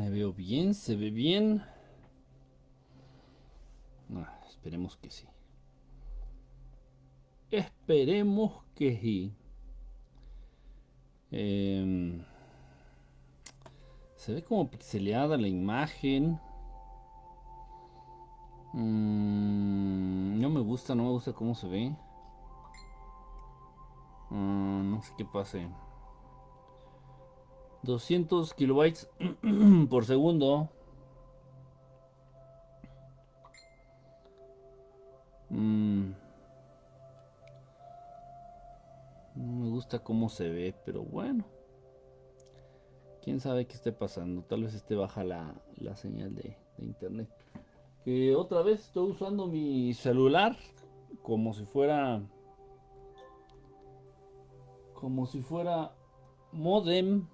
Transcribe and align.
Me 0.00 0.08
veo 0.08 0.32
bien, 0.32 0.72
se 0.72 0.96
ve 0.96 1.10
bien. 1.10 1.62
Esperemos 4.48 4.96
que 4.96 5.10
sí. 5.10 5.26
Esperemos 7.50 8.64
que 8.74 8.98
sí. 8.98 9.34
Em, 11.30 12.24
se 14.16 14.32
ve 14.32 14.42
como 14.42 14.70
pixeleada 14.70 15.36
la 15.36 15.48
imagen. 15.48 16.40
Mm, 18.72 20.40
no 20.40 20.48
me 20.48 20.60
gusta, 20.60 20.94
no 20.94 21.04
me 21.04 21.10
gusta 21.10 21.34
cómo 21.34 21.54
se 21.54 21.68
ve. 21.68 21.94
Mm, 24.30 24.92
no 24.92 25.02
sé 25.02 25.12
qué 25.18 25.26
pase. 25.26 25.68
200 27.82 28.54
kilobytes 28.54 29.08
por 29.90 30.04
segundo. 30.04 30.68
Mm. 35.50 36.12
No 39.34 39.64
me 39.64 39.70
gusta 39.70 39.98
cómo 40.00 40.28
se 40.28 40.48
ve, 40.48 40.74
pero 40.84 41.02
bueno. 41.02 41.44
Quién 43.22 43.40
sabe 43.40 43.66
qué 43.66 43.74
esté 43.74 43.92
pasando. 43.92 44.42
Tal 44.42 44.62
vez 44.62 44.74
esté 44.74 44.94
baja 44.94 45.24
la, 45.24 45.54
señal 45.96 46.34
de, 46.34 46.56
de, 46.78 46.84
internet. 46.84 47.28
Que 48.04 48.34
otra 48.34 48.62
vez 48.62 48.80
estoy 48.80 49.10
usando 49.10 49.46
mi 49.46 49.92
celular 49.94 50.56
como 51.22 51.52
si 51.52 51.64
fuera. 51.66 52.22
Como 54.94 55.26
si 55.26 55.42
fuera 55.42 55.94
modem. 56.52 57.26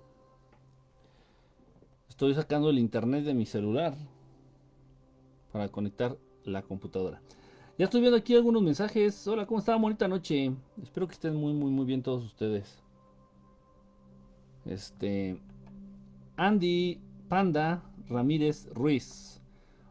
Estoy 2.17 2.35
sacando 2.35 2.71
el 2.71 2.79
internet 2.79 3.25
de 3.25 3.35
mi 3.35 3.45
celular 3.45 3.93
para 5.53 5.69
conectar 5.69 6.17
la 6.45 6.63
computadora. 6.63 7.21
Ya 7.77 7.85
estoy 7.85 8.01
viendo 8.01 8.17
aquí 8.17 8.35
algunos 8.35 8.63
mensajes. 8.63 9.29
Hola, 9.29 9.45
¿cómo 9.45 9.61
está? 9.61 9.77
Bonita 9.77 10.09
noche. 10.09 10.51
Espero 10.83 11.07
que 11.07 11.13
estén 11.13 11.37
muy, 11.37 11.53
muy, 11.53 11.71
muy 11.71 11.85
bien 11.85 12.03
todos 12.03 12.25
ustedes. 12.25 12.83
Este. 14.65 15.39
Andy 16.39 17.03
Panda 17.29 17.83
Ramírez 18.09 18.67
Ruiz. 18.73 19.43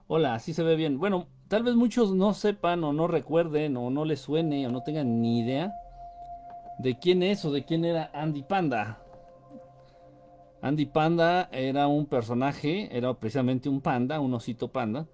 Hola, 0.07 0.33
así 0.33 0.55
se 0.55 0.63
ve 0.63 0.75
bien. 0.75 0.97
Bueno, 0.97 1.27
tal 1.47 1.61
vez 1.61 1.75
muchos 1.75 2.15
no 2.15 2.33
sepan 2.33 2.83
o 2.83 2.91
no 2.91 3.05
recuerden 3.05 3.77
o 3.77 3.91
no 3.91 4.03
les 4.03 4.21
suene 4.21 4.65
o 4.65 4.71
no 4.71 4.81
tengan 4.81 5.21
ni 5.21 5.41
idea 5.41 5.71
de 6.79 6.97
quién 6.97 7.21
es 7.21 7.45
o 7.45 7.51
de 7.51 7.65
quién 7.65 7.85
era 7.85 8.09
Andy 8.15 8.41
Panda. 8.41 9.05
Andy 10.66 10.88
Panda 10.88 11.47
era 11.52 11.85
un 11.85 12.08
personaje, 12.08 12.89
era 12.91 13.13
precisamente 13.13 13.69
un 13.69 13.81
panda, 13.81 14.19
un 14.19 14.33
osito 14.33 14.71
panda, 14.71 15.08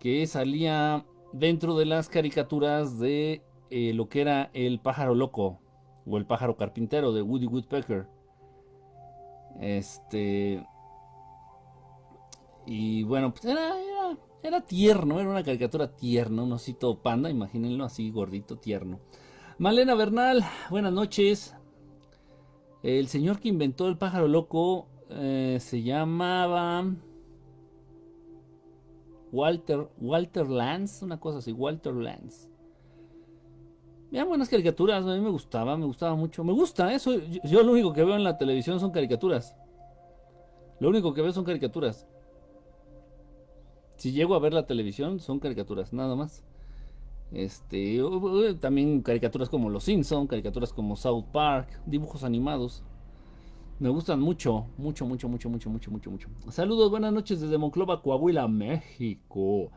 que 0.00 0.26
salía 0.26 1.06
dentro 1.32 1.78
de 1.78 1.84
las 1.84 2.08
caricaturas 2.08 2.98
de 2.98 3.40
eh, 3.70 3.92
lo 3.94 4.08
que 4.08 4.22
era 4.22 4.50
el 4.52 4.80
pájaro 4.80 5.14
loco 5.14 5.60
o 6.04 6.18
el 6.18 6.26
pájaro 6.26 6.56
carpintero 6.56 7.12
de 7.12 7.22
Woody 7.22 7.46
Woodpecker. 7.46 8.08
Este. 9.60 10.66
Y 12.66 13.04
bueno, 13.04 13.30
pues 13.30 13.44
era, 13.44 13.76
era, 14.42 14.60
tierno, 14.62 15.20
era 15.20 15.30
una 15.30 15.44
caricatura 15.44 15.94
tierna, 15.94 16.42
un 16.42 16.52
osito 16.54 17.00
panda, 17.00 17.30
imagínenlo 17.30 17.84
así 17.84 18.10
gordito, 18.10 18.58
tierno. 18.58 18.98
Malena 19.56 19.94
Bernal, 19.94 20.44
buenas 20.68 20.92
noches. 20.92 21.54
El 22.82 23.08
señor 23.08 23.40
que 23.40 23.48
inventó 23.48 23.88
el 23.88 23.98
pájaro 23.98 24.28
loco 24.28 24.86
eh, 25.10 25.58
se 25.60 25.82
llamaba. 25.82 26.84
Walter, 29.32 29.88
Walter 30.00 30.48
Lance, 30.48 31.04
una 31.04 31.20
cosa 31.20 31.38
así, 31.38 31.52
Walter 31.52 31.94
Lance. 31.94 32.50
Vean 34.10 34.26
buenas 34.26 34.48
caricaturas, 34.48 35.04
a 35.04 35.14
mí 35.14 35.20
me 35.20 35.30
gustaba, 35.30 35.76
me 35.76 35.86
gustaba 35.86 36.16
mucho. 36.16 36.42
Me 36.42 36.52
gusta 36.52 36.92
eso. 36.92 37.12
Yo, 37.44 37.62
lo 37.62 37.72
único 37.72 37.92
que 37.92 38.02
veo 38.02 38.16
en 38.16 38.24
la 38.24 38.38
televisión 38.38 38.80
son 38.80 38.90
caricaturas. 38.90 39.54
Lo 40.80 40.88
único 40.88 41.14
que 41.14 41.22
veo 41.22 41.32
son 41.32 41.44
caricaturas. 41.44 42.08
Si 43.96 44.12
llego 44.12 44.34
a 44.34 44.40
ver 44.40 44.52
la 44.52 44.66
televisión, 44.66 45.20
son 45.20 45.38
caricaturas, 45.38 45.92
nada 45.92 46.16
más. 46.16 46.42
Este, 47.32 48.00
también 48.60 49.02
caricaturas 49.02 49.48
como 49.48 49.70
Los 49.70 49.84
Simpson, 49.84 50.26
caricaturas 50.26 50.72
como 50.72 50.96
South 50.96 51.26
Park, 51.32 51.80
dibujos 51.86 52.24
animados. 52.24 52.82
Me 53.78 53.88
gustan 53.88 54.20
mucho, 54.20 54.66
mucho, 54.76 55.06
mucho, 55.06 55.28
mucho, 55.28 55.48
mucho, 55.48 55.70
mucho, 55.70 55.90
mucho, 55.90 56.10
mucho. 56.10 56.28
Saludos, 56.50 56.90
buenas 56.90 57.12
noches 57.12 57.40
desde 57.40 57.56
Monclova, 57.56 58.02
Coahuila, 58.02 58.46
México. 58.48 59.70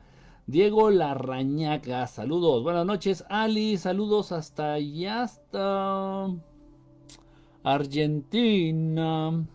Diego 0.46 0.90
Larrañaga, 0.90 2.06
saludos, 2.08 2.64
buenas 2.64 2.86
noches. 2.86 3.24
Ali, 3.30 3.78
saludos 3.78 4.34
hasta 4.34 4.74
allá, 4.74 5.24
hasta 5.24 6.28
Argentina. 7.64 9.48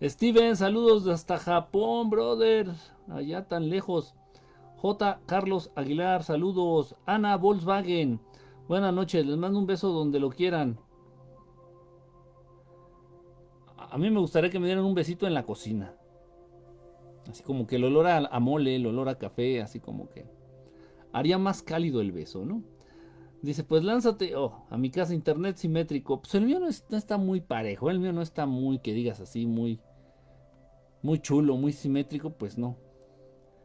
Steven, 0.00 0.54
saludos 0.54 1.08
hasta 1.08 1.38
Japón, 1.38 2.10
brother. 2.10 2.70
Allá 3.08 3.48
tan 3.48 3.70
lejos. 3.70 4.14
J. 4.80 5.20
Carlos 5.26 5.70
Aguilar, 5.74 6.22
saludos. 6.22 6.96
Ana 7.06 7.36
Volkswagen, 7.36 8.20
buenas 8.68 8.94
noches. 8.94 9.26
Les 9.26 9.36
mando 9.36 9.58
un 9.58 9.66
beso 9.66 9.90
donde 9.90 10.20
lo 10.20 10.30
quieran 10.30 10.78
a 13.90 13.98
mí 13.98 14.10
me 14.10 14.20
gustaría 14.20 14.50
que 14.50 14.58
me 14.58 14.66
dieran 14.66 14.84
un 14.84 14.94
besito 14.94 15.26
en 15.26 15.34
la 15.34 15.44
cocina. 15.44 15.94
Así 17.28 17.42
como 17.42 17.66
que 17.66 17.76
el 17.76 17.84
olor 17.84 18.06
a, 18.06 18.40
mole, 18.40 18.76
el 18.76 18.86
olor 18.86 19.08
a 19.08 19.18
café, 19.18 19.60
así 19.60 19.80
como 19.80 20.08
que 20.08 20.26
haría 21.12 21.38
más 21.38 21.62
cálido 21.62 22.00
el 22.00 22.12
beso, 22.12 22.44
¿no? 22.44 22.62
Dice, 23.42 23.64
pues 23.64 23.84
lánzate 23.84 24.34
oh, 24.34 24.64
a 24.68 24.76
mi 24.76 24.90
casa 24.90 25.14
internet 25.14 25.56
simétrico. 25.56 26.20
Pues 26.20 26.34
el 26.34 26.44
mío 26.44 26.58
no, 26.58 26.68
está 26.68 27.18
muy 27.18 27.40
parejo, 27.40 27.90
el 27.90 28.00
mío 28.00 28.12
no 28.12 28.22
está 28.22 28.46
muy, 28.46 28.78
que 28.78 28.92
digas 28.92 29.20
así, 29.20 29.46
muy, 29.46 29.80
muy 31.02 31.20
chulo, 31.20 31.56
muy 31.56 31.72
simétrico, 31.72 32.30
pues 32.30 32.58
no. 32.58 32.76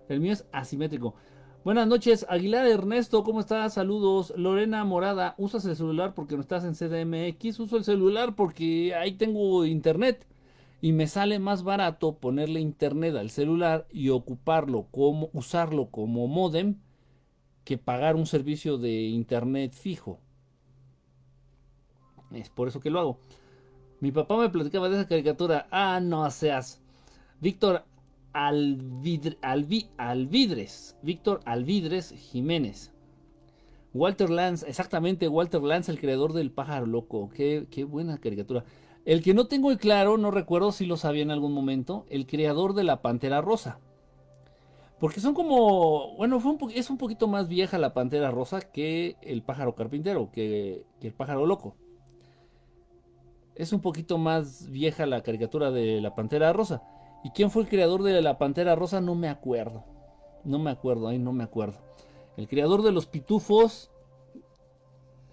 El 0.10 0.20
mío 0.20 0.34
es 0.34 0.46
asimétrico. 0.52 1.16
Buenas 1.64 1.88
noches, 1.88 2.26
Aguilar 2.28 2.68
Ernesto, 2.68 3.24
¿cómo 3.24 3.40
estás? 3.40 3.76
Saludos. 3.76 4.34
Lorena 4.36 4.84
Morada, 4.84 5.34
¿usas 5.38 5.64
el 5.66 5.78
celular 5.78 6.14
porque 6.14 6.36
no 6.36 6.42
estás 6.42 6.66
en 6.66 6.76
CDMX? 6.76 7.60
Uso 7.60 7.78
el 7.78 7.86
celular 7.86 8.36
porque 8.36 8.94
ahí 8.96 9.14
tengo 9.14 9.66
internet 9.66 10.28
y 10.82 10.92
me 10.92 11.08
sale 11.08 11.40
más 11.40 11.64
barato 11.64 12.18
ponerle 12.18 12.60
internet 12.60 13.16
al 13.16 13.30
celular 13.30 13.88
y 13.92 14.10
ocuparlo 14.10 14.88
como 14.92 15.30
usarlo 15.32 15.90
como 15.90 16.28
modem 16.28 16.80
que 17.64 17.78
pagar 17.78 18.18
un 18.18 18.26
servicio 18.26 18.78
de 18.78 19.04
internet 19.04 19.72
fijo. 19.72 20.20
Es 22.32 22.50
por 22.50 22.68
eso 22.68 22.82
que 22.82 22.90
lo 22.90 23.00
hago. 23.00 23.20
Mi 24.02 24.12
papá 24.12 24.36
me 24.36 24.50
platicaba 24.50 24.90
de 24.90 24.98
esa 24.98 25.08
caricatura. 25.08 25.68
Ah, 25.72 26.02
no 26.02 26.30
seas. 26.30 26.82
Víctor, 27.40 27.86
Alvidres, 28.34 29.38
Víctor 31.02 31.42
Alvidres 31.46 32.12
Jiménez. 32.12 32.92
Walter 33.94 34.30
Lance, 34.32 34.68
exactamente, 34.68 35.28
Walter 35.28 35.62
Lance, 35.62 35.92
el 35.92 36.00
creador 36.00 36.34
del 36.34 36.52
pájaro 36.52 36.88
loco. 36.88 37.30
Qué, 37.30 37.86
buena 37.88 38.18
caricatura. 38.18 38.66
El 39.06 39.22
que 39.22 39.34
no 39.34 39.48
tengo 39.48 39.76
claro, 39.78 40.18
no 40.18 40.32
recuerdo 40.32 40.72
si 40.72 40.86
lo 40.86 40.98
sabía 40.98 41.22
en 41.22 41.32
algún 41.32 41.54
momento, 41.54 42.06
el 42.10 42.26
creador 42.26 42.74
de 42.74 42.84
la 42.84 43.02
Pantera 43.02 43.42
Rosa. 43.42 43.80
Porque 45.00 45.20
son 45.20 45.34
como, 45.34 46.16
bueno, 46.16 46.42
es 46.74 46.90
un 46.90 46.98
poquito 46.98 47.28
más 47.28 47.48
vieja 47.48 47.78
la 47.78 47.94
Pantera 47.94 48.32
Rosa 48.32 48.62
que 48.62 49.18
el 49.22 49.44
pájaro 49.44 49.76
carpintero, 49.76 50.32
que 50.32 50.86
el 51.02 51.14
pájaro 51.14 51.46
loco. 51.46 51.76
Es 53.56 53.74
un 53.74 53.82
poquito 53.82 54.18
más 54.18 54.72
vieja 54.72 55.06
la 55.06 55.22
caricatura 55.22 55.70
de 55.70 56.02
la 56.02 56.16
Pantera 56.16 56.52
Rosa. 56.54 56.82
¿Y 57.24 57.30
quién 57.32 57.50
fue 57.50 57.64
el 57.64 57.70
creador 57.70 58.04
de 58.04 58.22
la 58.22 58.38
Pantera 58.38 58.76
Rosa? 58.76 59.02
No 59.02 59.16
me 59.16 59.30
acuerdo. 59.30 59.86
No 60.44 60.60
me 60.60 60.72
acuerdo, 60.72 61.08
ahí 61.08 61.20
no 61.20 61.32
me 61.32 61.44
acuerdo. 61.44 61.80
El 62.36 62.48
creador 62.48 62.82
de 62.82 62.92
los 62.92 63.06
pitufos 63.06 63.92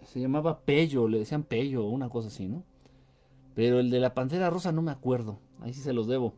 se 0.05 0.21
llamaba 0.21 0.61
Pello, 0.61 1.09
le 1.09 1.19
decían 1.19 1.43
Pello, 1.43 1.85
una 1.85 2.09
cosa 2.09 2.29
así, 2.29 2.47
¿no? 2.47 2.65
Pero 3.55 3.81
el 3.81 3.91
de 3.91 4.01
la 4.01 4.15
Pantera 4.15 4.51
Rosa 4.51 4.73
no 4.73 4.83
me 4.83 4.91
acuerdo. 4.91 5.39
Ahí 5.61 5.73
sí 5.73 5.81
se 5.81 5.93
los 5.93 6.07
debo. 6.07 6.35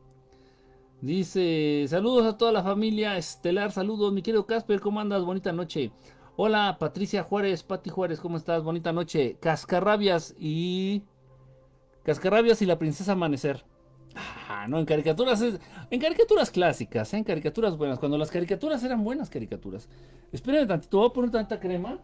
Dice, 1.01 1.85
saludos 1.89 2.27
a 2.27 2.39
toda 2.39 2.53
la 2.53 2.63
familia 2.63 3.17
estelar, 3.17 3.73
saludos, 3.73 4.13
mi 4.13 4.23
querido 4.23 4.47
Casper, 4.47 4.81
¿cómo 4.81 5.01
andas? 5.01 5.25
Bonita 5.25 5.53
noche. 5.53 5.91
Hola, 6.37 6.77
Patricia 6.79 7.23
Juárez, 7.23 7.63
Pati 7.63 7.91
Juárez, 7.91 8.21
¿cómo 8.21 8.37
estás? 8.37 8.63
Bonita 8.63 8.93
noche. 8.93 9.37
Cascarrabias 9.41 10.35
y... 10.39 11.03
Cascarrabias 12.05 12.63
y 12.63 12.67
la 12.67 12.79
princesa 12.79 13.13
Amanecer. 13.13 13.65
Ah, 14.15 14.67
no, 14.69 14.79
en 14.79 14.85
caricaturas 14.85 15.43
en 15.91 16.01
caricaturas 16.01 16.51
clásicas, 16.51 17.13
¿eh? 17.15 17.19
en 17.19 17.25
caricaturas 17.25 17.77
buenas, 17.77 17.99
cuando 17.99 18.19
las 18.19 18.31
caricaturas 18.31 18.83
eran 18.83 19.03
buenas 19.03 19.31
caricaturas. 19.31 19.89
Esperen 20.33 20.69
tantito, 20.69 20.99
voy 20.99 21.09
a 21.09 21.13
poner 21.13 21.31
tanta 21.31 21.59
crema. 21.59 21.99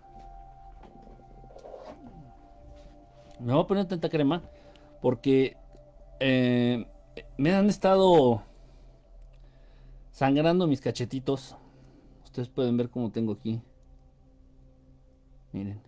Me 3.41 3.53
voy 3.53 3.63
a 3.63 3.67
poner 3.67 3.85
tanta 3.87 4.09
crema 4.09 4.43
porque 5.01 5.57
eh, 6.21 6.87
me 7.37 7.55
han 7.55 7.69
estado 7.69 8.43
sangrando 10.11 10.67
mis 10.67 10.81
cachetitos. 10.81 11.57
Ustedes 12.25 12.49
pueden 12.49 12.77
ver 12.77 12.91
cómo 12.91 13.11
tengo 13.11 13.33
aquí. 13.33 13.61
Miren. 15.53 15.81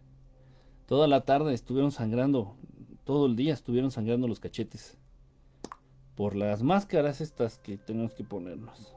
Toda 0.86 1.06
la 1.06 1.20
tarde 1.20 1.54
estuvieron 1.54 1.92
sangrando. 1.92 2.56
Todo 3.04 3.26
el 3.26 3.36
día 3.36 3.54
estuvieron 3.54 3.90
sangrando 3.90 4.26
los 4.26 4.40
cachetes. 4.40 4.99
Por 6.20 6.36
las 6.36 6.62
máscaras 6.62 7.22
estas 7.22 7.56
que 7.56 7.78
tenemos 7.78 8.12
que 8.12 8.24
ponernos. 8.24 8.94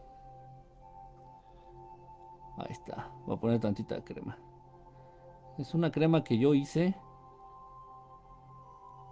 Ahí 2.57 2.71
está. 2.71 3.13
Voy 3.25 3.37
a 3.37 3.39
poner 3.39 3.61
tantita 3.61 4.03
crema. 4.03 4.37
Es 5.57 5.73
una 5.73 5.89
crema 5.89 6.25
que 6.25 6.37
yo 6.37 6.53
hice. 6.53 6.97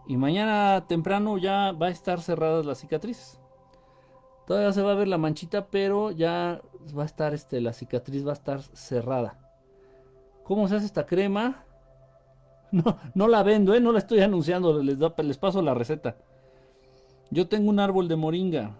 Y 0.07 0.17
mañana 0.17 0.87
temprano 0.89 1.37
ya 1.37 1.71
va 1.71 1.85
a 1.85 1.91
estar 1.91 2.19
cerradas 2.19 2.65
las 2.65 2.79
cicatrices. 2.79 3.39
Todavía 4.45 4.73
se 4.73 4.81
va 4.81 4.91
a 4.91 4.95
ver 4.95 5.07
la 5.07 5.17
manchita, 5.17 5.67
pero 5.67 6.11
ya 6.11 6.61
va 6.93 7.03
a 7.03 7.05
estar 7.05 7.33
este, 7.33 7.61
la 7.61 7.71
cicatriz 7.71 8.27
va 8.27 8.31
a 8.31 8.33
estar 8.33 8.61
cerrada. 8.61 9.39
¿Cómo 10.43 10.67
se 10.67 10.75
hace 10.75 10.85
esta 10.85 11.05
crema? 11.05 11.63
No, 12.73 12.97
no 13.15 13.27
la 13.27 13.43
vendo, 13.43 13.73
¿eh? 13.73 13.81
no 13.81 13.91
la 13.91 13.99
estoy 13.99 14.21
anunciando, 14.21 14.81
les, 14.81 14.97
les 14.97 15.37
paso 15.37 15.61
la 15.61 15.73
receta. 15.73 16.15
Yo 17.33 17.47
tengo 17.47 17.69
un 17.69 17.79
árbol 17.79 18.09
de 18.09 18.17
moringa, 18.17 18.77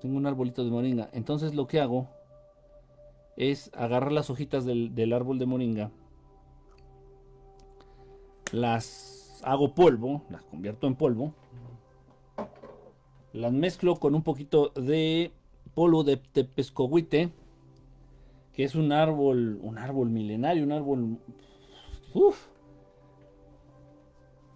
tengo 0.00 0.16
un 0.16 0.26
arbolito 0.26 0.64
de 0.64 0.72
moringa, 0.72 1.08
entonces 1.12 1.54
lo 1.54 1.68
que 1.68 1.80
hago 1.80 2.08
es 3.36 3.70
agarrar 3.76 4.10
las 4.10 4.28
hojitas 4.28 4.64
del, 4.64 5.12
árbol 5.12 5.38
de 5.38 5.46
moringa, 5.46 5.92
las 8.50 9.40
hago 9.44 9.72
polvo, 9.76 10.22
las 10.30 10.42
convierto 10.42 10.88
en 10.88 10.96
polvo, 10.96 11.32
las 13.32 13.52
mezclo 13.52 13.94
con 13.94 14.16
un 14.16 14.24
poquito 14.24 14.70
de 14.70 15.30
polvo 15.72 16.02
de 16.02 16.16
tepescohuite, 16.16 17.30
que 18.52 18.64
es 18.64 18.74
un 18.74 18.90
árbol, 18.90 19.60
un 19.62 19.78
árbol 19.78 20.10
milenario, 20.10 20.64
un 20.64 20.72
árbol, 20.72 21.18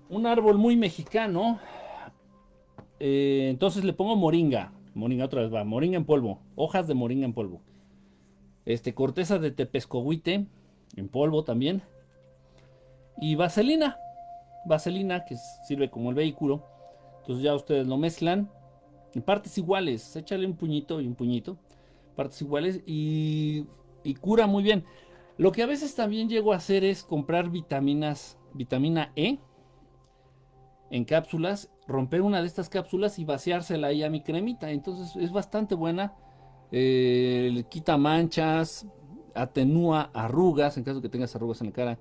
un 0.08 0.26
árbol 0.26 0.58
muy 0.58 0.75
mexicano. 0.75 1.60
Eh, 2.98 3.48
entonces 3.50 3.84
le 3.84 3.93
pongo 3.93 4.16
moringa, 4.16 4.72
moringa 4.94 5.26
otra 5.26 5.43
vez 5.43 5.52
va, 5.52 5.64
moringa 5.64 5.96
en 5.96 6.04
polvo, 6.04 6.40
hojas 6.54 6.87
de 6.87 6.94
moringa 6.94 7.25
en 7.25 7.32
polvo. 7.32 7.60
Este, 8.64 8.94
corteza 8.94 9.38
de 9.38 9.50
tepescohuite 9.50 10.46
en 10.96 11.08
polvo 11.08 11.44
también. 11.44 11.82
Y 13.19 13.34
vaselina, 13.34 13.98
vaselina 14.66 15.25
que 15.25 15.37
sirve 15.66 15.90
como 15.90 16.10
el 16.10 16.16
vehículo. 16.16 16.64
Entonces 17.20 17.44
ya 17.44 17.54
ustedes 17.54 17.87
lo 17.87 17.96
mezclan 17.96 18.50
en 19.14 19.22
partes 19.22 19.56
iguales. 19.58 20.16
Échale 20.16 20.46
un 20.46 20.56
puñito 20.56 21.00
y 21.00 21.06
un 21.06 21.14
puñito. 21.14 21.56
Partes 22.16 22.40
iguales 22.43 22.81
y, 22.87 23.66
y 24.02 24.14
cura 24.14 24.46
muy 24.46 24.62
bien. 24.62 24.84
Lo 25.38 25.52
que 25.52 25.62
a 25.62 25.66
veces 25.66 25.94
también 25.94 26.28
llego 26.28 26.52
a 26.52 26.56
hacer 26.56 26.82
es 26.82 27.04
comprar 27.04 27.50
vitaminas, 27.50 28.38
vitamina 28.54 29.12
E 29.16 29.38
en 30.90 31.04
cápsulas, 31.04 31.70
romper 31.86 32.22
una 32.22 32.40
de 32.40 32.46
estas 32.46 32.68
cápsulas 32.68 33.18
y 33.18 33.24
vaciársela 33.24 33.88
ahí 33.88 34.02
a 34.02 34.10
mi 34.10 34.22
cremita. 34.22 34.70
Entonces 34.70 35.16
es 35.16 35.32
bastante 35.32 35.74
buena. 35.74 36.14
Eh, 36.72 37.64
quita 37.68 37.96
manchas, 37.96 38.86
atenúa 39.34 40.10
arrugas 40.12 40.76
en 40.76 40.84
caso 40.84 41.00
que 41.00 41.08
tengas 41.08 41.34
arrugas 41.36 41.60
en 41.60 41.68
la 41.68 41.72
cara. 41.72 41.98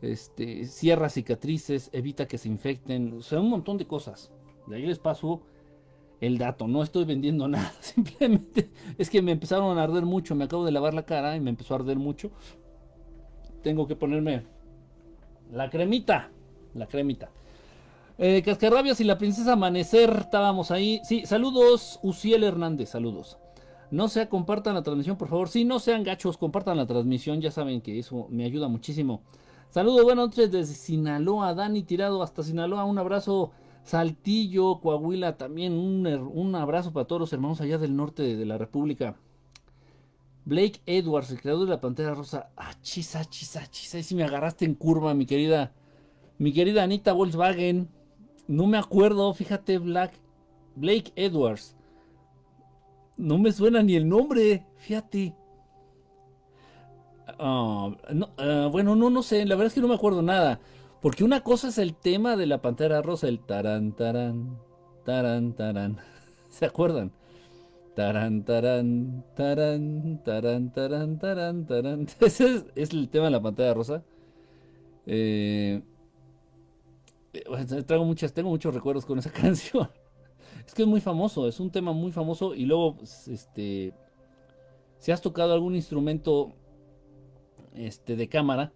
Este, 0.00 0.64
cierra 0.66 1.08
cicatrices, 1.08 1.90
evita 1.92 2.26
que 2.26 2.38
se 2.38 2.48
infecten. 2.48 3.12
O 3.18 3.22
sea, 3.22 3.40
un 3.40 3.50
montón 3.50 3.78
de 3.78 3.86
cosas. 3.86 4.32
De 4.66 4.76
ahí 4.76 4.86
les 4.86 4.98
paso 4.98 5.42
el 6.20 6.38
dato. 6.38 6.66
No 6.66 6.82
estoy 6.82 7.04
vendiendo 7.04 7.46
nada. 7.48 7.72
Simplemente 7.80 8.70
es 8.98 9.10
que 9.10 9.22
me 9.22 9.32
empezaron 9.32 9.78
a 9.78 9.84
arder 9.84 10.04
mucho. 10.04 10.34
Me 10.34 10.44
acabo 10.44 10.64
de 10.64 10.72
lavar 10.72 10.94
la 10.94 11.04
cara 11.04 11.36
y 11.36 11.40
me 11.40 11.50
empezó 11.50 11.74
a 11.74 11.78
arder 11.78 11.98
mucho. 11.98 12.32
Tengo 13.62 13.86
que 13.86 13.94
ponerme 13.94 14.42
la 15.52 15.70
cremita. 15.70 16.30
La 16.74 16.86
cremita. 16.86 17.30
Eh, 18.18 18.42
Cascarrabias 18.44 19.00
y 19.00 19.04
la 19.04 19.18
princesa 19.18 19.54
Amanecer. 19.54 20.10
Estábamos 20.20 20.70
ahí. 20.70 21.00
Sí, 21.04 21.26
saludos. 21.26 21.98
Uciel 22.02 22.44
Hernández, 22.44 22.90
saludos. 22.90 23.38
No 23.90 24.08
sea, 24.08 24.28
compartan 24.28 24.74
la 24.74 24.82
transmisión, 24.82 25.16
por 25.16 25.28
favor. 25.28 25.48
Sí, 25.48 25.64
no 25.64 25.78
sean 25.78 26.02
gachos, 26.02 26.38
compartan 26.38 26.76
la 26.76 26.86
transmisión. 26.86 27.40
Ya 27.40 27.50
saben 27.50 27.80
que 27.80 27.98
eso 27.98 28.26
me 28.30 28.44
ayuda 28.44 28.68
muchísimo. 28.68 29.22
Saludos, 29.70 30.04
buenas 30.04 30.26
noches 30.26 30.50
desde 30.50 30.74
Sinaloa. 30.74 31.54
Dani 31.54 31.82
Tirado 31.82 32.22
hasta 32.22 32.42
Sinaloa. 32.42 32.84
Un 32.84 32.98
abrazo 32.98 33.52
Saltillo, 33.84 34.80
Coahuila, 34.80 35.36
también 35.36 35.72
un, 35.74 36.54
abrazo 36.54 36.92
para 36.92 37.06
todos 37.06 37.20
los 37.20 37.32
hermanos 37.32 37.60
allá 37.60 37.78
del 37.78 37.96
norte 37.96 38.36
de, 38.36 38.46
la 38.46 38.58
República. 38.58 39.16
Blake 40.44 40.80
Edwards, 40.86 41.30
el 41.30 41.40
creador 41.40 41.64
de 41.64 41.70
la 41.70 41.80
Pantera 41.80 42.14
Rosa. 42.14 42.50
Achis, 42.56 43.14
achis, 43.16 43.56
achis. 43.56 43.94
Ahí 43.94 44.02
sí 44.02 44.14
me 44.14 44.24
agarraste 44.24 44.64
en 44.64 44.74
curva, 44.74 45.14
mi 45.14 45.26
querida. 45.26 45.72
Mi 46.38 46.52
querida 46.52 46.82
Anita 46.82 47.12
Volkswagen. 47.12 47.88
No 48.48 48.66
me 48.66 48.78
acuerdo, 48.78 49.32
fíjate, 49.34 49.78
Black. 49.78 50.12
Blake 50.74 51.12
Edwards. 51.16 51.76
No 53.16 53.38
me 53.38 53.52
suena 53.52 53.82
ni 53.82 53.94
el 53.94 54.08
nombre, 54.08 54.66
fíjate. 54.78 55.34
Ah, 57.38 57.90
ah, 58.38 58.68
bueno, 58.70 58.96
no, 58.96 59.10
no 59.10 59.22
sé, 59.22 59.44
la 59.44 59.54
verdad 59.54 59.68
es 59.68 59.74
que 59.74 59.80
no 59.80 59.88
me 59.88 59.94
acuerdo 59.94 60.22
nada. 60.22 60.60
Porque 61.00 61.24
una 61.24 61.42
cosa 61.42 61.68
es 61.68 61.78
el 61.78 61.94
tema 61.94 62.36
de 62.36 62.46
la 62.46 62.62
pantera 62.62 63.02
rosa, 63.02 63.28
el 63.28 63.40
tarán, 63.40 63.92
tarán, 63.92 64.58
tarán, 65.04 65.52
tarán. 65.52 65.98
¿Se 66.50 66.64
acuerdan? 66.66 67.12
Tarán, 67.94 68.44
tarán, 68.44 69.24
tarán, 69.36 70.22
tarán, 70.24 70.72
tarán, 70.72 71.18
tarán, 71.18 71.66
tarán. 71.66 72.06
Ese 72.20 72.64
es, 72.74 72.90
el 72.92 73.08
tema 73.08 73.26
de 73.26 73.30
la 73.32 73.42
pantera 73.42 73.74
rosa. 73.74 74.02
Eh, 75.06 75.82
traigo 77.86 78.04
muchas, 78.04 78.32
tengo 78.32 78.50
muchos 78.50 78.74
recuerdos 78.74 79.06
con 79.06 79.18
esa 79.18 79.30
canción. 79.32 79.88
Es 80.66 80.74
que 80.74 80.82
es 80.82 80.88
muy 80.88 81.00
famoso, 81.00 81.48
es 81.48 81.60
un 81.60 81.70
tema 81.70 81.92
muy 81.92 82.12
famoso. 82.12 82.54
Y 82.54 82.66
luego, 82.66 82.98
este, 83.02 83.94
si 84.98 85.12
has 85.12 85.20
tocado 85.20 85.54
algún 85.54 85.74
instrumento 85.74 86.52
este, 87.74 88.16
de 88.16 88.28
cámara, 88.28 88.72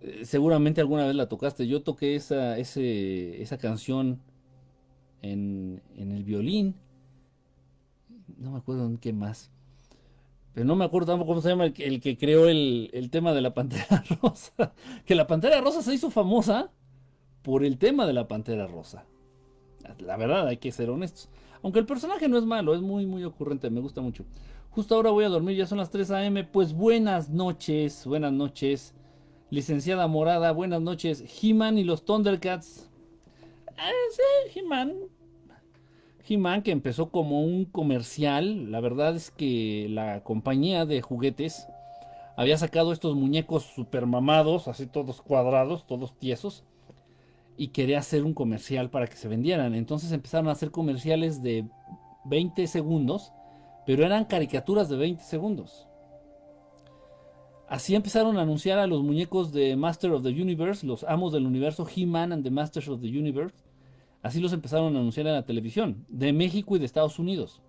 eh, 0.00 0.24
seguramente 0.24 0.80
alguna 0.80 1.06
vez 1.06 1.14
la 1.14 1.28
tocaste. 1.28 1.66
Yo 1.66 1.82
toqué 1.82 2.16
esa, 2.16 2.56
esa 2.58 3.58
canción 3.58 4.20
en, 5.22 5.82
el 5.96 6.24
violín. 6.24 6.76
No 8.38 8.52
me 8.52 8.58
acuerdo 8.58 8.86
en 8.86 8.98
qué 8.98 9.12
más. 9.12 9.50
Pero 10.54 10.64
no 10.64 10.76
me 10.76 10.86
acuerdo 10.86 11.08
tampoco 11.08 11.32
cómo 11.32 11.42
se 11.42 11.50
llama 11.50 11.66
el, 11.66 12.00
que 12.00 12.16
creó 12.16 12.48
el, 12.48 12.88
el, 12.94 13.10
tema 13.10 13.34
de 13.34 13.42
la 13.42 13.52
Pantera 13.52 14.02
Rosa. 14.22 14.72
Que 15.04 15.14
la 15.14 15.26
Pantera 15.26 15.60
Rosa 15.60 15.82
se 15.82 15.94
hizo 15.94 16.10
famosa 16.10 16.70
por 17.46 17.64
el 17.64 17.78
tema 17.78 18.08
de 18.08 18.12
la 18.12 18.26
Pantera 18.26 18.66
Rosa. 18.66 19.04
La 20.00 20.16
verdad, 20.16 20.48
hay 20.48 20.56
que 20.56 20.72
ser 20.72 20.90
honestos. 20.90 21.28
Aunque 21.62 21.78
el 21.78 21.86
personaje 21.86 22.28
no 22.28 22.38
es 22.38 22.44
malo, 22.44 22.74
es 22.74 22.80
muy, 22.80 23.06
muy 23.06 23.22
ocurrente, 23.22 23.70
me 23.70 23.80
gusta 23.80 24.00
mucho. 24.00 24.24
Justo 24.70 24.96
ahora 24.96 25.10
voy 25.10 25.22
a 25.22 25.28
dormir, 25.28 25.56
ya 25.56 25.64
son 25.64 25.78
las 25.78 25.90
3 25.90 26.10
a.m. 26.10 26.42
Pues 26.42 26.72
buenas 26.72 27.30
noches, 27.30 28.04
buenas 28.04 28.32
noches. 28.32 28.96
Licenciada 29.50 30.08
Morada, 30.08 30.50
buenas 30.50 30.82
noches. 30.82 31.22
He-Man 31.40 31.78
y 31.78 31.84
los 31.84 32.04
Thundercats. 32.04 32.90
Ah, 33.78 33.92
sí, 34.10 34.58
He-Man. 34.58 34.94
He-Man 36.28 36.62
que 36.62 36.72
empezó 36.72 37.10
como 37.10 37.44
un 37.44 37.64
comercial. 37.64 38.72
La 38.72 38.80
verdad 38.80 39.14
es 39.14 39.30
que 39.30 39.86
la 39.88 40.24
compañía 40.24 40.84
de 40.84 41.00
juguetes 41.00 41.68
había 42.36 42.58
sacado 42.58 42.92
estos 42.92 43.14
muñecos 43.14 43.62
super 43.62 44.06
mamados, 44.06 44.66
así 44.66 44.88
todos 44.88 45.22
cuadrados, 45.22 45.86
todos 45.86 46.18
tiesos. 46.18 46.64
Y 47.56 47.68
quería 47.68 47.98
hacer 47.98 48.24
un 48.24 48.34
comercial 48.34 48.90
para 48.90 49.06
que 49.06 49.16
se 49.16 49.28
vendieran. 49.28 49.74
Entonces 49.74 50.12
empezaron 50.12 50.48
a 50.48 50.52
hacer 50.52 50.70
comerciales 50.70 51.42
de 51.42 51.68
20 52.26 52.66
segundos, 52.66 53.32
pero 53.86 54.04
eran 54.04 54.24
caricaturas 54.24 54.88
de 54.88 54.96
20 54.96 55.22
segundos. 55.24 55.88
Así 57.68 57.94
empezaron 57.96 58.38
a 58.38 58.42
anunciar 58.42 58.78
a 58.78 58.86
los 58.86 59.02
muñecos 59.02 59.52
de 59.52 59.74
Master 59.74 60.12
of 60.12 60.22
the 60.22 60.28
Universe, 60.28 60.86
los 60.86 61.02
amos 61.04 61.32
del 61.32 61.46
universo, 61.46 61.86
He-Man 61.92 62.32
and 62.32 62.44
the 62.44 62.50
Masters 62.50 62.88
of 62.88 63.00
the 63.00 63.08
Universe. 63.08 63.56
Así 64.22 64.40
los 64.40 64.52
empezaron 64.52 64.94
a 64.96 65.00
anunciar 65.00 65.26
en 65.26 65.34
la 65.34 65.44
televisión, 65.44 66.04
de 66.08 66.32
México 66.32 66.76
y 66.76 66.78
de 66.78 66.84
Estados 66.84 67.18
Unidos. 67.18 67.62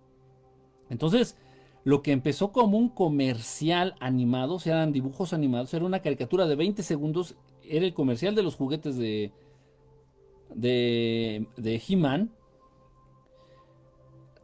Entonces, 0.89 1.35
lo 1.83 2.01
que 2.01 2.11
empezó 2.11 2.51
como 2.51 2.77
un 2.77 2.89
comercial 2.89 3.95
animado, 3.99 4.55
o 4.55 4.59
sea, 4.59 4.75
eran 4.75 4.91
dibujos 4.91 5.33
animados, 5.33 5.73
era 5.73 5.85
una 5.85 6.01
caricatura 6.01 6.45
de 6.45 6.55
20 6.55 6.83
segundos, 6.83 7.35
era 7.63 7.85
el 7.85 7.93
comercial 7.93 8.35
de 8.35 8.43
los 8.43 8.55
juguetes 8.55 8.97
de, 8.97 9.31
de, 10.53 11.47
de 11.57 11.81
He-Man. 11.87 12.31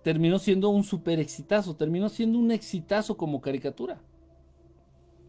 Terminó 0.03 0.37
siendo 0.39 0.69
un 0.69 0.83
super 0.83 1.19
exitazo, 1.19 1.75
terminó 1.75 2.09
siendo 2.09 2.37
un 2.37 2.51
exitazo 2.51 3.15
como 3.15 3.41
caricatura. 3.41 4.01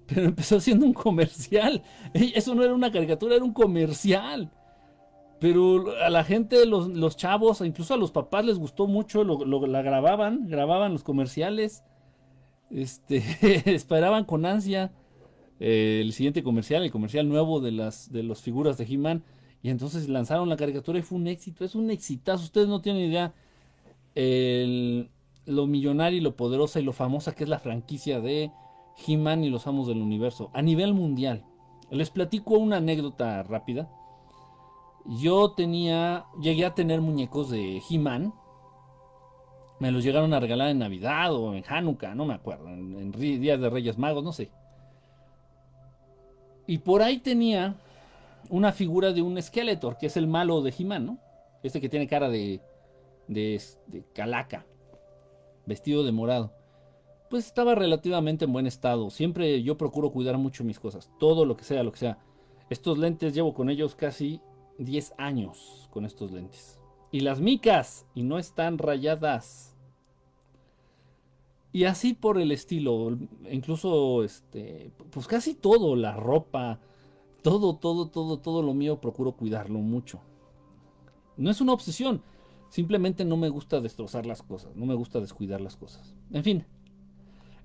Pero 0.06 0.26
empezó 0.26 0.60
siendo 0.60 0.84
un 0.84 0.92
comercial. 0.92 1.82
Eso 2.12 2.54
no 2.54 2.64
era 2.64 2.74
una 2.74 2.92
caricatura, 2.92 3.36
era 3.36 3.44
un 3.44 3.52
comercial. 3.52 4.50
Pero 5.40 5.94
a 6.02 6.10
la 6.10 6.24
gente, 6.24 6.64
los, 6.66 6.88
los 6.88 7.16
chavos, 7.16 7.60
incluso 7.60 7.94
a 7.94 7.96
los 7.96 8.12
papás 8.12 8.44
les 8.44 8.58
gustó 8.58 8.86
mucho, 8.86 9.24
lo, 9.24 9.66
la 9.66 9.82
grababan, 9.82 10.48
grababan 10.48 10.92
los 10.92 11.04
comerciales. 11.04 11.84
Este, 12.70 13.22
esperaban 13.74 14.24
con 14.24 14.46
ansia 14.46 14.92
eh, 15.60 16.00
el 16.02 16.12
siguiente 16.12 16.42
comercial, 16.42 16.82
el 16.82 16.90
comercial 16.90 17.28
nuevo 17.28 17.60
de 17.60 17.72
las 17.72 18.10
de 18.10 18.22
las 18.22 18.40
figuras 18.40 18.78
de 18.78 18.84
He-Man. 18.84 19.22
Y 19.64 19.70
entonces 19.70 20.10
lanzaron 20.10 20.50
la 20.50 20.58
caricatura 20.58 20.98
y 20.98 21.02
fue 21.02 21.16
un 21.16 21.26
éxito, 21.26 21.64
es 21.64 21.74
un 21.74 21.90
exitazo. 21.90 22.44
Ustedes 22.44 22.68
no 22.68 22.82
tienen 22.82 23.10
idea 23.10 23.32
lo 25.46 25.66
millonaria 25.66 26.18
y 26.18 26.20
lo 26.20 26.36
poderosa 26.36 26.80
y 26.80 26.82
lo 26.82 26.92
famosa 26.92 27.34
que 27.34 27.44
es 27.44 27.48
la 27.48 27.58
franquicia 27.58 28.20
de 28.20 28.50
He-Man 29.06 29.42
y 29.42 29.48
los 29.48 29.66
Amos 29.66 29.88
del 29.88 30.02
Universo 30.02 30.50
a 30.52 30.60
nivel 30.60 30.92
mundial. 30.92 31.46
Les 31.90 32.10
platico 32.10 32.58
una 32.58 32.76
anécdota 32.76 33.42
rápida. 33.42 33.88
Yo 35.06 35.52
tenía, 35.52 36.26
llegué 36.42 36.66
a 36.66 36.74
tener 36.74 37.00
muñecos 37.00 37.48
de 37.48 37.80
He-Man. 37.88 38.34
Me 39.80 39.90
los 39.90 40.04
llegaron 40.04 40.34
a 40.34 40.40
regalar 40.40 40.68
en 40.68 40.80
Navidad 40.80 41.34
o 41.34 41.54
en 41.54 41.64
Hanukkah, 41.66 42.14
no 42.14 42.26
me 42.26 42.34
acuerdo, 42.34 42.68
en, 42.68 42.98
en 42.98 43.12
Día 43.12 43.56
de 43.56 43.70
Reyes 43.70 43.96
Magos, 43.96 44.22
no 44.22 44.34
sé. 44.34 44.50
Y 46.66 46.78
por 46.78 47.00
ahí 47.00 47.16
tenía 47.16 47.76
una 48.50 48.72
figura 48.72 49.12
de 49.12 49.22
un 49.22 49.40
Skeletor, 49.40 49.98
que 49.98 50.06
es 50.06 50.16
el 50.16 50.26
malo 50.26 50.62
de 50.62 50.74
He-Man, 50.76 51.06
¿no? 51.06 51.18
Este 51.62 51.80
que 51.80 51.88
tiene 51.88 52.06
cara 52.06 52.28
de, 52.28 52.60
de, 53.28 53.60
de 53.86 54.04
calaca, 54.12 54.66
vestido 55.66 56.04
de 56.04 56.12
morado. 56.12 56.52
Pues 57.30 57.46
estaba 57.46 57.74
relativamente 57.74 58.44
en 58.44 58.52
buen 58.52 58.66
estado. 58.66 59.10
Siempre 59.10 59.62
yo 59.62 59.76
procuro 59.76 60.12
cuidar 60.12 60.38
mucho 60.38 60.64
mis 60.64 60.78
cosas, 60.78 61.10
todo 61.18 61.44
lo 61.44 61.56
que 61.56 61.64
sea, 61.64 61.82
lo 61.82 61.92
que 61.92 61.98
sea. 61.98 62.18
Estos 62.70 62.98
lentes 62.98 63.34
llevo 63.34 63.54
con 63.54 63.70
ellos 63.70 63.94
casi 63.94 64.40
10 64.78 65.14
años 65.18 65.88
con 65.90 66.04
estos 66.04 66.32
lentes. 66.32 66.78
Y 67.10 67.20
las 67.20 67.40
micas, 67.40 68.06
y 68.14 68.22
no 68.22 68.38
están 68.38 68.78
rayadas. 68.78 69.76
Y 71.72 71.84
así 71.84 72.14
por 72.14 72.40
el 72.40 72.52
estilo, 72.52 73.16
incluso 73.50 74.22
este, 74.22 74.92
pues 75.10 75.26
casi 75.26 75.54
todo, 75.54 75.96
la 75.96 76.14
ropa, 76.16 76.80
todo, 77.44 77.76
todo, 77.76 78.08
todo, 78.08 78.38
todo 78.38 78.62
lo 78.62 78.72
mío 78.72 79.02
procuro 79.02 79.32
cuidarlo 79.32 79.78
mucho. 79.80 80.18
No 81.36 81.50
es 81.50 81.60
una 81.60 81.74
obsesión, 81.74 82.22
simplemente 82.70 83.22
no 83.26 83.36
me 83.36 83.50
gusta 83.50 83.82
destrozar 83.82 84.24
las 84.24 84.42
cosas, 84.42 84.74
no 84.74 84.86
me 84.86 84.94
gusta 84.94 85.20
descuidar 85.20 85.60
las 85.60 85.76
cosas. 85.76 86.14
En 86.32 86.42
fin. 86.42 86.64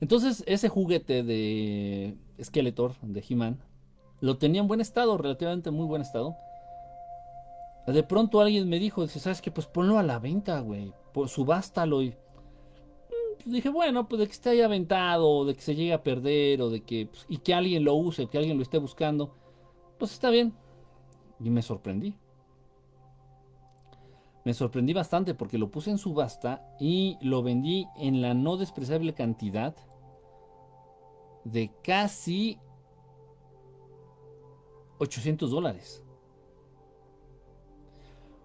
Entonces, 0.01 0.43
ese 0.47 0.67
juguete 0.67 1.23
de 1.23 2.17
Skeletor, 2.43 2.95
de 3.01 3.23
He-Man, 3.27 3.63
lo 4.19 4.37
tenía 4.37 4.59
en 4.59 4.67
buen 4.67 4.81
estado, 4.81 5.17
relativamente 5.17 5.71
muy 5.71 5.85
buen 5.85 6.01
estado. 6.01 6.35
De 7.87 8.03
pronto 8.03 8.41
alguien 8.41 8.67
me 8.67 8.79
dijo, 8.79 9.03
dice, 9.03 9.21
¿sabes 9.21 9.41
qué? 9.41 9.49
Pues 9.49 9.65
ponlo 9.65 9.97
a 9.97 10.03
la 10.03 10.19
venta, 10.19 10.59
güey. 10.59 10.93
Pues 11.13 11.31
subástalo. 11.31 12.01
Y 12.01 12.09
mm, 12.09 13.51
dije, 13.51 13.69
bueno, 13.69 14.09
pues 14.09 14.19
de 14.19 14.25
que 14.27 14.33
esté 14.33 14.49
ahí 14.49 14.61
aventado, 14.61 15.45
de 15.45 15.55
que 15.55 15.61
se 15.61 15.73
llegue 15.73 15.93
a 15.93 16.03
perder, 16.03 16.61
o 16.61 16.69
de 16.69 16.81
que, 16.81 17.07
pues, 17.07 17.25
y 17.29 17.37
que 17.37 17.53
alguien 17.53 17.85
lo 17.85 17.95
use, 17.95 18.27
que 18.27 18.37
alguien 18.37 18.57
lo 18.57 18.63
esté 18.63 18.77
buscando, 18.77 19.38
pues 19.99 20.13
está 20.13 20.29
bien. 20.29 20.53
Y 21.39 21.49
me 21.49 21.61
sorprendí. 21.61 22.15
Me 24.45 24.53
sorprendí 24.53 24.93
bastante 24.93 25.35
porque 25.35 25.57
lo 25.57 25.69
puse 25.69 25.91
en 25.91 25.97
subasta 25.97 26.65
y 26.79 27.17
lo 27.21 27.43
vendí 27.43 27.87
en 27.97 28.21
la 28.21 28.33
no 28.33 28.57
despreciable 28.57 29.13
cantidad 29.13 29.75
de 31.43 31.71
casi 31.83 32.57
800 34.97 35.51
dólares. 35.51 36.03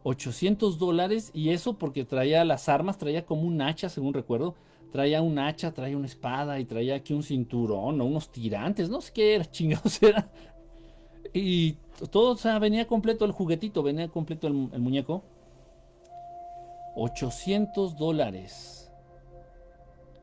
800 0.03 0.79
dólares 0.79 1.31
y 1.33 1.51
eso 1.51 1.79
porque 1.79 2.05
traía 2.05 2.45
las 2.45 2.69
armas, 2.69 2.99
traía 2.99 3.25
como 3.25 3.43
un 3.43 3.63
hacha, 3.63 3.89
según 3.89 4.13
recuerdo. 4.13 4.55
Traía 4.91 5.23
un 5.23 5.39
hacha, 5.39 5.73
traía 5.73 5.97
una 5.97 6.07
espada 6.07 6.61
y 6.61 6.67
traía 6.67 6.97
aquí 6.97 7.15
un 7.15 7.23
cinturón 7.23 8.01
o 8.01 8.05
unos 8.05 8.31
tirantes, 8.31 8.89
no 8.91 9.01
sé 9.01 9.13
qué 9.13 9.35
era, 9.35 9.45
chingados 9.51 10.03
era. 10.03 10.31
Y 11.35 11.73
todo, 12.13 12.33
o 12.33 12.37
sea, 12.37 12.61
venía 12.61 12.87
completo 12.87 13.25
el 13.25 13.33
juguetito, 13.33 13.83
venía 13.83 14.09
completo 14.09 14.47
el, 14.47 14.55
muñeco. 14.55 15.25
800 16.95 17.97
dólares. 17.97 18.89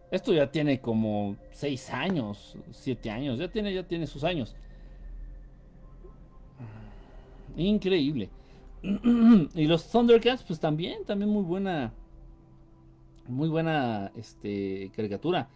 Esto 0.10 0.32
ya 0.32 0.50
tiene 0.50 0.80
como 0.80 1.36
6 1.51 1.89
años, 1.89 2.58
7 2.72 3.12
años, 3.12 3.39
ya 3.39 3.50
tiene, 3.50 3.74
ya 3.74 3.84
tiene 3.84 4.08
sus 4.08 4.24
años. 4.24 4.56
Increíble. 7.58 8.30
y 9.53 9.68
los 9.68 9.89
Thundercats, 9.91 10.44
pues 10.44 10.62
también, 10.62 11.03
también 11.03 11.30
muy 11.30 11.44
buena, 11.44 11.94
muy 13.27 13.50
buena 13.50 14.13
este, 14.15 14.91
caricatura. 14.96 15.50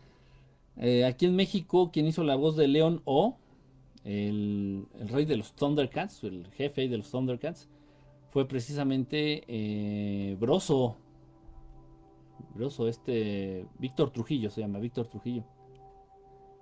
Eh, 0.78 1.06
aquí 1.06 1.26
en 1.26 1.36
México, 1.38 1.92
quien 1.94 2.08
hizo 2.08 2.26
la 2.26 2.36
voz 2.36 2.58
de 2.58 2.68
León 2.68 3.02
O, 3.06 3.38
el, 4.06 4.88
rey 5.10 5.26
de 5.26 5.36
los 5.36 5.54
Thundercats, 5.54 6.24
el 6.24 6.48
jefe 6.52 6.88
de 6.88 6.98
los 6.98 7.12
Thundercats, 7.12 7.68
fue 8.30 8.48
precisamente 8.48 9.44
eh, 9.48 10.38
Broso. 10.40 10.98
Broso, 12.54 12.88
este, 12.88 13.66
Víctor 13.80 14.12
Trujillo 14.12 14.50
se 14.50 14.62
llama, 14.62 14.80
Víctor 14.80 15.08
Trujillo. 15.08 15.44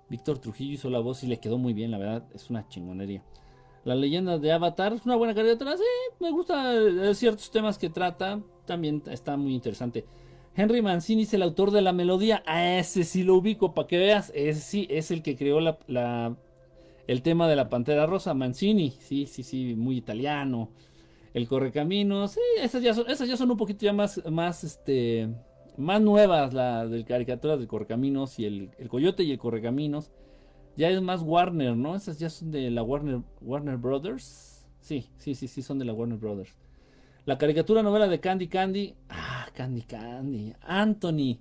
Víctor 0.08 0.38
Trujillo 0.38 0.74
hizo 0.74 0.90
la 0.90 0.98
voz 0.98 1.22
y 1.22 1.26
le 1.26 1.38
quedó 1.38 1.58
muy 1.58 1.72
bien, 1.72 1.90
la 1.90 1.98
verdad, 1.98 2.26
es 2.34 2.50
una 2.50 2.66
chingonería. 2.68 3.22
La 3.84 3.94
leyenda 3.94 4.38
de 4.38 4.50
Avatar 4.50 4.94
es 4.94 5.04
una 5.04 5.16
buena 5.16 5.34
caricatura. 5.34 5.76
Sí, 5.76 5.84
me 6.18 6.30
gusta 6.30 6.74
eh, 6.74 7.14
ciertos 7.14 7.50
temas 7.50 7.76
que 7.76 7.90
trata. 7.90 8.40
También 8.64 9.02
está 9.10 9.36
muy 9.36 9.54
interesante. 9.54 10.06
Henry 10.56 10.80
Mancini 10.80 11.22
es 11.22 11.34
el 11.34 11.42
autor 11.42 11.70
de 11.70 11.82
la 11.82 11.92
melodía. 11.92 12.42
A 12.46 12.78
ese 12.78 13.04
sí 13.04 13.24
lo 13.24 13.34
ubico, 13.34 13.74
para 13.74 13.86
que 13.86 13.98
veas. 13.98 14.32
Ese 14.34 14.60
sí 14.60 14.86
es 14.88 15.10
el 15.10 15.22
que 15.22 15.36
creó 15.36 15.60
la, 15.60 16.36
el 17.06 17.22
tema 17.22 17.48
de 17.48 17.56
la 17.56 17.68
Pantera 17.68 18.06
Rosa. 18.06 18.34
Mancini, 18.34 18.90
sí, 18.90 19.26
sí, 19.26 19.42
sí, 19.42 19.74
muy 19.74 19.96
italiano. 19.96 20.70
El 21.32 21.48
Correcaminos, 21.48 22.32
sí, 22.32 22.40
esas 22.60 22.82
ya 22.82 22.94
son, 22.94 23.10
esas 23.10 23.28
ya 23.28 23.36
son 23.36 23.50
un 23.50 23.56
poquito 23.56 23.84
ya 23.84 23.92
más, 23.92 24.22
más, 24.30 24.62
este, 24.62 25.28
más 25.76 26.00
nuevas, 26.00 26.54
la 26.54 26.86
del 26.86 27.04
caricatura 27.04 27.56
del 27.56 27.66
Correcaminos 27.66 28.38
y 28.38 28.44
el, 28.44 28.70
el 28.78 28.88
Coyote 28.88 29.24
y 29.24 29.32
el 29.32 29.38
Correcaminos. 29.38 30.10
Ya 30.76 30.90
es 30.90 31.00
más 31.02 31.22
Warner, 31.22 31.76
¿no? 31.76 31.94
Esas 31.96 32.18
ya 32.18 32.30
son 32.30 32.50
de 32.50 32.70
la 32.70 32.82
Warner, 32.82 33.20
Warner 33.40 33.76
Brothers. 33.76 34.66
Sí, 34.80 35.08
sí, 35.16 35.34
sí, 35.34 35.48
sí, 35.48 35.62
son 35.62 35.78
de 35.78 35.84
la 35.84 35.92
Warner 35.92 36.18
Brothers. 36.18 36.56
La 37.26 37.38
caricatura 37.38 37.82
novela 37.82 38.06
de 38.06 38.20
Candy 38.20 38.48
Candy. 38.48 38.94
Ah, 39.08 39.48
Candy 39.54 39.82
Candy. 39.82 40.52
Anthony. 40.60 41.38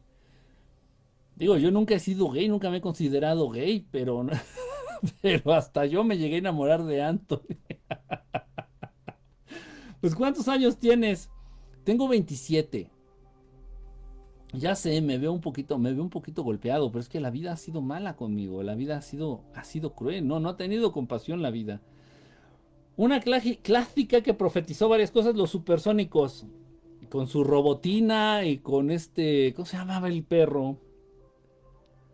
Digo, 1.36 1.58
yo 1.58 1.72
nunca 1.72 1.96
he 1.96 2.00
sido 2.00 2.29
gay, 2.29 2.48
nunca 2.48 2.70
me 2.70 2.77
he 2.77 2.82
considerado 2.82 3.50
gay, 3.50 3.86
pero, 3.91 4.25
pero 5.22 5.54
hasta 5.54 5.86
yo 5.86 6.04
me 6.04 6.18
llegué 6.18 6.36
a 6.36 6.40
enamorar 6.40 6.84
de 6.84 7.02
Anthony. 7.02 7.58
pues 10.02 10.16
¿cuántos 10.16 10.48
años 10.48 10.78
tienes? 10.78 11.30
Tengo 11.84 12.08
27. 12.08 12.90
Ya 14.54 14.76
sé, 14.76 15.02
me 15.02 15.18
veo 15.18 15.34
un 15.34 15.42
poquito, 15.42 15.80
me 15.80 15.94
veo 15.94 16.04
un 16.04 16.12
poquito 16.12 16.44
golpeado, 16.44 16.92
pero 16.92 17.02
es 17.02 17.10
que 17.10 17.20
la 17.20 17.32
vida 17.32 17.52
ha 17.52 17.58
sido 17.58 17.82
mala 17.82 18.16
conmigo, 18.16 18.62
la 18.62 18.76
vida 18.76 18.98
ha 18.98 19.02
sido, 19.02 19.42
ha 19.56 19.64
sido 19.64 19.96
cruel, 19.96 20.28
no, 20.28 20.40
no 20.40 20.50
ha 20.50 20.58
tenido 20.58 20.92
compasión 20.92 21.42
la 21.42 21.50
vida. 21.50 21.82
Una 22.96 23.20
clásica 23.20 24.22
que 24.22 24.36
profetizó 24.36 24.88
varias 24.88 25.10
cosas, 25.10 25.34
los 25.34 25.50
supersónicos, 25.50 26.46
con 27.10 27.28
su 27.28 27.44
robotina 27.44 28.46
y 28.46 28.60
con 28.60 28.92
este, 28.92 29.54
¿cómo 29.56 29.66
se 29.66 29.78
llamaba 29.78 30.08
el 30.08 30.24
perro? 30.24 30.78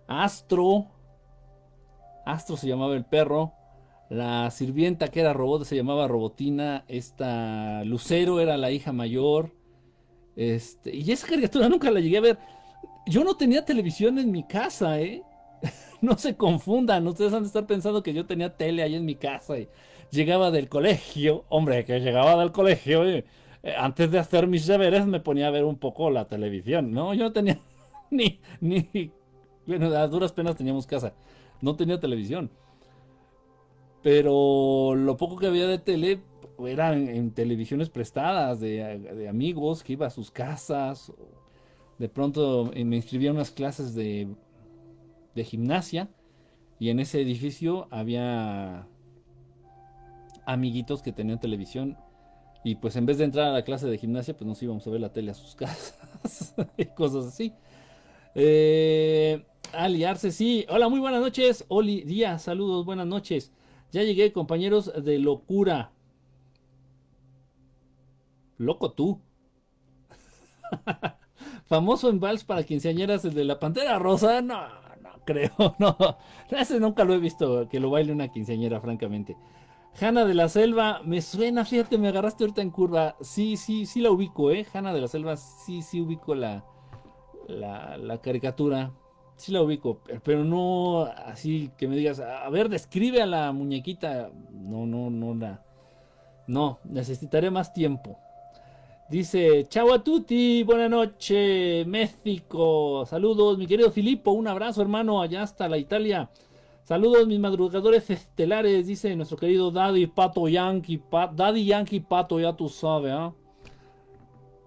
Astro. 0.07 0.87
Astro 2.25 2.57
se 2.57 2.67
llamaba 2.67 2.95
el 2.95 3.05
perro. 3.05 3.53
La 4.09 4.49
sirvienta 4.51 5.09
que 5.09 5.21
era 5.21 5.33
robot 5.33 5.65
se 5.65 5.75
llamaba 5.75 6.07
Robotina. 6.07 6.83
Esta 6.87 7.83
Lucero 7.83 8.39
era 8.39 8.57
la 8.57 8.71
hija 8.71 8.91
mayor. 8.91 9.53
Este, 10.35 10.95
y 10.95 11.11
esa 11.11 11.27
caricatura 11.27 11.69
nunca 11.69 11.91
la 11.91 11.99
llegué 11.99 12.17
a 12.17 12.21
ver. 12.21 12.39
Yo 13.07 13.23
no 13.23 13.35
tenía 13.35 13.65
televisión 13.65 14.19
en 14.19 14.31
mi 14.31 14.43
casa, 14.43 14.99
¿eh? 14.99 15.23
no 16.01 16.17
se 16.17 16.35
confundan, 16.35 17.07
ustedes 17.07 17.33
han 17.33 17.41
de 17.41 17.47
estar 17.47 17.65
pensando 17.65 18.03
que 18.03 18.13
yo 18.13 18.25
tenía 18.25 18.55
tele 18.55 18.83
ahí 18.83 18.95
en 18.95 19.05
mi 19.05 19.15
casa 19.15 19.55
llegaba 20.11 20.51
del 20.51 20.69
colegio, 20.69 21.45
hombre, 21.49 21.85
que 21.85 21.99
llegaba 21.99 22.39
del 22.39 22.51
colegio 22.51 23.09
y 23.09 23.23
eh, 23.63 23.75
antes 23.77 24.11
de 24.11 24.19
hacer 24.19 24.47
mis 24.47 24.65
deberes 24.67 25.05
me 25.05 25.19
ponía 25.19 25.47
a 25.47 25.51
ver 25.51 25.65
un 25.65 25.77
poco 25.77 26.09
la 26.09 26.27
televisión, 26.27 26.91
¿no? 26.91 27.13
Yo 27.13 27.25
no 27.25 27.31
tenía 27.31 27.59
ni, 28.09 28.39
ni, 28.59 29.11
bueno, 29.65 29.87
a 29.95 30.07
duras 30.07 30.31
penas 30.31 30.55
teníamos 30.55 30.87
casa, 30.87 31.13
no 31.61 31.75
tenía 31.75 31.99
televisión. 31.99 32.51
Pero 34.01 34.95
lo 34.95 35.17
poco 35.17 35.35
que 35.37 35.47
había 35.47 35.67
de 35.67 35.79
tele, 35.79 36.21
eran 36.67 37.07
en 37.09 37.31
televisiones 37.31 37.89
prestadas 37.89 38.59
de, 38.59 39.27
amigos 39.29 39.83
que 39.83 39.93
iba 39.93 40.07
a 40.07 40.11
sus 40.11 40.31
casas. 40.31 41.11
De 41.97 42.09
pronto 42.09 42.71
eh, 42.73 42.85
me 42.85 42.95
inscribí 42.95 43.27
a 43.27 43.31
unas 43.31 43.51
clases 43.51 43.93
de, 43.93 44.27
de 45.35 45.43
gimnasia 45.43 46.09
y 46.79 46.89
en 46.89 46.99
ese 46.99 47.21
edificio 47.21 47.87
había 47.91 48.87
amiguitos 50.45 51.01
que 51.01 51.11
tenían 51.11 51.39
televisión 51.39 51.97
y 52.63 52.75
pues 52.75 52.95
en 52.95 53.05
vez 53.05 53.17
de 53.17 53.25
entrar 53.25 53.47
a 53.47 53.53
la 53.53 53.63
clase 53.63 53.87
de 53.87 53.97
gimnasia 53.97 54.35
pues 54.35 54.47
nos 54.47 54.61
íbamos 54.63 54.85
a 54.87 54.89
ver 54.89 55.01
la 55.01 55.13
tele 55.13 55.31
a 55.31 55.33
sus 55.33 55.55
casas 55.55 56.55
y 56.77 56.85
cosas 56.85 57.25
así. 57.25 57.53
Eh, 58.35 59.45
aliarse, 59.73 60.31
sí. 60.31 60.65
Hola, 60.69 60.89
muy 60.89 60.99
buenas 60.99 61.21
noches. 61.21 61.65
Oli 61.67 62.01
Díaz, 62.01 62.43
saludos, 62.43 62.85
buenas 62.85 63.07
noches. 63.07 63.51
Ya 63.91 64.03
llegué, 64.03 64.31
compañeros 64.31 64.91
de 65.03 65.19
locura. 65.19 65.91
Loco 68.57 68.91
tú. 68.91 69.21
Famoso 71.65 72.09
en 72.09 72.19
vals 72.19 72.43
para 72.43 72.63
quinceañeras, 72.63 73.25
el 73.25 73.33
de 73.33 73.45
la 73.45 73.59
Pantera 73.59 73.99
Rosa. 73.99 74.41
No, 74.41 74.67
no 75.01 75.09
creo, 75.25 75.51
no. 75.79 75.97
Ese 76.49 76.79
nunca 76.79 77.03
lo 77.03 77.13
he 77.13 77.19
visto 77.19 77.67
que 77.69 77.79
lo 77.79 77.89
baile 77.89 78.11
una 78.11 78.27
quinceañera, 78.27 78.79
francamente. 78.81 79.37
Hanna 79.99 80.23
de 80.25 80.33
la 80.33 80.49
Selva, 80.49 81.01
me 81.03 81.21
suena, 81.21 81.65
fíjate, 81.65 81.97
me 81.97 82.07
agarraste 82.07 82.43
ahorita 82.43 82.61
en 82.61 82.69
curva. 82.69 83.15
Sí, 83.21 83.57
sí, 83.57 83.85
sí 83.85 84.01
la 84.01 84.11
ubico, 84.11 84.51
¿eh? 84.51 84.65
Hanna 84.73 84.93
de 84.93 85.01
la 85.01 85.07
Selva, 85.07 85.35
sí, 85.35 85.81
sí 85.81 85.99
ubico 85.99 86.35
la, 86.35 86.63
la, 87.47 88.19
caricatura. 88.21 88.91
Sí 89.39 89.53
la 89.53 89.61
ubico, 89.61 90.01
pero 90.25 90.43
no 90.43 91.03
así 91.05 91.71
que 91.77 91.87
me 91.87 91.95
digas, 91.95 92.19
a 92.19 92.49
ver, 92.49 92.67
describe 92.67 93.21
a 93.21 93.25
la 93.25 93.53
muñequita. 93.53 94.31
No, 94.51 94.85
no, 94.85 95.09
no 95.09 95.33
la. 95.33 95.63
No, 96.45 96.79
necesitaré 96.83 97.49
más 97.49 97.71
tiempo. 97.71 98.19
Dice, 99.09 99.65
chao 99.69 99.93
a 99.93 100.03
tutti, 100.03 100.63
buena 100.63 100.89
noche, 100.89 101.85
México. 101.85 103.05
Saludos, 103.05 103.57
mi 103.57 103.65
querido 103.65 103.91
Filippo, 103.91 104.31
un 104.31 104.45
abrazo, 104.49 104.81
hermano, 104.81 105.21
allá 105.21 105.43
hasta 105.43 105.69
la 105.69 105.77
Italia. 105.77 106.29
Saludos, 106.83 107.25
mis 107.25 107.39
madrugadores 107.39 108.09
estelares, 108.09 108.87
dice 108.87 109.15
nuestro 109.15 109.37
querido 109.37 109.71
Daddy 109.71 110.07
Pato 110.07 110.49
Yankee. 110.49 111.01
Daddy 111.33 111.63
Yankee 111.63 112.01
Pato, 112.01 112.41
ya 112.41 112.51
tú 112.51 112.67
sabes, 112.67 113.13
¿ah? 113.13 113.33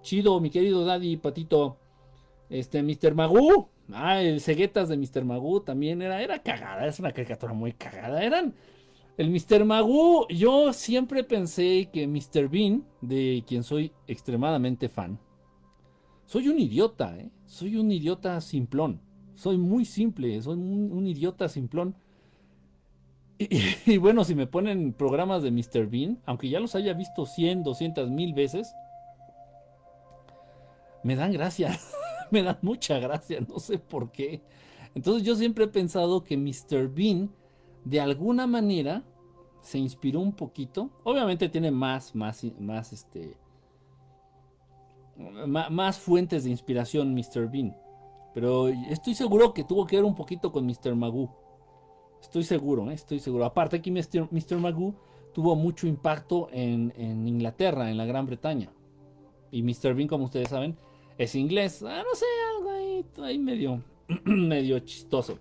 Chido, 0.01 0.41
mi 0.41 0.49
querido 0.49 0.83
Daddy 0.87 1.19
Patito. 1.19 1.77
Este, 2.49 2.83
Mr. 2.83 3.15
Magoo. 3.15 3.72
Ah, 3.93 4.21
el 4.21 4.41
Ceguetas 4.41 4.89
de 4.89 4.97
Mr. 4.97 5.25
Magoo 5.25 5.63
también 5.63 6.03
era, 6.03 6.23
era 6.23 6.43
cagada, 6.43 6.87
es 6.87 6.99
una 6.99 7.13
caricatura 7.13 7.53
muy 7.53 7.73
cagada. 7.73 8.23
Eran. 8.23 8.55
El 9.19 9.31
Mr. 9.31 9.65
Magoo, 9.65 10.27
yo 10.29 10.73
siempre 10.73 11.23
pensé 11.23 11.91
que 11.93 12.07
Mr. 12.07 12.49
Bean, 12.49 12.85
de 13.03 13.45
quien 13.47 13.63
soy 13.63 13.93
extremadamente 14.07 14.89
fan, 14.89 15.19
soy 16.25 16.49
un 16.49 16.59
idiota, 16.59 17.19
¿eh? 17.19 17.31
Soy 17.45 17.77
un 17.77 17.93
idiota 17.93 18.41
simplón. 18.41 19.03
Soy 19.35 19.59
muy 19.59 19.85
simple, 19.85 20.41
soy 20.41 20.57
un 20.57 21.07
idiota 21.07 21.49
simplón. 21.49 21.95
Y, 23.87 23.97
bueno, 23.99 24.25
si 24.25 24.35
me 24.35 24.47
ponen 24.47 24.93
programas 24.93 25.43
de 25.43 25.51
Mr. 25.51 25.87
Bean, 25.89 26.21
aunque 26.27 26.49
ya 26.49 26.61
los 26.61 26.75
haya 26.75 26.95
visto 26.95 27.27
100, 27.27 27.63
200 27.63 28.11
mil 28.11 28.35
veces, 28.35 28.75
me 31.03 31.17
dan 31.17 31.33
gracia, 31.33 31.79
me 32.33 32.43
dan 32.43 32.59
mucha 32.63 32.99
gracia, 32.99 33.41
no 33.49 33.59
sé 33.59 33.79
por 33.79 34.11
qué. 34.11 34.43
Entonces 34.95 35.23
yo 35.23 35.37
siempre 35.37 35.65
he 35.65 35.69
pensado 35.69 36.25
que 36.25 36.37
Mr. 36.37 36.89
Bean, 36.89 37.31
de 37.85 38.01
alguna 38.01 38.47
manera, 38.47 39.05
se 39.61 39.79
inspiró 39.79 40.21
un 40.21 40.33
poquito. 40.33 40.91
Obviamente 41.05 41.49
tiene 41.49 41.71
más, 41.71 42.15
más, 42.15 42.45
más, 42.59 42.93
este, 42.93 43.37
más 45.17 45.99
fuentes 45.99 46.45
de 46.45 46.51
inspiración 46.51 47.15
Mr. 47.15 47.49
Bean. 47.51 47.77
Pero 48.35 48.69
estoy 48.69 49.15
seguro 49.15 49.53
que 49.53 49.65
tuvo 49.65 49.87
que 49.87 49.97
ver 49.97 50.05
un 50.05 50.15
poquito 50.15 50.53
con 50.53 50.67
Mr. 50.67 50.95
Magoo. 50.95 51.31
Estoy 52.21 52.45
seguro, 52.45 52.91
¿eh? 52.91 52.95
estoy 52.95 53.19
seguro. 53.19 53.45
Aparte 53.45 53.77
aquí 53.77 53.91
Mr. 53.91 54.29
Mr. 54.31 54.59
Magoo 54.59 54.95
tuvo 55.33 55.57
mucho 55.57 55.87
impacto 55.87 56.49
en, 56.53 56.93
Inglaterra, 57.27 57.91
en 57.91 57.97
la 57.97 58.05
Gran 58.05 58.27
Bretaña. 58.27 58.71
Y 59.51 59.63
Mr. 59.63 59.95
Bean, 59.95 60.09
como 60.09 60.25
ustedes 60.25 60.49
saben, 60.49 60.77
es 61.23 61.35
inglés. 61.35 61.83
Ah, 61.83 62.03
no 62.05 62.15
sé, 62.15 62.27
algo 62.57 62.71
ahí, 62.71 63.07
ahí 63.23 63.39
medio, 63.39 63.83
medio 64.25 64.79
chistoso. 64.81 65.39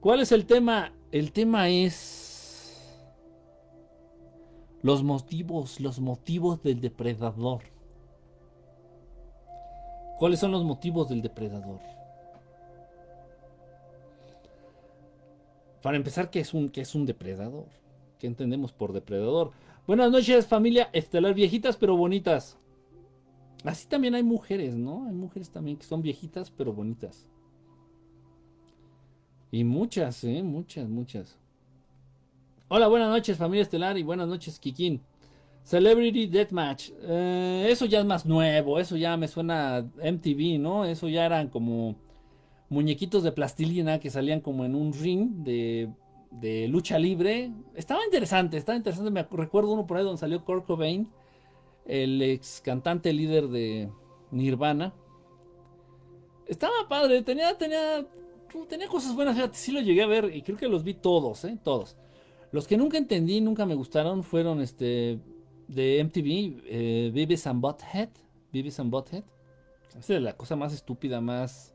¿Cuál 0.00 0.20
es 0.20 0.32
el 0.32 0.46
tema? 0.46 0.92
El 1.10 1.32
tema 1.32 1.68
es 1.68 2.98
los 4.82 5.02
motivos, 5.02 5.80
los 5.80 6.00
motivos 6.00 6.62
del 6.62 6.80
depredador. 6.80 7.62
¿Cuáles 10.18 10.40
son 10.40 10.52
los 10.52 10.64
motivos 10.64 11.08
del 11.08 11.22
depredador? 11.22 11.80
Para 15.82 15.96
empezar, 15.96 16.30
¿qué 16.30 16.40
es 16.40 16.54
un, 16.54 16.68
qué 16.68 16.80
es 16.82 16.94
un 16.94 17.06
depredador? 17.06 17.66
¿Qué 18.18 18.28
entendemos 18.28 18.72
por 18.72 18.92
depredador? 18.92 19.50
Buenas 19.84 20.12
noches, 20.12 20.46
familia 20.46 20.90
estelar, 20.92 21.34
viejitas 21.34 21.76
pero 21.76 21.96
bonitas. 21.96 22.56
Así 23.64 23.86
también 23.86 24.14
hay 24.14 24.22
mujeres, 24.22 24.74
¿no? 24.74 25.06
Hay 25.06 25.14
mujeres 25.14 25.50
también 25.50 25.76
que 25.76 25.84
son 25.84 26.02
viejitas 26.02 26.50
pero 26.50 26.72
bonitas. 26.72 27.28
Y 29.50 29.64
muchas, 29.64 30.24
¿eh? 30.24 30.42
Muchas, 30.42 30.88
muchas. 30.88 31.38
Hola, 32.68 32.88
buenas 32.88 33.10
noches, 33.10 33.36
familia 33.36 33.62
estelar, 33.62 33.98
y 33.98 34.02
buenas 34.02 34.26
noches, 34.26 34.58
Kikín. 34.58 35.02
Celebrity 35.62 36.26
Deathmatch. 36.26 36.90
Eh, 37.02 37.68
eso 37.68 37.86
ya 37.86 38.00
es 38.00 38.06
más 38.06 38.26
nuevo, 38.26 38.78
eso 38.78 38.96
ya 38.96 39.16
me 39.16 39.28
suena 39.28 39.86
MTV, 40.02 40.58
¿no? 40.58 40.84
Eso 40.84 41.08
ya 41.08 41.26
eran 41.26 41.48
como 41.48 41.96
muñequitos 42.68 43.22
de 43.22 43.32
plastilina 43.32 44.00
que 44.00 44.10
salían 44.10 44.40
como 44.40 44.64
en 44.64 44.74
un 44.74 44.92
ring 44.92 45.44
de, 45.44 45.90
lucha 46.68 46.98
libre. 46.98 47.52
Estaba 47.74 48.04
interesante, 48.04 48.56
estaba 48.56 48.76
interesante. 48.76 49.10
Me 49.10 49.22
recuerdo 49.22 49.70
uno 49.72 49.86
por 49.86 49.98
ahí 49.98 50.04
donde 50.04 50.18
salió 50.18 50.44
Kurt 50.44 50.64
Cobain, 50.64 51.08
el 51.86 52.20
ex 52.22 52.60
cantante 52.64 53.12
líder 53.12 53.48
de 53.48 53.90
Nirvana. 54.30 54.94
Estaba 56.46 56.88
padre, 56.88 57.22
tenía, 57.22 57.56
tenía, 57.56 58.06
tenía 58.68 58.88
cosas 58.88 59.14
buenas. 59.14 59.36
Fíjate, 59.36 59.56
sí 59.56 59.72
lo 59.72 59.80
llegué 59.80 60.02
a 60.02 60.06
ver 60.06 60.34
y 60.34 60.42
creo 60.42 60.58
que 60.58 60.68
los 60.68 60.84
vi 60.84 60.94
todos, 60.94 61.44
¿eh? 61.44 61.58
Todos. 61.62 61.96
Los 62.50 62.66
que 62.66 62.76
nunca 62.76 62.98
entendí, 62.98 63.40
nunca 63.40 63.64
me 63.64 63.74
gustaron 63.74 64.22
fueron 64.22 64.60
este 64.60 65.18
de 65.68 66.04
MTV, 66.04 66.62
eh, 66.66 67.10
Beavis 67.14 67.46
and 67.46 67.60
Butthead. 67.60 68.10
Beavis 68.52 68.78
and 68.78 68.90
Butthead. 68.90 69.24
Esa 69.98 70.16
es 70.16 70.22
la 70.22 70.36
cosa 70.36 70.56
más 70.56 70.72
estúpida, 70.72 71.20
más 71.20 71.74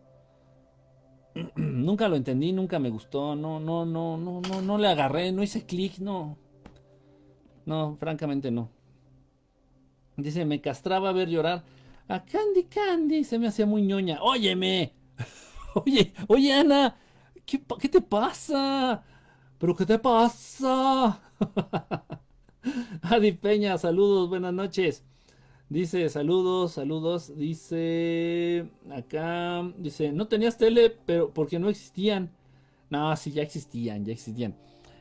nunca 1.56 2.08
lo 2.08 2.16
entendí, 2.16 2.52
nunca 2.52 2.80
me 2.80 2.90
gustó, 2.90 3.36
no, 3.36 3.60
no, 3.60 3.86
no, 3.86 4.18
no, 4.18 4.42
no, 4.42 4.62
no 4.62 4.78
le 4.78 4.88
agarré, 4.88 5.32
no 5.32 5.44
hice 5.44 5.66
clic, 5.66 6.00
no. 6.00 6.38
No, 7.66 7.96
francamente 7.98 8.50
no. 8.50 8.70
Dice, 10.18 10.46
me 10.46 10.60
castraba 10.62 11.12
ver 11.12 11.30
llorar 11.30 11.64
a 12.08 12.26
Candy 12.26 12.64
Candy, 12.64 13.24
se 13.24 13.38
me 13.38 13.48
hacía 13.48 13.66
muy 13.68 13.84
ñoña. 13.84 14.20
Óyeme, 14.22 14.94
oye, 15.76 16.12
oye 16.28 16.54
Ana, 16.54 16.98
¿qué, 17.46 17.62
¿qué 17.80 17.88
te 17.88 18.02
pasa? 18.02 19.04
¿Pero 19.60 19.76
qué 19.76 19.86
te 19.86 20.00
pasa? 20.00 21.22
Adi 23.04 23.32
Peña, 23.34 23.78
saludos, 23.78 24.30
buenas 24.30 24.54
noches. 24.54 25.04
Dice, 25.70 26.10
saludos, 26.10 26.74
saludos. 26.74 27.36
Dice, 27.38 28.70
acá, 28.90 29.72
dice, 29.78 30.12
no 30.14 30.28
tenías 30.28 30.58
tele, 30.58 30.96
pero 31.06 31.32
porque 31.34 31.60
no 31.60 31.70
existían. 31.70 32.32
No, 32.90 33.16
sí, 33.18 33.32
ya 33.32 33.44
existían, 33.44 34.06
ya 34.06 34.14
existían. 34.14 34.56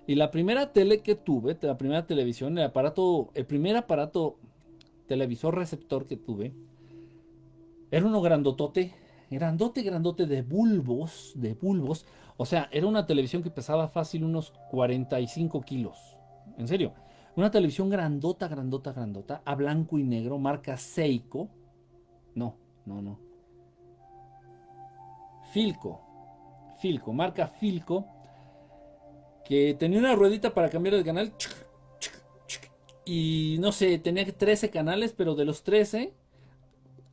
Y 0.07 0.15
la 0.17 0.31
primera 0.31 0.73
tele 0.73 1.01
que 1.03 1.15
tuve, 1.15 1.57
la 1.63 1.79
primera 1.79 2.07
televisión, 2.07 2.59
el 2.59 2.65
aparato, 2.65 3.31
el 3.35 3.47
primer 3.47 3.77
aparato 3.77 4.39
televisor 5.07 5.55
receptor 5.55 6.07
que 6.07 6.16
tuve, 6.16 6.55
era 7.90 8.07
uno 8.07 8.21
grandotote, 8.21 8.92
grandote, 9.31 9.83
grandote 9.83 10.27
de 10.27 10.42
bulbos, 10.42 11.33
de 11.37 11.55
bulbos. 11.55 12.07
O 12.37 12.45
sea, 12.45 12.69
era 12.73 12.87
una 12.87 13.07
televisión 13.07 13.42
que 13.42 13.51
pesaba 13.51 13.88
fácil 13.88 14.25
unos 14.25 14.53
45 14.71 15.61
kilos. 15.62 15.97
En 16.59 16.69
serio. 16.69 16.92
Una 17.37 17.51
televisión 17.51 17.90
grandota, 17.90 18.49
grandota, 18.49 18.92
grandota, 18.92 19.42
a 19.45 19.55
blanco 19.55 19.99
y 19.99 20.05
negro, 20.05 20.38
marca 20.38 20.79
Seiko. 20.79 21.51
No, 22.35 22.57
no, 22.87 23.03
no. 23.03 23.19
Filco. 25.53 26.01
Filco, 26.81 27.12
marca 27.12 27.47
Filco. 27.47 28.07
Que 29.45 29.75
tenía 29.79 29.99
una 29.99 30.14
ruedita 30.14 30.55
para 30.55 30.71
cambiar 30.71 30.95
el 30.95 31.05
canal. 31.05 31.33
Y 33.09 33.59
no 33.61 33.71
sé, 33.71 33.99
tenía 33.99 34.27
13 34.27 34.71
canales, 34.71 35.14
pero 35.16 35.37
de 35.37 35.45
los 35.45 35.62
13, 35.62 36.12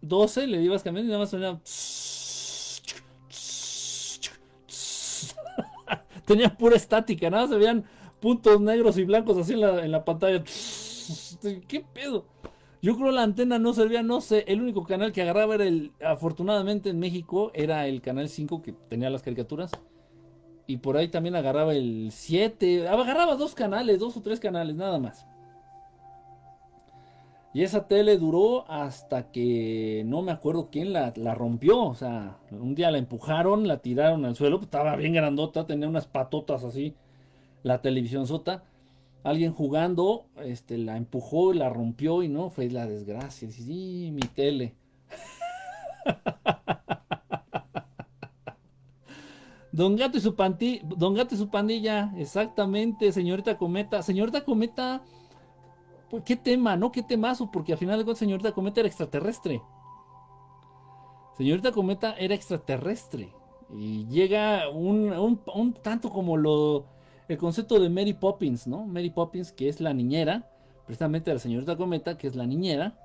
12 0.01 0.47
le 0.47 0.60
ibas 0.62 0.82
cambiando 0.82 1.10
y 1.10 1.12
nada 1.12 1.21
más 1.21 1.29
sonaba. 1.29 1.62
tenía 6.25 6.58
pura 6.58 6.75
estática, 6.75 7.29
nada, 7.29 7.47
se 7.47 7.58
veían 7.58 7.86
puntos 8.19 8.60
negros 8.60 8.97
y 8.97 9.03
blancos 9.03 9.38
así 9.38 9.53
en 9.53 9.91
la, 9.91 10.03
pantalla. 10.03 10.43
¿Qué 11.67 11.86
pedo? 11.93 12.25
Yo 12.82 12.97
creo 12.97 13.12
la 13.12 13.21
antena 13.21 13.60
no 13.60 13.73
servía, 13.73 14.01
no 14.01 14.19
sé. 14.19 14.45
El 14.47 14.62
único 14.62 14.86
canal 14.86 15.12
que 15.12 15.21
agarraba 15.21 15.53
era 15.56 15.65
el. 15.65 15.91
Afortunadamente 16.03 16.89
en 16.89 16.97
México 16.99 17.51
era 17.53 17.88
el 17.88 18.01
canal 18.01 18.29
5 18.29 18.63
que 18.63 18.73
tenía 18.73 19.12
las 19.12 19.21
caricaturas. 19.21 19.71
Y 20.65 20.77
por 20.77 20.97
ahí 20.97 21.10
también 21.10 21.36
agarraba 21.36 21.75
el 21.75 22.10
7. 22.12 22.88
Agarraba 22.88 23.36
dos 23.36 23.53
canales, 23.53 23.99
dos 23.99 24.17
o 24.17 24.21
tres 24.21 24.39
canales, 24.39 24.75
nada 24.75 24.97
más. 24.97 25.27
Y 27.54 27.62
esa 27.62 27.88
tele 27.88 28.18
duró 28.18 28.70
hasta 28.70 29.32
que 29.32 30.04
no 30.08 30.24
me 30.24 30.32
acuerdo 30.32 30.70
quién 30.72 30.92
la, 30.92 31.12
rompió. 31.36 31.82
O 31.84 31.94
sea, 31.94 32.39
un 32.50 32.74
día 32.74 32.89
la 32.89 32.98
empujaron, 32.98 33.68
la 33.68 33.78
tiraron 33.78 34.26
al 34.26 34.36
suelo. 34.36 34.58
Pues, 34.58 34.68
estaba 34.68 34.96
bien 34.96 35.13
grandota, 35.13 35.68
tenía 35.68 35.88
unas 35.88 36.08
patotas 36.08 36.63
así. 36.63 36.96
La 37.62 37.82
televisión 37.82 38.26
sota. 38.26 38.63
Alguien 39.24 39.54
jugando, 39.54 40.26
este, 40.44 40.80
la 40.80 40.98
empujó, 40.98 41.54
la 41.54 41.70
rompió 41.70 42.24
y 42.24 42.28
no, 42.28 42.50
fue 42.50 42.70
la 42.70 42.88
desgracia. 42.88 43.50
Sí, 43.52 44.10
mi 44.12 44.22
tele. 44.22 44.74
Don 49.72 49.96
Gato 49.96 50.18
y 50.18 50.22
su 50.22 50.36
pandilla, 50.36 50.82
Don 50.98 51.13
Gato 51.16 51.34
y 51.34 51.38
su 51.38 51.50
pandilla, 51.50 52.13
exactamente, 52.18 53.12
señorita 53.12 53.58
Cometa. 53.58 54.04
Señorita 54.04 54.44
Cometa, 54.44 55.02
¿qué 56.21 56.36
tema, 56.36 56.76
no? 56.76 56.91
¿Qué 56.91 57.02
temazo? 57.02 57.49
Porque 57.52 57.71
al 57.71 57.78
final 57.80 57.97
de 57.97 58.04
cuentas, 58.04 58.19
señorita 58.19 58.52
Cometa 58.52 58.82
era 58.82 58.88
extraterrestre. 58.88 59.62
Señorita 61.38 61.71
Cometa 61.71 62.15
era 62.17 62.36
extraterrestre. 62.36 63.34
Y 63.73 64.06
llega 64.06 64.69
un, 64.69 65.12
un, 65.12 65.73
tanto 65.73 66.12
como 66.12 66.38
lo, 66.38 66.86
el 67.28 67.38
concepto 67.38 67.80
de 67.80 67.89
Mary 67.89 68.13
Poppins, 68.13 68.67
¿no? 68.67 68.86
Mary 68.86 69.10
Poppins, 69.10 69.52
que 69.52 69.67
es 69.67 69.82
la 69.82 69.93
niñera, 69.93 70.52
precisamente 70.86 71.32
de 71.32 71.36
la 71.36 71.39
señorita 71.39 71.76
Cometa, 71.76 72.17
que 72.17 72.28
es 72.28 72.36
la 72.36 72.45
niñera. 72.45 72.99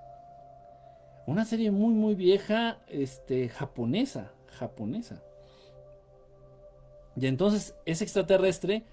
Una 1.26 1.44
serie 1.44 1.70
muy, 1.70 1.94
muy 1.94 2.14
vieja, 2.14 2.78
este, 2.88 3.48
japonesa, 3.48 4.32
japonesa. 4.58 5.22
Y 7.16 7.26
entonces 7.26 7.74
es 7.86 8.02
extraterrestre, 8.02 8.84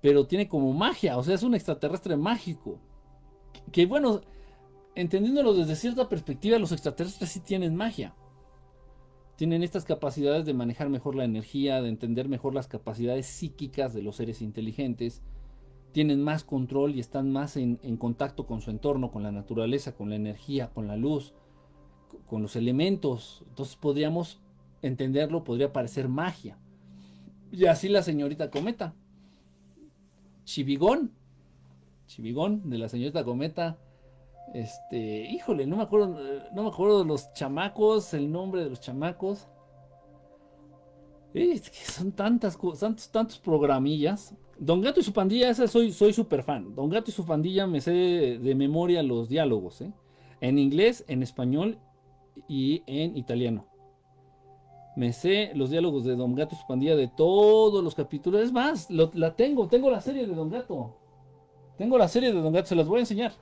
pero 0.00 0.26
tiene 0.26 0.48
como 0.48 0.72
magia, 0.72 1.18
o 1.18 1.22
sea, 1.22 1.34
es 1.34 1.42
un 1.42 1.54
extraterrestre 1.54 2.16
mágico. 2.16 2.80
Que, 3.72 3.86
bueno, 3.86 4.20
entendiéndolo 4.94 5.54
desde 5.54 5.76
cierta 5.76 6.08
perspectiva, 6.08 6.58
los 6.58 6.72
extraterrestres 6.72 7.30
sí 7.30 7.40
tienen 7.40 7.76
magia. 7.76 8.14
Tienen 9.36 9.62
estas 9.62 9.84
capacidades 9.84 10.44
de 10.44 10.54
manejar 10.54 10.88
mejor 10.88 11.14
la 11.14 11.24
energía, 11.24 11.80
de 11.80 11.88
entender 11.88 12.28
mejor 12.28 12.54
las 12.54 12.66
capacidades 12.66 13.26
psíquicas 13.26 13.94
de 13.94 14.02
los 14.02 14.16
seres 14.16 14.42
inteligentes. 14.42 15.22
Tienen 15.92 16.22
más 16.22 16.42
control 16.42 16.96
y 16.96 17.00
están 17.00 17.30
más 17.30 17.56
en, 17.56 17.76
contacto 17.98 18.46
con 18.46 18.60
su 18.60 18.70
entorno, 18.70 19.12
con 19.12 19.22
la 19.22 19.30
naturaleza, 19.30 19.94
con 19.94 20.10
la 20.10 20.16
energía, 20.16 20.70
con 20.70 20.88
la 20.88 20.96
luz, 20.96 21.34
con 22.26 22.42
los 22.42 22.56
elementos. 22.56 23.44
Entonces 23.48 23.76
podríamos 23.76 24.40
entenderlo, 24.82 25.44
podría 25.44 25.72
parecer 25.72 26.08
magia. 26.08 26.58
Y 27.52 27.66
así 27.66 27.88
la 27.88 28.02
señorita 28.02 28.50
Cometa. 28.50 28.96
Chivigón. 30.44 31.12
Chivigón 32.08 32.68
de 32.68 32.78
la 32.78 32.88
señorita 32.88 33.22
Cometa. 33.22 33.78
Este, 34.54 35.30
híjole, 35.30 35.66
no 35.66 35.76
me 35.76 35.82
acuerdo, 35.82 36.18
no 36.52 36.62
me 36.62 36.68
acuerdo 36.68 37.00
de 37.00 37.04
los 37.04 37.32
chamacos, 37.34 38.14
el 38.14 38.32
nombre 38.32 38.64
de 38.64 38.70
los 38.70 38.80
chamacos. 38.80 39.46
Son 41.84 42.10
tantas 42.12 42.58
tantos, 42.80 43.10
tantos 43.10 43.38
programillas. 43.38 44.34
Don 44.58 44.80
Gato 44.80 44.98
y 44.98 45.04
su 45.04 45.12
pandilla, 45.12 45.50
esa 45.50 45.68
soy 45.68 45.92
soy 45.92 46.12
super 46.12 46.42
fan. 46.42 46.74
Don 46.74 46.88
Gato 46.88 47.10
y 47.10 47.14
su 47.14 47.24
pandilla 47.24 47.66
me 47.66 47.80
sé 47.80 47.92
de, 47.92 48.54
memoria 48.56 49.02
los 49.02 49.28
diálogos, 49.28 49.82
¿eh? 49.82 49.92
En 50.40 50.58
inglés, 50.58 51.04
en 51.06 51.22
español 51.22 51.78
y 52.48 52.82
en 52.86 53.16
italiano. 53.16 53.66
Me 54.96 55.12
sé 55.12 55.52
los 55.54 55.70
diálogos 55.70 56.04
de 56.04 56.16
Don 56.16 56.34
Gato 56.34 56.56
y 56.56 56.58
su 56.58 56.66
pandilla 56.66 56.96
de 56.96 57.06
todos 57.06 57.84
los 57.84 57.94
capítulos. 57.94 58.40
Es 58.40 58.50
más, 58.50 58.90
la 58.90 59.36
tengo, 59.36 59.68
tengo 59.68 59.90
la 59.90 60.00
serie 60.00 60.26
de 60.26 60.34
Don 60.34 60.48
Gato. 60.48 60.96
Tengo 61.78 61.96
la 61.96 62.08
serie 62.08 62.32
de 62.32 62.42
Don 62.42 62.52
Gato, 62.52 62.66
se 62.66 62.74
las 62.74 62.88
voy 62.88 62.98
a 62.98 63.00
enseñar. 63.00 63.32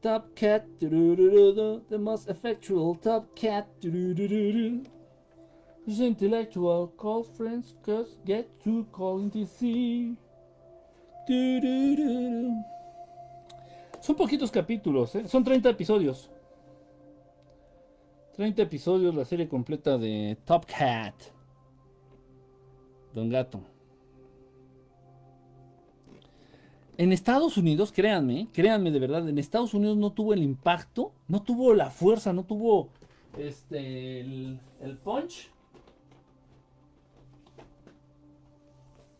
Top 0.00 0.34
Cat, 0.34 0.64
the 0.80 1.98
most 1.98 2.28
effectual 2.28 2.96
Top 2.96 3.34
Cat, 3.34 3.66
His 5.86 6.00
intellectual 6.00 6.92
call 6.96 7.24
friends, 7.24 7.74
cause 7.84 8.16
get 8.26 8.46
to 8.64 8.84
calling 8.92 9.30
DC. 9.30 10.16
Son 14.00 14.16
poquitos 14.16 14.50
capítulos, 14.50 15.14
¿eh? 15.14 15.28
son 15.28 15.44
30 15.44 15.70
episodios. 15.70 16.30
30 18.38 18.62
episodios, 18.62 19.16
la 19.16 19.24
serie 19.24 19.48
completa 19.48 19.98
de 19.98 20.38
Top 20.44 20.64
Cat. 20.64 21.12
Don 23.12 23.28
Gato. 23.28 23.60
En 26.96 27.12
Estados 27.12 27.56
Unidos, 27.56 27.90
créanme, 27.90 28.46
créanme 28.52 28.92
de 28.92 29.00
verdad, 29.00 29.28
en 29.28 29.40
Estados 29.40 29.74
Unidos 29.74 29.96
no 29.96 30.12
tuvo 30.12 30.34
el 30.34 30.44
impacto, 30.44 31.10
no 31.26 31.42
tuvo 31.42 31.74
la 31.74 31.90
fuerza, 31.90 32.32
no 32.32 32.44
tuvo 32.44 32.90
este 33.36 34.20
el, 34.20 34.60
punch. 35.02 35.50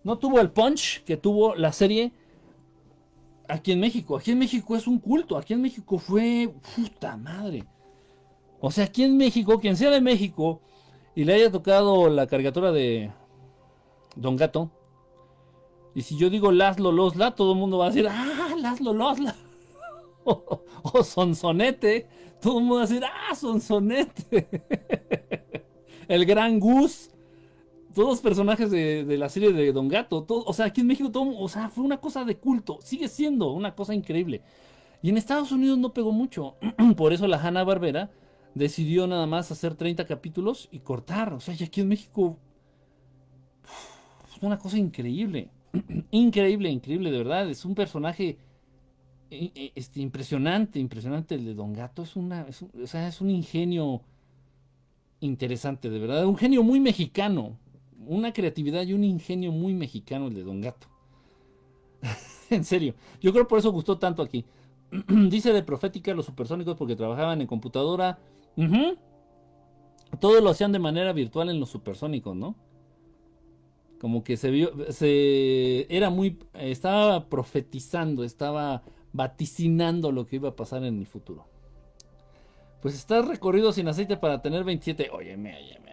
No 0.04 0.16
tuvo 0.16 0.38
el 0.38 0.52
punch 0.52 1.02
que 1.02 1.16
tuvo 1.16 1.56
la 1.56 1.72
serie 1.72 2.12
aquí 3.48 3.72
en 3.72 3.80
México. 3.80 4.16
Aquí 4.16 4.30
en 4.30 4.38
México 4.38 4.76
es 4.76 4.86
un 4.86 5.00
culto. 5.00 5.36
Aquí 5.36 5.54
en 5.54 5.62
México 5.62 5.98
fue. 5.98 6.54
Puta 6.76 7.16
madre. 7.16 7.64
O 8.60 8.70
sea, 8.70 8.84
aquí 8.84 9.04
en 9.04 9.16
México, 9.16 9.58
quien 9.60 9.76
sea 9.76 9.90
de 9.90 10.00
México 10.00 10.60
y 11.14 11.24
le 11.24 11.34
haya 11.34 11.50
tocado 11.50 12.08
la 12.08 12.26
caricatura 12.26 12.72
de 12.72 13.12
Don 14.16 14.36
Gato. 14.36 14.70
Y 15.94 16.02
si 16.02 16.16
yo 16.16 16.30
digo 16.30 16.52
Laszlo 16.52 16.92
Losla, 16.92 17.34
todo 17.34 17.52
el 17.52 17.58
mundo 17.58 17.78
va 17.78 17.86
a 17.86 17.88
decir, 17.90 18.06
ah, 18.08 18.54
Laszlo 18.58 18.92
Losla. 18.92 19.34
o, 20.24 20.62
o 20.82 21.02
Sonsonete. 21.02 22.08
Todo 22.40 22.58
el 22.58 22.64
mundo 22.64 22.76
va 22.76 22.82
a 22.82 22.86
decir, 22.86 23.04
ah, 23.04 23.34
Sonsonete. 23.34 24.48
el 26.08 26.24
gran 26.24 26.58
Gus 26.58 27.10
todos 27.98 28.20
personajes 28.20 28.70
de, 28.70 29.16
la 29.18 29.28
serie 29.28 29.52
de 29.52 29.72
Don 29.72 29.88
Gato, 29.88 30.24
o 30.28 30.52
sea, 30.52 30.66
aquí 30.66 30.82
en 30.82 30.86
México 30.86 31.10
todo, 31.10 31.36
o 31.36 31.48
sea, 31.48 31.68
fue 31.68 31.82
una 31.82 31.96
cosa 31.96 32.24
de 32.24 32.36
culto, 32.36 32.78
sigue 32.80 33.08
siendo 33.08 33.50
una 33.50 33.74
cosa 33.74 33.92
increíble. 33.92 34.40
Y 35.02 35.10
en 35.10 35.16
Estados 35.16 35.50
Unidos 35.50 35.78
no 35.78 35.92
pegó 35.92 36.12
mucho, 36.12 36.54
por 36.96 37.12
eso 37.12 37.26
la 37.26 37.42
Hanna 37.42 37.64
Barbera 37.64 38.08
decidió 38.54 39.06
nada 39.06 39.26
más 39.26 39.50
hacer 39.50 39.74
30 39.74 40.06
capítulos 40.06 40.68
y 40.70 40.80
cortar, 40.80 41.32
o 41.32 41.40
sea, 41.40 41.54
y 41.58 41.62
aquí 41.62 41.80
en 41.80 41.88
México 41.88 42.38
una 44.40 44.58
cosa 44.58 44.78
increíble, 44.78 45.50
increíble, 46.10 46.70
increíble, 46.70 47.10
de 47.10 47.18
verdad, 47.18 47.48
es 47.48 47.64
un 47.64 47.74
personaje 47.74 48.38
este, 49.30 50.00
impresionante, 50.00 50.78
impresionante 50.78 51.34
el 51.34 51.44
de 51.44 51.54
Don 51.54 51.72
Gato, 51.72 52.02
es 52.02 52.16
una, 52.16 52.46
o 52.82 52.86
sea, 52.86 53.08
es 53.08 53.20
un 53.20 53.30
ingenio 53.30 54.02
interesante, 55.20 55.90
de 55.90 55.98
verdad, 55.98 56.26
un 56.26 56.36
genio 56.36 56.62
muy 56.62 56.80
mexicano, 56.80 57.58
una 58.06 58.32
creatividad 58.32 58.86
y 58.86 58.92
un 58.92 59.04
ingenio 59.04 59.52
muy 59.52 59.74
mexicano 59.74 60.28
el 60.28 60.34
de 60.34 60.44
Don 60.44 60.60
Gato. 60.60 60.86
en 62.50 62.64
serio, 62.64 62.94
yo 63.20 63.32
creo 63.32 63.48
por 63.48 63.58
eso 63.58 63.72
gustó 63.72 63.98
tanto 63.98 64.22
aquí. 64.22 64.44
Dice 65.08 65.52
de 65.52 65.62
Profética 65.62 66.14
los 66.14 66.26
supersónicos 66.26 66.76
porque 66.76 66.96
trabajaban 66.96 67.40
en 67.40 67.46
computadora. 67.46 68.18
Todo 70.20 70.40
lo 70.40 70.50
hacían 70.50 70.72
de 70.72 70.78
manera 70.78 71.12
virtual 71.12 71.50
en 71.50 71.60
los 71.60 71.70
supersónicos, 71.70 72.34
¿no? 72.34 72.56
Como 74.00 74.22
que 74.22 74.36
se 74.36 74.50
vio, 74.50 74.72
se 74.92 75.86
era 75.94 76.10
muy, 76.10 76.38
estaba 76.54 77.28
profetizando, 77.28 78.24
estaba 78.24 78.82
vaticinando 79.12 80.12
lo 80.12 80.26
que 80.26 80.36
iba 80.36 80.50
a 80.50 80.56
pasar 80.56 80.84
en 80.84 80.98
el 80.98 81.06
futuro. 81.06 81.46
Pues 82.80 82.94
está 82.94 83.22
recorrido 83.22 83.72
sin 83.72 83.88
aceite 83.88 84.16
para 84.16 84.40
tener 84.40 84.62
27. 84.62 85.10
Óyeme, 85.10 85.56
óyeme, 85.56 85.88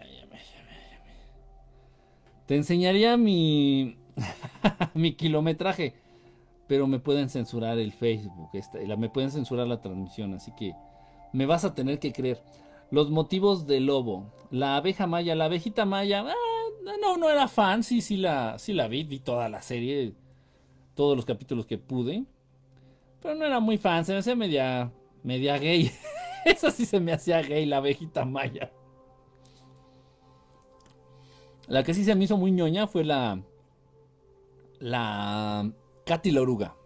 te 2.46 2.54
enseñaría 2.54 3.16
mi, 3.16 3.96
mi 4.94 5.14
kilometraje, 5.14 5.94
pero 6.68 6.86
me 6.86 7.00
pueden 7.00 7.28
censurar 7.28 7.78
el 7.78 7.92
Facebook, 7.92 8.50
me 8.98 9.08
pueden 9.08 9.30
censurar 9.30 9.66
la 9.66 9.80
transmisión, 9.80 10.32
así 10.34 10.52
que 10.56 10.72
me 11.36 11.44
vas 11.44 11.66
a 11.66 11.74
tener 11.74 11.98
que 11.98 12.12
creer. 12.12 12.42
Los 12.90 13.10
motivos 13.10 13.66
del 13.66 13.86
lobo, 13.86 14.32
la 14.50 14.76
abeja 14.76 15.06
maya, 15.06 15.34
la 15.34 15.44
abejita 15.44 15.84
maya, 15.84 16.24
ah, 16.26 16.94
no, 17.02 17.18
no 17.18 17.28
era 17.28 17.46
fan, 17.46 17.82
sí, 17.82 18.00
sí 18.00 18.16
la, 18.16 18.58
sí 18.58 18.72
la 18.72 18.88
vi, 18.88 19.04
vi 19.04 19.18
toda 19.18 19.50
la 19.50 19.60
serie, 19.60 20.14
todos 20.94 21.14
los 21.14 21.26
capítulos 21.26 21.66
que 21.66 21.76
pude, 21.76 22.24
pero 23.20 23.34
no 23.34 23.44
era 23.44 23.60
muy 23.60 23.76
fan, 23.76 24.06
se 24.06 24.14
me 24.14 24.20
hacía 24.20 24.34
media, 24.34 24.90
media 25.22 25.58
gay. 25.58 25.90
Esa 26.46 26.70
sí 26.70 26.86
se 26.86 27.00
me 27.00 27.12
hacía 27.12 27.42
gay, 27.42 27.66
la 27.66 27.78
abejita 27.78 28.24
maya. 28.24 28.72
La 31.68 31.82
que 31.82 31.92
sí 31.92 32.02
se 32.02 32.14
me 32.14 32.24
hizo 32.24 32.38
muy 32.38 32.50
ñoña 32.50 32.86
fue 32.86 33.04
la. 33.04 33.42
La. 34.78 35.70
Katy 36.06 36.30
la 36.30 36.40
oruga. 36.40 36.76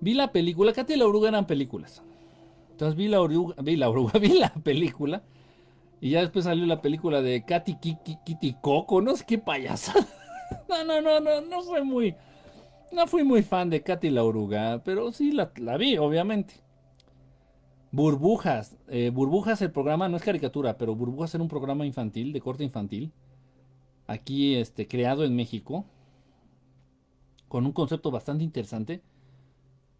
Vi 0.00 0.12
la 0.12 0.32
película. 0.32 0.72
Katy 0.72 0.96
la 0.96 1.06
oruga 1.06 1.28
eran 1.28 1.46
películas. 1.46 2.02
Entonces 2.74 2.96
vi 2.96 3.06
la 3.06 3.20
oruga. 3.20 3.54
Vi 3.62 3.76
la 3.76 3.88
oruga. 3.88 4.18
Vi 4.18 4.36
la 4.36 4.52
película. 4.52 5.22
Y 6.00 6.10
ya 6.10 6.20
después 6.22 6.44
salió 6.44 6.66
la 6.66 6.82
película 6.82 7.22
de 7.22 7.44
Katy 7.44 7.76
Kiki 7.76 8.18
Kitty 8.26 8.56
Coco, 8.60 9.00
no 9.00 9.16
sé 9.16 9.24
qué 9.24 9.38
payasa. 9.38 9.94
no, 10.68 10.84
no, 10.84 11.00
no, 11.00 11.20
no, 11.20 11.40
no 11.40 11.62
fue 11.62 11.84
muy. 11.84 12.16
No 12.90 13.06
fui 13.06 13.22
muy 13.22 13.44
fan 13.44 13.70
de 13.70 13.80
Katy 13.80 14.10
la 14.10 14.24
oruga, 14.24 14.82
pero 14.84 15.12
sí 15.12 15.30
la, 15.30 15.52
vi, 15.78 15.96
obviamente. 15.98 16.54
Burbujas. 17.92 18.76
Eh, 18.88 19.10
Burbujas, 19.10 19.62
el 19.62 19.70
programa 19.70 20.08
no 20.08 20.16
es 20.16 20.24
caricatura, 20.24 20.76
pero 20.76 20.96
Burbujas 20.96 21.32
era 21.36 21.42
un 21.42 21.48
programa 21.48 21.86
infantil, 21.86 22.32
de 22.32 22.40
corte 22.40 22.64
infantil. 22.64 23.12
Aquí, 24.08 24.56
este, 24.56 24.88
creado 24.88 25.24
en 25.24 25.36
México. 25.36 25.84
Con 27.46 27.66
un 27.66 27.72
concepto 27.72 28.10
bastante 28.10 28.42
interesante. 28.42 29.00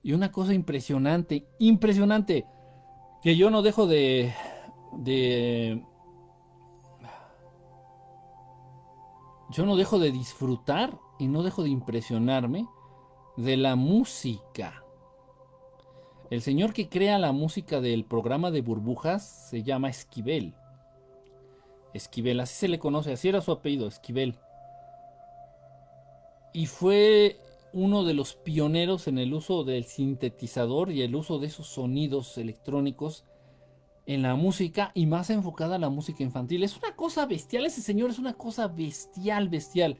Y 0.02 0.12
una 0.12 0.32
cosa 0.32 0.54
impresionante, 0.54 1.46
impresionante. 1.60 2.46
Que 3.24 3.36
yo 3.36 3.48
no 3.48 3.62
dejo 3.62 3.86
de. 3.86 4.34
de 4.92 5.82
yo 9.48 9.64
no 9.64 9.76
dejo 9.76 9.98
de 9.98 10.12
disfrutar 10.12 10.98
y 11.18 11.28
no 11.28 11.42
dejo 11.42 11.62
de 11.62 11.70
impresionarme 11.70 12.68
de 13.38 13.56
la 13.56 13.76
música. 13.76 14.84
El 16.28 16.42
señor 16.42 16.74
que 16.74 16.90
crea 16.90 17.18
la 17.18 17.32
música 17.32 17.80
del 17.80 18.04
programa 18.04 18.50
de 18.50 18.60
burbujas 18.60 19.48
se 19.48 19.62
llama 19.62 19.88
Esquivel. 19.88 20.54
Esquivel, 21.94 22.40
así 22.40 22.56
se 22.56 22.68
le 22.68 22.78
conoce, 22.78 23.14
así 23.14 23.30
era 23.30 23.40
su 23.40 23.52
apellido, 23.52 23.88
Esquivel. 23.88 24.38
Y 26.52 26.66
fue 26.66 27.38
uno 27.74 28.04
de 28.04 28.14
los 28.14 28.34
pioneros 28.34 29.08
en 29.08 29.18
el 29.18 29.34
uso 29.34 29.64
del 29.64 29.84
sintetizador 29.84 30.92
y 30.92 31.02
el 31.02 31.14
uso 31.14 31.38
de 31.38 31.48
esos 31.48 31.66
sonidos 31.66 32.38
electrónicos 32.38 33.24
en 34.06 34.22
la 34.22 34.36
música 34.36 34.92
y 34.94 35.06
más 35.06 35.28
enfocada 35.30 35.76
a 35.76 35.78
la 35.78 35.90
música 35.90 36.22
infantil. 36.22 36.62
Es 36.62 36.76
una 36.76 36.94
cosa 36.94 37.26
bestial, 37.26 37.66
ese 37.66 37.82
señor 37.82 38.10
es 38.10 38.18
una 38.18 38.34
cosa 38.34 38.68
bestial, 38.68 39.48
bestial. 39.48 39.98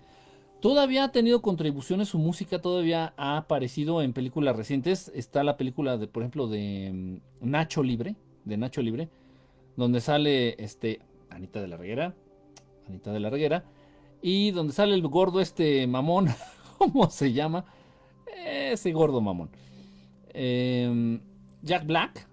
Todavía 0.60 1.04
ha 1.04 1.12
tenido 1.12 1.42
contribuciones 1.42 2.08
su 2.08 2.18
música, 2.18 2.60
todavía 2.60 3.12
ha 3.16 3.36
aparecido 3.36 4.02
en 4.02 4.12
películas 4.12 4.56
recientes. 4.56 5.10
Está 5.14 5.44
la 5.44 5.56
película 5.56 5.98
de, 5.98 6.06
por 6.06 6.22
ejemplo, 6.22 6.46
de 6.46 6.90
mm, 6.92 7.50
Nacho 7.50 7.82
Libre, 7.82 8.16
de 8.44 8.56
Nacho 8.56 8.82
Libre, 8.82 9.10
donde 9.76 10.00
sale 10.00 10.62
este 10.62 11.00
Anita 11.28 11.60
de 11.60 11.68
la 11.68 11.76
Reguera, 11.76 12.14
Anita 12.86 13.12
de 13.12 13.20
la 13.20 13.30
Reguera, 13.30 13.64
y 14.22 14.52
donde 14.52 14.72
sale 14.72 14.94
el 14.94 15.06
gordo 15.06 15.40
este 15.40 15.86
mamón, 15.86 16.28
¿cómo 16.78 17.10
se 17.10 17.32
llama? 17.32 17.64
Ese 18.46 18.92
gordo 18.92 19.20
mamón. 19.20 19.50
Em, 20.32 21.20
Jack 21.62 21.86
Black, 21.86 22.26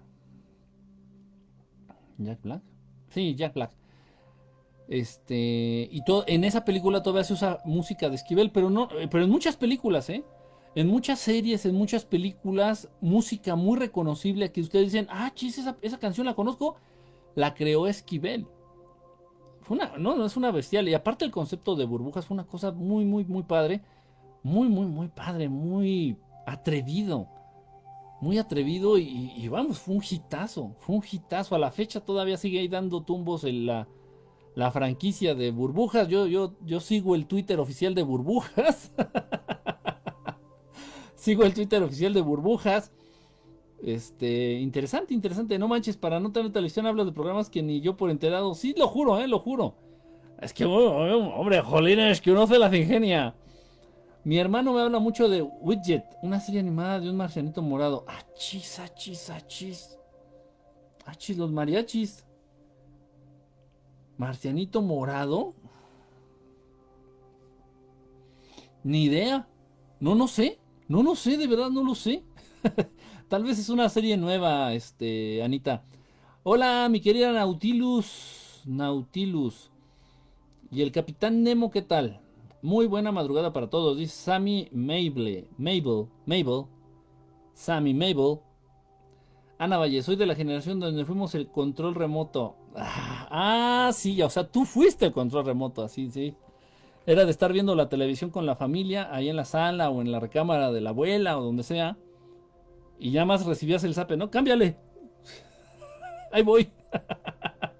Jack 2.18 2.42
Black. 2.42 2.62
Sí, 3.10 3.34
Jack 3.34 3.54
Black. 3.54 3.70
Este, 4.88 5.88
y 5.90 6.04
todo, 6.04 6.24
en 6.26 6.44
esa 6.44 6.64
película 6.64 7.02
todavía 7.02 7.24
se 7.24 7.32
usa 7.32 7.60
música 7.64 8.08
de 8.08 8.16
Esquivel, 8.16 8.50
pero 8.50 8.68
no, 8.68 8.88
eh, 8.98 9.08
pero 9.10 9.24
en 9.24 9.30
muchas 9.30 9.56
películas, 9.56 10.10
¿eh? 10.10 10.24
En 10.74 10.88
muchas 10.88 11.18
series, 11.18 11.66
en 11.66 11.74
muchas 11.74 12.04
películas, 12.04 12.88
música 13.00 13.56
muy 13.56 13.78
reconocible 13.78 14.52
que 14.52 14.62
ustedes 14.62 14.92
dicen, 14.92 15.06
ah, 15.10 15.30
chis, 15.34 15.58
esa, 15.58 15.98
canción 15.98 16.26
la 16.26 16.34
conozco, 16.34 16.76
la 17.34 17.54
creó 17.54 17.86
Esquivel. 17.86 18.46
Fue 19.60 19.76
una, 19.76 19.96
no, 19.98 20.16
no 20.16 20.26
es 20.26 20.36
una 20.36 20.50
bestial. 20.50 20.88
Y 20.88 20.94
aparte 20.94 21.24
el 21.24 21.30
concepto 21.30 21.76
de 21.76 21.84
burbujas 21.84 22.26
fue 22.26 22.34
una 22.34 22.46
cosa 22.46 22.72
muy, 22.72 23.04
muy, 23.04 23.24
muy 23.24 23.42
padre. 23.42 23.82
Muy, 24.42 24.68
muy, 24.68 24.86
muy 24.86 25.08
padre, 25.08 25.48
muy 25.48 26.16
atrevido 26.46 27.28
muy 28.22 28.38
atrevido 28.38 28.98
y, 28.98 29.48
vamos, 29.48 29.80
fue 29.80 29.96
un 29.96 30.02
hitazo, 30.08 30.76
fue 30.78 30.94
un 30.94 31.02
hitazo. 31.10 31.56
A 31.56 31.58
la 31.58 31.72
fecha 31.72 31.98
todavía 31.98 32.36
sigue 32.36 32.60
ahí 32.60 32.68
dando 32.68 33.02
tumbos 33.02 33.42
en 33.42 33.66
la, 33.66 33.88
la 34.54 34.70
franquicia 34.70 35.34
de 35.34 35.50
burbujas. 35.50 36.06
Yo, 36.06 36.28
yo, 36.28 36.54
yo 36.64 36.78
sigo 36.78 37.16
el 37.16 37.26
Twitter 37.26 37.58
oficial 37.58 37.96
de 37.96 38.04
burbujas. 38.04 38.92
sigo 41.16 41.42
el 41.42 41.52
Twitter 41.52 41.82
oficial 41.82 42.14
de 42.14 42.20
burbujas. 42.20 42.92
Este, 43.82 44.52
interesante, 44.60 45.14
interesante. 45.14 45.58
No 45.58 45.66
manches, 45.66 45.96
para 45.96 46.20
no 46.20 46.30
tener 46.30 46.52
televisión 46.52 46.86
hablas 46.86 47.06
de 47.06 47.12
programas 47.12 47.50
que 47.50 47.60
ni 47.60 47.80
yo 47.80 47.96
por 47.96 48.08
enterado. 48.08 48.54
Sí, 48.54 48.72
lo 48.76 48.86
juro, 48.86 49.20
eh, 49.20 49.26
lo 49.26 49.40
juro. 49.40 49.74
Es 50.40 50.54
que, 50.54 50.64
hombre, 50.64 51.60
jolines, 51.60 52.20
que 52.20 52.30
uno 52.30 52.46
se 52.46 52.60
las 52.60 52.72
ingenia. 52.72 53.34
Mi 54.24 54.38
hermano 54.38 54.72
me 54.72 54.80
habla 54.80 55.00
mucho 55.00 55.28
de 55.28 55.42
Widget, 55.42 56.04
una 56.22 56.38
serie 56.38 56.60
animada 56.60 57.00
de 57.00 57.10
un 57.10 57.16
marcianito 57.16 57.60
morado. 57.60 58.04
Achis, 58.06 58.78
achis, 58.78 59.30
achis. 59.30 59.98
Achis, 61.04 61.36
los 61.36 61.50
mariachis. 61.50 62.24
Marcianito 64.16 64.80
morado. 64.80 65.54
Ni 68.84 69.04
idea. 69.04 69.48
No, 69.98 70.14
no 70.14 70.28
sé. 70.28 70.60
No, 70.86 71.02
no 71.02 71.16
sé, 71.16 71.36
de 71.36 71.48
verdad 71.48 71.70
no 71.70 71.82
lo 71.82 71.96
sé. 71.96 72.22
Tal 73.28 73.42
vez 73.42 73.58
es 73.58 73.70
una 73.70 73.88
serie 73.88 74.16
nueva, 74.16 74.72
este, 74.72 75.42
Anita. 75.42 75.84
Hola, 76.44 76.88
mi 76.88 77.00
querida 77.00 77.32
Nautilus. 77.32 78.62
Nautilus. 78.66 79.70
¿Y 80.70 80.82
el 80.82 80.92
Capitán 80.92 81.42
Nemo 81.42 81.72
qué 81.72 81.82
tal? 81.82 82.21
Muy 82.62 82.86
buena 82.86 83.10
madrugada 83.10 83.52
para 83.52 83.68
todos, 83.68 83.98
dice 83.98 84.14
Sammy 84.14 84.68
Mabel. 84.70 85.48
Mabel, 85.58 86.06
Mabel. 86.26 86.66
Sammy 87.54 87.92
Mabel. 87.92 88.38
Ana 89.58 89.78
Valle, 89.78 90.00
soy 90.02 90.14
de 90.14 90.26
la 90.26 90.36
generación 90.36 90.78
donde 90.78 91.04
fuimos 91.04 91.34
el 91.34 91.48
control 91.48 91.96
remoto. 91.96 92.54
Ah, 92.76 93.90
sí, 93.92 94.22
o 94.22 94.30
sea, 94.30 94.44
tú 94.44 94.64
fuiste 94.64 95.06
el 95.06 95.12
control 95.12 95.44
remoto, 95.44 95.82
así, 95.82 96.08
sí. 96.12 96.36
Era 97.04 97.24
de 97.24 97.32
estar 97.32 97.52
viendo 97.52 97.74
la 97.74 97.88
televisión 97.88 98.30
con 98.30 98.46
la 98.46 98.54
familia, 98.54 99.12
ahí 99.12 99.28
en 99.28 99.36
la 99.36 99.44
sala 99.44 99.90
o 99.90 100.00
en 100.00 100.12
la 100.12 100.20
recámara 100.20 100.70
de 100.70 100.80
la 100.80 100.90
abuela 100.90 101.38
o 101.38 101.42
donde 101.42 101.64
sea. 101.64 101.96
Y 103.00 103.10
ya 103.10 103.24
más 103.24 103.44
recibías 103.44 103.82
el 103.82 103.94
zape, 103.94 104.16
¿no? 104.16 104.30
Cámbiale. 104.30 104.76
Ahí 106.32 106.42
voy. 106.44 106.70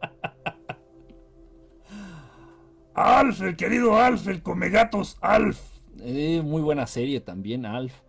Alf, 2.95 3.41
el 3.41 3.57
querido 3.57 3.97
Alf, 3.97 4.29
el 4.29 4.43
come 4.43 4.69
gatos 4.69 5.17
Alf. 5.23 5.59
Eh, 6.01 6.43
muy 6.45 6.61
buena 6.61 6.87
serie 6.87 7.21
también, 7.21 7.65
Alf. 7.65 8.03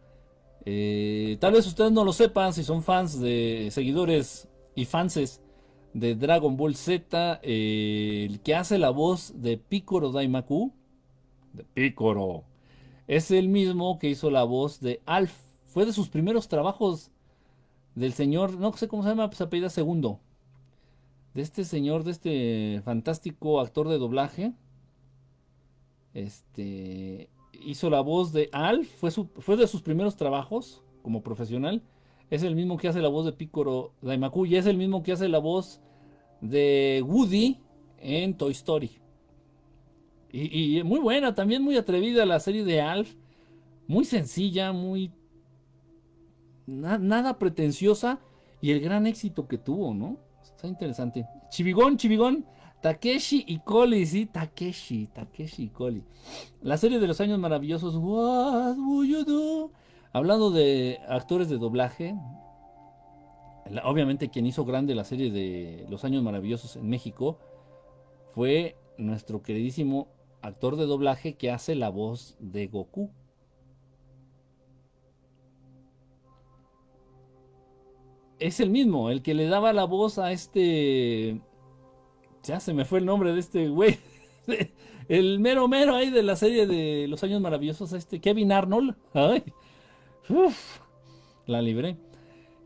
Eh, 0.65 1.38
tal 1.39 1.54
vez 1.54 1.65
ustedes 1.67 1.91
no 1.91 2.04
lo 2.04 2.12
sepan 2.12 2.54
si 2.54 2.63
son 2.63 2.84
fans 2.84 3.19
de 3.19 3.69
seguidores 3.72 4.50
y 4.76 4.86
fanses 4.86 5.41
de 5.93 6.15
Dragon 6.15 6.58
Ball 6.58 6.76
Z. 6.76 7.39
Eh, 7.43 8.28
el 8.30 8.41
que 8.41 8.56
hace 8.56 8.78
la 8.78 8.89
voz 8.89 9.34
de 9.41 9.58
Picoro 9.58 10.12
Daimaku, 10.12 10.74
de 11.54 11.63
Picoro, 11.63 12.43
es 13.08 13.32
el 13.32 13.48
mismo 13.48 14.00
que 14.00 14.10
hizo 14.10 14.32
la 14.32 14.43
voz 14.43 14.82
de 14.82 15.02
Alf. 15.06 15.34
Fue 15.67 15.86
de 15.86 15.93
sus 15.93 16.10
primeros 16.10 16.50
trabajos 16.50 17.10
del 17.96 18.13
señor, 18.13 18.58
no 18.58 18.74
sé 18.74 18.89
cómo 18.89 19.04
se 19.04 19.10
llama, 19.10 19.30
pues 19.30 19.39
apellida 19.39 19.69
segundo. 19.69 20.19
De 21.34 21.41
este 21.41 21.63
señor, 21.63 22.04
de 22.04 22.12
este 22.12 22.82
fantástico 22.84 23.62
actor 23.62 23.88
de 23.88 23.98
doblaje 23.98 24.54
este 26.13 27.30
hizo 27.65 27.89
la 27.89 28.02
voz 28.02 28.34
de 28.34 28.49
Alf, 28.52 28.89
fue, 28.99 29.12
fue 29.12 29.58
de 29.58 29.67
sus 29.67 29.82
primeros 29.82 30.15
trabajos 30.15 30.84
como 31.02 31.21
profesional. 31.21 31.82
Es 32.30 32.43
el 32.43 32.56
mismo 32.56 32.78
que 32.78 32.88
hace 32.88 33.02
la 33.02 33.10
voz 33.10 33.26
de 33.26 33.34
Picoro 33.34 33.93
Daimaku 34.02 34.45
y 34.45 34.56
es 34.56 34.65
el 34.65 34.78
mismo 34.78 35.04
que 35.04 35.12
hace 35.12 35.30
la 35.30 35.39
voz 35.39 35.82
de 36.41 37.04
Woody 37.06 37.60
en 37.99 38.36
Toy 38.36 38.52
Story. 38.52 38.91
Y, 40.36 40.82
muy 40.84 40.99
buena, 40.99 41.36
también 41.36 41.62
muy 41.62 41.78
atrevida 41.78 42.26
la 42.26 42.39
serie 42.39 42.63
de 42.63 42.82
Alf. 42.82 43.13
Muy 43.88 44.04
sencilla, 44.04 44.71
muy... 44.73 45.12
nada 46.65 47.38
pretenciosa 47.38 48.19
y 48.60 48.71
el 48.71 48.80
gran 48.80 49.06
éxito 49.06 49.47
que 49.47 49.60
tuvo, 49.60 49.93
¿no? 49.93 50.17
Está 50.41 50.67
interesante. 50.67 51.28
Chivigón, 51.49 51.97
Chivigón. 51.97 52.45
Takeshi 52.84 53.46
y 53.48 53.60
Coli, 53.60 54.06
sí, 54.06 54.26
Takeshi, 54.26 55.08
Takeshi 55.08 55.63
y 55.63 55.69
Coli. 55.69 56.04
La 56.62 56.76
serie 56.76 57.00
de 57.00 57.08
los 57.08 57.22
años 57.22 57.39
maravillosos, 57.39 57.96
What 57.96 58.76
would 58.76 59.08
you 59.08 59.24
do? 59.24 59.72
Hablando 60.12 60.52
de 60.52 61.00
actores 61.08 61.48
de 61.48 61.58
doblaje, 61.58 62.13
obviamente 63.86 64.30
quien 64.30 64.46
hizo 64.46 64.65
grande 64.65 64.96
la 64.96 65.06
serie 65.06 65.32
de 65.32 65.86
los 65.89 66.04
años 66.04 66.24
maravillosos 66.24 66.76
en 66.76 66.89
México 66.89 67.39
fue 68.32 68.76
nuestro 68.98 69.41
queridísimo 69.41 70.10
actor 70.41 70.76
de 70.76 70.86
doblaje 70.86 71.36
que 71.36 71.52
hace 71.52 71.76
la 71.76 71.88
voz 71.88 72.36
de 72.41 72.67
Goku. 72.67 73.10
Es 78.39 78.60
el 78.60 78.69
mismo, 78.69 79.10
el 79.10 79.22
que 79.22 79.36
le 79.36 79.48
daba 79.48 79.72
la 79.72 79.86
voz 79.86 80.19
a 80.19 80.34
este 80.34 81.39
ya 82.43 82.60
se 82.60 82.73
me 82.73 82.86
fue 82.86 82.99
el 82.99 83.06
nombre 83.06 83.34
de 83.34 83.39
este 83.39 83.69
güey. 83.69 83.97
El 85.10 85.39
mero 85.39 85.67
mero 85.67 85.95
ahí 85.95 86.10
de 86.10 86.23
la 86.23 86.38
serie 86.38 86.65
de 86.65 87.08
Los 87.10 87.23
Años 87.23 87.41
Maravillosos, 87.41 87.91
este 87.91 88.21
Kevin 88.21 88.53
Arnold. 88.53 88.95
Ay, 89.13 89.43
la 91.45 91.62
libré. 91.62 91.97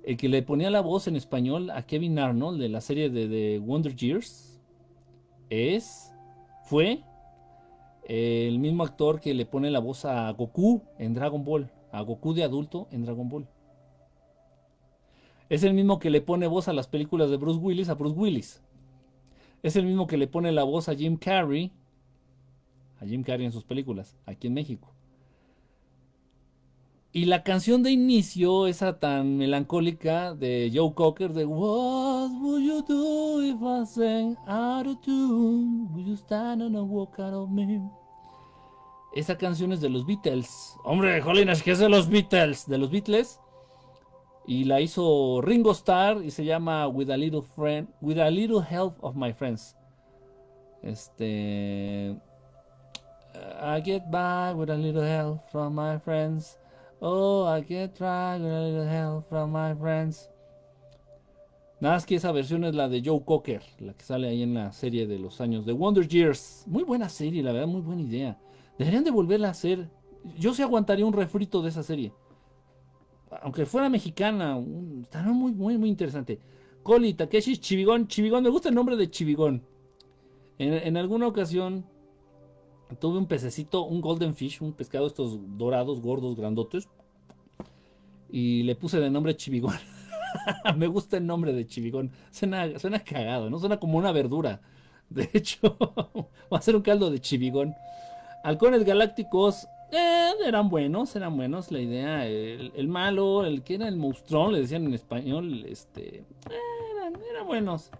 El 0.04 0.18
que 0.18 0.30
le 0.30 0.44
ponía 0.44 0.70
la 0.70 0.82
voz 0.82 1.08
en 1.08 1.16
español 1.16 1.72
a 1.72 1.82
Kevin 1.82 2.20
Arnold 2.20 2.62
de 2.62 2.70
la 2.70 2.82
serie 2.82 3.10
de, 3.10 3.60
Wonder 3.60 3.96
Years. 3.96 4.60
es, 5.50 6.14
fue 6.66 7.04
el 8.08 8.60
mismo 8.60 8.84
actor 8.84 9.20
que 9.20 9.34
le 9.34 9.46
pone 9.46 9.72
la 9.72 9.80
voz 9.80 10.06
a 10.06 10.32
Goku 10.32 10.84
en 10.98 11.14
Dragon 11.14 11.44
Ball, 11.44 11.72
a 11.92 12.02
Goku 12.02 12.34
de 12.34 12.44
adulto 12.44 12.88
en 12.92 13.04
Dragon 13.04 13.28
Ball. 13.28 13.48
Es 15.50 15.64
el 15.64 15.74
mismo 15.74 16.00
que 16.00 16.10
le 16.10 16.22
pone 16.22 16.48
voz 16.48 16.68
a 16.68 16.74
las 16.74 16.88
películas 16.88 17.30
de 17.30 17.38
Bruce 17.38 17.60
Willis 17.60 17.90
a 17.90 17.96
Bruce 17.96 18.16
Willis. 18.16 18.62
Es 19.64 19.76
el 19.76 19.86
mismo 19.86 20.08
que 20.08 20.18
le 20.18 20.28
pone 20.28 20.52
la 20.52 20.64
voz 20.64 20.90
a 20.90 20.96
Jim 20.96 21.18
Carrey, 21.18 21.72
a 23.02 23.06
Jim 23.06 23.24
Carrey 23.24 23.46
en 23.46 23.52
sus 23.52 23.64
películas, 23.64 24.16
aquí 24.26 24.48
en 24.48 24.54
México. 24.54 24.94
Y 27.12 27.26
la 27.26 27.44
canción 27.44 27.82
de 27.82 27.92
inicio, 27.92 28.68
esa 28.68 29.00
tan 29.00 29.38
melancólica 29.38 30.36
de 30.36 30.72
Joe 30.74 30.94
Cocker, 30.94 31.34
de 31.34 31.46
What 31.46 32.30
would 32.42 32.62
you 32.62 32.84
do 32.88 33.42
if 33.42 33.58
I 33.62 33.86
sang 33.92 34.38
out 34.48 34.86
of 34.86 35.02
tune? 35.02 35.88
Would 35.94 36.06
you 36.06 36.16
stand 36.16 36.62
and 36.62 36.76
walk 36.76 37.18
out 37.20 37.34
of 37.34 37.50
me? 37.50 37.82
Esa 39.16 39.36
canción 39.36 39.72
es 39.72 39.82
de 39.82 39.90
los 39.90 40.06
Beatles. 40.06 40.76
Hombre, 40.84 41.20
Jolinas, 41.22 41.64
¿qué 41.64 41.72
es 41.72 41.80
de 41.80 41.90
los 41.90 42.08
Beatles? 42.08 42.68
De 42.68 42.78
los 42.78 42.92
Beatles. 42.92 43.40
Y 44.48 44.64
la 44.64 44.80
hizo 44.80 45.42
Ringo 45.42 45.72
Starr 45.72 46.24
y 46.24 46.32
se 46.32 46.46
llama 46.46 46.88
With 46.88 47.12
a 47.12 47.18
Little 47.18 47.42
Friend, 47.42 47.90
With 48.02 48.18
a 48.18 48.32
Little 48.32 48.62
Help 48.62 48.96
of 49.02 49.16
My 49.16 49.34
Friends. 49.34 49.76
Este. 50.82 52.16
I 53.62 53.82
get 53.84 54.10
by 54.10 54.54
with 54.56 54.70
a 54.70 54.78
little 54.78 55.04
help 55.04 55.42
from 55.52 55.76
my 55.76 56.00
friends. 56.00 56.58
Oh, 57.02 57.46
I 57.46 57.62
get 57.62 57.96
try 57.96 58.38
with 58.38 58.52
a 58.52 58.62
little 58.62 58.88
help 58.88 59.30
from 59.30 59.52
my 59.52 59.76
friends. 59.76 60.30
Nada 61.80 61.96
más 61.96 62.06
que 62.06 62.16
esa 62.16 62.32
versión 62.32 62.64
es 62.64 62.74
la 62.74 62.90
de 62.90 63.04
Joe 63.06 63.24
Cocker, 63.24 63.62
la 63.80 63.94
que 63.94 64.04
sale 64.04 64.30
ahí 64.30 64.42
en 64.42 64.56
la 64.56 64.72
serie 64.72 65.06
de 65.06 65.20
los 65.20 65.42
años 65.42 65.66
de 65.66 65.74
Wonder 65.74 66.08
Years. 66.08 66.64
Muy 66.66 66.84
buena 66.84 67.08
serie, 67.10 67.44
la 67.44 67.52
verdad, 67.52 67.68
muy 67.68 67.82
buena 67.82 68.02
idea. 68.02 68.40
Deberían 68.80 69.04
de 69.04 69.12
volverla 69.12 69.50
a 69.50 69.52
hacer. 69.52 69.88
Yo 70.40 70.54
sí 70.56 70.64
aguantaría 70.64 71.06
un 71.06 71.14
refrito 71.14 71.62
de 71.62 71.70
esa 71.70 71.84
serie. 71.84 72.14
Aunque 73.42 73.66
fuera 73.66 73.90
mexicana, 73.90 74.58
estaría 75.02 75.32
muy, 75.32 75.54
muy, 75.54 75.78
muy 75.78 75.90
interesante. 75.90 76.40
Coli, 76.84 77.14
Takeshi, 77.14 77.58
Chivigón. 77.58 78.08
Chivigón, 78.08 78.44
me 78.44 78.50
gusta 78.50 78.70
el 78.70 78.76
nombre 78.76 78.96
de 78.96 79.10
Chivigón. 79.10 79.64
En, 80.58 80.74
en 80.74 80.98
alguna 80.98 81.28
ocasión 81.28 81.86
Tuve 83.00 83.18
un 83.18 83.28
pececito, 83.28 83.84
un 83.84 84.00
golden 84.00 84.34
fish, 84.34 84.62
un 84.62 84.72
pescado 84.72 85.08
estos 85.08 85.38
dorados, 85.58 86.02
gordos, 86.02 86.38
grandotes. 86.38 86.88
Y 88.30 88.64
le 88.64 88.76
puse 88.76 89.00
de 89.00 89.10
nombre 89.10 89.36
chivigón. 89.36 89.76
Me 90.78 90.88
gusta 90.88 91.18
el 91.18 91.28
nombre 91.28 91.52
de 91.52 91.68
chivigón. 91.68 92.12
Suena, 92.32 92.80
suena 92.80 93.00
cagado, 93.00 93.50
¿no? 93.50 93.60
Suena 93.60 93.78
como 93.78 93.98
una 93.98 94.14
verdura. 94.14 94.62
De 95.10 95.30
hecho, 95.34 95.78
va 96.54 96.58
a 96.58 96.62
ser 96.62 96.78
un 96.78 96.82
caldo 96.82 97.12
de 97.12 97.20
chivigón. 97.20 97.76
Halcones 98.44 98.86
galácticos 98.86 99.68
eh, 99.92 100.32
eran 100.46 100.70
buenos, 100.70 101.16
eran 101.16 101.38
buenos. 101.38 101.72
La 101.72 101.80
idea, 101.80 102.26
el, 102.26 102.88
malo, 102.88 103.46
el 103.46 103.64
que 103.64 103.76
era 103.76 103.88
el 103.88 103.98
monstruón, 103.98 104.54
le 104.54 104.62
decían 104.62 104.86
en 104.86 104.94
español, 104.94 105.66
este, 105.68 106.26
eran, 106.46 107.22
eran 107.32 107.48
buenos. 107.48 107.92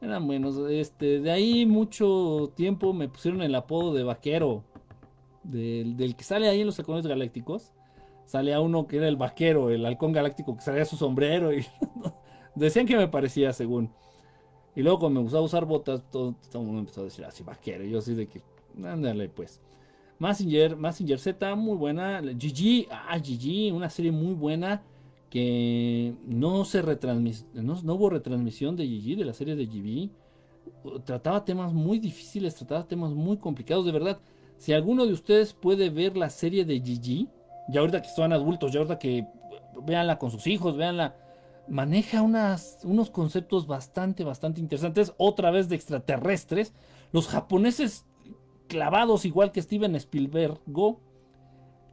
Eran 0.00 0.26
buenos. 0.26 0.58
Este, 0.70 1.20
de 1.20 1.30
ahí 1.30 1.64
mucho 1.64 2.52
tiempo 2.54 2.92
me 2.92 3.08
pusieron 3.08 3.42
el 3.42 3.54
apodo 3.54 3.94
de 3.94 4.04
vaquero. 4.04 4.62
Del, 5.42 6.16
que 6.16 6.24
sale 6.24 6.48
ahí 6.48 6.60
en 6.60 6.66
los 6.66 6.78
halcones 6.78 7.06
galácticos. 7.06 7.72
Sale 8.26 8.52
a 8.52 8.60
uno 8.60 8.86
que 8.86 8.96
era 8.96 9.08
el 9.08 9.16
vaquero, 9.16 9.70
el 9.70 9.86
halcón 9.86 10.12
galáctico 10.12 10.56
que 10.56 10.62
salía 10.62 10.84
su 10.84 10.96
sombrero. 10.96 11.52
Y 11.52 11.64
decían 12.54 12.86
que 12.86 12.96
me 12.96 13.08
parecía 13.08 13.52
según. 13.52 13.90
Y 14.74 14.82
luego 14.82 14.98
cuando 14.98 15.20
me 15.20 15.24
gustaba 15.24 15.44
usar 15.44 15.64
botas, 15.64 16.02
todo, 16.10 16.34
todo 16.50 16.60
el 16.60 16.66
mundo 16.66 16.80
empezó 16.80 17.00
a 17.00 17.04
decir 17.04 17.24
así, 17.24 17.42
vaquero. 17.42 17.84
Y 17.84 17.90
yo 17.90 18.00
así 18.00 18.14
de 18.14 18.26
que, 18.26 18.42
ándale 18.84 19.28
pues. 19.28 19.60
Massinger, 20.18 20.76
Massinger 20.76 21.18
Z, 21.18 21.54
muy 21.54 21.76
buena. 21.76 22.20
GG, 22.20 22.88
ah, 22.90 23.18
GG, 23.18 23.74
una 23.74 23.90
serie 23.90 24.12
muy 24.12 24.34
buena 24.34 24.82
que 25.30 26.14
no 26.24 26.64
se 26.64 26.82
no, 26.82 27.82
no, 27.82 27.94
hubo 27.94 28.10
retransmisión 28.10 28.76
de 28.76 28.86
GG, 28.86 29.18
de 29.18 29.24
la 29.24 29.34
serie 29.34 29.56
de 29.56 29.66
GB. 29.66 30.10
Trataba 31.04 31.44
temas 31.44 31.72
muy 31.72 31.98
difíciles, 31.98 32.54
trataba 32.54 32.86
temas 32.86 33.12
muy 33.12 33.36
complicados, 33.36 33.84
de 33.84 33.92
verdad. 33.92 34.18
Si 34.56 34.72
alguno 34.72 35.04
de 35.04 35.12
ustedes 35.12 35.52
puede 35.52 35.90
ver 35.90 36.16
la 36.16 36.30
serie 36.30 36.64
de 36.64 36.78
GG, 36.78 37.28
ya 37.68 37.80
ahorita 37.80 38.02
que 38.02 38.08
son 38.08 38.32
adultos, 38.32 38.72
ya 38.72 38.78
ahorita 38.78 38.98
que 38.98 39.26
véanla 39.84 40.18
con 40.18 40.30
sus 40.30 40.46
hijos, 40.46 40.76
véanla, 40.76 41.16
maneja 41.68 42.22
unos 42.22 43.10
conceptos 43.10 43.66
bastante, 43.66 44.24
bastante 44.24 44.60
interesantes, 44.60 45.12
otra 45.18 45.50
vez 45.50 45.68
de 45.68 45.76
extraterrestres. 45.76 46.72
Los 47.12 47.28
japoneses 47.28 48.06
clavados, 48.68 49.24
igual 49.24 49.52
que 49.52 49.62
Steven 49.62 49.94
Spielberg, 49.96 50.60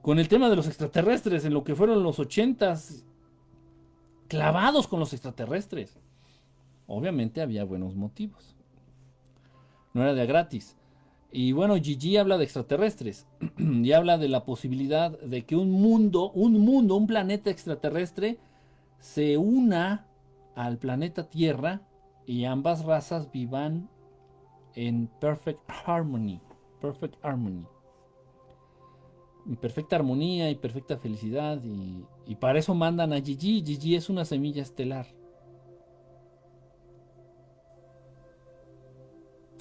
con 0.01 0.19
el 0.19 0.27
tema 0.27 0.49
de 0.49 0.55
los 0.55 0.67
extraterrestres 0.67 1.45
en 1.45 1.53
lo 1.53 1.63
que 1.63 1.75
fueron 1.75 2.03
los 2.03 2.19
ochentas 2.19 3.05
clavados 4.27 4.87
con 4.87 4.99
los 4.99 5.13
extraterrestres. 5.13 5.99
Obviamente 6.87 7.41
había 7.41 7.63
buenos 7.63 7.95
motivos. 7.95 8.55
No 9.93 10.01
era 10.01 10.13
de 10.13 10.25
gratis. 10.25 10.75
Y 11.31 11.51
bueno, 11.51 11.75
Gigi 11.75 12.17
habla 12.17 12.37
de 12.37 12.43
extraterrestres 12.43 13.25
y 13.57 13.91
habla 13.91 14.17
de 14.17 14.27
la 14.27 14.45
posibilidad 14.45 15.17
de 15.19 15.45
que 15.45 15.55
un 15.55 15.71
mundo, 15.71 16.31
un 16.31 16.59
mundo, 16.59 16.95
un 16.95 17.07
planeta 17.07 17.49
extraterrestre 17.49 18.37
se 18.99 19.37
una 19.37 20.07
al 20.55 20.77
planeta 20.77 21.29
Tierra 21.29 21.81
y 22.25 22.45
ambas 22.45 22.85
razas 22.85 23.31
vivan 23.31 23.89
en 24.75 25.07
perfect 25.19 25.61
harmony, 25.85 26.39
perfect 26.83 27.15
harmony 27.23 27.65
perfecta 29.61 29.95
armonía 29.95 30.49
y 30.49 30.55
perfecta 30.55 30.97
felicidad 30.97 31.61
y, 32.27 32.35
para 32.35 32.59
eso 32.59 32.73
mandan 32.73 33.13
a 33.13 33.21
Gigi. 33.21 33.63
Gigi 33.65 33.95
es 33.95 34.09
una 34.09 34.25
semilla 34.25 34.61
estelar. 34.61 35.07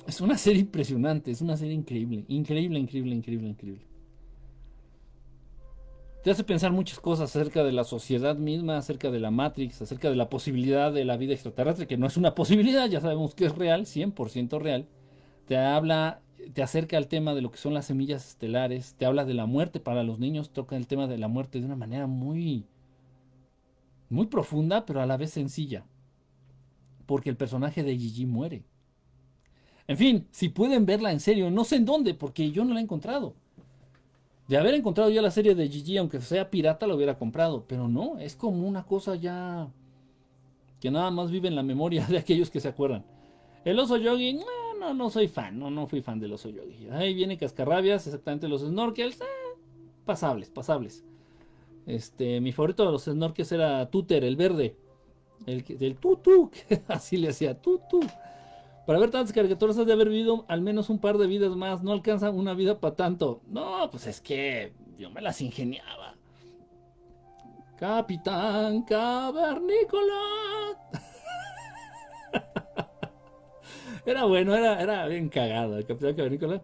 Es 0.06 0.20
una 0.20 0.36
serie 0.36 0.62
impresionante, 0.62 1.30
es 1.30 1.40
una 1.40 1.56
serie 1.56 1.74
increíble, 1.74 2.24
increíble, 2.28 2.78
increíble, 2.78 3.14
increíble, 3.14 3.48
increíble. 3.48 3.86
Te 6.22 6.30
hace 6.30 6.44
pensar 6.44 6.70
muchas 6.70 7.00
cosas 7.00 7.30
acerca 7.30 7.64
de 7.64 7.72
la 7.72 7.84
sociedad 7.84 8.36
misma, 8.36 8.78
acerca 8.78 9.10
de 9.10 9.18
la 9.18 9.32
Matrix, 9.32 9.82
acerca 9.82 10.10
de 10.10 10.16
la 10.16 10.28
posibilidad 10.28 10.92
de 10.92 11.04
la 11.04 11.16
vida 11.16 11.34
extraterrestre, 11.34 11.88
que 11.88 11.98
no 11.98 12.06
es 12.06 12.16
una 12.16 12.34
posibilidad, 12.34 12.88
ya 12.88 13.00
sabemos 13.00 13.34
que 13.34 13.46
es 13.46 13.56
real, 13.56 13.86
100% 13.86 14.60
real. 14.60 14.86
Te 15.46 15.56
habla 15.56 16.22
te 16.52 16.62
acerca 16.62 16.96
al 16.96 17.08
tema 17.08 17.34
de 17.34 17.42
lo 17.42 17.50
que 17.50 17.58
son 17.58 17.74
las 17.74 17.86
semillas 17.86 18.28
estelares, 18.28 18.94
te 18.98 19.06
habla 19.06 19.24
de 19.24 19.34
la 19.34 19.46
muerte 19.46 19.80
para 19.80 20.02
los 20.02 20.18
niños, 20.18 20.50
toca 20.50 20.76
el 20.76 20.86
tema 20.86 21.06
de 21.06 21.18
la 21.18 21.28
muerte 21.28 21.60
de 21.60 21.66
una 21.66 21.76
manera 21.76 22.06
muy 22.06 22.66
muy 24.12 24.26
profunda, 24.26 24.84
pero 24.84 25.00
a 25.00 25.06
la 25.06 25.16
vez 25.16 25.30
sencilla. 25.30 25.84
Porque 27.06 27.30
el 27.30 27.36
personaje 27.36 27.82
de 27.82 27.96
Gigi 27.96 28.26
muere. 28.26 28.62
En 29.88 29.96
fin, 29.96 30.28
si 30.30 30.50
pueden 30.50 30.86
verla 30.86 31.12
en 31.12 31.20
serio, 31.20 31.50
no 31.50 31.64
sé 31.64 31.76
en 31.76 31.86
dónde, 31.86 32.14
porque 32.14 32.50
yo 32.50 32.64
no 32.64 32.74
la 32.74 32.80
he 32.80 32.82
encontrado. 32.82 33.34
De 34.48 34.58
haber 34.58 34.74
encontrado 34.74 35.08
ya 35.08 35.22
la 35.22 35.30
serie 35.30 35.54
de 35.54 35.68
Gigi, 35.68 35.96
aunque 35.96 36.20
sea 36.20 36.50
pirata, 36.50 36.86
la 36.86 36.94
hubiera 36.94 37.18
comprado. 37.18 37.64
Pero 37.66 37.88
no, 37.88 38.18
es 38.18 38.36
como 38.36 38.68
una 38.68 38.84
cosa 38.84 39.16
ya 39.16 39.70
que 40.78 40.90
nada 40.90 41.10
más 41.10 41.30
vive 41.30 41.48
en 41.48 41.56
la 41.56 41.62
memoria 41.62 42.06
de 42.10 42.18
aquellos 42.18 42.50
que 42.50 42.60
se 42.60 42.68
acuerdan. 42.68 43.04
El 43.64 43.78
oso 43.78 43.96
yogi, 43.96 44.34
no, 44.82 44.94
no 44.94 45.10
soy 45.10 45.28
fan, 45.28 45.58
no, 45.58 45.70
no 45.70 45.86
fui 45.86 46.02
fan 46.02 46.18
del 46.18 46.32
oso 46.32 46.48
yogi. 46.48 46.88
Ahí 46.90 47.14
viene 47.14 47.38
cascarrabias, 47.38 48.06
exactamente 48.06 48.48
los 48.48 48.62
snorkels, 48.62 49.20
eh, 49.20 49.58
pasables, 50.04 50.50
pasables. 50.50 51.04
Este, 51.86 52.40
mi 52.40 52.52
favorito 52.52 52.84
de 52.84 52.90
los 52.92 53.04
snorkels 53.04 53.52
era 53.52 53.88
Tuter, 53.90 54.24
el 54.24 54.36
verde. 54.36 54.76
El 55.46 55.64
del 55.64 55.96
tutu, 55.96 56.50
que 56.68 56.82
así 56.88 57.16
le 57.16 57.28
hacía 57.28 57.60
tutu. 57.60 58.00
Para 58.86 58.98
ver 58.98 59.10
tantas 59.10 59.32
caricaturas 59.32 59.78
has 59.78 59.86
de 59.86 59.92
haber 59.92 60.08
vivido 60.08 60.44
al 60.48 60.60
menos 60.60 60.90
un 60.90 60.98
par 60.98 61.16
de 61.16 61.28
vidas 61.28 61.54
más. 61.54 61.82
No 61.82 61.92
alcanza 61.92 62.30
una 62.30 62.54
vida 62.54 62.80
para 62.80 62.96
tanto. 62.96 63.40
No, 63.46 63.88
pues 63.90 64.06
es 64.08 64.20
que 64.20 64.72
yo 64.98 65.10
me 65.10 65.20
las 65.20 65.40
ingeniaba. 65.40 66.16
Capitán 67.76 68.82
Cavernícola. 68.82 70.14
Era 74.04 74.24
bueno, 74.24 74.54
era, 74.54 74.82
era 74.82 75.06
bien 75.06 75.28
cagado 75.28 75.78
el 75.78 75.86
Capitán 75.86 76.14
Cavernícola. 76.14 76.62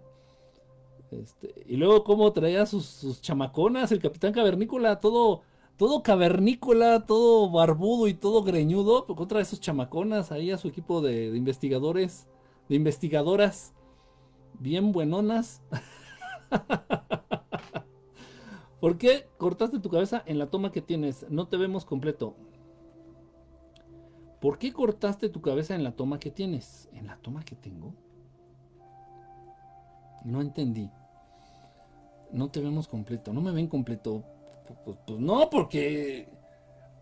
Este, 1.11 1.55
y 1.67 1.77
luego 1.77 2.05
cómo 2.05 2.33
traía 2.33 2.67
sus, 2.67 3.21
chamaconas, 3.23 3.93
el 3.93 4.01
Capitán 4.01 4.33
Cavernícola, 4.33 5.01
todo, 5.01 5.43
todo 5.77 6.03
cavernícola, 6.03 7.07
todo 7.07 7.51
barbudo 7.51 8.09
y 8.09 8.15
todo 8.15 8.43
greñudo, 8.43 9.07
pues, 9.07 9.17
contra 9.17 9.41
esos 9.41 9.61
chamaconas 9.61 10.33
ahí 10.33 10.51
a 10.51 10.59
su 10.59 10.69
equipo 10.69 11.01
de 11.01 11.29
investigadores, 11.37 12.27
de 12.69 12.77
investigadoras, 12.77 13.73
bien 14.59 14.93
buenonas. 14.93 15.63
¿Por 18.81 18.99
qué 18.99 19.29
cortaste 19.39 19.81
tu 19.81 19.91
cabeza 19.91 20.23
en 20.27 20.39
la 20.39 20.47
toma 20.47 20.71
que 20.71 20.83
tienes? 20.83 21.29
No 21.31 21.49
te 21.49 21.57
vemos 21.57 21.85
completo. 21.85 22.37
¿Por 24.41 24.59
qué 24.59 24.73
cortaste 24.73 25.29
tu 25.29 25.41
cabeza 25.41 25.75
en 25.75 25.83
la 25.83 25.93
toma 25.93 26.21
que 26.21 26.31
tienes? 26.31 26.89
¿En 26.93 27.07
la 27.07 27.17
toma 27.17 27.45
que 27.45 27.57
tengo? 27.57 27.93
No 30.25 30.41
entendí. 30.41 30.91
No 32.33 32.49
te 32.51 32.61
vemos 32.61 32.87
completo. 32.87 33.33
No 33.33 33.41
me 33.41 33.53
ven 33.53 33.67
completo. 33.67 34.25
Pues, 34.85 34.99
no, 35.19 35.49
porque 35.51 36.29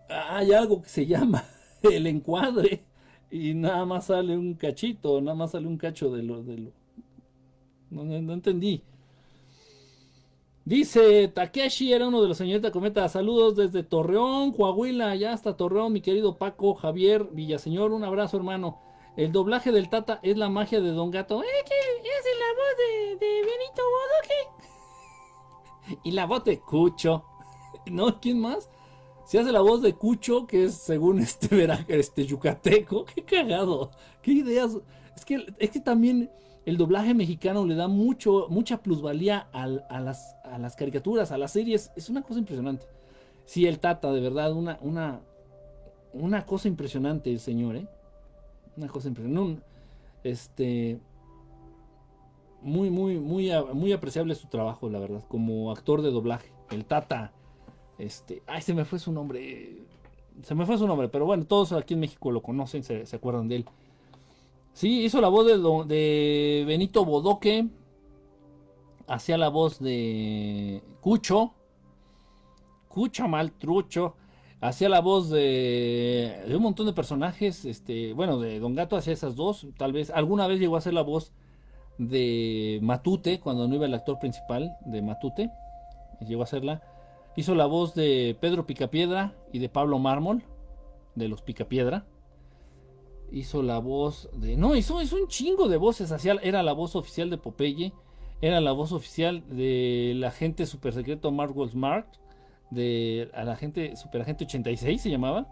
hay 0.09 0.53
algo 0.53 0.83
que 0.83 0.89
se 0.89 1.07
llama 1.07 1.45
el 1.83 2.07
encuadre 2.07 2.85
y 3.31 3.55
nada 3.55 3.85
más 3.85 4.07
sale 4.07 4.37
un 4.37 4.55
cachito, 4.55 5.21
nada 5.21 5.35
más 5.35 5.51
sale 5.51 5.67
un 5.67 5.77
cacho 5.77 6.11
de 6.11 6.23
lo... 6.23 6.43
De 6.43 6.59
lo... 6.59 6.73
No, 7.91 8.05
no, 8.05 8.33
entendí. 8.33 8.83
Dice 10.67 11.29
Takeshi, 11.29 11.93
era 11.93 12.09
uno 12.09 12.21
de 12.21 12.27
los 12.27 12.39
señoritas 12.39 12.73
Cometa. 12.73 13.09
Saludos 13.09 13.55
desde 13.55 13.85
Torreón, 13.85 14.51
Coahuila, 14.51 15.15
ya 15.15 15.33
hasta 15.33 15.57
Torreón, 15.57 15.93
mi 15.93 16.01
querido 16.01 16.39
Paco, 16.39 16.75
Javier, 16.75 17.29
Villaseñor. 17.31 17.93
Un 17.93 18.03
abrazo, 18.03 18.37
hermano. 18.37 18.81
El 19.17 19.31
doblaje 19.31 19.71
del 19.71 19.89
Tata 19.89 20.19
es 20.25 20.37
la 20.37 20.49
magia 20.49 20.81
de 20.81 20.91
Don 20.91 21.13
Gato. 21.13 21.41
¿Eh, 21.41 21.47
¿Qué? 21.65 21.75
¿Es 22.03 22.25
la 22.41 22.47
voz 22.59 23.21
de, 23.21 23.27
Benito 23.43 23.83
Bodoque? 25.87 26.01
Y 26.03 26.11
la 26.11 26.27
voz 26.27 26.43
de 26.43 26.59
Cucho. 26.59 27.25
¿No? 27.87 28.21
¿Quién 28.21 28.41
más? 28.41 28.69
Se 29.25 29.39
hace 29.39 29.53
la 29.53 29.61
voz 29.61 29.83
de 29.83 29.95
Cucho, 29.95 30.49
que 30.49 30.65
es 30.65 30.75
según 30.75 31.21
este, 31.21 31.69
este 31.87 32.27
yucateco. 32.27 33.05
Qué 33.05 33.23
cagado. 33.23 33.93
Qué 34.21 34.33
ideas. 34.33 34.77
Es 35.15 35.25
que, 35.25 35.47
es 35.61 35.71
que 35.71 35.79
también 35.79 36.29
el 36.67 36.77
doblaje 36.77 37.15
mexicano 37.15 37.65
le 37.65 37.77
da 37.77 37.87
mucho, 37.87 38.49
mucha 38.51 38.83
plusvalía 38.83 39.47
a, 39.53 39.69
las, 39.69 40.35
a 40.45 40.59
las 40.59 40.75
caricaturas, 40.75 41.31
a 41.31 41.39
las 41.39 41.53
series. 41.53 41.93
Es 41.95 42.11
una 42.11 42.23
cosa 42.23 42.41
impresionante. 42.41 42.87
Sí, 43.45 43.67
el 43.67 43.79
Tata, 43.79 44.13
de 44.13 44.21
verdad, 44.21 44.53
una, 44.53 44.77
una, 44.83 45.21
una 46.13 46.45
cosa 46.45 46.67
impresionante 46.67 47.31
el 47.31 47.39
señor, 47.39 47.77
¿eh? 47.77 47.87
Una 48.77 48.89
cosa 48.89 49.07
impresionante. 49.07 49.63
este. 50.25 50.99
Muy, 52.63 52.91
muy, 52.91 53.21
muy, 53.21 53.53
muy 53.73 53.93
apreciable 53.93 54.35
su 54.35 54.49
trabajo, 54.49 54.91
la 54.91 54.99
verdad, 54.99 55.23
como 55.29 55.71
actor 55.71 56.03
de 56.03 56.11
doblaje. 56.11 56.51
El 56.73 56.85
Tata. 56.85 57.33
Este. 57.97 58.43
Ay, 58.49 58.61
se 58.63 58.75
me 58.75 58.85
fue 58.85 58.99
su 58.99 59.13
nombre. 59.13 59.85
Se 60.43 60.57
me 60.57 60.67
fue 60.67 60.77
su 60.79 60.89
nombre, 60.89 61.09
pero 61.09 61.27
bueno, 61.27 61.45
todos 61.47 61.71
aquí 61.71 61.95
en 61.95 62.01
México 62.01 62.33
lo 62.33 62.43
conocen, 62.43 62.83
se, 62.83 63.05
acuerdan 63.15 63.47
de 63.47 63.57
él. 63.57 63.65
Sí, 64.77 65.07
hizo 65.07 65.23
la 65.23 65.29
voz 65.29 65.47
de, 65.47 66.65
Benito 66.67 67.07
Bodoque. 67.07 67.67
Hacía 69.07 69.39
la 69.39 69.49
voz 69.49 69.79
de 69.79 70.83
Cucho. 71.01 71.55
Cucho 72.87 73.27
Maltrucho 73.27 74.17
hacía 74.61 74.91
la 74.91 75.01
voz 75.01 75.31
de, 75.31 76.45
un 76.55 76.63
montón 76.63 76.85
de 76.85 76.93
personajes, 76.93 77.65
este, 77.65 78.13
bueno, 78.13 78.39
de 78.39 78.59
Don 78.61 78.75
Gato 78.75 78.99
hacía 78.99 79.15
esas 79.15 79.35
dos, 79.35 79.67
tal 79.79 79.95
vez, 79.95 80.11
alguna 80.11 80.47
vez 80.47 80.61
llegó 80.61 80.75
a 80.75 80.79
hacer 80.79 80.93
la 80.93 81.03
voz 81.03 81.33
de 81.97 82.79
Matute, 82.83 83.41
cuando 83.41 83.69
no 83.69 83.75
iba 83.77 83.87
el 83.87 83.95
actor 83.95 84.19
principal 84.19 84.77
de 84.85 85.01
Matute, 85.01 85.51
llegó 86.27 86.43
a 86.43 86.45
hacerla, 86.45 86.83
hizo 87.37 87.55
la 87.55 87.67
voz 87.67 87.95
de 87.95 88.37
Pedro 88.41 88.67
Picapiedra 88.67 89.35
y 89.53 89.59
de 89.59 89.69
Pablo 89.69 89.99
Mármol, 89.99 90.43
de 91.15 91.29
los 91.29 91.43
Picapiedra, 91.43 92.05
hizo 93.31 93.63
la 93.63 93.79
voz 93.79 94.29
de, 94.33 94.57
no, 94.57 94.77
hizo, 94.77 95.01
hizo 95.03 95.17
un 95.17 95.29
chingo 95.29 95.69
de 95.69 95.77
voces, 95.77 96.13
hacía, 96.13 96.35
era 96.43 96.63
la 96.63 96.73
voz 96.73 96.97
oficial 96.97 97.31
de 97.31 97.39
Popeye, 97.39 97.93
era 98.41 98.61
la 98.61 98.73
voz 98.73 98.93
oficial 98.93 99.45
del 99.49 100.23
agente 100.25 100.67
super 100.67 100.93
secreto 100.93 101.31
Mark 101.33 101.55
Smart, 101.71 102.07
de 102.71 103.31
a 103.35 103.45
la 103.45 103.57
gente, 103.57 103.97
Superagente 103.97 104.45
86 104.45 105.01
se 105.01 105.11
llamaba. 105.11 105.47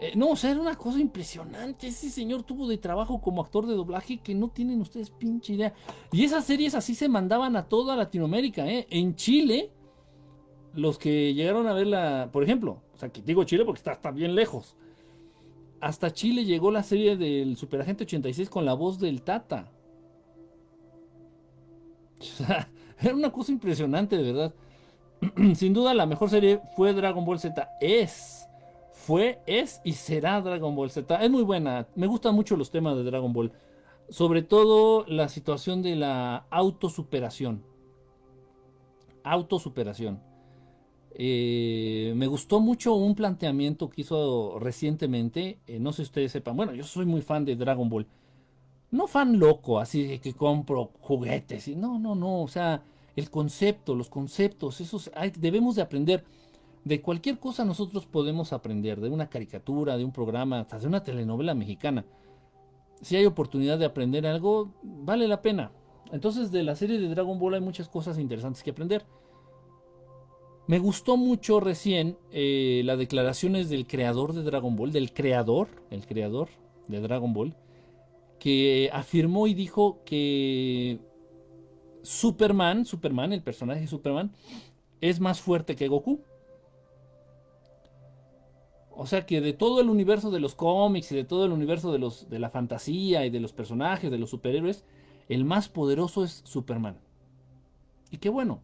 Eh, 0.00 0.12
no, 0.14 0.30
o 0.30 0.36
sea, 0.36 0.50
era 0.50 0.60
una 0.60 0.76
cosa 0.76 0.98
impresionante. 0.98 1.88
Ese 1.88 2.10
señor 2.10 2.42
tuvo 2.42 2.68
de 2.68 2.78
trabajo 2.78 3.20
como 3.20 3.42
actor 3.42 3.66
de 3.66 3.74
doblaje 3.74 4.18
que 4.18 4.34
no 4.34 4.48
tienen 4.48 4.80
ustedes 4.80 5.10
pinche 5.10 5.54
idea. 5.54 5.74
Y 6.12 6.24
esas 6.24 6.44
series 6.44 6.74
así 6.74 6.94
se 6.94 7.08
mandaban 7.08 7.56
a 7.56 7.66
toda 7.66 7.96
Latinoamérica, 7.96 8.66
¿eh? 8.68 8.86
En 8.90 9.16
Chile, 9.16 9.70
los 10.74 10.98
que 10.98 11.32
llegaron 11.34 11.66
a 11.66 11.72
verla, 11.72 12.28
por 12.32 12.44
ejemplo, 12.44 12.82
o 12.94 12.98
sea, 12.98 13.08
que 13.08 13.22
digo 13.22 13.44
Chile 13.44 13.64
porque 13.64 13.78
está, 13.78 13.92
está 13.92 14.10
bien 14.10 14.34
lejos. 14.34 14.76
Hasta 15.86 16.12
Chile 16.12 16.44
llegó 16.44 16.72
la 16.72 16.82
serie 16.82 17.16
del 17.16 17.56
Superagente 17.56 18.02
86 18.02 18.50
con 18.50 18.64
la 18.64 18.74
voz 18.74 18.98
del 18.98 19.22
Tata. 19.22 19.70
Era 23.00 23.14
una 23.14 23.30
cosa 23.30 23.52
impresionante, 23.52 24.16
de 24.16 24.32
verdad. 24.32 24.54
Sin 25.54 25.72
duda 25.72 25.94
la 25.94 26.06
mejor 26.06 26.28
serie 26.28 26.60
fue 26.74 26.92
Dragon 26.92 27.24
Ball 27.24 27.38
Z. 27.38 27.70
Es, 27.80 28.48
fue, 28.90 29.38
es 29.46 29.80
y 29.84 29.92
será 29.92 30.40
Dragon 30.40 30.74
Ball 30.74 30.90
Z. 30.90 31.22
Es 31.22 31.30
muy 31.30 31.44
buena. 31.44 31.86
Me 31.94 32.08
gustan 32.08 32.34
mucho 32.34 32.56
los 32.56 32.72
temas 32.72 32.96
de 32.96 33.04
Dragon 33.04 33.32
Ball. 33.32 33.52
Sobre 34.08 34.42
todo 34.42 35.04
la 35.06 35.28
situación 35.28 35.82
de 35.82 35.94
la 35.94 36.46
autosuperación. 36.50 37.62
Autosuperación. 39.22 40.20
Eh, 41.18 42.12
me 42.14 42.26
gustó 42.26 42.60
mucho 42.60 42.94
un 42.94 43.14
planteamiento 43.14 43.88
que 43.88 44.02
hizo 44.02 44.58
recientemente. 44.58 45.58
Eh, 45.66 45.80
no 45.80 45.92
sé 45.92 45.96
si 45.96 46.02
ustedes 46.02 46.32
sepan. 46.32 46.56
Bueno, 46.56 46.74
yo 46.74 46.84
soy 46.84 47.06
muy 47.06 47.22
fan 47.22 47.44
de 47.46 47.56
Dragon 47.56 47.88
Ball. 47.88 48.06
No 48.90 49.06
fan 49.06 49.38
loco, 49.38 49.80
así 49.80 50.18
que 50.18 50.34
compro 50.34 50.92
juguetes. 51.00 51.68
No, 51.76 51.98
no, 51.98 52.14
no. 52.14 52.42
O 52.42 52.48
sea, 52.48 52.82
el 53.16 53.30
concepto, 53.30 53.94
los 53.94 54.10
conceptos, 54.10 54.80
esos 54.82 55.10
debemos 55.38 55.74
de 55.76 55.82
aprender. 55.82 56.24
De 56.84 57.00
cualquier 57.00 57.38
cosa 57.38 57.64
nosotros 57.64 58.06
podemos 58.06 58.52
aprender, 58.52 59.00
de 59.00 59.08
una 59.08 59.28
caricatura, 59.28 59.96
de 59.96 60.04
un 60.04 60.12
programa, 60.12 60.60
hasta 60.60 60.78
de 60.78 60.86
una 60.86 61.02
telenovela 61.02 61.54
mexicana. 61.54 62.04
Si 63.00 63.16
hay 63.16 63.24
oportunidad 63.24 63.78
de 63.78 63.86
aprender 63.86 64.26
algo, 64.26 64.74
vale 64.82 65.26
la 65.28 65.42
pena. 65.42 65.72
Entonces 66.12 66.52
de 66.52 66.62
la 66.62 66.76
serie 66.76 67.00
de 67.00 67.08
Dragon 67.08 67.38
Ball 67.38 67.54
hay 67.54 67.60
muchas 67.60 67.88
cosas 67.88 68.18
interesantes 68.18 68.62
que 68.62 68.70
aprender. 68.70 69.04
Me 70.66 70.80
gustó 70.80 71.16
mucho 71.16 71.60
recién 71.60 72.18
eh, 72.32 72.82
las 72.84 72.98
declaraciones 72.98 73.68
del 73.68 73.86
creador 73.86 74.32
de 74.32 74.42
Dragon 74.42 74.74
Ball, 74.74 74.90
del 74.90 75.12
creador, 75.12 75.68
el 75.90 76.04
creador 76.06 76.48
de 76.88 77.00
Dragon 77.00 77.32
Ball, 77.32 77.54
que 78.40 78.90
afirmó 78.92 79.46
y 79.46 79.54
dijo 79.54 80.02
que 80.04 80.98
Superman, 82.02 82.84
Superman, 82.84 83.32
el 83.32 83.42
personaje 83.42 83.82
de 83.82 83.86
Superman, 83.86 84.32
es 85.00 85.20
más 85.20 85.40
fuerte 85.40 85.76
que 85.76 85.86
Goku. 85.86 86.20
O 88.90 89.06
sea 89.06 89.24
que 89.24 89.40
de 89.40 89.52
todo 89.52 89.80
el 89.80 89.88
universo 89.88 90.32
de 90.32 90.40
los 90.40 90.56
cómics 90.56 91.12
y 91.12 91.16
de 91.16 91.24
todo 91.24 91.44
el 91.44 91.52
universo 91.52 91.92
de, 91.92 91.98
los, 91.98 92.28
de 92.28 92.40
la 92.40 92.50
fantasía 92.50 93.24
y 93.24 93.30
de 93.30 93.40
los 93.40 93.52
personajes, 93.52 94.10
de 94.10 94.18
los 94.18 94.30
superhéroes, 94.30 94.84
el 95.28 95.44
más 95.44 95.68
poderoso 95.68 96.24
es 96.24 96.42
Superman. 96.44 96.98
Y 98.10 98.18
qué 98.18 98.30
bueno. 98.30 98.62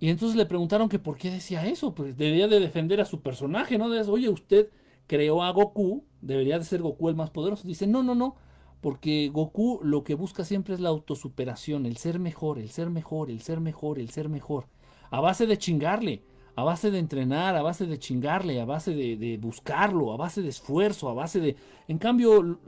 Y 0.00 0.08
entonces 0.08 0.36
le 0.36 0.46
preguntaron 0.46 0.88
que 0.88 0.98
por 0.98 1.18
qué 1.18 1.30
decía 1.30 1.66
eso. 1.66 1.94
Pues 1.94 2.16
debería 2.16 2.48
de 2.48 2.58
defender 2.58 3.00
a 3.00 3.04
su 3.04 3.20
personaje, 3.20 3.76
¿no? 3.78 3.86
Oye, 3.86 4.30
usted 4.30 4.70
creó 5.06 5.42
a 5.42 5.50
Goku, 5.50 6.04
debería 6.22 6.58
de 6.58 6.64
ser 6.64 6.80
Goku 6.80 7.10
el 7.10 7.16
más 7.16 7.30
poderoso. 7.30 7.68
Dice, 7.68 7.86
no, 7.86 8.02
no, 8.02 8.14
no. 8.14 8.36
Porque 8.80 9.28
Goku 9.28 9.80
lo 9.82 10.02
que 10.02 10.14
busca 10.14 10.44
siempre 10.44 10.74
es 10.74 10.80
la 10.80 10.88
autosuperación, 10.88 11.84
el 11.84 11.98
ser 11.98 12.18
mejor, 12.18 12.58
el 12.58 12.70
ser 12.70 12.88
mejor, 12.88 13.30
el 13.30 13.42
ser 13.42 13.60
mejor, 13.60 13.98
el 13.98 14.08
ser 14.08 14.30
mejor. 14.30 14.66
A 15.10 15.20
base 15.20 15.46
de 15.46 15.58
chingarle, 15.58 16.22
a 16.56 16.64
base 16.64 16.90
de 16.90 16.98
entrenar, 16.98 17.56
a 17.56 17.62
base 17.62 17.86
de 17.86 17.98
chingarle, 17.98 18.58
a 18.58 18.64
base 18.64 18.94
de, 18.94 19.38
buscarlo, 19.38 20.12
a 20.12 20.16
base 20.16 20.40
de 20.40 20.48
esfuerzo, 20.48 21.10
a 21.10 21.14
base 21.14 21.40
de... 21.40 21.56
En 21.88 21.98
cambio, 21.98 22.58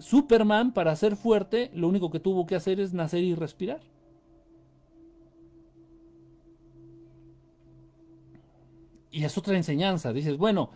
Superman, 0.00 0.72
para 0.72 0.96
ser 0.96 1.14
fuerte, 1.14 1.70
lo 1.74 1.86
único 1.88 2.10
que 2.10 2.18
tuvo 2.18 2.46
que 2.46 2.56
hacer 2.56 2.80
es 2.80 2.92
nacer 2.92 3.22
y 3.22 3.34
respirar. 3.36 3.80
Y 9.16 9.24
es 9.24 9.38
otra 9.38 9.56
enseñanza. 9.56 10.12
Dices, 10.12 10.36
bueno, 10.36 10.68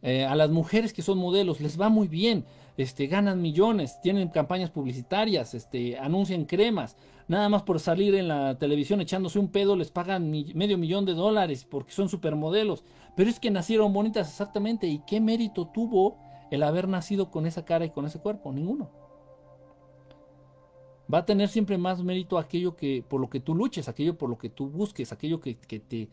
eh, 0.00 0.24
a 0.24 0.36
las 0.36 0.48
mujeres 0.50 0.92
que 0.92 1.02
son 1.02 1.18
modelos 1.18 1.60
les 1.60 1.78
va 1.78 1.88
muy 1.88 2.06
bien 2.06 2.44
este, 2.76 3.08
ganan 3.08 3.42
millones, 3.42 4.00
tienen 4.00 4.28
campañas 4.28 4.70
publicitarias, 4.70 5.54
este, 5.54 5.98
anuncian 5.98 6.44
cremas, 6.44 6.96
nada 7.26 7.48
más 7.48 7.64
por 7.64 7.80
salir 7.80 8.14
en 8.14 8.28
la 8.28 8.56
televisión 8.58 9.00
echándose 9.00 9.40
un 9.40 9.48
pedo 9.48 9.74
les 9.74 9.90
pagan 9.90 10.30
medio 10.30 10.78
millón 10.78 11.04
de 11.04 11.14
dólares 11.14 11.66
porque 11.68 11.90
son 11.90 12.08
supermodelos, 12.08 12.84
pero 13.16 13.28
es 13.28 13.40
que 13.40 13.50
nacieron 13.50 13.92
bonitas 13.92 14.28
exactamente 14.28 14.86
y 14.86 15.00
qué 15.00 15.20
mérito 15.20 15.66
tuvo 15.66 16.16
el 16.52 16.62
haber 16.62 16.86
nacido 16.86 17.32
con 17.32 17.44
esa 17.44 17.64
cara 17.64 17.84
y 17.84 17.90
con 17.90 18.06
ese 18.06 18.20
cuerpo, 18.20 18.52
ninguno. 18.52 18.88
Va 21.12 21.18
a 21.18 21.26
tener 21.26 21.48
siempre 21.48 21.76
más 21.76 22.04
mérito 22.04 22.38
aquello 22.38 22.76
que 22.76 23.04
por 23.06 23.20
lo 23.20 23.28
que 23.28 23.40
tú 23.40 23.52
luches, 23.52 23.88
aquello 23.88 24.16
por 24.16 24.30
lo 24.30 24.38
que 24.38 24.48
tú 24.48 24.70
busques, 24.70 25.10
aquello 25.10 25.40
que, 25.40 25.56
que 25.58 25.80
te 25.80 26.08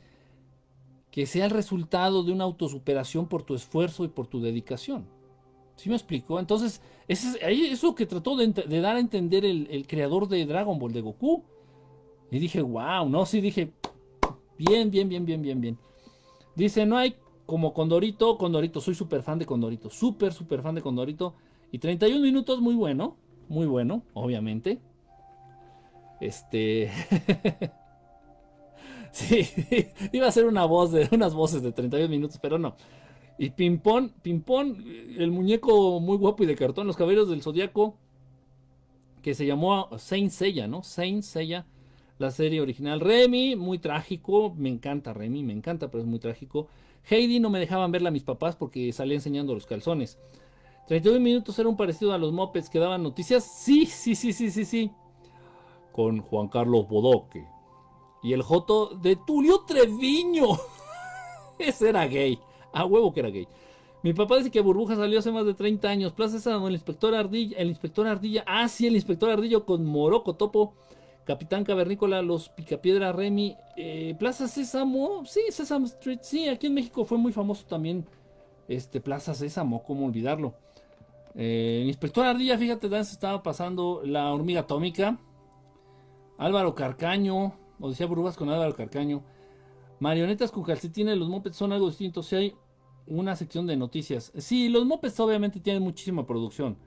que 1.17 1.25
sea 1.25 1.45
el 1.45 1.49
resultado 1.49 2.21
de 2.21 2.31
una 2.31 2.43
autosuperación 2.43 3.25
por 3.25 3.41
tu 3.41 3.55
esfuerzo 3.55 4.05
y 4.05 4.07
por 4.07 4.27
tu 4.27 4.39
dedicación. 4.39 5.07
¿Sí 5.75 5.89
me 5.89 5.95
explico? 5.95 6.39
Entonces, 6.39 6.79
eso 7.07 7.29
es 7.41 7.71
eso 7.71 7.95
que 7.95 8.05
trató 8.05 8.35
de, 8.35 8.53
dar 8.79 8.97
a 8.97 8.99
entender 8.99 9.43
el, 9.43 9.87
creador 9.87 10.27
de 10.27 10.45
Dragon 10.45 10.77
Ball, 10.77 10.93
de 10.93 11.01
Goku. 11.01 11.43
Y 12.29 12.37
dije, 12.37 12.61
wow, 12.61 13.09
no, 13.09 13.25
sí, 13.25 13.41
dije, 13.41 13.71
bien, 14.59 14.91
bien, 14.91 15.09
bien, 15.09 15.25
bien, 15.25 15.41
bien, 15.41 15.59
bien. 15.59 15.79
Dice, 16.55 16.85
no 16.85 16.97
hay 16.97 17.15
como 17.47 17.73
Condorito, 17.73 18.37
Condorito, 18.37 18.79
soy 18.79 18.93
súper 18.93 19.23
fan 19.23 19.39
de 19.39 19.47
Condorito, 19.47 19.89
súper, 19.89 20.33
súper 20.33 20.61
fan 20.61 20.75
de 20.75 20.83
Condorito. 20.83 21.33
Y 21.71 21.79
31 21.79 22.21
minutos, 22.21 22.61
muy 22.61 22.75
bueno, 22.75 23.17
muy 23.49 23.65
bueno, 23.65 24.03
obviamente. 24.13 24.77
Este. 26.21 26.91
sí, 29.11 29.47
iba 30.11 30.27
a 30.27 30.31
ser 30.31 30.45
una 30.45 30.65
voz 30.65 30.91
de 30.91 31.07
unas 31.11 31.33
voces 31.33 31.61
de 31.61 31.71
32 31.71 32.09
minutos, 32.09 32.39
pero 32.41 32.57
no. 32.57 32.75
Y 33.37 33.51
Pimpón, 33.51 34.13
Pimpón, 34.21 34.83
el 35.17 35.31
muñeco 35.31 35.99
muy 35.99 36.17
guapo 36.17 36.43
y 36.43 36.47
de 36.47 36.55
cartón, 36.55 36.87
los 36.87 36.97
caballeros 36.97 37.29
del 37.29 37.43
zodiaco, 37.43 37.95
que 39.21 39.35
se 39.35 39.45
llamó 39.45 39.89
Saint 39.97 40.31
Seiya, 40.31 40.67
¿no? 40.67 40.83
Saint 40.83 41.23
Seiya, 41.23 41.65
la 42.17 42.31
serie 42.31 42.61
original. 42.61 42.99
Remy, 42.99 43.55
muy 43.55 43.77
trágico, 43.77 44.53
me 44.57 44.69
encanta 44.69 45.13
Remy, 45.13 45.43
me 45.43 45.53
encanta, 45.53 45.91
pero 45.91 46.01
es 46.03 46.09
muy 46.09 46.19
trágico. 46.19 46.67
Heidi 47.09 47.39
no 47.39 47.49
me 47.49 47.59
dejaban 47.59 47.91
verla 47.91 48.09
a 48.09 48.11
mis 48.11 48.23
papás 48.23 48.55
porque 48.55 48.91
salía 48.91 49.15
enseñando 49.15 49.53
los 49.53 49.65
calzones. 49.65 50.17
32 50.87 51.19
minutos 51.19 51.57
era 51.59 51.69
un 51.69 51.77
parecido 51.77 52.13
a 52.13 52.17
los 52.17 52.31
mopeds 52.31 52.69
que 52.69 52.79
daban 52.79 53.03
noticias. 53.03 53.43
Sí, 53.43 53.85
sí, 53.85 54.15
sí, 54.15 54.33
sí, 54.33 54.51
sí, 54.51 54.65
sí. 54.65 54.91
Con 55.91 56.21
Juan 56.21 56.47
Carlos 56.47 56.87
Bodoque. 56.87 57.45
Y 58.27 58.33
el 58.33 58.41
Joto 58.41 58.87
de 58.87 59.15
Tulio 59.15 59.61
Treviño. 59.61 60.47
Ese 61.59 61.87
era 61.87 62.05
gay. 62.07 62.37
A 62.73 62.83
huevo 62.83 63.13
que 63.13 63.21
era 63.21 63.29
gay. 63.29 63.47
Mi 64.03 64.13
papá 64.13 64.35
dice 64.35 64.51
que 64.51 64.59
Burbuja 64.59 64.97
salió 64.97 65.19
hace 65.19 65.31
más 65.31 65.45
de 65.45 65.53
30 65.53 65.87
años. 65.87 66.11
Plaza 66.11 66.33
Sésamo, 66.37 66.67
el 66.67 66.73
inspector 66.73 67.15
Ardilla. 67.15 67.57
El 67.57 67.69
inspector 67.69 68.05
Ardilla. 68.05 68.43
Ah, 68.45 68.67
sí, 68.67 68.85
el 68.85 68.95
inspector 68.95 69.29
Ardillo 69.29 69.63
con 69.65 69.85
Moroco 69.85 70.35
Topo. 70.35 70.73
Capitán 71.23 71.63
Cavernícola, 71.63 72.21
los 72.21 72.49
Picapiedra 72.49 73.13
Remy. 73.13 73.55
Eh, 73.77 74.13
Plaza 74.19 74.49
Sésamo. 74.49 75.23
Sí, 75.25 75.43
Sesame 75.49 75.85
Street. 75.85 76.19
Sí, 76.21 76.49
aquí 76.49 76.67
en 76.67 76.73
México 76.73 77.05
fue 77.05 77.17
muy 77.17 77.31
famoso 77.31 77.65
también. 77.65 78.05
Este, 78.67 78.99
Plaza 78.99 79.35
Sésamo, 79.35 79.83
¿cómo 79.83 80.05
olvidarlo? 80.05 80.53
Eh, 81.33 81.79
el 81.81 81.87
inspector 81.87 82.25
Ardilla, 82.25 82.57
fíjate, 82.57 82.89
se 82.89 83.13
estaba 83.13 83.41
pasando 83.41 84.01
la 84.03 84.33
hormiga 84.33 84.61
atómica. 84.61 85.17
Álvaro 86.37 86.75
Carcaño. 86.75 87.66
O 87.79 87.89
decía 87.89 88.05
Burbujas 88.05 88.37
con 88.37 88.49
Álvaro 88.49 88.75
Carcaño. 88.75 89.23
Marionetas 89.99 90.51
con 90.51 90.63
calcetines, 90.63 91.17
los 91.17 91.29
mopeds 91.29 91.55
son 91.55 91.71
algo 91.71 91.87
distinto. 91.87 92.23
Si 92.23 92.35
hay 92.35 92.55
una 93.07 93.35
sección 93.35 93.65
de 93.67 93.77
noticias. 93.77 94.31
Sí, 94.37 94.69
los 94.69 94.85
mopeds 94.85 95.19
obviamente 95.19 95.59
tienen 95.59 95.83
muchísima 95.83 96.25
producción. 96.25 96.77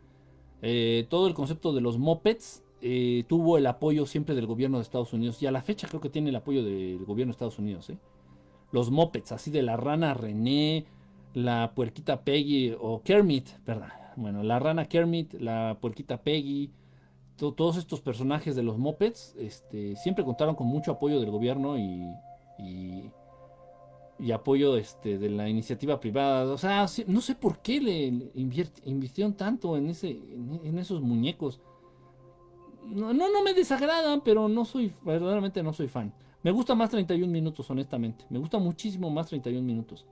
Eh, 0.62 1.06
todo 1.08 1.26
el 1.26 1.34
concepto 1.34 1.72
de 1.72 1.80
los 1.80 1.98
mopeds 1.98 2.62
eh, 2.82 3.24
tuvo 3.28 3.58
el 3.58 3.66
apoyo 3.66 4.06
siempre 4.06 4.34
del 4.34 4.46
gobierno 4.46 4.78
de 4.78 4.82
Estados 4.82 5.12
Unidos. 5.12 5.42
Y 5.42 5.46
a 5.46 5.50
la 5.50 5.62
fecha 5.62 5.88
creo 5.88 6.00
que 6.00 6.10
tiene 6.10 6.30
el 6.30 6.36
apoyo 6.36 6.62
del 6.62 7.04
gobierno 7.04 7.32
de 7.32 7.36
Estados 7.36 7.58
Unidos. 7.58 7.90
¿eh? 7.90 7.98
Los 8.72 8.90
mopeds, 8.90 9.32
así 9.32 9.50
de 9.50 9.62
la 9.62 9.76
rana 9.76 10.14
René, 10.14 10.86
la 11.34 11.72
puerquita 11.74 12.22
Peggy 12.22 12.74
o 12.78 13.02
Kermit, 13.02 13.48
perdón. 13.64 13.88
Bueno, 14.16 14.42
la 14.42 14.58
rana 14.58 14.86
Kermit, 14.86 15.34
la 15.34 15.78
puerquita 15.80 16.22
Peggy, 16.22 16.70
todos 17.40 17.78
estos 17.78 18.02
personajes 18.02 18.54
de 18.54 18.62
los 18.62 18.76
mopeds 18.76 19.34
este, 19.38 19.96
siempre 19.96 20.24
contaron 20.24 20.54
con 20.54 20.66
mucho 20.66 20.92
apoyo 20.92 21.20
del 21.20 21.30
gobierno 21.30 21.78
y, 21.78 22.04
y, 24.18 24.32
apoyo 24.32 24.76
este, 24.76 25.16
de 25.16 25.30
la 25.30 25.48
iniciativa 25.48 25.98
privada. 25.98 26.52
O 26.52 26.58
sea, 26.58 26.86
no 27.06 27.20
sé 27.22 27.34
por 27.34 27.60
qué 27.60 27.80
le, 27.80 28.04
invirtieron 28.34 29.32
tanto 29.32 29.78
en, 29.78 29.88
esos 29.88 31.00
muñecos. 31.00 31.60
No, 32.84 33.14
no, 33.14 33.32
no, 33.32 33.42
me 33.42 33.54
desagradan, 33.54 34.20
pero 34.20 34.46
no 34.48 34.66
soy, 34.66 34.92
verdaderamente 35.02 35.62
no 35.62 35.72
soy 35.72 35.88
fan. 35.88 36.12
Me 36.42 36.50
gusta 36.50 36.74
más 36.74 36.90
31 36.90 37.32
minutos, 37.32 37.70
honestamente. 37.70 38.26
Me 38.28 38.38
gusta 38.38 38.58
muchísimo 38.58 39.08
más 39.08 39.28
31 39.28 39.62
minutos. 39.62 40.06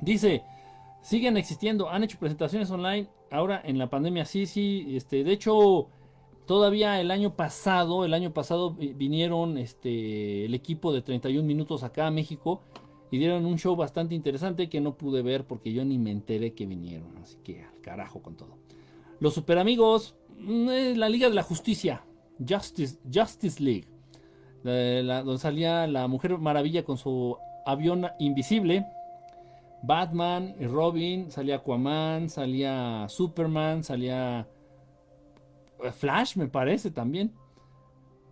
Dice, 0.00 0.44
siguen 1.02 1.36
existiendo, 1.36 1.88
han 1.88 2.04
hecho 2.04 2.18
presentaciones 2.18 2.70
online. 2.70 3.08
Ahora 3.30 3.60
en 3.64 3.78
la 3.78 3.90
pandemia 3.90 4.24
sí, 4.24 4.46
sí. 4.46 4.96
Este, 4.96 5.24
de 5.24 5.32
hecho, 5.32 5.88
Todavía 6.46 7.00
el 7.00 7.10
año 7.10 7.34
pasado, 7.34 8.04
el 8.04 8.14
año 8.14 8.32
pasado 8.32 8.70
vinieron 8.70 9.58
este, 9.58 10.44
el 10.44 10.54
equipo 10.54 10.92
de 10.92 11.02
31 11.02 11.44
minutos 11.44 11.82
acá 11.82 12.06
a 12.06 12.10
México 12.12 12.60
y 13.10 13.18
dieron 13.18 13.46
un 13.46 13.58
show 13.58 13.74
bastante 13.74 14.14
interesante 14.14 14.68
que 14.68 14.80
no 14.80 14.96
pude 14.96 15.22
ver 15.22 15.44
porque 15.44 15.72
yo 15.72 15.84
ni 15.84 15.98
me 15.98 16.12
enteré 16.12 16.54
que 16.54 16.66
vinieron. 16.66 17.16
Así 17.18 17.36
que 17.42 17.64
al 17.64 17.80
carajo 17.80 18.22
con 18.22 18.36
todo. 18.36 18.58
Los 19.18 19.34
super 19.34 19.58
amigos, 19.58 20.14
mm, 20.38 20.94
la 20.96 21.08
Liga 21.08 21.28
de 21.28 21.34
la 21.34 21.42
Justicia, 21.42 22.04
Justice, 22.46 22.98
Justice 23.12 23.60
League, 23.60 23.88
donde 24.62 25.38
salía 25.38 25.86
la 25.88 26.06
Mujer 26.06 26.38
Maravilla 26.38 26.84
con 26.84 26.96
su 26.96 27.36
avión 27.64 28.06
invisible. 28.20 28.86
Batman 29.82 30.54
y 30.60 30.66
Robin, 30.66 31.30
salía 31.30 31.56
Aquaman, 31.56 32.28
salía 32.28 33.06
Superman, 33.08 33.84
salía 33.84 34.48
Flash, 35.92 36.36
me 36.36 36.48
parece 36.48 36.90
también. 36.90 37.32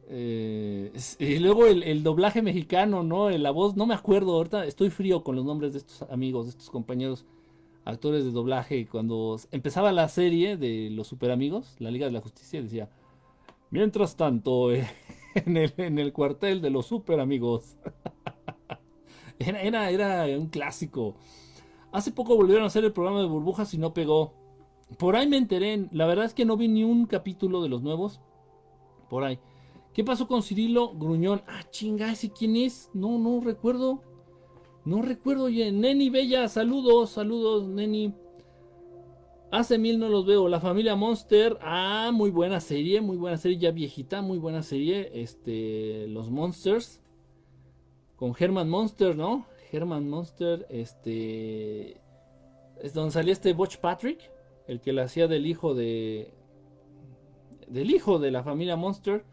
Eh, 0.09 0.93
y 1.19 1.39
luego 1.39 1.67
el, 1.67 2.03
doblaje 2.03 2.43
mexicano, 2.43 3.03
¿no? 3.03 3.31
La 3.31 3.51
voz, 3.51 3.77
no 3.77 3.87
me 3.87 3.95
acuerdo, 3.95 4.35
ahorita 4.35 4.67
estoy 4.67 4.91
frío 4.91 5.25
con 5.25 5.37
los 5.37 5.45
nombres 5.45 5.73
de 5.73 5.79
estos 5.79 6.03
amigos, 6.11 6.47
de 6.47 6.51
estos 6.51 6.71
compañeros 6.71 7.25
actores 7.85 8.25
de 8.25 8.31
doblaje. 8.31 8.87
Cuando 8.87 9.39
empezaba 9.51 9.93
la 9.93 10.09
serie 10.09 10.57
de 10.57 10.91
los 10.91 11.07
super 11.07 11.31
amigos, 11.31 11.77
la 11.79 11.91
Liga 11.91 12.07
de 12.07 12.13
la 12.13 12.21
Justicia, 12.21 12.63
decía, 12.63 12.91
mientras 13.71 14.17
tanto, 14.17 14.73
en, 15.35 15.99
el, 15.99 16.13
cuartel 16.13 16.61
de 16.61 16.71
los 16.71 16.87
super 16.87 17.21
amigos. 17.21 17.77
era, 19.39 19.63
era, 19.63 19.91
era 20.27 20.39
un 20.39 20.49
clásico. 20.49 21.15
Hace 21.93 22.11
poco 22.11 22.37
volvieron 22.37 22.65
a 22.65 22.67
hacer 22.67 22.85
el 22.85 22.93
programa 22.93 23.21
de 23.21 23.27
burbujas 23.27 23.73
y 23.73 23.79
no 23.79 23.95
pegó. 23.95 24.44
Por 24.99 25.17
ahí 25.17 25.27
me 25.27 25.37
enteré. 25.37 25.89
La 25.93 26.07
verdad 26.07 26.25
es 26.25 26.35
que 26.35 26.45
no 26.45 26.57
vi 26.57 26.69
ni 26.69 26.85
un 26.85 27.07
capítulo 27.07 27.63
de 27.63 27.69
los 27.69 27.83
nuevos. 27.83 28.21
Por 29.09 29.25
ahí. 29.25 29.39
¿Qué 29.93 30.03
pasó 30.03 30.27
con 30.27 30.43
Cirilo 30.43 30.93
Gruñón? 30.95 31.43
Ah, 31.47 31.63
chinga, 31.71 32.11
¿ese 32.11 32.31
quién 32.31 32.57
es? 32.57 32.91
No, 32.95 33.19
no 33.19 33.41
recuerdo. 33.41 34.03
No 34.85 35.03
recuerdo. 35.03 35.45
Oye, 35.45 35.71
Neni 35.71 36.11
Bella, 36.11 36.49
saludos, 36.49 37.11
saludos, 37.11 37.67
Neni. 37.67 38.13
Hace 39.51 39.79
mil 39.79 40.01
no 40.01 40.09
los 40.09 40.27
veo. 40.27 40.49
La 40.49 40.61
familia 40.61 40.97
Monster. 40.97 41.59
Ah, 41.63 42.11
muy 42.13 42.31
buena 42.31 42.61
serie, 42.61 43.01
muy 43.01 43.17
buena 43.17 43.39
serie, 43.39 43.59
ya 43.59 43.71
viejita, 43.71 44.21
muy 44.21 44.39
buena 44.39 44.63
serie. 44.63 45.11
Este, 45.15 46.09
los 46.09 46.31
Monsters. 46.31 47.01
Con 48.17 48.35
Herman 48.39 48.69
Monster, 48.69 49.17
¿no? 49.17 49.47
Herman 49.71 50.09
Monster, 50.09 50.67
este. 50.71 52.01
Es 52.83 52.93
donde 52.95 53.13
salía 53.13 53.33
este 53.33 53.53
Butch 53.53 53.79
Patrick 53.79 54.34
el 54.67 54.81
que 54.81 54.93
la 54.93 55.05
hacía 55.05 55.29
del 55.29 55.47
hijo 55.47 55.75
de 55.75 56.33
del 57.69 57.91
hijo 57.91 58.19
de 58.19 58.31
la 58.31 58.43
familia 58.43 58.77
Monster, 58.77 59.25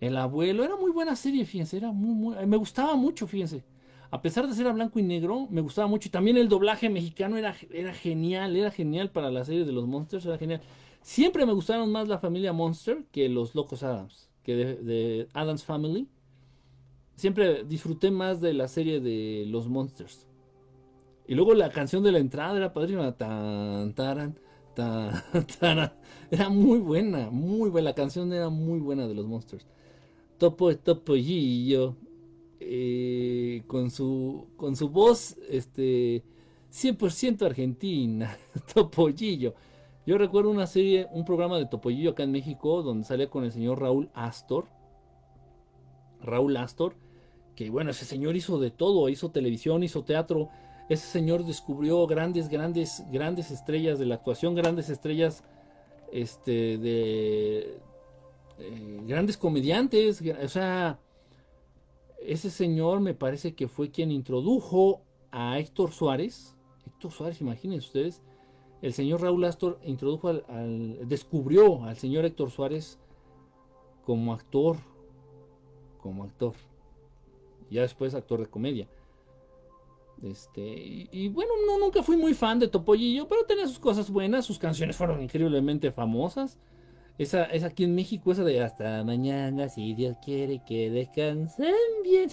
el 0.00 0.16
abuelo, 0.16 0.64
era 0.64 0.76
muy 0.76 0.90
buena 0.90 1.14
serie, 1.14 1.44
fíjense, 1.44 1.76
era 1.76 1.92
muy, 1.92 2.14
muy 2.14 2.46
me 2.46 2.56
gustaba 2.56 2.96
mucho, 2.96 3.26
fíjense. 3.26 3.62
A 4.10 4.20
pesar 4.20 4.46
de 4.46 4.54
ser 4.54 4.66
a 4.66 4.72
blanco 4.72 4.98
y 4.98 5.02
negro, 5.02 5.46
me 5.48 5.62
gustaba 5.62 5.88
mucho. 5.88 6.08
Y 6.08 6.10
también 6.10 6.36
el 6.36 6.50
doblaje 6.50 6.90
mexicano 6.90 7.38
era, 7.38 7.54
era 7.70 7.94
genial, 7.94 8.54
era 8.54 8.70
genial 8.70 9.10
para 9.10 9.30
la 9.30 9.42
serie 9.42 9.64
de 9.64 9.72
los 9.72 9.86
Monsters, 9.86 10.26
era 10.26 10.36
genial. 10.36 10.60
Siempre 11.00 11.46
me 11.46 11.54
gustaron 11.54 11.90
más 11.90 12.08
la 12.08 12.18
familia 12.18 12.52
Monster 12.52 13.04
que 13.10 13.30
los 13.30 13.54
Locos 13.54 13.82
Adams, 13.82 14.28
que 14.42 14.54
de, 14.54 15.28
Adams 15.32 15.64
Family. 15.64 16.08
Siempre 17.16 17.64
disfruté 17.64 18.10
más 18.10 18.42
de 18.42 18.52
la 18.52 18.68
serie 18.68 19.00
de 19.00 19.46
los 19.48 19.66
Monsters. 19.68 20.26
Y 21.26 21.34
luego 21.34 21.54
la 21.54 21.70
canción 21.70 22.02
de 22.02 22.12
la 22.12 22.18
entrada 22.18 22.56
era 22.56 22.74
padrísima. 22.74 23.12
Tan, 23.12 23.94
taran, 23.94 24.38
Era 26.30 26.48
muy 26.48 26.78
buena, 26.78 27.30
muy 27.30 27.70
buena. 27.70 27.90
La 27.90 27.94
canción 27.94 28.32
era 28.32 28.48
muy 28.48 28.80
buena 28.80 29.06
de 29.06 29.14
los 29.14 29.26
Monsters. 29.26 29.66
Topo 30.38 30.74
Topollillo. 30.76 31.96
Eh, 32.64 33.64
con 33.66 33.90
su 33.90 34.46
con 34.56 34.76
su 34.76 34.88
voz 34.88 35.36
este 35.48 36.22
100% 36.72 37.42
argentina. 37.42 38.36
Topollillo. 38.74 39.54
Yo 40.06 40.18
recuerdo 40.18 40.50
una 40.50 40.66
serie, 40.66 41.06
un 41.12 41.24
programa 41.24 41.58
de 41.58 41.66
Topollillo 41.66 42.10
acá 42.10 42.22
en 42.22 42.32
México 42.32 42.82
donde 42.82 43.04
salía 43.04 43.30
con 43.30 43.44
el 43.44 43.52
señor 43.52 43.80
Raúl 43.80 44.10
Astor. 44.14 44.66
Raúl 46.20 46.56
Astor, 46.56 46.94
que 47.56 47.68
bueno, 47.70 47.90
ese 47.90 48.04
señor 48.04 48.36
hizo 48.36 48.58
de 48.58 48.70
todo, 48.70 49.08
hizo 49.08 49.30
televisión, 49.30 49.82
hizo 49.82 50.04
teatro, 50.04 50.48
ese 50.88 51.06
señor 51.06 51.44
descubrió 51.44 52.06
grandes, 52.06 52.48
grandes, 52.48 53.04
grandes 53.10 53.50
estrellas 53.50 53.98
de 53.98 54.06
la 54.06 54.16
actuación, 54.16 54.54
grandes 54.54 54.88
estrellas 54.88 55.44
este, 56.12 56.78
de 56.78 57.78
eh, 58.58 59.00
grandes 59.06 59.36
comediantes. 59.36 60.22
O 60.44 60.48
sea, 60.48 60.98
ese 62.20 62.50
señor 62.50 63.00
me 63.00 63.14
parece 63.14 63.54
que 63.54 63.68
fue 63.68 63.90
quien 63.90 64.10
introdujo 64.10 65.02
a 65.30 65.58
Héctor 65.58 65.92
Suárez. 65.92 66.54
Héctor 66.86 67.12
Suárez, 67.12 67.40
imagínense 67.40 67.86
ustedes. 67.86 68.22
El 68.82 68.92
señor 68.92 69.22
Raúl 69.22 69.44
Astor 69.44 69.78
introdujo 69.84 70.28
al, 70.28 70.98
descubrió 71.08 71.84
al 71.84 71.96
señor 71.96 72.24
Héctor 72.24 72.50
Suárez 72.50 72.98
como 74.04 74.32
actor. 74.32 74.76
Como 76.00 76.24
actor. 76.24 76.54
Ya 77.70 77.82
después 77.82 78.14
actor 78.14 78.40
de 78.40 78.46
comedia. 78.46 78.88
Este, 80.22 81.08
y, 81.10 81.28
bueno, 81.28 81.52
no, 81.66 81.78
nunca 81.78 82.02
fui 82.02 82.16
muy 82.16 82.32
fan 82.32 82.60
de 82.60 82.68
Topollillo, 82.68 83.26
pero 83.26 83.44
tenía 83.44 83.66
sus 83.66 83.80
cosas 83.80 84.08
buenas, 84.08 84.44
sus 84.44 84.58
canciones 84.58 84.96
fueron 84.96 85.20
increíblemente 85.20 85.90
famosas. 85.90 86.58
Esa 87.18 87.44
es 87.44 87.64
aquí 87.64 87.84
en 87.84 87.94
México, 87.94 88.32
esa 88.32 88.44
de 88.44 88.62
hasta 88.62 89.02
mañana, 89.04 89.68
si 89.68 89.94
Dios 89.94 90.16
quiere 90.24 90.62
que 90.66 90.90
descansen 90.90 91.74
bien. 92.04 92.30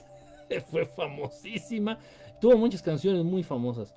Fue 0.71 0.85
famosísima. 0.85 1.99
Tuvo 2.39 2.57
muchas 2.57 2.81
canciones 2.81 3.23
muy 3.23 3.43
famosas. 3.43 3.93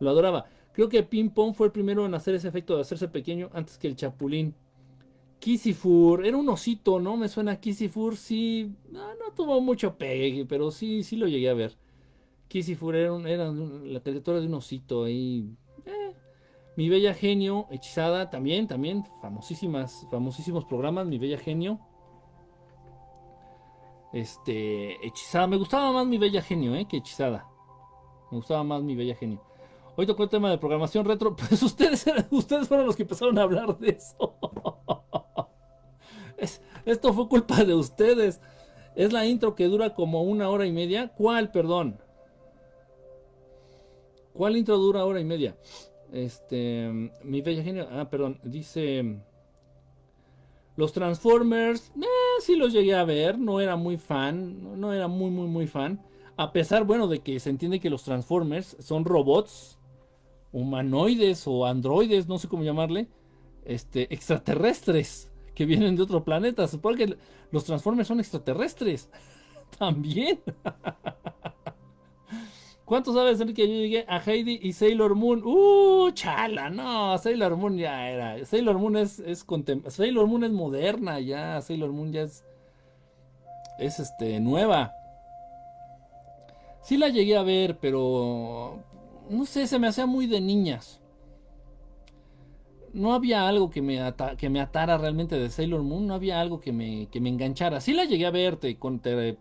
Lo 0.00 0.10
adoraba. 0.10 0.46
Creo 0.72 0.88
que 0.88 1.02
Ping 1.02 1.28
Pong 1.28 1.54
fue 1.54 1.66
el 1.66 1.72
primero 1.72 2.06
en 2.06 2.14
hacer 2.14 2.34
ese 2.34 2.48
efecto 2.48 2.74
de 2.74 2.80
hacerse 2.80 3.06
pequeño 3.08 3.50
antes 3.52 3.76
que 3.76 3.88
el 3.88 3.96
Chapulín. 3.96 4.54
Kissifur, 5.38 6.24
era 6.24 6.36
un 6.36 6.48
osito, 6.48 6.98
¿no? 6.98 7.16
Me 7.16 7.28
suena 7.28 7.60
Kissifur, 7.60 8.16
sí. 8.16 8.72
No, 8.90 9.14
no 9.16 9.32
tuvo 9.36 9.60
mucho 9.60 9.98
pegue, 9.98 10.46
pero 10.46 10.70
sí, 10.70 11.02
sí 11.02 11.16
lo 11.16 11.28
llegué 11.28 11.50
a 11.50 11.54
ver. 11.54 11.76
Kissifur 12.52 12.94
era, 12.94 13.16
era 13.30 13.50
la 13.50 14.00
caricatura 14.00 14.38
de 14.38 14.46
un 14.46 14.52
osito 14.52 15.04
ahí. 15.04 15.56
Eh. 15.86 16.14
Mi 16.76 16.90
Bella 16.90 17.14
Genio, 17.14 17.66
Hechizada, 17.70 18.28
también, 18.28 18.68
también, 18.68 19.06
famosísimas, 19.22 20.06
famosísimos 20.10 20.66
programas, 20.66 21.06
Mi 21.06 21.16
Bella 21.16 21.38
Genio. 21.38 21.80
Este, 24.12 24.98
Hechizada, 25.06 25.46
me 25.46 25.56
gustaba 25.56 25.92
más 25.92 26.06
Mi 26.06 26.18
Bella 26.18 26.42
Genio, 26.42 26.74
¿eh? 26.74 26.84
Que 26.86 26.98
Hechizada. 26.98 27.48
Me 28.30 28.36
gustaba 28.36 28.62
más 28.62 28.82
Mi 28.82 28.96
Bella 28.96 29.14
Genio. 29.14 29.42
Hoy 29.96 30.06
tocó 30.06 30.22
el 30.24 30.28
tema 30.28 30.50
de 30.50 30.58
programación 30.58 31.06
retro, 31.06 31.34
pues 31.48 31.62
ustedes, 31.62 32.04
ustedes 32.30 32.68
fueron 32.68 32.84
los 32.84 32.96
que 32.96 33.04
empezaron 33.04 33.38
a 33.38 33.44
hablar 33.44 33.78
de 33.78 33.92
eso. 33.92 34.36
esto 36.84 37.14
fue 37.14 37.28
culpa 37.28 37.64
de 37.64 37.74
ustedes. 37.74 38.42
Es 38.94 39.10
la 39.10 39.24
intro 39.24 39.54
que 39.54 39.68
dura 39.68 39.94
como 39.94 40.22
una 40.22 40.50
hora 40.50 40.66
y 40.66 40.72
media. 40.72 41.14
¿Cuál, 41.16 41.50
perdón? 41.50 42.01
¿Cuál 44.32 44.56
intro 44.56 44.78
dura 44.78 45.04
hora 45.04 45.20
y 45.20 45.24
media? 45.24 45.56
Este, 46.12 46.90
mi 47.22 47.40
bella 47.40 47.62
genio. 47.62 47.88
Ah, 47.90 48.08
perdón. 48.08 48.38
Dice. 48.42 49.20
Los 50.76 50.92
Transformers. 50.92 51.92
Eh, 52.00 52.40
sí 52.40 52.56
los 52.56 52.72
llegué 52.72 52.94
a 52.94 53.04
ver. 53.04 53.38
No 53.38 53.60
era 53.60 53.76
muy 53.76 53.96
fan. 53.96 54.80
No 54.80 54.92
era 54.92 55.08
muy, 55.08 55.30
muy, 55.30 55.48
muy 55.48 55.66
fan. 55.66 56.02
A 56.36 56.52
pesar, 56.52 56.84
bueno, 56.84 57.08
de 57.08 57.20
que 57.20 57.38
se 57.40 57.50
entiende 57.50 57.80
que 57.80 57.90
los 57.90 58.04
Transformers 58.04 58.76
son 58.80 59.04
robots. 59.04 59.78
Humanoides 60.52 61.46
o 61.46 61.66
androides. 61.66 62.28
No 62.28 62.38
sé 62.38 62.48
cómo 62.48 62.62
llamarle. 62.62 63.08
Este, 63.64 64.12
extraterrestres. 64.14 65.30
Que 65.54 65.66
vienen 65.66 65.96
de 65.96 66.02
otro 66.02 66.24
planeta. 66.24 66.66
Supongo 66.68 66.96
que 66.96 67.16
los 67.50 67.64
Transformers 67.64 68.08
son 68.08 68.20
extraterrestres. 68.20 69.10
También. 69.78 70.40
¿Cuánto 72.92 73.14
sabes 73.14 73.38
que 73.54 73.66
yo 73.66 73.74
llegué 73.74 74.04
a 74.06 74.18
Heidi 74.18 74.60
y 74.60 74.74
Sailor 74.74 75.14
Moon? 75.14 75.42
¡Uh, 75.42 76.10
chala! 76.10 76.68
No, 76.68 77.16
Sailor 77.16 77.56
Moon 77.56 77.78
ya 77.78 78.10
era. 78.10 78.44
Sailor 78.44 78.76
Moon 78.76 78.98
es, 78.98 79.18
es 79.18 79.46
Sailor 79.88 80.26
Moon 80.26 80.44
es 80.44 80.52
moderna 80.52 81.18
ya. 81.18 81.62
Sailor 81.62 81.90
Moon 81.90 82.12
ya 82.12 82.20
es. 82.20 82.44
Es 83.78 83.98
este, 83.98 84.40
nueva. 84.40 84.92
Sí 86.82 86.98
la 86.98 87.08
llegué 87.08 87.34
a 87.34 87.42
ver, 87.42 87.78
pero. 87.78 88.80
No 89.30 89.46
sé, 89.46 89.66
se 89.66 89.78
me 89.78 89.86
hacía 89.86 90.04
muy 90.04 90.26
de 90.26 90.42
niñas. 90.42 91.00
No 92.92 93.14
había 93.14 93.48
algo 93.48 93.70
que 93.70 93.80
me, 93.80 94.02
que 94.36 94.50
me 94.50 94.60
atara 94.60 94.98
realmente 94.98 95.38
de 95.38 95.48
Sailor 95.48 95.82
Moon. 95.82 96.06
No 96.06 96.12
había 96.12 96.42
algo 96.42 96.60
que 96.60 96.72
me, 96.72 97.08
que 97.10 97.22
me 97.22 97.30
enganchara. 97.30 97.80
Sí 97.80 97.94
la 97.94 98.04
llegué 98.04 98.26
a 98.26 98.30
verte 98.30 98.76
con. 98.76 99.00
Te, 99.00 99.38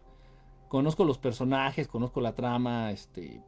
conozco 0.72 1.04
los 1.04 1.18
personajes, 1.18 1.90
conozco 1.90 2.22
la 2.22 2.34
trama, 2.34 2.92
este, 2.92 3.42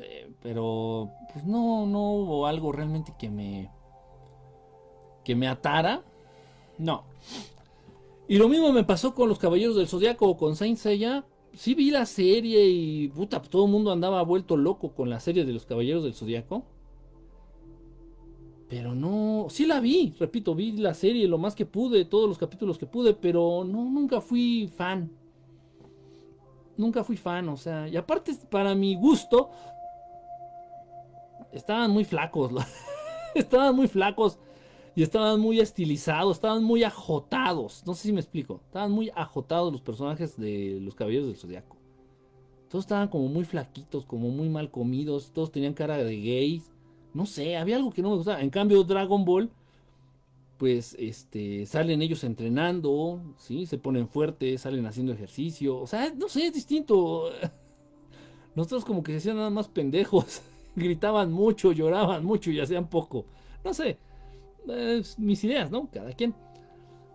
eh, 0.00 0.32
pero 0.40 1.10
pues 1.30 1.44
no, 1.44 1.84
no 1.84 2.12
hubo 2.12 2.46
algo 2.46 2.72
realmente 2.72 3.12
que 3.18 3.28
me, 3.28 3.70
que 5.22 5.34
me 5.34 5.46
atara, 5.46 6.02
no. 6.78 7.04
Y 8.26 8.38
lo 8.38 8.48
mismo 8.48 8.72
me 8.72 8.82
pasó 8.82 9.14
con 9.14 9.28
los 9.28 9.38
Caballeros 9.38 9.76
del 9.76 9.88
Zodiaco 9.88 10.26
o 10.26 10.38
con 10.38 10.56
Saint 10.56 10.78
Seiya. 10.78 11.26
Sí 11.52 11.74
vi 11.74 11.90
la 11.90 12.06
serie 12.06 12.66
y 12.70 13.08
puta, 13.08 13.42
todo 13.42 13.66
el 13.66 13.70
mundo 13.70 13.92
andaba 13.92 14.22
vuelto 14.22 14.56
loco 14.56 14.94
con 14.94 15.10
la 15.10 15.20
serie 15.20 15.44
de 15.44 15.52
los 15.52 15.66
Caballeros 15.66 16.02
del 16.02 16.14
Zodiaco. 16.14 16.64
Pero 18.70 18.94
no, 18.94 19.48
sí 19.50 19.66
la 19.66 19.80
vi, 19.80 20.14
repito, 20.18 20.54
vi 20.54 20.72
la 20.72 20.94
serie 20.94 21.28
lo 21.28 21.36
más 21.36 21.54
que 21.54 21.66
pude, 21.66 22.06
todos 22.06 22.26
los 22.26 22.38
capítulos 22.38 22.78
que 22.78 22.86
pude, 22.86 23.12
pero 23.12 23.64
no, 23.66 23.84
nunca 23.84 24.22
fui 24.22 24.72
fan 24.74 25.19
nunca 26.80 27.04
fui 27.04 27.16
fan, 27.16 27.48
o 27.48 27.56
sea, 27.56 27.86
y 27.86 27.96
aparte 27.96 28.34
para 28.50 28.74
mi 28.74 28.96
gusto, 28.96 29.50
estaban 31.52 31.90
muy 31.90 32.04
flacos, 32.04 32.52
estaban 33.34 33.76
muy 33.76 33.86
flacos 33.86 34.38
y 34.96 35.02
estaban 35.02 35.40
muy 35.40 35.60
estilizados, 35.60 36.38
estaban 36.38 36.64
muy 36.64 36.82
ajotados, 36.82 37.82
no 37.86 37.94
sé 37.94 38.08
si 38.08 38.12
me 38.12 38.20
explico, 38.20 38.60
estaban 38.66 38.90
muy 38.90 39.10
ajotados 39.14 39.72
los 39.72 39.82
personajes 39.82 40.36
de 40.36 40.78
los 40.80 40.94
Caballeros 40.94 41.28
del 41.28 41.36
Zodiaco. 41.36 41.76
Todos 42.68 42.84
estaban 42.84 43.08
como 43.08 43.26
muy 43.28 43.44
flaquitos, 43.44 44.06
como 44.06 44.28
muy 44.28 44.48
mal 44.48 44.70
comidos, 44.70 45.32
todos 45.32 45.50
tenían 45.50 45.74
cara 45.74 45.98
de 45.98 46.16
gays. 46.16 46.70
No 47.12 47.26
sé, 47.26 47.56
había 47.56 47.74
algo 47.74 47.90
que 47.90 48.00
no 48.00 48.10
me 48.10 48.16
gustaba. 48.16 48.40
En 48.40 48.50
cambio, 48.50 48.84
Dragon 48.84 49.24
Ball 49.24 49.50
pues 50.60 50.94
este, 50.98 51.64
salen 51.64 52.02
ellos 52.02 52.22
entrenando, 52.22 53.18
¿sí? 53.38 53.64
Se 53.64 53.78
ponen 53.78 54.06
fuertes, 54.10 54.60
salen 54.60 54.84
haciendo 54.84 55.10
ejercicio, 55.10 55.78
o 55.78 55.86
sea, 55.86 56.12
no 56.14 56.28
sé, 56.28 56.48
es 56.48 56.52
distinto. 56.52 57.30
Nosotros 58.54 58.84
como 58.84 59.02
que 59.02 59.12
se 59.12 59.18
hacían 59.18 59.36
nada 59.36 59.48
más 59.48 59.68
pendejos, 59.68 60.42
gritaban 60.76 61.32
mucho, 61.32 61.72
lloraban 61.72 62.26
mucho 62.26 62.50
y 62.50 62.60
hacían 62.60 62.90
poco. 62.90 63.24
No 63.64 63.72
sé, 63.72 63.96
mis 65.16 65.42
ideas, 65.44 65.70
¿no? 65.70 65.88
Cada 65.90 66.12
quien. 66.12 66.34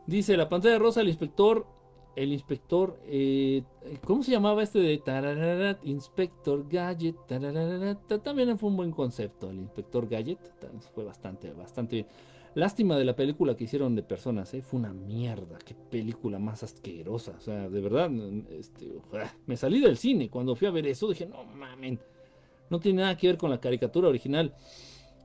Dice 0.08 0.36
la 0.38 0.50
pantalla 0.50 0.80
rosa, 0.80 1.02
el 1.02 1.10
inspector, 1.10 1.68
el 2.16 2.34
inspector, 2.34 3.00
eh, 3.06 3.62
¿cómo 4.06 4.24
se 4.24 4.32
llamaba 4.32 4.64
este 4.64 4.80
de 4.80 5.80
Inspector 5.84 6.68
Gadget? 6.68 7.16
también 8.24 8.58
fue 8.58 8.70
un 8.72 8.78
buen 8.78 8.92
concepto, 8.92 9.52
el 9.52 9.58
inspector 9.60 10.10
Gadget, 10.10 10.40
fue 10.96 11.04
bastante, 11.04 11.52
bastante 11.52 11.96
bien. 11.98 12.08
Lástima 12.56 12.98
de 12.98 13.04
la 13.04 13.18
película 13.18 13.58
que 13.58 13.66
hicieron 13.66 13.96
de 13.96 14.02
personas, 14.02 14.54
¿eh? 14.54 14.62
fue 14.62 14.80
una 14.80 14.94
mierda, 14.94 15.58
qué 15.60 15.76
película 15.76 16.40
más 16.40 16.64
asquerosa, 16.64 17.36
o 17.38 17.42
sea, 17.42 17.68
de 17.68 17.82
verdad, 17.82 18.10
este, 18.50 18.94
me 19.46 19.58
salí 19.58 19.82
del 19.82 19.98
cine 19.98 20.30
cuando 20.30 20.56
fui 20.56 20.66
a 20.66 20.72
ver 20.72 20.88
eso, 20.88 21.10
dije, 21.10 21.26
no 21.26 21.44
mamen, 21.44 22.00
no 22.70 22.80
tiene 22.80 23.02
nada 23.02 23.18
que 23.18 23.28
ver 23.28 23.38
con 23.38 23.50
la 23.50 23.60
caricatura 23.60 24.08
original. 24.08 24.56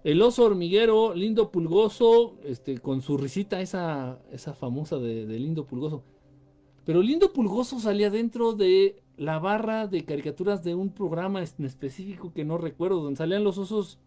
El 0.03 0.21
oso 0.23 0.45
hormiguero, 0.45 1.15
lindo 1.15 1.53
pulgoso, 1.53 2.37
este, 2.43 2.79
con 2.79 3.01
su 3.01 3.17
risita 3.17 3.61
esa, 3.61 4.19
esa 4.33 4.53
famosa 4.53 4.99
de, 4.99 5.25
de 5.25 5.39
lindo 5.39 5.67
pulgoso. 5.67 6.03
Pero 6.85 7.01
lindo 7.01 7.33
pulgoso 7.33 7.79
salía 7.79 8.11
dentro 8.11 8.55
de 8.55 9.05
la 9.17 9.39
barra 9.39 9.87
de 9.87 10.05
caricaturas 10.05 10.65
de 10.65 10.75
un 10.75 10.91
programa 10.91 11.45
en 11.45 11.65
específico 11.65 12.33
que 12.33 12.45
no 12.45 12.59
recuerdo, 12.59 13.03
donde 13.03 13.19
salían 13.19 13.45
los 13.45 13.57
osos 13.59 13.99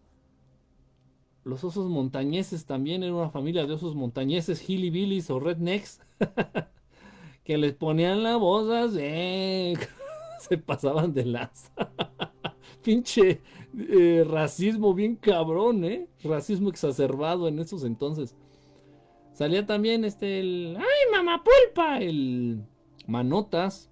los 1.43 1.63
osos 1.63 1.89
montañeses 1.89 2.65
también 2.65 3.03
era 3.03 3.13
una 3.13 3.29
familia 3.29 3.65
de 3.65 3.73
osos 3.73 3.95
montañeses, 3.95 4.67
hillbillies 4.67 5.29
o 5.29 5.39
rednecks, 5.39 5.99
que 7.43 7.57
les 7.57 7.73
ponían 7.73 8.23
la 8.23 8.37
voz 8.37 8.67
se 8.93 10.57
pasaban 10.57 11.13
de 11.13 11.25
lanza. 11.25 11.71
Pinche 12.83 13.41
eh, 13.77 14.25
racismo 14.27 14.93
bien 14.93 15.15
cabrón, 15.15 15.83
¿eh? 15.85 16.07
Racismo 16.23 16.69
exacerbado 16.69 17.47
en 17.47 17.59
esos 17.59 17.83
entonces. 17.83 18.35
Salía 19.33 19.65
también 19.65 20.05
este, 20.05 20.39
el... 20.39 20.77
¡Ay, 20.77 21.11
mamá 21.11 21.43
pulpa! 21.43 21.99
El 21.99 22.61
Manotas. 23.07 23.89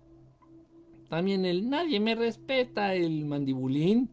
También 1.10 1.46
el 1.46 1.70
Nadie 1.70 2.00
me 2.00 2.16
respeta, 2.16 2.94
el 2.94 3.26
Mandibulín. 3.26 4.10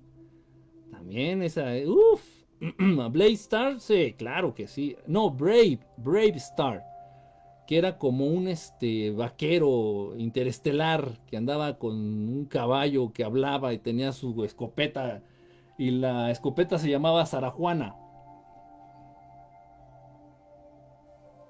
También 0.91 1.43
esa... 1.43 1.67
Uf, 1.87 2.38
Blade 3.11 3.33
Star, 3.33 3.81
sí, 3.81 4.15
claro 4.19 4.55
que 4.55 4.67
sí. 4.67 4.97
No, 5.07 5.31
Brave, 5.31 5.81
Brave 5.97 6.37
Star. 6.37 6.85
Que 7.67 7.77
era 7.77 7.99
como 7.99 8.27
un 8.27 8.49
este 8.49 9.11
vaquero 9.11 10.15
interestelar 10.17 11.19
que 11.27 11.37
andaba 11.37 11.79
con 11.79 11.95
un 11.95 12.47
caballo 12.47 13.13
que 13.13 13.25
hablaba 13.25 13.75
y 13.75 13.79
tenía 13.79 14.13
su 14.13 14.45
escopeta. 14.45 15.23
Y 15.77 15.91
la 15.93 16.31
escopeta 16.31 16.79
se 16.79 16.89
llamaba 16.91 17.27
Sarajuana. 17.27 17.95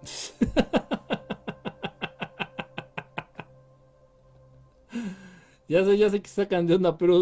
Ya 5.68 5.84
sé, 5.84 5.98
ya 5.98 6.08
sé 6.08 6.22
que 6.22 6.28
sacan 6.28 6.66
de 6.66 6.78
pero 6.98 7.20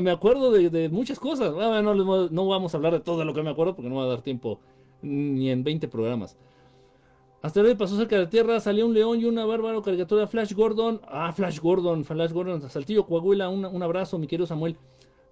me 0.00 0.10
acuerdo 0.10 0.50
de, 0.50 0.88
muchas 0.88 1.18
cosas. 1.18 1.52
Bueno, 1.52 1.94
no, 1.94 2.48
vamos 2.48 2.74
a 2.74 2.76
hablar 2.76 2.92
de 2.92 3.00
todo 3.00 3.24
lo 3.24 3.32
que 3.32 3.42
me 3.42 3.50
acuerdo 3.50 3.76
porque 3.76 3.88
no 3.88 3.96
va 3.96 4.04
a 4.04 4.08
dar 4.08 4.22
tiempo 4.22 4.60
ni 5.02 5.50
en 5.50 5.62
20 5.62 5.86
programas. 5.88 6.36
Hoy 7.42 7.74
pasó 7.74 7.96
cerca 7.96 8.18
de 8.18 8.26
Tierra, 8.26 8.58
salió 8.58 8.86
un 8.86 8.94
león 8.94 9.20
y 9.20 9.26
una 9.26 9.44
bárbaro 9.44 9.82
caricatura 9.82 10.26
Flash 10.26 10.54
Gordon. 10.54 11.00
Ah, 11.06 11.32
Flash 11.32 11.60
Gordon, 11.60 12.04
Flash 12.04 12.32
Gordon, 12.32 12.68
Saltillo, 12.70 13.06
Coahuila, 13.06 13.48
un 13.48 13.82
abrazo, 13.82 14.18
mi 14.18 14.26
querido 14.26 14.46
Samuel. 14.46 14.76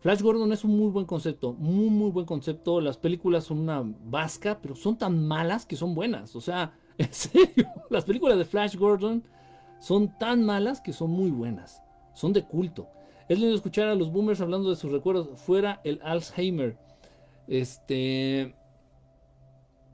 Flash 0.01 0.21
Gordon 0.21 0.53
es 0.53 0.63
un 0.65 0.77
muy 0.77 0.91
buen 0.91 1.07
concepto, 1.07 1.55
muy, 1.55 1.89
muy 1.89 2.11
buen 2.11 2.27
concepto. 2.27 2.81
Las 2.81 2.99
películas 2.99 3.45
son 3.45 3.61
una 3.61 3.83
vasca, 4.05 4.59
pero 4.61 4.75
son 4.75 4.99
tan 4.99 5.27
malas 5.27 5.65
que 5.65 5.77
son 5.77 5.95
buenas. 5.95 6.37
O 6.37 6.41
sea, 6.41 6.73
En 6.99 7.13
serio, 7.13 7.67
las 7.91 8.05
películas 8.05 8.39
de 8.39 8.45
Flash 8.45 8.77
Gordon 8.77 9.25
son 9.81 10.17
tan 10.19 10.45
malas 10.45 10.81
que 10.81 10.93
son 10.93 11.11
muy 11.11 11.31
buenas. 11.31 11.83
Son 12.15 12.33
de 12.33 12.45
culto. 12.45 12.89
Es 13.29 13.39
lindo 13.39 13.55
escuchar 13.55 13.89
a 13.89 13.95
los 13.95 14.13
boomers 14.13 14.41
hablando 14.41 14.71
de 14.71 14.77
sus 14.77 14.93
recuerdos. 14.93 15.29
Fuera 15.41 15.81
el 15.85 16.01
Alzheimer. 16.03 16.77
Este. 17.47 18.55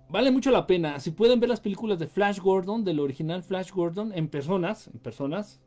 Vale 0.08 0.30
mucho 0.30 0.50
la 0.50 0.66
pena. 0.66 1.00
Si 1.00 1.10
pueden 1.10 1.38
ver 1.38 1.50
las 1.50 1.60
películas 1.60 1.98
de 1.98 2.06
Flash 2.06 2.40
Gordon, 2.40 2.84
del 2.84 2.98
original 3.00 3.42
Flash 3.42 3.70
Gordon, 3.70 4.12
en 4.14 4.28
personas, 4.28 4.88
en 4.88 4.98
personas, 4.98 5.60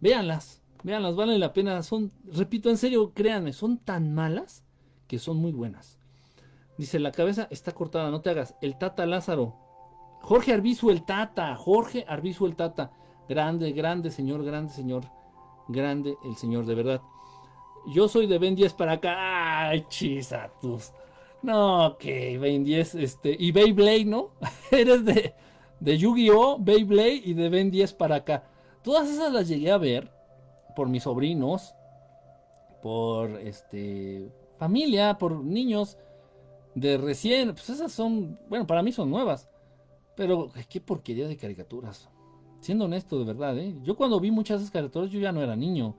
véanlas. 0.00 0.62
Véanlas, 0.82 1.14
valen 1.14 1.40
la 1.40 1.52
pena. 1.52 1.82
Son, 1.82 2.12
repito, 2.24 2.70
en 2.70 2.78
serio, 2.78 3.12
créanme, 3.14 3.52
son 3.52 3.78
tan 3.78 4.14
malas 4.14 4.64
que 5.06 5.18
son 5.18 5.36
muy 5.36 5.52
buenas. 5.52 5.98
Dice, 6.76 6.98
la 6.98 7.12
cabeza 7.12 7.46
está 7.50 7.72
cortada, 7.72 8.10
no 8.10 8.20
te 8.20 8.30
hagas. 8.30 8.56
El 8.60 8.78
Tata 8.78 9.06
Lázaro. 9.06 9.54
Jorge 10.22 10.52
Arbizu 10.52 10.90
el 10.90 11.04
Tata. 11.04 11.54
Jorge 11.56 12.04
Arbizu 12.08 12.46
el 12.46 12.56
Tata. 12.56 12.92
Grande, 13.28 13.72
grande 13.72 14.10
señor, 14.10 14.44
grande 14.44 14.72
señor. 14.72 15.04
Grande 15.68 16.16
el 16.24 16.36
señor, 16.36 16.66
de 16.66 16.74
verdad. 16.74 17.02
Yo 17.86 18.08
soy 18.08 18.26
de 18.26 18.38
Ben 18.38 18.54
10 18.54 18.72
para 18.74 18.92
acá. 18.92 19.68
Ay, 19.68 19.84
chisatus. 19.88 20.92
No, 21.42 21.96
que 21.98 22.38
Ben 22.38 22.64
10, 22.64 22.94
este. 22.96 23.36
Y 23.38 23.52
Beyblade, 23.52 24.04
¿no? 24.04 24.30
Eres 24.70 25.04
de, 25.04 25.34
de 25.80 25.98
Yu-Gi-Oh!, 25.98 26.58
Beyblade 26.60 27.22
y 27.24 27.34
de 27.34 27.48
Ben 27.48 27.70
10 27.70 27.92
para 27.94 28.16
acá. 28.16 28.44
Todas 28.82 29.08
esas 29.08 29.32
las 29.32 29.48
llegué 29.48 29.70
a 29.70 29.78
ver 29.78 30.10
por 30.74 30.88
mis 30.88 31.04
sobrinos, 31.04 31.74
por 32.82 33.30
este 33.40 34.30
familia, 34.58 35.18
por 35.18 35.42
niños 35.42 35.98
de 36.74 36.98
recién. 36.98 37.52
Pues 37.52 37.70
esas 37.70 37.92
son, 37.92 38.38
bueno, 38.48 38.66
para 38.66 38.82
mí 38.82 38.92
son 38.92 39.10
nuevas. 39.10 39.48
Pero 40.16 40.50
qué 40.68 40.80
porquería 40.80 41.26
de 41.26 41.36
caricaturas. 41.36 42.08
Siendo 42.64 42.86
honesto, 42.86 43.18
de 43.18 43.26
verdad, 43.26 43.58
¿eh? 43.58 43.76
Yo 43.82 43.94
cuando 43.94 44.18
vi 44.18 44.30
muchas 44.30 44.58
de 44.58 44.62
esas 44.64 44.72
caricaturas, 44.72 45.10
yo 45.10 45.20
ya 45.20 45.32
no 45.32 45.42
era 45.42 45.54
niño. 45.54 45.94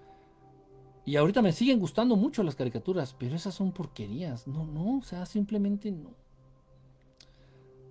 Y 1.06 1.16
ahorita 1.16 1.44
me 1.44 1.52
siguen 1.52 1.80
gustando 1.80 2.16
mucho 2.16 2.42
las 2.42 2.56
caricaturas, 2.56 3.16
pero 3.20 3.36
esas 3.36 3.54
son 3.54 3.72
porquerías. 3.72 4.48
No, 4.48 4.66
no, 4.66 4.98
o 4.98 5.04
sea, 5.04 5.28
simplemente 5.28 5.92
no. 5.92 6.10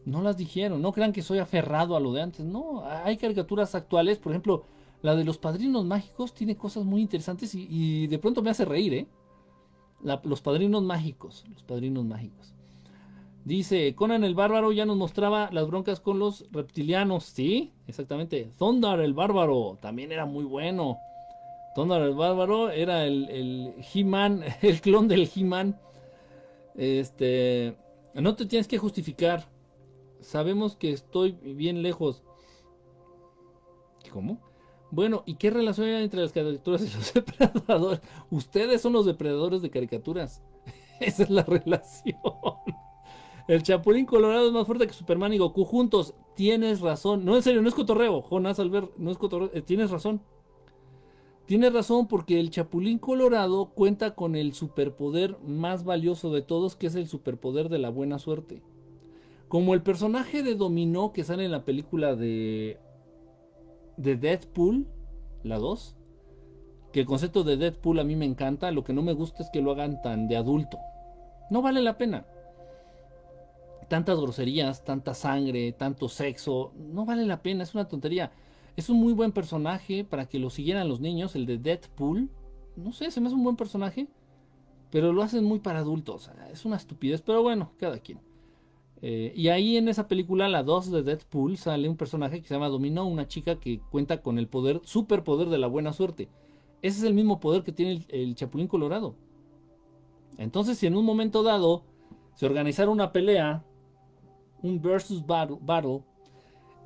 No 0.04 0.22
las 0.22 0.36
dijeron. 0.36 0.82
No 0.82 0.90
crean 0.90 1.12
que 1.12 1.22
soy 1.22 1.38
aferrado 1.38 1.94
a 1.94 2.00
lo 2.00 2.12
de 2.12 2.22
antes. 2.22 2.44
No, 2.44 2.84
hay 2.84 3.16
caricaturas 3.16 3.76
actuales, 3.76 4.18
por 4.18 4.32
ejemplo, 4.32 4.64
la 5.02 5.14
de 5.14 5.22
los 5.22 5.38
padrinos 5.38 5.84
mágicos 5.84 6.34
tiene 6.34 6.56
cosas 6.56 6.84
muy 6.84 7.00
interesantes 7.00 7.54
y, 7.54 8.08
de 8.08 8.18
pronto 8.18 8.42
me 8.42 8.50
hace 8.50 8.64
reír, 8.64 8.92
¿eh? 8.92 9.06
los 10.24 10.40
padrinos 10.42 10.82
mágicos, 10.82 11.44
los 11.48 11.62
padrinos 11.62 12.04
mágicos. 12.04 12.53
Dice, 13.44 13.94
Conan 13.94 14.24
el 14.24 14.34
Bárbaro 14.34 14.72
ya 14.72 14.86
nos 14.86 14.96
mostraba 14.96 15.50
las 15.52 15.66
broncas 15.66 16.00
con 16.00 16.18
los 16.18 16.46
reptilianos. 16.50 17.24
Sí, 17.24 17.72
exactamente. 17.86 18.50
Thundar 18.58 19.00
el 19.00 19.12
Bárbaro 19.12 19.78
también 19.82 20.12
era 20.12 20.24
muy 20.24 20.44
bueno. 20.44 20.98
Thundar 21.74 22.00
el 22.02 22.14
Bárbaro 22.14 22.70
era 22.70 23.04
el, 23.04 23.28
el 23.28 23.74
He-Man, 23.92 24.42
el 24.62 24.80
clon 24.80 25.08
del 25.08 25.30
He-Man. 25.34 25.78
Este, 26.74 27.76
no 28.14 28.34
te 28.34 28.46
tienes 28.46 28.66
que 28.66 28.78
justificar. 28.78 29.44
Sabemos 30.20 30.74
que 30.74 30.92
estoy 30.92 31.32
bien 31.32 31.82
lejos. 31.82 32.22
¿Cómo? 34.10 34.38
Bueno, 34.90 35.22
¿y 35.26 35.34
qué 35.34 35.50
relación 35.50 35.88
hay 35.88 36.04
entre 36.04 36.20
las 36.20 36.32
caricaturas 36.32 36.82
y 36.82 36.96
los 36.96 37.12
depredadores? 37.14 38.00
Ustedes 38.30 38.80
son 38.80 38.94
los 38.94 39.04
depredadores 39.04 39.60
de 39.60 39.68
caricaturas. 39.68 40.42
Esa 41.00 41.24
es 41.24 41.30
la 41.30 41.42
relación. 41.42 42.16
El 43.46 43.62
Chapulín 43.62 44.06
Colorado 44.06 44.46
es 44.46 44.52
más 44.52 44.66
fuerte 44.66 44.86
que 44.86 44.94
Superman 44.94 45.34
y 45.34 45.38
Goku 45.38 45.64
juntos. 45.64 46.14
Tienes 46.34 46.80
razón. 46.80 47.24
No, 47.24 47.36
en 47.36 47.42
serio, 47.42 47.60
no 47.60 47.68
es 47.68 47.74
cotorreo. 47.74 48.22
Jonás 48.22 48.58
Albert, 48.58 48.96
no 48.96 49.10
es 49.10 49.18
cotorreo. 49.18 49.50
Eh, 49.52 49.60
tienes 49.60 49.90
razón. 49.90 50.22
Tienes 51.44 51.74
razón 51.74 52.08
porque 52.08 52.40
el 52.40 52.48
Chapulín 52.48 52.98
Colorado 52.98 53.66
cuenta 53.74 54.14
con 54.14 54.34
el 54.34 54.54
superpoder 54.54 55.36
más 55.46 55.84
valioso 55.84 56.32
de 56.32 56.40
todos, 56.40 56.74
que 56.74 56.86
es 56.86 56.94
el 56.94 57.06
superpoder 57.06 57.68
de 57.68 57.78
la 57.78 57.90
buena 57.90 58.18
suerte. 58.18 58.62
Como 59.48 59.74
el 59.74 59.82
personaje 59.82 60.42
de 60.42 60.54
Dominó 60.54 61.12
que 61.12 61.22
sale 61.22 61.44
en 61.44 61.52
la 61.52 61.66
película 61.66 62.16
de, 62.16 62.78
de 63.98 64.16
Deadpool, 64.16 64.86
la 65.42 65.58
2, 65.58 65.96
que 66.94 67.00
el 67.00 67.06
concepto 67.06 67.44
de 67.44 67.58
Deadpool 67.58 67.98
a 67.98 68.04
mí 68.04 68.16
me 68.16 68.24
encanta, 68.24 68.72
lo 68.72 68.82
que 68.82 68.94
no 68.94 69.02
me 69.02 69.12
gusta 69.12 69.42
es 69.42 69.50
que 69.52 69.60
lo 69.60 69.72
hagan 69.72 70.00
tan 70.00 70.28
de 70.28 70.38
adulto. 70.38 70.78
No 71.50 71.60
vale 71.60 71.82
la 71.82 71.98
pena 71.98 72.24
tantas 73.88 74.18
groserías, 74.18 74.84
tanta 74.84 75.14
sangre, 75.14 75.72
tanto 75.72 76.08
sexo, 76.08 76.72
no 76.76 77.04
vale 77.04 77.24
la 77.26 77.42
pena, 77.42 77.62
es 77.62 77.74
una 77.74 77.88
tontería. 77.88 78.32
Es 78.76 78.88
un 78.88 78.98
muy 78.98 79.12
buen 79.12 79.32
personaje 79.32 80.04
para 80.04 80.26
que 80.26 80.38
lo 80.38 80.50
siguieran 80.50 80.88
los 80.88 81.00
niños, 81.00 81.36
el 81.36 81.46
de 81.46 81.58
Deadpool. 81.58 82.28
No 82.76 82.92
sé, 82.92 83.10
se 83.10 83.20
me 83.20 83.28
hace 83.28 83.36
un 83.36 83.44
buen 83.44 83.56
personaje, 83.56 84.08
pero 84.90 85.12
lo 85.12 85.22
hacen 85.22 85.44
muy 85.44 85.60
para 85.60 85.80
adultos. 85.80 86.30
Es 86.52 86.64
una 86.64 86.76
estupidez, 86.76 87.22
pero 87.22 87.42
bueno, 87.42 87.72
cada 87.78 87.98
quien. 87.98 88.20
Eh, 89.00 89.32
y 89.36 89.48
ahí 89.48 89.76
en 89.76 89.88
esa 89.88 90.08
película, 90.08 90.48
la 90.48 90.62
2 90.62 90.90
de 90.90 91.02
Deadpool, 91.02 91.56
sale 91.56 91.88
un 91.88 91.96
personaje 91.96 92.40
que 92.40 92.48
se 92.48 92.54
llama 92.54 92.68
Domino, 92.68 93.06
una 93.06 93.28
chica 93.28 93.60
que 93.60 93.80
cuenta 93.90 94.22
con 94.22 94.38
el 94.38 94.48
poder, 94.48 94.80
superpoder 94.84 95.48
de 95.48 95.58
la 95.58 95.66
buena 95.66 95.92
suerte. 95.92 96.28
Ese 96.82 96.98
es 96.98 97.04
el 97.04 97.14
mismo 97.14 97.38
poder 97.38 97.62
que 97.62 97.72
tiene 97.72 97.92
el, 97.92 98.06
el 98.08 98.34
Chapulín 98.34 98.66
Colorado. 98.66 99.14
Entonces, 100.36 100.78
si 100.78 100.86
en 100.86 100.96
un 100.96 101.04
momento 101.04 101.42
dado 101.42 101.84
se 102.34 102.46
organizara 102.46 102.90
una 102.90 103.12
pelea 103.12 103.64
un 104.64 104.80
versus 104.80 105.24
battle, 105.24 106.02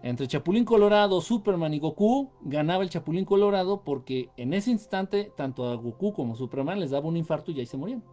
entre 0.03 0.27
Chapulín 0.27 0.65
Colorado, 0.65 1.21
Superman 1.21 1.75
y 1.75 1.79
Goku, 1.79 2.31
ganaba 2.43 2.83
el 2.83 2.91
Chapulín 2.91 3.25
Colorado 3.25 3.83
porque 3.85 4.31
en 4.37 4.53
ese 4.53 4.71
instante 4.71 5.33
tanto 5.37 5.69
a 5.69 5.75
Goku 5.77 6.13
como 6.13 6.35
a 6.35 6.37
Superman 6.37 6.81
les 6.81 6.91
daba 6.91 7.09
un 7.09 7.17
infarto 7.17 7.53
y 7.53 7.61
ahí 7.61 7.67
se 7.67 7.77
morían. 7.77 8.05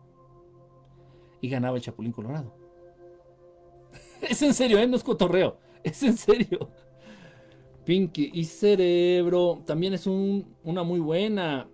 Y 1.42 1.50
ganaba 1.50 1.78
el 1.78 1.84
Chapulín 1.84 2.12
Colorado. 2.12 2.56
es 4.22 4.42
en 4.42 4.54
serio, 4.54 4.80
¿eh? 4.80 4.88
no 4.88 4.96
es 4.96 5.04
cotorreo, 5.04 5.58
es 5.84 6.02
en 6.04 6.16
serio. 6.16 6.70
Pinky 7.86 8.32
y 8.34 8.46
Cerebro 8.46 9.62
también 9.66 9.94
es 9.94 10.08
una 10.08 10.84
muy 10.84 11.00
buena. 11.00 11.70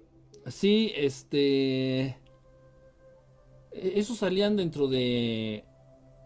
Sí, 0.48 0.92
este... 0.96 2.18
E-, 3.72 3.94
Esos 3.96 4.18
salían 4.18 4.58
dentro 4.58 4.88
de 4.88 5.66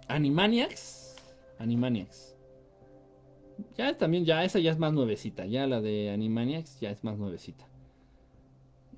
Animaniacs 0.07 1.04
Animaniacs. 1.59 2.35
Ya 3.77 3.97
también, 3.97 4.25
ya 4.25 4.43
esa 4.43 4.59
ya 4.59 4.71
es 4.71 4.79
más 4.79 4.93
nuevecita. 4.93 5.45
Ya 5.45 5.67
la 5.67 5.81
de 5.81 6.11
Animaniacs 6.11 6.79
ya 6.79 6.89
es 6.91 7.03
más 7.03 7.17
nuevecita. 7.17 7.67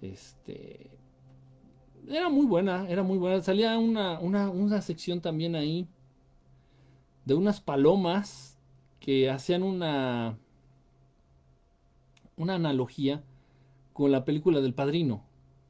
Este. 0.01 0.91
Era 2.07 2.29
muy 2.29 2.45
buena, 2.45 2.87
era 2.89 3.03
muy 3.03 3.17
buena. 3.17 3.41
Salía 3.41 3.77
una, 3.77 4.19
una, 4.19 4.49
una 4.49 4.81
sección 4.81 5.21
también 5.21 5.55
ahí 5.55 5.87
de 7.25 7.33
unas 7.33 7.61
palomas 7.61 8.57
que 8.99 9.29
hacían 9.29 9.63
una. 9.63 10.37
Una 12.35 12.55
analogía 12.55 13.23
con 13.93 14.11
la 14.11 14.25
película 14.25 14.61
del 14.61 14.73
padrino. 14.73 15.23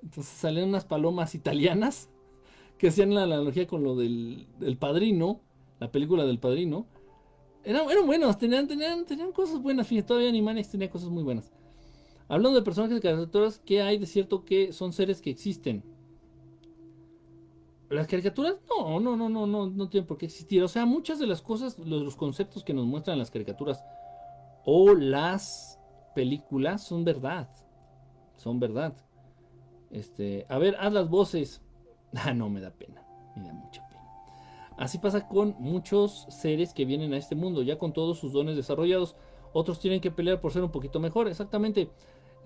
Entonces 0.03 0.33
salían 0.33 0.69
unas 0.69 0.85
palomas 0.85 1.33
italianas 1.33 2.09
que 2.77 2.89
hacían 2.89 3.15
la 3.15 3.23
analogía 3.23 3.67
con 3.67 3.83
lo 3.83 3.95
del, 3.95 4.47
del 4.59 4.77
padrino 4.77 5.41
la 5.79 5.91
película 5.91 6.25
del 6.25 6.39
padrino. 6.39 6.87
Eran, 7.63 7.89
eran 7.89 8.05
buenos, 8.05 8.37
tenían, 8.37 8.67
tenían, 8.67 9.05
tenían 9.05 9.31
cosas 9.31 9.61
buenas, 9.61 9.87
fíjate, 9.87 10.07
todavía 10.07 10.29
Animaniacs 10.29 10.69
tenía 10.69 10.89
cosas 10.89 11.09
muy 11.09 11.23
buenas. 11.23 11.51
Hablando 12.29 12.59
de 12.59 12.63
personajes 12.63 12.95
de 12.95 13.01
caricaturas, 13.01 13.61
¿qué 13.65 13.81
hay 13.81 13.97
de 13.97 14.05
cierto 14.05 14.43
que 14.43 14.73
son 14.73 14.93
seres 14.93 15.21
que 15.21 15.29
existen? 15.29 15.83
¿Las 17.89 18.07
caricaturas? 18.07 18.57
No, 18.69 18.99
no, 18.99 19.15
no, 19.15 19.29
no, 19.29 19.47
no, 19.47 19.67
no 19.67 19.89
tienen 19.89 20.07
por 20.07 20.17
qué 20.17 20.25
existir. 20.25 20.61
O 20.61 20.67
sea, 20.67 20.85
muchas 20.85 21.19
de 21.19 21.27
las 21.27 21.41
cosas, 21.41 21.79
los, 21.79 22.17
conceptos 22.17 22.63
que 22.63 22.73
nos 22.73 22.85
muestran 22.85 23.17
las 23.17 23.31
caricaturas 23.31 23.81
o 24.65 24.93
las 24.93 25.79
películas 26.13 26.83
son 26.83 27.05
verdad. 27.05 27.49
Son 28.35 28.59
verdad. 28.59 28.93
Este, 29.89 30.45
a 30.49 30.57
ver, 30.57 30.75
haz 30.79 30.93
las 30.93 31.09
voces. 31.09 31.61
Ah, 32.13 32.33
no, 32.33 32.49
me 32.49 32.61
da 32.61 32.71
pena. 32.71 33.05
Me 33.35 33.43
da 33.43 33.53
mucha 33.53 33.86
Así 34.77 34.99
pasa 34.99 35.27
con 35.27 35.55
muchos 35.59 36.27
seres 36.29 36.73
que 36.73 36.85
vienen 36.85 37.13
a 37.13 37.17
este 37.17 37.35
mundo, 37.35 37.63
ya 37.63 37.79
con 37.79 37.93
todos 37.93 38.19
sus 38.19 38.31
dones 38.31 38.55
desarrollados. 38.55 39.15
Otros 39.51 39.79
tienen 39.79 40.01
que 40.01 40.11
pelear 40.11 40.39
por 40.39 40.53
ser 40.53 40.63
un 40.63 40.71
poquito 40.71 40.99
mejor. 40.99 41.27
Exactamente. 41.27 41.89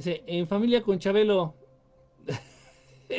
en 0.05 0.47
familia 0.47 0.82
con 0.82 0.97
Chabelo. 0.97 1.55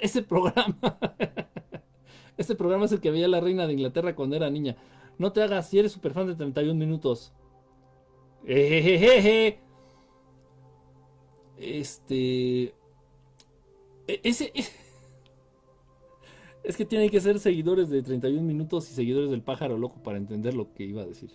ese 0.00 0.22
programa. 0.22 0.76
ese 2.36 2.54
programa 2.54 2.84
es 2.84 2.92
el 2.92 3.00
que 3.00 3.10
veía 3.10 3.26
la 3.26 3.40
reina 3.40 3.66
de 3.66 3.72
Inglaterra 3.72 4.14
cuando 4.14 4.36
era 4.36 4.50
niña. 4.50 4.76
No 5.16 5.32
te 5.32 5.42
hagas 5.42 5.68
si 5.68 5.78
eres 5.78 5.92
super 5.92 6.12
fan 6.12 6.26
de 6.26 6.34
31 6.34 6.78
minutos. 6.78 7.32
Este. 11.56 12.74
E, 14.06 14.20
ese. 14.22 14.52
Es 16.64 16.76
que 16.76 16.84
tienen 16.84 17.10
que 17.10 17.20
ser 17.20 17.40
seguidores 17.40 17.90
de 17.90 18.02
31 18.02 18.42
minutos 18.42 18.90
y 18.90 18.94
seguidores 18.94 19.30
del 19.30 19.42
pájaro 19.42 19.76
loco 19.76 20.02
para 20.02 20.18
entender 20.18 20.54
lo 20.54 20.72
que 20.72 20.84
iba 20.84 21.02
a 21.02 21.06
decir. 21.06 21.30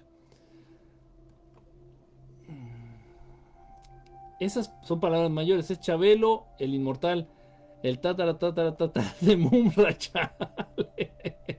Esas 4.40 4.72
son 4.84 5.00
palabras 5.00 5.32
mayores. 5.32 5.70
Es 5.72 5.80
Chabelo, 5.80 6.46
el 6.60 6.74
inmortal, 6.74 7.28
el 7.84 8.00
tatara 8.00 8.38
tatara 8.38 8.78
tatara 8.78 9.16
de 9.22 9.36
Mumra, 9.36 9.98
chale. 9.98 10.30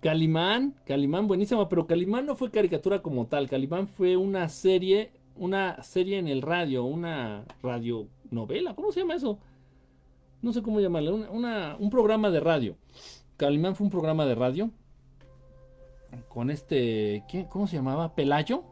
Calimán, 0.00 0.74
Calimán, 0.84 1.26
buenísima, 1.26 1.68
pero 1.68 1.86
Calimán 1.86 2.24
no 2.26 2.36
fue 2.36 2.50
caricatura 2.50 3.02
como 3.02 3.26
tal. 3.26 3.48
Calimán 3.48 3.88
fue 3.88 4.16
una 4.16 4.48
serie, 4.48 5.12
una 5.36 5.82
serie 5.82 6.18
en 6.18 6.28
el 6.28 6.42
radio, 6.42 6.84
una 6.84 7.44
radionovela, 7.62 8.74
¿cómo 8.74 8.92
se 8.92 9.00
llama 9.00 9.14
eso? 9.14 9.38
No 10.40 10.52
sé 10.52 10.62
cómo 10.62 10.80
llamarle, 10.80 11.10
un 11.10 11.90
programa 11.90 12.30
de 12.30 12.40
radio. 12.40 12.76
Calimán 13.36 13.76
fue 13.76 13.84
un 13.84 13.90
programa 13.90 14.24
de 14.26 14.34
radio 14.34 14.70
con 16.28 16.50
este, 16.50 17.24
¿qué, 17.28 17.46
¿cómo 17.48 17.66
se 17.66 17.76
llamaba? 17.76 18.14
Pelayo. 18.14 18.62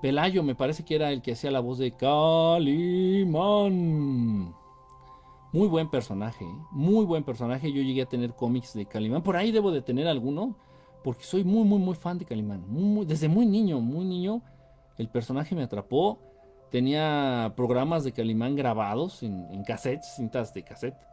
Pelayo 0.00 0.42
me 0.42 0.54
parece 0.54 0.84
que 0.84 0.94
era 0.94 1.10
el 1.10 1.22
que 1.22 1.32
hacía 1.32 1.50
la 1.50 1.60
voz 1.60 1.78
de 1.78 1.92
Calimán. 1.92 3.74
Muy 5.52 5.68
buen 5.68 5.88
personaje, 5.90 6.44
¿eh? 6.44 6.58
muy 6.70 7.04
buen 7.04 7.24
personaje. 7.24 7.72
Yo 7.72 7.82
llegué 7.82 8.02
a 8.02 8.06
tener 8.06 8.34
cómics 8.34 8.74
de 8.74 8.86
Calimán. 8.86 9.22
Por 9.22 9.36
ahí 9.36 9.52
debo 9.52 9.70
de 9.70 9.80
tener 9.82 10.06
alguno, 10.06 10.56
porque 11.02 11.24
soy 11.24 11.44
muy, 11.44 11.64
muy, 11.64 11.78
muy 11.78 11.94
fan 11.94 12.18
de 12.18 12.24
Calimán. 12.24 12.64
desde 13.06 13.28
muy 13.28 13.46
niño, 13.46 13.80
muy 13.80 14.04
niño, 14.04 14.42
el 14.98 15.08
personaje 15.08 15.54
me 15.54 15.62
atrapó. 15.62 16.18
Tenía 16.76 17.54
programas 17.56 18.04
de 18.04 18.12
Calimán 18.12 18.54
grabados 18.54 19.22
en, 19.22 19.48
en 19.50 19.64
cassettes, 19.64 20.14
cintas 20.14 20.52
de 20.52 20.62
cassette. 20.62 21.08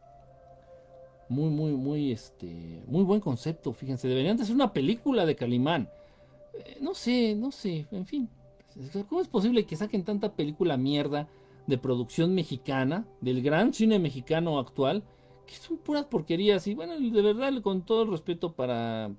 Muy, 1.29 1.49
muy, 1.51 1.71
muy, 1.71 2.11
este, 2.11 2.83
muy 2.85 3.05
buen 3.05 3.21
concepto, 3.21 3.71
fíjense. 3.71 4.09
Deberían 4.09 4.35
de 4.35 4.43
ser 4.43 4.55
una 4.55 4.73
película 4.73 5.25
de 5.25 5.37
Calimán. 5.37 5.89
Eh, 6.53 6.79
no 6.81 6.93
sé, 6.93 7.33
no 7.35 7.53
sé, 7.53 7.87
en 7.93 8.05
fin. 8.05 8.29
¿Cómo 9.07 9.21
es 9.21 9.29
posible 9.29 9.65
que 9.65 9.77
saquen 9.77 10.03
tanta 10.03 10.33
película 10.33 10.75
mierda 10.75 11.29
de 11.65 11.77
producción 11.77 12.35
mexicana, 12.35 13.07
del 13.21 13.41
gran 13.41 13.73
cine 13.73 13.99
mexicano 13.99 14.59
actual, 14.59 15.01
que 15.47 15.53
son 15.53 15.77
puras 15.77 16.03
porquerías? 16.07 16.67
Y 16.67 16.73
bueno, 16.73 16.99
de 16.99 17.21
verdad, 17.21 17.53
con 17.61 17.83
todo 17.83 18.03
el 18.03 18.11
respeto 18.11 18.51
para. 18.51 19.11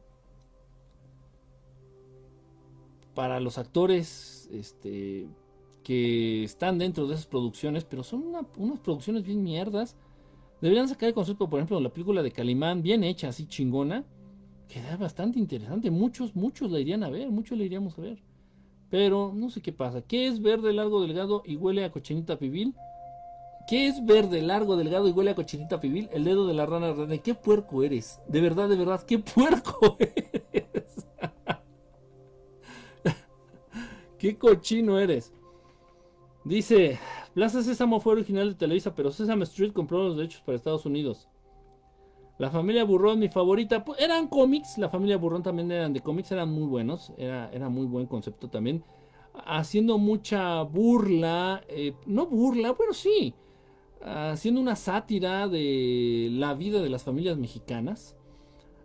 Para 3.15 3.41
los 3.41 3.57
actores 3.57 4.47
este, 4.53 5.27
que 5.85 6.43
están 6.43 6.79
dentro 6.79 7.07
de 7.07 7.15
esas 7.15 7.27
producciones, 7.27 7.85
pero 7.85 8.03
son 8.03 8.25
unas 8.57 8.81
producciones 8.81 9.23
bien 9.23 9.45
mierdas 9.45 9.97
Deberían 10.65 10.89
sacar 10.89 11.11
el 11.11 11.15
concepto, 11.15 11.47
por 11.47 11.59
ejemplo, 11.59 11.79
la 11.79 11.91
película 11.91 12.23
de 12.23 12.31
Calimán, 12.31 12.81
bien 12.81 13.05
hecha, 13.05 13.29
así 13.29 13.47
chingona. 13.47 14.03
Queda 14.67 14.97
bastante 14.97 15.39
interesante. 15.39 15.91
Muchos, 15.91 16.35
muchos 16.35 16.71
la 16.71 16.81
irían 16.81 17.05
a 17.05 17.11
ver, 17.11 17.31
muchos 17.31 17.59
la 17.59 17.65
iríamos 17.65 17.99
a 17.99 18.01
ver. 18.01 18.23
Pero 18.89 19.33
no 19.35 19.51
sé 19.51 19.61
qué 19.61 19.75
pasa. 19.75 20.01
¿Qué 20.01 20.27
es 20.27 20.41
verde, 20.41 20.73
largo, 20.73 21.03
delgado 21.03 21.43
y 21.45 21.57
huele 21.57 21.85
a 21.85 21.93
cochinita 21.93 22.39
pibil? 22.39 22.75
¿Qué 23.69 23.89
es 23.89 24.03
verde, 24.07 24.41
largo, 24.41 24.79
delgado 24.79 25.07
y 25.07 25.13
huele 25.13 25.33
a 25.33 25.35
cochinita 25.35 25.81
pibil? 25.81 26.09
El 26.15 26.25
dedo 26.25 26.47
de 26.47 26.55
la 26.55 26.65
rana 26.65 26.95
rana. 26.95 27.19
¿Qué 27.19 27.35
puerco 27.35 27.83
eres? 27.83 28.23
De 28.27 28.41
verdad, 28.41 28.67
de 28.71 28.77
verdad, 28.77 29.03
¿qué 29.03 29.19
puerco 29.19 29.99
eres? 30.53 31.07
¿Qué 34.19 34.39
cochino 34.39 34.99
eres? 34.99 35.31
Dice, 36.45 36.99
Plaza 37.33 37.63
Sésamo 37.63 38.01
fue 38.01 38.13
original 38.13 38.51
de 38.51 38.55
Televisa, 38.55 38.95
pero 38.95 39.11
Sesame 39.11 39.45
Street 39.45 39.73
compró 39.73 40.05
los 40.05 40.17
derechos 40.17 40.43
para 40.43 40.57
Estados 40.57 40.85
Unidos. 40.85 41.29
La 42.37 42.51
familia 42.51 42.85
Burrón, 42.85 43.21
mi 43.21 43.29
favorita, 43.29 43.85
pues, 43.85 44.01
eran 44.01 44.27
cómics. 44.27 44.77
La 44.77 44.89
familia 44.89 45.17
Burrón 45.17 45.43
también 45.43 45.71
eran 45.71 45.93
de 45.93 46.01
cómics, 46.01 46.33
eran 46.33 46.51
muy 46.51 46.67
buenos. 46.67 47.13
Era, 47.17 47.51
era 47.53 47.69
muy 47.69 47.87
buen 47.87 48.07
concepto 48.07 48.49
también. 48.49 48.85
Haciendo 49.47 49.99
mucha 49.99 50.63
burla, 50.63 51.63
eh, 51.69 51.95
no 52.07 52.27
burla, 52.27 52.73
bueno, 52.73 52.93
sí. 52.93 53.35
Haciendo 54.03 54.61
una 54.61 54.77
sátira 54.77 55.49
de 55.49 56.29
la 56.33 56.55
vida 56.55 56.83
de 56.83 56.91
las 56.91 57.05
familias 57.05 57.39
mexicanas. 57.39 58.17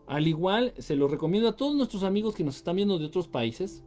Al 0.08 0.28
igual, 0.28 0.74
se 0.78 0.96
lo 0.96 1.08
recomiendo 1.08 1.50
a 1.50 1.56
todos 1.56 1.76
nuestros 1.76 2.04
amigos 2.04 2.36
que 2.36 2.44
nos 2.44 2.56
están 2.56 2.78
viendo 2.78 2.98
de 3.00 3.06
otros 3.06 3.28
países. 3.28 3.84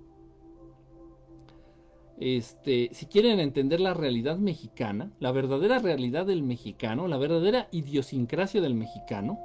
Este, 2.25 2.89
si 2.93 3.07
quieren 3.07 3.41
entender 3.41 3.81
la 3.81 3.95
realidad 3.95 4.37
mexicana, 4.37 5.11
la 5.19 5.33
verdadera 5.33 5.81
realidad 5.81 6.25
del 6.25 6.45
mexicano, 6.45 7.09
la 7.09 7.17
verdadera 7.17 7.67
idiosincrasia 7.73 8.61
del 8.61 8.77
mexicano, 8.77 9.41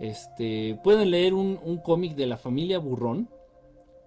este, 0.00 0.80
pueden 0.82 1.12
leer 1.12 1.32
un, 1.32 1.78
cómic 1.84 2.16
de 2.16 2.26
la 2.26 2.38
familia 2.38 2.80
Burrón 2.80 3.28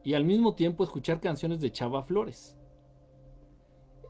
y 0.03 0.13
al 0.13 0.25
mismo 0.25 0.55
tiempo 0.55 0.83
escuchar 0.83 1.21
canciones 1.21 1.61
de 1.61 1.71
Chava 1.71 2.03
Flores. 2.03 2.57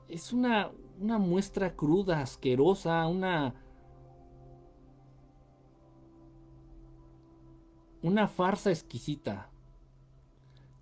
Es 0.09 0.33
una, 0.33 0.71
una 0.99 1.19
muestra 1.19 1.75
cruda, 1.75 2.21
asquerosa, 2.21 3.05
una, 3.05 3.53
una 8.01 8.27
farsa 8.27 8.71
exquisita 8.71 9.51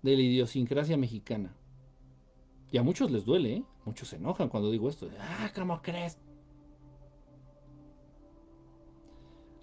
de 0.00 0.16
la 0.16 0.22
idiosincrasia 0.22 0.96
mexicana. 0.96 1.55
Y 2.70 2.78
a 2.78 2.82
muchos 2.82 3.10
les 3.10 3.24
duele, 3.24 3.54
¿eh? 3.54 3.64
Muchos 3.84 4.08
se 4.08 4.16
enojan 4.16 4.48
cuando 4.48 4.70
digo 4.70 4.88
esto. 4.88 5.08
Ah, 5.20 5.50
¿cómo 5.54 5.80
crees? 5.80 6.18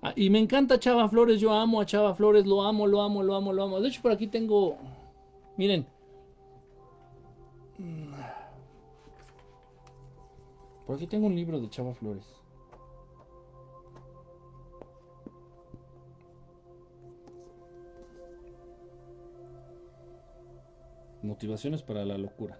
Ah, 0.01 0.13
y 0.15 0.29
me 0.29 0.39
encanta 0.39 0.79
Chava 0.79 1.07
Flores, 1.09 1.39
yo 1.39 1.53
amo 1.53 1.79
a 1.79 1.85
Chava 1.85 2.13
Flores, 2.13 2.45
lo 2.45 2.61
amo, 2.61 2.87
lo 2.87 3.01
amo, 3.01 3.23
lo 3.23 3.35
amo, 3.35 3.53
lo 3.53 3.63
amo. 3.63 3.79
De 3.79 3.87
hecho, 3.89 4.01
por 4.01 4.11
aquí 4.11 4.27
tengo. 4.27 4.77
Miren. 5.57 5.87
Por 10.85 10.95
aquí 10.97 11.07
tengo 11.07 11.27
un 11.27 11.35
libro 11.35 11.59
de 11.59 11.69
Chava 11.69 11.93
Flores. 11.93 12.25
Motivaciones 21.21 21.81
para 21.81 22.03
la 22.03 22.17
locura. 22.17 22.59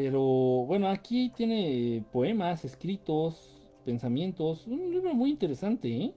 Pero 0.00 0.20
bueno, 0.20 0.86
aquí 0.86 1.28
tiene 1.30 2.04
poemas, 2.12 2.64
escritos, 2.64 3.58
pensamientos. 3.84 4.64
Un 4.68 4.92
libro 4.92 5.12
muy 5.12 5.28
interesante, 5.28 5.88
¿eh? 5.88 6.14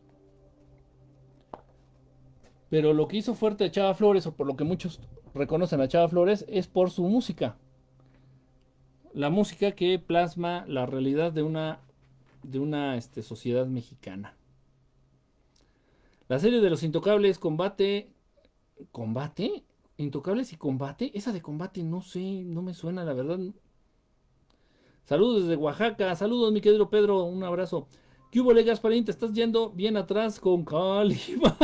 Pero 2.70 2.94
lo 2.94 3.08
que 3.08 3.18
hizo 3.18 3.34
fuerte 3.34 3.66
a 3.66 3.72
Chava 3.72 3.96
Flores, 3.96 4.28
o 4.28 4.36
por 4.36 4.46
lo 4.46 4.56
que 4.56 4.64
muchos 4.64 5.00
reconocen 5.34 5.82
a 5.82 5.88
Chava 5.88 6.08
Flores, 6.10 6.46
es 6.48 6.68
por 6.68 6.92
su 6.92 7.06
música. 7.06 7.58
La 9.16 9.32
música 9.32 9.72
que 9.72 9.98
plasma 9.98 10.64
la 10.68 10.86
realidad 10.86 11.32
de 11.32 11.42
una, 11.42 11.80
de 12.44 12.60
una 12.60 12.98
este, 12.98 13.24
sociedad 13.24 13.66
mexicana. 13.66 14.38
La 16.28 16.38
serie 16.38 16.62
de 16.62 16.70
los 16.70 16.84
intocables 16.84 17.40
combate. 17.40 18.12
¿Combate? 18.92 19.64
¿Intocables 19.98 20.54
y 20.54 20.58
combate? 20.58 21.10
Esa 21.16 21.32
de 21.32 21.42
combate 21.42 21.82
no 21.82 22.04
sé, 22.04 22.44
no 22.44 22.62
me 22.62 22.76
suena, 22.76 23.04
la 23.04 23.14
verdad. 23.14 23.40
Saludos 25.04 25.44
desde 25.44 25.56
Oaxaca. 25.58 26.16
Saludos, 26.16 26.54
mi 26.54 26.62
querido 26.62 26.90
Pedro. 26.90 27.24
Un 27.26 27.44
abrazo. 27.44 27.88
¿Qué 28.32 28.40
hubo, 28.40 28.54
Gasparín? 28.54 29.04
Te 29.04 29.12
estás 29.12 29.34
yendo 29.34 29.72
bien 29.72 29.98
atrás 29.98 30.40
con 30.40 30.64
Calimán. 30.64 31.58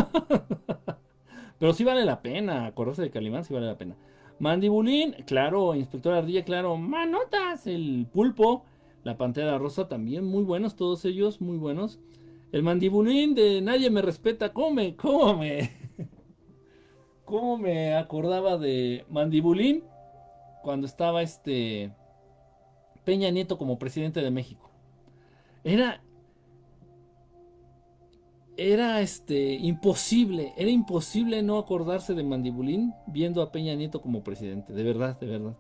Pero 1.60 1.74
sí 1.74 1.84
vale 1.84 2.04
la 2.04 2.22
pena. 2.22 2.66
Acordarse 2.66 3.04
de 3.04 3.10
Calimán 3.10 3.46
sí 3.46 3.54
vale 3.54 3.68
la 3.68 3.78
pena. 3.78 3.96
Mandibulín, 4.40 5.14
claro. 5.26 5.76
Inspector 5.76 6.14
Ardilla, 6.14 6.44
claro. 6.44 6.76
Manotas, 6.76 7.68
el 7.68 8.08
pulpo. 8.12 8.66
La 9.04 9.18
pantera 9.18 9.58
rosa 9.58 9.88
también. 9.88 10.26
Muy 10.26 10.44
buenos, 10.44 10.76
todos 10.76 11.06
ellos. 11.06 11.40
Muy 11.40 11.58
buenos. 11.58 12.00
El 12.52 12.64
mandibulín 12.64 13.34
de 13.34 13.62
Nadie 13.62 13.90
me 13.90 14.02
respeta. 14.02 14.52
Come, 14.52 14.96
come. 14.98 15.72
¿Cómo 17.24 17.58
me 17.58 17.96
acordaba 17.96 18.58
de 18.58 19.06
mandibulín? 19.10 19.84
Cuando 20.64 20.86
estaba 20.86 21.22
este 21.22 21.94
Peña 23.08 23.32
Nieto 23.32 23.58
como 23.58 23.80
presidente 23.80 24.22
de 24.22 24.32
México. 24.32 24.70
Era 25.64 26.04
era 28.58 29.00
este 29.00 29.54
imposible, 29.54 30.54
era 30.58 30.70
imposible 30.70 31.42
no 31.42 31.58
acordarse 31.58 32.16
de 32.16 32.24
Mandibulín 32.24 32.94
viendo 33.06 33.42
a 33.42 33.54
Peña 33.54 33.76
Nieto 33.76 34.02
como 34.02 34.26
presidente, 34.26 34.74
de 34.74 34.84
verdad, 34.84 35.18
de 35.22 35.26
verdad. 35.26 35.58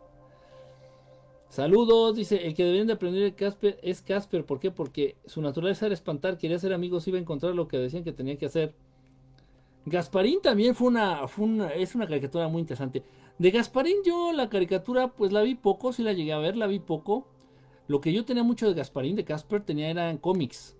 Saludos, 1.48 2.18
dice, 2.18 2.46
el 2.46 2.54
que 2.54 2.66
deberían 2.66 2.88
de 2.88 2.94
aprender 2.94 3.34
Casper 3.34 3.80
es 3.82 4.02
Casper, 4.02 4.46
¿por 4.46 4.60
qué? 4.60 4.70
Porque 4.70 5.16
su 5.26 5.42
naturaleza 5.42 5.86
era 5.86 5.96
espantar, 5.96 6.38
quería 6.38 6.60
ser 6.60 6.74
amigos, 6.74 7.08
iba 7.08 7.18
a 7.18 7.22
encontrar 7.22 7.56
lo 7.56 7.70
que 7.70 7.78
decían 7.78 8.04
que 8.04 8.12
tenía 8.12 8.36
que 8.36 8.48
hacer. 8.48 8.76
Gasparín 9.86 10.42
también 10.42 10.76
fue 10.76 10.90
una, 10.90 11.30
fue 11.30 11.46
una, 11.46 11.70
es 11.70 11.96
una 11.96 12.08
caricatura 12.08 12.50
muy 12.50 12.60
interesante. 12.60 13.06
De 13.40 13.52
Gasparín 13.52 14.00
yo 14.06 14.34
la 14.34 14.50
caricatura 14.50 15.14
pues 15.14 15.32
la 15.32 15.44
vi 15.44 15.56
poco, 15.56 15.94
sí 15.94 16.04
la 16.04 16.12
llegué 16.12 16.34
a 16.34 16.40
ver, 16.40 16.58
la 16.58 16.68
vi 16.68 16.80
poco. 16.80 17.37
Lo 17.88 18.02
que 18.02 18.14
yo 18.14 18.26
tenía 18.26 18.44
mucho 18.44 18.68
de 18.68 18.74
Gasparín, 18.74 19.16
de 19.16 19.24
Casper, 19.24 19.64
tenía 19.64 19.90
eran 19.90 20.18
cómics, 20.18 20.78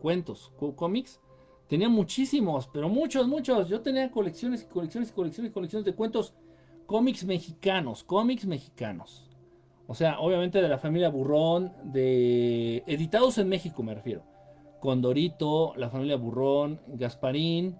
cuentos, 0.00 0.52
cómics. 0.76 1.20
Tenía 1.68 1.90
muchísimos, 1.90 2.66
pero 2.72 2.88
muchos, 2.88 3.28
muchos. 3.28 3.68
Yo 3.68 3.82
tenía 3.82 4.10
colecciones 4.10 4.62
y 4.62 4.66
colecciones 4.66 5.10
y 5.10 5.12
colecciones 5.12 5.50
y 5.50 5.52
colecciones 5.52 5.84
de 5.84 5.94
cuentos 5.94 6.34
cómics 6.86 7.24
mexicanos, 7.24 8.02
cómics 8.02 8.46
mexicanos. 8.46 9.28
O 9.86 9.94
sea, 9.94 10.18
obviamente 10.20 10.62
de 10.62 10.68
la 10.68 10.78
familia 10.78 11.10
Burrón, 11.10 11.72
de 11.84 12.82
editados 12.86 13.36
en 13.36 13.50
México 13.50 13.82
me 13.82 13.94
refiero. 13.94 14.22
Condorito, 14.80 15.74
la 15.76 15.90
familia 15.90 16.16
Burrón, 16.16 16.80
Gasparín, 16.86 17.76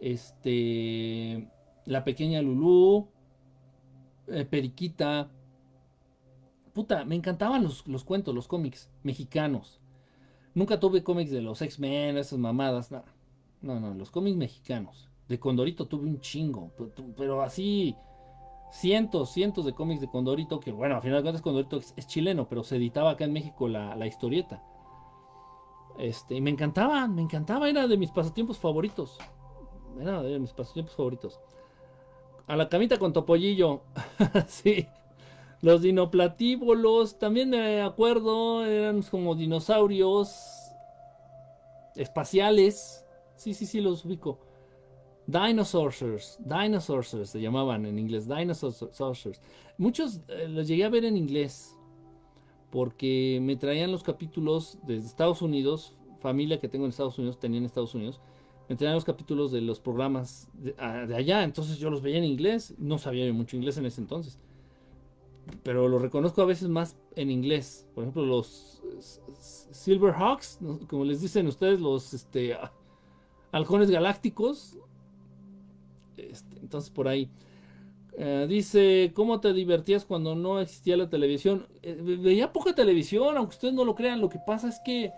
este, 0.00 1.48
la 1.84 2.04
pequeña 2.04 2.40
Lulú, 2.40 3.08
eh, 4.28 4.46
Periquita. 4.46 5.28
Puta, 6.76 7.06
me 7.06 7.14
encantaban 7.14 7.64
los, 7.64 7.86
los 7.86 8.04
cuentos, 8.04 8.34
los 8.34 8.48
cómics 8.48 8.90
mexicanos. 9.02 9.80
Nunca 10.52 10.78
tuve 10.78 11.02
cómics 11.02 11.30
de 11.30 11.40
los 11.40 11.62
X-Men, 11.62 12.18
esas 12.18 12.38
mamadas, 12.38 12.92
nada. 12.92 13.14
No, 13.62 13.80
no, 13.80 13.94
los 13.94 14.10
cómics 14.10 14.36
mexicanos. 14.36 15.08
De 15.26 15.40
Condorito 15.40 15.86
tuve 15.86 16.06
un 16.06 16.20
chingo, 16.20 16.70
pero 17.16 17.40
así 17.40 17.96
cientos, 18.70 19.32
cientos 19.32 19.64
de 19.64 19.72
cómics 19.72 20.02
de 20.02 20.10
Condorito, 20.10 20.60
que 20.60 20.70
bueno, 20.70 20.96
al 20.96 21.00
final 21.00 21.16
de 21.16 21.22
cuentas 21.22 21.40
Condorito 21.40 21.78
es, 21.78 22.06
chileno, 22.08 22.46
pero 22.46 22.62
se 22.62 22.76
editaba 22.76 23.12
acá 23.12 23.24
en 23.24 23.32
México 23.32 23.68
la, 23.68 24.06
historieta. 24.06 24.62
Este, 25.98 26.34
y 26.34 26.42
me 26.42 26.50
encantaba, 26.50 27.08
me 27.08 27.22
encantaba, 27.22 27.70
era 27.70 27.86
de 27.86 27.96
mis 27.96 28.10
pasatiempos 28.10 28.58
favoritos. 28.58 29.16
Era 29.98 30.22
de 30.22 30.38
mis 30.38 30.52
pasatiempos 30.52 30.94
favoritos. 30.94 31.40
A 32.46 32.54
la 32.54 32.68
camita 32.68 32.98
con 32.98 33.14
topollillo. 33.14 33.80
sí. 34.46 34.86
Los 35.62 35.82
dinoplatíbolos, 35.82 37.18
también 37.18 37.50
me 37.50 37.80
acuerdo, 37.82 38.64
eran 38.64 39.02
como 39.02 39.34
dinosaurios 39.34 40.30
espaciales. 41.94 43.04
Sí, 43.36 43.54
sí, 43.54 43.66
sí, 43.66 43.80
los 43.80 44.04
ubico. 44.04 44.40
Dinosaurs, 45.26 46.38
Dinosaurs 46.38 47.16
se 47.24 47.40
llamaban 47.40 47.84
en 47.84 47.98
inglés, 47.98 48.28
Dinosaurs. 48.28 49.40
Muchos 49.76 50.20
eh, 50.28 50.46
los 50.48 50.68
llegué 50.68 50.84
a 50.84 50.88
ver 50.88 51.04
en 51.04 51.16
inglés 51.16 51.74
porque 52.70 53.40
me 53.42 53.56
traían 53.56 53.90
los 53.90 54.04
capítulos 54.04 54.78
desde 54.86 55.06
Estados 55.06 55.42
Unidos, 55.42 55.94
familia 56.20 56.60
que 56.60 56.68
tengo 56.68 56.84
en 56.84 56.90
Estados 56.90 57.18
Unidos, 57.18 57.40
tenía 57.40 57.58
en 57.58 57.64
Estados 57.64 57.94
Unidos, 57.94 58.20
me 58.68 58.76
traían 58.76 58.94
los 58.94 59.04
capítulos 59.04 59.50
de 59.50 59.60
los 59.60 59.80
programas 59.80 60.48
de, 60.54 60.74
ah, 60.78 61.06
allá, 61.16 61.42
entonces 61.42 61.78
yo 61.78 61.90
los 61.90 62.02
veía 62.02 62.18
en 62.18 62.24
inglés, 62.24 62.74
no 62.78 62.98
sabía 62.98 63.32
mucho 63.32 63.56
inglés 63.56 63.76
en 63.78 63.86
ese 63.86 64.00
entonces, 64.00 64.38
pero 65.62 65.88
lo 65.88 65.98
reconozco 65.98 66.42
a 66.42 66.46
veces 66.46 66.68
más 66.68 66.96
en 67.14 67.30
inglés, 67.30 67.86
por 67.94 68.04
ejemplo 68.04 68.24
los 68.24 68.82
Silverhawks, 69.40 70.58
como 70.88 71.04
les 71.04 71.20
dicen 71.20 71.46
ustedes, 71.46 71.80
los 71.80 72.14
este, 72.14 72.56
halcones 73.52 73.90
galácticos. 73.90 74.78
Este, 76.16 76.58
entonces 76.60 76.90
por 76.90 77.08
ahí. 77.08 77.30
Eh, 78.18 78.46
dice, 78.48 79.12
¿cómo 79.14 79.40
te 79.40 79.52
divertías 79.52 80.06
cuando 80.06 80.34
no 80.34 80.58
existía 80.60 80.96
la 80.96 81.10
televisión? 81.10 81.66
Eh, 81.82 82.18
veía 82.18 82.52
poca 82.52 82.74
televisión, 82.74 83.36
aunque 83.36 83.54
ustedes 83.54 83.74
no 83.74 83.84
lo 83.84 83.94
crean. 83.94 84.20
Lo 84.20 84.30
que 84.30 84.38
pasa 84.44 84.68
es 84.68 84.80
que 84.84 85.12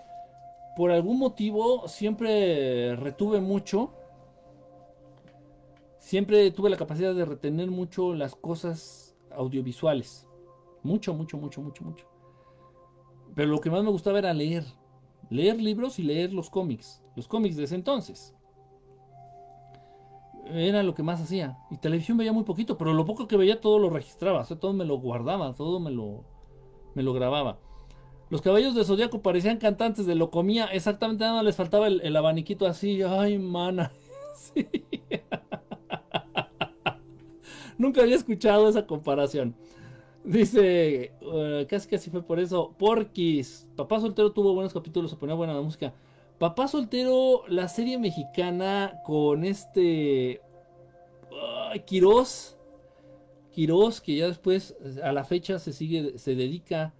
por 0.76 0.90
algún 0.90 1.18
motivo 1.18 1.86
siempre 1.86 2.96
retuve 2.96 3.40
mucho. 3.40 3.92
Siempre 5.98 6.50
tuve 6.50 6.70
la 6.70 6.76
capacidad 6.76 7.14
de 7.14 7.24
retener 7.24 7.70
mucho 7.70 8.14
las 8.14 8.34
cosas 8.34 9.07
audiovisuales. 9.32 10.26
Mucho, 10.82 11.14
mucho, 11.14 11.36
mucho, 11.36 11.60
mucho, 11.60 11.84
mucho. 11.84 12.06
Pero 13.34 13.48
lo 13.48 13.60
que 13.60 13.70
más 13.70 13.82
me 13.84 13.90
gustaba 13.90 14.18
era 14.18 14.32
leer. 14.32 14.64
Leer 15.30 15.60
libros 15.60 15.98
y 15.98 16.02
leer 16.02 16.32
los 16.32 16.50
cómics. 16.50 17.02
Los 17.14 17.28
cómics 17.28 17.56
de 17.56 17.64
ese 17.64 17.74
entonces. 17.74 18.34
Era 20.46 20.82
lo 20.82 20.94
que 20.94 21.02
más 21.02 21.20
hacía. 21.20 21.58
Y 21.70 21.76
televisión 21.76 22.16
veía 22.16 22.32
muy 22.32 22.44
poquito, 22.44 22.78
pero 22.78 22.94
lo 22.94 23.04
poco 23.04 23.28
que 23.28 23.36
veía 23.36 23.60
todo 23.60 23.78
lo 23.78 23.90
registraba. 23.90 24.44
Todo 24.44 24.72
me 24.72 24.84
lo 24.84 24.98
guardaba, 24.98 25.52
todo 25.52 25.78
me 25.78 25.90
lo, 25.90 26.24
me 26.94 27.02
lo 27.02 27.12
grababa. 27.12 27.58
Los 28.30 28.42
caballos 28.42 28.74
de 28.74 28.84
Zodíaco 28.84 29.22
parecían 29.22 29.58
cantantes 29.58 30.06
de 30.06 30.14
lo 30.14 30.30
comía. 30.30 30.66
Exactamente 30.66 31.24
nada 31.24 31.42
les 31.42 31.56
faltaba 31.56 31.86
el, 31.88 32.16
abaniquito 32.16 32.66
así. 32.66 33.02
Ay, 33.02 33.38
mana. 33.38 33.92
Nunca 37.78 38.02
había 38.02 38.16
escuchado 38.16 38.68
esa 38.68 38.86
comparación. 38.86 39.54
Dice, 40.24 41.12
uh, 41.22 41.66
casi 41.68 41.88
casi 41.88 42.10
fue 42.10 42.22
por 42.22 42.40
eso. 42.40 42.74
Porquis. 42.76 43.70
Papá 43.76 44.00
Soltero 44.00 44.32
tuvo 44.32 44.52
buenos 44.52 44.74
capítulos, 44.74 45.10
se 45.10 45.16
ponía 45.16 45.34
buena 45.34 45.58
música. 45.60 45.94
Papá 46.38 46.68
Soltero, 46.68 47.44
la 47.48 47.68
serie 47.68 47.98
mexicana 47.98 49.00
con 49.04 49.44
este. 49.44 50.42
Uh, 51.30 51.78
Quirós. 51.86 52.58
Quirós, 53.52 54.00
que 54.00 54.16
ya 54.16 54.26
después, 54.26 54.76
a 55.02 55.12
la 55.12 55.24
fecha, 55.24 55.58
se 55.58 55.72
sigue, 55.72 56.18
se 56.18 56.34
dedica 56.34 56.94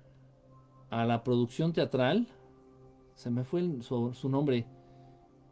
a 0.90 1.04
la 1.04 1.22
producción 1.22 1.72
teatral. 1.72 2.28
Se 3.14 3.30
me 3.30 3.44
fue 3.44 3.82
su, 3.82 4.28
nombre. 4.28 4.66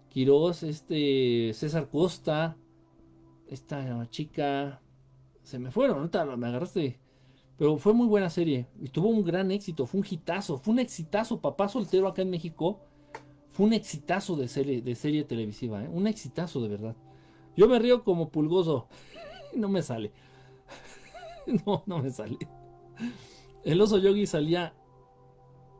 Quirós, 0.08 0.62
este. 0.62 1.52
César 1.52 1.88
Costa. 1.90 2.56
Esta 3.48 4.08
chica. 4.08 4.80
Se 5.46 5.60
me 5.60 5.70
fueron, 5.70 5.98
ahorita 5.98 6.24
me 6.36 6.48
agarraste 6.48 6.98
pero 7.56 7.78
fue 7.78 7.94
muy 7.94 8.06
buena 8.06 8.28
serie. 8.30 8.66
Y 8.80 8.88
tuvo 8.88 9.08
un 9.08 9.24
gran 9.24 9.50
éxito. 9.50 9.86
Fue 9.86 10.00
un 10.00 10.06
hitazo. 10.08 10.58
Fue 10.58 10.72
un 10.72 10.78
exitazo. 10.78 11.40
Papá 11.40 11.68
soltero 11.68 12.06
acá 12.06 12.22
en 12.22 12.30
México. 12.30 12.80
Fue 13.52 13.64
un 13.64 13.72
exitazo 13.72 14.36
de 14.36 14.48
serie, 14.48 14.82
de 14.82 14.94
serie 14.94 15.24
televisiva. 15.24 15.82
¿eh? 15.82 15.88
Un 15.90 16.06
exitazo 16.06 16.60
de 16.60 16.68
verdad. 16.68 16.96
Yo 17.56 17.68
me 17.68 17.78
río 17.78 18.04
como 18.04 18.28
pulgoso. 18.28 18.88
no 19.56 19.68
me 19.68 19.82
sale. 19.82 20.12
no, 21.66 21.82
no 21.86 22.00
me 22.00 22.10
sale. 22.10 22.36
El 23.64 23.80
oso 23.80 23.98
yogi 23.98 24.26
salía 24.26 24.74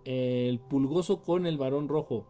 el 0.04 0.58
pulgoso 0.60 1.20
con 1.22 1.46
el 1.46 1.58
varón 1.58 1.88
rojo. 1.88 2.26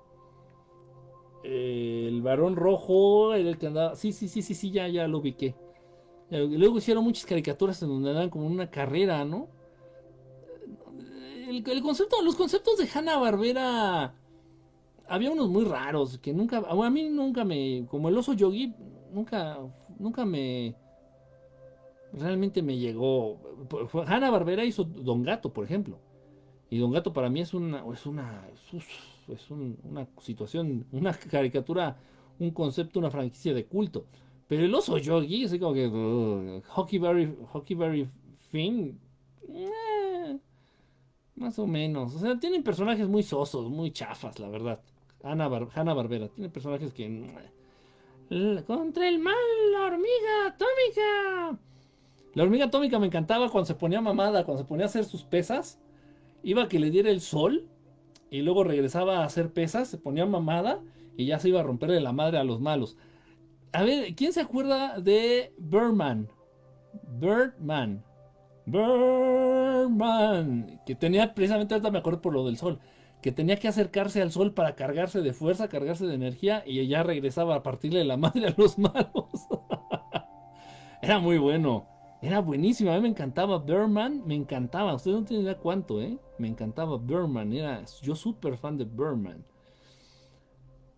El 1.45 2.20
varón 2.22 2.57
rojo 2.57 3.34
era 3.34 3.49
el 3.49 3.59
que 3.59 3.68
andaba. 3.68 3.95
Sí, 3.95 4.12
sí, 4.12 4.26
sí, 4.26 4.43
sí, 4.43 4.55
sí, 4.55 4.72
ya, 4.72 4.89
ya 4.89 5.07
lo 5.07 5.18
ubiqué. 5.18 5.55
Luego 6.31 6.79
hicieron 6.79 7.05
muchas 7.05 7.24
caricaturas 7.24 7.81
en 7.83 7.89
donde 7.89 8.11
eran 8.11 8.31
como 8.31 8.47
una 8.47 8.70
carrera, 8.70 9.24
¿no? 9.24 9.49
El, 11.49 11.83
concepto, 11.83 12.20
los 12.22 12.35
conceptos 12.35 12.77
de 12.79 12.89
Hanna 12.93 13.16
Barbera 13.18 14.14
había 15.07 15.31
unos 15.31 15.49
muy 15.49 15.64
raros 15.64 16.18
que 16.18 16.33
nunca, 16.33 16.59
a 16.59 16.91
mí 16.91 17.09
nunca 17.09 17.45
me, 17.45 17.87
como 17.89 18.09
el 18.09 18.18
oso 18.18 18.33
yogi, 18.33 18.74
nunca, 19.12 19.59
nunca 19.99 20.24
me, 20.24 20.74
realmente 22.12 22.62
me 22.62 22.77
llegó. 22.77 23.39
Hanna 24.07 24.31
Barbera 24.31 24.64
hizo 24.64 24.83
Don 24.83 25.22
Gato, 25.22 25.53
por 25.53 25.64
ejemplo, 25.64 25.99
y 26.68 26.79
Don 26.79 26.91
Gato 26.91 27.12
para 27.12 27.31
mí 27.31 27.41
es 27.41 27.55
una, 27.55 27.85
es 27.93 28.07
una, 28.07 28.45
es 29.29 29.51
una 29.51 30.09
situación, 30.20 30.87
una 30.91 31.12
caricatura, 31.12 31.97
un 32.41 32.51
concepto, 32.51 32.99
una 32.99 33.11
franquicia 33.11 33.55
de 33.55 33.66
culto. 33.66 34.07
Pero 34.49 34.65
el 34.65 34.75
oso 34.75 34.99
yogi, 34.99 35.45
así 35.45 35.59
como 35.59 35.75
que. 35.75 35.89
Uh, 35.89 36.63
Hockeyberry, 36.69 38.09
Finn. 38.51 38.99
Eh, 39.49 40.39
más 41.35 41.59
o 41.59 41.67
menos. 41.67 42.15
O 42.15 42.19
sea, 42.19 42.39
tienen 42.39 42.63
personajes 42.63 43.09
muy 43.09 43.23
sosos, 43.23 43.69
muy 43.69 43.91
chafas, 43.91 44.39
la 44.39 44.49
verdad. 44.49 44.81
Ana 45.23 45.51
Hanna 45.75 45.95
Barbera. 45.95 46.29
Tiene 46.29 46.49
personajes 46.49 46.93
que. 46.93 47.27
Contra 48.67 49.09
el 49.09 49.19
mal, 49.19 49.35
la 49.73 49.87
hormiga 49.87 50.47
atómica. 50.47 51.59
La 52.35 52.43
hormiga 52.43 52.67
atómica 52.67 52.99
me 52.99 53.07
encantaba 53.07 53.49
cuando 53.49 53.67
se 53.67 53.75
ponía 53.75 54.01
mamada, 54.01 54.45
cuando 54.45 54.63
se 54.63 54.69
ponía 54.69 54.87
a 54.87 54.89
hacer 54.89 55.05
sus 55.05 55.23
pesas. 55.23 55.79
Iba 56.43 56.65
a 56.65 56.69
que 56.69 56.79
le 56.79 56.91
diera 56.91 57.11
el 57.11 57.21
sol. 57.21 57.67
Y 58.31 58.43
luego 58.43 58.65
regresaba 58.65 59.19
a 59.19 59.25
hacer 59.25 59.53
pesas, 59.53 59.89
se 59.89 59.99
ponía 59.99 60.27
mamada. 60.27 60.81
Y 61.17 61.27
ya 61.27 61.39
se 61.41 61.49
iba 61.49 61.61
a 61.61 61.65
romperle 61.65 62.01
la 62.01 62.13
madre 62.13 62.39
a 62.39 62.45
los 62.45 62.61
malos. 62.61 62.97
A 63.73 63.83
ver, 63.83 64.14
¿quién 64.14 64.33
se 64.33 64.41
acuerda 64.41 64.99
de 65.01 65.53
Birdman? 65.59 66.29
Birdman. 67.19 68.05
Birdman. 68.67 70.01
Que 70.87 70.95
tenía, 70.95 71.35
precisamente 71.35 71.75
ahorita 71.75 71.91
me 71.91 71.99
acuerdo 71.99 72.23
por 72.23 72.33
lo 72.33 72.47
del 72.47 72.57
sol. 72.57 72.81
Que 73.23 73.33
tenía 73.33 73.59
que 73.59 73.69
acercarse 73.69 74.23
al 74.23 74.31
sol 74.33 74.55
para 74.55 74.77
cargarse 74.77 75.21
de 75.21 75.33
fuerza, 75.33 75.69
cargarse 75.69 76.07
de 76.07 76.14
energía. 76.14 76.62
Y 76.67 76.87
ya 76.87 77.03
regresaba 77.03 77.57
a 77.57 77.62
partirle 77.62 78.05
la 78.05 78.17
madre 78.17 78.49
a 78.49 78.55
los 78.57 78.79
malos. 78.81 79.27
Era 81.03 81.19
muy 81.19 81.39
bueno. 81.39 81.87
Era 82.23 82.41
buenísimo. 82.41 82.93
A 82.93 82.95
mí 82.97 83.03
me 83.03 83.09
encantaba 83.09 83.59
Birdman. 83.59 84.23
Me 84.27 84.35
encantaba. 84.35 84.95
Ustedes 84.95 85.19
no 85.19 85.25
tienen 85.25 85.45
idea 85.45 85.59
cuánto, 85.59 86.01
¿eh? 86.01 86.19
Me 86.39 86.49
encantaba 86.49 86.97
Birdman. 86.99 87.53
Era 87.53 87.85
yo 88.03 88.14
súper 88.17 88.57
fan 88.57 88.79
de 88.79 88.85
Birdman 88.85 89.45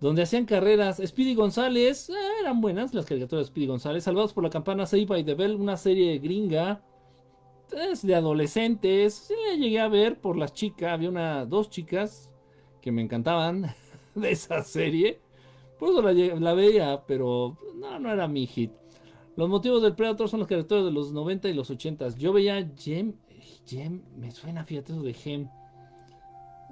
donde 0.00 0.22
hacían 0.22 0.44
carreras. 0.44 1.00
Speedy 1.04 1.34
González, 1.34 2.10
eh, 2.10 2.14
eran 2.40 2.60
buenas 2.60 2.94
las 2.94 3.06
caricaturas 3.06 3.46
de 3.46 3.50
Speedy 3.50 3.66
González. 3.66 4.04
Salvados 4.04 4.32
por 4.32 4.44
la 4.44 4.50
campana, 4.50 4.86
Save 4.86 5.06
by 5.06 5.24
the 5.24 5.34
Bell, 5.34 5.56
una 5.56 5.76
serie 5.76 6.18
gringa. 6.18 6.82
Es 7.72 8.06
de 8.06 8.14
adolescentes. 8.14 9.14
Sí, 9.14 9.34
la 9.50 9.56
llegué 9.56 9.80
a 9.80 9.88
ver 9.88 10.20
por 10.20 10.36
las 10.36 10.52
chicas. 10.52 10.92
Había 10.92 11.08
una, 11.08 11.44
dos 11.44 11.70
chicas 11.70 12.30
que 12.80 12.92
me 12.92 13.02
encantaban 13.02 13.74
de 14.14 14.30
esa 14.30 14.62
serie. 14.62 15.20
Por 15.78 15.90
eso 15.90 16.02
la, 16.02 16.12
la 16.12 16.54
veía, 16.54 17.04
pero 17.06 17.56
no, 17.76 17.98
no 17.98 18.12
era 18.12 18.26
mi 18.26 18.46
hit. 18.46 18.72
Los 19.36 19.48
motivos 19.48 19.80
del 19.82 19.94
Predator 19.94 20.28
son 20.28 20.40
los 20.40 20.48
caracteres 20.48 20.84
de 20.84 20.90
los 20.90 21.12
90 21.12 21.48
y 21.48 21.54
los 21.54 21.70
80. 21.70 22.16
Yo 22.16 22.32
veía 22.32 22.72
Gem. 22.76 23.14
Gem, 23.64 24.02
me 24.16 24.32
suena, 24.32 24.64
fíjate 24.64 24.92
eso 24.92 25.02
de 25.02 25.14
Gem. 25.14 25.48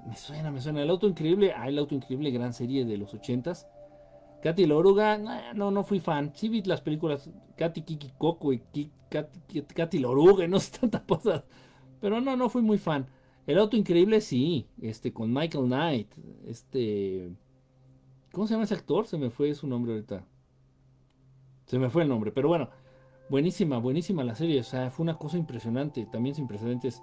Me 0.06 0.16
suena, 0.16 0.50
me 0.50 0.60
suena. 0.60 0.82
El 0.82 0.90
auto 0.90 1.08
increíble. 1.08 1.52
Ah, 1.56 1.68
el 1.68 1.78
auto 1.78 1.94
increíble, 1.94 2.30
gran 2.30 2.52
serie 2.52 2.84
de 2.84 2.96
los 2.96 3.12
80s. 3.14 3.66
Katy 4.42 4.66
la 4.66 5.52
no, 5.54 5.70
no 5.70 5.84
fui 5.84 5.98
fan. 5.98 6.32
Sí 6.34 6.48
vi 6.48 6.62
las 6.62 6.80
películas 6.80 7.30
Katy 7.56 7.82
Kiki 7.82 8.12
Coco 8.16 8.52
y 8.52 8.62
Katy, 9.08 9.62
Katy 9.74 9.98
la 9.98 10.08
y 10.44 10.48
no 10.48 10.60
sé 10.60 10.78
tantas 10.78 11.02
cosas. 11.02 11.42
Pero 12.00 12.20
no, 12.20 12.36
no 12.36 12.48
fui 12.48 12.62
muy 12.62 12.78
fan. 12.78 13.06
El 13.46 13.58
auto 13.58 13.76
increíble, 13.76 14.20
sí. 14.20 14.68
Este, 14.80 15.12
con 15.12 15.32
Michael 15.32 15.64
Knight. 15.64 16.12
Este. 16.46 17.32
¿Cómo 18.32 18.46
se 18.46 18.54
llama 18.54 18.64
ese 18.64 18.74
actor? 18.74 19.06
Se 19.06 19.18
me 19.18 19.30
fue 19.30 19.54
su 19.54 19.66
nombre 19.66 19.92
ahorita. 19.92 20.24
Se 21.64 21.78
me 21.78 21.90
fue 21.90 22.02
el 22.02 22.08
nombre, 22.08 22.30
pero 22.30 22.48
bueno. 22.48 22.70
Buenísima, 23.28 23.78
buenísima 23.78 24.22
la 24.22 24.36
serie. 24.36 24.60
O 24.60 24.64
sea, 24.64 24.90
fue 24.90 25.02
una 25.02 25.18
cosa 25.18 25.38
impresionante. 25.38 26.06
También 26.06 26.36
sin 26.36 26.46
precedentes. 26.46 27.02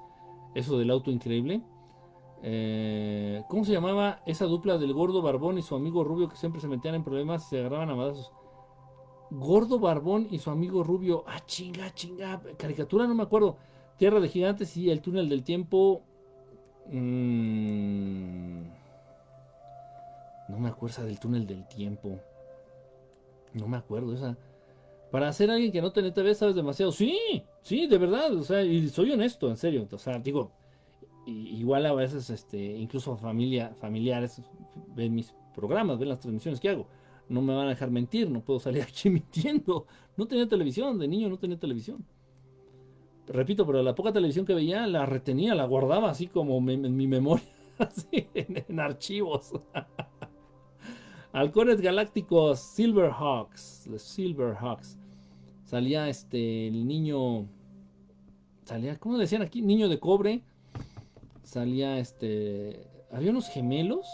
Eso 0.56 0.78
del 0.78 0.91
auto 0.91 1.12
increíble. 1.12 1.64
Eh, 2.46 3.41
¿Cómo 3.48 3.64
se 3.64 3.72
llamaba 3.72 4.22
esa 4.26 4.46
dupla 4.46 4.78
del 4.78 4.94
gordo 4.94 5.22
barbón 5.22 5.58
y 5.58 5.62
su 5.62 5.76
amigo 5.76 6.04
rubio 6.04 6.28
que 6.28 6.36
siempre 6.36 6.60
se 6.60 6.68
metían 6.68 6.94
en 6.94 7.04
problemas 7.04 7.46
y 7.46 7.50
se 7.52 7.60
agarraban 7.60 7.89
a 7.89 7.96
madrazos? 7.96 8.34
Gordo 9.32 9.80
barbón 9.80 10.28
y 10.30 10.39
su 10.39 10.50
amigo 10.52 10.84
rubio. 10.84 11.24
Ah, 11.26 11.39
chinga, 11.46 11.94
chinga. 11.94 12.41
Caricatura, 12.58 13.08
no 13.08 13.16
me 13.16 13.24
acuerdo. 13.24 13.58
Tierra 13.98 14.20
de 14.20 14.28
gigantes 14.28 14.76
y 14.76 14.91
el 14.91 15.02
túnel 15.02 15.30
del 15.30 15.44
tiempo. 15.44 16.04
Mm, 16.91 18.64
no 20.50 20.60
me 20.60 20.68
acuerdo 20.68 20.98
esa 20.98 21.06
del 21.06 21.20
túnel 21.20 21.48
del 21.48 21.66
tiempo. 21.68 22.20
No 23.54 23.68
me 23.68 23.78
acuerdo 23.78 24.14
esa. 24.14 24.38
Para 25.12 25.32
ser 25.32 25.50
alguien 25.50 25.72
que 25.72 25.82
no 25.82 25.94
tiene 25.94 26.12
TV 26.12 26.36
sabes 26.36 26.56
demasiado. 26.56 26.91
Sí, 26.91 27.44
sí, 27.62 27.88
de 27.88 27.98
verdad. 27.98 28.34
O 28.34 28.44
sea, 28.44 28.64
y 28.64 28.89
soy 28.89 29.12
honesto, 29.12 29.50
en 29.50 29.58
serio. 29.58 29.88
O 29.91 29.98
sea, 29.98 30.20
digo, 30.20 30.52
igual 31.26 31.86
a 31.86 31.94
veces, 31.94 32.30
este, 32.30 32.58
incluso 32.58 33.18
familia, 33.18 33.76
familiares 33.80 34.42
ven 34.96 35.16
mis 35.16 35.34
programas, 35.54 36.00
ven 36.00 36.10
las 36.10 36.20
transmisiones 36.20 36.60
que 36.60 36.70
hago. 36.70 36.88
No 37.30 37.42
me 37.42 37.56
van 37.56 37.68
a 37.68 37.70
dejar 37.70 37.90
mentir, 37.90 38.30
no 38.30 38.42
puedo 38.42 38.60
salir 38.60 38.84
aquí 38.88 39.10
mintiendo. 39.10 39.86
No 40.18 40.28
tenía 40.28 40.48
televisión, 40.48 41.00
de 41.00 41.08
niño 41.08 41.30
no 41.30 41.38
tenía 41.38 41.60
televisión. 41.60 42.06
Repito, 43.28 43.66
pero 43.66 43.82
la 43.82 43.96
poca 43.96 44.12
televisión 44.12 44.46
que 44.46 44.54
veía 44.54 44.86
la 44.86 45.06
retenía, 45.06 45.56
la 45.56 45.66
guardaba 45.66 46.10
así 46.10 46.28
como 46.28 46.58
en 46.70 46.96
mi 46.96 47.08
memoria, 47.08 47.46
así 47.80 48.28
en, 48.34 48.80
archivos. 48.80 49.54
Halcones 51.32 51.82
Galácticos, 51.82 52.60
Silverhawks, 52.60 53.90
Silverhawks. 53.98 55.00
Salía 55.64 56.10
este 56.10 56.68
el 56.68 56.86
niño, 56.86 57.48
salía, 58.66 59.00
¿cómo 59.00 59.16
le 59.16 59.24
decían 59.24 59.42
aquí? 59.42 59.62
Niño 59.62 59.88
de 59.90 60.00
cobre. 60.00 60.44
Salía 61.44 62.00
este, 62.00 62.88
había 63.12 63.32
unos 63.32 63.50
gemelos. 63.50 64.08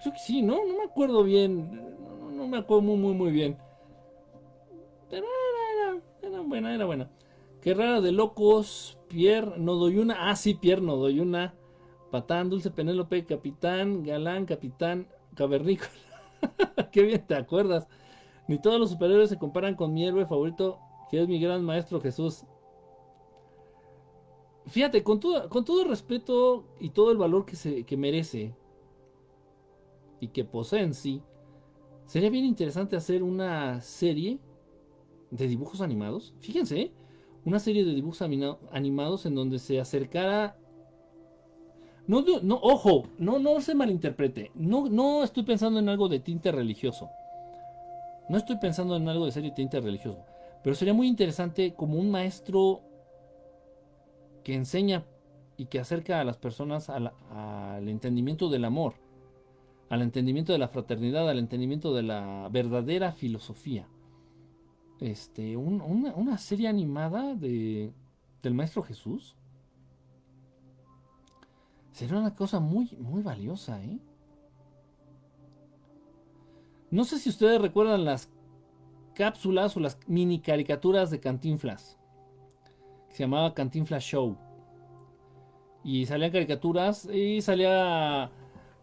Creo 0.00 0.12
que 0.12 0.20
sí, 0.20 0.42
¿no? 0.42 0.64
No 0.66 0.78
me 0.78 0.84
acuerdo 0.84 1.24
bien. 1.24 1.70
No, 1.74 2.30
no- 2.30 2.48
me 2.48 2.58
acuerdo 2.58 2.82
muy, 2.82 2.96
muy, 2.96 3.14
muy 3.14 3.32
bien. 3.32 3.56
Pero 5.10 5.26
era, 5.26 5.92
era, 5.92 6.02
era 6.36 6.40
buena, 6.42 6.74
era 6.74 6.84
buena. 6.84 7.10
Qué 7.60 7.74
rara 7.74 8.00
de 8.00 8.12
locos. 8.12 8.98
Pierre, 9.08 9.54
no 9.58 9.74
doy 9.74 9.98
una. 9.98 10.30
Ah, 10.30 10.36
sí, 10.36 10.54
Pierre, 10.54 10.82
no 10.82 10.96
doy 10.96 11.20
una. 11.20 11.54
Patán, 12.10 12.50
Dulce 12.50 12.70
Penélope, 12.70 13.24
Capitán, 13.24 14.02
Galán, 14.04 14.46
Capitán, 14.46 15.08
Cavernícola. 15.34 15.90
Qué 16.92 17.02
bien 17.02 17.26
te 17.26 17.34
acuerdas. 17.34 17.86
Ni 18.48 18.58
todos 18.60 18.80
los 18.80 18.90
superhéroes 18.90 19.30
se 19.30 19.38
comparan 19.38 19.74
con 19.76 19.94
mi 19.94 20.06
héroe 20.06 20.26
favorito, 20.26 20.80
que 21.10 21.22
es 21.22 21.28
mi 21.28 21.40
gran 21.40 21.64
maestro 21.64 22.00
Jesús. 22.00 22.44
Fíjate, 24.66 25.02
con 25.02 25.20
todo, 25.20 25.48
con 25.48 25.64
todo 25.64 25.82
el 25.82 25.88
respeto 25.88 26.64
y 26.80 26.90
todo 26.90 27.10
el 27.10 27.18
valor 27.18 27.44
que, 27.44 27.56
se, 27.56 27.84
que 27.84 27.96
merece 27.96 28.54
y 30.20 30.28
que 30.28 30.44
posee 30.44 30.80
en 30.80 30.94
sí, 30.94 31.22
sería 32.06 32.30
bien 32.30 32.44
interesante 32.44 32.96
hacer 32.96 33.22
una 33.22 33.80
serie 33.82 34.38
de 35.30 35.48
dibujos 35.48 35.80
animados. 35.80 36.34
Fíjense, 36.40 36.80
¿eh? 36.80 36.92
una 37.44 37.58
serie 37.58 37.84
de 37.84 37.94
dibujos 37.94 38.22
animados 38.22 39.26
en 39.26 39.34
donde 39.34 39.58
se 39.58 39.80
acercara. 39.80 40.56
No, 42.06 42.24
no, 42.42 42.58
ojo, 42.62 43.04
no, 43.18 43.38
no 43.38 43.60
se 43.60 43.74
malinterprete. 43.74 44.50
No, 44.54 44.88
no 44.88 45.24
estoy 45.24 45.42
pensando 45.42 45.78
en 45.78 45.88
algo 45.88 46.08
de 46.08 46.20
tinte 46.20 46.52
religioso. 46.52 47.10
No 48.28 48.38
estoy 48.38 48.56
pensando 48.56 48.96
en 48.96 49.08
algo 49.08 49.26
de 49.26 49.32
serie 49.32 49.50
de 49.50 49.56
tinte 49.56 49.80
religioso. 49.80 50.24
Pero 50.62 50.74
sería 50.74 50.94
muy 50.94 51.06
interesante 51.06 51.74
como 51.74 51.98
un 51.98 52.10
maestro 52.10 52.80
que 54.44 54.54
enseña 54.54 55.04
y 55.56 55.66
que 55.66 55.80
acerca 55.80 56.20
a 56.20 56.24
las 56.24 56.36
personas 56.36 56.90
al 56.90 57.88
entendimiento 57.88 58.48
del 58.48 58.64
amor, 58.64 58.94
al 59.88 60.02
entendimiento 60.02 60.52
de 60.52 60.58
la 60.58 60.68
fraternidad, 60.68 61.28
al 61.28 61.38
entendimiento 61.38 61.94
de 61.94 62.02
la 62.02 62.48
verdadera 62.52 63.12
filosofía. 63.12 63.88
Este, 65.00 65.56
un- 65.56 65.80
una, 65.80 66.14
una 66.14 66.38
serie 66.38 66.68
animada 66.68 67.34
de, 67.34 67.92
del 68.42 68.54
Maestro 68.54 68.82
Jesús. 68.82 69.36
Sería 71.92 72.18
una 72.18 72.34
cosa 72.34 72.60
muy, 72.60 72.90
muy 72.98 73.22
valiosa, 73.22 73.82
¿eh? 73.82 73.98
No 76.90 77.04
sé 77.04 77.18
si 77.18 77.28
ustedes 77.28 77.60
recuerdan 77.60 78.04
las 78.04 78.30
cápsulas 79.14 79.76
o 79.76 79.80
las 79.80 79.98
mini 80.06 80.40
caricaturas 80.40 81.10
de 81.10 81.20
Cantinflas. 81.20 81.98
Se 83.14 83.22
llamaba 83.22 83.54
Cantinflas 83.54 84.02
Show. 84.02 84.36
Y 85.84 86.04
salían 86.04 86.32
caricaturas 86.32 87.04
y 87.06 87.40
salía 87.42 88.28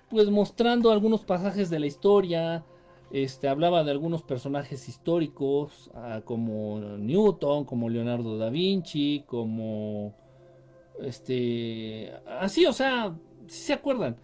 pues 0.10 0.30
mostrando 0.30 0.90
algunos 0.90 1.26
pasajes 1.26 1.70
de 1.70 1.80
la 1.80 1.88
historia. 1.88 2.64
Este, 3.12 3.50
hablaba 3.50 3.84
de 3.84 3.92
algunos 3.92 4.24
personajes 4.24 4.88
históricos, 4.88 5.92
ah, 5.96 6.22
como 6.24 6.80
Newton, 6.80 7.66
como 7.66 7.90
Leonardo 7.90 8.38
da 8.38 8.50
Vinci, 8.50 9.26
como 9.28 10.16
este, 11.02 12.14
así, 12.26 12.66
o 12.66 12.72
sea, 12.72 13.14
si 13.48 13.64
se 13.64 13.74
acuerdan, 13.74 14.16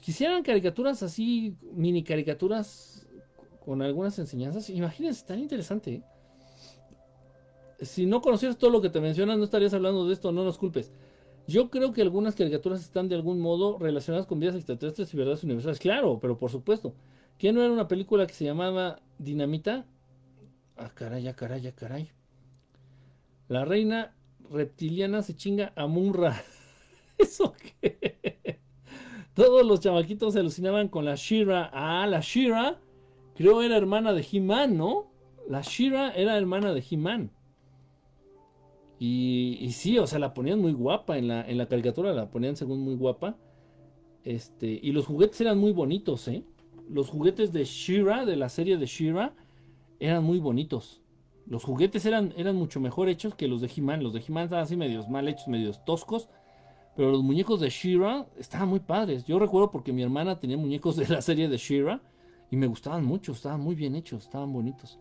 quisieran 0.00 0.42
caricaturas 0.42 1.02
así, 1.02 1.54
mini 1.74 2.02
caricaturas 2.02 3.06
con 3.66 3.82
algunas 3.82 4.18
enseñanzas, 4.18 4.70
imagínense, 4.70 5.26
tan 5.26 5.40
interesante. 5.40 5.96
¿eh? 5.96 6.02
Si 7.80 8.06
no 8.06 8.20
conocieras 8.20 8.58
todo 8.58 8.70
lo 8.70 8.80
que 8.80 8.90
te 8.90 9.00
mencionas, 9.00 9.38
no 9.38 9.44
estarías 9.44 9.72
hablando 9.72 10.06
de 10.06 10.12
esto, 10.12 10.32
no 10.32 10.44
nos 10.44 10.58
culpes. 10.58 10.92
Yo 11.46 11.70
creo 11.70 11.92
que 11.92 12.02
algunas 12.02 12.34
caricaturas 12.34 12.80
están 12.80 13.08
de 13.08 13.14
algún 13.14 13.40
modo 13.40 13.78
relacionadas 13.78 14.26
con 14.26 14.38
vidas 14.38 14.54
extraterrestres 14.54 15.12
y 15.12 15.16
verdades 15.16 15.42
universales. 15.42 15.78
Claro, 15.78 16.18
pero 16.20 16.38
por 16.38 16.50
supuesto. 16.50 16.94
¿Quién 17.38 17.54
no 17.54 17.62
era 17.62 17.72
una 17.72 17.88
película 17.88 18.26
que 18.26 18.34
se 18.34 18.44
llamaba 18.44 19.00
Dinamita? 19.18 19.86
Ah, 20.76 20.90
caray, 20.94 21.26
ah, 21.26 21.34
caray, 21.34 21.66
ah, 21.66 21.72
caray. 21.74 22.10
La 23.48 23.64
reina 23.64 24.14
reptiliana 24.50 25.22
se 25.22 25.34
chinga 25.34 25.72
a 25.74 25.86
Munra. 25.86 26.44
¿Eso 27.18 27.54
qué? 27.80 28.60
Todos 29.34 29.64
los 29.66 29.80
chamaquitos 29.80 30.34
se 30.34 30.40
alucinaban 30.40 30.88
con 30.88 31.04
la 31.04 31.14
Shira. 31.14 31.70
Ah, 31.72 32.06
la 32.06 32.20
Shira, 32.20 32.78
creo 33.34 33.62
era 33.62 33.76
hermana 33.76 34.12
de 34.12 34.26
He-Man, 34.30 34.76
¿no? 34.76 35.10
La 35.48 35.62
Shira 35.62 36.10
era 36.10 36.36
hermana 36.36 36.74
de 36.74 36.84
He-Man. 36.88 37.30
Y, 39.02 39.70
sí, 39.72 39.98
o 39.98 40.06
sea, 40.06 40.18
la 40.18 40.34
ponían 40.34 40.60
muy 40.60 40.72
guapa 40.72 41.16
en 41.16 41.26
la, 41.26 41.40
en 41.48 41.56
la 41.56 41.66
caricatura, 41.66 42.12
la 42.12 42.30
ponían 42.30 42.54
según 42.54 42.80
muy 42.80 42.96
guapa. 42.96 43.38
Este, 44.24 44.78
y 44.82 44.92
los 44.92 45.06
juguetes 45.06 45.40
eran 45.40 45.56
muy 45.56 45.72
bonitos, 45.72 46.28
¿eh? 46.28 46.44
Los 46.86 47.08
juguetes 47.08 47.50
de 47.50 47.64
Shira, 47.64 48.26
de 48.26 48.36
la 48.36 48.50
serie 48.50 48.76
de 48.76 48.84
Shira, 48.84 49.34
eran 50.00 50.22
muy 50.22 50.38
bonitos. 50.38 51.00
Los 51.46 51.64
juguetes 51.64 52.04
eran, 52.04 52.34
eran 52.36 52.56
mucho 52.56 52.78
mejor 52.78 53.08
hechos 53.08 53.34
que 53.34 53.48
los 53.48 53.62
de 53.62 53.70
He-Man. 53.74 54.02
Los 54.02 54.12
de 54.12 54.20
He-Man 54.20 54.44
estaban 54.44 54.64
así 54.64 54.76
medios 54.76 55.08
mal 55.08 55.26
hechos, 55.28 55.48
medios 55.48 55.82
toscos. 55.86 56.28
Pero 56.94 57.10
los 57.10 57.22
muñecos 57.22 57.60
de 57.60 57.70
Shira 57.70 58.26
estaban 58.38 58.68
muy 58.68 58.80
padres. 58.80 59.24
Yo 59.24 59.38
recuerdo 59.38 59.70
porque 59.70 59.94
mi 59.94 60.02
hermana 60.02 60.38
tenía 60.38 60.58
muñecos 60.58 60.96
de 60.96 61.08
la 61.08 61.22
serie 61.22 61.48
de 61.48 61.56
Shira 61.56 62.02
y 62.50 62.56
me 62.56 62.66
gustaban 62.66 63.06
mucho, 63.06 63.32
estaban 63.32 63.62
muy 63.62 63.74
bien 63.74 63.94
hechos, 63.94 64.24
estaban 64.24 64.52
bonitos. 64.52 64.98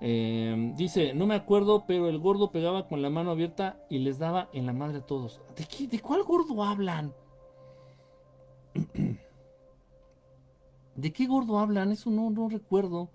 Eh, 0.00 0.72
dice, 0.76 1.14
no 1.14 1.26
me 1.26 1.34
acuerdo, 1.34 1.84
pero 1.86 2.08
el 2.08 2.18
gordo 2.18 2.50
pegaba 2.50 2.88
con 2.88 3.02
la 3.02 3.10
mano 3.10 3.30
abierta 3.30 3.84
y 3.88 3.98
les 3.98 4.18
daba 4.18 4.48
en 4.52 4.66
la 4.66 4.72
madre 4.72 4.98
a 4.98 5.06
todos. 5.06 5.40
¿De, 5.56 5.64
qué, 5.64 5.86
de 5.86 6.00
cuál 6.00 6.24
gordo 6.24 6.62
hablan? 6.62 7.14
¿De 10.96 11.12
qué 11.12 11.26
gordo 11.26 11.58
hablan? 11.58 11.92
Eso 11.92 12.10
no, 12.10 12.30
no 12.30 12.48
recuerdo. 12.48 13.10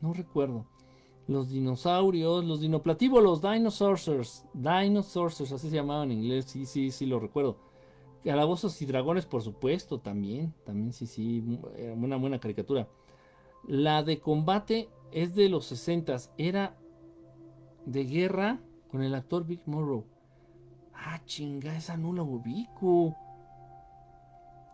No 0.00 0.12
recuerdo. 0.12 0.66
Los 1.26 1.50
dinosaurios, 1.50 2.44
los 2.44 2.60
dinoplatívolos, 2.60 3.40
dinosaurs, 3.40 4.44
dinosaurs, 4.52 5.40
así 5.40 5.70
se 5.70 5.76
llamaban 5.76 6.10
en 6.10 6.18
inglés, 6.18 6.46
sí, 6.46 6.66
sí, 6.66 6.90
sí, 6.90 7.06
lo 7.06 7.20
recuerdo. 7.20 7.56
Calabozos 8.24 8.80
y 8.82 8.86
Dragones, 8.86 9.26
por 9.26 9.42
supuesto, 9.42 10.00
también. 10.00 10.52
También, 10.64 10.92
sí, 10.92 11.06
sí. 11.06 11.42
Una 11.96 12.16
buena 12.16 12.38
caricatura. 12.38 12.88
La 13.66 14.02
de 14.02 14.20
combate 14.20 14.88
es 15.12 15.34
de 15.34 15.48
los 15.48 15.66
60 15.66 16.16
Era 16.38 16.76
de 17.86 18.04
guerra 18.04 18.60
con 18.90 19.02
el 19.02 19.14
actor 19.14 19.46
Big 19.46 19.62
Morrow. 19.66 20.04
Ah, 20.94 21.20
chinga, 21.24 21.76
esa 21.76 21.96
no 21.96 22.12
la 22.12 22.22
ubico. 22.22 23.16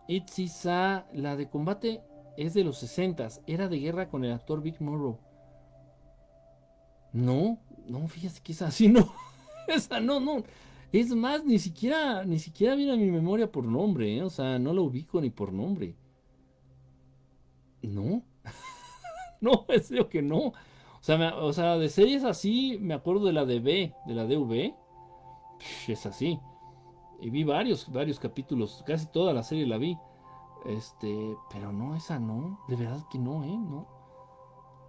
Itzisa, 0.07 1.05
la 1.13 1.35
de 1.35 1.49
combate 1.49 2.01
es 2.37 2.53
de 2.53 2.63
los 2.63 2.77
60 2.79 3.27
Era 3.45 3.67
de 3.67 3.79
guerra 3.79 4.09
con 4.09 4.23
el 4.23 4.33
actor 4.33 4.61
Big 4.61 4.81
Morrow. 4.81 5.19
No, 7.13 7.59
no, 7.87 8.07
fíjese 8.07 8.41
que 8.41 8.51
esa 8.51 8.71
sí 8.71 8.87
no. 8.87 9.13
esa 9.67 9.99
no, 9.99 10.19
no. 10.19 10.43
Es 10.91 11.09
más, 11.13 11.43
ni 11.43 11.59
siquiera, 11.59 12.23
ni 12.23 12.39
siquiera 12.39 12.75
viene 12.75 12.93
a 12.93 12.97
mi 12.97 13.11
memoria 13.11 13.51
por 13.51 13.65
nombre, 13.65 14.17
¿eh? 14.17 14.23
o 14.23 14.29
sea, 14.29 14.57
no 14.57 14.73
la 14.73 14.81
ubico 14.81 15.19
ni 15.19 15.29
por 15.29 15.51
nombre. 15.51 15.95
No. 17.81 18.23
no, 19.41 19.65
es 19.69 19.87
serio 19.87 20.09
que 20.09 20.21
no. 20.21 20.37
O 20.37 20.53
sea, 21.01 21.35
o 21.37 21.53
sea, 21.53 21.77
de 21.77 21.89
series 21.89 22.23
así, 22.23 22.77
me 22.81 22.93
acuerdo 22.93 23.25
de 23.25 23.33
la 23.33 23.45
de 23.45 23.59
B, 23.59 23.93
de 24.05 24.13
la 24.13 24.25
DV. 24.25 24.73
es 25.87 26.05
así. 26.05 26.39
Y 27.19 27.29
vi 27.29 27.43
varios, 27.43 27.91
varios 27.91 28.19
capítulos, 28.19 28.83
casi 28.85 29.07
toda 29.07 29.33
la 29.33 29.43
serie 29.43 29.65
la 29.65 29.77
vi. 29.77 29.97
Este, 30.65 31.35
pero 31.51 31.71
no, 31.71 31.95
esa 31.95 32.19
no, 32.19 32.59
de 32.67 32.75
verdad 32.75 33.05
que 33.11 33.19
no, 33.19 33.43
¿eh? 33.43 33.57
No. 33.57 33.87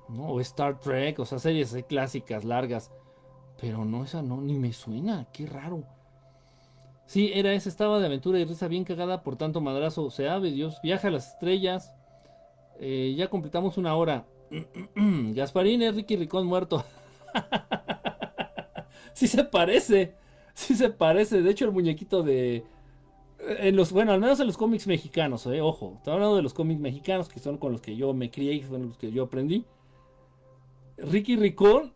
No, 0.09 0.29
o 0.29 0.41
Star 0.41 0.81
Trek, 0.81 1.19
o 1.19 1.27
sea, 1.27 1.39
series 1.39 1.77
clásicas, 1.87 2.45
largas. 2.45 2.91
Pero 3.61 3.85
no, 3.85 4.05
esa 4.05 4.23
no, 4.23 4.41
ni 4.41 4.55
me 4.55 4.73
suena, 4.73 5.27
qué 5.33 5.47
raro. 5.47 5.85
Sí, 7.07 7.31
era 7.35 7.53
esa, 7.53 7.69
estaba 7.69 7.99
de 7.99 8.07
aventura 8.07 8.39
y 8.39 8.45
risa 8.45 8.69
bien 8.69 8.85
cagada 8.85 9.23
por 9.23 9.37
tanto 9.37 9.61
madrazo. 9.61 10.11
Se 10.11 10.29
ave 10.29 10.51
Dios, 10.51 10.79
viaja 10.83 11.09
a 11.09 11.11
las 11.11 11.33
estrellas. 11.33 11.95
Eh, 12.81 13.15
ya 13.17 13.29
completamos 13.29 13.79
una 13.79 13.95
hora. 13.95 14.27
Gasparín 15.35 15.83
es 15.83 15.95
Ricky 15.95 16.17
Ricón 16.17 16.47
muerto. 16.47 16.85
sí 19.13 19.27
se 19.27 19.45
parece. 19.45 20.15
Sí 20.55 20.75
se 20.75 20.91
parece. 20.91 21.43
De 21.43 21.51
hecho, 21.51 21.65
el 21.65 21.73
muñequito 21.73 22.23
de. 22.23 22.65
En 23.39 23.77
los, 23.77 23.93
bueno, 23.93 24.13
al 24.13 24.21
menos 24.21 24.41
en 24.41 24.47
los 24.47 24.57
cómics 24.57 24.87
mexicanos, 24.87 25.47
eh, 25.47 25.61
ojo. 25.61 25.95
Estoy 25.97 26.15
hablando 26.15 26.37
de 26.37 26.43
los 26.43 26.55
cómics 26.55 26.81
mexicanos 26.81 27.29
que 27.29 27.39
son 27.39 27.57
con 27.57 27.73
los 27.73 27.81
que 27.81 27.97
yo 27.97 28.13
me 28.13 28.31
crié 28.31 28.55
y 28.55 28.61
con 28.63 28.87
los 28.87 28.99
que 28.99 29.13
yo 29.13 29.25
aprendí. 29.25 29.65
Ricky 30.97 31.37
Ricón 31.37 31.95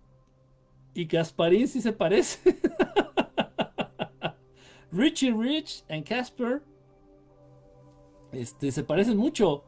y 0.94 1.06
Gasparín 1.06 1.66
sí 1.66 1.80
se 1.80 1.92
parece. 1.92 2.56
Richie 4.92 5.32
Rich 5.32 5.84
y 5.88 6.02
Casper 6.02 6.62
este, 8.32 8.72
se 8.72 8.84
parecen 8.84 9.16
mucho. 9.16 9.64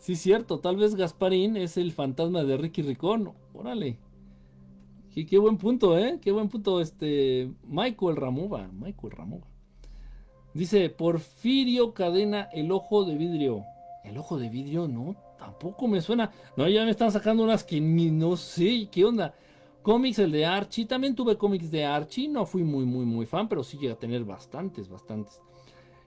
Sí, 0.00 0.16
cierto. 0.16 0.60
Tal 0.60 0.76
vez 0.76 0.94
Gasparín 0.94 1.58
es 1.58 1.76
el 1.76 1.92
fantasma 1.92 2.42
de 2.42 2.56
Ricky 2.56 2.80
Ricón. 2.80 3.32
Órale. 3.52 3.98
Qué, 5.14 5.26
qué, 5.26 5.36
buen 5.36 5.58
punto, 5.58 5.98
¿eh? 5.98 6.18
Qué 6.22 6.32
buen 6.32 6.48
punto. 6.48 6.80
Este. 6.80 7.52
Michael 7.64 8.16
Ramuba. 8.16 8.68
Michael 8.72 9.12
Ramuba. 9.12 9.46
Dice 10.54 10.88
Porfirio 10.88 11.92
Cadena, 11.92 12.48
el 12.52 12.72
ojo 12.72 13.04
de 13.04 13.14
vidrio. 13.14 13.62
El 14.02 14.16
ojo 14.16 14.38
de 14.38 14.48
vidrio, 14.48 14.88
no. 14.88 15.14
Tampoco 15.38 15.86
me 15.86 16.00
suena. 16.00 16.32
No, 16.56 16.66
ya 16.66 16.84
me 16.86 16.90
están 16.90 17.12
sacando 17.12 17.42
unas 17.42 17.62
que 17.62 17.78
ni 17.78 18.10
no 18.10 18.38
sé. 18.38 18.88
¿Qué 18.90 19.04
onda? 19.04 19.34
Cómics, 19.82 20.18
el 20.18 20.32
de 20.32 20.46
Archie. 20.46 20.86
También 20.86 21.14
tuve 21.14 21.36
cómics 21.36 21.70
de 21.70 21.84
Archie. 21.84 22.26
No 22.26 22.46
fui 22.46 22.64
muy, 22.64 22.86
muy, 22.86 23.04
muy 23.04 23.26
fan, 23.26 23.50
pero 23.50 23.62
sí 23.62 23.76
llegué 23.76 23.92
a 23.92 23.98
tener 23.98 24.24
bastantes, 24.24 24.88
bastantes. 24.88 25.42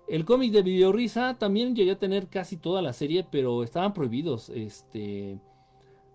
El 0.07 0.25
cómic 0.25 0.51
de 0.51 0.61
Videorisa 0.61 1.37
también 1.37 1.75
llegué 1.75 1.91
a 1.91 1.99
tener 1.99 2.27
casi 2.27 2.57
toda 2.57 2.81
la 2.81 2.93
serie, 2.93 3.25
pero 3.29 3.63
estaban 3.63 3.93
prohibidos. 3.93 4.49
Este. 4.49 5.39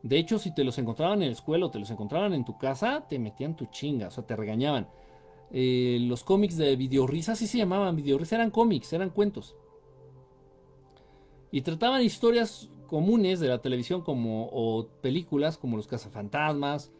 De 0.02 0.18
hecho, 0.18 0.38
si 0.38 0.54
te 0.54 0.62
los 0.62 0.78
encontraban 0.78 1.22
en 1.22 1.28
la 1.28 1.34
escuela 1.34 1.66
o 1.66 1.70
te 1.70 1.78
los 1.78 1.90
encontraban 1.90 2.32
en 2.34 2.44
tu 2.44 2.56
casa, 2.58 3.06
te 3.08 3.18
metían 3.18 3.56
tu 3.56 3.66
chinga, 3.66 4.08
o 4.08 4.10
sea, 4.10 4.24
te 4.24 4.36
regañaban. 4.36 4.88
Eh, 5.50 5.98
los 6.02 6.22
cómics 6.24 6.56
de 6.56 6.76
Videorisa 6.76 7.34
sí 7.34 7.46
se 7.46 7.58
llamaban 7.58 7.96
Videorisa, 7.96 8.36
eran 8.36 8.50
cómics, 8.50 8.92
eran 8.92 9.10
cuentos. 9.10 9.56
Y 11.50 11.62
trataban 11.62 12.02
historias 12.02 12.70
comunes 12.86 13.40
de 13.40 13.48
la 13.48 13.60
televisión 13.60 14.02
como 14.02 14.48
o 14.52 14.86
películas 15.00 15.58
como 15.58 15.76
Los 15.76 15.86
cazafantasmas, 15.86 16.92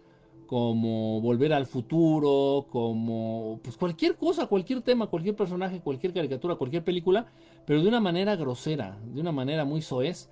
como 0.48 1.20
Volver 1.20 1.52
al 1.52 1.66
Futuro, 1.66 2.66
como 2.70 3.60
pues 3.62 3.76
cualquier 3.76 4.16
cosa, 4.16 4.46
cualquier 4.46 4.80
tema, 4.80 5.06
cualquier 5.06 5.36
personaje, 5.36 5.80
cualquier 5.80 6.14
caricatura, 6.14 6.54
cualquier 6.54 6.82
película, 6.82 7.26
pero 7.66 7.82
de 7.82 7.88
una 7.88 8.00
manera 8.00 8.34
grosera, 8.34 8.98
de 9.04 9.20
una 9.20 9.30
manera 9.30 9.66
muy 9.66 9.82
soez. 9.82 10.30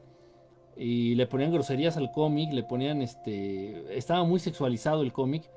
Y 0.75 1.15
le 1.17 1.27
ponían 1.27 1.53
groserías 1.53 1.99
al 1.99 2.13
cómic, 2.13 2.51
le 2.53 2.63
ponían 2.63 3.03
este. 3.03 3.97
Estaba 3.97 4.25
muy 4.25 4.41
sexualizado 4.41 5.03
el 5.03 5.13
cómic. 5.13 5.51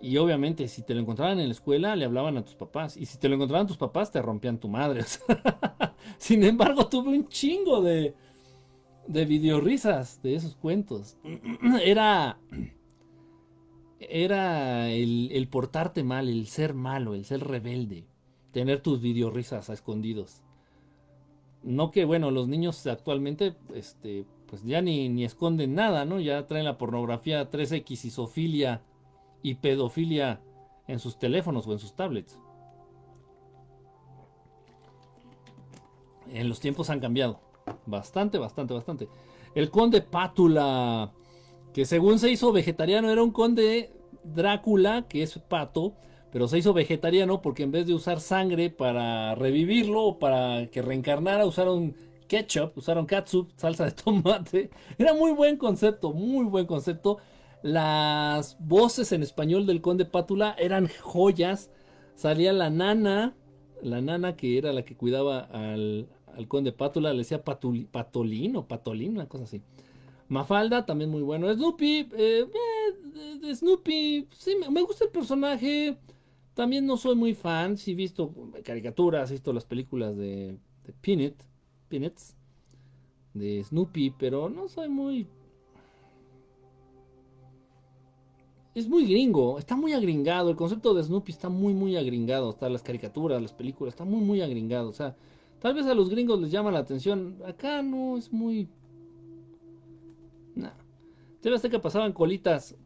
Y 0.00 0.16
obviamente, 0.16 0.68
si 0.68 0.82
te 0.82 0.94
lo 0.94 1.00
encontraban 1.00 1.38
en 1.38 1.48
la 1.48 1.52
escuela, 1.52 1.94
le 1.94 2.06
hablaban 2.06 2.38
a 2.38 2.44
tus 2.44 2.54
papás. 2.54 2.96
Y 2.96 3.04
si 3.04 3.18
te 3.18 3.28
lo 3.28 3.34
encontraban 3.34 3.66
tus 3.66 3.76
papás, 3.76 4.10
te 4.10 4.22
rompían 4.22 4.58
tu 4.58 4.68
madre. 4.68 5.02
Sin 6.18 6.42
embargo, 6.44 6.86
tuve 6.86 7.10
un 7.10 7.28
chingo 7.28 7.82
de. 7.82 8.14
de 9.06 9.24
videorrisas 9.26 10.22
de 10.22 10.34
esos 10.34 10.56
cuentos. 10.56 11.18
Era 11.84 12.38
era 14.10 14.90
el, 14.90 15.48
portarte 15.50 16.02
mal, 16.02 16.28
el 16.28 16.46
ser 16.46 16.74
malo, 16.74 17.14
el 17.14 17.24
ser 17.24 17.40
rebelde, 17.46 18.04
tener 18.52 18.80
tus 18.80 19.00
videorrisas 19.00 19.70
a 19.70 19.72
escondidos. 19.72 20.42
No 21.62 21.90
que, 21.90 22.04
bueno, 22.04 22.30
los 22.30 22.48
niños 22.48 22.86
actualmente, 22.86 23.54
este, 23.74 24.24
pues 24.46 24.64
ya 24.64 24.82
ni, 24.82 25.08
ni 25.08 25.24
esconden 25.24 25.74
nada, 25.74 26.04
¿no? 26.04 26.20
Ya 26.20 26.46
traen 26.46 26.64
la 26.64 26.78
pornografía 26.78 27.50
3X, 27.50 28.04
isofilia 28.04 28.82
y 29.42 29.54
pedofilia 29.54 30.40
en 30.88 30.98
sus 30.98 31.18
teléfonos 31.18 31.66
o 31.66 31.72
en 31.72 31.78
sus 31.78 31.94
tablets. 31.94 32.38
En 36.32 36.48
los 36.48 36.60
tiempos 36.60 36.90
han 36.90 37.00
cambiado. 37.00 37.40
Bastante, 37.86 38.38
bastante, 38.38 38.74
bastante. 38.74 39.08
El 39.54 39.70
conde 39.70 40.00
Pátula 40.00 41.12
que 41.72 41.84
según 41.84 42.18
se 42.18 42.30
hizo 42.30 42.52
vegetariano 42.52 43.10
era 43.10 43.22
un 43.22 43.30
conde 43.30 43.92
Drácula, 44.24 45.06
que 45.08 45.22
es 45.22 45.38
pato, 45.38 45.94
pero 46.30 46.48
se 46.48 46.58
hizo 46.58 46.72
vegetariano 46.72 47.42
porque 47.42 47.62
en 47.62 47.72
vez 47.72 47.86
de 47.86 47.94
usar 47.94 48.20
sangre 48.20 48.70
para 48.70 49.34
revivirlo 49.34 50.02
o 50.02 50.18
para 50.18 50.68
que 50.70 50.80
reencarnara, 50.80 51.44
usaron 51.44 51.94
ketchup, 52.26 52.78
usaron 52.78 53.06
catsup, 53.06 53.50
salsa 53.56 53.84
de 53.84 53.92
tomate. 53.92 54.70
Era 54.96 55.12
muy 55.14 55.32
buen 55.32 55.56
concepto, 55.56 56.12
muy 56.12 56.46
buen 56.46 56.66
concepto. 56.66 57.18
Las 57.62 58.56
voces 58.58 59.12
en 59.12 59.22
español 59.22 59.66
del 59.66 59.82
conde 59.82 60.04
Pátula 60.04 60.56
eran 60.58 60.88
joyas. 61.00 61.70
Salía 62.14 62.52
la 62.52 62.70
nana, 62.70 63.36
la 63.82 64.00
nana 64.00 64.36
que 64.36 64.58
era 64.58 64.72
la 64.72 64.84
que 64.84 64.96
cuidaba 64.96 65.40
al, 65.40 66.08
conde 66.48 66.72
Pátula, 66.72 67.12
le 67.12 67.18
decía 67.18 67.44
patolín 67.44 68.56
o 68.56 68.66
patolín, 68.66 69.12
una 69.16 69.28
cosa 69.28 69.44
así. 69.44 69.62
Mafalda, 70.32 70.86
también 70.86 71.10
muy 71.10 71.22
bueno. 71.22 71.52
Snoopy, 71.52 72.08
eh, 72.12 72.46
eh 73.44 73.54
Snoopy, 73.54 74.26
sí, 74.36 74.56
me 74.70 74.82
gusta 74.82 75.04
el 75.04 75.10
personaje. 75.10 75.98
También 76.54 76.86
no 76.86 76.96
soy 76.96 77.14
muy 77.16 77.34
fan. 77.34 77.76
Sí 77.76 77.92
he 77.92 77.94
visto 77.94 78.32
caricaturas, 78.64 79.30
he 79.30 79.34
visto 79.34 79.52
las 79.52 79.64
películas 79.64 80.16
de, 80.16 80.58
de 80.84 80.92
Peanut, 81.00 81.34
Peanuts, 81.88 82.34
de 83.34 83.62
Snoopy, 83.64 84.14
pero 84.18 84.48
no 84.48 84.68
soy 84.68 84.88
muy... 84.88 85.26
Es 88.74 88.88
muy 88.88 89.04
gringo, 89.04 89.58
está 89.58 89.76
muy 89.76 89.92
agringado. 89.92 90.48
El 90.48 90.56
concepto 90.56 90.94
de 90.94 91.04
Snoopy 91.04 91.30
está 91.32 91.50
muy, 91.50 91.74
muy 91.74 91.96
agringado. 91.96 92.48
Hasta 92.48 92.70
las 92.70 92.82
caricaturas, 92.82 93.40
las 93.42 93.52
películas, 93.52 93.92
está 93.92 94.04
muy, 94.04 94.22
muy 94.22 94.40
agringado. 94.40 94.88
O 94.88 94.94
sea, 94.94 95.14
tal 95.60 95.74
vez 95.74 95.84
a 95.84 95.94
los 95.94 96.08
gringos 96.08 96.40
les 96.40 96.50
llama 96.50 96.70
la 96.70 96.78
atención. 96.78 97.36
Acá 97.46 97.82
no 97.82 98.16
es 98.16 98.32
muy. 98.32 98.68
TV 101.42 101.68
que 101.68 101.78
pasaban 101.78 102.12
colitas. 102.12 102.76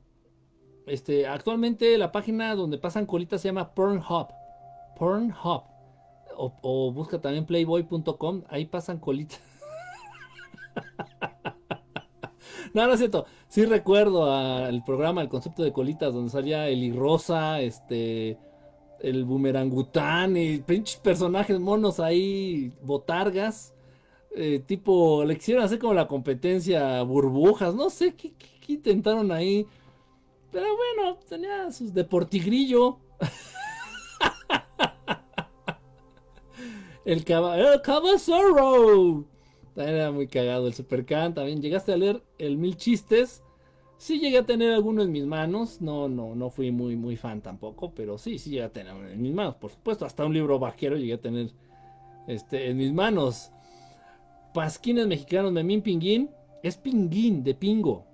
Este, 0.87 1.27
actualmente 1.27 1.97
la 1.99 2.11
página 2.11 2.55
donde 2.55 2.79
pasan 2.79 3.07
colitas 3.07 3.41
se 3.41 3.49
llama 3.49 3.75
Pornhub. 3.75 4.29
Pornhub. 4.99 5.63
O, 6.39 6.53
o 6.63 6.93
busca 6.93 7.21
también 7.21 7.47
playboy.com. 7.47 8.43
Ahí 8.49 8.65
pasan 8.65 8.99
colitas. 8.99 9.41
no, 12.75 12.87
no 12.87 12.93
es 12.93 12.99
cierto. 12.99 13.27
Sí 13.49 13.65
recuerdo 13.65 14.33
al 14.33 14.83
programa, 14.85 15.23
el 15.23 15.29
concepto 15.29 15.63
de 15.63 15.73
colitas, 15.73 16.15
donde 16.15 16.31
salía 16.31 16.69
Eli 16.69 16.93
Rosa, 16.93 17.61
este, 17.61 18.39
el 19.01 19.25
boomerangután 19.25 20.37
y 20.37 20.59
pinches 20.59 20.97
personajes 20.97 21.61
monos 21.61 22.01
ahí, 22.01 22.73
botargas. 22.83 23.76
Eh, 24.39 24.63
tipo, 24.67 25.25
le 25.25 25.37
quisieron 25.37 25.65
hacer 25.65 25.79
como 25.79 25.95
la 25.95 26.07
competencia 26.07 27.01
burbujas, 27.03 27.75
no 27.75 27.89
sé 27.89 28.15
qué, 28.15 28.35
intentaron 28.69 29.33
ahí. 29.33 29.67
Pero 30.53 30.67
bueno, 30.77 31.19
tenía 31.27 31.73
sus 31.73 31.95
deportigrillo. 31.95 32.99
El, 37.07 37.25
caba, 37.25 37.57
el 37.57 37.81
Cabazorro. 37.83 39.25
Era 39.77 40.11
muy 40.11 40.27
cagado 40.27 40.67
el 40.67 40.75
Supercan 40.75 41.35
también. 41.35 41.63
¿Llegaste 41.63 41.93
a 41.93 41.97
leer 41.97 42.21
el 42.37 42.57
Mil 42.57 42.77
Chistes? 42.77 43.45
Sí 43.97 44.19
llegué 44.19 44.39
a 44.39 44.45
tener 44.45 44.73
alguno 44.73 45.03
en 45.03 45.13
mis 45.13 45.25
manos. 45.25 45.81
No, 45.81 46.09
no, 46.09 46.35
no 46.35 46.51
fui 46.51 46.73
muy, 46.73 46.97
muy 46.97 47.15
fan 47.15 47.43
tampoco. 47.43 47.93
Pero 47.95 48.19
sí, 48.19 48.39
sí 48.41 48.51
llegué 48.51 48.65
a 48.65 48.73
tener 48.73 48.97
en 48.97 49.23
mis 49.23 49.33
manos. 49.33 49.55
Por 49.55 49.71
supuesto, 49.71 50.05
hasta 50.05 50.25
un 50.25 50.35
libro 50.35 50.59
vaquero 50.59 50.97
llegué 50.97 51.13
a 51.13 51.21
tener 51.21 51.53
este, 52.27 52.71
en 52.71 52.77
mis 52.77 52.93
manos. 52.93 53.53
Pasquines 54.57 55.07
mexicanos, 55.07 55.53
Memín 55.53 55.83
Pinguín. 55.83 56.31
Es 56.63 56.79
Pinguín, 56.79 57.45
de 57.45 57.53
Pingo. 57.53 58.07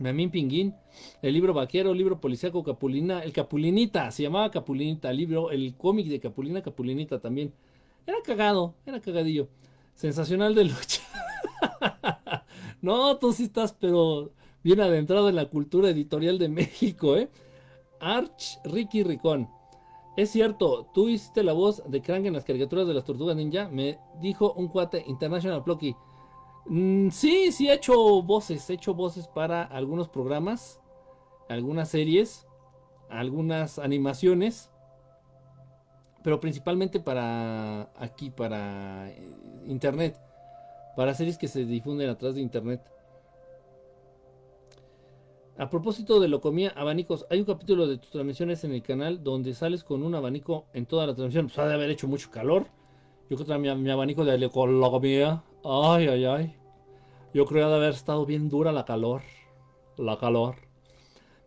Memín 0.00 0.28
Pinguín. 0.28 0.74
El 1.22 1.34
libro 1.34 1.54
vaquero, 1.54 1.92
el 1.92 1.98
libro 1.98 2.20
policíaco 2.20 2.64
Capulina. 2.64 3.20
El 3.22 3.32
Capulinita, 3.32 4.10
se 4.10 4.24
llamaba 4.24 4.50
Capulinita. 4.50 5.08
El 5.08 5.18
libro, 5.18 5.52
el 5.52 5.76
cómic 5.76 6.08
de 6.08 6.18
Capulina 6.18 6.62
Capulinita 6.62 7.20
también. 7.20 7.54
Era 8.08 8.16
cagado, 8.24 8.74
era 8.84 8.98
cagadillo. 8.98 9.46
Sensacional 9.94 10.52
de 10.56 10.64
lucha. 10.64 11.00
no, 12.82 13.16
tú 13.18 13.32
sí 13.32 13.44
estás, 13.44 13.72
pero 13.72 14.32
bien 14.64 14.80
adentrado 14.80 15.28
en 15.28 15.36
la 15.36 15.46
cultura 15.46 15.90
editorial 15.90 16.40
de 16.40 16.48
México, 16.48 17.16
¿eh? 17.16 17.28
Arch 18.00 18.58
Ricky 18.64 19.04
Ricón. 19.04 19.48
Es 20.20 20.32
cierto, 20.32 20.86
tú 20.92 21.08
hiciste 21.08 21.42
la 21.42 21.54
voz 21.54 21.82
de 21.86 22.02
Krang 22.02 22.26
en 22.26 22.34
las 22.34 22.44
caricaturas 22.44 22.86
de 22.86 22.92
las 22.92 23.04
tortugas 23.04 23.34
ninja. 23.34 23.70
Me 23.70 23.98
dijo 24.20 24.52
un 24.52 24.68
cuate 24.68 25.02
International 25.06 25.64
Plucky. 25.64 25.96
Mm, 26.66 27.08
sí, 27.08 27.50
sí 27.52 27.70
he 27.70 27.72
hecho 27.72 28.20
voces. 28.20 28.68
He 28.68 28.74
hecho 28.74 28.92
voces 28.92 29.26
para 29.26 29.62
algunos 29.62 30.10
programas, 30.10 30.78
algunas 31.48 31.88
series, 31.88 32.46
algunas 33.08 33.78
animaciones. 33.78 34.70
Pero 36.22 36.38
principalmente 36.38 37.00
para 37.00 37.90
aquí, 37.96 38.28
para 38.28 39.08
eh, 39.08 39.26
internet. 39.68 40.20
Para 40.96 41.14
series 41.14 41.38
que 41.38 41.48
se 41.48 41.64
difunden 41.64 42.10
atrás 42.10 42.34
de 42.34 42.42
internet. 42.42 42.82
A 45.60 45.68
propósito 45.68 46.20
de 46.20 46.28
lo 46.28 46.40
comía 46.40 46.72
abanicos, 46.74 47.26
hay 47.28 47.40
un 47.40 47.44
capítulo 47.44 47.86
de 47.86 47.98
tus 47.98 48.10
transmisiones 48.10 48.64
en 48.64 48.72
el 48.72 48.82
canal 48.82 49.22
donde 49.22 49.52
sales 49.52 49.84
con 49.84 50.02
un 50.02 50.14
abanico 50.14 50.64
en 50.72 50.86
toda 50.86 51.06
la 51.06 51.14
transmisión. 51.14 51.48
Pues 51.48 51.58
ha 51.58 51.68
de 51.68 51.74
haber 51.74 51.90
hecho 51.90 52.08
mucho 52.08 52.30
calor. 52.30 52.68
Yo 53.28 53.36
creo 53.36 53.46
que 53.46 53.58
mi, 53.58 53.74
mi 53.74 53.90
abanico 53.90 54.24
de 54.24 54.48
comía. 54.48 55.44
Ay, 55.62 56.08
ay, 56.08 56.24
ay. 56.24 56.54
Yo 57.34 57.44
creo 57.44 57.66
que 57.66 57.70
de 57.72 57.76
haber 57.76 57.92
estado 57.92 58.24
bien 58.24 58.48
dura 58.48 58.72
la 58.72 58.86
calor. 58.86 59.20
La 59.98 60.16
calor. 60.16 60.54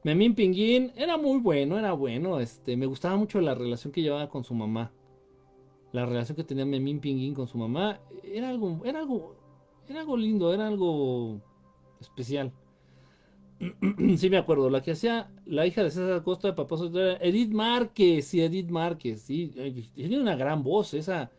Memín 0.03 0.35
Pinguín 0.35 0.91
era 0.95 1.17
muy 1.17 1.39
bueno, 1.39 1.79
era 1.79 1.93
bueno. 1.93 2.39
Este, 2.39 2.77
me 2.77 2.85
gustaba 2.85 3.15
mucho 3.15 3.41
la 3.41 3.55
relación 3.55 3.91
que 3.91 4.03
llevaba 4.03 4.29
con 4.29 4.43
su 4.43 4.53
mamá. 4.53 4.91
La 5.91 6.05
relación 6.05 6.35
que 6.35 6.43
tenía 6.43 6.67
Memín 6.67 6.99
Pinguín 6.99 7.33
con 7.33 7.47
su 7.47 7.57
mamá 7.57 7.99
era 8.23 8.49
algo, 8.49 8.79
era 8.85 8.99
algo, 8.99 9.35
era 9.89 10.01
algo 10.01 10.15
lindo, 10.17 10.53
era 10.53 10.67
algo 10.67 11.41
especial. 11.99 12.53
sí 14.17 14.29
me 14.29 14.37
acuerdo, 14.37 14.69
la 14.69 14.81
que 14.81 14.91
hacía 14.91 15.29
la 15.45 15.65
hija 15.65 15.83
de 15.83 15.91
César 15.91 16.23
Costa 16.23 16.47
de 16.47 16.53
Papá 16.53 16.75
era 16.93 17.17
Edith 17.17 17.51
Márquez, 17.51 18.27
sí, 18.27 18.41
Edith 18.41 18.69
Márquez, 18.69 19.21
sí, 19.21 19.51
tiene 19.93 20.19
una 20.19 20.35
gran 20.35 20.63
voz, 20.63 20.93
esa, 20.93 21.31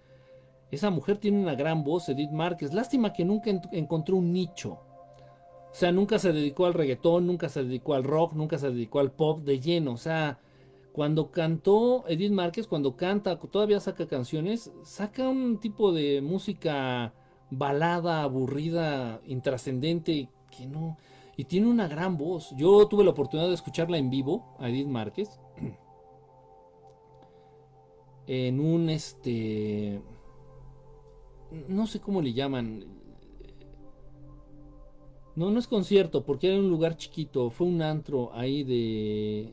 esa 0.70 0.90
mujer 0.90 1.18
tiene 1.18 1.40
una 1.40 1.55
gran 1.55 1.84
voz, 1.84 2.09
Edith 2.09 2.30
Márquez. 2.30 2.74
Lástima 2.74 3.12
que 3.12 3.24
nunca 3.24 3.51
encontró 3.72 4.16
un 4.16 4.32
nicho. 4.32 4.72
O 4.72 5.76
sea, 5.76 5.90
nunca 5.92 6.18
se 6.18 6.32
dedicó 6.32 6.66
al 6.66 6.74
reggaetón, 6.74 7.26
nunca 7.26 7.48
se 7.48 7.64
dedicó 7.64 7.94
al 7.94 8.05
rock, 8.05 8.34
nunca 8.34 8.59
se 8.59 8.70
dedicó 8.70 9.01
al 9.01 9.10
pop 9.10 9.40
de 9.40 9.60
lleno. 9.60 9.92
O 9.92 9.96
sea, 9.96 10.38
cuando 10.92 11.32
cantó 11.32 12.05
Edith 12.06 12.30
Márquez, 12.30 12.68
cuando 12.68 12.96
canta, 12.96 13.38
todavía 13.38 13.80
saca 13.80 14.06
canciones, 14.06 14.70
saca 14.84 15.28
un 15.28 15.59
tipo 15.59 15.92
de 15.92 16.20
música 16.22 17.12
balada, 17.51 18.22
aburrida, 18.22 19.20
intrascendente, 19.26 20.28
que 20.56 20.66
no 20.66 20.96
y 21.36 21.44
tiene 21.44 21.69
una 21.69 21.89
gran 21.89 22.16
voz. 22.16 22.55
Yo 22.56 22.86
tuve 22.89 23.05
la 23.05 23.11
oportunidad 23.11 23.48
de 23.48 23.55
escucharla 23.55 23.98
en 23.98 24.11
vivo, 24.11 24.55
a 24.59 24.69
Edith 24.69 24.86
Márquez, 24.86 25.40
en 28.27 28.61
un 28.61 28.89
este, 28.89 30.01
no 31.69 31.86
sé 31.86 32.01
cómo 32.01 32.23
le 32.23 32.32
llaman. 32.32 32.85
No, 35.36 35.51
no 35.51 35.59
es 35.59 35.66
concierto, 35.66 36.24
porque 36.24 36.48
era 36.48 36.59
un 36.59 36.70
lugar 36.70 36.97
chiquito. 36.97 37.51
Fue 37.51 37.66
un 37.66 37.82
antro 37.82 38.32
ahí 38.35 38.62
de. 38.62 39.52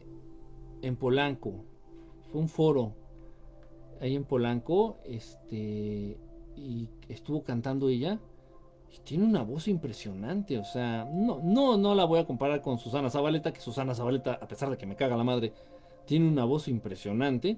En 0.81 0.95
Polanco. 0.95 1.63
Fue 2.31 2.41
un 2.41 2.49
foro. 2.49 2.93
Ahí 3.99 4.15
en 4.15 4.23
Polanco. 4.23 4.99
Este. 5.05 6.17
Y 6.55 6.87
estuvo 7.09 7.43
cantando 7.43 7.89
ella 7.89 8.19
tiene 8.99 9.23
una 9.23 9.43
voz 9.43 9.67
impresionante, 9.67 10.57
o 10.57 10.63
sea, 10.63 11.09
no, 11.11 11.39
no, 11.43 11.77
no 11.77 11.95
la 11.95 12.05
voy 12.05 12.19
a 12.19 12.25
comparar 12.25 12.61
con 12.61 12.77
Susana 12.77 13.09
Zabaleta, 13.09 13.53
que 13.53 13.61
Susana 13.61 13.95
Zabaleta, 13.95 14.33
a 14.33 14.47
pesar 14.47 14.69
de 14.69 14.77
que 14.77 14.85
me 14.85 14.95
caga 14.95 15.15
la 15.17 15.23
madre, 15.23 15.53
tiene 16.05 16.27
una 16.27 16.45
voz 16.45 16.67
impresionante. 16.67 17.57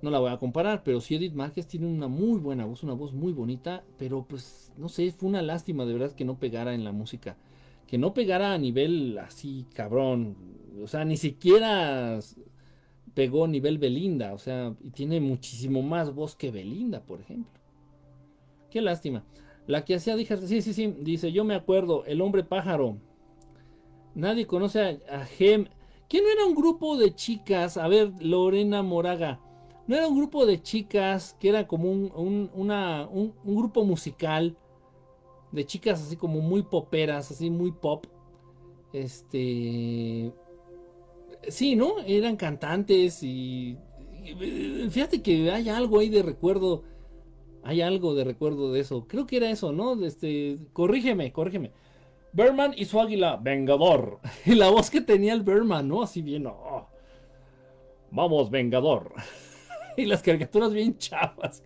No 0.00 0.10
la 0.10 0.20
voy 0.20 0.30
a 0.30 0.38
comparar, 0.38 0.84
pero 0.84 1.00
sí 1.00 1.16
Edith 1.16 1.34
Márquez 1.34 1.66
tiene 1.66 1.86
una 1.88 2.06
muy 2.06 2.38
buena 2.38 2.64
voz, 2.64 2.84
una 2.84 2.92
voz 2.92 3.12
muy 3.12 3.32
bonita, 3.32 3.82
pero 3.98 4.24
pues 4.28 4.72
no 4.76 4.88
sé, 4.88 5.10
fue 5.10 5.28
una 5.28 5.42
lástima 5.42 5.84
de 5.84 5.94
verdad 5.94 6.12
que 6.12 6.24
no 6.24 6.38
pegara 6.38 6.72
en 6.72 6.84
la 6.84 6.92
música, 6.92 7.36
que 7.88 7.98
no 7.98 8.14
pegara 8.14 8.52
a 8.54 8.58
nivel 8.58 9.18
así 9.18 9.66
cabrón, 9.74 10.36
o 10.80 10.86
sea, 10.86 11.04
ni 11.04 11.16
siquiera 11.16 12.20
pegó 13.14 13.46
a 13.46 13.48
nivel 13.48 13.78
Belinda, 13.78 14.34
o 14.34 14.38
sea, 14.38 14.76
y 14.80 14.90
tiene 14.90 15.20
muchísimo 15.20 15.82
más 15.82 16.14
voz 16.14 16.36
que 16.36 16.52
Belinda, 16.52 17.00
por 17.02 17.20
ejemplo. 17.20 17.58
Qué 18.70 18.80
lástima. 18.80 19.24
La 19.68 19.84
que 19.84 19.96
hacía, 19.96 20.16
dije, 20.16 20.34
sí, 20.38 20.62
sí, 20.62 20.72
sí, 20.72 20.94
dice, 21.00 21.30
yo 21.30 21.44
me 21.44 21.54
acuerdo, 21.54 22.02
el 22.06 22.22
hombre 22.22 22.42
pájaro. 22.42 22.96
Nadie 24.14 24.46
conoce 24.46 25.02
a, 25.10 25.26
Gem. 25.26 25.68
¿Quién 26.08 26.24
no 26.24 26.30
era 26.30 26.46
un 26.46 26.54
grupo 26.54 26.96
de 26.96 27.14
chicas? 27.14 27.76
A 27.76 27.86
ver, 27.86 28.10
Lorena 28.18 28.82
Moraga. 28.82 29.40
No 29.86 29.94
era 29.94 30.08
un 30.08 30.16
grupo 30.16 30.46
de 30.46 30.62
chicas 30.62 31.36
que 31.38 31.50
era 31.50 31.66
como 31.66 31.90
un, 31.90 32.50
una, 32.54 33.06
un, 33.08 33.34
grupo 33.44 33.84
musical 33.84 34.56
de 35.52 35.66
chicas 35.66 36.00
así 36.00 36.16
como 36.16 36.40
muy 36.40 36.62
poperas, 36.62 37.30
así 37.30 37.50
muy 37.50 37.70
pop. 37.70 38.06
Este. 38.94 40.32
Sí, 41.46 41.76
¿no? 41.76 41.98
Eran 42.06 42.36
cantantes 42.36 43.22
y. 43.22 43.76
Fíjate 44.88 45.20
que 45.20 45.50
hay 45.50 45.68
algo 45.68 45.98
ahí 45.98 46.08
de 46.08 46.22
recuerdo 46.22 46.84
hay 47.62 47.80
algo 47.80 48.14
de 48.14 48.24
recuerdo 48.24 48.72
de 48.72 48.80
eso. 48.80 49.06
Creo 49.08 49.26
que 49.26 49.36
era 49.36 49.50
eso, 49.50 49.72
¿no? 49.72 50.02
Este, 50.04 50.58
corrígeme, 50.72 51.32
corrígeme. 51.32 51.72
Berman 52.32 52.74
y 52.76 52.84
su 52.84 53.00
águila, 53.00 53.36
Vengador. 53.36 54.20
Y 54.44 54.54
la 54.54 54.70
voz 54.70 54.90
que 54.90 55.00
tenía 55.00 55.32
el 55.32 55.42
Berman, 55.42 55.88
¿no? 55.88 56.02
Así 56.02 56.22
bien, 56.22 56.46
oh. 56.46 56.88
Vamos, 58.10 58.50
Vengador. 58.50 59.12
y 59.96 60.06
las 60.06 60.22
caricaturas 60.22 60.72
bien 60.72 60.96
chafas. 60.96 61.62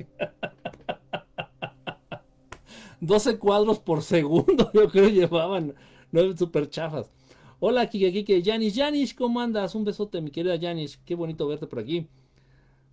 12 3.01 3.39
cuadros 3.39 3.79
por 3.79 4.03
segundo, 4.03 4.71
yo 4.73 4.89
creo 4.89 5.09
llevaban. 5.09 5.75
No, 6.11 6.37
súper 6.37 6.69
chafas. 6.69 7.11
Hola, 7.61 7.89
Kike 7.89 8.13
Kike. 8.13 8.43
Janis, 8.45 8.75
Janis, 8.75 9.15
¿cómo 9.15 9.41
andas? 9.41 9.75
Un 9.75 9.85
besote, 9.85 10.21
mi 10.21 10.31
querida 10.31 10.59
Janis. 10.61 10.97
Qué 11.05 11.15
bonito 11.15 11.47
verte 11.47 11.67
por 11.67 11.79
aquí. 11.79 12.09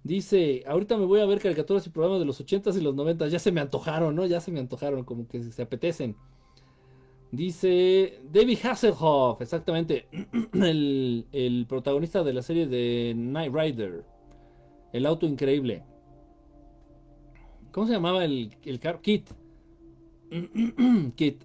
Dice, 0.04 0.64
ahorita 0.66 0.98
me 0.98 1.06
voy 1.06 1.20
a 1.20 1.26
ver 1.26 1.40
caricaturas 1.40 1.86
y 1.86 1.90
programas 1.90 2.20
de 2.20 2.26
los 2.26 2.40
80s 2.44 2.78
y 2.78 2.82
los 2.82 2.96
90 2.96 3.28
ya 3.28 3.40
se 3.40 3.52
me 3.52 3.60
antojaron, 3.60 4.16
¿no? 4.16 4.26
Ya 4.26 4.40
se 4.40 4.52
me 4.52 4.60
antojaron, 4.60 5.04
como 5.04 5.28
que 5.28 5.44
se 5.44 5.62
apetecen. 5.62 6.16
Dice 7.32 8.22
David 8.32 8.58
Hasselhoff, 8.64 9.42
exactamente, 9.42 10.08
el, 10.54 11.66
protagonista 11.68 12.24
de 12.24 12.34
la 12.34 12.42
serie 12.42 12.66
de 12.66 13.14
Night 13.16 13.54
Rider, 13.54 14.06
el 14.94 15.06
auto 15.06 15.26
increíble. 15.28 15.84
¿Cómo 17.72 17.86
se 17.86 17.94
llamaba 17.94 18.24
el, 18.26 18.56
el 18.64 18.80
carro? 18.80 19.02
Kit. 19.02 19.30
Kit. 21.16 21.44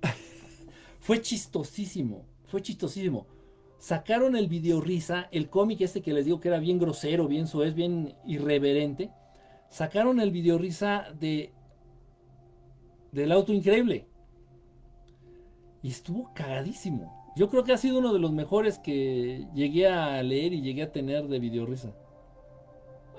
fue 1.00 1.20
chistosísimo, 1.20 2.24
fue 2.46 2.62
chistosísimo 2.62 3.26
sacaron 3.84 4.34
el 4.34 4.48
video 4.48 4.80
risa, 4.80 5.28
el 5.30 5.50
cómic 5.50 5.82
este 5.82 6.00
que 6.00 6.14
les 6.14 6.24
digo 6.24 6.40
que 6.40 6.48
era 6.48 6.58
bien 6.58 6.78
grosero, 6.78 7.28
bien 7.28 7.46
suez, 7.46 7.74
bien 7.74 8.14
irreverente. 8.24 9.10
Sacaron 9.68 10.20
el 10.20 10.30
video 10.30 10.56
risa 10.56 11.12
de 11.20 11.52
del 13.12 13.30
auto 13.30 13.52
increíble. 13.52 14.06
Y 15.82 15.90
estuvo 15.90 16.32
cagadísimo. 16.32 17.34
Yo 17.36 17.50
creo 17.50 17.62
que 17.62 17.74
ha 17.74 17.76
sido 17.76 17.98
uno 17.98 18.14
de 18.14 18.20
los 18.20 18.32
mejores 18.32 18.78
que 18.78 19.46
llegué 19.54 19.86
a 19.86 20.22
leer 20.22 20.54
y 20.54 20.62
llegué 20.62 20.84
a 20.84 20.90
tener 20.90 21.28
de 21.28 21.38
video 21.38 21.66
risa. 21.66 21.94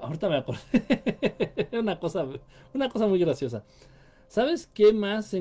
Ahorita 0.01 0.29
me 0.29 0.37
acordé. 0.37 1.69
una 1.79 1.99
cosa, 1.99 2.25
una 2.73 2.89
cosa 2.89 3.05
muy 3.05 3.19
graciosa. 3.19 3.63
¿Sabes 4.27 4.65
qué 4.65 4.93
más 4.93 5.35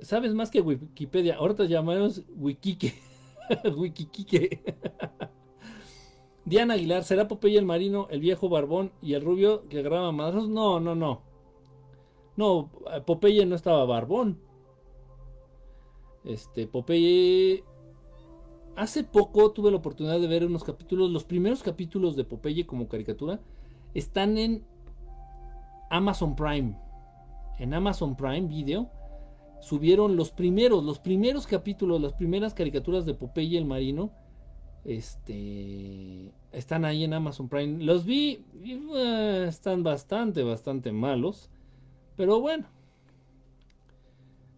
sabes 0.00 0.32
más 0.32 0.50
que 0.50 0.62
Wikipedia? 0.62 1.36
Ahorita 1.36 1.64
llamamos 1.64 2.22
Wikike. 2.34 2.94
Wikikike. 3.76 4.62
Diana 6.44 6.74
Aguilar, 6.74 7.04
¿será 7.04 7.26
Popeye 7.26 7.58
el 7.58 7.64
marino, 7.64 8.06
el 8.10 8.20
viejo 8.20 8.48
barbón 8.48 8.92
y 9.00 9.14
el 9.14 9.24
rubio 9.24 9.66
que 9.68 9.78
agarraba 9.78 10.12
madrazos? 10.12 10.48
No, 10.48 10.78
no, 10.78 10.94
no. 10.94 11.22
No, 12.36 12.70
Popeye 13.06 13.46
no 13.46 13.54
estaba 13.54 13.84
barbón. 13.84 14.40
Este, 16.24 16.66
Popeye. 16.66 17.64
Hace 18.76 19.04
poco 19.04 19.52
tuve 19.52 19.70
la 19.70 19.76
oportunidad 19.76 20.18
de 20.18 20.26
ver 20.26 20.44
unos 20.44 20.64
capítulos. 20.64 21.10
Los 21.10 21.24
primeros 21.24 21.62
capítulos 21.62 22.16
de 22.16 22.24
Popeye 22.24 22.66
como 22.66 22.88
caricatura 22.88 23.40
están 23.94 24.36
en 24.36 24.64
Amazon 25.90 26.34
Prime. 26.34 26.76
En 27.58 27.72
Amazon 27.72 28.16
Prime 28.16 28.48
Video 28.48 28.90
subieron 29.64 30.16
los 30.16 30.30
primeros, 30.30 30.84
los 30.84 30.98
primeros 30.98 31.46
capítulos, 31.46 32.00
las 32.00 32.12
primeras 32.12 32.54
caricaturas 32.54 33.06
de 33.06 33.14
Popeye 33.14 33.58
el 33.58 33.64
marino 33.64 34.12
este 34.84 36.30
están 36.52 36.84
ahí 36.84 37.04
en 37.04 37.14
Amazon 37.14 37.48
Prime. 37.48 37.82
Los 37.82 38.04
vi 38.04 38.44
y 38.62 38.72
eh, 38.94 39.46
están 39.48 39.82
bastante, 39.82 40.42
bastante 40.42 40.92
malos. 40.92 41.50
Pero 42.16 42.40
bueno. 42.40 42.66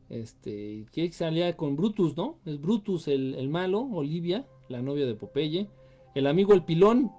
Este, 0.09 0.87
que 0.93 1.11
salía 1.13 1.57
con 1.57 1.75
Brutus, 1.75 2.17
¿no? 2.17 2.39
Es 2.45 2.61
Brutus 2.61 3.09
el, 3.09 3.49
malo, 3.49 3.81
Olivia, 3.81 4.47
la 4.69 4.83
novia 4.83 5.07
de 5.07 5.15
Popeye. 5.15 5.69
El 6.15 6.27
amigo 6.27 6.55
el 6.55 6.65
pilón, 6.65 7.11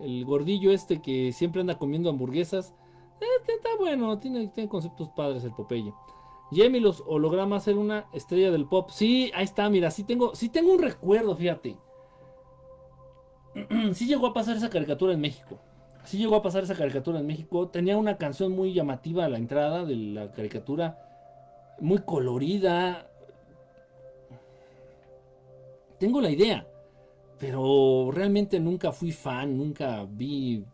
el 0.00 0.24
gordillo 0.24 0.70
este 0.70 1.00
que 1.02 1.32
siempre 1.32 1.60
anda 1.60 1.78
comiendo 1.78 2.10
hamburguesas. 2.10 2.74
Eh, 3.20 3.24
está 3.48 3.70
bueno, 3.78 4.18
tiene, 4.18 4.48
tiene 4.48 4.68
conceptos 4.68 5.08
padres 5.10 5.44
el 5.44 5.52
Popeye. 5.52 5.92
Jamie 6.52 6.80
los 6.80 7.02
hologramas 7.06 7.66
era 7.66 7.78
una 7.78 8.06
estrella 8.12 8.50
del 8.50 8.66
pop. 8.66 8.90
Sí, 8.90 9.30
ahí 9.34 9.44
está, 9.44 9.68
mira, 9.68 9.90
sí 9.90 10.04
tengo, 10.04 10.34
sí 10.34 10.48
tengo 10.48 10.72
un 10.72 10.82
recuerdo, 10.82 11.36
fíjate. 11.36 11.76
sí 13.94 14.06
llegó 14.06 14.28
a 14.28 14.34
pasar 14.34 14.56
esa 14.56 14.70
caricatura 14.70 15.12
en 15.12 15.20
México. 15.20 15.58
Sí 16.04 16.18
llegó 16.18 16.36
a 16.36 16.42
pasar 16.42 16.62
esa 16.62 16.76
caricatura 16.76 17.18
en 17.18 17.26
México. 17.26 17.68
Tenía 17.68 17.96
una 17.96 18.16
canción 18.16 18.52
muy 18.52 18.72
llamativa 18.72 19.24
a 19.24 19.28
la 19.28 19.38
entrada 19.38 19.84
de 19.84 19.96
la 19.96 20.30
caricatura. 20.30 20.98
Muy 21.80 21.98
colorida. 21.98 23.10
Tengo 25.98 26.20
la 26.20 26.30
idea. 26.30 26.66
Pero 27.38 28.10
realmente 28.12 28.60
nunca 28.60 28.92
fui 28.92 29.10
fan. 29.10 29.56
Nunca 29.56 30.06
vi 30.08 30.64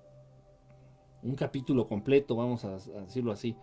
un 1.23 1.35
capítulo 1.35 1.86
completo, 1.86 2.36
vamos 2.36 2.65
a, 2.65 2.78
decirlo 3.01 3.32
así. 3.32 3.57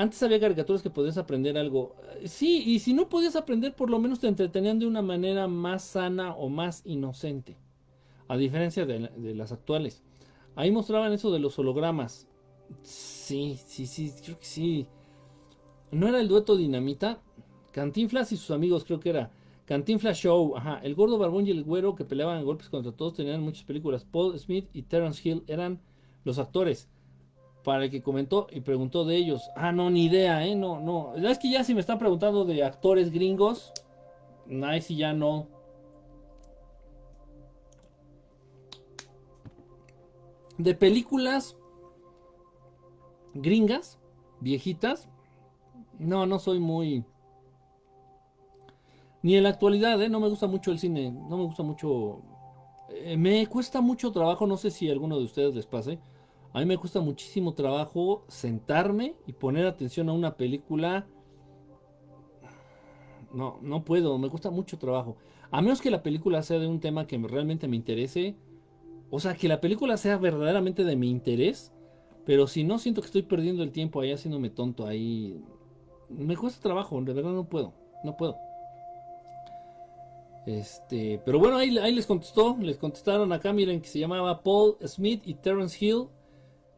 Antes 0.00 0.22
había 0.22 0.40
caricaturas 0.40 0.80
que 0.80 0.88
podías 0.88 1.18
aprender 1.18 1.58
algo. 1.58 1.94
Sí, 2.24 2.62
y 2.64 2.78
si 2.78 2.94
no 2.94 3.10
podías 3.10 3.36
aprender, 3.36 3.76
por 3.76 3.90
lo 3.90 3.98
menos 3.98 4.18
te 4.18 4.28
entretenían 4.28 4.78
de 4.78 4.86
una 4.86 5.02
manera 5.02 5.46
más 5.46 5.84
sana 5.84 6.34
o 6.34 6.48
más 6.48 6.80
inocente 6.86 7.58
a 8.26 8.38
diferencia 8.38 8.86
de, 8.86 9.10
las 9.34 9.52
actuales. 9.52 10.02
Ahí 10.56 10.70
mostraban 10.70 11.12
eso 11.12 11.30
de 11.30 11.38
los 11.38 11.58
hologramas. 11.58 12.26
Sí, 12.80 13.60
sí, 13.66 13.86
sí, 13.86 14.10
creo 14.24 14.38
que 14.38 14.46
sí. 14.46 14.86
¿No 15.90 16.08
era 16.08 16.18
el 16.18 16.28
dueto 16.28 16.56
Dinamita? 16.56 17.20
Cantinflas 17.70 18.32
y 18.32 18.38
sus 18.38 18.52
amigos, 18.52 18.84
creo 18.86 19.00
que 19.00 19.10
era. 19.10 19.30
Cantinflas 19.66 20.16
Show, 20.16 20.56
ajá. 20.56 20.80
El 20.82 20.94
gordo 20.94 21.18
barbón 21.18 21.46
y 21.46 21.50
el 21.50 21.62
güero 21.62 21.94
que 21.94 22.06
peleaban 22.06 22.42
golpes 22.46 22.70
contra 22.70 22.92
todos 22.92 23.12
tenían 23.12 23.42
muchas 23.42 23.64
películas. 23.64 24.06
Paul 24.06 24.38
Smith 24.38 24.70
y 24.72 24.80
Terence 24.80 25.28
Hill 25.28 25.44
eran 25.46 25.82
los 26.24 26.38
actores. 26.38 26.88
Para 27.64 27.84
el 27.84 27.90
que 27.90 28.02
comentó 28.02 28.46
y 28.50 28.60
preguntó 28.60 29.04
de 29.04 29.16
ellos. 29.16 29.50
Ah, 29.54 29.72
no, 29.72 29.90
ni 29.90 30.06
idea, 30.06 30.46
¿eh? 30.46 30.54
No, 30.54 30.80
no. 30.80 31.14
Es 31.14 31.38
que 31.38 31.50
ya 31.50 31.62
si 31.64 31.74
me 31.74 31.80
están 31.80 31.98
preguntando 31.98 32.44
de 32.44 32.64
actores 32.64 33.10
gringos, 33.10 33.72
ahí 34.62 34.80
sí 34.80 34.96
ya 34.96 35.12
no. 35.12 35.46
de 40.62 40.74
películas 40.74 41.56
gringas, 43.34 43.98
viejitas. 44.40 45.08
No, 45.98 46.26
no 46.26 46.38
soy 46.38 46.58
muy... 46.58 47.04
Ni 49.22 49.36
en 49.36 49.42
la 49.42 49.50
actualidad, 49.50 50.00
¿eh? 50.00 50.08
no 50.08 50.18
me 50.18 50.28
gusta 50.28 50.46
mucho 50.46 50.70
el 50.70 50.78
cine, 50.78 51.10
no 51.10 51.36
me 51.36 51.44
gusta 51.44 51.62
mucho... 51.62 52.22
Eh, 52.88 53.18
me 53.18 53.46
cuesta 53.46 53.82
mucho 53.82 54.10
trabajo, 54.10 54.46
no 54.46 54.56
sé 54.56 54.70
si 54.70 54.90
alguno 54.90 55.18
de 55.18 55.24
ustedes 55.24 55.54
les 55.54 55.66
pase. 55.66 55.98
A 56.52 56.58
mí 56.58 56.66
me 56.66 56.78
cuesta 56.78 57.00
muchísimo 57.00 57.54
trabajo 57.54 58.24
sentarme 58.28 59.14
y 59.26 59.32
poner 59.32 59.66
atención 59.66 60.08
a 60.08 60.12
una 60.12 60.36
película. 60.36 61.06
No, 63.32 63.58
no 63.62 63.84
puedo, 63.84 64.18
me 64.18 64.28
cuesta 64.28 64.50
mucho 64.50 64.78
trabajo. 64.78 65.16
A 65.52 65.62
menos 65.62 65.80
que 65.80 65.90
la 65.90 66.02
película 66.02 66.42
sea 66.42 66.58
de 66.58 66.66
un 66.66 66.80
tema 66.80 67.06
que 67.06 67.18
realmente 67.18 67.68
me 67.68 67.76
interese, 67.76 68.36
o 69.10 69.18
sea, 69.20 69.34
que 69.34 69.48
la 69.48 69.60
película 69.60 69.96
sea 69.96 70.16
verdaderamente 70.18 70.84
de 70.84 70.96
mi 70.96 71.10
interés, 71.10 71.72
pero 72.24 72.46
si 72.46 72.64
no 72.64 72.78
siento 72.78 73.00
que 73.00 73.06
estoy 73.06 73.22
perdiendo 73.22 73.62
el 73.62 73.72
tiempo 73.72 74.00
ahí 74.00 74.12
haciéndome 74.12 74.50
tonto 74.50 74.86
ahí, 74.86 75.40
me 76.08 76.36
cuesta 76.36 76.60
trabajo, 76.60 77.00
de 77.02 77.12
verdad 77.12 77.32
no 77.32 77.48
puedo, 77.48 77.74
no 78.04 78.16
puedo. 78.16 78.36
Este, 80.46 81.20
pero 81.24 81.38
bueno, 81.38 81.56
ahí, 81.56 81.76
ahí 81.78 81.94
les 81.94 82.06
contestó, 82.06 82.56
les 82.60 82.78
contestaron 82.78 83.32
acá, 83.32 83.52
miren 83.52 83.80
que 83.80 83.88
se 83.88 83.98
llamaba 83.98 84.42
Paul 84.42 84.76
Smith 84.86 85.22
y 85.26 85.34
Terence 85.34 85.84
Hill, 85.84 86.06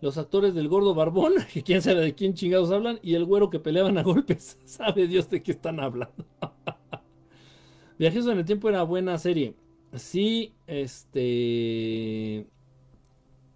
los 0.02 0.18
actores 0.18 0.52
del 0.52 0.68
gordo 0.68 0.94
barbón, 0.94 1.34
que 1.54 1.62
quién 1.62 1.80
sabe 1.80 2.00
de 2.00 2.14
quién 2.14 2.34
chingados 2.34 2.70
hablan, 2.70 2.98
y 3.02 3.14
el 3.14 3.24
güero 3.24 3.48
que 3.48 3.60
peleaban 3.60 3.96
a 3.96 4.02
golpes, 4.02 4.58
sabe 4.66 5.06
Dios 5.06 5.30
de 5.30 5.42
qué 5.42 5.52
están 5.52 5.80
hablando. 5.80 6.26
Viajes 7.98 8.26
en 8.26 8.38
el 8.38 8.44
tiempo 8.44 8.68
era 8.68 8.82
buena 8.82 9.16
serie. 9.16 9.54
Sí, 9.94 10.54
este. 10.66 12.48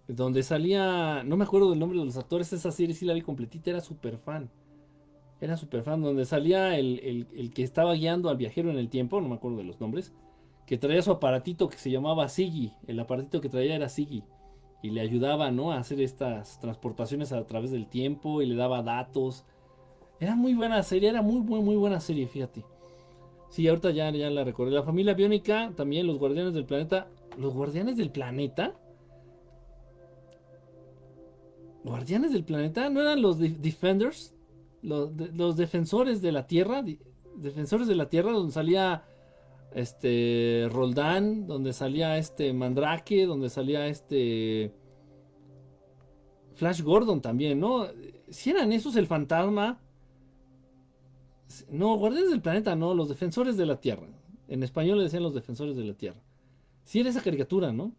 Donde 0.07 0.41
salía. 0.41 1.23
No 1.25 1.35
me 1.35 1.43
acuerdo 1.43 1.71
del 1.71 1.79
nombre 1.79 1.99
de 1.99 2.05
los 2.05 2.15
actores. 2.15 2.53
Esa 2.53 2.71
serie 2.71 2.95
sí 2.95 3.03
la 3.05 3.13
vi 3.13 3.21
completita. 3.21 3.71
Era 3.71 3.81
súper 3.81 4.17
fan. 4.17 4.49
Era 5.41 5.57
súper 5.57 5.83
fan. 5.83 6.01
Donde 6.01 6.25
salía 6.25 6.77
el, 6.77 7.51
que 7.53 7.63
estaba 7.63 7.93
guiando 7.95 8.29
al 8.29 8.37
viajero 8.37 8.69
en 8.69 8.77
el 8.77 8.87
tiempo. 8.87 9.19
No 9.19 9.27
me 9.27 9.35
acuerdo 9.35 9.57
de 9.57 9.63
los 9.65 9.81
nombres. 9.81 10.13
Que 10.65 10.77
traía 10.77 11.01
su 11.01 11.11
aparatito 11.11 11.67
que 11.67 11.77
se 11.77 11.91
llamaba 11.91 12.29
Siggy. 12.29 12.71
El 12.85 12.99
aparatito 13.01 13.41
que 13.41 13.49
traía 13.49 13.75
era 13.75 13.89
Siggy. 13.89 14.23
Y 14.81 14.91
le 14.91 15.01
ayudaba, 15.01 15.51
¿no? 15.51 15.71
A 15.71 15.79
hacer 15.79 15.99
estas 16.01 16.59
transportaciones 16.59 17.31
a 17.31 17.45
través 17.45 17.71
del 17.71 17.87
tiempo. 17.87 18.41
Y 18.41 18.45
le 18.45 18.55
daba 18.55 18.83
datos. 18.83 19.45
Era 20.19 20.35
muy 20.35 20.53
buena 20.53 20.81
serie. 20.83 21.09
Era 21.09 21.21
muy, 21.21 21.41
muy, 21.41 21.61
muy 21.61 21.75
buena 21.75 21.99
serie, 21.99 22.27
fíjate. 22.27 22.63
Sí, 23.49 23.67
ahorita 23.67 23.91
ya, 23.91 24.09
ya 24.11 24.29
la 24.29 24.43
recordé. 24.43 24.71
La 24.71 24.83
familia 24.83 25.13
biónica, 25.13 25.71
también 25.75 26.07
los 26.07 26.17
guardianes 26.17 26.53
del 26.53 26.65
planeta. 26.65 27.07
¿Los 27.37 27.53
guardianes 27.53 27.97
del 27.97 28.11
planeta? 28.11 28.73
¿Guardianes 31.83 32.33
del 32.33 32.43
planeta? 32.43 32.89
¿No 32.89 33.01
eran 33.01 33.21
los 33.21 33.39
Defenders? 33.39 34.35
Los, 34.81 35.11
los, 35.33 35.55
defensores 35.55 36.21
de 36.21 36.31
la 36.31 36.47
Tierra. 36.47 36.83
Defensores 37.35 37.87
de 37.87 37.95
la 37.95 38.09
Tierra, 38.09 38.31
donde 38.31 38.51
salía 38.51 39.05
este 39.73 40.67
Roldán, 40.71 41.47
donde 41.47 41.73
salía 41.73 42.17
este 42.17 42.53
Mandrake, 42.53 43.25
donde 43.25 43.49
salía 43.49 43.87
este 43.87 44.73
Flash 46.55 46.81
Gordon 46.81 47.21
también, 47.21 47.59
¿no? 47.59 47.87
Si 48.29 48.49
eran 48.49 48.71
esos 48.71 48.95
el 48.95 49.07
fantasma, 49.07 49.79
no, 51.69 51.95
Guardianes 51.97 52.31
del 52.31 52.41
Planeta, 52.41 52.75
no, 52.75 52.93
los 52.93 53.09
Defensores 53.09 53.57
de 53.57 53.65
la 53.65 53.79
Tierra. 53.79 54.07
En 54.47 54.63
español 54.63 54.97
le 54.97 55.05
decían 55.05 55.23
los 55.23 55.33
Defensores 55.33 55.75
de 55.75 55.83
la 55.83 55.93
Tierra. 55.93 56.21
Sí 56.83 56.99
era 56.99 57.09
esa 57.09 57.21
caricatura, 57.21 57.71
¿no? 57.71 57.93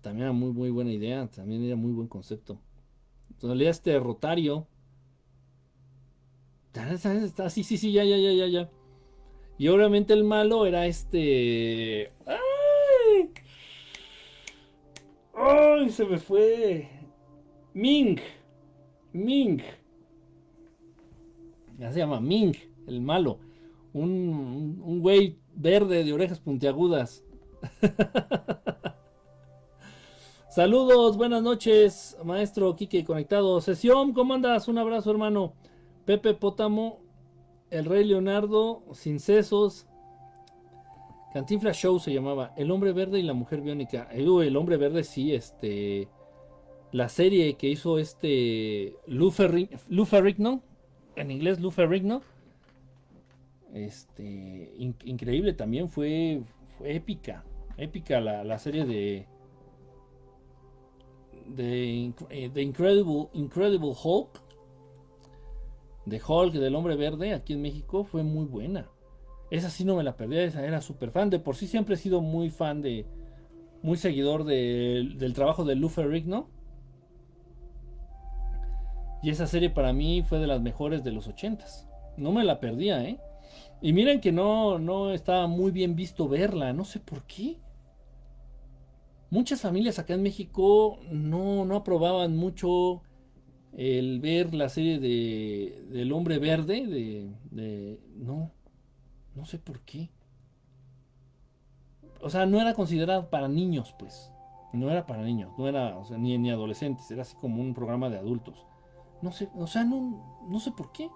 También 0.00 0.24
era 0.24 0.32
muy, 0.32 0.52
muy 0.52 0.70
buena 0.70 0.92
idea, 0.92 1.26
también 1.28 1.64
era 1.64 1.76
muy 1.76 1.92
buen 1.92 2.08
concepto. 2.08 2.60
Entonces 3.30 3.68
este 3.68 3.98
Rotario. 3.98 4.66
Sí, 7.48 7.64
sí, 7.64 7.76
sí, 7.76 7.92
ya, 7.92 8.04
ya, 8.04 8.16
ya, 8.16 8.32
ya, 8.32 8.46
ya. 8.46 8.70
Y 9.58 9.68
obviamente 9.68 10.14
el 10.14 10.22
malo 10.22 10.66
era 10.66 10.86
este... 10.86 12.12
¡Ay! 12.24 13.30
¡Ay! 15.34 15.90
Se 15.90 16.04
me 16.04 16.18
fue. 16.18 16.88
Ming. 17.74 18.20
Ming. 19.12 19.60
Ya 21.76 21.92
se 21.92 21.98
llama 21.98 22.20
Ming, 22.20 22.54
el 22.86 23.00
malo. 23.00 23.40
Un, 23.92 24.80
un 24.84 25.00
güey 25.00 25.38
verde 25.54 26.04
de 26.04 26.12
orejas 26.12 26.38
puntiagudas. 26.38 27.24
Saludos, 30.50 31.16
buenas 31.16 31.42
noches, 31.42 32.16
maestro 32.24 32.74
Kike 32.74 33.04
conectado. 33.04 33.60
Sesión, 33.60 34.12
¿cómo 34.12 34.34
andas? 34.34 34.66
Un 34.66 34.78
abrazo, 34.78 35.10
hermano. 35.10 35.54
Pepe 36.04 36.34
Pótamo, 36.34 37.00
el 37.70 37.84
rey 37.84 38.04
Leonardo, 38.04 38.82
sin 38.92 39.20
sesos. 39.20 39.86
Cantinflas 41.32 41.76
Show 41.76 41.98
se 41.98 42.12
llamaba. 42.12 42.52
El 42.56 42.70
hombre 42.70 42.92
verde 42.92 43.18
y 43.18 43.22
la 43.22 43.34
mujer 43.34 43.60
biónica. 43.60 44.08
el 44.12 44.56
hombre 44.56 44.76
verde 44.76 45.04
sí, 45.04 45.34
este. 45.34 46.08
La 46.92 47.08
serie 47.08 47.54
que 47.54 47.68
hizo 47.68 47.98
este. 47.98 48.96
Lou 49.06 49.32
en 51.16 51.30
inglés 51.30 51.60
Lou 51.60 51.70
Ferrigno. 51.70 52.22
Este, 53.74 54.72
increíble 55.04 55.52
también, 55.52 55.90
fue, 55.90 56.40
épica, 56.84 57.44
épica 57.76 58.18
la, 58.20 58.58
serie 58.58 58.86
de, 58.86 59.26
de, 61.46 62.14
eh, 62.30 62.50
The 62.52 62.62
Incredible, 62.62 63.28
Incredible 63.34 63.92
Hulk, 64.02 64.40
de 66.08 66.20
Hulk, 66.26 66.54
del 66.54 66.74
hombre 66.74 66.96
verde, 66.96 67.34
aquí 67.34 67.52
en 67.52 67.62
México, 67.62 68.04
fue 68.04 68.22
muy 68.22 68.46
buena. 68.46 68.88
Esa 69.50 69.70
sí 69.70 69.84
no 69.84 69.96
me 69.96 70.02
la 70.02 70.16
perdí, 70.16 70.38
esa 70.38 70.64
era 70.64 70.80
súper 70.80 71.10
fan. 71.10 71.30
De 71.30 71.38
por 71.38 71.56
sí 71.56 71.66
siempre 71.66 71.94
he 71.94 71.98
sido 71.98 72.20
muy 72.20 72.50
fan 72.50 72.82
de, 72.82 73.06
muy 73.82 73.96
seguidor 73.96 74.44
del 74.44 75.32
trabajo 75.34 75.64
de 75.64 75.74
Lou 75.74 75.88
Ferrigno. 75.88 76.50
Y 79.22 79.30
esa 79.30 79.46
serie 79.46 79.70
para 79.70 79.92
mí 79.92 80.22
fue 80.22 80.38
de 80.38 80.46
las 80.46 80.60
mejores 80.60 81.02
de 81.02 81.12
los 81.12 81.26
ochentas. 81.26 81.88
No 82.16 82.32
me 82.32 82.44
la 82.44 82.60
perdía, 82.60 83.02
¿eh? 83.04 83.18
Y 83.80 83.92
miren 83.92 84.20
que 84.20 84.32
no, 84.32 84.78
no 84.78 85.12
estaba 85.12 85.46
muy 85.46 85.70
bien 85.70 85.94
visto 85.94 86.28
verla, 86.28 86.72
no 86.72 86.84
sé 86.84 87.00
por 87.00 87.24
qué. 87.26 87.60
Muchas 89.30 89.60
familias 89.60 89.98
acá 89.98 90.14
en 90.14 90.22
México 90.22 90.98
no, 91.10 91.64
no 91.64 91.76
aprobaban 91.76 92.36
mucho 92.36 93.02
el 93.78 94.18
ver 94.18 94.54
la 94.54 94.68
serie 94.68 94.98
de, 94.98 95.86
del 95.90 96.10
hombre 96.10 96.40
verde, 96.40 96.84
de, 96.84 97.30
de... 97.52 98.00
No, 98.16 98.50
no 99.36 99.44
sé 99.44 99.60
por 99.60 99.82
qué. 99.82 100.10
O 102.20 102.28
sea, 102.28 102.44
no 102.44 102.60
era 102.60 102.74
considerado 102.74 103.30
para 103.30 103.46
niños, 103.46 103.94
pues. 103.96 104.32
No 104.72 104.90
era 104.90 105.06
para 105.06 105.22
niños, 105.22 105.52
no 105.56 105.68
era 105.68 105.96
ni, 106.18 106.36
ni 106.38 106.50
adolescentes, 106.50 107.08
era 107.12 107.22
así 107.22 107.36
como 107.36 107.62
un 107.62 107.72
programa 107.72 108.10
de 108.10 108.18
adultos. 108.18 108.66
No 109.22 109.30
sé, 109.30 109.48
o 109.56 109.68
sea, 109.68 109.84
no, 109.84 110.40
no 110.48 110.58
sé 110.58 110.72
por 110.72 110.90
qué. 110.90 111.08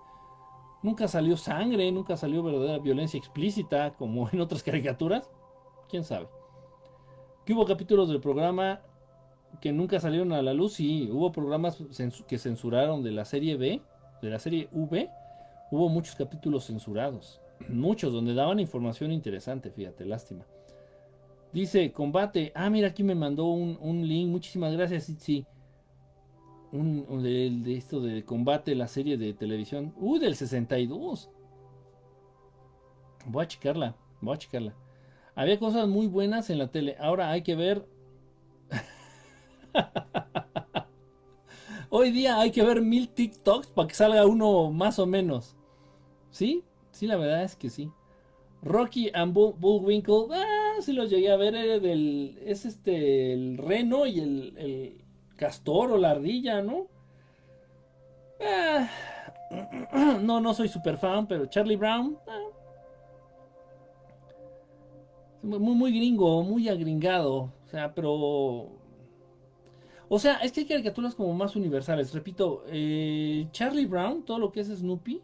Nunca 0.84 1.08
salió 1.08 1.36
sangre, 1.36 1.90
nunca 1.90 2.16
salió 2.16 2.44
verdadera 2.44 2.78
violencia 2.78 3.18
explícita 3.18 3.94
como 3.94 4.28
en 4.30 4.40
otras 4.40 4.62
caricaturas. 4.62 5.28
¿Quién 5.88 6.04
sabe? 6.04 6.28
¿Que 7.44 7.54
hubo 7.54 7.66
capítulos 7.66 8.08
del 8.08 8.20
programa 8.20 8.82
que 9.60 9.72
nunca 9.72 10.00
salieron 10.00 10.32
a 10.32 10.42
la 10.42 10.54
luz? 10.54 10.74
Sí, 10.74 11.08
hubo 11.12 11.32
programas 11.32 11.78
que 12.26 12.38
censuraron 12.38 13.02
de 13.02 13.12
la 13.12 13.24
serie 13.24 13.56
B, 13.56 13.80
de 14.20 14.30
la 14.30 14.38
serie 14.38 14.68
V. 14.72 15.08
Hubo 15.70 15.88
muchos 15.88 16.14
capítulos 16.14 16.66
censurados. 16.66 17.40
Muchos 17.68 18.12
donde 18.12 18.34
daban 18.34 18.58
información 18.58 19.12
interesante, 19.12 19.70
fíjate, 19.70 20.04
lástima. 20.04 20.44
Dice, 21.52 21.92
combate. 21.92 22.50
Ah, 22.54 22.68
mira, 22.70 22.88
aquí 22.88 23.04
me 23.04 23.14
mandó 23.14 23.46
un, 23.46 24.08
link. 24.08 24.28
Muchísimas 24.28 24.72
gracias, 24.72 25.12
sí 25.18 25.46
un, 26.72 27.22
de, 27.22 27.76
esto 27.76 28.00
de 28.00 28.24
combate, 28.24 28.74
la 28.74 28.88
serie 28.88 29.16
de 29.16 29.34
televisión. 29.34 29.94
Uh, 29.96 30.18
del 30.18 30.34
62. 30.34 31.30
Voy 33.26 33.44
a 33.44 33.48
checarla, 33.48 33.94
voy 34.20 34.34
a 34.34 34.38
checarla. 34.38 34.74
Había 35.34 35.58
cosas 35.58 35.86
muy 35.86 36.06
buenas 36.06 36.50
en 36.50 36.58
la 36.58 36.68
tele. 36.68 36.96
Ahora 36.98 37.30
hay 37.30 37.42
que 37.42 37.54
ver. 37.54 37.86
Hoy 41.90 42.10
día 42.10 42.40
hay 42.40 42.50
que 42.50 42.62
ver 42.62 42.80
mil 42.80 43.08
TikToks 43.08 43.68
para 43.68 43.88
que 43.88 43.94
salga 43.94 44.26
uno 44.26 44.70
más 44.70 44.98
o 44.98 45.06
menos. 45.06 45.56
¿Sí? 46.30 46.64
Sí, 46.90 47.06
la 47.06 47.16
verdad 47.16 47.42
es 47.44 47.56
que 47.56 47.70
sí. 47.70 47.90
Rocky 48.62 49.10
and 49.12 49.34
Bullwinkle. 49.34 50.26
Ah, 50.32 50.76
sí 50.80 50.92
los 50.92 51.10
llegué 51.10 51.30
a 51.30 51.36
ver. 51.36 51.80
del, 51.80 52.38
es 52.44 52.64
este, 52.64 53.32
el 53.32 53.58
reno 53.58 54.06
y 54.06 54.20
el 54.20 55.04
castor 55.36 55.90
o 55.90 55.98
la 55.98 56.12
ardilla, 56.12 56.62
¿no? 56.62 56.86
Ah, 58.40 58.88
no, 60.22 60.40
no 60.40 60.54
soy 60.54 60.68
super 60.68 60.96
fan, 60.96 61.26
pero 61.26 61.46
Charlie 61.46 61.76
Brown. 61.76 62.16
Ah. 62.26 62.38
muy, 65.42 65.74
muy 65.74 65.92
gringo, 65.92 66.42
muy 66.42 66.68
agringado. 66.68 67.52
O 67.64 67.68
sea, 67.68 67.94
pero. 67.94 68.81
O 70.14 70.18
sea, 70.18 70.34
es 70.42 70.52
que 70.52 70.60
hay 70.60 70.66
caricaturas 70.66 71.14
como 71.14 71.32
más 71.32 71.56
universales. 71.56 72.12
Repito, 72.12 72.64
eh, 72.66 73.48
Charlie 73.50 73.86
Brown, 73.86 74.26
todo 74.26 74.38
lo 74.38 74.52
que 74.52 74.60
es 74.60 74.68
Snoopy, 74.68 75.22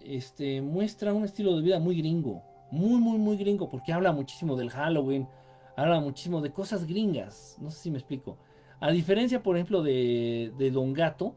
este, 0.00 0.62
muestra 0.62 1.12
un 1.12 1.22
estilo 1.22 1.54
de 1.54 1.60
vida 1.60 1.78
muy 1.78 1.98
gringo. 1.98 2.42
Muy, 2.70 2.98
muy, 2.98 3.18
muy 3.18 3.36
gringo. 3.36 3.68
Porque 3.68 3.92
habla 3.92 4.10
muchísimo 4.12 4.56
del 4.56 4.70
Halloween. 4.70 5.28
Habla 5.76 6.00
muchísimo 6.00 6.40
de 6.40 6.50
cosas 6.50 6.86
gringas. 6.86 7.58
No 7.60 7.70
sé 7.70 7.80
si 7.80 7.90
me 7.90 7.98
explico. 7.98 8.38
A 8.80 8.90
diferencia, 8.90 9.42
por 9.42 9.56
ejemplo, 9.56 9.82
de, 9.82 10.70
Don 10.72 10.94
Gato, 10.94 11.36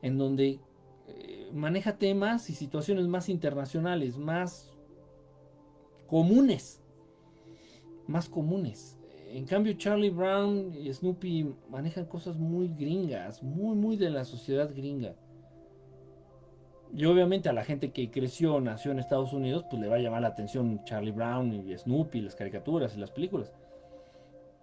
en 0.00 0.16
donde 0.16 0.60
eh, 1.08 1.50
maneja 1.52 1.98
temas 1.98 2.48
y 2.48 2.54
situaciones 2.54 3.06
más 3.06 3.28
internacionales, 3.28 4.16
más 4.16 4.78
comunes. 6.06 6.80
Más 8.06 8.30
comunes. 8.30 8.96
En 9.34 9.46
cambio, 9.46 9.72
Charlie 9.72 10.10
Brown 10.10 10.72
y 10.72 10.94
Snoopy 10.94 11.56
manejan 11.68 12.04
cosas 12.04 12.36
muy 12.36 12.68
gringas, 12.68 13.42
muy, 13.42 13.74
muy 13.74 13.96
de 13.96 14.08
la 14.08 14.24
sociedad 14.24 14.70
gringa. 14.72 15.16
Y 16.96 17.04
obviamente 17.06 17.48
a 17.48 17.52
la 17.52 17.64
gente 17.64 17.90
que 17.90 18.12
creció, 18.12 18.60
nació 18.60 18.92
en 18.92 19.00
Estados 19.00 19.32
Unidos, 19.32 19.64
pues 19.68 19.82
le 19.82 19.88
va 19.88 19.96
a 19.96 19.98
llamar 19.98 20.22
la 20.22 20.28
atención 20.28 20.84
Charlie 20.84 21.10
Brown 21.10 21.52
y 21.52 21.76
Snoopy, 21.76 22.20
las 22.20 22.36
caricaturas 22.36 22.94
y 22.94 23.00
las 23.00 23.10
películas. 23.10 23.52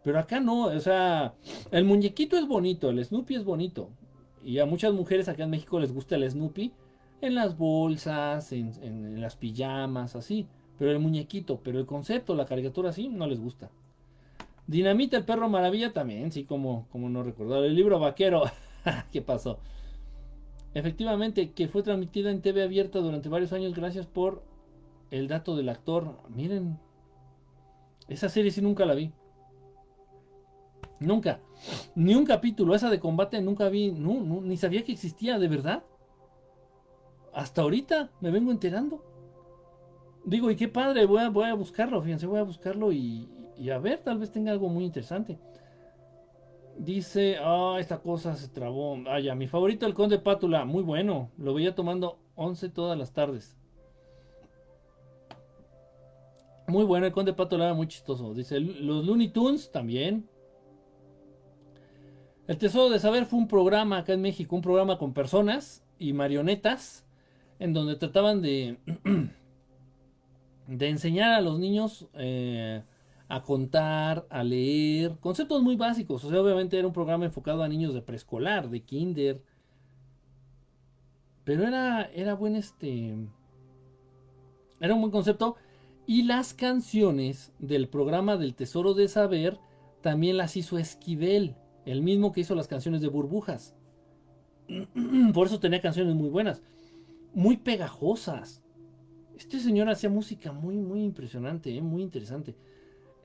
Pero 0.05 0.17
acá 0.17 0.39
no, 0.39 0.67
o 0.67 0.79
sea, 0.79 1.33
el 1.71 1.83
muñequito 1.83 2.37
es 2.37 2.47
bonito, 2.47 2.91
el 2.91 3.03
Snoopy 3.03 3.35
es 3.35 3.43
bonito. 3.43 3.89
Y 4.41 4.59
a 4.59 4.65
muchas 4.65 4.93
mujeres 4.93 5.27
acá 5.27 5.43
en 5.43 5.49
México 5.49 5.81
les 5.81 5.91
gusta 5.91 6.15
el 6.15 6.31
Snoopy 6.31 6.71
en 7.19 7.35
las 7.35 7.57
bolsas, 7.57 8.53
en, 8.53 9.19
las 9.19 9.35
pijamas, 9.35 10.15
así. 10.15 10.47
Pero 10.79 10.91
el 10.91 10.99
muñequito, 10.99 11.59
pero 11.61 11.77
el 11.77 11.85
concepto, 11.85 12.35
la 12.35 12.45
caricatura 12.45 12.93
sí, 12.93 13.09
no 13.09 13.27
les 13.27 13.41
gusta. 13.41 13.69
Dinamita, 14.67 15.17
el 15.17 15.25
perro 15.25 15.49
maravilla 15.49 15.91
también, 15.91 16.31
sí, 16.31 16.45
como, 16.45 16.87
como 16.89 17.09
no 17.09 17.23
recordar. 17.23 17.63
El 17.63 17.75
libro 17.75 17.99
vaquero, 17.99 18.43
¿qué 19.11 19.21
pasó? 19.21 19.59
Efectivamente, 20.73 21.51
que 21.51 21.67
fue 21.67 21.83
transmitida 21.83 22.31
en 22.31 22.41
TV 22.41 22.63
abierta 22.63 22.99
durante 22.99 23.29
varios 23.29 23.51
años, 23.53 23.75
gracias 23.75 24.05
por 24.05 24.43
el 25.09 25.27
dato 25.27 25.55
del 25.55 25.69
actor. 25.69 26.19
Miren, 26.29 26.79
esa 28.07 28.29
serie 28.29 28.51
sí 28.51 28.61
nunca 28.61 28.85
la 28.85 28.95
vi. 28.95 29.11
Nunca. 30.99 31.39
Ni 31.95 32.15
un 32.15 32.25
capítulo. 32.25 32.75
Esa 32.75 32.89
de 32.89 32.99
combate 32.99 33.41
nunca 33.41 33.67
vi. 33.69 33.91
No, 33.91 34.41
ni 34.41 34.55
sabía 34.55 34.83
que 34.83 34.93
existía, 34.93 35.39
de 35.39 35.47
verdad. 35.47 35.83
Hasta 37.33 37.61
ahorita 37.61 38.11
me 38.21 38.31
vengo 38.31 38.51
enterando. 38.51 39.03
Digo, 40.23 40.51
y 40.51 40.55
qué 40.55 40.67
padre, 40.67 41.05
voy 41.05 41.19
a, 41.19 41.29
voy 41.29 41.45
a 41.45 41.55
buscarlo, 41.55 42.01
fíjense, 42.01 42.27
voy 42.27 42.39
a 42.39 42.43
buscarlo 42.43 42.91
y, 42.91 43.27
a 43.69 43.77
ver, 43.77 43.99
tal 43.99 44.17
vez 44.17 44.31
tenga 44.31 44.51
algo 44.51 44.69
muy 44.69 44.83
interesante. 44.83 45.37
Dice, 46.77 47.37
ah, 47.39 47.77
esta 47.79 47.99
cosa 47.99 48.35
se 48.35 48.47
trabó. 48.47 48.97
Ah, 49.07 49.19
ya, 49.19 49.35
mi 49.35 49.47
favorito, 49.47 49.85
el 49.85 49.93
Conde 49.93 50.19
Pátula, 50.19 50.65
muy 50.65 50.83
bueno. 50.83 51.29
Lo 51.37 51.53
veía 51.53 51.75
tomando 51.75 52.19
11 52.35 52.69
todas 52.69 52.97
las 52.97 53.13
tardes. 53.13 53.55
Muy 56.67 56.85
bueno, 56.85 57.05
el 57.05 57.11
Conde 57.11 57.33
Pátula 57.33 57.73
muy 57.73 57.87
chistoso. 57.87 58.33
Dice, 58.33 58.59
los 58.59 59.05
Looney 59.05 59.27
Tunes 59.29 59.71
también. 59.71 60.27
El 62.47 62.57
Tesoro 62.57 62.89
de 62.89 62.99
Saber 62.99 63.25
fue 63.25 63.39
un 63.39 63.47
programa 63.47 63.99
acá 63.99 64.13
en 64.13 64.21
México, 64.21 64.55
un 64.55 64.61
programa 64.61 64.97
con 64.97 65.13
personas 65.13 65.83
y 65.99 66.13
marionetas, 66.13 67.05
en 67.59 67.73
donde 67.73 67.95
trataban 67.95 68.41
de, 68.41 68.77
de 70.67 70.89
enseñar 70.89 71.33
a 71.33 71.41
los 71.41 71.59
niños 71.59 72.07
eh, 72.13 72.83
a 73.31 73.43
contar, 73.43 74.27
a 74.29 74.43
leer, 74.43 75.17
conceptos 75.21 75.63
muy 75.63 75.77
básicos. 75.77 76.21
O 76.25 76.29
sea, 76.29 76.41
obviamente 76.41 76.77
era 76.77 76.85
un 76.85 76.91
programa 76.91 77.23
enfocado 77.23 77.63
a 77.63 77.69
niños 77.69 77.93
de 77.93 78.01
preescolar, 78.01 78.69
de 78.69 78.81
kinder. 78.81 79.41
Pero 81.45 81.65
era, 81.65 82.03
era 82.13 82.33
buen 82.33 82.57
este. 82.57 83.15
Era 84.81 84.95
un 84.95 84.99
buen 84.99 85.13
concepto. 85.13 85.55
Y 86.05 86.23
las 86.23 86.53
canciones 86.53 87.53
del 87.57 87.87
programa 87.87 88.35
del 88.35 88.53
Tesoro 88.53 88.93
de 88.93 89.07
Saber 89.07 89.59
también 90.01 90.35
las 90.35 90.57
hizo 90.57 90.77
Esquivel. 90.77 91.55
El 91.85 92.01
mismo 92.01 92.33
que 92.33 92.41
hizo 92.41 92.53
las 92.53 92.67
canciones 92.67 92.99
de 92.99 93.07
burbujas. 93.07 93.77
Por 95.33 95.47
eso 95.47 95.57
tenía 95.61 95.79
canciones 95.79 96.15
muy 96.15 96.27
buenas. 96.27 96.61
Muy 97.33 97.55
pegajosas. 97.55 98.61
Este 99.37 99.61
señor 99.61 99.87
hacía 99.87 100.09
música 100.09 100.51
muy, 100.51 100.75
muy 100.75 101.01
impresionante, 101.01 101.73
¿eh? 101.73 101.81
muy 101.81 102.01
interesante. 102.01 102.57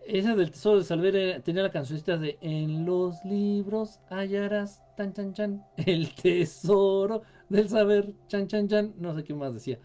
Esa 0.07 0.37
del 0.37 0.53
Tesoro 0.53 0.79
de 0.79 0.85
Salver 0.85 1.43
tenía 1.43 1.65
la 1.65 1.71
cancionista 1.71 2.17
de 2.17 2.39
En 2.41 2.87
los 2.87 3.25
libros 3.25 3.99
hallarás 4.09 4.81
tan 4.97 5.13
chan 5.13 5.35
chan 5.35 5.65
el 5.77 6.15
tesoro 6.15 7.23
del 7.49 7.69
saber 7.69 8.15
chan 8.29 8.47
chan 8.47 8.69
chan. 8.69 8.95
No 8.99 9.17
sé 9.17 9.25
qué 9.25 9.35
más 9.35 9.53
decía. 9.53 9.81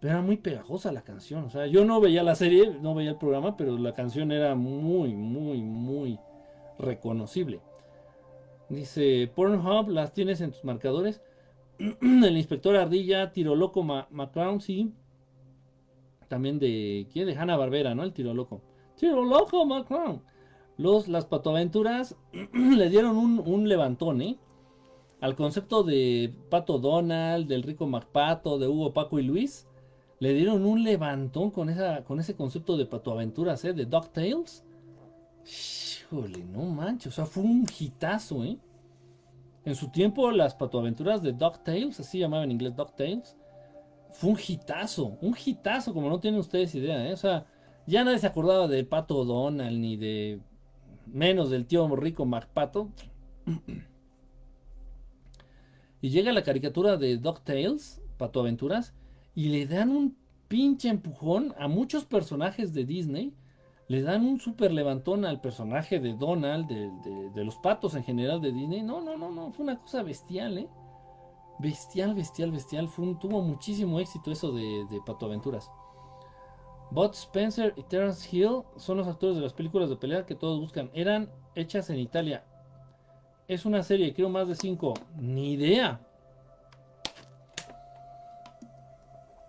Pero 0.00 0.14
era 0.14 0.22
muy 0.22 0.36
pegajosa 0.36 0.92
la 0.92 1.00
canción. 1.00 1.44
O 1.44 1.50
sea, 1.50 1.66
yo 1.66 1.84
no 1.86 1.98
veía 2.00 2.22
la 2.22 2.34
serie, 2.34 2.76
no 2.82 2.94
veía 2.94 3.10
el 3.10 3.16
programa, 3.16 3.56
pero 3.56 3.78
la 3.78 3.94
canción 3.94 4.32
era 4.32 4.54
muy, 4.54 5.14
muy, 5.14 5.62
muy 5.62 6.18
reconocible. 6.78 7.60
Dice, 8.68 9.30
Pornhub, 9.34 9.88
¿las 9.88 10.12
tienes 10.12 10.42
en 10.42 10.52
tus 10.52 10.64
marcadores? 10.64 11.22
el 11.78 12.36
inspector 12.36 12.76
Ardilla, 12.76 13.32
Tiro 13.32 13.56
Loco 13.56 13.82
McClown, 13.82 14.60
sí. 14.60 14.92
También 16.28 16.58
de, 16.58 17.06
¿quién? 17.10 17.26
De 17.26 17.34
Hanna 17.34 17.56
Barbera, 17.56 17.94
¿no? 17.94 18.02
El 18.02 18.12
Tiro 18.12 18.34
Loco. 18.34 18.60
Tiro 19.02 19.24
Loco 19.24 19.66
McClown. 19.66 20.22
Los, 20.76 21.08
las 21.08 21.26
patoaventuras 21.26 22.14
le 22.52 22.88
dieron 22.88 23.16
un, 23.16 23.42
un 23.44 23.68
levantón, 23.68 24.22
¿eh? 24.22 24.38
Al 25.20 25.34
concepto 25.34 25.82
de 25.82 26.32
Pato 26.48 26.78
Donald, 26.78 27.48
del 27.48 27.64
Rico 27.64 27.88
MacPato, 27.88 28.60
de 28.60 28.68
Hugo, 28.68 28.92
Paco 28.92 29.18
y 29.18 29.24
Luis. 29.24 29.66
Le 30.20 30.34
dieron 30.34 30.64
un 30.64 30.84
levantón 30.84 31.50
con, 31.50 31.68
esa, 31.68 32.04
con 32.04 32.20
ese 32.20 32.36
concepto 32.36 32.76
de 32.76 32.86
patoaventuras, 32.86 33.64
¿eh? 33.64 33.72
De 33.72 33.86
DuckTales. 33.86 34.62
Híjole, 35.44 36.44
no 36.44 36.62
manches. 36.66 37.08
O 37.08 37.10
sea, 37.16 37.26
fue 37.26 37.42
un 37.42 37.66
hitazo, 37.76 38.44
¿eh? 38.44 38.56
En 39.64 39.74
su 39.74 39.88
tiempo, 39.88 40.30
las 40.30 40.54
patoaventuras 40.54 41.22
de 41.24 41.32
DuckTales, 41.32 41.98
así 41.98 42.20
llamaban 42.20 42.44
en 42.44 42.52
inglés 42.52 42.76
DuckTales, 42.76 43.36
fue 44.10 44.30
un 44.30 44.38
hitazo. 44.38 45.18
Un 45.20 45.36
hitazo, 45.44 45.92
como 45.92 46.08
no 46.08 46.20
tienen 46.20 46.38
ustedes 46.38 46.72
idea, 46.76 47.04
¿eh? 47.08 47.12
O 47.12 47.16
sea, 47.16 47.46
ya 47.86 48.04
nadie 48.04 48.18
se 48.18 48.26
acordaba 48.26 48.68
de 48.68 48.84
Pato 48.84 49.24
Donald 49.24 49.78
ni 49.78 49.96
de 49.96 50.40
menos 51.06 51.50
del 51.50 51.66
tío 51.66 51.94
rico 51.96 52.24
MacPato. 52.24 52.90
Y 56.00 56.10
llega 56.10 56.32
la 56.32 56.42
caricatura 56.42 56.96
de 56.96 57.16
DuckTales, 57.16 58.02
Pato 58.18 58.40
Aventuras, 58.40 58.92
y 59.36 59.50
le 59.50 59.66
dan 59.66 59.90
un 59.90 60.16
pinche 60.48 60.88
empujón 60.88 61.54
a 61.58 61.68
muchos 61.68 62.04
personajes 62.04 62.74
de 62.74 62.84
Disney. 62.84 63.34
Le 63.86 64.02
dan 64.02 64.26
un 64.26 64.40
super 64.40 64.72
levantón 64.72 65.24
al 65.24 65.40
personaje 65.40 66.00
de 66.00 66.14
Donald, 66.14 66.66
de, 66.66 67.44
los 67.44 67.56
patos 67.56 67.94
en 67.94 68.02
general 68.02 68.40
de 68.40 68.52
Disney. 68.52 68.82
No, 68.82 69.00
no, 69.00 69.16
no, 69.16 69.30
no, 69.30 69.52
fue 69.52 69.62
una 69.64 69.78
cosa 69.78 70.02
bestial, 70.02 70.58
¿eh? 70.58 70.68
Bestial, 71.60 72.14
bestial, 72.14 72.50
bestial. 72.50 72.90
Tuvo 73.20 73.42
muchísimo 73.42 74.00
éxito 74.00 74.32
eso 74.32 74.50
de, 74.50 74.84
de 74.90 75.00
Pato 75.06 75.26
Aventuras. 75.26 75.70
Bud 76.92 77.12
Spencer 77.14 77.72
y 77.76 77.82
Terence 77.84 78.28
Hill 78.30 78.64
son 78.76 78.98
los 78.98 79.08
actores 79.08 79.36
de 79.36 79.40
las 79.40 79.54
películas 79.54 79.88
de 79.88 79.96
pelea 79.96 80.26
que 80.26 80.34
todos 80.34 80.60
buscan. 80.60 80.90
Eran 80.92 81.30
hechas 81.54 81.88
en 81.88 81.98
Italia. 81.98 82.44
Es 83.48 83.64
una 83.64 83.82
serie, 83.82 84.12
creo 84.12 84.28
más 84.28 84.46
de 84.46 84.54
cinco. 84.54 84.92
Ni 85.16 85.54
idea. 85.54 86.06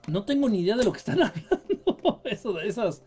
No 0.08 0.24
tengo 0.24 0.48
ni 0.48 0.62
idea 0.62 0.78
de 0.78 0.86
lo 0.86 0.94
que 0.94 1.00
están 1.00 1.22
hablando. 1.22 2.22
Eso 2.24 2.54
de 2.54 2.66
esas. 2.66 3.04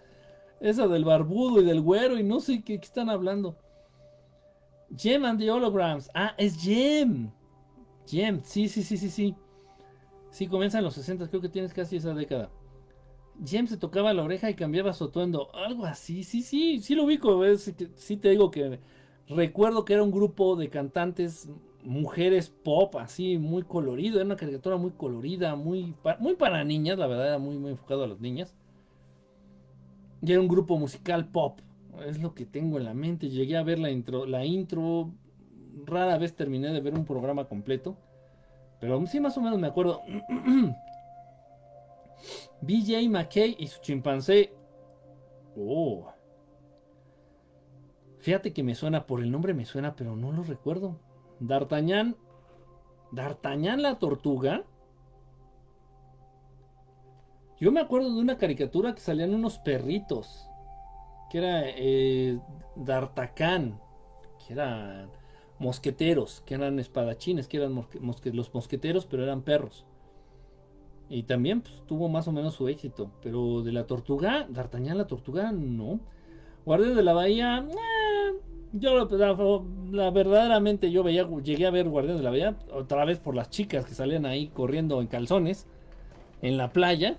Esa 0.61 0.87
del 0.87 1.07
barbudo 1.07 1.63
y 1.63 1.65
del 1.65 1.81
güero 1.81 2.19
y 2.19 2.23
no 2.23 2.41
sé 2.41 2.63
qué, 2.63 2.75
están 2.75 3.09
hablando. 3.09 3.57
Gem 4.95 5.25
and 5.25 5.41
the 5.41 5.51
Holograms. 5.51 6.11
Ah, 6.13 6.35
es 6.37 6.61
Gem. 6.61 7.33
Gem, 8.07 8.43
sí, 8.45 8.69
sí, 8.69 8.83
sí, 8.83 8.99
sí, 8.99 9.09
sí. 9.09 9.35
Sí, 10.31 10.47
comienza 10.47 10.77
en 10.77 10.85
los 10.85 10.93
60, 10.93 11.29
creo 11.29 11.41
que 11.41 11.49
tienes 11.49 11.73
casi 11.73 11.97
esa 11.97 12.13
década. 12.13 12.51
James 13.45 13.71
se 13.71 13.77
tocaba 13.77 14.15
la 14.15 14.23
oreja 14.23 14.51
y 14.51 14.55
cambiaba 14.55 14.93
su 14.93 15.05
atuendo. 15.05 15.55
Algo 15.55 15.85
así, 15.85 16.25
sí, 16.25 16.43
sí, 16.43 16.81
sí 16.81 16.95
lo 16.95 17.05
ubico. 17.05 17.43
sí 17.57 18.17
te 18.17 18.31
digo 18.31 18.51
que 18.51 18.81
recuerdo 19.29 19.85
que 19.85 19.95
era 19.95 20.03
un 20.03 20.11
grupo 20.11 20.57
de 20.57 20.69
cantantes, 20.69 21.49
mujeres 21.83 22.51
pop, 22.51 22.97
así, 22.97 23.39
muy 23.39 23.63
colorido. 23.63 24.17
Era 24.17 24.27
una 24.27 24.37
caricatura 24.37 24.77
muy 24.77 24.93
colorida, 24.93 25.57
muy, 25.57 25.95
muy 26.19 26.35
para 26.35 26.65
niñas, 26.65 26.99
la 26.99 27.07
verdad, 27.07 27.29
era 27.29 27.39
muy, 27.39 27.57
muy 27.57 27.73
enfocado 27.73 28.05
a 28.05 28.09
las 28.09 28.21
niñas. 28.21 28.55
Y 30.23 30.33
era 30.33 30.41
un 30.41 30.49
grupo 30.49 30.79
musical 30.79 31.29
pop. 31.29 31.61
Es 32.07 32.21
lo 32.21 32.35
que 32.35 32.47
tengo 32.47 32.79
en 32.79 32.85
la 32.85 32.95
mente. 32.95 33.31
Llegué 33.31 33.57
a 33.57 33.63
ver 33.63 33.79
la 33.79 33.91
intro, 33.91 34.27
la 34.27 34.45
intro. 34.45 35.13
Rara 35.85 36.19
vez 36.19 36.35
terminé 36.35 36.69
de 36.73 36.81
ver 36.81 36.95
un 36.95 37.05
programa 37.05 37.45
completo. 37.47 37.97
Pero 38.81 39.07
sí, 39.07 39.21
más 39.21 39.37
o 39.39 39.41
menos 39.41 39.59
me 39.59 39.67
acuerdo. 39.67 40.01
BJ 42.67 43.09
McKay 43.09 43.57
y 43.59 43.67
su 43.69 43.81
chimpancé. 43.81 44.53
Oh. 45.57 46.13
Fíjate 48.19 48.53
que 48.53 48.63
me 48.63 48.75
suena, 48.75 49.07
por 49.07 49.21
el 49.21 49.31
nombre 49.31 49.55
me 49.55 49.65
suena, 49.65 49.95
pero 49.95 50.17
no 50.17 50.33
lo 50.33 50.43
recuerdo. 50.43 50.99
D'Artagnan. 51.39 52.17
D'Artagnan 53.13 53.83
la 53.83 53.99
tortuga. 53.99 54.65
Yo 57.59 57.73
me 57.73 57.81
acuerdo 57.81 58.13
de 58.13 58.21
una 58.21 58.37
caricatura 58.37 58.95
que 58.95 59.01
salían 59.01 59.33
unos 59.33 59.59
perritos. 59.59 60.51
Que 61.31 61.39
era 61.39 61.63
eh, 61.65 62.41
D'Artacán. 62.75 63.81
Que 64.45 64.55
eran 64.55 65.11
mosqueteros. 65.59 66.43
Que 66.45 66.55
eran 66.55 66.81
espadachines. 66.81 67.47
Que 67.47 67.59
eran 67.59 67.87
los 68.33 68.55
mosqueteros, 68.55 69.07
pero 69.07 69.23
eran 69.23 69.43
perros. 69.43 69.87
Y 71.09 71.23
también 71.25 71.61
pues, 71.61 71.75
tuvo 71.87 72.09
más 72.09 72.27
o 72.29 72.33
menos 72.33 72.55
su 72.55 72.69
éxito. 72.69 73.11
Pero 73.23 73.63
de 73.63 73.73
la 73.73 73.87
tortuga, 73.87 74.47
D'Artagnan 74.49 74.99
la 74.99 75.07
tortuga, 75.07 75.53
no. 75.53 76.01
Guardias 76.65 76.97
de 76.97 77.03
la 77.03 77.13
Bahía, 77.13 77.65
eh, 77.69 78.41
yo 78.73 79.09
la, 79.91 80.11
verdaderamente 80.11 80.91
yo 80.91 81.03
veía, 81.03 81.29
llegué 81.43 81.67
a 81.67 81.71
ver 81.71 81.89
Guardianes 81.89 82.19
de 82.19 82.25
la 82.25 82.31
Bahía 82.31 82.57
otra 82.73 83.05
vez 83.05 83.19
por 83.19 83.37
las 83.37 83.51
chicas 83.51 83.87
que 83.87 83.95
salían 83.95 84.27
ahí 84.27 84.49
corriendo 84.49 85.01
en 85.01 85.07
calzones 85.07 85.67
en 86.43 86.57
la 86.57 86.73
playa. 86.73 87.17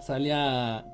Salía 0.00 0.86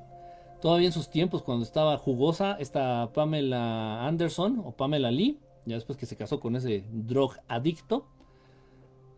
todavía 0.61 0.87
en 0.87 0.93
sus 0.93 1.09
tiempos 1.09 1.43
cuando 1.43 1.63
estaba 1.63 1.97
jugosa 1.97 2.57
esta 2.59 3.11
Pamela 3.13 4.07
Anderson 4.07 4.63
o 4.65 4.71
Pamela 4.71 5.11
Lee, 5.11 5.37
ya 5.65 5.75
después 5.75 5.97
que 5.97 6.07
se 6.07 6.15
casó 6.15 6.39
con 6.39 6.55
ese 6.55 6.83
drog 6.91 7.33
adicto. 7.47 8.07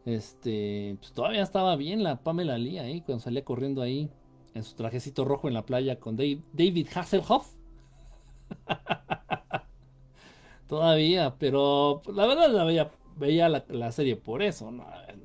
Este, 0.07 0.95
pues 1.01 1.11
todavía 1.11 1.43
estaba 1.43 1.75
bien 1.75 2.01
la 2.01 2.23
Pamela 2.23 2.57
Lee 2.57 2.77
ahí, 2.77 3.01
cuando 3.01 3.21
salía 3.21 3.43
corriendo 3.43 3.81
ahí 3.81 4.09
en 4.53 4.63
su 4.63 4.73
trajecito 4.73 5.25
rojo 5.25 5.49
en 5.49 5.53
la 5.53 5.65
playa 5.65 5.99
con 5.99 6.15
David 6.15 6.87
Hasselhoff. 6.95 7.51
todavía, 10.69 11.35
pero 11.37 11.99
pues, 12.05 12.15
la 12.15 12.25
verdad 12.25 12.49
la 12.49 12.89
veía, 13.17 13.49
la, 13.49 13.91
serie 13.91 14.15
por 14.15 14.41
eso. 14.41 14.71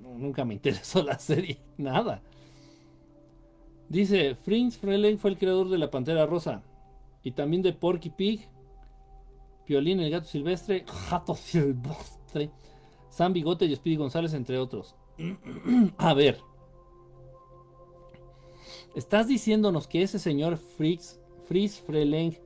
nunca 0.00 0.44
me 0.44 0.54
interesó 0.54 1.04
la 1.04 1.16
serie, 1.16 1.60
nada. 1.76 2.20
Dice, 3.88 4.34
Fritz 4.34 4.78
Freleng 4.78 5.16
fue 5.16 5.30
el 5.30 5.38
creador 5.38 5.68
de 5.68 5.78
La 5.78 5.92
Pantera 5.92 6.26
Rosa 6.26 6.64
y 7.22 7.30
también 7.30 7.62
de 7.62 7.72
Porky 7.72 8.10
Pig, 8.10 8.48
Piolín 9.64 10.00
el 10.00 10.10
Gato 10.10 10.26
Silvestre, 10.26 10.84
Gato 11.08 11.36
Silvestre 11.36 12.50
Sam 13.12 13.34
Bigote 13.34 13.66
y 13.66 13.76
Speedy 13.76 13.96
González, 13.96 14.32
entre 14.32 14.58
otros. 14.58 14.94
A 15.98 16.14
ver. 16.14 16.38
¿Estás 18.94 19.28
diciéndonos 19.28 19.86
que 19.86 20.02
ese 20.02 20.18
señor 20.18 20.56
Fritz, 20.56 21.20
Fritz 21.46 21.78
Freleng 21.80 22.38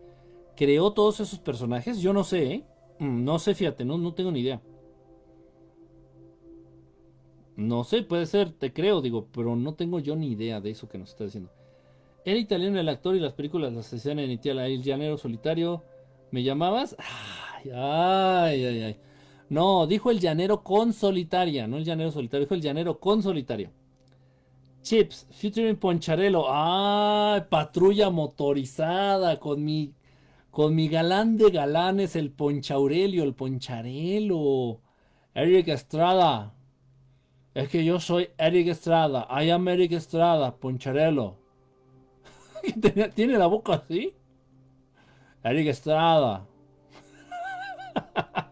creó 0.56 0.93
todos 0.93 1.20
esos 1.20 1.38
personajes? 1.38 2.01
Yo 2.01 2.12
no 2.12 2.24
sé, 2.24 2.52
¿eh? 2.52 2.64
Mm, 2.98 3.24
no 3.24 3.38
sé, 3.38 3.55
fíjate, 3.55 3.84
no, 3.84 3.97
no 3.97 4.12
tengo 4.12 4.32
ni 4.32 4.40
idea. 4.40 4.60
No 7.55 7.84
sé, 7.84 8.02
puede 8.02 8.26
ser, 8.26 8.51
te 8.51 8.72
creo, 8.72 9.01
digo, 9.01 9.28
pero 9.32 9.55
no 9.55 9.74
tengo 9.74 10.01
yo 10.01 10.16
ni 10.16 10.32
idea 10.32 10.60
de 10.60 10.70
eso 10.70 10.88
que 10.88 10.98
nos 10.98 11.10
está 11.10 11.24
diciendo. 11.24 11.51
Era 12.24 12.40
italiano 12.40 12.80
el 12.80 12.88
actor 12.88 13.14
y 13.14 13.20
las 13.20 13.34
películas 13.34 13.72
las 13.72 13.93
hacían 13.93 14.18
en 14.18 14.32
Italia. 14.32 14.66
El 14.66 14.82
llanero 14.82 15.16
solitario. 15.16 15.84
¿Me 16.32 16.43
llamabas? 16.43 16.97
Ay, 16.98 17.70
ay, 17.70 18.64
ay, 18.64 18.82
ay. 18.82 18.97
No, 19.48 19.86
dijo 19.86 20.10
el 20.10 20.18
llanero 20.18 20.62
con 20.62 20.93
solitaria, 20.93 21.66
no 21.66 21.77
el 21.77 21.85
llanero 21.85 22.10
solitario, 22.10 22.47
dijo 22.47 22.55
el 22.55 22.62
llanero 22.62 22.98
con 22.98 23.23
solitario. 23.23 23.70
Chips, 24.82 25.27
featuring 25.31 25.77
Poncharelo. 25.77 26.47
Ah, 26.48 27.44
patrulla 27.48 28.09
motorizada 28.10 29.39
con 29.40 29.64
mi 29.64 29.93
con 30.52 30.74
mi 30.74 30.89
galán 30.89 31.36
de 31.36 31.51
galanes, 31.51 32.16
el 32.16 32.31
Ponchaurelio, 32.31 33.24
el 33.24 33.35
Poncharelo. 33.35 34.81
Eric 35.35 35.68
Estrada. 35.68 36.55
Es 37.52 37.68
que 37.68 37.85
yo 37.85 38.01
soy 38.01 38.31
Eric 38.39 38.68
Estrada. 38.68 39.27
I 39.28 39.51
am 39.51 39.68
Eric 39.68 39.93
Estrada, 39.93 40.56
Poncharelo. 40.56 41.36
¿Tiene 43.14 43.36
la 43.36 43.48
boca 43.48 43.74
así? 43.74 44.14
Eric 45.43 45.66
Estrada. 45.66 46.47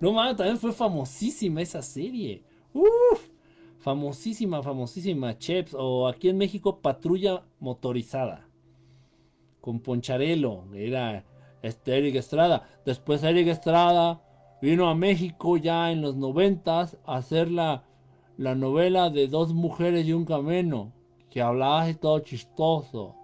No 0.00 0.12
mames, 0.12 0.36
también 0.36 0.58
fue 0.58 0.72
famosísima 0.72 1.60
esa 1.60 1.82
serie. 1.82 2.42
Uf, 2.72 3.28
famosísima, 3.78 4.62
famosísima. 4.62 5.36
Cheps, 5.38 5.74
o 5.74 6.08
aquí 6.08 6.30
en 6.30 6.38
México, 6.38 6.80
Patrulla 6.80 7.44
Motorizada. 7.58 8.48
Con 9.60 9.80
Poncharelo, 9.80 10.64
era 10.74 11.24
este 11.62 11.98
Eric 11.98 12.16
Estrada. 12.16 12.66
Después 12.86 13.22
Eric 13.22 13.48
Estrada 13.48 14.22
vino 14.62 14.88
a 14.88 14.94
México 14.94 15.58
ya 15.58 15.92
en 15.92 16.00
los 16.00 16.16
noventas 16.16 16.96
a 17.04 17.16
hacer 17.16 17.50
la, 17.50 17.84
la 18.38 18.54
novela 18.54 19.10
de 19.10 19.28
dos 19.28 19.52
mujeres 19.52 20.06
y 20.06 20.14
un 20.14 20.24
camino. 20.24 20.92
Que 21.28 21.42
hablaba 21.42 21.82
así 21.82 21.94
todo 21.94 22.18
chistoso. 22.20 23.14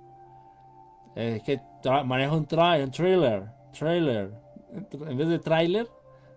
Es 1.16 1.43
que 1.43 1.61
maneja 2.05 2.36
un, 2.36 2.44
tra 2.44 2.77
un. 2.77 2.90
Trailer. 2.90 4.31
En 5.09 5.16
vez 5.16 5.28
de 5.28 5.39
trailer, 5.39 5.89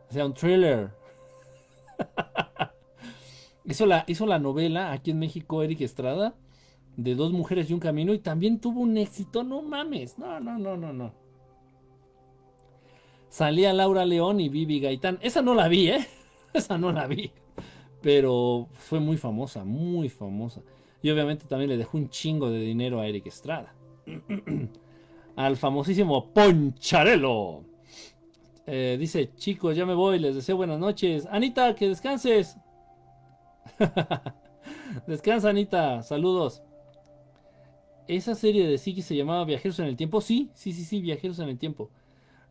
o 0.10 0.14
sea, 0.14 0.26
un 0.26 0.34
thriller. 0.34 0.92
hizo, 3.66 3.86
la, 3.86 4.04
hizo 4.08 4.26
la 4.26 4.40
novela 4.40 4.92
aquí 4.92 5.12
en 5.12 5.20
México 5.20 5.64
Eric 5.64 5.82
Estrada 5.82 6.36
de 6.98 7.16
dos 7.16 7.32
mujeres 7.32 7.70
y 7.70 7.74
un 7.74 7.80
camino 7.80 8.14
y 8.14 8.20
también 8.20 8.60
tuvo 8.60 8.82
un 8.82 8.98
éxito, 8.98 9.44
no 9.44 9.62
mames, 9.62 10.18
no, 10.18 10.40
no, 10.40 10.58
no, 10.58 10.76
no, 10.76 10.92
no. 10.92 11.14
salía 13.30 13.72
Laura 13.72 14.06
León 14.06 14.42
y 14.42 14.50
Vivi 14.50 14.82
Gaitán. 14.82 15.18
Esa 15.22 15.42
no 15.42 15.54
la 15.54 15.70
vi, 15.70 15.90
¿eh? 15.90 16.08
Esa 16.54 16.78
no 16.78 16.92
la 16.92 17.08
vi. 17.08 17.32
Pero 18.02 18.68
fue 18.74 19.00
muy 19.00 19.18
famosa, 19.18 19.64
muy 19.64 20.10
famosa. 20.10 20.62
Y 21.02 21.10
obviamente 21.10 21.46
también 21.46 21.70
le 21.70 21.78
dejó 21.78 21.98
un 21.98 22.10
chingo 22.10 22.50
de 22.50 22.60
dinero 22.60 23.00
a 23.00 23.08
Eric 23.08 23.28
Estrada. 23.28 23.74
Al 25.36 25.56
famosísimo 25.56 26.34
Poncharelo. 26.34 27.64
Eh, 28.72 28.98
dice, 29.00 29.34
chicos, 29.36 29.76
ya 29.76 29.84
me 29.84 29.96
voy, 29.96 30.20
les 30.20 30.36
deseo 30.36 30.56
buenas 30.56 30.78
noches. 30.78 31.28
Anita, 31.32 31.74
que 31.74 31.88
descanses. 31.88 32.56
Descansa, 35.08 35.50
Anita. 35.50 36.04
Saludos. 36.04 36.62
Esa 38.08 38.36
serie 38.36 38.68
de 38.68 38.78
Siki 38.78 39.02
se 39.02 39.16
llamaba 39.16 39.44
Viajeros 39.44 39.80
en 39.80 39.88
el 39.88 39.96
Tiempo. 39.96 40.22
Sí, 40.22 40.52
sí, 40.54 40.72
sí, 40.72 40.84
sí, 40.84 41.02
Viajeros 41.02 41.40
en 41.40 41.50
el 41.50 41.58
Tiempo. 41.58 41.90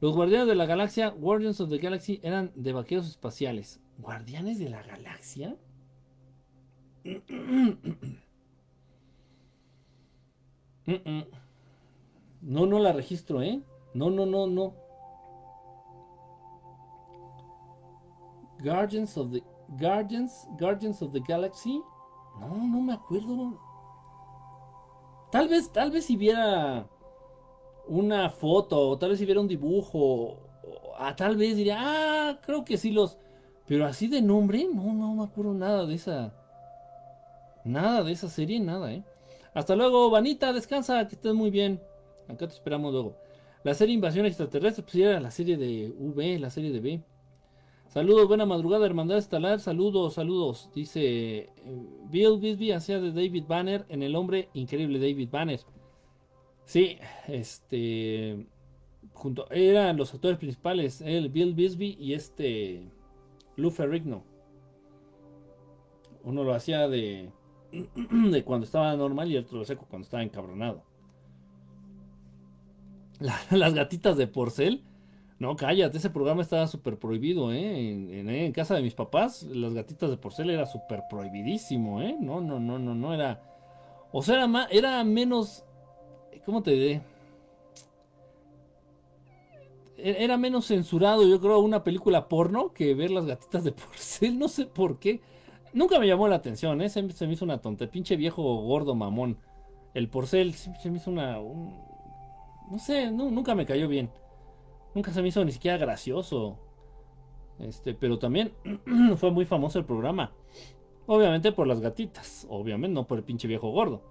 Los 0.01 0.17
Guardianes 0.17 0.49
de 0.49 0.57
la 0.57 0.67
Galaxia, 0.67 1.11
Guardians 1.11 1.61
of 1.61 1.71
the 1.71 1.79
Galaxy, 1.79 2.19
eran 2.25 2.51
de 2.57 2.73
vaqueros 2.73 3.07
espaciales. 3.07 3.81
¿Guardianes 3.99 4.59
de 4.59 4.71
la 4.71 4.83
Galaxia? 4.83 5.57
No, 12.41 12.67
no 12.67 12.79
la 12.79 12.93
registro, 12.93 13.43
¿eh? 13.43 13.61
No, 13.95 14.11
no, 14.11 14.25
no, 14.25 14.47
no. 14.47 14.88
Guardians 18.63 19.17
of 19.17 19.33
the 19.33 19.43
Guardians, 19.79 20.47
Guardians 20.59 21.03
of 21.03 21.13
the 21.13 21.21
Galaxy. 21.21 21.83
No, 22.41 22.49
no 22.49 22.81
me 22.81 22.95
acuerdo. 22.95 23.59
Tal 25.31 25.49
vez, 25.49 25.71
tal 25.73 25.91
vez 25.91 26.07
si 26.07 26.17
viera 26.17 26.89
una 27.87 28.31
foto, 28.31 28.91
o 28.91 28.99
tal 28.99 29.11
vez 29.11 29.19
si 29.19 29.27
viera 29.27 29.41
un 29.41 29.49
dibujo, 29.49 30.39
a 30.99 31.15
tal 31.15 31.37
vez 31.37 31.57
diría, 31.57 31.77
ah, 31.79 32.41
creo 32.43 32.65
que 32.65 32.79
sí 32.79 32.91
los. 32.91 33.19
Pero 33.67 33.87
así 33.87 34.09
de 34.09 34.23
nombre, 34.23 34.67
no, 34.73 34.93
no 34.95 35.15
me 35.15 35.25
acuerdo 35.25 35.53
nada 35.53 35.85
de 35.85 35.95
esa. 35.95 36.35
Nada 37.65 38.03
de 38.03 38.13
esa 38.13 38.29
serie, 38.29 38.61
nada, 38.61 38.93
eh. 38.93 39.05
Hasta 39.53 39.77
luego, 39.77 40.09
Vanita, 40.11 40.53
descansa, 40.53 41.07
que 41.07 41.17
estés 41.17 41.35
muy 41.35 41.51
bien. 41.51 41.83
Acá 42.29 42.47
te 42.47 42.55
esperamos 42.55 42.93
luego. 42.93 43.17
La 43.65 43.75
serie 43.75 43.95
Invasión 43.95 44.25
Extraterrestre, 44.25 44.83
pues 44.83 44.95
era 44.95 45.21
la 45.21 45.31
serie 45.31 45.57
de 45.57 45.93
V, 45.99 46.39
la 46.39 46.49
serie 46.49 46.71
de 46.71 46.81
B. 46.81 47.03
Saludos, 47.89 48.29
buena 48.29 48.45
madrugada, 48.45 48.85
hermandad 48.85 49.17
estelar. 49.17 49.61
Saludos, 49.61 50.13
saludos. 50.13 50.71
Dice 50.75 51.01
eh, 51.01 51.51
Bill 52.11 52.39
Bisbee 52.39 52.75
hacía 52.75 53.01
de 53.01 53.13
David 53.13 53.45
Banner 53.49 53.87
en 53.89 54.03
El 54.03 54.15
hombre 54.15 54.51
increíble 54.53 54.99
David 54.99 55.31
Banner. 55.31 55.61
Sí, 56.67 56.99
este. 57.29 58.47
Junto, 59.15 59.51
eran 59.51 59.97
los 59.97 60.13
actores 60.13 60.37
principales, 60.37 61.01
el 61.01 61.31
Bill 61.31 61.55
Bisbee 61.55 61.97
y 61.99 62.13
este. 62.13 62.91
Lou 63.57 63.71
Ferrigno. 63.71 64.23
Uno 66.25 66.45
lo 66.45 66.53
hacía 66.53 66.89
de. 66.89 67.33
de 67.73 68.45
cuando 68.45 68.67
estaba 68.67 68.95
normal 68.97 69.31
y 69.31 69.37
el 69.37 69.45
otro 69.45 69.57
lo 69.57 69.63
hacía 69.63 69.79
cuando 69.79 70.05
estaba 70.05 70.23
encabronado. 70.23 70.83
las 73.51 73.73
gatitas 73.73 74.19
de 74.19 74.27
porcel 74.27 74.85
no, 75.39 75.55
cállate, 75.55 75.99
ese 75.99 76.11
programa 76.11 76.43
estaba 76.43 76.67
súper 76.67 76.99
prohibido, 76.99 77.53
¿eh? 77.53 77.91
En, 77.91 78.53
casa 78.53 78.75
de 78.75 78.83
mis 78.83 78.95
papás, 78.95 79.45
las 79.45 79.73
gatitas 79.73 80.11
de 80.11 80.17
porcel 80.17 80.51
era 80.51 80.67
súper 80.67 81.05
prohibidísimo, 81.09 82.03
¿eh? 82.03 82.17
No, 82.21 82.41
no, 82.41 82.59
no, 82.59 82.79
no, 82.79 82.95
no 82.95 83.15
era... 83.15 83.41
O 84.11 84.23
sea, 84.23 84.35
era, 84.35 84.67
era 84.71 85.05
menos... 85.05 85.65
¿Cómo 86.45 86.63
te 86.63 86.73
diré? 86.73 87.03
E, 89.97 90.25
era 90.25 90.37
menos 90.37 90.67
censurado, 90.67 91.25
yo 91.25 91.41
creo, 91.41 91.61
una 91.61 91.85
película 91.85 92.29
porno 92.29 92.73
que 92.73 92.95
ver 92.95 93.13
las 93.13 93.27
gatitas 93.27 93.63
de 93.63 93.73
porcel, 93.73 94.39
no 94.39 94.49
sé 94.49 94.67
por 94.67 94.99
qué. 94.99 95.21
Nunca 95.73 96.01
me 96.01 96.09
llamó 96.09 96.27
la 96.27 96.37
atención, 96.37 96.83
¿eh? 96.83 96.89
Se, 96.89 97.03
me 97.03 97.33
hizo 97.33 97.45
una 97.45 97.59
tonta, 97.59 97.87
pinche 97.87 98.17
viejo 98.17 98.43
gordo 98.63 98.97
mamón. 98.97 99.39
El 99.95 100.09
porcel 100.09 100.55
se 100.55 100.91
me 100.91 100.97
hizo 100.97 101.13
una... 101.13 101.39
no 101.39 102.79
sé, 102.81 103.11
nunca 103.13 103.55
me 103.55 103.67
cayó 103.67 103.87
bien. 103.87 104.11
Nunca 104.99 105.13
se 105.13 105.23
me 105.23 105.29
hizo 105.29 105.45
ni 105.45 105.53
siquiera 105.53 105.77
gracioso. 105.77 106.59
Este, 107.61 107.95
pero 107.95 108.19
también 108.19 108.51
fue 109.17 109.31
muy 109.31 109.45
famoso 109.45 109.79
el 109.79 109.85
programa. 109.85 110.33
Obviamente 111.07 111.53
por 111.53 111.69
las 111.69 111.79
gatitas, 111.79 112.49
obviamente 112.51 112.93
no 112.93 113.07
por 113.07 113.19
el 113.19 113.25
pinche 113.25 113.47
viejo 113.47 113.71
gordo. 113.71 114.03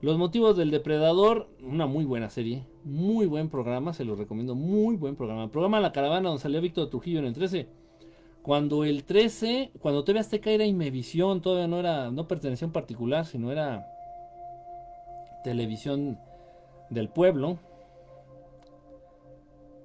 Los 0.00 0.18
motivos 0.18 0.56
del 0.56 0.72
depredador, 0.72 1.48
una 1.62 1.86
muy 1.86 2.04
buena 2.04 2.28
serie, 2.28 2.66
muy 2.82 3.26
buen 3.26 3.50
programa, 3.50 3.92
se 3.92 4.04
lo 4.04 4.16
recomiendo, 4.16 4.56
muy 4.56 4.96
buen 4.96 5.14
programa. 5.14 5.48
Programa 5.48 5.78
La 5.78 5.92
Caravana 5.92 6.30
donde 6.30 6.42
salía 6.42 6.58
Víctor 6.58 6.90
Trujillo 6.90 7.20
en 7.20 7.26
el 7.26 7.34
13. 7.34 7.68
Cuando 8.42 8.82
el 8.82 9.04
13, 9.04 9.70
cuando 9.78 10.02
TV 10.02 10.18
Azteca 10.18 10.50
era 10.50 10.66
Imevisión, 10.66 11.40
todavía 11.40 11.68
no 11.68 11.78
era, 11.78 12.10
no 12.10 12.26
pertenecía 12.26 12.66
a 12.66 12.70
un 12.70 12.72
particular, 12.72 13.26
sino 13.26 13.52
era 13.52 13.86
televisión 15.44 16.18
del 16.90 17.08
pueblo. 17.08 17.60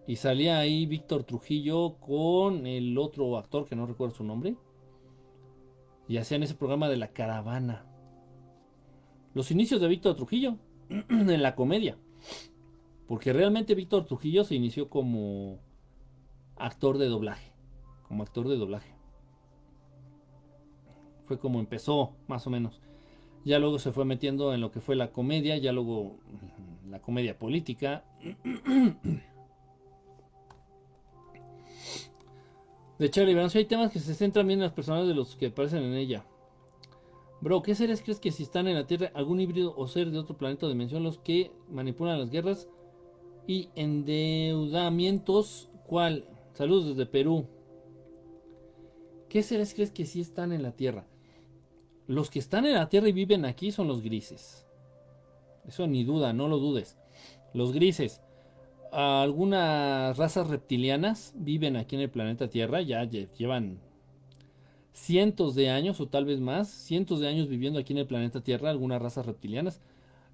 Y 0.07 0.15
salía 0.15 0.57
ahí 0.57 0.85
Víctor 0.85 1.25
Trujillo 1.25 1.97
con 1.99 2.65
el 2.65 2.97
otro 2.97 3.37
actor 3.37 3.65
que 3.67 3.75
no 3.75 3.85
recuerdo 3.85 4.15
su 4.15 4.23
nombre. 4.23 4.55
Y 6.07 6.15
hacían 6.15 6.43
ese 6.43 6.55
programa 6.55 6.87
de 6.87 6.95
la 6.95 7.09
caravana. 7.09 7.85
Los 9.33 9.51
inicios 9.51 9.81
de 9.81 9.89
Víctor 9.89 10.15
Trujillo 10.15 10.57
en 10.89 11.43
la 11.43 11.55
comedia. 11.55 11.97
Porque 13.05 13.33
realmente 13.33 13.75
Víctor 13.75 14.05
Trujillo 14.05 14.45
se 14.45 14.55
inició 14.55 14.89
como 14.89 15.59
actor 16.55 16.97
de 16.97 17.07
doblaje. 17.07 17.51
Como 18.07 18.23
actor 18.23 18.47
de 18.47 18.55
doblaje. 18.55 18.95
Fue 21.25 21.37
como 21.37 21.59
empezó, 21.59 22.15
más 22.27 22.47
o 22.47 22.49
menos. 22.49 22.79
Ya 23.43 23.59
luego 23.59 23.77
se 23.77 23.91
fue 23.91 24.05
metiendo 24.05 24.53
en 24.53 24.61
lo 24.61 24.71
que 24.71 24.79
fue 24.79 24.95
la 24.95 25.11
comedia, 25.11 25.57
ya 25.57 25.73
luego 25.73 26.17
la 26.89 27.01
comedia 27.01 27.37
política. 27.37 28.05
De 32.99 33.09
Charlie 33.11 33.49
si 33.49 33.59
hay 33.59 33.65
temas 33.65 33.91
que 33.91 33.99
se 33.99 34.15
centran 34.15 34.47
bien 34.47 34.59
en 34.59 34.63
las 34.63 34.73
personas 34.73 35.07
de 35.07 35.13
los 35.13 35.35
que 35.35 35.47
aparecen 35.47 35.83
en 35.83 35.93
ella. 35.93 36.25
Bro, 37.41 37.61
¿qué 37.61 37.75
seres 37.75 38.01
crees 38.01 38.19
que 38.19 38.31
si 38.31 38.41
están 38.41 38.67
en 38.67 38.73
la 38.73 38.87
Tierra, 38.87 39.11
algún 39.13 39.39
híbrido 39.39 39.75
o 39.77 39.87
ser 39.87 40.09
de 40.09 40.17
otro 40.17 40.35
planeta 40.35 40.65
o 40.65 40.69
dimensión 40.69 41.03
los 41.03 41.19
que 41.19 41.51
manipulan 41.69 42.19
las 42.19 42.31
guerras 42.31 42.67
y 43.45 43.69
endeudamientos? 43.75 45.69
¿Cuál? 45.85 46.27
Saludos 46.53 46.87
desde 46.87 47.05
Perú. 47.05 47.45
¿Qué 49.29 49.43
seres 49.43 49.75
crees 49.75 49.91
que 49.91 50.07
sí 50.07 50.19
están 50.19 50.51
en 50.51 50.63
la 50.63 50.71
Tierra? 50.71 51.05
Los 52.07 52.31
que 52.31 52.39
están 52.39 52.65
en 52.65 52.73
la 52.73 52.89
Tierra 52.89 53.09
y 53.09 53.13
viven 53.13 53.45
aquí 53.45 53.71
son 53.71 53.87
los 53.87 54.01
grises. 54.01 54.65
Eso 55.67 55.85
ni 55.85 56.03
duda, 56.03 56.33
no 56.33 56.47
lo 56.47 56.57
dudes. 56.57 56.97
Los 57.53 57.73
grises 57.73 58.21
algunas 58.91 60.17
razas 60.17 60.47
reptilianas 60.47 61.33
viven 61.35 61.75
aquí 61.75 61.95
en 61.95 62.01
el 62.01 62.09
planeta 62.09 62.49
Tierra, 62.49 62.81
ya 62.81 63.03
llevan 63.03 63.79
cientos 64.93 65.55
de 65.55 65.69
años 65.69 66.01
o 66.01 66.07
tal 66.07 66.25
vez 66.25 66.39
más, 66.39 66.69
cientos 66.69 67.19
de 67.19 67.27
años 67.27 67.47
viviendo 67.47 67.79
aquí 67.79 67.93
en 67.93 67.99
el 67.99 68.07
planeta 68.07 68.41
Tierra, 68.41 68.69
algunas 68.69 69.01
razas 69.01 69.25
reptilianas. 69.25 69.79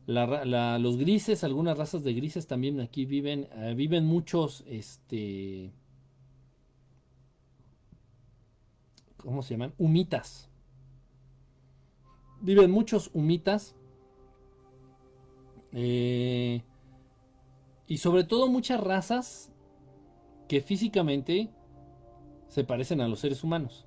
los 0.07 0.97
grises, 0.97 1.43
algunas 1.43 1.77
razas 1.77 2.03
de 2.03 2.13
grises 2.13 2.47
también 2.47 2.79
aquí 2.79 3.05
viven, 3.05 3.47
eh, 3.55 3.73
viven 3.75 4.05
muchos, 4.05 4.63
este, 4.67 5.71
¿cómo 9.17 9.41
se 9.43 9.53
llaman? 9.53 9.73
Humitas. 9.77 10.49
Viven 12.41 12.71
muchos 12.71 13.09
humitas. 13.13 13.75
Eh, 15.71 16.61
y 17.93 17.97
sobre 17.97 18.23
todo 18.23 18.47
muchas 18.47 18.81
razas 18.81 19.51
que 20.47 20.61
físicamente 20.61 21.51
se 22.47 22.63
parecen 22.63 23.01
a 23.01 23.07
los 23.07 23.19
seres 23.19 23.43
humanos. 23.43 23.85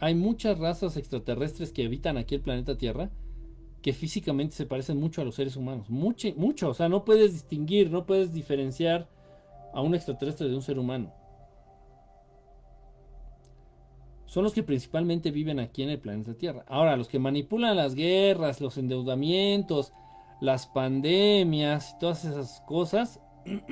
Hay 0.00 0.14
muchas 0.14 0.58
razas 0.58 0.98
extraterrestres 0.98 1.72
que 1.72 1.86
habitan 1.86 2.18
aquí 2.18 2.34
el 2.34 2.42
planeta 2.42 2.76
Tierra 2.76 3.10
que 3.80 3.94
físicamente 3.94 4.54
se 4.54 4.66
parecen 4.66 5.00
mucho 5.00 5.22
a 5.22 5.24
los 5.24 5.34
seres 5.34 5.56
humanos. 5.56 5.88
Mucho, 5.88 6.28
mucho. 6.36 6.68
O 6.68 6.74
sea, 6.74 6.90
no 6.90 7.06
puedes 7.06 7.32
distinguir, 7.32 7.90
no 7.90 8.04
puedes 8.04 8.34
diferenciar 8.34 9.08
a 9.72 9.80
un 9.80 9.94
extraterrestre 9.94 10.46
de 10.46 10.56
un 10.56 10.62
ser 10.62 10.78
humano. 10.78 11.10
Son 14.26 14.44
los 14.44 14.52
que 14.52 14.62
principalmente 14.62 15.30
viven 15.30 15.58
aquí 15.58 15.82
en 15.82 15.88
el 15.88 16.00
planeta 16.00 16.34
Tierra. 16.34 16.66
Ahora, 16.68 16.98
los 16.98 17.08
que 17.08 17.18
manipulan 17.18 17.78
las 17.78 17.94
guerras, 17.94 18.60
los 18.60 18.76
endeudamientos, 18.76 19.94
las 20.40 20.66
pandemias 20.66 21.92
y 21.94 21.98
todas 21.98 22.24
esas 22.24 22.60
cosas, 22.66 23.20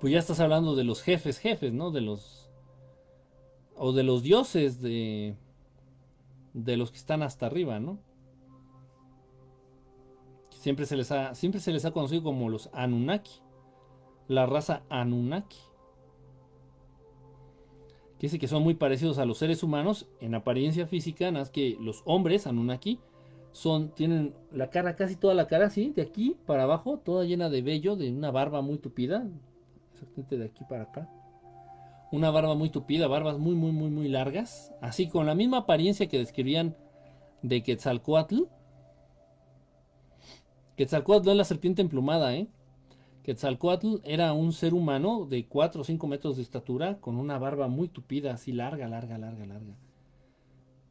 pues 0.00 0.12
ya 0.12 0.18
estás 0.18 0.40
hablando 0.40 0.74
de 0.76 0.84
los 0.84 1.02
jefes, 1.02 1.38
jefes, 1.38 1.72
¿no? 1.72 1.90
De 1.90 2.00
los... 2.00 2.50
O 3.76 3.92
de 3.92 4.02
los 4.02 4.22
dioses 4.22 4.80
de... 4.80 5.36
De 6.54 6.76
los 6.76 6.90
que 6.90 6.96
están 6.98 7.22
hasta 7.22 7.46
arriba, 7.46 7.78
¿no? 7.78 7.98
Siempre 10.50 10.86
se 10.86 10.96
les 10.96 11.12
ha, 11.12 11.34
siempre 11.36 11.60
se 11.60 11.72
les 11.72 11.84
ha 11.84 11.92
conocido 11.92 12.24
como 12.24 12.48
los 12.48 12.68
Anunnaki. 12.72 13.40
La 14.26 14.44
raza 14.46 14.82
Anunnaki. 14.88 15.58
Que 18.18 18.26
dice 18.26 18.40
que 18.40 18.48
son 18.48 18.64
muy 18.64 18.74
parecidos 18.74 19.18
a 19.18 19.24
los 19.24 19.38
seres 19.38 19.62
humanos 19.62 20.08
en 20.20 20.34
apariencia 20.34 20.88
física, 20.88 21.26
nada 21.26 21.44
más 21.44 21.50
que 21.50 21.76
los 21.80 22.02
hombres 22.04 22.48
Anunnaki 22.48 22.98
son, 23.52 23.90
tienen 23.90 24.34
la 24.52 24.70
cara, 24.70 24.96
casi 24.96 25.16
toda 25.16 25.34
la 25.34 25.46
cara 25.46 25.66
así, 25.66 25.90
de 25.90 26.02
aquí 26.02 26.36
para 26.46 26.64
abajo, 26.64 26.98
toda 26.98 27.24
llena 27.24 27.48
de 27.48 27.62
vello, 27.62 27.96
de 27.96 28.10
una 28.10 28.30
barba 28.30 28.62
muy 28.62 28.78
tupida. 28.78 29.26
Exactamente 29.92 30.38
de 30.38 30.44
aquí 30.46 30.64
para 30.68 30.84
acá. 30.84 31.10
Una 32.10 32.30
barba 32.30 32.54
muy 32.54 32.70
tupida, 32.70 33.06
barbas 33.06 33.38
muy, 33.38 33.54
muy, 33.54 33.72
muy, 33.72 33.90
muy 33.90 34.08
largas. 34.08 34.72
Así 34.80 35.08
con 35.08 35.26
la 35.26 35.34
misma 35.34 35.58
apariencia 35.58 36.08
que 36.08 36.18
describían 36.18 36.76
de 37.42 37.62
Quetzalcoatl. 37.62 38.44
Quetzalcoatl 40.76 41.30
es 41.30 41.36
la 41.36 41.44
serpiente 41.44 41.82
emplumada, 41.82 42.34
¿eh? 42.34 42.48
Quetzalcoatl 43.24 43.96
era 44.04 44.32
un 44.32 44.52
ser 44.54 44.72
humano 44.72 45.26
de 45.26 45.46
4 45.46 45.82
o 45.82 45.84
5 45.84 46.06
metros 46.06 46.36
de 46.36 46.42
estatura, 46.42 46.98
con 46.98 47.16
una 47.16 47.38
barba 47.38 47.68
muy 47.68 47.88
tupida, 47.88 48.32
así 48.32 48.52
larga, 48.52 48.88
larga, 48.88 49.18
larga, 49.18 49.44
larga. 49.44 49.76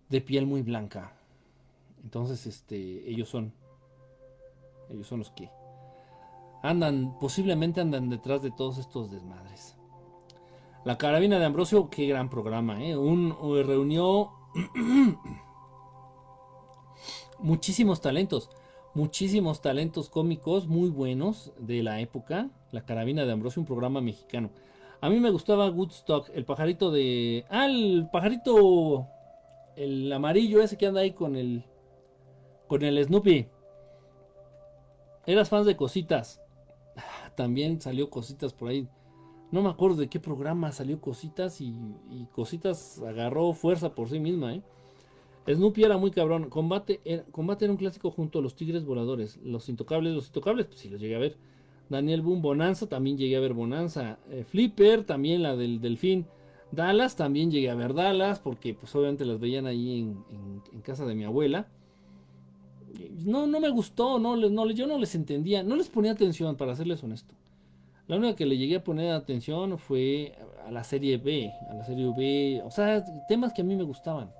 De 0.09 0.21
piel 0.21 0.45
muy 0.45 0.61
blanca. 0.61 1.16
Entonces, 2.03 2.45
este, 2.45 3.09
ellos 3.09 3.29
son, 3.29 3.53
ellos 4.89 5.07
son 5.07 5.19
los 5.19 5.31
que 5.31 5.49
andan, 6.61 7.17
posiblemente 7.19 7.81
andan 7.81 8.09
detrás 8.09 8.41
de 8.41 8.51
todos 8.51 8.77
estos 8.77 9.11
desmadres. 9.11 9.77
La 10.85 10.97
carabina 10.97 11.37
de 11.39 11.45
Ambrosio, 11.45 11.89
qué 11.89 12.07
gran 12.07 12.29
programa, 12.29 12.81
¿eh? 12.83 12.95
Un, 12.95 13.35
reunió 13.65 14.31
muchísimos 17.39 17.99
talentos, 17.99 18.49
muchísimos 18.93 19.61
talentos 19.61 20.09
cómicos 20.09 20.67
muy 20.67 20.89
buenos 20.89 21.51
de 21.59 21.83
la 21.83 21.99
época. 21.99 22.49
La 22.71 22.85
carabina 22.85 23.25
de 23.25 23.33
Ambrosio, 23.33 23.61
un 23.61 23.65
programa 23.65 23.99
mexicano. 24.01 24.49
A 25.01 25.09
mí 25.09 25.19
me 25.19 25.29
gustaba 25.29 25.69
Woodstock, 25.69 26.29
el 26.33 26.45
pajarito 26.45 26.89
de... 26.89 27.45
Ah, 27.49 27.65
el 27.65 28.07
pajarito... 28.11 29.07
El 29.75 30.11
amarillo 30.11 30.61
ese 30.61 30.77
que 30.77 30.87
anda 30.87 31.01
ahí 31.01 31.11
con 31.11 31.35
el... 31.35 31.65
Con 32.67 32.83
el 32.83 33.01
Snoopy. 33.03 33.47
Eras 35.25 35.49
fans 35.49 35.65
de 35.65 35.77
cositas. 35.77 36.41
Ah, 36.97 37.31
también 37.35 37.79
salió 37.79 38.09
cositas 38.09 38.53
por 38.53 38.69
ahí. 38.69 38.87
No 39.51 39.61
me 39.61 39.69
acuerdo 39.69 39.95
de 39.95 40.09
qué 40.09 40.19
programa 40.19 40.73
salió 40.73 40.99
cositas 40.99 41.61
y, 41.61 41.73
cositas 42.33 42.99
agarró 42.99 43.53
fuerza 43.53 43.95
por 43.95 44.09
sí 44.09 44.19
misma, 44.19 44.55
¿eh? 44.55 44.61
Snoopy 45.47 45.85
era 45.85 45.97
muy 45.97 46.11
cabrón. 46.11 46.49
Combate 46.49 46.99
era, 47.05 47.23
Combate 47.31 47.63
era 47.63 47.71
un 47.71 47.77
clásico 47.77 48.11
junto 48.11 48.39
a 48.39 48.41
los 48.41 48.55
Tigres 48.55 48.83
Voladores. 48.83 49.39
Los 49.43 49.69
Intocables, 49.69 50.13
los 50.13 50.27
Intocables, 50.27 50.65
pues 50.65 50.79
sí 50.79 50.89
los 50.89 50.99
llegué 50.99 51.15
a 51.15 51.19
ver. 51.19 51.37
Daniel 51.87 52.21
Boom, 52.21 52.41
Bonanza, 52.41 52.87
también 52.87 53.17
llegué 53.17 53.37
a 53.37 53.39
ver 53.39 53.53
Bonanza. 53.53 54.19
Eh, 54.29 54.43
Flipper, 54.43 55.05
también 55.05 55.41
la 55.41 55.55
del 55.55 55.79
Delfín. 55.79 56.25
Dallas, 56.73 57.15
también 57.15 57.49
llegué 57.49 57.69
a 57.69 57.75
ver 57.75 57.93
Dallas, 57.93 58.39
porque 58.39 58.73
pues 58.73 58.93
obviamente 58.93 59.23
las 59.23 59.39
veían 59.39 59.67
ahí 59.67 59.99
en 59.99 60.81
casa 60.81 61.05
de 61.05 61.15
mi 61.15 61.23
abuela 61.23 61.69
no, 63.25 63.47
no 63.47 63.59
me 63.59 63.69
gustó, 63.69 64.19
no, 64.19 64.35
no, 64.35 64.71
yo 64.71 64.87
no 64.87 64.97
les 64.97 65.15
entendía, 65.15 65.63
no 65.63 65.75
les 65.75 65.89
ponía 65.89 66.11
atención, 66.11 66.55
para 66.55 66.75
serles 66.75 67.03
honesto. 67.03 67.35
La 68.07 68.15
única 68.15 68.35
que 68.35 68.45
le 68.45 68.57
llegué 68.57 68.77
a 68.77 68.83
poner 68.83 69.11
atención 69.11 69.77
fue 69.77 70.33
a 70.65 70.71
la 70.71 70.83
serie 70.83 71.17
B, 71.17 71.51
a 71.69 71.73
la 71.73 71.83
serie 71.83 72.11
B, 72.15 72.61
o 72.65 72.71
sea, 72.71 73.03
temas 73.27 73.53
que 73.53 73.61
a 73.61 73.65
mí 73.65 73.75
me 73.75 73.83
gustaban. 73.83 74.31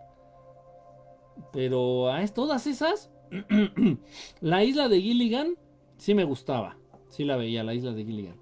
Pero 1.51 2.09
a 2.11 2.25
todas 2.27 2.65
esas, 2.65 3.11
la 4.41 4.63
isla 4.63 4.87
de 4.87 5.01
Gilligan 5.01 5.55
sí 5.97 6.13
me 6.13 6.23
gustaba, 6.23 6.77
sí 7.09 7.25
la 7.25 7.35
veía, 7.35 7.63
la 7.63 7.73
isla 7.73 7.91
de 7.91 8.05
Gilligan. 8.05 8.37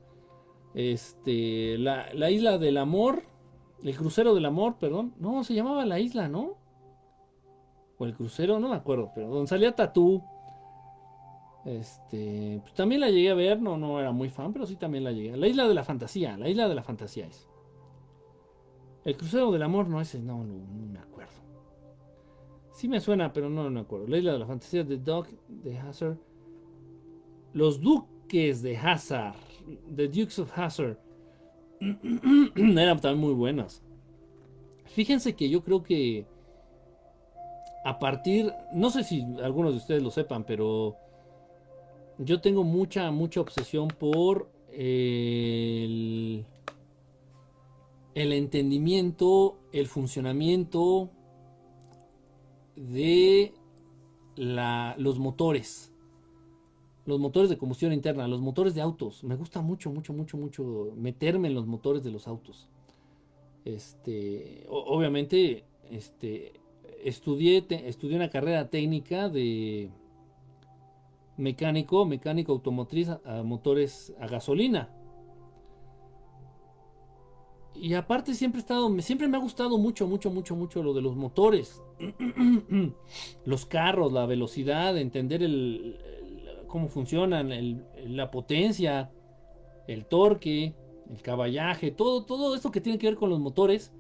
Este, 0.76 1.78
la, 1.80 2.14
la 2.14 2.30
isla 2.30 2.58
del 2.58 2.78
amor, 2.78 3.24
el 3.84 3.96
crucero 3.96 4.36
del 4.36 4.46
amor, 4.46 4.78
perdón, 4.80 5.16
no, 5.20 5.44
se 5.44 5.56
llamaba 5.56 5.86
la 5.86 6.00
isla, 6.00 6.28
¿no? 6.28 6.58
O 7.98 8.06
el 8.06 8.14
crucero, 8.14 8.60
no 8.60 8.70
me 8.70 8.76
acuerdo, 8.76 9.12
pero 9.14 9.30
donde 9.30 9.48
salía 9.48 9.76
Tatú. 9.76 10.24
Este, 11.66 12.60
pues 12.62 12.74
también 12.76 13.02
la 13.02 13.10
llegué 13.10 13.32
a 13.32 13.34
ver, 13.34 13.60
no, 13.60 13.76
no 13.76 14.00
era 14.00 14.12
muy 14.12 14.30
fan, 14.30 14.54
pero 14.54 14.68
sí 14.68 14.76
también 14.76 15.04
la 15.04 15.12
llegué. 15.12 15.36
La 15.36 15.48
isla 15.48 15.68
de 15.68 15.74
la 15.74 15.84
fantasía, 15.84 16.38
la 16.38 16.48
isla 16.48 16.68
de 16.68 16.76
la 16.76 16.84
fantasía 16.84 17.26
es. 17.26 17.48
El 19.04 19.18
crucero 19.18 19.52
del 19.52 19.64
amor, 19.64 19.88
no, 19.88 20.02
ese 20.02 20.20
no, 20.20 20.44
no, 20.44 20.54
me 20.92 21.00
acuerdo. 21.00 21.32
Sí 22.72 22.88
me 22.88 23.00
suena, 23.00 23.32
pero 23.34 23.50
no, 23.50 23.64
no 23.64 23.70
me 23.72 23.80
acuerdo. 23.80 24.08
La 24.08 24.18
isla 24.18 24.34
de 24.34 24.40
la 24.40 24.46
fantasía 24.46 24.84
de 24.84 24.98
Doug 24.98 25.28
de 25.48 25.78
Hazard. 25.78 26.18
Los 27.54 27.80
duques 27.80 28.62
de 28.62 28.78
Hazard, 28.78 29.36
The 29.96 30.08
Dukes 30.08 30.40
of 30.40 30.52
Hazard, 30.58 31.00
eran 31.80 33.00
también 33.00 33.20
muy 33.20 33.34
buenas. 33.34 33.82
Fíjense 34.86 35.36
que 35.36 35.50
yo 35.50 35.64
creo 35.64 35.84
que 35.84 36.26
a 37.86 38.00
partir, 38.00 38.52
no 38.74 38.90
sé 38.90 39.04
si 39.04 39.24
algunos 39.44 39.74
de 39.74 39.78
ustedes 39.78 40.02
lo 40.02 40.10
sepan, 40.10 40.44
pero 40.44 40.98
yo 42.18 42.42
tengo 42.42 42.64
mucha, 42.64 43.12
mucha 43.12 43.42
obsesión 43.42 43.90
por 43.90 44.50
el, 44.72 46.48
entendimiento, 48.16 49.60
el 49.72 49.86
funcionamiento 49.86 51.12
de 52.76 53.54
los 54.36 55.20
motores. 55.20 55.94
Los 57.06 57.20
motores 57.20 57.52
de 57.52 57.58
combustión 57.60 57.94
interna, 57.94 58.28
los 58.28 58.42
motores 58.42 58.74
de 58.74 58.82
autos. 58.82 59.24
Me 59.24 59.36
gusta 59.36 59.62
mucho, 59.62 59.92
mucho, 59.92 60.12
mucho, 60.12 60.38
mucho 60.38 60.92
meterme 60.96 61.50
en 61.50 61.54
los 61.54 61.68
motores 61.68 62.04
de 62.04 62.10
los 62.10 62.28
autos. 62.28 62.68
Este, 63.64 64.66
obviamente, 64.70 65.66
este, 65.92 66.65
estudié, 67.06 67.66
estudié 67.70 68.16
una 68.16 68.30
carrera 68.30 68.70
técnica 68.70 69.30
de 69.30 69.92
mecánico, 71.38 72.06
mecánico 72.06 72.52
automotriz 72.52 73.10
a, 73.10 73.44
motores 73.44 74.14
a 74.20 74.28
gasolina. 74.28 74.90
Y 77.76 77.94
aparte 77.94 78.34
siempre 78.34 78.60
he 78.60 78.62
estado, 78.62 78.90
siempre 79.02 79.28
me 79.28 79.38
ha 79.38 79.42
gustado 79.42 79.78
mucho, 79.78 80.08
mucho, 80.08 80.32
mucho, 80.32 80.56
mucho 80.56 80.82
lo 80.82 80.94
de 80.94 81.02
los 81.02 81.16
motores, 81.16 81.84
los 83.46 83.66
carros, 83.66 84.14
la 84.14 84.26
velocidad, 84.26 84.98
entender 84.98 85.44
el, 85.44 86.00
cómo 86.68 86.88
funcionan, 86.88 87.86
la 88.08 88.32
potencia, 88.32 89.12
el 89.88 90.06
torque, 90.06 90.74
el 91.12 91.22
caballaje, 91.22 91.92
todo, 91.92 92.24
todo 92.24 92.56
esto 92.56 92.72
que 92.72 92.82
tiene 92.82 92.98
que 92.98 93.08
ver 93.08 93.18
con 93.18 93.30
los 93.30 93.42
motores 93.42 93.92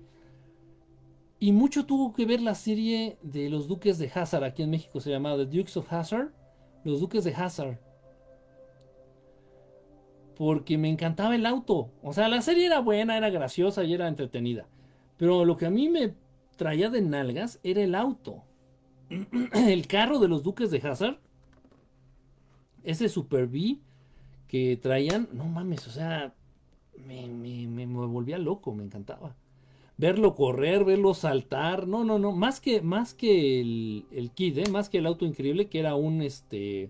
y 1.39 1.51
mucho 1.51 1.85
tuvo 1.85 2.13
que 2.13 2.25
ver 2.25 2.41
la 2.41 2.55
serie 2.55 3.17
de 3.21 3.49
los 3.49 3.67
Duques 3.67 3.97
de 3.97 4.11
Hazard, 4.13 4.43
aquí 4.43 4.63
en 4.63 4.69
México 4.69 5.01
se 5.01 5.09
llamaba 5.09 5.37
The 5.37 5.45
Dukes 5.45 5.77
of 5.77 5.91
Hazard, 5.91 6.31
los 6.83 7.01
Duques 7.01 7.23
de 7.23 7.33
Hazard. 7.33 7.79
Porque 10.37 10.77
me 10.77 10.89
encantaba 10.89 11.35
el 11.35 11.45
auto. 11.45 11.91
O 12.01 12.13
sea, 12.13 12.27
la 12.27 12.41
serie 12.41 12.65
era 12.65 12.79
buena, 12.79 13.17
era 13.17 13.29
graciosa 13.29 13.83
y 13.83 13.93
era 13.93 14.07
entretenida. 14.07 14.67
Pero 15.17 15.45
lo 15.45 15.55
que 15.55 15.65
a 15.65 15.69
mí 15.69 15.87
me 15.89 16.13
traía 16.57 16.89
de 16.89 17.01
nalgas 17.01 17.59
era 17.63 17.81
el 17.81 17.95
auto. 17.95 18.43
el 19.53 19.87
carro 19.87 20.19
de 20.19 20.27
los 20.27 20.43
Duques 20.43 20.71
de 20.71 20.79
Hazard. 20.79 21.19
Ese 22.83 23.09
Super 23.09 23.47
B 23.47 23.79
que 24.47 24.77
traían, 24.77 25.27
no 25.31 25.45
mames, 25.45 25.87
o 25.87 25.91
sea, 25.91 26.35
me, 27.05 27.27
me, 27.27 27.67
me 27.67 27.85
volvía 27.85 28.37
loco, 28.37 28.73
me 28.73 28.83
encantaba 28.83 29.35
verlo 29.97 30.35
correr, 30.35 30.83
verlo 30.83 31.13
saltar, 31.13 31.87
no, 31.87 32.03
no, 32.03 32.19
no, 32.19 32.31
más 32.31 32.59
que, 32.59 32.81
más 32.81 33.13
que 33.13 33.61
el, 33.61 34.05
el 34.11 34.31
¿eh? 34.37 34.69
más 34.69 34.89
que 34.89 34.97
el 34.97 35.05
auto 35.05 35.25
increíble, 35.25 35.67
que 35.67 35.79
era 35.79 35.95
un, 35.95 36.21
este, 36.21 36.89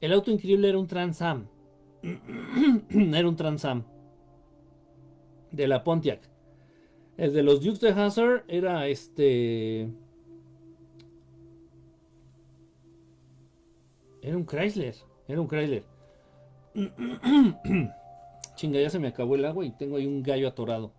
el 0.00 0.12
auto 0.12 0.30
increíble 0.30 0.68
era 0.68 0.78
un 0.78 0.86
Transam, 0.86 1.48
era 2.90 3.28
un 3.28 3.36
Transam, 3.36 3.84
de 5.50 5.68
la 5.68 5.84
Pontiac. 5.84 6.30
El 7.16 7.32
de 7.32 7.42
los 7.44 7.62
Dukes 7.62 7.80
de 7.80 7.90
Hazard 7.90 8.44
era 8.48 8.88
este... 8.88 9.88
Era 14.20 14.36
un 14.36 14.44
Chrysler, 14.44 14.94
era 15.28 15.40
un 15.40 15.46
Chrysler. 15.46 15.84
Chinga, 18.56 18.80
ya 18.80 18.90
se 18.90 18.98
me 18.98 19.08
acabó 19.08 19.34
el 19.34 19.44
agua 19.44 19.64
y 19.64 19.70
tengo 19.70 19.96
ahí 19.96 20.06
un 20.06 20.22
gallo 20.22 20.48
atorado. 20.48 20.93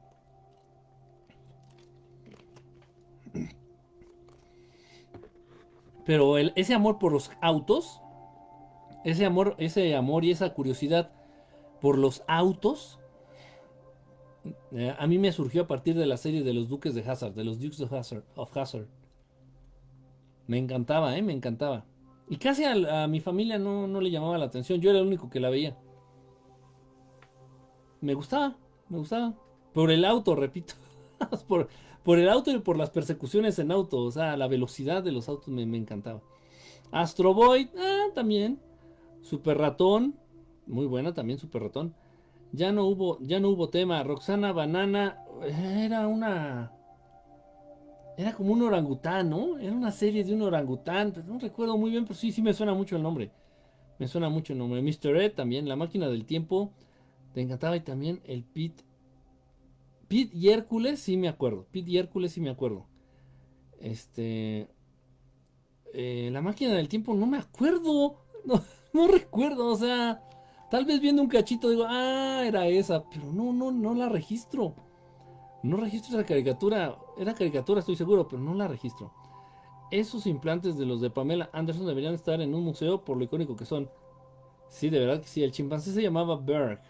Pero 6.05 6.37
ese 6.37 6.73
amor 6.73 6.99
por 6.99 7.11
los 7.11 7.31
autos, 7.41 8.01
ese 9.03 9.25
amor, 9.25 9.55
ese 9.57 9.95
amor 9.95 10.23
y 10.23 10.31
esa 10.31 10.53
curiosidad 10.53 11.11
por 11.81 11.97
los 11.97 12.23
autos, 12.27 12.99
eh, 14.71 14.95
a 14.97 15.07
mí 15.07 15.17
me 15.17 15.31
surgió 15.31 15.63
a 15.63 15.67
partir 15.67 15.95
de 15.95 16.05
la 16.05 16.17
serie 16.17 16.43
de 16.43 16.53
los 16.53 16.69
Duques 16.69 16.93
de 16.93 17.01
Hazard, 17.01 17.33
de 17.33 17.43
los 17.43 17.59
Dukes 17.59 17.81
of 17.81 17.93
Hazard. 17.93 18.23
Of 18.35 18.55
Hazard. 18.55 18.87
Me 20.47 20.59
encantaba, 20.59 21.17
¿eh? 21.17 21.23
Me 21.23 21.33
encantaba. 21.33 21.85
Y 22.29 22.37
casi 22.37 22.63
a, 22.63 23.03
a 23.03 23.07
mi 23.07 23.19
familia 23.19 23.57
no, 23.57 23.87
no 23.87 23.99
le 23.99 24.11
llamaba 24.11 24.37
la 24.37 24.45
atención. 24.45 24.79
Yo 24.81 24.91
era 24.91 24.99
el 24.99 25.07
único 25.07 25.29
que 25.29 25.39
la 25.39 25.49
veía. 25.49 25.75
Me 28.01 28.13
gustaba, 28.13 28.55
me 28.89 28.99
gustaba. 28.99 29.33
Por 29.73 29.89
el 29.89 30.05
auto, 30.05 30.35
repito. 30.35 30.75
por, 31.47 31.67
por 32.05 32.19
el 32.19 32.29
auto 32.29 32.51
y 32.51 32.59
por 32.59 32.77
las 32.77 32.91
persecuciones 32.91 33.57
en 33.57 33.71
auto. 33.71 33.97
O 33.97 34.11
sea, 34.11 34.37
la 34.37 34.47
velocidad 34.47 35.03
de 35.03 35.11
los 35.11 35.27
autos 35.27 35.49
me, 35.49 35.63
encantaba. 35.63 36.21
Astro 36.91 37.33
Boy, 37.33 37.69
ah, 37.77 38.05
también. 38.13 38.59
Super 39.23 39.57
Ratón. 39.57 40.15
Muy 40.67 40.85
buena 40.85 41.13
también, 41.13 41.39
Super 41.39 41.63
Ratón. 41.63 41.95
Ya 42.51 42.71
no 42.71 42.85
hubo, 42.85 43.17
ya 43.21 43.39
no 43.39 43.49
hubo 43.49 43.69
tema. 43.69 44.03
Roxana 44.03 44.53
Banana. 44.53 45.17
Era 45.43 46.07
una. 46.07 46.71
Era 48.17 48.33
como 48.33 48.53
un 48.53 48.61
orangután, 48.61 49.31
¿no? 49.31 49.57
Era 49.57 49.73
una 49.73 49.91
serie 49.91 50.23
de 50.23 50.33
un 50.33 50.43
orangután. 50.43 51.11
no 51.27 51.39
recuerdo 51.39 51.75
muy 51.75 51.89
bien, 51.89 52.05
pero 52.05 52.15
sí, 52.15 52.31
sí 52.31 52.43
me 52.43 52.53
suena 52.53 52.75
mucho 52.75 52.95
el 52.95 53.03
nombre. 53.03 53.31
Me 53.97 54.07
suena 54.07 54.29
mucho 54.29 54.53
el 54.53 54.59
nombre. 54.59 54.79
Mr. 54.83 55.17
Ed 55.17 55.33
también, 55.33 55.67
La 55.67 55.75
Máquina 55.75 56.07
del 56.07 56.25
Tiempo. 56.25 56.71
Te 57.33 57.41
encantaba 57.41 57.75
y 57.75 57.81
también 57.81 58.21
el 58.25 58.43
Pit. 58.43 58.83
Pit 60.07 60.33
y 60.33 60.49
Hércules, 60.49 60.99
sí 60.99 61.17
me 61.17 61.27
acuerdo. 61.27 61.65
Pit 61.71 61.87
y 61.87 61.97
Hércules, 61.97 62.31
sí 62.33 62.41
me 62.41 62.49
acuerdo. 62.49 62.85
Este. 63.79 64.67
Eh, 65.93 66.29
la 66.31 66.41
Máquina 66.41 66.73
del 66.73 66.89
Tiempo, 66.89 67.13
no 67.13 67.25
me 67.25 67.37
acuerdo. 67.37 68.21
No, 68.45 68.61
no 68.93 69.07
recuerdo, 69.07 69.65
o 69.65 69.75
sea. 69.75 70.21
Tal 70.69 70.85
vez 70.85 71.01
viendo 71.01 71.23
un 71.23 71.27
cachito 71.27 71.67
digo, 71.67 71.85
ah, 71.87 72.43
era 72.45 72.67
esa. 72.67 73.09
Pero 73.09 73.31
no, 73.31 73.51
no, 73.51 73.71
no 73.71 73.95
la 73.95 74.07
registro. 74.07 74.75
No 75.63 75.77
registro 75.77 76.15
esa 76.15 76.27
caricatura. 76.27 76.95
Era 77.17 77.33
caricatura, 77.33 77.79
estoy 77.79 77.95
seguro, 77.95 78.27
pero 78.27 78.39
no 78.39 78.53
la 78.53 78.67
registro. 78.67 79.11
Esos 79.89 80.27
implantes 80.27 80.77
de 80.77 80.85
los 80.85 81.01
de 81.01 81.09
Pamela 81.09 81.49
Anderson 81.53 81.87
deberían 81.87 82.13
estar 82.13 82.39
en 82.39 82.53
un 82.53 82.63
museo 82.63 83.03
por 83.03 83.17
lo 83.17 83.23
icónico 83.23 83.55
que 83.55 83.65
son. 83.65 83.89
Sí, 84.69 84.89
de 84.91 84.99
verdad 84.99 85.21
que 85.21 85.27
sí. 85.27 85.43
El 85.43 85.51
chimpancé 85.51 85.91
se 85.91 86.03
llamaba 86.03 86.35
Berg. 86.35 86.81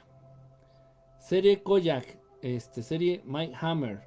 Serie 1.20 1.64
Koyak. 1.64 2.25
Este, 2.46 2.84
serie 2.84 3.24
Mike 3.26 3.56
Hammer. 3.60 4.02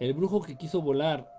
El 0.00 0.12
brujo 0.12 0.42
que 0.42 0.56
quiso 0.56 0.82
volar. 0.82 1.32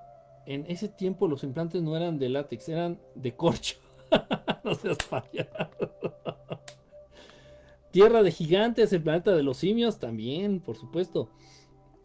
En 0.46 0.64
ese 0.70 0.88
tiempo 0.88 1.28
los 1.28 1.44
implantes 1.44 1.82
no 1.82 1.98
eran 1.98 2.20
de 2.20 2.30
látex, 2.30 2.70
eran 2.70 3.02
de 3.16 3.36
corcho. 3.36 3.76
no 4.64 4.74
seas. 4.74 4.98
Tierra 7.92 8.24
de 8.24 8.32
gigantes, 8.32 8.94
el 8.94 9.04
planeta 9.04 9.36
de 9.36 9.44
los 9.44 9.58
simios, 9.58 10.00
también, 10.00 10.62
por 10.62 10.78
supuesto. 10.78 11.30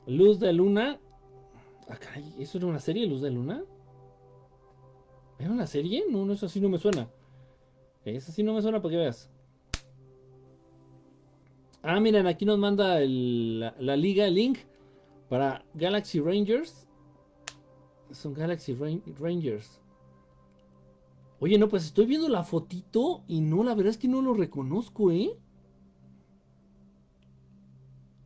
Luz 0.09 0.40
de 0.40 0.52
Luna. 0.52 0.98
Ah, 1.89 1.98
¿eso 2.40 2.59
era 2.59 2.66
una 2.66 2.81
serie, 2.81 3.06
Luz 3.06 3.20
de 3.20 3.31
Luna? 3.31 3.62
¿Era 5.39 5.52
una 5.52 5.69
serie? 5.69 6.02
No, 6.10 6.27
no, 6.27 6.32
eso 6.32 6.47
así 6.47 6.60
no 6.60 6.69
me 6.69 6.78
suena. 6.78 7.09
Eso 8.05 8.32
sí 8.32 8.43
no 8.43 8.55
me 8.55 8.62
suena 8.62 8.82
para 8.82 8.90
que 8.90 8.98
veas. 8.98 9.31
Ah, 11.83 11.99
miren, 11.99 12.29
aquí 12.29 12.45
nos 12.45 12.59
manda 12.59 13.01
la, 13.01 13.97
liga, 13.97 14.27
el 14.27 14.35
link 14.35 14.59
para 15.29 15.65
Galaxy 15.75 16.21
Rangers. 16.21 16.87
Son 18.13 18.33
Galaxy 18.35 18.77
Rangers. 19.19 19.81
Oye, 21.41 21.59
no, 21.59 21.69
pues 21.69 21.85
estoy 21.87 22.07
viendo 22.07 22.29
la 22.29 22.45
fotito 22.45 23.25
y 23.27 23.41
no, 23.41 23.65
la 23.65 23.75
verdad 23.75 23.91
es 23.91 23.99
que 23.99 24.07
no 24.07 24.23
lo 24.23 24.33
reconozco, 24.33 25.11
¿eh? 25.11 25.37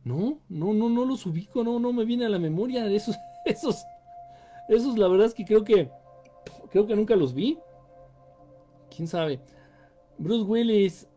No, 0.03 0.39
no, 0.49 0.73
no, 0.73 0.87
no 0.87 1.03
los 1.03 1.25
ubico, 1.25 1.63
no, 1.63 1.79
no 1.79 1.91
me 1.93 2.05
viene 2.05 2.27
a 2.27 2.29
la 2.29 2.37
memoria. 2.37 2.85
Esos, 2.85 3.15
esos, 3.45 3.83
esos, 4.69 4.99
la 4.99 5.07
verdad 5.07 5.25
es 5.25 5.33
que 5.33 5.45
creo 5.45 5.63
que, 5.63 5.89
creo 6.69 6.85
que 6.85 6.95
nunca 6.95 7.15
los 7.15 7.33
vi. 7.33 7.57
¿Quién 8.95 9.07
sabe? 9.07 9.41
Bruce 10.19 10.43
Willis, 10.43 11.07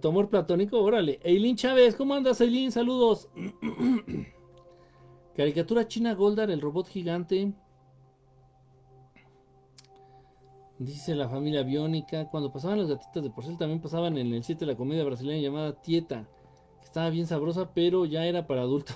tu 0.00 0.08
amor 0.08 0.28
platónico, 0.28 0.80
órale. 0.80 1.20
Eileen 1.22 1.56
Chávez, 1.56 1.96
¿cómo 1.96 2.14
andas, 2.14 2.40
Eileen? 2.40 2.72
Saludos. 2.72 3.28
Caricatura 5.36 5.88
china 5.88 6.14
Goldar, 6.14 6.50
el 6.50 6.60
robot 6.60 6.88
gigante. 6.88 7.52
Dice 10.78 11.14
la 11.14 11.28
familia 11.28 11.62
biónica. 11.62 12.28
Cuando 12.30 12.52
pasaban 12.52 12.78
las 12.78 12.88
gatitas 12.88 13.22
de 13.22 13.30
porcel, 13.30 13.58
también 13.58 13.80
pasaban 13.80 14.16
en 14.18 14.32
el 14.32 14.44
7 14.44 14.66
la 14.66 14.76
comedia 14.76 15.04
brasileña 15.04 15.42
llamada 15.42 15.80
Tieta 15.80 16.28
estaba 16.94 17.10
bien 17.10 17.26
sabrosa, 17.26 17.74
pero 17.74 18.04
ya 18.04 18.24
era 18.24 18.46
para 18.46 18.60
adultos. 18.60 18.94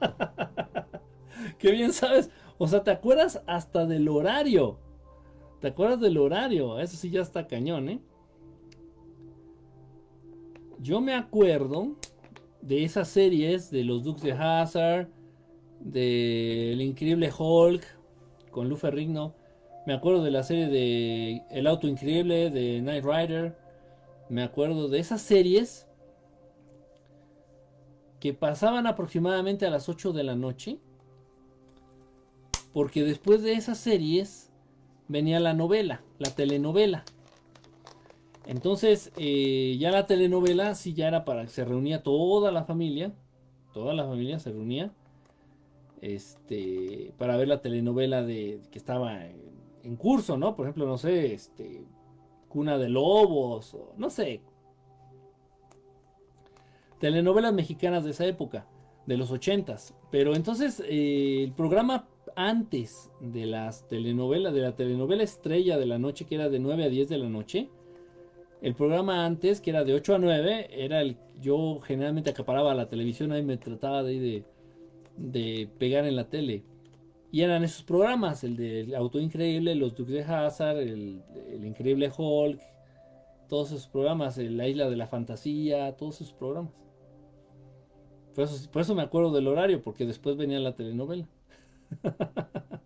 Qué 1.58 1.70
bien 1.70 1.92
sabes. 1.92 2.30
O 2.56 2.66
sea, 2.66 2.82
te 2.82 2.90
acuerdas 2.90 3.42
hasta 3.46 3.84
del 3.84 4.08
horario. 4.08 4.78
¿Te 5.60 5.68
acuerdas 5.68 6.00
del 6.00 6.16
horario? 6.16 6.78
Eso 6.78 6.96
sí 6.96 7.10
ya 7.10 7.20
está 7.20 7.46
cañón, 7.46 7.90
¿eh? 7.90 8.00
Yo 10.82 11.02
me 11.02 11.14
acuerdo 11.14 11.94
de 12.62 12.84
esas 12.84 13.08
series 13.08 13.70
de 13.70 13.84
los 13.84 14.02
Dukes 14.02 14.22
de 14.22 14.32
Hazard, 14.32 15.08
del 15.78 16.80
increíble 16.80 17.30
Hulk 17.38 17.84
con 18.50 18.70
Lou 18.70 18.78
Ferrigno. 18.78 19.34
Me 19.86 19.92
acuerdo 19.92 20.22
de 20.22 20.30
la 20.30 20.42
serie 20.42 20.68
de 20.68 21.42
El 21.50 21.66
auto 21.66 21.86
increíble 21.86 22.48
de 22.48 22.80
Knight 22.80 23.04
Rider. 23.04 23.58
Me 24.30 24.42
acuerdo 24.42 24.88
de 24.88 25.00
esas 25.00 25.20
series 25.20 25.86
que 28.18 28.32
pasaban 28.32 28.86
aproximadamente 28.86 29.66
a 29.66 29.70
las 29.70 29.90
8 29.90 30.14
de 30.14 30.24
la 30.24 30.34
noche. 30.34 30.78
Porque 32.72 33.04
después 33.04 33.42
de 33.42 33.52
esas 33.52 33.76
series 33.76 34.50
venía 35.08 35.40
la 35.40 35.52
novela, 35.52 36.02
la 36.18 36.34
telenovela. 36.34 37.04
Entonces, 38.46 39.12
eh, 39.16 39.76
ya 39.78 39.90
la 39.90 40.06
telenovela 40.06 40.74
sí 40.74 40.94
ya 40.94 41.08
era 41.08 41.24
para 41.24 41.44
que 41.44 41.50
se 41.50 41.64
reunía 41.64 42.02
toda 42.02 42.50
la 42.52 42.64
familia. 42.64 43.12
Toda 43.72 43.94
la 43.94 44.04
familia 44.04 44.38
se 44.38 44.50
reunía. 44.50 44.92
Este. 46.00 47.12
Para 47.18 47.36
ver 47.36 47.48
la 47.48 47.60
telenovela 47.62 48.22
de. 48.22 48.60
que 48.70 48.78
estaba 48.78 49.24
en, 49.26 49.96
curso, 49.96 50.36
¿no? 50.36 50.56
Por 50.56 50.66
ejemplo, 50.66 50.86
no 50.86 50.98
sé, 50.98 51.34
este. 51.34 51.82
Cuna 52.48 52.78
de 52.78 52.88
Lobos. 52.88 53.76
No 53.96 54.10
sé 54.10 54.42
telenovelas 57.00 57.52
mexicanas 57.52 58.04
de 58.04 58.10
esa 58.10 58.26
época, 58.26 58.66
de 59.06 59.16
los 59.16 59.32
ochentas. 59.32 59.94
Pero 60.12 60.36
entonces 60.36 60.80
eh, 60.86 61.42
el 61.42 61.52
programa 61.52 62.06
antes 62.36 63.10
de 63.20 63.46
las 63.46 63.88
telenovelas, 63.88 64.54
de 64.54 64.60
la 64.60 64.76
telenovela 64.76 65.24
estrella 65.24 65.78
de 65.78 65.86
la 65.86 65.98
noche, 65.98 66.26
que 66.26 66.36
era 66.36 66.48
de 66.48 66.60
9 66.60 66.84
a 66.84 66.88
10 66.88 67.08
de 67.08 67.18
la 67.18 67.28
noche, 67.28 67.70
el 68.62 68.74
programa 68.74 69.24
antes, 69.24 69.60
que 69.60 69.70
era 69.70 69.84
de 69.84 69.94
8 69.94 70.14
a 70.14 70.18
9, 70.18 70.68
era 70.72 71.00
el 71.00 71.16
yo 71.40 71.80
generalmente 71.80 72.30
acaparaba 72.30 72.74
la 72.74 72.88
televisión, 72.88 73.32
ahí 73.32 73.42
me 73.42 73.56
trataba 73.56 74.02
de, 74.02 74.44
de, 75.16 75.68
pegar 75.78 76.04
en 76.04 76.16
la 76.16 76.28
tele. 76.28 76.64
Y 77.32 77.42
eran 77.42 77.64
esos 77.64 77.82
programas, 77.82 78.44
el 78.44 78.56
del 78.56 78.94
Auto 78.94 79.20
Increíble, 79.20 79.74
los 79.74 79.94
Dukes 79.94 80.12
de 80.12 80.24
Hazard, 80.24 80.78
el, 80.78 81.22
el 81.48 81.64
Increíble 81.64 82.10
Hulk, 82.14 82.60
todos 83.48 83.72
esos 83.72 83.88
programas, 83.88 84.36
La 84.38 84.68
Isla 84.68 84.90
de 84.90 84.96
la 84.96 85.06
Fantasía, 85.06 85.96
todos 85.96 86.20
esos 86.20 86.34
programas. 86.34 86.72
Por 88.34 88.80
eso, 88.80 88.94
me 88.94 89.02
acuerdo 89.02 89.32
del 89.32 89.48
horario, 89.48 89.82
porque 89.82 90.06
después 90.06 90.36
venía 90.36 90.60
la 90.60 90.74
telenovela. 90.74 91.26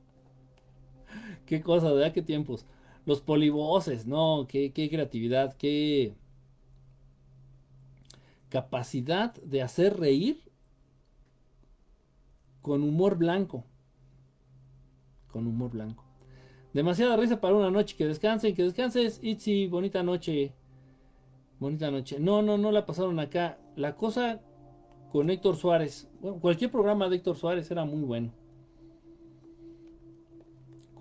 qué 1.47 1.61
cosa, 1.61 1.93
¿verdad? 1.93 2.13
Qué 2.13 2.23
tiempos. 2.23 2.67
Los 3.07 3.21
polivoces, 3.21 4.07
no, 4.07 4.47
qué, 4.49 4.73
qué 4.73 4.89
creatividad, 4.89 5.57
qué 5.57 6.15
capacidad 8.49 9.35
de 9.43 9.63
hacer 9.63 9.99
reír 9.99 10.41
con 12.63 12.83
humor 12.83 13.19
blanco. 13.19 13.65
Con 15.31 15.47
humor 15.47 15.73
blanco. 15.73 16.05
Demasiada 16.73 17.17
risa 17.17 17.41
para 17.41 17.55
una 17.55 17.71
noche. 17.71 17.97
Que 17.97 18.07
descansen, 18.07 18.55
que 18.55 18.63
descanses. 18.63 19.21
Itzy, 19.23 19.67
bonita 19.67 20.03
noche. 20.03 20.55
Bonita 21.61 21.91
noche. 21.91 22.19
No, 22.19 22.43
no, 22.43 22.57
no 22.57 22.73
la 22.73 22.87
pasaron 22.87 23.21
acá. 23.21 23.59
La 23.77 23.97
cosa 23.97 24.41
con 25.13 25.31
Héctor 25.31 25.57
Suárez. 25.57 26.09
cualquier 26.41 26.71
programa 26.71 27.09
de 27.09 27.17
Héctor 27.17 27.37
Suárez 27.37 27.71
era 27.71 27.85
muy 27.85 28.03
bueno. 28.03 28.33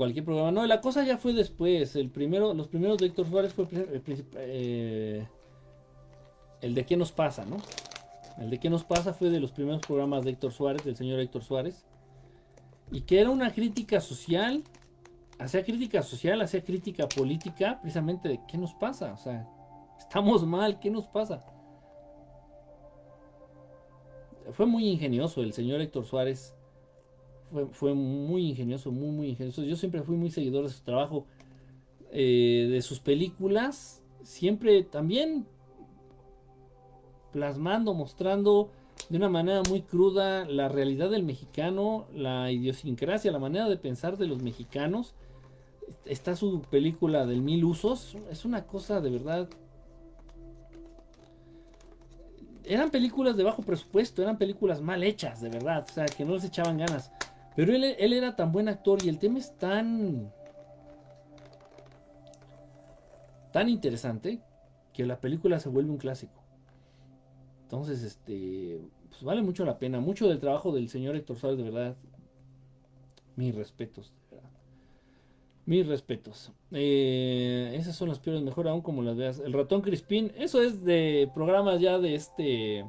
Cualquier 0.03 0.25
programa. 0.25 0.51
No, 0.51 0.67
la 0.67 0.81
cosa 0.81 1.05
ya 1.05 1.17
fue 1.17 1.31
después. 1.31 1.95
El 1.95 2.09
primero, 2.09 2.53
los 2.53 2.67
primeros 2.67 2.97
de 2.97 3.05
Héctor 3.05 3.25
Suárez 3.29 3.53
fue 3.53 3.65
eh, 4.35 5.25
el 6.59 6.75
de 6.75 6.85
qué 6.85 6.97
nos 6.97 7.13
pasa, 7.13 7.45
¿no? 7.45 7.55
El 8.37 8.49
de 8.49 8.59
qué 8.59 8.69
nos 8.69 8.83
pasa 8.83 9.13
fue 9.13 9.29
de 9.29 9.39
los 9.39 9.53
primeros 9.53 9.79
programas 9.79 10.25
de 10.25 10.31
Héctor 10.31 10.51
Suárez, 10.51 10.83
del 10.83 10.97
señor 10.97 11.21
Héctor 11.21 11.41
Suárez. 11.41 11.85
Y 12.91 13.03
que 13.03 13.21
era 13.21 13.29
una 13.29 13.53
crítica 13.53 14.01
social. 14.01 14.65
Hacía 15.39 15.63
crítica 15.63 16.03
social, 16.03 16.41
hacía 16.41 16.65
crítica 16.65 17.07
política, 17.07 17.79
precisamente 17.79 18.27
de 18.27 18.41
qué 18.45 18.57
nos 18.57 18.73
pasa. 18.73 19.13
O 19.13 19.17
sea, 19.17 19.47
estamos 19.97 20.45
mal, 20.45 20.81
¿qué 20.81 20.89
nos 20.89 21.07
pasa? 21.07 21.45
fue 24.51 24.65
muy 24.65 24.85
ingenioso 24.89 25.41
el 25.41 25.53
señor 25.53 25.79
Héctor 25.79 26.03
Suárez. 26.03 26.53
Fue, 27.71 27.93
muy 27.93 28.49
ingenioso, 28.49 28.91
muy, 28.91 29.09
muy 29.09 29.29
ingenioso. 29.29 29.63
Yo 29.63 29.75
siempre 29.75 30.01
fui 30.01 30.15
muy 30.15 30.31
seguidor 30.31 30.63
de 30.65 30.71
su 30.71 30.83
trabajo. 30.83 31.25
eh, 32.15 32.67
de 32.69 32.81
sus 32.83 32.99
películas, 32.99 34.03
siempre 34.21 34.83
también 34.83 35.47
plasmando, 37.31 37.95
mostrando 37.95 38.69
de 39.09 39.17
una 39.17 39.29
manera 39.29 39.63
muy 39.67 39.81
cruda 39.81 40.45
la 40.45 40.69
realidad 40.69 41.09
del 41.09 41.23
mexicano, 41.23 42.05
la 42.13 42.51
idiosincrasia, 42.51 43.31
la 43.31 43.39
manera 43.39 43.67
de 43.67 43.77
pensar 43.77 44.17
de 44.17 44.27
los 44.27 44.43
mexicanos. 44.43 45.15
Está 46.05 46.35
su 46.35 46.61
película 46.61 47.25
del 47.25 47.41
mil 47.41 47.65
usos, 47.65 48.15
es 48.29 48.45
una 48.45 48.67
cosa 48.67 49.01
de 49.01 49.09
verdad 49.09 49.49
eran 52.65 52.91
películas 52.91 53.35
de 53.35 53.43
bajo 53.43 53.61
presupuesto, 53.61 54.21
eran 54.21 54.37
películas 54.37 54.81
mal 54.81 55.03
hechas, 55.03 55.41
de 55.41 55.49
verdad, 55.49 55.85
o 55.89 55.93
sea, 55.93 56.05
que 56.05 56.25
no 56.25 56.33
les 56.35 56.45
echaban 56.45 56.77
ganas. 56.77 57.11
Pero 57.55 57.73
él, 57.73 57.83
él 57.83 58.13
era 58.13 58.35
tan 58.35 58.51
buen 58.51 58.67
actor 58.67 59.03
y 59.03 59.09
el 59.09 59.19
tema 59.19 59.39
es 59.39 59.57
tan... 59.57 60.31
tan 63.51 63.69
interesante 63.69 64.41
que 64.93 65.05
la 65.05 65.21
película 65.21 65.59
se 65.59 65.69
vuelve 65.69 65.91
un 65.91 65.97
clásico. 65.97 66.43
Entonces, 67.63 68.03
este, 68.03 68.81
pues 69.09 69.23
vale 69.23 69.41
mucho 69.41 69.65
la 69.65 69.79
pena. 69.79 69.99
Mucho 69.99 70.27
del 70.27 70.39
trabajo 70.39 70.71
del 70.71 70.89
señor 70.89 71.15
Héctor 71.15 71.37
Suárez, 71.37 71.57
de 71.57 71.63
verdad. 71.63 71.95
Mis 73.35 73.55
respetos, 73.55 74.13
de 74.29 74.35
verdad. 74.35 74.51
Mis 75.65 75.87
respetos. 75.87 76.51
Eh, 76.71 77.73
esas 77.75 77.95
son 77.95 78.09
las 78.09 78.19
peores, 78.19 78.43
mejor 78.43 78.67
aún 78.67 78.81
como 78.81 79.01
las 79.01 79.15
veas. 79.15 79.39
El 79.39 79.53
ratón 79.53 79.81
Crispín, 79.81 80.31
eso 80.35 80.61
es 80.61 80.83
de 80.83 81.29
programas 81.33 81.79
ya 81.79 81.97
de 81.99 82.15
este. 82.15 82.85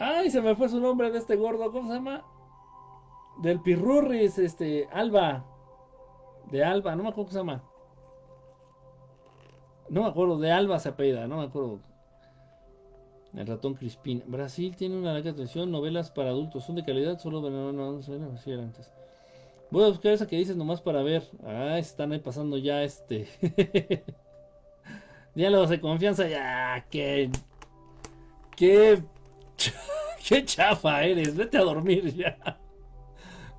Ay, 0.00 0.30
se 0.30 0.40
me 0.40 0.56
fue 0.56 0.70
su 0.70 0.80
nombre 0.80 1.10
de 1.10 1.18
este 1.18 1.36
gordo, 1.36 1.70
¿cómo 1.70 1.88
se 1.88 1.96
llama? 1.96 2.24
Del 3.42 3.60
Pirurris, 3.60 4.38
este, 4.38 4.88
Alba. 4.90 5.44
De 6.50 6.64
Alba, 6.64 6.96
no 6.96 7.02
me 7.02 7.10
acuerdo 7.10 7.28
cómo 7.28 7.32
se 7.32 7.38
llama. 7.38 7.62
No 9.90 10.02
me 10.02 10.08
acuerdo, 10.08 10.38
de 10.38 10.50
Alba 10.50 10.78
se 10.80 10.88
apellida, 10.88 11.28
no 11.28 11.36
me 11.36 11.44
acuerdo. 11.44 11.80
El 13.34 13.46
ratón 13.46 13.74
Crispín. 13.74 14.24
Brasil 14.26 14.74
tiene 14.74 14.96
una 14.96 15.12
larga 15.12 15.32
atención, 15.32 15.70
novelas 15.70 16.10
para 16.10 16.30
adultos, 16.30 16.64
son 16.64 16.76
de 16.76 16.84
calidad, 16.84 17.18
solo 17.18 17.42
no, 17.42 17.70
no, 17.70 17.92
no, 17.92 18.00
era 18.00 18.62
antes. 18.62 18.90
Voy 19.70 19.84
a 19.84 19.88
buscar 19.88 20.12
esa 20.12 20.26
que 20.26 20.36
dices 20.36 20.56
nomás 20.56 20.80
para 20.80 21.02
ver. 21.02 21.28
Ah, 21.44 21.78
están 21.78 22.12
ahí 22.12 22.20
pasando 22.20 22.56
ya 22.56 22.82
este. 22.82 23.28
Diálogos 25.34 25.68
de 25.68 25.78
confianza, 25.78 26.26
ya, 26.26 26.86
que. 26.88 27.30
Qué. 28.56 29.04
Qué 30.28 30.44
chafa 30.44 31.04
eres, 31.04 31.36
vete 31.36 31.58
a 31.58 31.62
dormir 31.62 32.14
ya. 32.14 32.60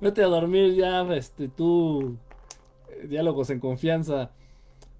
Vete 0.00 0.22
a 0.22 0.26
dormir 0.26 0.74
ya, 0.74 1.02
este, 1.14 1.48
tú. 1.48 2.16
Diálogos 3.04 3.50
en 3.50 3.60
confianza. 3.60 4.32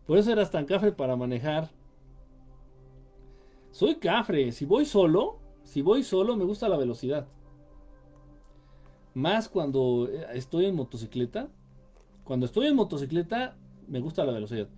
Por 0.06 0.18
eso 0.18 0.32
eras 0.32 0.50
tan 0.50 0.64
café 0.64 0.92
para 0.92 1.16
manejar. 1.16 1.70
Soy 3.70 3.96
cafre. 3.96 4.52
Si 4.52 4.64
voy 4.64 4.84
solo, 4.84 5.38
si 5.62 5.82
voy 5.82 6.02
solo, 6.02 6.36
me 6.36 6.44
gusta 6.44 6.68
la 6.68 6.76
velocidad. 6.76 7.26
Más 9.14 9.48
cuando 9.48 10.08
eh, 10.10 10.26
estoy 10.34 10.66
en 10.66 10.74
motocicleta. 10.74 11.48
Cuando 12.24 12.46
estoy 12.46 12.66
en 12.66 12.76
motocicleta, 12.76 13.56
me 13.88 14.00
gusta 14.00 14.24
la 14.24 14.32
velocidad. 14.32 14.68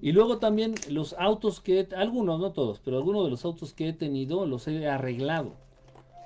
Y 0.00 0.12
luego 0.12 0.38
también 0.38 0.74
los 0.88 1.14
autos 1.18 1.60
que, 1.60 1.88
algunos, 1.96 2.40
no 2.40 2.52
todos, 2.52 2.80
pero 2.80 2.96
algunos 2.96 3.24
de 3.24 3.30
los 3.30 3.44
autos 3.44 3.74
que 3.74 3.88
he 3.88 3.92
tenido 3.92 4.46
los 4.46 4.66
he 4.66 4.88
arreglado. 4.88 5.52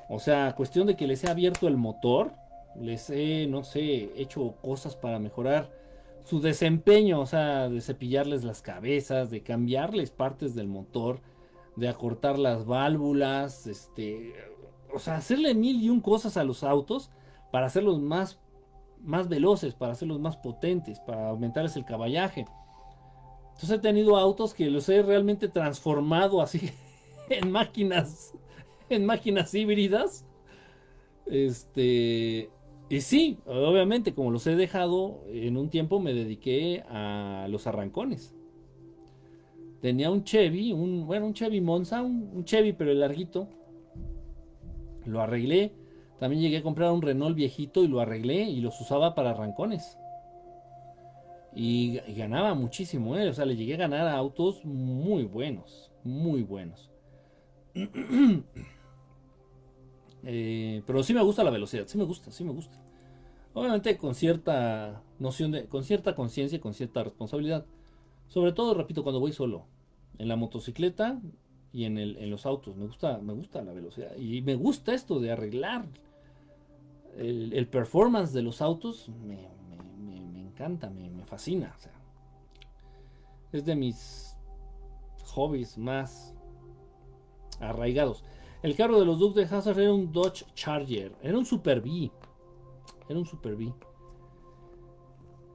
O 0.08 0.18
sea, 0.18 0.54
cuestión 0.54 0.86
de 0.86 0.96
que 0.96 1.06
les 1.06 1.24
he 1.24 1.30
abierto 1.30 1.66
el 1.66 1.76
motor, 1.76 2.32
les 2.80 3.10
he, 3.10 3.46
no 3.46 3.64
sé, 3.64 4.10
hecho 4.16 4.54
cosas 4.62 4.96
para 4.96 5.18
mejorar 5.18 5.70
su 6.24 6.40
desempeño, 6.40 7.20
o 7.20 7.26
sea, 7.26 7.68
de 7.68 7.80
cepillarles 7.80 8.44
las 8.44 8.62
cabezas, 8.62 9.30
de 9.30 9.42
cambiarles 9.42 10.10
partes 10.10 10.54
del 10.54 10.68
motor 10.68 11.20
de 11.76 11.88
acortar 11.88 12.38
las 12.38 12.66
válvulas, 12.66 13.66
este, 13.66 14.32
o 14.92 14.98
sea, 14.98 15.16
hacerle 15.16 15.54
mil 15.54 15.82
y 15.82 15.90
un 15.90 16.00
cosas 16.00 16.36
a 16.36 16.44
los 16.44 16.62
autos 16.62 17.10
para 17.50 17.66
hacerlos 17.66 18.00
más, 18.00 18.38
más 19.02 19.28
veloces, 19.28 19.74
para 19.74 19.92
hacerlos 19.92 20.20
más 20.20 20.36
potentes, 20.36 21.00
para 21.00 21.30
aumentarles 21.30 21.76
el 21.76 21.84
caballaje. 21.84 22.46
Entonces 23.54 23.78
he 23.78 23.78
tenido 23.78 24.16
autos 24.16 24.52
que 24.52 24.68
los 24.70 24.88
he 24.88 25.02
realmente 25.02 25.48
transformado 25.48 26.42
así 26.42 26.70
en 27.30 27.50
máquinas, 27.50 28.34
en 28.88 29.06
máquinas 29.06 29.54
híbridas. 29.54 30.24
Este, 31.26 32.50
y 32.88 33.00
sí, 33.00 33.38
obviamente, 33.46 34.14
como 34.14 34.30
los 34.30 34.46
he 34.46 34.56
dejado, 34.56 35.22
en 35.28 35.56
un 35.56 35.70
tiempo 35.70 36.00
me 36.00 36.12
dediqué 36.12 36.84
a 36.88 37.46
los 37.48 37.66
arrancones. 37.66 38.34
Tenía 39.80 40.10
un 40.10 40.24
Chevy, 40.24 40.72
un, 40.72 41.06
bueno, 41.06 41.26
un 41.26 41.34
Chevy 41.34 41.60
Monza, 41.60 42.02
un, 42.02 42.44
Chevy 42.44 42.72
pero 42.72 42.90
el 42.90 43.00
larguito. 43.00 43.48
Lo 45.06 45.20
arreglé. 45.20 45.72
También 46.18 46.42
llegué 46.42 46.58
a 46.58 46.62
comprar 46.62 46.90
un 46.92 47.02
Renault 47.02 47.36
viejito 47.36 47.84
y 47.84 47.88
lo 47.88 48.00
arreglé 48.00 48.42
y 48.42 48.60
los 48.60 48.80
usaba 48.80 49.14
para 49.14 49.30
arrancones. 49.30 49.98
Y, 51.54 52.00
ganaba 52.14 52.54
muchísimo, 52.54 53.16
¿eh? 53.16 53.28
o 53.28 53.34
sea, 53.34 53.44
le 53.44 53.56
llegué 53.56 53.74
a 53.74 53.78
ganar 53.78 54.06
a 54.06 54.16
autos 54.16 54.64
muy 54.64 55.24
buenos, 55.24 55.92
muy 56.02 56.42
buenos. 56.42 56.90
Eh, 60.26 60.82
pero 60.86 61.02
sí 61.02 61.12
me 61.12 61.22
gusta 61.22 61.44
la 61.44 61.50
velocidad, 61.50 61.86
sí 61.86 61.98
me 61.98 62.04
gusta, 62.04 62.30
sí 62.30 62.44
me 62.44 62.52
gusta. 62.52 62.74
Obviamente 63.52 63.98
con 63.98 64.14
cierta 64.14 65.02
noción 65.18 65.52
de, 65.52 65.66
con 65.66 65.84
cierta 65.84 66.14
conciencia 66.14 66.56
y 66.56 66.60
con 66.60 66.72
cierta 66.72 67.04
responsabilidad. 67.04 67.66
Sobre 68.28 68.52
todo, 68.52 68.72
repito, 68.72 69.02
cuando 69.02 69.20
voy 69.20 69.34
solo 69.34 69.66
en 70.18 70.28
la 70.28 70.36
motocicleta 70.36 71.20
y 71.72 71.84
en, 71.84 71.98
el, 71.98 72.30
los 72.30 72.46
autos. 72.46 72.76
Me 72.76 72.86
gusta, 72.86 73.18
me 73.18 73.32
gusta 73.32 73.62
la 73.62 73.72
velocidad. 73.72 74.16
Y 74.16 74.42
me 74.42 74.54
gusta 74.54 74.94
esto 74.94 75.20
de 75.20 75.32
arreglar 75.32 75.86
el, 77.18 77.66
performance 77.68 78.32
de 78.32 78.42
los 78.42 78.62
autos. 78.62 79.08
Me, 79.26 79.48
encanta, 80.54 80.88
me, 80.88 81.24
fascina. 81.24 81.74
es 83.52 83.64
de 83.64 83.74
mis 83.74 84.36
hobbies 85.34 85.76
más 85.76 86.32
arraigados. 87.60 88.24
El 88.62 88.76
carro 88.76 88.98
de 89.00 89.04
los 89.04 89.18
Dukes 89.18 89.34
de 89.34 89.54
Hazard 89.54 89.80
era 89.80 89.92
un 89.92 90.12
Dodge 90.12 90.44
Charger. 90.54 91.12
Era 91.22 91.36
un 91.36 91.44
Super 91.44 91.80
B. 91.80 92.10
Era 93.08 93.18
un 93.18 93.26
Super 93.26 93.56
B. 93.56 93.72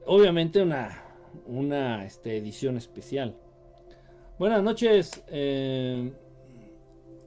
Obviamente 0.06 0.62
una, 0.62 1.02
una 1.46 2.04
este, 2.04 2.36
edición 2.36 2.76
especial. 2.76 3.36
Buenas 4.38 4.62
noches. 4.62 5.24
Eh, 5.28 6.12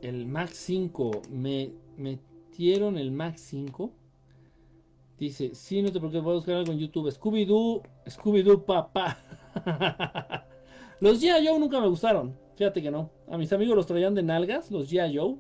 el 0.02 0.26
Max 0.28 0.58
5. 0.58 1.24
Me 1.32 1.74
metieron 1.98 2.98
el 2.98 3.12
Max 3.12 3.42
5. 3.42 3.92
Dice, 5.24 5.56
sí, 5.56 5.82
no 5.82 5.92
te 5.92 6.00
preocupes, 6.00 6.24
voy 6.24 6.32
a 6.32 6.36
buscar 6.36 6.56
algo 6.56 6.72
en 6.72 6.80
YouTube. 6.80 7.10
Scooby-Doo, 7.10 7.82
Scooby-Doo, 8.06 8.66
papá. 8.66 9.18
los 11.00 11.22
G.I. 11.22 11.48
Joe 11.48 11.60
nunca 11.60 11.80
me 11.80 11.88
gustaron. 11.88 12.36
Fíjate 12.56 12.82
que 12.82 12.92
no. 12.92 13.10
A 13.30 13.38
mis 13.38 13.52
amigos 13.54 13.76
los 13.76 13.86
traían 13.86 14.14
de 14.16 14.24
nalgas, 14.24 14.70
los 14.72 14.92
G.I. 14.92 15.18
Joe. 15.18 15.36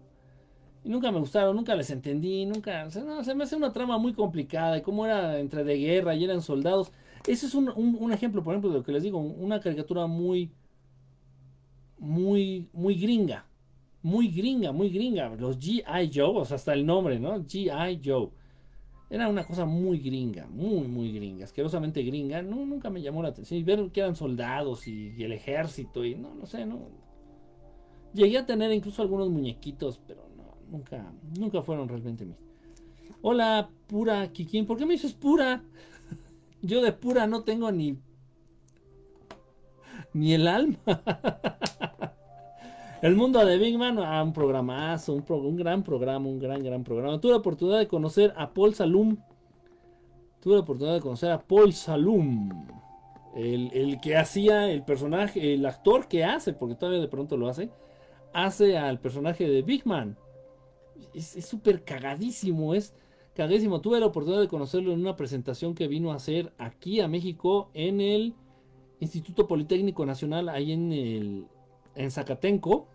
Y 0.83 0.89
nunca 0.89 1.11
me 1.11 1.19
gustaron, 1.19 1.55
nunca 1.55 1.75
les 1.75 1.89
entendí, 1.89 2.45
nunca... 2.45 2.89
se 2.89 3.01
me 3.35 3.43
hace 3.43 3.55
una 3.55 3.71
trama 3.71 3.97
muy 3.97 4.13
complicada. 4.13 4.77
Y 4.77 4.81
cómo 4.81 5.05
era 5.05 5.39
entre 5.39 5.63
de 5.63 5.77
guerra 5.77 6.15
y 6.15 6.23
eran 6.23 6.41
soldados. 6.41 6.91
Ese 7.27 7.45
es 7.45 7.55
un, 7.55 7.69
un 7.69 8.11
ejemplo, 8.11 8.43
por 8.43 8.53
ejemplo, 8.53 8.69
de 8.69 8.77
lo 8.79 8.83
que 8.83 8.91
les 8.91 9.03
digo. 9.03 9.19
Una 9.19 9.59
caricatura 9.59 10.07
muy 10.07 10.51
muy, 12.03 12.67
muy 12.73 12.95
gringa. 12.95 13.45
Muy 14.01 14.27
gringa, 14.27 14.71
muy 14.73 14.89
gringa. 14.89 15.29
Los 15.35 15.57
G.I. 15.57 16.11
Joe, 16.13 16.41
o 16.41 16.45
sea, 16.45 16.55
hasta 16.55 16.73
el 16.73 16.85
nombre, 16.85 17.19
¿no? 17.19 17.37
G.I. 17.39 18.01
Joe. 18.03 18.29
Era 19.13 19.27
una 19.27 19.45
cosa 19.45 19.65
muy 19.65 19.99
gringa, 19.99 20.47
muy, 20.47 20.87
muy 20.87 21.11
gringa, 21.11 21.45
asquerosamente 21.45 22.01
gringa. 22.01 22.41
No, 22.41 22.65
nunca 22.65 22.89
me 22.89 22.99
llamó 22.99 23.21
la 23.21 23.29
atención. 23.29 23.59
Y 23.59 23.63
ver 23.63 23.91
que 23.91 23.99
eran 23.99 24.15
soldados 24.15 24.87
y, 24.87 25.23
el 25.23 25.33
ejército 25.33 26.03
y 26.03 26.15
no, 26.15 26.33
no 26.33 26.47
sé, 26.47 26.65
no. 26.65 26.79
Llegué 28.11 28.39
a 28.39 28.45
tener 28.47 28.71
incluso 28.71 29.03
algunos 29.03 29.29
muñequitos, 29.29 29.99
pero 30.07 30.27
no, 30.35 30.57
nunca, 30.67 31.13
nunca 31.37 31.61
fueron 31.61 31.87
realmente 31.87 32.25
mis. 32.25 32.37
Hola, 33.21 33.69
pura 33.85 34.31
Kikín. 34.31 34.65
¿Por 34.65 34.79
qué 34.79 34.87
me 34.87 34.93
dices 34.93 35.13
pura? 35.13 35.63
Yo 36.63 36.81
de 36.81 36.91
pura 36.91 37.27
no 37.27 37.43
tengo 37.43 37.71
ni 37.71 37.99
ni 40.11 40.33
el 40.33 40.47
alma. 40.47 40.79
el 43.03 43.17
mundo 43.17 43.45
de 43.45 43.57
Big 43.57 43.77
Man, 43.77 43.99
ah, 43.99 44.23
un 44.23 44.31
programazo, 44.31 45.13
un, 45.13 45.57
gran 45.57 45.83
programa, 45.83 46.25
un 46.25 46.39
gran, 46.39 46.63
gran 46.63 46.85
programa. 46.85 47.19
Tuve 47.19 47.33
la 47.33 47.39
oportunidad 47.39 47.79
de 47.79 47.87
conocer 47.87 48.33
a 48.37 48.53
Paul 48.53 48.73
Salum. 48.73 49.17
Tuve 50.39 50.53
la 50.53 50.61
oportunidad 50.61 50.93
de 50.93 51.01
conocer 51.01 51.29
a 51.31 51.41
Paul 51.41 51.73
Salum. 51.73 52.65
El, 53.35 53.99
que 54.01 54.15
hacía 54.15 54.71
el 54.71 54.83
personaje, 54.85 55.53
el 55.53 55.65
actor 55.65 56.07
que 56.07 56.23
hace, 56.23 56.53
porque 56.53 56.75
todavía 56.75 57.01
de 57.01 57.09
pronto 57.09 57.35
lo 57.35 57.49
hace, 57.49 57.71
hace 58.31 58.77
al 58.77 59.01
personaje 59.01 59.49
de 59.49 59.63
Big 59.63 59.85
Man. 59.85 60.17
Es 61.13 61.45
súper 61.45 61.83
cagadísimo, 61.83 62.73
es 62.73 62.93
Caguísimo. 63.35 63.81
Tuve 63.81 63.99
la 63.99 64.05
oportunidad 64.05 64.41
de 64.41 64.47
conocerlo 64.47 64.93
en 64.93 65.01
una 65.01 65.17
presentación 65.17 65.75
que 65.75 65.89
vino 65.89 66.13
a 66.13 66.15
hacer 66.15 66.53
aquí 66.57 67.01
a 67.01 67.09
México 67.09 67.69
en 67.73 67.99
el 67.99 68.33
Instituto 69.01 69.45
Politécnico 69.45 70.05
Nacional, 70.05 70.47
ahí 70.47 70.71
en 70.71 70.93
el 70.93 71.47
en 71.95 72.11
Zacatenco. 72.11 72.87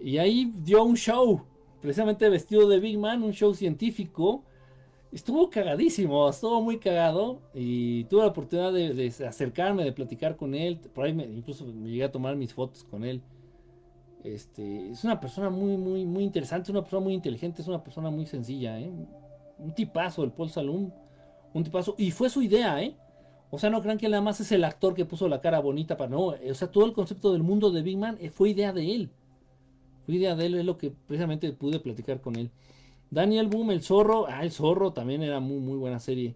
Y 0.00 0.18
ahí 0.18 0.52
dio 0.64 0.82
un 0.82 0.96
show, 0.96 1.42
precisamente 1.80 2.28
vestido 2.28 2.68
de 2.68 2.80
Big 2.80 2.98
Man, 2.98 3.22
un 3.22 3.32
show 3.32 3.54
científico. 3.54 4.44
Estuvo 5.12 5.50
cagadísimo, 5.50 6.28
estuvo 6.28 6.62
muy 6.62 6.78
cagado 6.78 7.40
y 7.52 8.04
tuve 8.04 8.22
la 8.22 8.28
oportunidad 8.28 8.72
de, 8.72 9.12
acercarme, 9.28 9.84
de 9.84 9.92
platicar 9.92 10.36
con 10.36 10.54
él. 10.54 10.78
Por 10.94 11.04
ahí 11.04 11.10
incluso 11.10 11.66
me 11.66 11.90
llegué 11.90 12.04
a 12.04 12.12
tomar 12.12 12.36
mis 12.36 12.54
fotos 12.54 12.84
con 12.84 13.04
él. 13.04 13.20
Este, 14.22 14.90
es 14.90 15.02
una 15.04 15.18
persona 15.18 15.50
muy, 15.50 15.76
muy, 15.76 16.04
muy 16.04 16.24
interesante, 16.24 16.64
es 16.64 16.70
una 16.70 16.82
persona 16.82 17.02
muy 17.02 17.14
inteligente, 17.14 17.62
es 17.62 17.68
una 17.68 17.82
persona 17.82 18.10
muy 18.10 18.26
sencilla, 18.26 18.78
¿eh? 18.78 18.90
Un 19.58 19.74
tipazo, 19.74 20.22
el 20.22 20.30
Paul 20.30 20.50
Salum, 20.50 20.90
un 21.52 21.64
tipazo. 21.64 21.94
Y 21.98 22.10
fue 22.10 22.30
su 22.30 22.42
idea, 22.42 22.82
¿eh? 22.82 22.94
O 23.50 23.58
sea, 23.58 23.68
no 23.68 23.82
crean 23.82 23.98
que 23.98 24.08
nada 24.08 24.22
más 24.22 24.40
es 24.40 24.52
el 24.52 24.62
actor 24.62 24.94
que 24.94 25.04
puso 25.04 25.28
la 25.28 25.40
cara 25.40 25.58
bonita 25.58 25.96
para 25.96 26.10
no. 26.10 26.26
O 26.26 26.54
sea, 26.54 26.70
todo 26.70 26.84
el 26.86 26.92
concepto 26.92 27.32
del 27.32 27.42
mundo 27.42 27.70
de 27.70 27.82
Big 27.82 27.98
Man 27.98 28.16
eh, 28.20 28.30
fue 28.30 28.50
idea 28.50 28.72
de 28.72 28.94
él. 28.94 29.10
Fue 30.10 30.16
idea 30.16 30.34
de 30.34 30.46
él, 30.46 30.56
es 30.56 30.64
lo 30.64 30.76
que 30.76 30.90
precisamente 30.90 31.52
pude 31.52 31.78
platicar 31.78 32.20
con 32.20 32.34
él. 32.34 32.50
Daniel 33.10 33.46
Boom, 33.46 33.70
el 33.70 33.80
zorro. 33.80 34.26
Ah, 34.28 34.42
el 34.42 34.50
zorro 34.50 34.92
también 34.92 35.22
era 35.22 35.38
muy, 35.38 35.60
muy 35.60 35.78
buena 35.78 36.00
serie. 36.00 36.34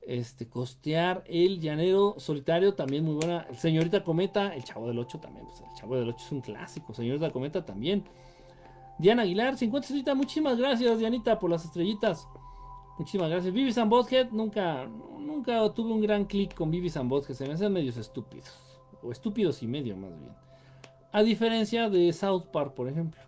Este, 0.00 0.48
costear, 0.48 1.22
el 1.26 1.60
llanero 1.60 2.14
solitario, 2.16 2.72
también 2.72 3.04
muy 3.04 3.16
buena. 3.16 3.46
Señorita 3.54 4.02
Cometa, 4.02 4.54
el 4.54 4.64
chavo 4.64 4.88
del 4.88 4.98
8 4.98 5.20
también. 5.20 5.44
Pues, 5.44 5.60
el 5.60 5.76
chavo 5.78 5.96
del 5.96 6.08
8 6.08 6.24
es 6.24 6.32
un 6.32 6.40
clásico. 6.40 6.94
Señorita 6.94 7.30
Cometa 7.30 7.66
también. 7.66 8.04
Diana 8.98 9.24
Aguilar, 9.24 9.58
50 9.58 9.84
estrellitas. 9.84 10.16
Muchísimas 10.16 10.56
gracias, 10.56 10.98
Dianita, 10.98 11.38
por 11.38 11.50
las 11.50 11.66
estrellitas. 11.66 12.26
Muchísimas 12.98 13.28
gracias. 13.28 13.52
Vivis 13.52 13.76
and 13.76 13.90
Bothead, 13.90 14.30
nunca, 14.30 14.86
nunca 15.18 15.68
tuve 15.74 15.92
un 15.92 16.00
gran 16.00 16.24
clic 16.24 16.54
con 16.54 16.70
Vivis 16.70 16.96
and 16.96 17.10
Bothead. 17.10 17.34
Se 17.34 17.46
me 17.46 17.52
hacen 17.52 17.74
medios 17.74 17.98
estúpidos. 17.98 18.50
O 19.02 19.12
estúpidos 19.12 19.62
y 19.62 19.66
medio, 19.66 19.98
más 19.98 20.18
bien. 20.18 20.51
A 21.12 21.22
diferencia 21.22 21.90
de 21.90 22.12
South 22.12 22.46
Park, 22.50 22.74
por 22.74 22.88
ejemplo. 22.88 23.20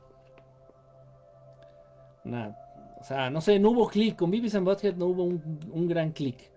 O 2.24 3.04
sea, 3.04 3.28
no 3.28 3.42
sé, 3.42 3.58
no 3.58 3.70
hubo 3.70 3.88
clic. 3.88 4.16
Con 4.16 4.30
Vivis 4.30 4.54
and 4.54 4.64
Bothead 4.64 4.96
no 4.96 5.06
hubo 5.06 5.24
un, 5.24 5.86
gran 5.86 6.12
clic. 6.12 6.50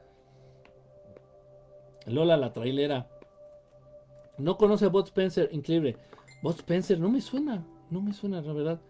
Lola, 2.06 2.38
la 2.38 2.54
trailera. 2.54 3.08
No 4.38 4.58
conoce 4.58 4.86
a 4.86 4.90
Bot 4.90 5.08
Spencer, 5.08 5.50
increíble. 5.52 5.98
Bot 6.42 6.56
Spencer, 6.60 6.98
no 7.00 7.10
me 7.10 7.20
suena. 7.20 7.66
No 7.90 8.02
me 8.02 8.14
suena, 8.14 8.42
la 8.42 8.54
verdad. 8.54 8.82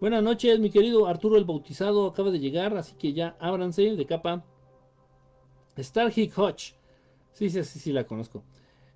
Buenas 0.00 0.22
noches, 0.22 0.58
mi 0.58 0.70
querido 0.70 1.06
Arturo 1.06 1.36
el 1.36 1.44
Bautizado. 1.44 2.08
Acaba 2.08 2.32
de 2.32 2.40
llegar, 2.40 2.76
así 2.76 2.96
que 2.96 3.12
ya 3.12 3.36
ábranse 3.38 3.94
de 3.94 4.06
capa. 4.06 4.44
Starhick 5.78 6.36
Hodge. 6.36 6.74
Sí, 7.32 7.50
sí, 7.50 7.62
sí, 7.62 7.78
sí, 7.78 7.92
la 7.92 8.04
conozco. 8.04 8.42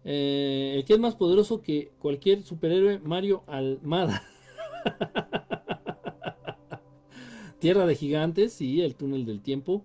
Eh, 0.04 0.72
el 0.76 0.84
que 0.84 0.94
es 0.94 0.98
más 0.98 1.14
poderoso 1.14 1.60
que 1.60 1.92
cualquier 1.98 2.42
superhéroe, 2.42 2.98
Mario 3.00 3.42
Almada. 3.46 4.22
Tierra 7.58 7.84
de 7.84 7.94
Gigantes, 7.94 8.54
sí, 8.54 8.80
el 8.80 8.94
túnel 8.94 9.26
del 9.26 9.42
tiempo. 9.42 9.84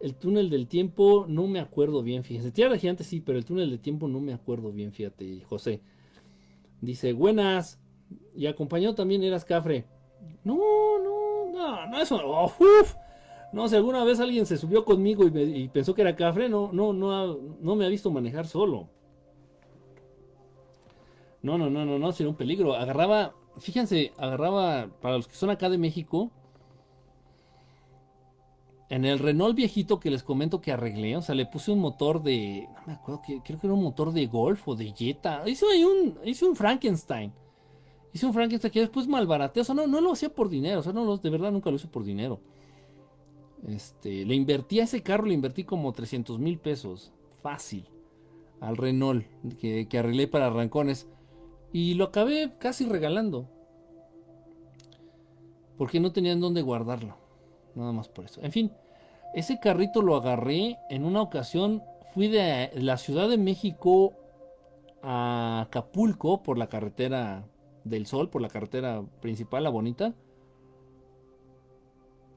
El 0.00 0.14
túnel 0.14 0.50
del 0.50 0.68
tiempo 0.68 1.26
no 1.28 1.46
me 1.46 1.60
acuerdo 1.60 2.02
bien, 2.02 2.22
fíjense. 2.22 2.52
Tierra 2.52 2.74
de 2.74 2.78
Gigantes 2.78 3.06
sí, 3.06 3.20
pero 3.20 3.38
el 3.38 3.44
túnel 3.44 3.70
del 3.70 3.80
tiempo 3.80 4.06
no 4.06 4.20
me 4.20 4.32
acuerdo 4.32 4.70
bien, 4.70 4.92
fíjate, 4.92 5.42
José. 5.44 5.80
Dice, 6.80 7.12
buenas. 7.12 7.80
Y 8.36 8.46
acompañado 8.46 8.94
también 8.94 9.22
eras 9.24 9.44
Cafre. 9.44 9.86
No, 10.44 10.56
no, 11.02 11.50
no, 11.52 11.86
no, 11.86 12.00
eso 12.00 12.18
no. 12.18 12.52
No, 13.54 13.68
si 13.68 13.76
alguna 13.76 14.02
vez 14.02 14.18
alguien 14.18 14.46
se 14.46 14.56
subió 14.56 14.84
conmigo 14.84 15.24
y, 15.26 15.68
pensó 15.68 15.94
que 15.94 16.02
era 16.02 16.16
cafre, 16.16 16.48
no, 16.48 16.70
no, 16.72 16.92
no, 16.92 17.38
no 17.60 17.76
me 17.76 17.86
ha 17.86 17.88
visto 17.88 18.10
manejar 18.10 18.48
solo. 18.48 18.88
No, 21.44 21.58
no, 21.58 21.68
no, 21.68 21.84
no, 21.84 21.98
no, 21.98 22.12
sería 22.12 22.30
un 22.30 22.36
peligro. 22.36 22.74
Agarraba, 22.74 23.34
fíjense, 23.58 24.12
agarraba, 24.16 24.88
para 25.02 25.18
los 25.18 25.28
que 25.28 25.34
son 25.34 25.50
acá 25.50 25.68
de 25.68 25.76
México, 25.76 26.30
en 28.88 29.04
el 29.04 29.18
Renault 29.18 29.54
viejito 29.54 30.00
que 30.00 30.10
les 30.10 30.22
comento 30.22 30.62
que 30.62 30.72
arreglé, 30.72 31.18
o 31.18 31.22
sea, 31.22 31.34
le 31.34 31.44
puse 31.44 31.70
un 31.70 31.80
motor 31.80 32.22
de, 32.22 32.66
no 32.74 32.86
me 32.86 32.92
acuerdo, 32.94 33.20
creo 33.22 33.60
que 33.60 33.66
era 33.66 33.74
un 33.74 33.82
motor 33.82 34.12
de 34.12 34.26
Golf 34.26 34.66
o 34.68 34.74
de 34.74 34.92
Jetta. 34.92 35.46
Hice 35.46 35.66
un, 35.84 36.18
hice 36.24 36.46
un 36.46 36.56
Frankenstein. 36.56 37.30
Hice 38.14 38.24
un 38.24 38.32
Frankenstein 38.32 38.72
que 38.72 38.80
después 38.80 39.06
malbaraté. 39.06 39.60
O 39.60 39.64
sea, 39.64 39.74
no, 39.74 39.86
no 39.86 40.00
lo 40.00 40.12
hacía 40.12 40.34
por 40.34 40.48
dinero. 40.48 40.80
O 40.80 40.82
sea, 40.82 40.94
no, 40.94 41.18
de 41.18 41.28
verdad 41.30 41.52
nunca 41.52 41.68
lo 41.68 41.76
hice 41.76 41.88
por 41.88 42.04
dinero. 42.04 42.40
Este, 43.68 44.24
le 44.24 44.34
invertí 44.34 44.80
a 44.80 44.84
ese 44.84 45.02
carro, 45.02 45.26
le 45.26 45.34
invertí 45.34 45.64
como 45.64 45.92
300 45.92 46.38
mil 46.38 46.58
pesos. 46.58 47.12
Fácil. 47.42 47.86
Al 48.60 48.78
Renault 48.78 49.26
que, 49.60 49.88
que 49.88 49.98
arreglé 49.98 50.26
para 50.26 50.46
arrancones. 50.46 51.06
Y 51.74 51.94
lo 51.94 52.04
acabé 52.04 52.52
casi 52.56 52.86
regalando. 52.86 53.48
Porque 55.76 55.98
no 55.98 56.12
tenía 56.12 56.30
en 56.30 56.40
dónde 56.40 56.62
guardarlo. 56.62 57.16
Nada 57.74 57.90
más 57.90 58.08
por 58.08 58.26
eso. 58.26 58.40
En 58.42 58.52
fin, 58.52 58.70
ese 59.34 59.58
carrito 59.58 60.00
lo 60.00 60.14
agarré 60.14 60.78
en 60.88 61.04
una 61.04 61.20
ocasión. 61.20 61.82
Fui 62.14 62.28
de 62.28 62.70
la 62.74 62.96
Ciudad 62.96 63.28
de 63.28 63.38
México 63.38 64.12
a 65.02 65.62
Acapulco 65.62 66.44
por 66.44 66.58
la 66.58 66.68
carretera 66.68 67.48
del 67.82 68.06
Sol 68.06 68.30
por 68.30 68.40
la 68.40 68.50
carretera 68.50 69.02
principal, 69.20 69.64
la 69.64 69.70
bonita. 69.70 70.14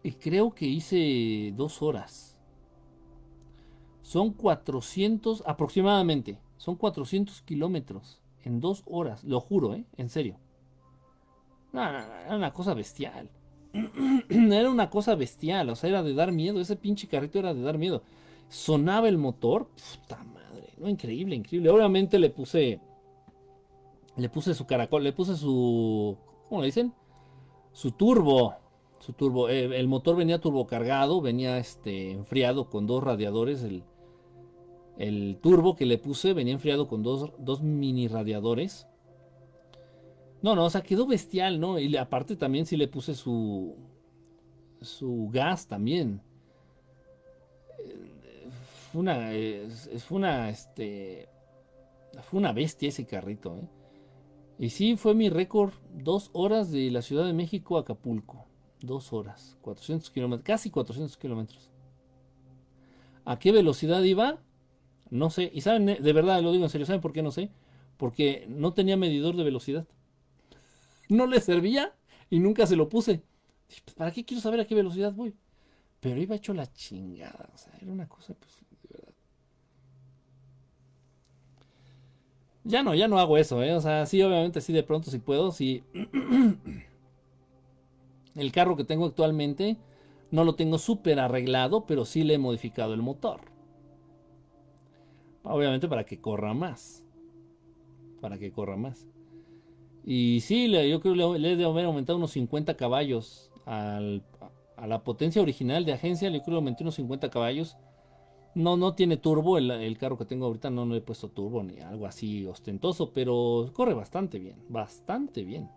Y 0.02 0.14
creo 0.14 0.56
que 0.56 0.66
hice 0.66 1.54
dos 1.56 1.84
horas. 1.84 2.40
Son 4.02 4.34
400 4.34 5.44
aproximadamente. 5.46 6.40
Son 6.58 6.76
400 6.76 7.44
kilómetros 7.44 8.24
en 8.48 8.60
dos 8.60 8.84
horas. 8.86 9.24
Lo 9.24 9.40
juro, 9.40 9.74
¿eh? 9.74 9.86
En 9.98 10.10
serio. 10.10 10.38
era 11.74 12.36
una 12.36 12.52
cosa 12.52 12.74
bestial. 12.74 13.30
era 14.30 14.70
una 14.70 14.90
cosa 14.90 15.16
bestial. 15.16 15.70
O 15.70 15.76
sea, 15.76 15.90
era 15.90 16.04
de 16.04 16.14
dar 16.14 16.32
miedo. 16.32 16.60
Ese 16.60 16.76
pinche 16.76 17.08
carrito 17.08 17.40
era 17.40 17.54
de 17.54 17.62
dar 17.62 17.78
miedo. 17.78 18.02
Sonaba 18.50 19.08
el 19.08 19.18
motor. 19.18 19.68
Puta 19.68 20.24
madre. 20.24 20.74
No, 20.78 20.90
increíble, 20.90 21.36
increíble. 21.36 21.70
Obviamente 21.70 22.18
le 22.18 22.30
puse 22.30 22.80
le 24.18 24.30
puse 24.30 24.56
su 24.56 24.66
caracol, 24.66 25.04
le 25.04 25.14
puse 25.14 25.36
su. 25.36 26.18
¿Cómo 26.50 26.62
le 26.62 26.68
dicen? 26.68 26.94
Su 27.72 27.92
turbo. 27.92 28.56
Su 29.00 29.14
turbo. 29.14 29.48
Eh, 29.48 29.80
el 29.80 29.88
motor 29.88 30.16
venía 30.16 30.42
turbo 30.42 30.66
cargado, 30.66 31.22
venía 31.22 31.60
este, 31.60 32.12
enfriado 32.12 32.68
con 32.70 32.88
dos 32.88 33.04
radiadores. 33.04 33.62
El, 33.62 33.84
el 34.98 35.38
turbo 35.42 35.76
que 35.76 35.86
le 35.86 35.98
puse 35.98 36.34
venía 36.34 36.54
enfriado 36.54 36.88
con 36.88 37.04
dos, 37.04 37.32
dos 37.38 37.62
mini 37.62 38.08
radiadores. 38.08 38.88
No, 40.42 40.56
no, 40.56 40.66
o 40.66 40.70
sea, 40.70 40.82
quedó 40.82 41.08
bestial, 41.08 41.60
¿no? 41.60 41.80
Y 41.80 41.96
aparte 41.98 42.36
también 42.36 42.66
sí 42.66 42.78
le 42.78 42.88
puse 42.88 43.16
su. 43.16 43.76
Su 44.82 45.30
gas 45.32 45.68
también. 45.68 46.22
Fue 48.92 49.02
una. 49.02 49.32
fue 50.08 50.18
una. 50.18 50.50
Este. 50.50 51.30
Fue 52.24 52.40
una 52.40 52.52
bestia 52.52 52.90
ese 52.90 53.06
carrito, 53.06 53.56
¿eh? 53.58 53.68
Y 54.60 54.70
sí, 54.72 54.98
fue 54.98 55.14
mi 55.14 55.30
récord, 55.30 55.72
dos 55.94 56.32
horas 56.34 56.72
de 56.72 56.90
la 56.90 57.04
Ciudad 57.04 57.26
de 57.26 57.34
México 57.34 57.78
a 57.78 57.82
Acapulco. 57.82 58.46
Dos 58.82 59.14
horas, 59.14 59.58
400 59.62 60.10
kilómetros, 60.10 60.46
casi 60.46 60.70
400 60.72 61.18
kilómetros. 61.18 61.72
¿A 63.26 63.38
qué 63.38 63.52
velocidad 63.52 64.02
iba? 64.04 64.40
No 65.10 65.30
sé. 65.30 65.52
Y 65.54 65.62
saben, 65.62 65.86
de 65.86 66.14
verdad, 66.14 66.42
lo 66.42 66.52
digo 66.52 66.64
en 66.64 66.70
serio, 66.70 66.86
¿saben 66.86 67.02
por 67.02 67.14
qué 67.14 67.22
no 67.22 67.32
sé? 67.32 67.50
Porque 67.98 68.46
no 68.50 68.74
tenía 68.74 68.98
medidor 68.98 69.36
de 69.36 69.44
velocidad. 69.44 69.88
No 71.10 71.26
le 71.26 71.40
servía 71.40 71.94
y 72.30 72.40
nunca 72.40 72.68
se 72.68 72.76
lo 72.76 72.90
puse. 72.90 73.24
Pues, 73.68 73.96
¿Para 73.96 74.12
qué 74.12 74.26
quiero 74.26 74.42
saber 74.42 74.60
a 74.60 74.66
qué 74.66 74.76
velocidad 74.76 75.14
voy? 75.14 75.34
Pero 76.00 76.22
iba 76.22 76.36
hecho 76.36 76.54
la 76.54 76.72
chingada. 76.72 77.50
O 77.54 77.58
sea, 77.58 77.74
era 77.82 77.92
una 77.92 78.08
cosa, 78.08 78.34
pues, 78.34 78.64
Ya 82.68 82.84
no, 82.84 82.94
ya 82.94 83.08
no 83.08 83.18
hago 83.18 83.38
eso, 83.38 83.64
¿eh? 83.64 83.74
O 83.74 83.80
sea, 83.80 84.06
sí, 84.06 84.22
obviamente, 84.22 84.60
sí, 84.60 84.74
de 84.74 84.84
pronto, 84.84 85.10
si 85.10 85.20
puedo, 85.20 85.54
sí. 85.54 85.84
el 88.36 88.52
carro 88.52 88.76
que 88.76 88.84
tengo 88.84 89.06
actualmente 89.06 89.78
no 90.32 90.44
lo 90.44 90.56
tengo 90.56 90.78
súper 90.78 91.22
arreglado, 91.22 91.86
pero 91.86 92.04
sí 92.04 92.24
le 92.24 92.34
he 92.34 92.38
modificado 92.38 92.94
el 92.94 93.02
motor. 93.02 93.40
Obviamente 95.50 95.88
para 95.88 96.06
que 96.06 96.20
corra 96.20 96.54
más. 96.54 97.04
Para 98.22 98.38
que 98.38 98.52
corra 98.52 98.76
más. 98.76 99.08
Y 100.06 100.42
sí, 100.42 100.70
yo 100.70 101.02
creo 101.02 101.14
que 101.14 101.40
le, 101.40 101.52
he 101.52 101.56
de 101.56 101.66
haber 101.66 101.86
aumentado 101.86 102.18
unos 102.18 102.32
50 102.32 102.78
caballos 102.78 103.52
a 103.66 104.00
la 104.88 105.04
potencia 105.04 105.42
original 105.42 105.86
de 105.86 105.94
agencia. 105.94 106.30
Le 106.30 106.42
creo 106.42 106.54
que 106.54 106.56
aumenté 106.56 106.84
unos 106.84 106.96
50 106.96 107.30
caballos. 107.30 107.78
No, 108.56 108.76
no 108.76 108.96
tiene 108.96 109.18
turbo, 109.18 109.60
el, 109.60 109.98
carro 110.00 110.18
que 110.18 110.26
tengo 110.26 110.48
ahorita 110.48 110.72
no, 110.72 110.86
le 110.86 110.98
he 110.98 111.02
puesto 111.02 111.30
turbo 111.30 111.62
ni 111.62 111.80
algo 111.80 112.08
así 112.08 112.44
ostentoso, 112.48 113.14
pero 113.14 113.70
corre 113.72 113.94
bastante 113.94 114.40
bien, 114.40 114.64
bastante 114.68 115.44
bien. 115.44 115.70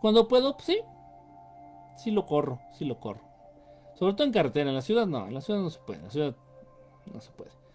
Cuando 0.00 0.26
puedo, 0.26 0.56
pues 0.56 0.66
sí. 0.66 0.78
sí 1.98 2.12
lo 2.12 2.24
corro, 2.24 2.60
sí 2.72 2.86
lo 2.86 2.98
corro. 2.98 3.20
Sobre 3.94 4.14
todo 4.14 4.26
en 4.26 4.32
carretera, 4.32 4.70
en 4.70 4.74
la 4.76 4.80
ciudad 4.80 5.06
no, 5.06 5.26
en 5.26 5.34
la 5.34 5.42
ciudad 5.42 5.60
no 5.60 5.68
se 5.68 5.80
puede, 5.80 5.98
en 5.98 6.04
la 6.04 6.10
ciudad 6.10 6.36
no 7.12 7.20
se 7.20 7.30
puede. 7.32 7.65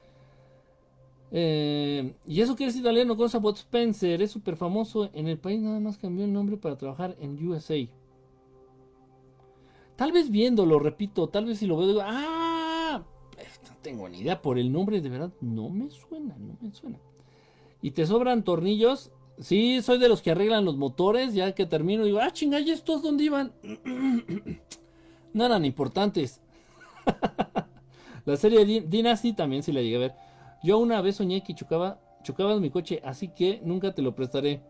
Eh, 1.34 2.14
y 2.28 2.42
eso 2.42 2.58
que 2.58 2.66
es 2.66 2.76
italiano 2.76 3.16
con 3.16 3.30
Bot 3.42 3.58
Spencer, 3.58 4.22
es 4.22 4.32
súper 4.32 4.58
famoso 4.58 5.10
en 5.14 5.28
el 5.28 5.38
país, 5.38 5.62
nada 5.62 5.80
más 5.80 5.98
cambió 5.98 6.26
el 6.26 6.34
nombre 6.34 6.58
para 6.58 6.78
trabajar 6.78 7.16
en 7.20 7.48
USA. 7.48 7.88
Tal 9.96 10.12
vez 10.12 10.30
viéndolo, 10.30 10.80
repito, 10.80 11.30
tal 11.30 11.46
vez 11.46 11.60
si 11.60 11.68
lo 11.68 11.78
veo, 11.78 11.88
digo, 11.88 12.02
ah, 12.04 13.02
no 13.70 13.76
tengo 13.82 14.10
ni 14.10 14.20
idea, 14.20 14.42
por 14.42 14.60
el 14.60 14.72
nombre 14.72 15.00
de 15.00 15.10
verdad, 15.10 15.32
no 15.40 15.70
me 15.70 15.90
suena, 15.90 16.36
no 16.38 16.58
me 16.60 16.74
suena. 16.74 17.00
Y 17.82 17.92
te 17.92 18.06
sobran 18.06 18.44
tornillos, 18.44 19.12
sí, 19.40 19.82
soy 19.82 20.00
de 20.00 20.10
los 20.10 20.22
que 20.22 20.32
arreglan 20.32 20.66
los 20.66 20.76
motores, 20.76 21.34
ya 21.34 21.54
que 21.54 21.66
termino, 21.66 22.04
digo, 22.04 22.20
ah, 22.20 22.32
chinga, 22.32 22.60
¿y 22.60 22.72
estos 22.72 23.02
dónde 23.02 23.24
iban? 23.24 23.54
no 25.34 25.46
eran 25.46 25.64
importantes. 25.64 26.42
la 28.26 28.36
serie 28.36 28.82
Dynasty 28.82 29.34
también 29.34 29.64
sí 29.64 29.72
la 29.72 29.82
llegué 29.82 29.96
a 29.96 30.00
ver. 30.00 30.31
Yo 30.64 30.78
una 30.78 31.02
vez 31.02 31.16
soñé 31.16 31.44
que 31.44 31.56
chocaba, 31.56 32.00
chocabas 32.24 32.60
mi 32.60 32.70
coche, 32.70 33.02
así 33.04 33.30
que 33.30 33.62
nunca 33.64 33.94
te 33.94 34.02
lo 34.02 34.16
prestaré. 34.16 34.62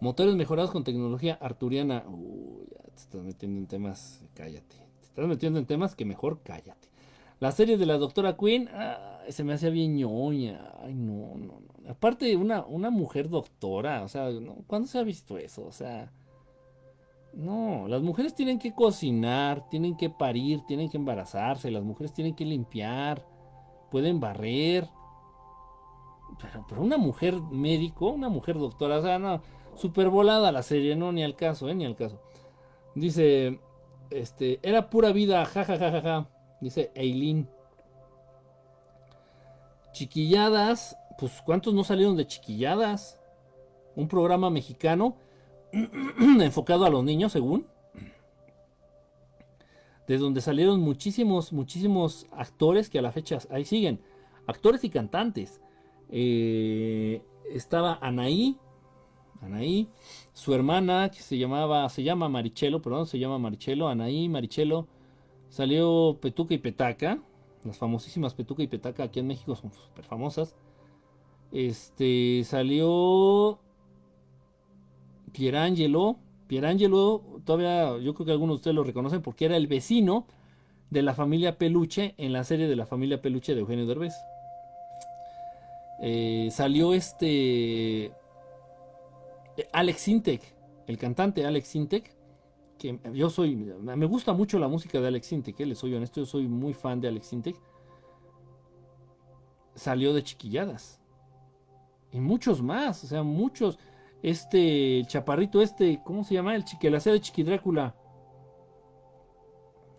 Motores 0.00 0.34
mejorados 0.34 0.70
con 0.70 0.84
tecnología 0.84 1.38
arturiana. 1.40 2.04
Uy, 2.08 2.66
ya 2.70 2.82
te 2.84 2.96
estás 2.96 3.22
metiendo 3.22 3.58
en 3.58 3.66
temas, 3.66 4.20
cállate. 4.34 4.76
Te 5.00 5.06
estás 5.06 5.26
metiendo 5.26 5.58
en 5.58 5.66
temas 5.66 5.94
que 5.94 6.04
mejor 6.04 6.40
cállate. 6.42 6.88
La 7.40 7.52
serie 7.52 7.76
de 7.76 7.84
la 7.84 7.98
doctora 7.98 8.36
Queen, 8.36 8.70
se 9.28 9.44
me 9.44 9.52
hacía 9.52 9.68
bien 9.68 9.96
ñoña. 9.96 10.72
Ay, 10.80 10.94
no, 10.94 11.34
no, 11.36 11.60
no. 11.60 11.90
Aparte, 11.90 12.34
una, 12.36 12.64
una 12.64 12.88
mujer 12.88 13.28
doctora, 13.28 14.02
o 14.02 14.08
sea, 14.08 14.30
¿cuándo 14.66 14.88
se 14.88 14.98
ha 14.98 15.02
visto 15.02 15.36
eso? 15.36 15.66
O 15.66 15.72
sea, 15.72 16.10
no, 17.34 17.86
las 17.88 18.00
mujeres 18.00 18.34
tienen 18.34 18.58
que 18.58 18.72
cocinar, 18.74 19.68
tienen 19.68 19.94
que 19.96 20.08
parir, 20.08 20.62
tienen 20.66 20.88
que 20.88 20.96
embarazarse, 20.96 21.70
las 21.70 21.82
mujeres 21.82 22.14
tienen 22.14 22.34
que 22.34 22.46
limpiar 22.46 23.33
pueden 23.94 24.18
barrer. 24.18 24.88
Pero, 26.68 26.82
una 26.82 26.98
mujer 26.98 27.40
médico, 27.40 28.08
una 28.08 28.28
mujer 28.28 28.58
doctora, 28.58 28.98
o 28.98 29.02
sea, 29.02 29.20
no, 29.20 29.40
super 29.76 30.08
volada 30.08 30.50
la 30.50 30.64
serie, 30.64 30.96
no, 30.96 31.12
ni 31.12 31.22
al 31.22 31.36
caso, 31.36 31.68
eh, 31.68 31.76
ni 31.76 31.84
al 31.84 31.94
caso. 31.94 32.20
Dice, 32.96 33.60
este, 34.10 34.58
era 34.64 34.90
pura 34.90 35.12
vida, 35.12 35.44
jajajaja, 35.44 36.00
ja, 36.00 36.28
dice 36.60 36.90
Eileen. 36.96 37.48
Chiquilladas, 39.92 40.96
pues 41.16 41.40
¿cuántos 41.46 41.72
no 41.72 41.84
salieron 41.84 42.16
de 42.16 42.26
chiquilladas? 42.26 43.20
Un 43.94 44.08
programa 44.08 44.50
mexicano 44.50 45.18
enfocado 46.40 46.84
a 46.84 46.90
los 46.90 47.04
niños, 47.04 47.30
según 47.30 47.68
de 50.06 50.18
donde 50.18 50.40
salieron 50.40 50.80
muchísimos, 50.80 51.52
muchísimos 51.52 52.26
actores 52.32 52.90
que 52.90 52.98
a 52.98 53.02
la 53.02 53.12
fecha 53.12 53.38
ahí 53.50 53.64
siguen, 53.64 54.00
actores 54.46 54.84
y 54.84 54.90
cantantes. 54.90 55.60
Eh, 56.10 57.22
estaba 57.50 57.98
Anaí, 58.00 58.58
Anaí, 59.40 59.88
su 60.32 60.54
hermana 60.54 61.10
que 61.10 61.20
se 61.20 61.38
llamaba, 61.38 61.88
se 61.88 62.02
llama 62.02 62.28
Marichelo, 62.28 62.80
perdón, 62.82 63.06
se 63.06 63.18
llama 63.18 63.38
Marichelo, 63.38 63.88
Anaí, 63.88 64.28
Marichelo, 64.28 64.86
salió 65.48 66.18
Petuca 66.20 66.54
y 66.54 66.58
Petaca, 66.58 67.20
las 67.64 67.78
famosísimas 67.78 68.34
Petuca 68.34 68.62
y 68.62 68.66
Petaca 68.66 69.04
aquí 69.04 69.20
en 69.20 69.26
México 69.26 69.56
son 69.56 69.72
súper 69.72 70.04
famosas. 70.04 70.54
Este, 71.52 72.42
salió 72.44 73.58
Pierangelo, 75.32 76.16
Pierangelo, 76.46 77.33
todavía 77.44 77.98
yo 77.98 78.14
creo 78.14 78.26
que 78.26 78.32
algunos 78.32 78.56
de 78.56 78.58
ustedes 78.58 78.74
lo 78.74 78.84
reconocen 78.84 79.22
porque 79.22 79.44
era 79.44 79.56
el 79.56 79.66
vecino 79.66 80.26
de 80.90 81.02
la 81.02 81.14
familia 81.14 81.58
Peluche 81.58 82.14
en 82.18 82.32
la 82.32 82.44
serie 82.44 82.68
de 82.68 82.76
la 82.76 82.86
familia 82.86 83.20
Peluche 83.20 83.54
de 83.54 83.60
Eugenio 83.60 83.86
Derbez. 83.86 84.14
Eh, 86.00 86.48
salió 86.50 86.94
este 86.94 88.12
Alex 89.72 90.08
Intec, 90.08 90.42
el 90.86 90.98
cantante 90.98 91.46
Alex 91.46 91.74
Intec, 91.76 92.14
que 92.78 92.98
yo 93.12 93.30
soy, 93.30 93.56
me 93.56 94.06
gusta 94.06 94.32
mucho 94.32 94.58
la 94.58 94.68
música 94.68 95.00
de 95.00 95.08
Alex 95.08 95.32
Intec, 95.32 95.60
eh, 95.60 95.66
les 95.66 95.78
soy 95.78 95.94
honesto, 95.94 96.20
yo 96.20 96.26
soy 96.26 96.48
muy 96.48 96.74
fan 96.74 97.00
de 97.00 97.08
Alex 97.08 97.32
Intec. 97.32 97.56
Salió 99.74 100.14
de 100.14 100.22
chiquilladas. 100.22 101.00
Y 102.12 102.20
muchos 102.20 102.62
más, 102.62 103.02
o 103.02 103.06
sea, 103.08 103.24
muchos 103.24 103.78
este 104.24 105.04
chaparrito 105.06 105.60
este, 105.60 106.00
¿cómo 106.02 106.24
se 106.24 106.32
llama? 106.32 106.56
El 106.56 106.64
que 106.80 106.90
la 106.90 106.98
de 106.98 107.20
Chiqui 107.20 107.42
Drácula. 107.42 107.94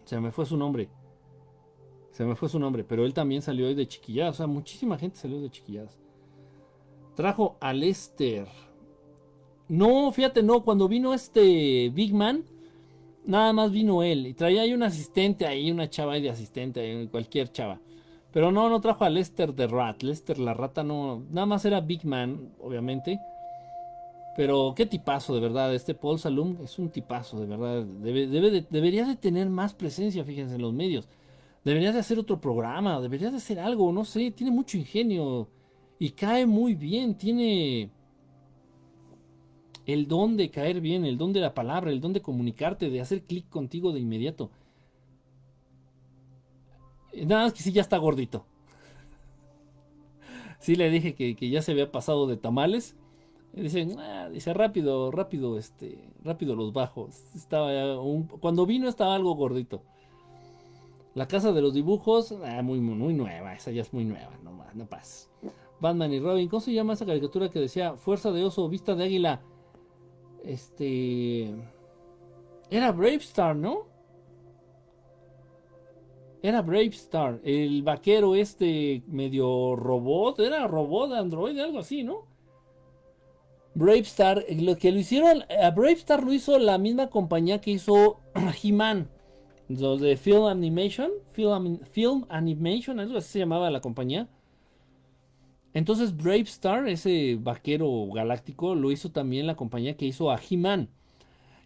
Se 0.04 0.20
me 0.20 0.32
fue 0.32 0.48
su 0.48 0.58
nombre. 0.58 0.90
Se 2.10 2.26
me 2.26 2.36
fue 2.36 2.50
su 2.50 2.58
nombre, 2.58 2.84
pero 2.84 3.06
él 3.06 3.14
también 3.14 3.44
salió 3.44 3.74
de 3.74 3.88
chiquilladas. 3.88 4.36
O 4.36 4.38
sea, 4.38 4.48
muchísima 4.48 4.98
gente 4.98 5.18
salió 5.18 5.40
de 5.40 5.52
chiquilladas. 5.52 6.00
Trajo 7.16 7.58
a 7.60 7.72
Lester. 7.72 8.48
No, 9.68 10.12
fíjate, 10.12 10.42
no, 10.42 10.64
cuando 10.64 10.88
vino 10.88 11.14
este 11.14 11.90
Big 11.90 12.14
Man, 12.14 12.46
nada 13.26 13.54
más 13.54 13.72
vino 13.72 14.02
él. 14.02 14.26
Y 14.26 14.34
traía 14.34 14.64
ahí 14.64 14.74
un 14.74 14.84
asistente 14.84 15.46
ahí, 15.46 15.70
una 15.70 15.90
chava 15.90 16.16
de 16.16 16.32
asistente, 16.32 17.08
cualquier 17.12 17.52
chava. 17.52 17.80
Pero 18.32 18.52
no, 18.52 18.70
no 18.70 18.82
trajo 18.82 19.04
a 19.04 19.10
Lester 19.10 19.54
de 19.54 19.68
Rat. 19.68 20.02
Lester 20.02 20.40
la 20.40 20.56
rata 20.56 20.84
no. 20.84 21.24
Nada 21.30 21.46
más 21.46 21.64
era 21.66 21.80
Big 21.80 22.06
Man, 22.06 22.54
obviamente. 22.60 23.20
Pero 24.36 24.74
qué 24.76 24.86
tipazo, 24.86 25.34
de 25.34 25.40
verdad. 25.40 25.74
Este 25.74 25.94
Paul 25.94 26.20
Salum 26.20 26.58
es 26.62 26.78
un 26.78 26.90
tipazo, 26.90 27.40
de 27.40 27.46
verdad. 27.48 27.86
Debe, 27.86 28.28
de, 28.28 28.66
debería 28.70 29.06
de 29.06 29.16
tener 29.16 29.50
más 29.50 29.74
presencia, 29.74 30.26
fíjense, 30.26 30.56
en 30.56 30.62
los 30.62 30.74
medios. 30.74 31.08
Debería 31.64 31.92
de 31.94 32.00
hacer 32.00 32.20
otro 32.20 32.40
programa, 32.42 33.00
debería 33.00 33.32
de 33.32 33.38
hacer 33.38 33.60
algo, 33.60 33.92
no 33.92 34.04
sé. 34.04 34.32
Tiene 34.32 34.52
mucho 34.52 34.78
ingenio 34.78 35.48
y 36.00 36.12
cae 36.12 36.46
muy 36.46 36.76
bien. 36.76 37.16
Tiene 37.16 37.90
el 39.86 40.08
don 40.08 40.36
de 40.36 40.52
caer 40.52 40.82
bien, 40.82 41.06
el 41.06 41.18
don 41.18 41.32
de 41.32 41.40
la 41.40 41.54
palabra, 41.54 41.92
el 41.92 42.02
don 42.02 42.12
de 42.12 42.22
comunicarte, 42.22 42.90
de 42.90 43.02
hacer 43.02 43.24
clic 43.24 43.48
contigo 43.50 43.94
de 43.94 44.02
inmediato. 44.02 44.52
Nada 47.26 47.44
más 47.44 47.54
que 47.54 47.64
sí 47.64 47.72
ya 47.72 47.82
está 47.82 47.98
gordito. 47.98 48.46
Sí 50.60 50.76
le 50.76 50.90
dije 50.90 51.16
que 51.16 51.50
ya 51.50 51.62
se 51.62 51.72
había 51.72 51.92
pasado 51.92 52.28
de 52.28 52.38
tamales 52.38 52.98
Dice, 53.56 53.88
ah", 53.98 54.30
dice 54.30 54.54
rápido, 54.54 55.12
rápido, 55.12 55.58
este, 55.58 55.98
rápido 56.24 56.56
los 56.56 56.74
bajos. 56.74 57.24
Estaba 57.36 57.72
cuando 58.42 58.66
vino 58.66 58.90
estaba 58.90 59.16
algo 59.16 59.34
gordito. 59.36 59.82
La 61.14 61.28
casa 61.30 61.54
de 61.54 61.62
los 61.62 61.74
dibujos, 61.74 62.34
ah, 62.44 62.62
muy, 62.62 62.82
muy 62.82 63.14
nueva, 63.14 63.54
esa 63.54 63.72
ya 63.72 63.82
es 63.82 63.94
muy 63.94 64.04
nueva, 64.04 64.32
no, 64.44 64.52
no 64.74 64.86
pasa. 64.86 65.30
Batman 65.80 66.12
y 66.12 66.20
Robin, 66.20 66.50
¿cómo 66.50 66.60
se 66.60 66.74
llama 66.74 66.94
esa 66.94 67.06
caricatura 67.06 67.50
que 67.50 67.60
decía 67.60 67.96
Fuerza 67.96 68.32
de 68.32 68.44
oso, 68.44 68.68
vista 68.68 68.94
de 68.96 69.06
águila? 69.06 69.42
Este. 70.44 71.56
Era 72.70 72.92
Brave 72.92 73.16
Star, 73.16 73.56
¿no? 73.56 73.88
Era 76.42 76.62
Brave 76.62 76.88
Star, 76.88 77.40
el 77.46 77.84
vaquero 77.84 78.36
este 78.36 79.02
medio 79.08 79.78
robot, 79.78 80.40
era 80.42 80.68
robot, 80.68 81.14
android, 81.14 81.58
algo 81.58 81.80
así, 81.80 82.04
¿no? 82.04 82.35
Bravestar, 83.76 84.46
lo 84.50 84.78
que 84.78 84.92
lo 84.94 85.00
hicieron, 85.00 85.44
a 85.62 85.70
Bravestar 85.72 86.24
lo 86.24 86.32
hizo 86.32 86.58
la 86.58 86.78
misma 86.78 87.10
compañía 87.10 87.60
que 87.60 87.72
hizo 87.72 88.22
He-Man, 88.64 89.10
de 89.68 90.16
Film 90.16 90.46
Animation, 90.46 91.12
Film, 91.34 92.26
Animation, 92.30 93.02
algo 93.02 93.18
así 93.18 93.34
se 93.34 93.40
llamaba 93.40 93.70
la 93.70 93.82
compañía. 93.82 94.30
Entonces 95.74 96.16
Bravestar, 96.16 96.88
ese 96.88 97.38
vaquero 97.38 98.08
galáctico, 98.14 98.76
lo 98.76 98.92
hizo 98.92 99.12
también 99.12 99.46
la 99.46 99.56
compañía 99.56 99.98
que 99.98 100.06
hizo 100.06 100.32
a 100.32 100.40
He-Man. 100.40 100.90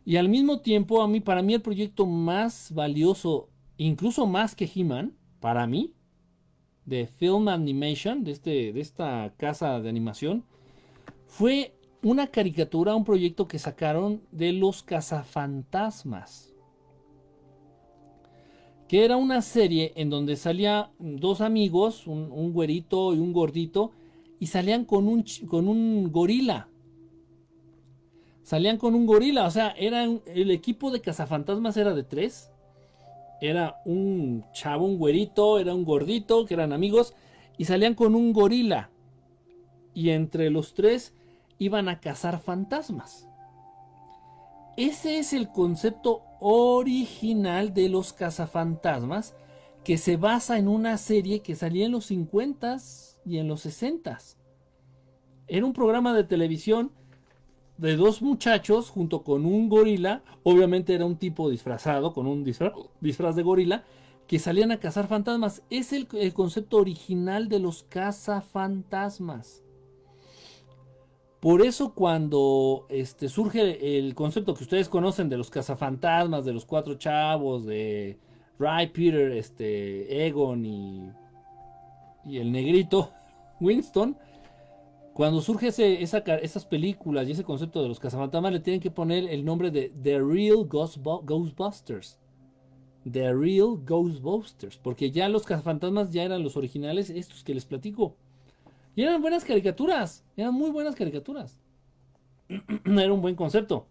Y 0.04 0.18
al 0.18 0.30
mismo 0.30 0.62
tiempo, 0.62 1.04
a 1.04 1.08
mí, 1.08 1.20
para 1.20 1.44
mí 1.44 1.54
el 1.54 1.62
proyecto 1.62 2.08
más 2.08 2.72
valioso, 2.74 3.50
incluso 3.78 4.26
más 4.26 4.56
que 4.56 4.68
He-Man, 4.74 5.16
para 5.40 5.68
mí, 5.68 5.94
de 6.86 7.06
Film 7.06 7.50
Animation, 7.50 8.24
de, 8.24 8.32
este, 8.32 8.74
de 8.74 8.82
esta 8.82 9.32
casa 9.38 9.80
de 9.80 9.90
animación, 9.90 10.44
fue 11.28 11.76
una 12.02 12.28
caricatura, 12.28 12.96
un 12.96 13.04
proyecto 13.04 13.48
que 13.48 13.60
sacaron 13.60 14.22
de 14.32 14.54
los 14.54 14.84
cazafantasmas. 14.84 16.54
Que 18.88 19.06
era 19.06 19.18
una 19.18 19.42
serie 19.42 19.94
en 19.96 20.10
donde 20.10 20.36
salía 20.36 20.92
dos 20.98 21.42
amigos, 21.42 22.08
un, 22.08 22.54
güerito 22.54 23.14
y 23.14 23.20
un 23.20 23.34
gordito, 23.34 23.92
y 24.40 24.48
salían 24.48 24.86
con 24.86 25.08
un, 25.08 25.26
con 25.48 25.68
un 25.68 26.12
gorila. 26.12 26.70
Salían 28.42 28.78
con 28.78 28.96
un 28.96 29.06
gorila, 29.06 29.46
o 29.46 29.52
sea, 29.52 29.72
era 29.78 30.06
el 30.06 30.50
equipo 30.50 30.90
de 30.90 31.02
cazafantasmas 31.02 31.78
era 31.78 31.94
de 31.94 32.04
tres. 32.04 32.50
Era 33.42 33.80
un 33.86 34.44
chavo, 34.54 34.86
un 34.86 34.98
güerito, 34.98 35.60
era 35.60 35.74
un 35.76 35.86
gordito, 35.86 36.46
que 36.46 36.56
eran 36.56 36.74
amigos, 36.74 37.14
y 37.58 37.66
salían 37.66 37.94
con 37.94 38.16
un 38.16 38.34
gorila. 38.34 38.90
Y 39.94 40.10
entre 40.10 40.50
los 40.50 40.74
tres 40.74 41.14
iban 41.60 41.90
a 41.90 42.00
cazar 42.00 42.40
fantasmas. 42.40 43.28
Ese 44.78 45.20
es 45.20 45.34
el 45.34 45.50
concepto 45.50 46.24
original 46.40 47.74
de 47.74 47.90
los 47.90 48.14
cazafantasmas 48.14 49.36
que 49.84 49.98
se 49.98 50.18
basa 50.18 50.58
en 50.58 50.70
una 50.70 50.98
serie 50.98 51.42
que 51.42 51.56
salía 51.56 51.86
en 51.86 51.92
los 51.92 52.10
50s 52.10 53.18
y 53.26 53.38
en 53.38 53.48
los 53.48 53.66
60s. 53.66 54.38
Era 55.48 55.66
un 55.66 55.74
programa 55.74 56.14
de 56.14 56.24
televisión 56.24 56.92
de 57.78 57.96
dos 57.96 58.22
muchachos 58.22 58.90
junto 58.90 59.24
con 59.24 59.46
un 59.46 59.68
gorila, 59.68 60.24
obviamente 60.44 60.94
era 60.94 61.06
un 61.06 61.18
tipo 61.18 61.50
disfrazado 61.50 62.14
con 62.14 62.28
un 62.28 62.44
disfraz, 62.44 63.36
de 63.36 63.44
gorila, 63.44 63.84
que 64.28 64.40
salían 64.40 64.72
a 64.72 64.80
cazar 64.80 65.08
fantasmas. 65.08 65.64
Es 65.70 65.92
el, 65.92 66.08
el 66.14 66.34
concepto 66.34 66.78
original 66.78 67.50
de 67.50 67.60
los 67.60 67.84
cazafantasmas. 67.84 69.64
Por 71.40 71.62
eso 71.62 71.94
cuando 71.94 72.86
este, 72.90 73.30
surge 73.30 73.98
el 73.98 74.14
concepto 74.14 74.54
que 74.54 74.64
ustedes 74.64 74.90
conocen 74.90 75.30
de 75.30 75.38
los 75.38 75.50
cazafantasmas, 75.50 76.44
de 76.44 76.54
los 76.54 76.66
cuatro 76.66 76.96
chavos, 76.96 77.66
de 77.66 78.18
Ray, 78.58 78.88
Peter, 78.88 79.32
este, 79.32 80.28
Egon 80.28 80.66
y, 80.66 81.10
y 82.26 82.40
el 82.40 82.52
negrito 82.52 83.12
Winston, 83.62 84.18
cuando 85.14 85.42
surge 85.42 85.68
esas 85.68 86.66
películas 86.66 87.28
y 87.28 87.32
ese 87.32 87.44
concepto 87.44 87.82
de 87.82 87.90
los 87.90 88.00
cazafantasmas, 88.00 88.54
le 88.54 88.60
tienen 88.62 88.80
que 88.80 88.92
poner 88.92 89.26
el 89.30 89.44
nombre 89.44 89.70
de 89.70 89.92
The 90.02 90.20
Real 90.20 90.66
Ghostbusters. 90.66 92.20
The 93.10 93.34
Real 93.34 93.78
Ghostbusters. 93.86 94.78
Porque 94.78 95.12
ya 95.12 95.28
los 95.28 95.44
cazafantasmas 95.44 96.12
ya 96.12 96.24
eran 96.24 96.42
los 96.42 96.56
originales, 96.56 97.10
estos 97.10 97.44
que 97.44 97.54
les 97.54 97.66
platico. 97.66 98.16
Y 98.96 99.04
eran 99.04 99.22
buenas 99.22 99.46
caricaturas. 99.46 100.24
Eran 100.36 100.54
muy 100.54 100.70
buenas 100.72 100.96
caricaturas. 100.96 101.60
Era 102.86 103.14
un 103.14 103.22
buen 103.22 103.36
concepto. 103.36 103.88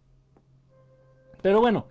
Pero 1.42 1.60
bueno, 1.60 1.86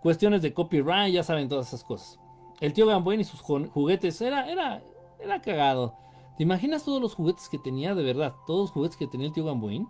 cuestiones 0.00 0.42
de 0.42 0.54
copyright, 0.54 1.12
ya 1.12 1.22
saben 1.22 1.48
todas 1.48 1.68
esas 1.68 1.84
cosas. 1.84 2.18
El 2.60 2.72
tío 2.72 2.86
Gamboín 2.86 3.20
y 3.20 3.24
sus 3.24 3.40
juguetes 3.40 4.20
era, 4.20 4.50
era, 4.50 4.82
era 5.20 5.40
cagado. 5.40 5.94
¿Te 6.36 6.42
imaginas 6.42 6.84
todos 6.84 7.00
los 7.00 7.14
juguetes 7.14 7.48
que 7.48 7.58
tenía 7.58 7.94
de 7.94 8.02
verdad? 8.02 8.34
Todos 8.46 8.62
los 8.62 8.70
juguetes 8.70 8.96
que 8.96 9.06
tenía 9.06 9.28
el 9.28 9.32
tío 9.32 9.44
Gamboín. 9.44 9.88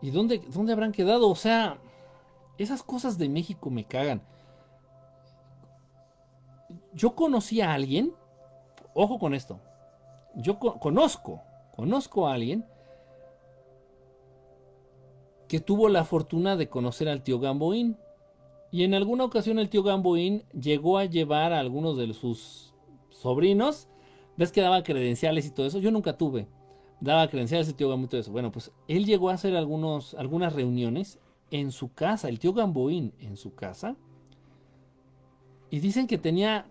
¿Y 0.00 0.10
dónde, 0.10 0.38
dónde 0.48 0.72
habrán 0.72 0.92
quedado? 0.92 1.30
O 1.30 1.34
sea, 1.34 1.78
esas 2.58 2.82
cosas 2.82 3.18
de 3.18 3.28
México 3.28 3.70
me 3.70 3.84
cagan. 3.84 4.22
Yo 6.92 7.14
conocí 7.14 7.60
a 7.60 7.72
alguien, 7.72 8.14
ojo 8.94 9.18
con 9.18 9.34
esto, 9.34 9.60
yo 10.36 10.58
conozco, 10.58 11.42
conozco 11.74 12.26
a 12.26 12.34
alguien 12.34 12.64
que 15.48 15.60
tuvo 15.60 15.88
la 15.88 16.04
fortuna 16.04 16.56
de 16.56 16.68
conocer 16.68 17.08
al 17.08 17.22
tío 17.22 17.38
Gamboín. 17.38 17.96
Y 18.70 18.82
en 18.82 18.94
alguna 18.94 19.24
ocasión 19.24 19.58
el 19.58 19.68
tío 19.68 19.82
Gamboín 19.82 20.44
llegó 20.52 20.98
a 20.98 21.04
llevar 21.04 21.52
a 21.52 21.60
algunos 21.60 21.96
de 21.96 22.12
sus 22.12 22.74
sobrinos 23.10 23.88
ves 24.36 24.52
que 24.52 24.60
daba 24.60 24.82
credenciales 24.82 25.46
y 25.46 25.50
todo 25.50 25.66
eso. 25.66 25.78
Yo 25.78 25.90
nunca 25.90 26.16
tuve. 26.16 26.48
Daba 27.00 27.28
credenciales 27.28 27.68
el 27.68 27.74
tío 27.74 27.88
Gamboín 27.88 28.06
y 28.06 28.08
todo 28.08 28.20
eso. 28.20 28.32
Bueno, 28.32 28.52
pues 28.52 28.72
él 28.88 29.04
llegó 29.04 29.30
a 29.30 29.34
hacer 29.34 29.56
algunos, 29.56 30.14
algunas 30.14 30.52
reuniones 30.52 31.18
en 31.50 31.72
su 31.72 31.92
casa, 31.92 32.28
el 32.28 32.38
tío 32.38 32.52
Gamboín 32.52 33.12
en 33.20 33.36
su 33.36 33.54
casa. 33.54 33.96
Y 35.70 35.80
dicen 35.80 36.06
que 36.06 36.18
tenía 36.18 36.66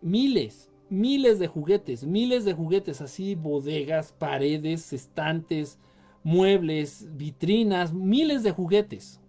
miles, 0.00 0.70
miles 0.88 1.38
de 1.38 1.46
juguetes, 1.46 2.04
miles 2.04 2.44
de 2.44 2.54
juguetes 2.54 3.00
así, 3.00 3.34
bodegas, 3.34 4.12
paredes, 4.12 4.92
estantes, 4.92 5.78
muebles, 6.22 7.06
vitrinas, 7.16 7.92
miles 7.92 8.42
de 8.42 8.52
juguetes. 8.52 9.20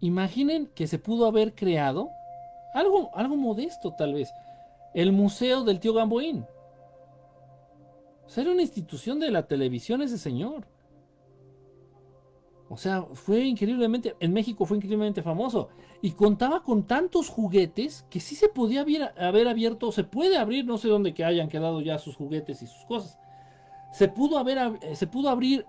Imaginen 0.00 0.66
que 0.66 0.88
se 0.88 0.98
pudo 0.98 1.26
haber 1.26 1.54
creado 1.54 2.10
algo, 2.74 3.10
algo 3.14 3.36
modesto 3.36 3.94
tal 3.96 4.14
vez. 4.14 4.30
El 4.94 5.12
Museo 5.12 5.62
del 5.62 5.78
Tío 5.78 5.94
Gamboín. 5.94 6.44
O 8.24 8.40
una 8.40 8.62
institución 8.62 9.20
de 9.20 9.30
la 9.30 9.46
televisión 9.46 10.02
ese 10.02 10.18
señor. 10.18 10.66
O 12.72 12.78
sea, 12.78 13.02
fue 13.02 13.44
increíblemente, 13.44 14.16
en 14.18 14.32
México 14.32 14.64
fue 14.64 14.78
increíblemente 14.78 15.22
famoso. 15.22 15.68
Y 16.00 16.12
contaba 16.12 16.62
con 16.62 16.84
tantos 16.84 17.28
juguetes 17.28 18.06
que 18.08 18.18
sí 18.18 18.34
se 18.34 18.48
podía 18.48 18.80
haber, 18.80 19.12
haber 19.20 19.46
abierto, 19.46 19.92
se 19.92 20.04
puede 20.04 20.38
abrir, 20.38 20.64
no 20.64 20.78
sé 20.78 20.88
dónde 20.88 21.12
que 21.12 21.22
hayan 21.22 21.50
quedado 21.50 21.82
ya 21.82 21.98
sus 21.98 22.16
juguetes 22.16 22.62
y 22.62 22.66
sus 22.66 22.82
cosas. 22.86 23.18
Se 23.92 24.08
pudo, 24.08 24.38
haber, 24.38 24.78
se 24.96 25.06
pudo 25.06 25.28
abrir 25.28 25.66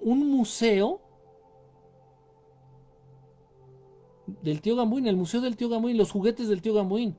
un 0.00 0.28
museo 0.28 1.00
del 4.42 4.60
tío 4.60 4.74
Gamboín, 4.74 5.06
el 5.06 5.16
museo 5.16 5.40
del 5.40 5.56
tío 5.56 5.68
Gamboín, 5.68 5.96
los 5.96 6.10
juguetes 6.10 6.48
del 6.48 6.62
tío 6.62 6.74
Gamboín. 6.74 7.16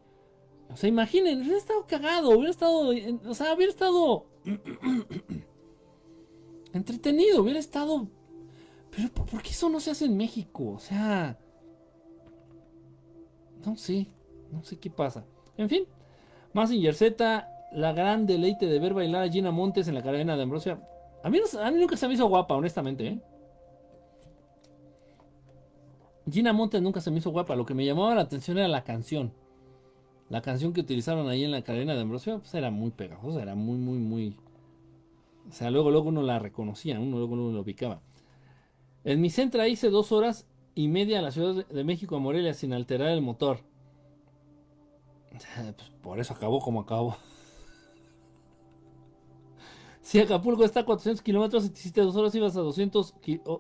O 0.73 0.75
sea, 0.75 0.89
imaginen, 0.89 1.39
hubiera 1.39 1.57
estado 1.57 1.85
cagado, 1.87 2.31
hubiera 2.31 2.51
estado, 2.51 2.91
o 3.29 3.33
sea, 3.33 3.53
hubiera 3.53 3.71
estado 3.71 4.25
entretenido, 6.73 7.41
hubiera 7.41 7.59
estado... 7.59 8.09
Pero 8.95 9.09
¿por 9.09 9.41
qué 9.41 9.49
eso 9.49 9.69
no 9.69 9.80
se 9.80 9.91
hace 9.91 10.05
en 10.05 10.18
México? 10.18 10.72
O 10.72 10.80
sea... 10.80 11.38
No 13.65 13.76
sé, 13.76 14.07
no 14.51 14.63
sé 14.63 14.80
qué 14.80 14.89
pasa. 14.89 15.23
En 15.57 15.69
fin, 15.69 15.84
Massinger 16.53 16.95
Z, 16.95 17.47
la 17.72 17.93
gran 17.93 18.26
deleite 18.26 18.65
de 18.65 18.80
ver 18.80 18.93
bailar 18.93 19.23
a 19.23 19.30
Gina 19.30 19.51
Montes 19.51 19.88
en 19.88 19.95
la 19.95 20.01
cadena 20.01 20.35
de 20.35 20.43
Ambrosia. 20.43 20.81
A 21.23 21.30
mí, 21.30 21.39
nunca 21.76 21.95
se 21.95 22.07
me 22.07 22.15
hizo 22.15 22.27
guapa, 22.27 22.55
honestamente, 22.55 23.07
¿eh? 23.07 23.22
Gina 26.30 26.53
Montes 26.53 26.81
nunca 26.81 27.01
se 27.01 27.11
me 27.11 27.19
hizo 27.19 27.31
guapa. 27.31 27.55
Lo 27.55 27.65
que 27.65 27.73
me 27.73 27.85
llamaba 27.85 28.15
la 28.15 28.22
atención 28.22 28.57
era 28.57 28.68
la 28.68 28.84
canción. 28.84 29.34
La 30.30 30.41
canción 30.41 30.72
que 30.73 30.81
utilizaron 30.81 31.27
ahí 31.27 31.43
en 31.43 31.51
la 31.51 31.61
cadena 31.61 31.93
de 31.93 32.01
Ambrosio 32.01 32.39
pues 32.39 32.53
era 32.53 32.72
muy 32.72 32.91
pegajosa, 32.91 33.41
era 33.41 33.53
muy, 33.53 33.77
muy, 33.77 33.97
muy. 33.99 34.38
O 35.49 35.51
sea, 35.51 35.69
luego, 35.72 35.91
luego 35.91 36.09
uno 36.09 36.22
la 36.22 36.39
reconocía, 36.39 36.99
uno 36.99 37.18
luego 37.18 37.34
uno 37.34 37.51
lo 37.51 37.61
ubicaba. 37.61 38.01
En 39.03 39.19
mi 39.22 39.30
centra 39.30 39.68
hice 39.68 39.90
dos 39.90 40.11
horas 40.11 40.48
y 40.76 40.88
media 40.88 41.19
a 41.19 41.22
la 41.22 41.32
Ciudad 41.32 41.65
de 41.65 41.84
México 41.84 42.15
a 42.15 42.19
Morelia 42.19 42.53
sin 42.53 42.73
alterar 42.73 43.10
el 43.10 43.22
motor. 43.22 43.60
Pues 45.32 45.90
por 46.02 46.19
eso 46.19 46.34
acabó 46.34 46.60
como 46.60 46.82
acabó. 46.82 47.18
Si 50.02 50.19
Acapulco 50.19 50.65
está 50.65 50.80
a 50.80 50.86
400 50.86 51.22
kilómetros 51.22 51.64
y 51.64 51.69
te 51.69 51.80
hiciste 51.80 52.02
dos 52.02 52.15
horas, 52.15 52.34
ibas 52.34 52.57
a 52.57 52.61
200 52.61 53.14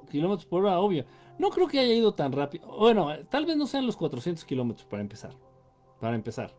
kilómetros 0.09 0.45
por 0.45 0.65
hora, 0.65 0.79
obvio. 0.79 1.05
No 1.37 1.49
creo 1.49 1.67
que 1.67 1.79
haya 1.79 1.93
ido 1.93 2.15
tan 2.15 2.31
rápido. 2.31 2.67
Bueno, 2.79 3.09
tal 3.29 3.45
vez 3.45 3.57
no 3.57 3.67
sean 3.67 3.85
los 3.85 3.95
400 3.95 4.43
kilómetros 4.43 4.85
para 4.85 5.01
empezar. 5.01 5.35
Para 5.99 6.15
empezar. 6.15 6.53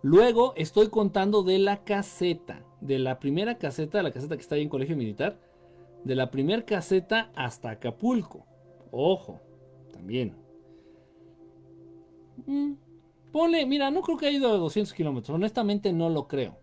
Luego 0.00 0.54
estoy 0.56 0.88
contando 0.88 1.42
de 1.42 1.58
la 1.58 1.82
caseta. 1.82 2.64
De 2.80 2.98
la 2.98 3.18
primera 3.18 3.58
caseta, 3.58 4.02
la 4.02 4.12
caseta 4.12 4.36
que 4.36 4.42
está 4.42 4.54
ahí 4.54 4.62
en 4.62 4.68
Colegio 4.68 4.96
Militar. 4.96 5.40
De 6.04 6.14
la 6.14 6.30
primera 6.30 6.62
caseta 6.62 7.30
hasta 7.34 7.70
Acapulco. 7.70 8.46
Ojo, 8.90 9.40
también. 9.92 10.36
Mm, 12.46 12.74
ponle, 13.32 13.64
mira, 13.66 13.90
no 13.90 14.02
creo 14.02 14.18
que 14.18 14.26
haya 14.26 14.38
ido 14.38 14.52
a 14.52 14.56
200 14.56 14.92
kilómetros. 14.92 15.34
Honestamente 15.34 15.92
no 15.92 16.10
lo 16.10 16.28
creo. 16.28 16.58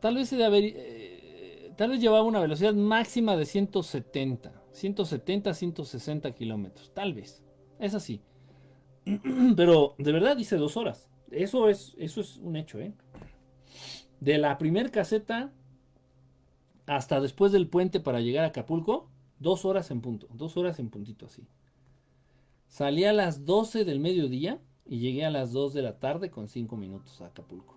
Tal 0.00 0.16
vez 0.16 0.28
se 0.28 0.36
de 0.36 0.44
haber... 0.44 0.64
Eh, 0.64 1.72
tal 1.76 1.90
vez 1.90 2.00
llevaba 2.00 2.22
una 2.24 2.40
velocidad 2.40 2.74
máxima 2.74 3.36
de 3.36 3.46
170. 3.46 4.52
170, 4.72 5.54
160 5.54 6.32
kilómetros, 6.32 6.92
tal 6.94 7.14
vez. 7.14 7.42
Es 7.78 7.94
así. 7.94 8.22
Pero 9.56 9.94
de 9.98 10.12
verdad 10.12 10.36
dice 10.36 10.56
dos 10.56 10.76
horas. 10.76 11.10
Eso 11.30 11.68
es, 11.68 11.94
eso 11.98 12.20
es 12.20 12.38
un 12.38 12.56
hecho, 12.56 12.78
¿eh? 12.78 12.92
De 14.20 14.38
la 14.38 14.58
primer 14.58 14.90
caseta 14.90 15.52
hasta 16.86 17.20
después 17.20 17.52
del 17.52 17.68
puente 17.68 18.00
para 18.00 18.20
llegar 18.20 18.44
a 18.44 18.48
Acapulco, 18.48 19.08
dos 19.38 19.64
horas 19.64 19.90
en 19.90 20.00
punto, 20.00 20.28
dos 20.32 20.56
horas 20.56 20.78
en 20.78 20.90
puntito 20.90 21.26
así. 21.26 21.46
Salí 22.66 23.04
a 23.04 23.12
las 23.12 23.44
12 23.44 23.84
del 23.84 24.00
mediodía 24.00 24.60
y 24.86 24.98
llegué 24.98 25.24
a 25.24 25.30
las 25.30 25.52
2 25.52 25.74
de 25.74 25.82
la 25.82 25.98
tarde 25.98 26.30
con 26.30 26.48
5 26.48 26.76
minutos 26.76 27.20
a 27.20 27.26
Acapulco. 27.26 27.76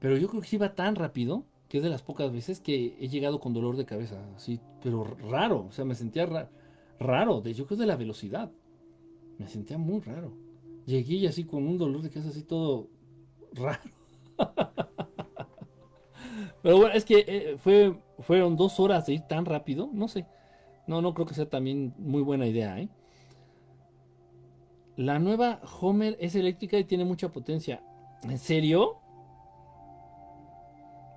Pero 0.00 0.16
yo 0.16 0.28
creo 0.28 0.42
que 0.42 0.56
iba 0.56 0.74
tan 0.74 0.94
rápido 0.96 1.44
que 1.68 1.78
es 1.78 1.84
de 1.84 1.90
las 1.90 2.02
pocas 2.02 2.32
veces 2.32 2.60
que 2.60 2.96
he 2.98 3.08
llegado 3.08 3.40
con 3.40 3.52
dolor 3.52 3.76
de 3.76 3.84
cabeza, 3.84 4.24
así, 4.34 4.60
pero 4.82 5.04
raro, 5.04 5.66
o 5.66 5.72
sea, 5.72 5.84
me 5.84 5.94
sentía 5.94 6.50
raro, 6.98 7.40
de, 7.42 7.52
yo 7.54 7.66
creo 7.66 7.78
de 7.78 7.86
la 7.86 7.96
velocidad, 7.96 8.50
me 9.38 9.48
sentía 9.48 9.76
muy 9.76 10.00
raro. 10.00 10.32
Llegué 10.86 11.28
así 11.28 11.44
con 11.44 11.66
un 11.66 11.76
dolor 11.76 12.02
de 12.02 12.10
cabeza 12.10 12.30
así 12.30 12.42
todo 12.42 12.88
raro. 13.52 13.97
Pero 16.62 16.78
bueno, 16.78 16.94
es 16.94 17.04
que 17.04 17.24
eh, 17.26 17.56
fue, 17.58 17.98
fueron 18.20 18.56
dos 18.56 18.80
horas 18.80 19.06
de 19.06 19.14
ir 19.14 19.22
tan 19.22 19.44
rápido, 19.44 19.88
no 19.92 20.08
sé, 20.08 20.26
no, 20.86 21.02
no 21.02 21.14
creo 21.14 21.26
que 21.26 21.34
sea 21.34 21.48
también 21.48 21.94
muy 21.98 22.22
buena 22.22 22.46
idea, 22.46 22.78
¿eh? 22.78 22.88
La 24.98 25.20
nueva 25.20 25.60
Homer 25.80 26.16
es 26.18 26.34
eléctrica 26.34 26.76
y 26.76 26.82
tiene 26.82 27.04
mucha 27.04 27.28
potencia. 27.28 27.80
¿En 28.24 28.36
serio? 28.36 28.96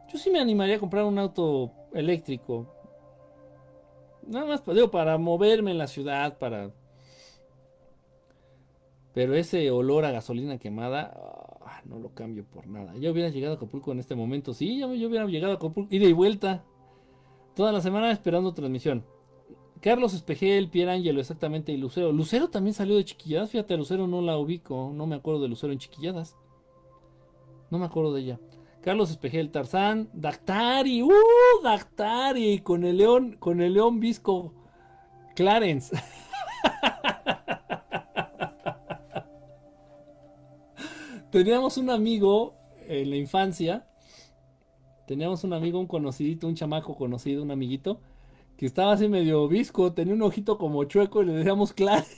Yo 0.07 0.19
sí 0.19 0.29
me 0.29 0.39
animaría 0.39 0.75
a 0.75 0.79
comprar 0.79 1.03
un 1.03 1.17
auto 1.17 1.71
eléctrico. 1.91 2.67
Nada 4.27 4.45
más 4.45 4.63
digo, 4.65 4.91
para 4.91 5.17
moverme 5.17 5.71
en 5.71 5.79
la 5.79 5.87
ciudad, 5.87 6.37
para... 6.37 6.69
Pero 9.13 9.33
ese 9.33 9.71
olor 9.71 10.05
a 10.05 10.11
gasolina 10.11 10.59
quemada, 10.59 11.30
no 11.85 11.99
lo 11.99 12.13
cambio 12.13 12.45
por 12.45 12.67
nada. 12.67 12.95
Yo 12.97 13.11
hubiera 13.11 13.29
llegado 13.29 13.53
a 13.53 13.57
Acapulco 13.57 13.91
en 13.91 13.99
este 13.99 14.15
momento. 14.15 14.53
Sí, 14.53 14.79
yo, 14.79 14.93
yo 14.93 15.07
hubiera 15.07 15.25
llegado 15.25 15.53
a 15.53 15.55
Acapulco, 15.55 15.93
ida 15.93 16.05
y 16.05 16.13
vuelta. 16.13 16.63
Toda 17.55 17.71
la 17.71 17.81
semana 17.81 18.11
esperando 18.11 18.53
transmisión. 18.53 19.03
Carlos 19.81 20.13
Espejel, 20.13 20.69
Pierangelo, 20.69 21.19
exactamente, 21.19 21.71
y 21.71 21.77
Lucero. 21.77 22.11
Lucero 22.11 22.49
también 22.49 22.73
salió 22.73 22.95
de 22.95 23.05
chiquilladas. 23.05 23.49
Fíjate, 23.49 23.75
Lucero 23.77 24.07
no 24.07 24.21
la 24.21 24.37
ubico. 24.37 24.91
No 24.93 25.07
me 25.07 25.15
acuerdo 25.15 25.41
de 25.41 25.47
Lucero 25.47 25.73
en 25.73 25.79
chiquilladas. 25.79 26.37
No 27.71 27.79
me 27.79 27.85
acuerdo 27.85 28.13
de 28.13 28.21
ella. 28.21 28.39
Carlos 28.81 29.11
Espejel, 29.11 29.51
Tarzán, 29.51 30.09
Dactari, 30.13 31.03
¡uh! 31.03 31.11
Dactari, 31.63 32.59
con 32.59 32.83
el 32.83 32.97
león, 32.97 33.37
con 33.39 33.61
el 33.61 33.73
león 33.73 33.99
visco, 33.99 34.53
Clarence. 35.35 35.95
Teníamos 41.31 41.77
un 41.77 41.89
amigo 41.89 42.55
en 42.87 43.09
la 43.09 43.15
infancia. 43.15 43.87
Teníamos 45.07 45.43
un 45.43 45.53
amigo, 45.53 45.79
un 45.79 45.87
conocidito, 45.87 46.47
un 46.47 46.55
chamaco 46.55 46.95
conocido, 46.95 47.43
un 47.43 47.51
amiguito 47.51 47.99
que 48.61 48.67
estaba 48.67 48.93
así 48.93 49.07
medio 49.07 49.47
visco, 49.47 49.91
tenía 49.91 50.13
un 50.13 50.21
ojito 50.21 50.59
como 50.59 50.83
chueco 50.83 51.23
y 51.23 51.25
le 51.25 51.33
decíamos 51.33 51.73
Clarence. 51.73 52.15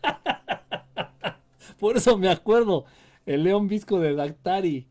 Por 1.80 1.96
eso 1.96 2.16
me 2.16 2.28
acuerdo, 2.28 2.84
el 3.26 3.42
león 3.42 3.66
visco 3.66 3.98
de 3.98 4.14
Dactari. 4.14 4.86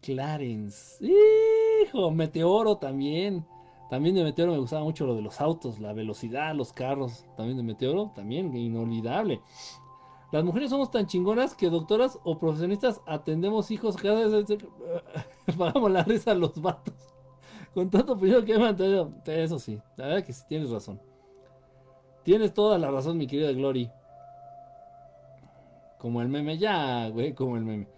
Clarence. 0.00 1.04
Hijo, 1.04 2.10
Meteoro 2.12 2.78
también. 2.78 3.44
También 3.90 4.14
de 4.14 4.24
Meteoro 4.24 4.52
me 4.52 4.58
gustaba 4.58 4.84
mucho 4.84 5.04
lo 5.04 5.14
de 5.14 5.20
los 5.20 5.38
autos, 5.42 5.80
la 5.80 5.92
velocidad, 5.92 6.54
los 6.54 6.72
carros. 6.72 7.26
También 7.36 7.58
de 7.58 7.62
Meteoro, 7.62 8.10
también 8.14 8.56
inolvidable. 8.56 9.42
Las 10.32 10.44
mujeres 10.44 10.70
somos 10.70 10.90
tan 10.90 11.06
chingonas 11.06 11.54
que 11.54 11.68
doctoras 11.70 12.18
o 12.22 12.38
profesionistas 12.38 13.00
atendemos 13.06 13.70
hijos 13.70 13.96
cada 13.96 14.26
vez. 14.28 14.46
Pagamos 15.58 15.90
la 15.90 16.04
risa 16.04 16.32
a 16.32 16.34
los 16.34 16.60
vatos. 16.60 16.94
Con 17.74 17.90
tanto 17.90 18.12
opinión 18.12 18.44
que 18.44 18.54
he 18.54 18.58
mantenido. 18.58 19.12
Eso 19.26 19.58
sí, 19.58 19.80
la 19.96 20.06
verdad 20.06 20.24
que 20.24 20.32
sí 20.32 20.44
tienes 20.48 20.70
razón. 20.70 21.00
Tienes 22.22 22.54
toda 22.54 22.78
la 22.78 22.90
razón, 22.90 23.18
mi 23.18 23.26
querida 23.26 23.50
Glory. 23.52 23.90
Como 25.98 26.22
el 26.22 26.28
meme, 26.28 26.58
ya, 26.58 27.08
güey, 27.08 27.34
como 27.34 27.56
el 27.56 27.64
meme. 27.64 27.88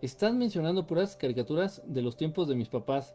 Estás 0.00 0.34
mencionando 0.34 0.86
puras 0.86 1.16
caricaturas 1.16 1.82
de 1.84 2.02
los 2.02 2.16
tiempos 2.16 2.48
de 2.48 2.54
mis 2.54 2.68
papás. 2.68 3.14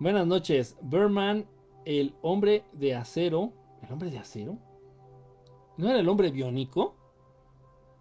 Buenas 0.00 0.26
noches. 0.26 0.76
Berman, 0.82 1.46
el 1.84 2.14
hombre 2.22 2.64
de 2.72 2.94
acero. 2.94 3.52
¿El 3.84 3.92
hombre 3.92 4.10
de 4.10 4.18
acero? 4.18 4.58
¿No 5.76 5.88
era 5.88 5.98
el 5.98 6.08
hombre 6.08 6.30
biónico? 6.30 6.96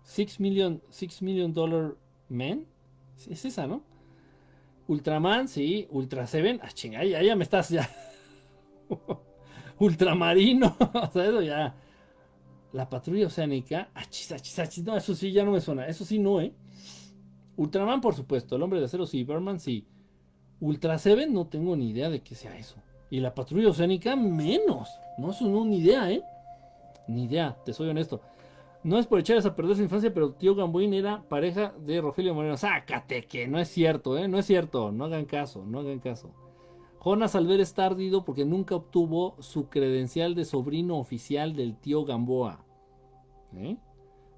Six 0.03 0.39
million, 0.39 0.81
six 0.89 1.21
million 1.21 1.53
dollar 1.53 1.95
man. 2.29 2.65
Es 3.29 3.45
esa, 3.45 3.67
¿no? 3.67 3.83
Ultraman, 4.87 5.47
sí. 5.47 5.87
Ultra 5.89 6.27
Seven. 6.27 6.59
Ah, 6.63 6.71
chinga, 6.71 7.03
ya, 7.03 7.21
ya 7.21 7.35
me 7.35 7.43
estás 7.43 7.69
ya. 7.69 7.89
Ultramarino. 9.79 10.75
o 10.93 11.11
sea, 11.11 11.25
eso 11.25 11.41
ya. 11.41 11.75
La 12.71 12.89
patrulla 12.89 13.27
oceánica. 13.27 13.89
Achis, 13.93 14.31
achis, 14.31 14.59
achis. 14.59 14.83
No, 14.83 14.95
eso 14.95 15.15
sí 15.15 15.31
ya 15.31 15.43
no 15.43 15.51
me 15.51 15.61
suena. 15.61 15.87
Eso 15.87 16.05
sí 16.05 16.19
no, 16.19 16.41
¿eh? 16.41 16.53
Ultraman, 17.55 18.01
por 18.01 18.15
supuesto. 18.15 18.55
El 18.55 18.63
hombre 18.63 18.79
de 18.79 18.85
acero, 18.85 19.05
sí. 19.05 19.23
Berman, 19.23 19.59
sí. 19.59 19.87
Ultra 20.59 20.97
Seven, 20.97 21.33
no 21.33 21.47
tengo 21.47 21.75
ni 21.75 21.89
idea 21.89 22.09
de 22.09 22.21
que 22.21 22.35
sea 22.35 22.57
eso. 22.57 22.75
Y 23.13 23.19
la 23.19 23.35
patrulla 23.35 23.69
oceánica, 23.69 24.15
menos. 24.15 24.99
No, 25.19 25.35
no, 25.41 25.65
ni 25.65 25.77
idea, 25.77 26.11
¿eh? 26.11 26.23
Ni 27.07 27.25
idea, 27.25 27.55
te 27.63 27.71
soy 27.71 27.89
honesto. 27.89 28.21
No 28.83 28.97
es 28.97 29.05
por 29.05 29.19
echarles 29.19 29.45
a 29.45 29.55
perder 29.55 29.75
su 29.75 29.83
infancia, 29.83 30.11
pero 30.11 30.33
tío 30.33 30.55
Gamboín 30.55 30.95
era 30.95 31.21
pareja 31.29 31.75
de 31.77 32.01
Rogelio 32.01 32.33
Moreno. 32.33 32.57
Sácate 32.57 33.25
que 33.27 33.47
no 33.47 33.59
es 33.59 33.67
cierto, 33.67 34.17
¿eh? 34.17 34.27
No 34.27 34.39
es 34.39 34.47
cierto. 34.47 34.91
No 34.91 35.05
hagan 35.05 35.25
caso, 35.25 35.63
no 35.63 35.81
hagan 35.81 35.99
caso. 35.99 36.31
Jonas 37.01 37.35
Alver 37.35 37.59
está 37.59 37.85
ardido 37.85 38.25
porque 38.25 38.45
nunca 38.45 38.73
obtuvo 38.73 39.35
su 39.37 39.69
credencial 39.69 40.33
de 40.33 40.45
sobrino 40.45 40.97
oficial 40.97 41.55
del 41.55 41.77
tío 41.77 42.05
Gamboa. 42.05 42.65
¿Eh? 43.55 43.77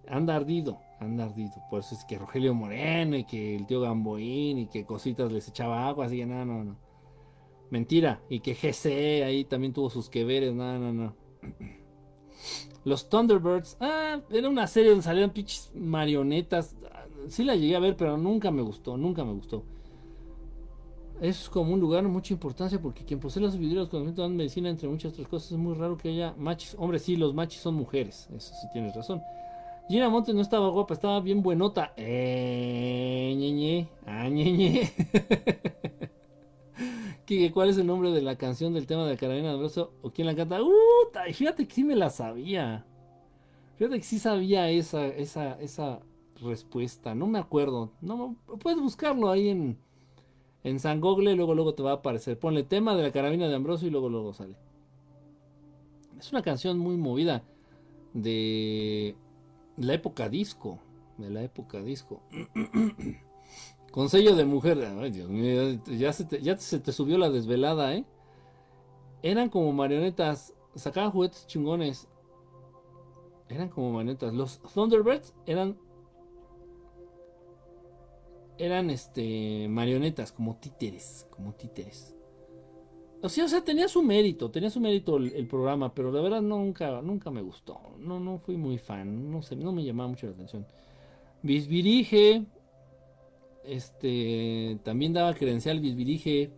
Anda 0.05 0.35
ardido, 0.35 0.79
anda 0.99 1.23
ardido. 1.23 1.53
Por 1.69 1.79
eso 1.79 1.95
es 1.95 2.03
que 2.03 2.17
Rogelio 2.17 2.53
Moreno 2.53 3.15
y 3.15 3.23
que 3.23 3.55
el 3.55 3.67
tío 3.67 3.79
Gamboín 3.79 4.57
y 4.57 4.67
que 4.67 4.83
cositas 4.83 5.31
les 5.31 5.47
echaba 5.47 5.87
agua, 5.87 6.07
así 6.07 6.17
que 6.17 6.25
no, 6.25 6.43
no, 6.43 6.65
no. 6.65 6.84
Mentira. 7.75 8.21
Y 8.29 8.39
que 8.39 8.53
GC 8.53 9.25
ahí 9.25 9.43
también 9.43 9.73
tuvo 9.73 9.89
sus 9.89 10.09
que 10.09 10.23
veres, 10.23 10.53
no, 10.53 10.79
no, 10.79 10.93
no. 10.93 11.13
Los 12.85 13.09
Thunderbirds. 13.09 13.75
Ah, 13.81 14.21
era 14.29 14.47
una 14.47 14.65
serie 14.65 14.91
donde 14.91 15.03
salían 15.03 15.31
pinches 15.31 15.73
marionetas. 15.75 16.73
Sí 17.27 17.43
la 17.43 17.57
llegué 17.57 17.75
a 17.75 17.81
ver, 17.81 17.97
pero 17.97 18.15
nunca 18.15 18.49
me 18.49 18.61
gustó, 18.61 18.95
nunca 18.95 19.25
me 19.25 19.33
gustó. 19.33 19.65
Es 21.19 21.49
como 21.49 21.73
un 21.73 21.81
lugar 21.81 22.03
de 22.03 22.07
mucha 22.07 22.33
importancia 22.33 22.81
porque 22.81 23.03
quien 23.03 23.19
posee 23.19 23.43
los 23.43 23.57
videos 23.57 23.89
conocimientos 23.89 24.29
de 24.29 24.37
medicina, 24.37 24.69
entre 24.69 24.87
muchas 24.87 25.11
otras 25.11 25.27
cosas, 25.27 25.51
es 25.51 25.57
muy 25.57 25.73
raro 25.73 25.97
que 25.97 26.07
haya 26.07 26.33
machis. 26.37 26.77
Hombre, 26.79 26.99
sí, 26.99 27.17
los 27.17 27.33
machis 27.33 27.59
son 27.59 27.73
mujeres. 27.75 28.29
Eso 28.33 28.53
sí 28.53 28.67
tienes 28.71 28.95
razón. 28.95 29.21
Gina 29.89 30.07
Montes 30.07 30.33
no 30.33 30.39
estaba 30.39 30.69
guapa, 30.69 30.93
estaba 30.93 31.19
bien 31.19 31.43
buenota. 31.43 31.91
Eh, 31.97 33.35
ñeñe. 33.35 33.89
Ah, 34.05 34.29
ñeñe. 37.27 37.51
¿cuál 37.51 37.69
es 37.69 37.77
el 37.77 37.87
nombre 37.87 38.11
de 38.11 38.21
la 38.21 38.37
canción 38.37 38.73
del 38.73 38.87
tema 38.87 39.05
de 39.05 39.17
Carolina 39.17 39.51
de 39.51 39.57
Brazo? 39.57 39.93
¿O 40.01 40.11
quién 40.11 40.27
la 40.27 40.35
canta? 40.35 40.61
¡Uh! 40.61 40.71
Fíjate 41.33 41.67
que 41.67 41.73
sí 41.73 41.83
me 41.83 41.95
la 41.95 42.09
sabía. 42.09 42.85
Fíjate 43.77 43.97
que 43.97 44.03
sí 44.03 44.19
sabía 44.19 44.69
esa, 44.69 45.07
esa, 45.07 45.59
esa 45.59 45.99
respuesta. 46.41 47.15
No 47.15 47.27
me 47.27 47.39
acuerdo. 47.39 47.91
No, 48.01 48.35
puedes 48.59 48.79
buscarlo 48.79 49.29
ahí 49.29 49.49
en, 49.49 49.77
en 50.63 50.79
San 50.79 51.01
Google, 51.01 51.35
luego 51.35 51.55
luego 51.55 51.73
te 51.73 51.83
va 51.83 51.91
a 51.91 51.95
aparecer. 51.95 52.39
Ponle 52.39 52.63
tema 52.63 52.95
de 52.95 53.03
la 53.03 53.11
carabina 53.11 53.47
de 53.47 53.55
Ambrosio 53.55 53.87
y 53.87 53.91
luego 53.91 54.09
luego 54.09 54.33
sale. 54.33 54.55
Es 56.17 56.31
una 56.31 56.41
canción 56.41 56.79
muy 56.79 56.95
movida 56.97 57.43
de 58.13 59.15
la 59.77 59.93
época 59.93 60.29
disco, 60.29 60.79
de 61.17 61.29
la 61.29 61.43
época 61.43 61.81
disco. 61.81 62.21
Con 63.95 64.09
sello 64.09 64.35
de 64.35 64.43
mujer. 64.43 64.77
Ay, 64.99 65.09
Dios 65.09 65.29
mío, 65.29 65.79
ya 65.85 66.11
se, 66.11 66.25
te, 66.25 66.91
subió 66.91 67.17
la 67.17 67.29
desvelada, 67.29 67.95
¿eh? 67.95 68.03
Eran 69.23 69.47
como 69.47 69.71
marionetas. 69.71 70.53
Sacaban 70.75 71.11
juguetes 71.11 71.47
chingones. 71.47 72.09
Eran 73.47 73.69
como 73.69 73.93
marionetas. 73.93 74.33
Los 74.33 74.59
Thunderbirds 74.73 75.33
eran. 75.45 75.77
Eran 78.57 78.89
este. 78.89 79.69
marionetas, 79.69 80.33
como 80.33 80.57
títeres. 80.57 81.25
Como 81.29 81.53
títeres. 81.53 82.13
O 83.21 83.29
sea, 83.29 83.45
o 83.45 83.47
sea, 83.47 83.63
tenía 83.63 83.87
su 83.87 84.03
mérito, 84.03 84.51
tenía 84.51 84.69
su 84.69 84.81
mérito 84.81 85.15
el, 85.15 85.47
programa, 85.47 85.95
pero 85.95 86.11
la 86.11 86.19
verdad 86.19 86.41
nunca, 86.41 87.01
nunca 87.01 87.31
me 87.31 87.41
gustó. 87.41 87.79
No, 87.97 88.19
no 88.19 88.39
fui 88.39 88.57
muy 88.57 88.77
fan, 88.77 89.31
no 89.31 89.41
sé, 89.41 89.55
no 89.55 89.71
me 89.71 89.85
llamaba 89.85 90.09
mucho 90.09 90.27
la 90.27 90.33
atención. 90.33 90.67
Bisbirige, 91.41 92.45
este 93.67 94.79
también 94.83 95.13
daba 95.13 95.33
credencial 95.33 95.79
Bisbirige 95.79 96.51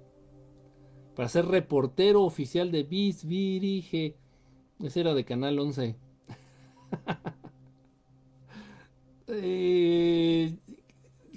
para 1.16 1.30
ser 1.30 1.46
reportero 1.46 2.24
oficial 2.24 2.72
de 2.72 2.84
Bisbirige. 2.84 4.16
Ese 4.80 5.00
era 5.00 5.14
de 5.14 5.26
Canal 5.26 5.60
11. 5.60 5.96
Eh, 9.30 10.58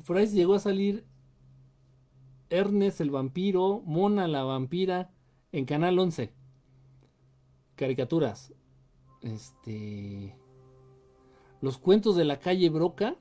por 0.07 0.17
ahí 0.17 0.29
llegó 0.29 0.55
a 0.55 0.61
salir 0.61 1.05
Ernest 2.49 3.01
el 3.01 3.11
vampiro, 3.11 3.83
Mona 3.85 4.29
la 4.29 4.45
vampira 4.45 5.11
en 5.51 5.65
Canal 5.65 5.99
11. 5.99 6.33
Caricaturas. 7.75 8.53
Este. 9.23 10.37
Los 11.61 11.79
cuentos 11.79 12.15
de 12.15 12.25
la 12.25 12.39
calle 12.39 12.71
Broca. 12.71 13.17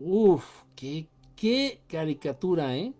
Uf, 0.00 0.64
qué 0.74 1.08
Qué 1.40 1.80
caricatura, 1.86 2.76
¿eh? 2.76 2.92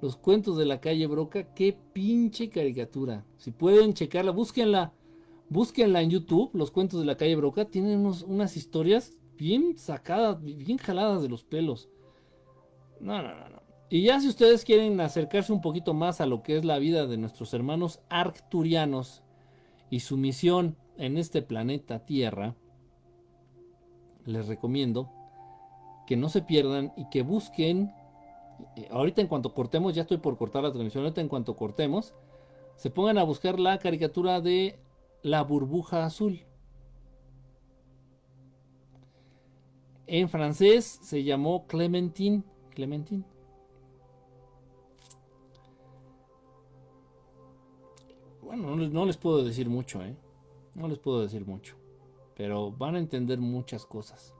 Los 0.00 0.16
cuentos 0.16 0.56
de 0.56 0.64
la 0.64 0.80
calle 0.80 1.08
Broca, 1.08 1.52
qué 1.54 1.76
pinche 1.92 2.48
caricatura. 2.48 3.24
Si 3.36 3.50
pueden 3.50 3.94
checarla, 3.94 4.30
búsquenla. 4.30 4.92
Búsquenla 5.48 6.00
en 6.00 6.10
YouTube, 6.10 6.50
los 6.54 6.70
cuentos 6.70 7.00
de 7.00 7.06
la 7.06 7.16
calle 7.16 7.34
Broca. 7.34 7.64
Tienen 7.64 8.06
unas 8.06 8.56
historias 8.56 9.18
bien 9.36 9.76
sacadas, 9.76 10.40
bien 10.40 10.78
jaladas 10.78 11.20
de 11.20 11.28
los 11.28 11.42
pelos. 11.42 11.88
No, 13.00 13.20
no, 13.20 13.34
no, 13.34 13.48
no. 13.48 13.60
Y 13.90 14.02
ya 14.02 14.20
si 14.20 14.28
ustedes 14.28 14.64
quieren 14.64 15.00
acercarse 15.00 15.52
un 15.52 15.60
poquito 15.60 15.94
más 15.94 16.20
a 16.20 16.26
lo 16.26 16.44
que 16.44 16.56
es 16.56 16.64
la 16.64 16.78
vida 16.78 17.08
de 17.08 17.16
nuestros 17.16 17.52
hermanos 17.54 17.98
arcturianos 18.08 19.24
y 19.90 19.98
su 19.98 20.16
misión 20.16 20.76
en 20.96 21.18
este 21.18 21.42
planeta 21.42 22.06
Tierra, 22.06 22.54
les 24.26 24.46
recomiendo 24.46 25.10
que 26.06 26.16
no 26.16 26.28
se 26.28 26.42
pierdan 26.42 26.92
y 26.96 27.08
que 27.10 27.22
busquen. 27.22 27.92
eh, 28.76 28.88
Ahorita 28.90 29.20
en 29.20 29.28
cuanto 29.28 29.54
cortemos, 29.54 29.94
ya 29.94 30.02
estoy 30.02 30.18
por 30.18 30.36
cortar 30.36 30.62
la 30.62 30.70
transmisión, 30.72 31.04
ahorita 31.04 31.20
en 31.20 31.28
cuanto 31.28 31.56
cortemos, 31.56 32.14
se 32.76 32.90
pongan 32.90 33.18
a 33.18 33.24
buscar 33.24 33.58
la 33.60 33.78
caricatura 33.78 34.40
de 34.40 34.78
la 35.22 35.42
burbuja 35.42 36.04
azul. 36.04 36.44
En 40.06 40.28
francés 40.28 40.98
se 41.02 41.24
llamó 41.24 41.66
Clementine. 41.66 42.42
Clementine. 42.70 43.24
Bueno, 48.42 48.76
no 48.76 48.88
no 48.88 49.06
les 49.06 49.16
puedo 49.16 49.42
decir 49.44 49.68
mucho, 49.68 50.02
¿eh? 50.02 50.16
No 50.74 50.88
les 50.88 50.98
puedo 50.98 51.22
decir 51.22 51.46
mucho. 51.46 51.76
Pero 52.36 52.70
van 52.72 52.96
a 52.96 52.98
entender 52.98 53.38
muchas 53.38 53.86
cosas. 53.86 54.33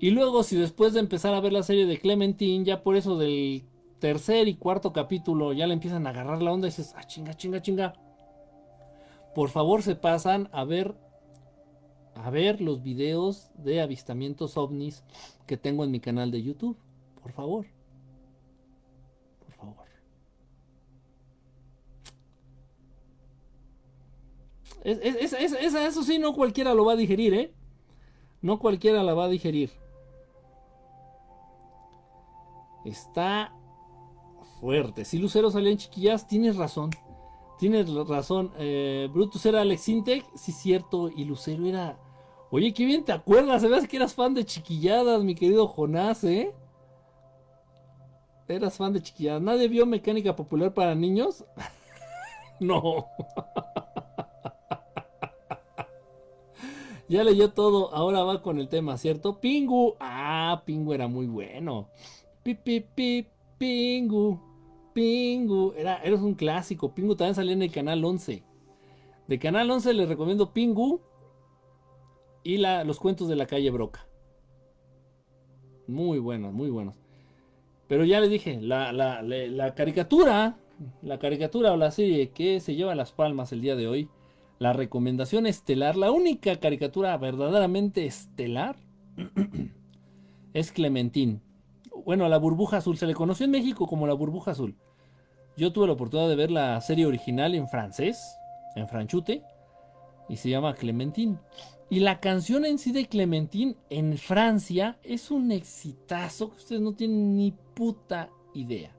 Y 0.00 0.10
luego, 0.10 0.42
si 0.42 0.56
después 0.56 0.94
de 0.94 1.00
empezar 1.00 1.34
a 1.34 1.40
ver 1.40 1.52
la 1.52 1.62
serie 1.62 1.86
de 1.86 1.98
Clementine, 1.98 2.64
ya 2.64 2.82
por 2.82 2.96
eso 2.96 3.18
del 3.18 3.64
tercer 3.98 4.48
y 4.48 4.54
cuarto 4.54 4.92
capítulo 4.94 5.52
ya 5.52 5.66
le 5.66 5.74
empiezan 5.74 6.06
a 6.06 6.10
agarrar 6.10 6.40
la 6.40 6.52
onda 6.52 6.66
y 6.66 6.70
dices, 6.70 6.94
ah, 6.96 7.04
chinga, 7.04 7.34
chinga, 7.36 7.60
chinga. 7.60 7.92
Por 9.34 9.50
favor, 9.50 9.82
se 9.82 9.94
pasan 9.94 10.48
a 10.52 10.64
ver 10.64 10.94
a 12.14 12.28
ver 12.30 12.60
los 12.60 12.82
videos 12.82 13.50
de 13.54 13.80
avistamientos 13.80 14.56
ovnis 14.56 15.04
que 15.46 15.56
tengo 15.56 15.84
en 15.84 15.90
mi 15.90 16.00
canal 16.00 16.30
de 16.30 16.42
YouTube. 16.42 16.76
Por 17.22 17.32
favor. 17.32 17.66
Por 19.46 19.54
favor. 19.54 19.86
Es- 24.84 24.98
es- 25.02 25.32
es- 25.34 25.52
es- 25.52 25.74
eso 25.74 26.02
sí, 26.02 26.18
no 26.18 26.34
cualquiera 26.34 26.74
lo 26.74 26.84
va 26.84 26.92
a 26.94 26.96
digerir, 26.96 27.34
¿eh? 27.34 27.52
No 28.42 28.58
cualquiera 28.58 29.02
la 29.02 29.14
va 29.14 29.24
a 29.24 29.28
digerir. 29.28 29.70
Está 32.84 33.52
fuerte. 34.60 35.04
Si 35.04 35.18
Lucero 35.18 35.50
salía 35.50 35.72
en 35.72 35.78
chiquillas, 35.78 36.26
tienes 36.26 36.56
razón. 36.56 36.90
Tienes 37.58 37.92
razón. 37.92 38.52
Eh, 38.58 39.08
Brutus 39.12 39.44
era 39.44 39.60
Alex 39.60 39.88
Intec, 39.88 40.24
sí, 40.34 40.52
cierto. 40.52 41.10
Y 41.10 41.24
Lucero 41.24 41.66
era. 41.66 41.98
Oye, 42.50 42.72
qué 42.72 42.84
bien 42.84 43.04
te 43.04 43.12
acuerdas. 43.12 43.62
Se 43.62 43.88
que 43.88 43.96
eras 43.96 44.14
fan 44.14 44.34
de 44.34 44.44
chiquilladas, 44.44 45.22
mi 45.22 45.34
querido 45.34 45.68
Jonás, 45.68 46.24
¿eh? 46.24 46.54
Eras 48.48 48.76
fan 48.76 48.92
de 48.92 49.02
chiquilladas. 49.02 49.42
¿Nadie 49.42 49.68
vio 49.68 49.86
mecánica 49.86 50.34
popular 50.34 50.74
para 50.74 50.94
niños? 50.94 51.44
no. 52.60 53.06
ya 57.08 57.22
leyó 57.22 57.52
todo. 57.52 57.94
Ahora 57.94 58.24
va 58.24 58.42
con 58.42 58.58
el 58.58 58.68
tema, 58.68 58.96
¿cierto? 58.96 59.38
Pingu. 59.38 59.96
Ah, 60.00 60.62
Pingu 60.64 60.94
era 60.94 61.08
muy 61.08 61.26
bueno. 61.26 61.88
Pi, 62.42 62.54
pi, 62.54 62.80
pi, 62.94 63.26
Pingu. 63.58 64.40
Pingu. 64.94 65.72
Era, 65.76 65.98
era 66.02 66.16
un 66.16 66.34
clásico. 66.34 66.94
Pingu 66.94 67.14
también 67.16 67.34
salía 67.34 67.52
en 67.52 67.62
el 67.62 67.70
canal 67.72 68.04
11. 68.04 68.42
De 69.28 69.38
canal 69.38 69.70
11 69.70 69.92
les 69.94 70.08
recomiendo 70.08 70.52
Pingu 70.52 71.00
y 72.42 72.56
la, 72.56 72.84
los 72.84 72.98
cuentos 72.98 73.28
de 73.28 73.36
la 73.36 73.46
calle 73.46 73.70
Broca. 73.70 74.06
Muy 75.86 76.18
buenos, 76.18 76.52
muy 76.52 76.70
buenos. 76.70 76.96
Pero 77.88 78.04
ya 78.04 78.20
les 78.20 78.30
dije, 78.30 78.60
la, 78.60 78.92
la- 78.92 79.22
la- 79.22 79.46
la 79.46 79.74
caricatura, 79.74 80.56
la 81.02 81.18
caricatura 81.18 81.72
o 81.72 81.76
la 81.76 81.90
serie 81.90 82.30
que 82.30 82.60
se 82.60 82.74
lleva 82.74 82.94
las 82.94 83.12
palmas 83.12 83.52
el 83.52 83.60
día 83.60 83.76
de 83.76 83.88
hoy, 83.88 84.08
la 84.58 84.72
recomendación 84.72 85.46
estelar, 85.46 85.96
la 85.96 86.10
única 86.12 86.56
caricatura 86.60 87.16
verdaderamente 87.18 88.06
estelar 88.06 88.76
es 90.54 90.72
Clementín. 90.72 91.40
Bueno, 92.04 92.28
la 92.28 92.38
burbuja 92.38 92.78
azul, 92.78 92.96
se 92.96 93.06
le 93.06 93.14
conoció 93.14 93.44
en 93.44 93.50
México 93.52 93.86
como 93.86 94.06
la 94.06 94.14
burbuja 94.14 94.52
azul. 94.52 94.76
Yo 95.56 95.72
tuve 95.72 95.86
la 95.86 95.92
oportunidad 95.94 96.28
de 96.28 96.36
ver 96.36 96.50
la 96.50 96.80
serie 96.80 97.06
original 97.06 97.54
en 97.54 97.68
francés, 97.68 98.36
en 98.76 98.88
franchute, 98.88 99.42
y 100.28 100.36
se 100.36 100.48
llama 100.48 100.74
Clementine. 100.74 101.38
Y 101.90 102.00
la 102.00 102.20
canción 102.20 102.64
en 102.64 102.78
sí 102.78 102.92
de 102.92 103.06
Clementine 103.06 103.74
en 103.90 104.16
Francia 104.16 104.98
es 105.02 105.30
un 105.30 105.50
exitazo 105.50 106.50
que 106.50 106.56
ustedes 106.58 106.80
no 106.80 106.92
tienen 106.94 107.36
ni 107.36 107.52
puta 107.74 108.30
idea. 108.54 108.94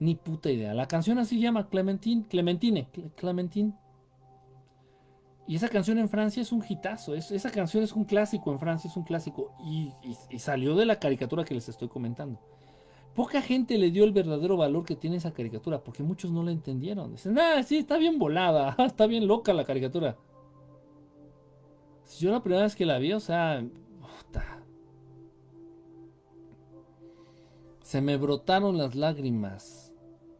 Ni 0.00 0.14
puta 0.14 0.50
idea. 0.50 0.72
La 0.74 0.88
canción 0.88 1.18
así 1.18 1.36
se 1.36 1.42
llama 1.42 1.68
Clementine, 1.68 2.26
Clementine, 2.26 2.88
Cle- 2.92 3.12
Clementine. 3.14 3.74
Y 5.52 5.56
esa 5.56 5.68
canción 5.68 5.98
en 5.98 6.08
Francia 6.08 6.40
es 6.40 6.50
un 6.50 6.64
hitazo. 6.66 7.14
es- 7.14 7.30
esa 7.30 7.50
canción 7.50 7.84
es 7.84 7.92
un 7.92 8.04
clásico 8.06 8.50
en 8.52 8.58
Francia, 8.58 8.88
es 8.88 8.96
un 8.96 9.02
clásico. 9.02 9.52
Y, 9.62 9.92
y- 10.30 10.38
salió 10.38 10.74
de 10.74 10.86
la 10.86 10.98
caricatura 10.98 11.44
que 11.44 11.52
les 11.52 11.68
estoy 11.68 11.88
comentando. 11.88 12.40
Poca 13.14 13.42
gente 13.42 13.76
le 13.76 13.90
dio 13.90 14.04
el 14.04 14.12
verdadero 14.12 14.56
valor 14.56 14.86
que 14.86 14.96
tiene 14.96 15.16
esa 15.16 15.34
caricatura, 15.34 15.84
porque 15.84 16.02
muchos 16.02 16.30
no 16.30 16.42
la 16.42 16.52
entendieron. 16.52 17.12
Dicen, 17.12 17.38
ah, 17.38 17.62
sí, 17.64 17.76
está 17.76 17.98
bien 17.98 18.18
volada, 18.18 18.74
está 18.78 19.06
bien 19.06 19.26
loca 19.26 19.52
la 19.52 19.64
caricatura. 19.66 20.16
Yo 22.18 22.30
la 22.32 22.42
primera 22.42 22.62
vez 22.62 22.74
que 22.74 22.86
la 22.86 22.96
vi, 22.98 23.12
o 23.12 23.20
sea, 23.20 23.62
se 27.82 28.00
me 28.00 28.16
brotaron 28.16 28.78
las 28.78 28.94
lágrimas. 28.94 29.92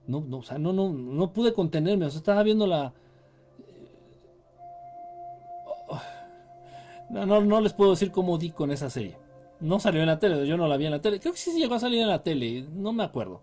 No, 0.06 0.22
no, 0.22 0.38
o 0.38 0.42
sea, 0.42 0.56
no, 0.58 0.72
no, 0.72 0.90
no 0.90 1.34
pude 1.34 1.52
contenerme. 1.52 2.06
O 2.06 2.10
sea, 2.10 2.16
estaba 2.18 2.42
viendo 2.42 2.66
la. 2.66 2.94
No, 7.12 7.40
no, 7.42 7.60
les 7.60 7.74
puedo 7.74 7.90
decir 7.90 8.10
cómo 8.10 8.38
di 8.38 8.50
con 8.50 8.70
esa 8.70 8.88
serie. 8.88 9.16
No 9.60 9.78
salió 9.78 10.00
en 10.00 10.06
la 10.06 10.18
tele, 10.18 10.46
yo 10.46 10.56
no 10.56 10.66
la 10.66 10.76
vi 10.76 10.86
en 10.86 10.92
la 10.92 11.00
tele. 11.00 11.20
Creo 11.20 11.32
que 11.32 11.38
sí 11.38 11.52
llegó 11.58 11.74
a 11.74 11.78
salir 11.78 12.00
en 12.00 12.08
la 12.08 12.22
tele, 12.22 12.66
no 12.72 12.92
me 12.92 13.04
acuerdo. 13.04 13.42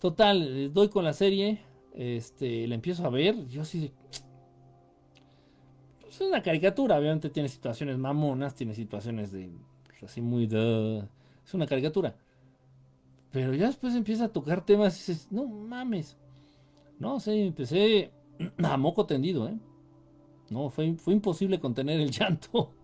Total, 0.00 0.42
eh, 0.42 0.70
doy 0.70 0.88
con 0.88 1.04
la 1.04 1.12
serie, 1.12 1.60
este, 1.94 2.66
la 2.66 2.74
empiezo 2.74 3.06
a 3.06 3.10
ver, 3.10 3.46
yo 3.46 3.62
así 3.62 3.80
de, 3.80 3.92
es 6.08 6.20
una 6.20 6.42
caricatura, 6.42 6.98
obviamente 6.98 7.30
tiene 7.30 7.48
situaciones 7.48 7.98
mamonas, 7.98 8.54
tiene 8.54 8.74
situaciones 8.74 9.32
de 9.32 9.50
pues, 9.86 10.02
así 10.10 10.20
muy 10.20 10.46
de 10.46 11.04
es 11.44 11.54
una 11.54 11.66
caricatura. 11.66 12.14
Pero 13.30 13.54
ya 13.54 13.66
después 13.66 13.94
empieza 13.94 14.24
a 14.24 14.28
tocar 14.28 14.64
temas 14.64 14.94
y 14.96 14.98
dices, 14.98 15.28
no 15.30 15.46
mames. 15.46 16.16
No 16.98 17.18
sé, 17.20 17.46
empecé 17.46 18.12
a 18.62 18.76
moco 18.76 19.06
tendido, 19.06 19.48
¿eh? 19.48 19.58
No, 20.52 20.68
fue, 20.68 20.94
fue 20.94 21.14
imposible 21.14 21.58
contener 21.58 22.00
el 22.00 22.10
llanto. 22.18 22.74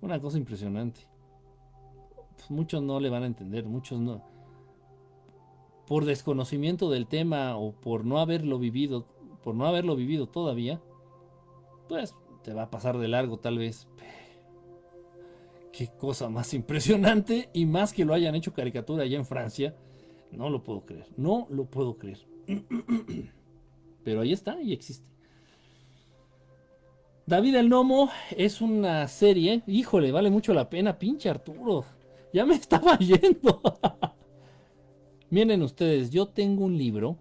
Una 0.00 0.20
cosa 0.20 0.36
impresionante. 0.36 1.06
Pues 2.36 2.50
muchos 2.50 2.82
no 2.82 2.98
le 2.98 3.08
van 3.08 3.22
a 3.22 3.26
entender, 3.26 3.64
muchos 3.64 4.00
no. 4.00 4.22
Por 5.86 6.04
desconocimiento 6.04 6.90
del 6.90 7.06
tema 7.06 7.56
o 7.56 7.72
por 7.72 8.04
no 8.04 8.18
haberlo 8.18 8.58
vivido, 8.58 9.06
por 9.42 9.54
no 9.54 9.66
haberlo 9.66 9.94
vivido 9.94 10.26
todavía, 10.26 10.80
pues 11.88 12.16
te 12.42 12.52
va 12.52 12.62
a 12.62 12.70
pasar 12.70 12.98
de 12.98 13.08
largo 13.08 13.38
tal 13.38 13.58
vez. 13.58 13.86
Qué 15.72 15.88
cosa 15.96 16.28
más 16.28 16.52
impresionante 16.54 17.50
y 17.52 17.66
más 17.66 17.92
que 17.92 18.04
lo 18.04 18.14
hayan 18.14 18.34
hecho 18.34 18.52
caricatura 18.52 19.04
allá 19.04 19.18
en 19.18 19.26
Francia. 19.26 19.76
No 20.32 20.50
lo 20.50 20.64
puedo 20.64 20.84
creer, 20.84 21.06
no 21.16 21.46
lo 21.50 21.66
puedo 21.66 21.96
creer. 21.96 22.26
Pero 24.04 24.22
ahí 24.22 24.32
está 24.32 24.60
y 24.60 24.72
existe. 24.72 25.11
David 27.32 27.54
el 27.54 27.70
Nomo 27.70 28.10
es 28.36 28.60
una 28.60 29.08
serie, 29.08 29.62
híjole, 29.66 30.12
vale 30.12 30.28
mucho 30.28 30.52
la 30.52 30.68
pena, 30.68 30.98
pinche 30.98 31.30
Arturo. 31.30 31.86
Ya 32.30 32.44
me 32.44 32.54
estaba 32.56 32.98
yendo. 32.98 33.62
Miren 35.30 35.62
ustedes, 35.62 36.10
yo 36.10 36.28
tengo 36.28 36.66
un 36.66 36.76
libro. 36.76 37.16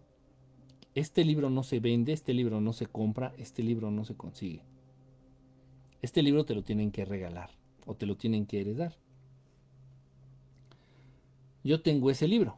Este 0.95 1.23
libro 1.23 1.49
no 1.49 1.63
se 1.63 1.79
vende, 1.79 2.11
este 2.11 2.33
libro 2.33 2.59
no 2.59 2.73
se 2.73 2.87
compra, 2.87 3.33
este 3.37 3.63
libro 3.63 3.89
no 3.89 4.03
se 4.03 4.15
consigue. 4.15 4.65
Este 6.01 6.21
libro 6.21 6.43
te 6.43 6.55
lo 6.55 6.63
tienen 6.65 6.91
que 6.91 7.05
regalar 7.05 7.51
o 7.85 7.95
te 7.95 8.05
lo 8.05 8.17
tienen 8.17 8.45
que 8.45 8.59
heredar. 8.59 8.97
Yo 11.63 11.81
tengo 11.81 12.11
ese 12.11 12.27
libro. 12.27 12.57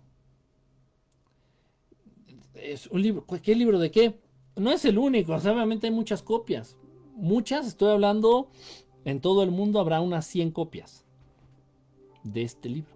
Es 2.56 2.88
un 2.88 3.04
libro, 3.04 3.28
¿qué 3.44 3.56
libro 3.56 3.78
de 3.78 3.92
qué? 3.92 4.20
No 4.56 4.72
es 4.72 4.86
el 4.86 4.98
único, 4.98 5.36
obviamente 5.36 5.86
hay 5.86 5.94
muchas 5.94 6.24
copias. 6.24 6.80
Muchas, 7.16 7.68
estoy 7.68 7.92
hablando, 7.92 8.50
en 9.06 9.22
todo 9.22 9.44
el 9.44 9.52
mundo 9.52 9.80
habrá 9.80 10.02
unas 10.02 10.26
100 10.26 10.52
copias 10.52 11.06
de 12.24 12.42
este 12.42 12.70
libro. 12.70 12.92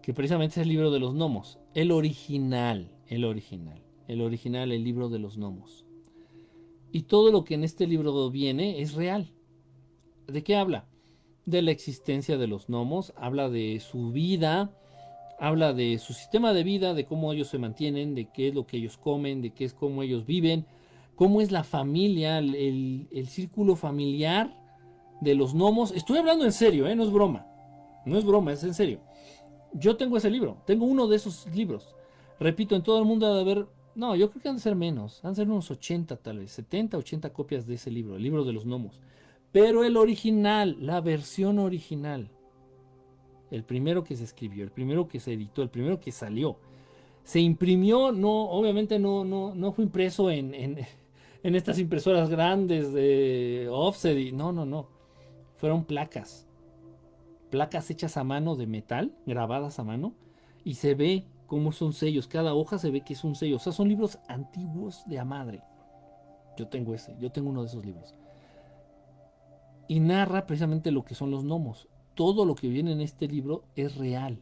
Que 0.00 0.14
precisamente 0.14 0.54
es 0.54 0.62
el 0.62 0.68
libro 0.68 0.90
de 0.90 0.98
los 0.98 1.14
gnomos. 1.14 1.58
El 1.74 1.92
original, 1.92 2.90
el 3.06 3.24
original. 3.24 3.82
El 4.08 4.22
original, 4.22 4.72
el 4.72 4.82
libro 4.82 5.08
de 5.08 5.18
los 5.18 5.36
gnomos. 5.36 5.84
Y 6.92 7.02
todo 7.02 7.30
lo 7.30 7.44
que 7.44 7.54
en 7.54 7.64
este 7.64 7.86
libro 7.86 8.30
viene 8.30 8.80
es 8.80 8.94
real. 8.94 9.32
¿De 10.26 10.42
qué 10.42 10.56
habla? 10.56 10.86
De 11.44 11.62
la 11.62 11.70
existencia 11.72 12.38
de 12.38 12.46
los 12.46 12.68
gnomos, 12.68 13.12
habla 13.16 13.48
de 13.48 13.80
su 13.80 14.12
vida, 14.12 14.74
habla 15.38 15.72
de 15.72 15.98
su 15.98 16.14
sistema 16.14 16.52
de 16.52 16.64
vida, 16.64 16.94
de 16.94 17.04
cómo 17.04 17.32
ellos 17.32 17.48
se 17.48 17.58
mantienen, 17.58 18.14
de 18.14 18.30
qué 18.30 18.48
es 18.48 18.54
lo 18.54 18.66
que 18.66 18.78
ellos 18.78 18.96
comen, 18.96 19.42
de 19.42 19.50
qué 19.50 19.64
es 19.64 19.74
cómo 19.74 20.02
ellos 20.02 20.24
viven, 20.24 20.66
cómo 21.14 21.40
es 21.40 21.50
la 21.50 21.64
familia, 21.64 22.38
el, 22.38 23.26
círculo 23.28 23.76
familiar 23.76 24.56
de 25.20 25.34
los 25.34 25.54
gnomos. 25.54 25.92
Estoy 25.92 26.18
hablando 26.18 26.44
en 26.44 26.52
serio, 26.52 26.86
¿eh? 26.86 26.96
no 26.96 27.04
es 27.04 27.10
broma. 27.10 27.46
No 28.04 28.18
es 28.18 28.24
broma, 28.24 28.52
es 28.52 28.64
en 28.64 28.74
serio. 28.74 29.00
Yo 29.72 29.96
tengo 29.96 30.16
ese 30.16 30.30
libro, 30.30 30.58
tengo 30.66 30.84
uno 30.84 31.06
de 31.06 31.16
esos 31.16 31.46
libros. 31.54 31.94
Repito, 32.40 32.74
en 32.74 32.82
todo 32.82 32.98
el 32.98 33.04
mundo 33.04 33.26
ha 33.26 33.34
de 33.34 33.40
haber, 33.40 33.66
no, 33.94 34.16
yo 34.16 34.28
creo 34.30 34.42
que 34.42 34.48
han 34.48 34.56
de 34.56 34.62
ser 34.62 34.74
menos, 34.74 35.24
han 35.24 35.32
de 35.32 35.36
ser 35.36 35.48
unos 35.48 35.70
80 35.70 36.16
tal 36.16 36.40
vez, 36.40 36.50
70, 36.52 36.98
80 36.98 37.32
copias 37.32 37.66
de 37.66 37.74
ese 37.74 37.90
libro, 37.90 38.16
el 38.16 38.22
libro 38.22 38.44
de 38.44 38.52
los 38.52 38.66
gnomos. 38.66 39.00
Pero 39.52 39.84
el 39.84 39.96
original, 39.96 40.76
la 40.80 41.00
versión 41.00 41.58
original, 41.58 42.30
el 43.50 43.64
primero 43.64 44.02
que 44.02 44.16
se 44.16 44.24
escribió, 44.24 44.64
el 44.64 44.72
primero 44.72 45.08
que 45.08 45.20
se 45.20 45.34
editó, 45.34 45.62
el 45.62 45.70
primero 45.70 46.00
que 46.00 46.10
salió, 46.10 46.58
se 47.22 47.40
imprimió, 47.40 48.12
no, 48.12 48.50
obviamente 48.50 48.98
no, 48.98 49.24
no, 49.24 49.54
no 49.54 49.72
fue 49.72 49.84
impreso 49.84 50.30
en, 50.30 50.54
en 51.42 51.54
estas 51.54 51.78
impresoras 51.78 52.28
grandes 52.28 52.92
de 52.92 53.68
offset, 53.70 54.32
no, 54.32 54.52
no, 54.52 54.64
no, 54.64 54.88
fueron 55.54 55.84
placas 55.84 56.46
placas 57.52 57.90
hechas 57.90 58.16
a 58.16 58.24
mano 58.24 58.56
de 58.56 58.66
metal, 58.66 59.12
grabadas 59.26 59.78
a 59.78 59.84
mano, 59.84 60.14
y 60.64 60.74
se 60.74 60.94
ve 60.94 61.26
cómo 61.46 61.70
son 61.72 61.92
sellos. 61.92 62.26
Cada 62.26 62.54
hoja 62.54 62.78
se 62.78 62.90
ve 62.90 63.02
que 63.02 63.12
es 63.12 63.24
un 63.24 63.36
sello. 63.36 63.56
O 63.56 63.58
sea, 63.58 63.74
son 63.74 63.88
libros 63.88 64.18
antiguos 64.26 65.02
de 65.04 65.18
a 65.18 65.26
madre. 65.26 65.60
Yo 66.56 66.66
tengo 66.68 66.94
ese, 66.94 67.14
yo 67.20 67.30
tengo 67.30 67.50
uno 67.50 67.60
de 67.60 67.68
esos 67.68 67.84
libros. 67.84 68.14
Y 69.86 70.00
narra 70.00 70.46
precisamente 70.46 70.90
lo 70.90 71.04
que 71.04 71.14
son 71.14 71.30
los 71.30 71.44
gnomos. 71.44 71.88
Todo 72.14 72.46
lo 72.46 72.54
que 72.54 72.68
viene 72.68 72.92
en 72.92 73.02
este 73.02 73.28
libro 73.28 73.64
es 73.76 73.96
real. 73.96 74.40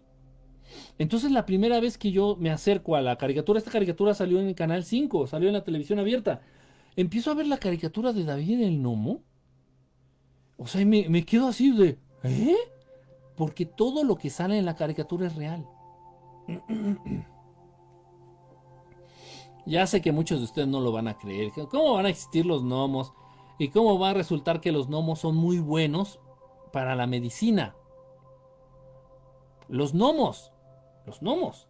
Entonces 0.97 1.33
la 1.33 1.47
primera 1.47 1.81
vez 1.81 1.99
que 1.99 2.13
yo 2.13 2.37
me 2.39 2.51
acerco 2.51 2.95
a 2.95 3.03
la 3.03 3.17
caricatura, 3.17 3.59
esta 3.59 3.73
caricatura 3.73 4.15
salió 4.15 4.39
en 4.39 4.47
el 4.47 4.55
canal 4.55 4.85
5, 4.85 5.27
salió 5.27 5.49
en 5.49 5.55
la 5.55 5.65
televisión 5.65 5.99
abierta. 5.99 6.43
Empiezo 7.01 7.31
a 7.31 7.35
ver 7.35 7.47
la 7.47 7.59
caricatura 7.59 8.13
de 8.13 8.25
David 8.25 8.63
el 8.63 8.79
Gnomo. 8.79 9.23
O 10.57 10.67
sea, 10.67 10.85
me, 10.85 11.09
me 11.09 11.25
quedo 11.25 11.49
así 11.49 11.71
de... 11.71 11.99
¿Eh? 12.23 12.57
porque 13.41 13.65
todo 13.65 14.05
lo 14.05 14.17
que 14.17 14.29
sale 14.29 14.59
en 14.59 14.67
la 14.67 14.77
caricatura 14.77 15.27
es 15.27 15.35
real. 15.35 15.67
ya 19.65 19.87
sé 19.87 20.03
que 20.03 20.13
muchos 20.13 20.41
de 20.41 20.45
ustedes 20.45 20.69
no 20.69 20.79
lo 20.79 20.93
van 20.93 21.09
a 21.09 21.17
creer. 21.17 21.51
¿Cómo 21.71 21.95
van 21.95 22.05
a 22.05 22.11
existir 22.11 22.45
los 22.45 22.63
gnomos? 22.63 23.15
¿Y 23.59 23.69
cómo 23.69 23.99
va 23.99 24.11
a 24.11 24.13
resultar 24.13 24.61
que 24.61 24.73
los 24.73 24.89
gnomos 24.89 25.21
son 25.21 25.37
muy 25.37 25.59
buenos 25.59 26.21
para 26.71 26.95
la 26.97 27.07
medicina? 27.07 27.75
Los 29.69 29.95
gnomos, 29.95 30.53
los 31.07 31.21
gnomos 31.21 31.67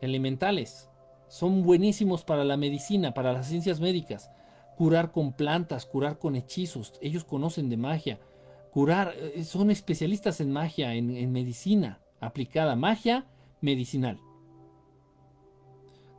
elementales, 0.00 0.87
son 1.28 1.62
buenísimos 1.62 2.24
para 2.24 2.44
la 2.44 2.56
medicina, 2.56 3.14
para 3.14 3.32
las 3.32 3.48
ciencias 3.48 3.80
médicas. 3.80 4.30
Curar 4.76 5.12
con 5.12 5.32
plantas, 5.32 5.86
curar 5.86 6.18
con 6.18 6.36
hechizos. 6.36 6.94
Ellos 7.00 7.24
conocen 7.24 7.68
de 7.68 7.76
magia 7.76 8.18
curar, 8.70 9.14
eh, 9.16 9.44
son 9.44 9.70
especialistas 9.70 10.40
en 10.40 10.52
magia, 10.52 10.94
en, 10.94 11.32
medicina 11.32 12.00
aplicada, 12.20 12.76
magia 12.76 13.26
medicinal. 13.60 14.20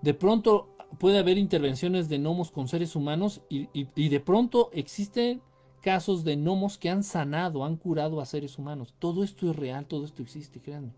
De 0.02 0.14
pronto 0.14 0.76
puede 1.00 1.20
haber 1.20 1.38
intervenciones 1.38 2.10
de 2.10 2.18
gnomos 2.18 2.52
con 2.52 2.68
seres 2.68 2.96
humanos 2.96 3.42
y, 3.50 4.10
de 4.10 4.20
pronto 4.20 4.70
existen 4.74 5.42
casos 5.82 6.24
de 6.24 6.36
gnomos 6.36 6.78
que 6.78 6.90
han 6.90 7.04
sanado, 7.04 7.64
han 7.64 7.78
curado 7.78 8.20
a 8.20 8.26
seres 8.26 8.58
humanos. 8.58 8.94
Todo 9.00 9.24
esto 9.24 9.50
es 9.50 9.56
real, 9.56 9.86
todo 9.86 10.06
esto 10.06 10.22
existe, 10.22 10.60
créanme. 10.60 10.94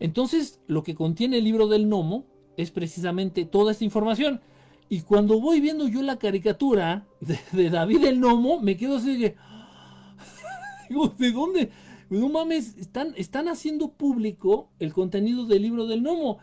Entonces, 0.00 0.60
lo 0.66 0.82
que 0.82 0.94
contiene 0.94 1.38
el 1.38 1.44
libro 1.44 1.68
del 1.68 1.86
gnomo 1.86 2.24
es 2.56 2.70
precisamente 2.70 3.44
toda 3.44 3.72
esta 3.72 3.84
información. 3.84 4.40
Y 4.88 5.00
cuando 5.00 5.40
voy 5.40 5.60
viendo 5.60 5.88
yo 5.88 6.02
la 6.02 6.18
caricatura 6.18 7.06
de, 7.20 7.70
David 7.70 8.04
el 8.04 8.18
Gnomo, 8.18 8.60
me 8.60 8.76
quedo 8.76 8.96
así 8.96 9.16
de 9.16 9.36
¿de 11.18 11.32
dónde? 11.32 11.70
No 12.10 12.28
mames, 12.28 12.76
están, 12.76 13.14
están 13.16 13.48
haciendo 13.48 13.88
público 13.92 14.68
el 14.78 14.92
contenido 14.92 15.46
del 15.46 15.62
libro 15.62 15.86
del 15.86 16.02
gnomo. 16.02 16.40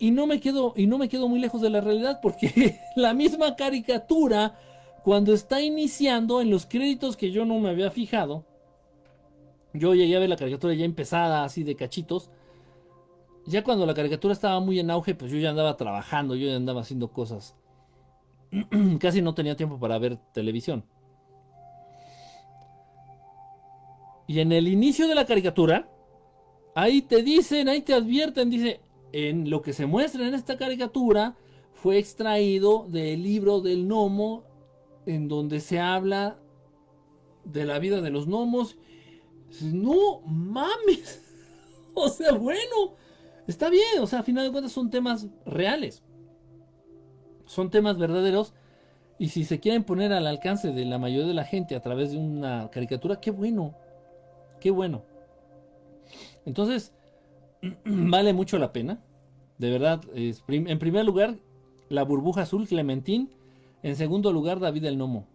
Y 0.00 0.10
no 0.10 0.26
me 0.26 0.40
quedo, 0.40 0.74
y 0.76 0.88
no 0.88 0.98
me 0.98 1.08
quedo 1.08 1.28
muy 1.28 1.38
lejos 1.38 1.60
de 1.60 1.70
la 1.70 1.80
realidad, 1.80 2.18
porque 2.20 2.80
la 2.96 3.14
misma 3.14 3.54
caricatura, 3.54 4.58
cuando 5.04 5.34
está 5.34 5.60
iniciando 5.60 6.40
en 6.40 6.50
los 6.50 6.66
créditos 6.66 7.16
que 7.16 7.30
yo 7.30 7.44
no 7.44 7.60
me 7.60 7.70
había 7.70 7.92
fijado, 7.92 8.44
yo 9.72 9.94
llegué 9.94 10.16
a 10.16 10.18
ver 10.18 10.28
la 10.28 10.36
caricatura 10.36 10.74
ya 10.74 10.84
empezada, 10.84 11.44
así 11.44 11.62
de 11.62 11.76
cachitos. 11.76 12.28
Ya 13.46 13.64
cuando 13.64 13.86
la 13.86 13.94
caricatura 13.94 14.34
estaba 14.34 14.60
muy 14.60 14.78
en 14.78 14.90
auge, 14.90 15.14
pues 15.14 15.30
yo 15.30 15.38
ya 15.38 15.50
andaba 15.50 15.76
trabajando, 15.76 16.34
yo 16.34 16.48
ya 16.48 16.56
andaba 16.56 16.82
haciendo 16.82 17.12
cosas. 17.12 17.56
Casi 19.00 19.22
no 19.22 19.34
tenía 19.34 19.56
tiempo 19.56 19.78
para 19.78 19.98
ver 19.98 20.16
televisión. 20.32 20.84
Y 24.26 24.40
en 24.40 24.52
el 24.52 24.68
inicio 24.68 25.08
de 25.08 25.14
la 25.14 25.26
caricatura, 25.26 25.88
ahí 26.74 27.02
te 27.02 27.22
dicen, 27.22 27.68
ahí 27.68 27.82
te 27.82 27.94
advierten, 27.94 28.50
dice, 28.50 28.80
en 29.12 29.50
lo 29.50 29.60
que 29.60 29.72
se 29.72 29.86
muestra 29.86 30.26
en 30.26 30.34
esta 30.34 30.56
caricatura 30.56 31.36
fue 31.74 31.98
extraído 31.98 32.86
del 32.88 33.22
libro 33.22 33.60
del 33.60 33.86
gnomo, 33.86 34.44
en 35.04 35.28
donde 35.28 35.60
se 35.60 35.80
habla 35.80 36.38
de 37.44 37.64
la 37.64 37.78
vida 37.78 38.00
de 38.00 38.10
los 38.10 38.26
gnomos. 38.26 38.76
No 39.60 40.20
mames. 40.20 41.20
O 41.94 42.08
sea, 42.08 42.32
bueno, 42.32 42.94
está 43.46 43.70
bien, 43.70 44.00
o 44.00 44.06
sea, 44.06 44.20
a 44.20 44.22
final 44.22 44.44
de 44.44 44.52
cuentas 44.52 44.72
son 44.72 44.90
temas 44.90 45.26
reales. 45.44 46.02
Son 47.46 47.70
temas 47.70 47.98
verdaderos. 47.98 48.54
Y 49.18 49.28
si 49.28 49.44
se 49.44 49.60
quieren 49.60 49.84
poner 49.84 50.12
al 50.12 50.26
alcance 50.26 50.72
de 50.72 50.84
la 50.84 50.98
mayoría 50.98 51.26
de 51.26 51.34
la 51.34 51.44
gente 51.44 51.76
a 51.76 51.80
través 51.80 52.10
de 52.10 52.18
una 52.18 52.70
caricatura, 52.70 53.20
qué 53.20 53.30
bueno. 53.30 53.74
Qué 54.60 54.70
bueno. 54.70 55.04
Entonces, 56.44 56.94
vale 57.84 58.32
mucho 58.32 58.58
la 58.58 58.72
pena. 58.72 59.00
De 59.58 59.70
verdad, 59.70 60.00
en 60.14 60.78
primer 60.78 61.04
lugar, 61.04 61.36
la 61.88 62.02
burbuja 62.02 62.42
azul 62.42 62.66
Clementín. 62.66 63.30
En 63.82 63.96
segundo 63.96 64.32
lugar, 64.32 64.60
David 64.60 64.86
el 64.86 64.98
Nomo. 64.98 65.26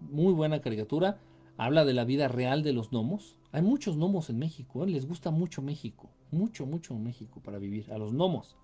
Muy 0.00 0.32
buena 0.32 0.60
caricatura. 0.60 1.20
Habla 1.56 1.84
de 1.84 1.94
la 1.94 2.04
vida 2.04 2.28
real 2.28 2.62
de 2.62 2.72
los 2.72 2.90
gnomos. 2.90 3.38
Hay 3.52 3.62
muchos 3.62 3.96
gnomos 3.96 4.30
en 4.30 4.38
México. 4.38 4.84
¿eh? 4.84 4.88
Les 4.88 5.06
gusta 5.06 5.30
mucho 5.30 5.62
México. 5.62 6.10
Mucho, 6.32 6.66
mucho 6.66 6.94
México 6.94 7.40
para 7.40 7.58
vivir. 7.58 7.92
A 7.92 7.98
los 7.98 8.12
gnomos. 8.12 8.56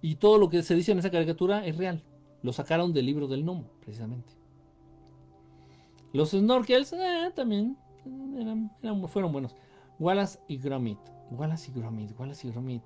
Y 0.00 0.14
todo 0.14 0.38
lo 0.38 0.48
que 0.48 0.62
se 0.62 0.74
dice 0.74 0.92
en 0.92 0.98
esa 0.98 1.10
caricatura 1.10 1.66
es 1.66 1.76
real. 1.76 2.02
Lo 2.42 2.52
sacaron 2.52 2.92
del 2.92 3.06
libro 3.06 3.28
del 3.28 3.44
gnomo, 3.44 3.66
precisamente. 3.80 4.32
Los 6.12 6.30
snorkels, 6.30 6.92
eh, 6.94 7.30
también 7.34 7.76
fueron 9.08 9.32
buenos. 9.32 9.54
Wallace 9.98 10.38
y 10.48 10.56
Gromit. 10.56 10.98
Wallace 11.30 11.70
y 11.70 11.74
Gromit, 11.74 12.18
Wallace 12.18 12.48
y 12.48 12.50
Gromit. 12.50 12.82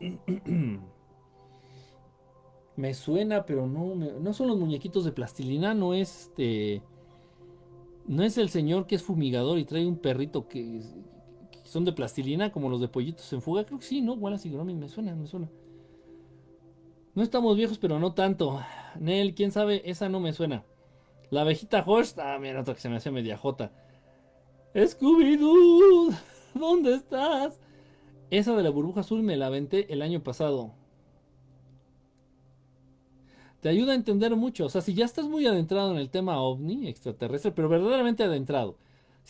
me 2.76 2.94
suena, 2.94 3.44
pero 3.44 3.66
no, 3.66 3.94
no 3.94 4.32
son 4.32 4.48
los 4.48 4.58
muñequitos 4.58 5.04
de 5.04 5.12
plastilina, 5.12 5.74
no 5.74 5.94
es 5.94 6.28
este. 6.28 6.82
No 8.06 8.22
es 8.22 8.38
el 8.38 8.48
señor 8.48 8.86
que 8.86 8.94
es 8.96 9.02
fumigador 9.02 9.58
y 9.58 9.64
trae 9.64 9.86
un 9.86 9.98
perrito 9.98 10.48
que, 10.48 10.82
son 11.70 11.84
de 11.84 11.92
plastilina, 11.92 12.50
como 12.50 12.68
los 12.68 12.80
de 12.80 12.88
pollitos 12.88 13.32
en 13.32 13.42
fuga. 13.42 13.62
Creo 13.62 13.78
que 13.78 13.84
sí, 13.84 14.00
¿no? 14.00 14.14
Wallace 14.14 14.48
y 14.48 14.50
Gromit, 14.50 14.76
me 14.76 14.88
suena, 14.88 15.14
me 15.14 15.28
suena. 15.28 15.48
No 17.14 17.22
estamos 17.22 17.56
viejos, 17.56 17.78
pero 17.78 18.00
no 18.00 18.12
tanto. 18.12 18.60
Nel, 18.98 19.36
quién 19.36 19.52
sabe, 19.52 19.88
esa 19.88 20.08
no 20.08 20.18
me 20.18 20.32
suena. 20.32 20.64
La 21.30 21.42
abejita 21.42 21.84
Horst, 21.86 22.18
ah, 22.18 22.38
mira, 22.40 22.60
otra 22.60 22.74
que 22.74 22.80
se 22.80 22.88
me 22.88 22.96
hace 22.96 23.12
media 23.12 23.36
jota. 23.36 23.70
Scooby-Doo, 24.74 26.12
¿dónde 26.54 26.94
estás? 26.94 27.60
Esa 28.30 28.56
de 28.56 28.64
la 28.64 28.70
burbuja 28.70 29.00
azul 29.02 29.22
me 29.22 29.36
la 29.36 29.46
aventé 29.46 29.92
el 29.92 30.02
año 30.02 30.24
pasado. 30.24 30.72
Te 33.60 33.68
ayuda 33.68 33.92
a 33.92 33.94
entender 33.94 34.34
mucho. 34.34 34.64
O 34.66 34.70
sea, 34.70 34.80
si 34.80 34.94
ya 34.94 35.04
estás 35.04 35.26
muy 35.26 35.46
adentrado 35.46 35.92
en 35.92 35.98
el 35.98 36.10
tema 36.10 36.40
ovni, 36.40 36.88
extraterrestre, 36.88 37.52
pero 37.52 37.68
verdaderamente 37.68 38.24
adentrado, 38.24 38.76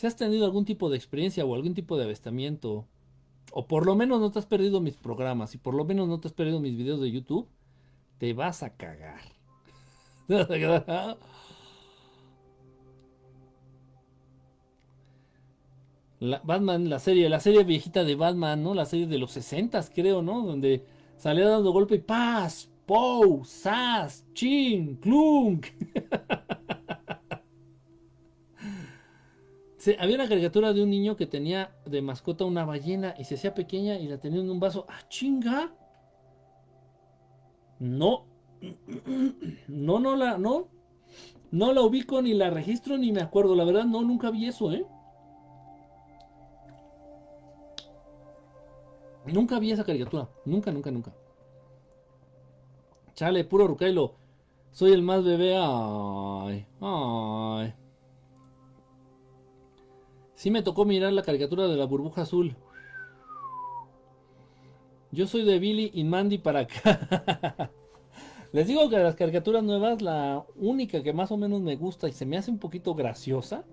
si 0.01 0.07
has 0.07 0.15
tenido 0.15 0.45
algún 0.45 0.65
tipo 0.65 0.89
de 0.89 0.97
experiencia 0.97 1.45
o 1.45 1.53
algún 1.53 1.75
tipo 1.75 1.95
de 1.95 2.05
avistamiento, 2.05 2.87
o 3.51 3.67
por 3.67 3.85
lo 3.85 3.93
menos 3.93 4.19
no 4.19 4.31
te 4.31 4.39
has 4.39 4.47
perdido 4.47 4.81
mis 4.81 4.97
programas, 4.97 5.53
y 5.53 5.59
por 5.59 5.75
lo 5.75 5.85
menos 5.85 6.07
no 6.07 6.19
te 6.19 6.27
has 6.27 6.33
perdido 6.33 6.59
mis 6.59 6.75
videos 6.75 6.99
de 7.01 7.11
YouTube, 7.11 7.47
te 8.17 8.33
vas 8.33 8.63
a 8.63 8.75
cagar. 8.75 9.21
Batman, 16.19 16.89
la 16.89 16.97
serie, 16.97 17.29
la 17.29 17.39
serie 17.39 17.63
viejita 17.63 18.03
de 18.03 18.15
Batman, 18.15 18.63
¿no? 18.63 18.73
La 18.73 18.87
serie 18.87 19.05
de 19.05 19.19
los 19.19 19.33
60 19.33 19.87
creo, 19.93 20.23
¿no? 20.23 20.41
Donde 20.43 20.83
salía 21.17 21.47
dando 21.47 21.71
golpe 21.71 21.93
y 21.93 21.99
paz, 21.99 22.71
pow, 22.87 23.45
sas, 23.45 24.25
chin, 24.33 24.95
clunk. 24.95 25.67
había 29.99 30.15
una 30.15 30.29
caricatura 30.29 30.73
de 30.73 30.83
un 30.83 30.89
niño 30.89 31.15
que 31.15 31.25
tenía 31.25 31.71
de 31.85 32.01
mascota 32.01 32.45
una 32.45 32.65
ballena 32.65 33.15
y 33.17 33.23
se 33.23 33.35
hacía 33.35 33.53
pequeña 33.53 33.95
y 33.97 34.07
la 34.07 34.19
tenía 34.19 34.41
en 34.41 34.49
un 34.49 34.59
vaso. 34.59 34.85
¡Ah, 34.87 35.01
chinga! 35.09 35.73
No. 37.79 38.25
No, 39.67 39.99
no 39.99 40.15
la, 40.15 40.37
no. 40.37 40.67
No 41.51 41.73
la 41.73 41.81
ubico 41.81 42.21
ni 42.21 42.33
la 42.33 42.49
registro 42.49 42.97
ni 42.97 43.11
me 43.11 43.21
acuerdo. 43.21 43.55
La 43.55 43.63
verdad, 43.63 43.85
no, 43.85 44.01
nunca 44.01 44.29
vi 44.29 44.47
eso, 44.47 44.71
¿eh? 44.71 44.85
Nunca 49.25 49.59
vi 49.59 49.71
esa 49.71 49.83
caricatura. 49.83 50.29
Nunca, 50.45 50.71
nunca, 50.71 50.91
nunca. 50.91 51.11
Chale, 53.15 53.43
puro 53.45 53.67
Rucailo. 53.67 54.15
Soy 54.71 54.93
el 54.93 55.01
más 55.01 55.23
bebé. 55.23 55.55
Ay, 55.57 56.65
ay. 56.81 57.73
Sí 60.41 60.49
me 60.49 60.63
tocó 60.63 60.85
mirar 60.85 61.13
la 61.13 61.21
caricatura 61.21 61.67
de 61.67 61.77
la 61.77 61.85
burbuja 61.85 62.23
azul. 62.23 62.55
Yo 65.11 65.27
soy 65.27 65.45
de 65.45 65.59
Billy 65.59 65.91
y 65.93 66.03
Mandy 66.03 66.39
para 66.39 66.61
acá. 66.61 67.69
Les 68.51 68.65
digo 68.65 68.89
que 68.89 68.97
de 68.97 69.03
las 69.03 69.13
caricaturas 69.13 69.63
nuevas, 69.63 70.01
la 70.01 70.43
única 70.55 71.03
que 71.03 71.13
más 71.13 71.31
o 71.31 71.37
menos 71.37 71.61
me 71.61 71.75
gusta 71.75 72.09
y 72.09 72.13
se 72.13 72.25
me 72.25 72.39
hace 72.39 72.49
un 72.49 72.57
poquito 72.57 72.95
graciosa 72.95 73.65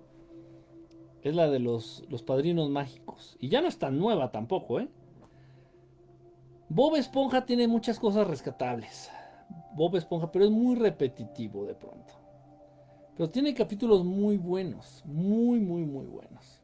es 1.23 1.33
la 1.33 1.49
de 1.49 1.57
los, 1.57 2.03
los 2.07 2.21
padrinos 2.21 2.69
mágicos. 2.69 3.35
Y 3.39 3.49
ya 3.49 3.61
no 3.61 3.67
es 3.67 3.79
tan 3.79 3.97
nueva 3.97 4.31
tampoco, 4.31 4.79
¿eh? 4.79 4.89
Bob 6.69 6.97
Esponja 6.97 7.47
tiene 7.47 7.67
muchas 7.67 7.99
cosas 7.99 8.27
rescatables. 8.27 9.09
Bob 9.73 9.95
Esponja, 9.95 10.31
pero 10.31 10.45
es 10.45 10.51
muy 10.51 10.75
repetitivo 10.75 11.65
de 11.65 11.73
pronto. 11.73 12.13
Pero 13.17 13.27
tiene 13.27 13.55
capítulos 13.55 14.05
muy 14.05 14.37
buenos, 14.37 15.01
muy, 15.03 15.59
muy, 15.59 15.83
muy 15.83 16.05
buenos. 16.05 16.58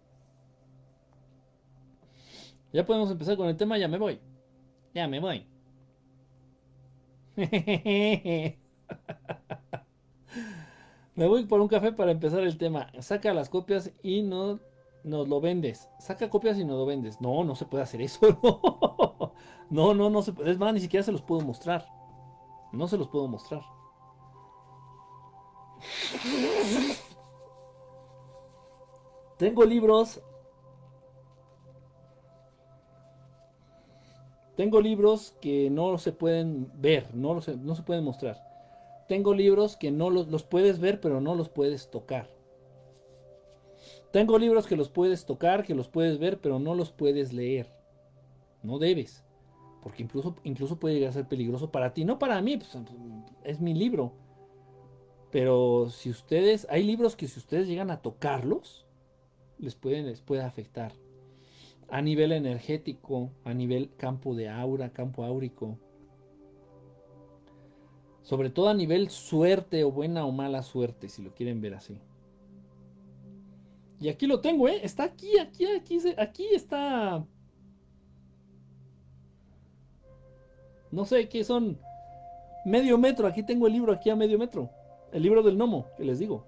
Ya 2.73 2.85
podemos 2.85 3.09
empezar 3.11 3.37
con 3.37 3.47
el 3.47 3.57
tema, 3.57 3.77
ya 3.77 3.87
me 3.87 3.97
voy. 3.97 4.19
Ya 4.93 5.07
me 5.07 5.19
voy. 5.19 5.45
me 11.15 11.27
voy 11.27 11.45
por 11.45 11.61
un 11.61 11.67
café 11.67 11.91
para 11.91 12.11
empezar 12.11 12.43
el 12.43 12.57
tema. 12.57 12.91
Saca 12.99 13.33
las 13.33 13.49
copias 13.49 13.91
y 14.03 14.21
no 14.21 14.59
nos 15.03 15.27
lo 15.27 15.41
vendes. 15.41 15.89
Saca 15.99 16.29
copias 16.29 16.57
y 16.57 16.65
nos 16.65 16.77
lo 16.77 16.85
vendes. 16.85 17.21
No, 17.21 17.43
no 17.43 17.55
se 17.55 17.65
puede 17.65 17.83
hacer 17.83 18.01
eso. 18.01 18.39
No, 19.67 19.95
no, 19.95 20.11
no, 20.11 20.21
se 20.21 20.31
puede. 20.31 20.51
Es 20.51 20.59
más, 20.59 20.75
ni 20.75 20.79
siquiera 20.79 21.03
se 21.03 21.11
los 21.11 21.23
puedo 21.23 21.41
mostrar. 21.41 21.87
No 22.71 22.87
se 22.87 22.97
los 22.97 23.07
puedo 23.07 23.27
mostrar. 23.27 23.63
Tengo 29.37 29.65
libros 29.65 30.21
Tengo 34.55 34.79
libros 34.79 35.35
que 35.41 35.69
no 35.69 35.97
se 35.97 36.13
pueden 36.13 36.71
ver, 36.75 37.13
no, 37.13 37.41
se, 37.41 37.57
no 37.57 37.75
se 37.75 37.83
pueden 37.83 38.03
mostrar. 38.03 38.41
Tengo 39.07 39.33
libros 39.33 39.75
que 39.75 39.91
no 39.91 40.09
los, 40.09 40.27
los, 40.27 40.43
puedes 40.43 40.79
ver, 40.79 41.01
pero 41.01 41.19
no 41.19 41.35
los 41.35 41.49
puedes 41.49 41.91
tocar. 41.91 42.29
Tengo 44.11 44.39
libros 44.39 44.65
que 44.65 44.77
los 44.77 44.89
puedes 44.89 45.25
tocar, 45.25 45.65
que 45.65 45.75
los 45.75 45.89
puedes 45.89 46.19
ver, 46.19 46.39
pero 46.39 46.57
no 46.57 46.73
los 46.73 46.91
puedes 46.91 47.33
leer. 47.33 47.67
No 48.63 48.79
debes. 48.79 49.25
Porque 49.83 50.03
incluso, 50.03 50.35
incluso 50.43 50.79
puede 50.79 50.95
llegar 50.95 51.09
a 51.09 51.13
ser 51.13 51.27
peligroso 51.27 51.69
para 51.69 51.93
ti. 51.93 52.05
No 52.05 52.17
para 52.17 52.41
mí, 52.41 52.57
pues, 52.57 52.77
es 53.43 53.59
mi 53.59 53.73
libro. 53.73 54.13
Pero 55.31 55.89
si 55.89 56.09
ustedes, 56.09 56.65
hay 56.69 56.83
libros 56.83 57.17
que 57.17 57.27
si 57.27 57.39
ustedes 57.39 57.67
llegan 57.67 57.91
a 57.91 58.01
tocarlos, 58.01 58.85
les, 59.57 59.75
pueden, 59.75 60.05
les 60.05 60.21
puede 60.21 60.43
afectar 60.43 60.93
a 61.89 62.01
nivel 62.01 62.31
energético, 62.31 63.31
a 63.43 63.53
nivel 63.53 63.91
campo 63.97 64.35
de 64.35 64.49
aura, 64.49 64.91
campo 64.91 65.23
áurico. 65.23 65.77
Sobre 68.21 68.49
todo 68.49 68.69
a 68.69 68.73
nivel 68.73 69.09
suerte 69.09 69.83
o 69.83 69.91
buena 69.91 70.25
o 70.25 70.31
mala 70.31 70.63
suerte, 70.63 71.09
si 71.09 71.21
lo 71.21 71.33
quieren 71.33 71.61
ver 71.61 71.75
así. 71.75 71.99
Y 73.99 74.09
aquí 74.09 74.27
lo 74.27 74.41
tengo, 74.41 74.67
¿eh? 74.67 74.79
Está 74.83 75.03
aquí, 75.03 75.37
aquí, 75.37 75.65
aquí, 75.65 75.99
aquí 76.17 76.47
está. 76.53 77.25
No 80.91 81.05
sé 81.05 81.29
qué 81.29 81.43
son. 81.43 81.77
Medio 82.65 82.97
metro, 82.97 83.27
aquí 83.27 83.43
tengo 83.43 83.67
el 83.67 83.73
libro, 83.73 83.93
aquí 83.93 84.09
a 84.09 84.15
medio 84.15 84.39
metro. 84.39 84.69
El 85.11 85.23
libro 85.23 85.43
del 85.43 85.55
gnomo, 85.55 85.87
que 85.95 86.03
les 86.03 86.19
digo. 86.19 86.45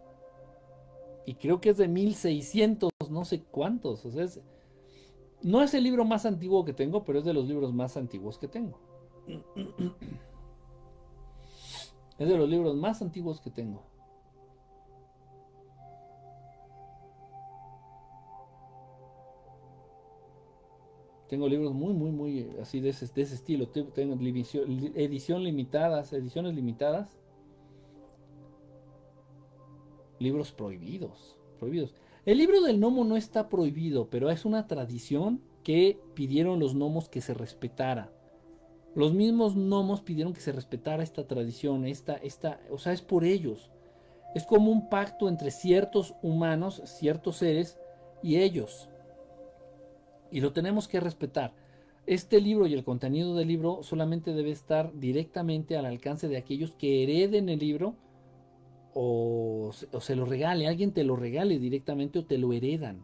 Y 1.26 1.36
creo 1.36 1.62
que 1.62 1.70
es 1.70 1.78
de 1.78 1.88
1600, 1.88 2.90
no 3.10 3.24
sé 3.24 3.44
cuántos. 3.44 4.06
O 4.06 4.12
sea, 4.12 4.24
es, 4.24 4.42
no 5.44 5.62
es 5.62 5.74
el 5.74 5.84
libro 5.84 6.06
más 6.06 6.26
antiguo 6.26 6.66
que 6.66 6.74
tengo, 6.74 7.04
pero 7.04 7.20
es 7.20 7.26
de 7.26 7.34
los 7.34 7.48
libros 7.48 7.74
más 7.74 7.98
antiguos 7.98 8.38
que 8.38 8.48
tengo. 8.48 8.80
Es 12.18 12.28
de 12.28 12.36
los 12.36 12.50
libros 12.50 12.76
más 12.76 13.04
antiguos 13.04 13.40
que 13.40 13.52
tengo. 13.52 13.84
Tengo 21.28 21.48
libros 21.48 21.74
muy, 21.74 21.94
muy, 21.94 22.12
muy 22.12 22.50
así 22.62 22.80
de 22.80 22.90
ese, 22.90 23.06
estilo. 23.06 23.68
Tengo 23.68 24.16
edición 24.16 25.44
limitadas, 25.44 26.14
ediciones 26.14 26.56
limitadas. 26.56 27.16
Libros 30.20 30.52
prohibidos, 30.52 31.38
prohibidos. 31.60 31.94
El 32.28 32.40
libro 32.40 32.60
del 32.60 32.78
gnomo 32.78 33.06
no 33.06 33.16
está 33.16 33.48
prohibido, 33.48 34.10
pero 34.10 34.30
es 34.30 34.44
una 34.44 34.68
tradición 34.68 35.42
que 35.64 35.98
pidieron 36.14 36.60
los 36.60 36.76
gnomos 36.76 37.08
que 37.08 37.22
se 37.22 37.34
respetara. 37.34 38.12
Los 38.96 39.14
mismos 39.14 39.56
gnomos 39.56 40.02
pidieron 40.02 40.34
que 40.34 40.42
se 40.42 40.52
respetara 40.52 41.04
esta 41.04 41.26
tradición, 41.26 41.86
esta, 41.86 42.16
esta, 42.16 42.60
o 42.70 42.80
sea, 42.80 42.92
es 42.92 43.02
por 43.02 43.24
ellos. 43.24 43.72
Es 44.36 44.46
como 44.46 44.74
un 44.74 44.90
pacto 44.90 45.30
entre 45.30 45.52
ciertos 45.52 46.16
humanos, 46.22 46.82
ciertos 46.84 47.38
seres 47.38 47.80
y 48.22 48.36
ellos. 48.36 48.90
Y 50.30 50.42
lo 50.42 50.52
tenemos 50.52 50.90
que 50.90 51.00
respetar. 51.00 51.54
Este 52.08 52.42
libro 52.42 52.68
y 52.68 52.74
el 52.74 52.84
contenido 52.84 53.36
del 53.36 53.48
libro 53.48 53.84
solamente 53.84 54.34
debe 54.34 54.52
estar 54.52 54.92
directamente 55.00 55.78
al 55.78 55.86
alcance 55.86 56.28
de 56.28 56.36
aquellos 56.36 56.76
que 56.76 57.04
hereden 57.04 57.48
el 57.48 57.60
libro 57.60 57.96
o, 59.00 59.72
se 59.74 60.16
lo 60.16 60.26
regale, 60.26 60.68
alguien 60.68 60.92
te 60.92 61.04
lo 61.04 61.16
regale 61.16 61.60
directamente 61.60 62.18
o 62.18 62.26
te 62.26 62.40
lo 62.40 62.52
heredan. 62.52 63.04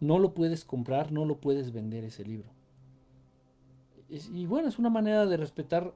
No 0.00 0.18
lo 0.18 0.34
puedes 0.34 0.64
comprar, 0.64 1.12
no 1.12 1.24
lo 1.24 1.36
puedes 1.36 1.72
vender 1.72 2.02
ese 2.02 2.24
libro. 2.24 2.48
y 4.08 4.46
bueno, 4.46 4.68
es 4.68 4.78
una 4.80 4.90
manera 4.90 5.24
de 5.26 5.36
respetar 5.36 5.94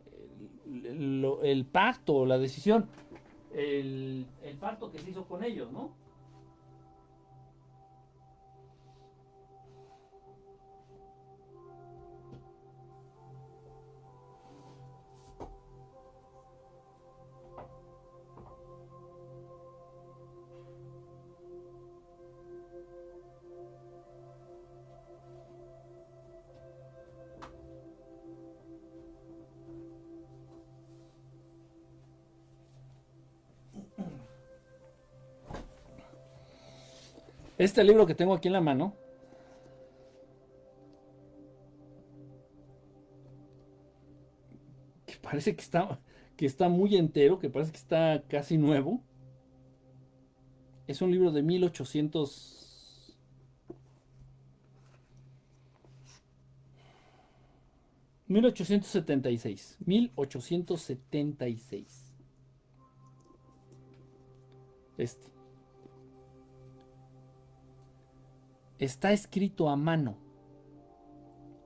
el, 0.66 1.26
el 1.42 1.64
pacto, 1.64 2.26
la 2.26 2.38
decisión, 2.38 2.86
el, 3.52 4.26
el 4.44 4.56
pacto 4.58 4.92
que 4.92 5.00
se 5.00 5.10
hizo 5.10 5.24
con 5.24 5.42
ellos, 5.42 5.72
¿no? 5.72 5.90
Este 37.62 37.84
libro 37.84 38.06
que 38.06 38.14
tengo 38.16 38.34
aquí 38.34 38.48
en 38.48 38.54
la 38.54 38.60
mano. 38.60 38.96
Que 45.06 45.14
parece 45.22 45.54
que 45.54 45.62
está, 45.62 46.00
que 46.36 46.46
está 46.46 46.68
muy 46.68 46.96
entero, 46.96 47.38
que 47.38 47.50
parece 47.50 47.70
que 47.70 47.78
está 47.78 48.24
casi 48.26 48.58
nuevo. 48.58 49.00
Es 50.88 51.02
un 51.02 51.12
libro 51.12 51.30
de 51.30 51.44
1800. 51.44 53.16
1876. 58.26 59.78
1876. 59.86 62.12
Este. 64.98 65.31
Está 68.84 69.12
escrito 69.12 69.68
a 69.68 69.76
mano. 69.76 70.16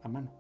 A 0.03 0.09
mano. 0.09 0.31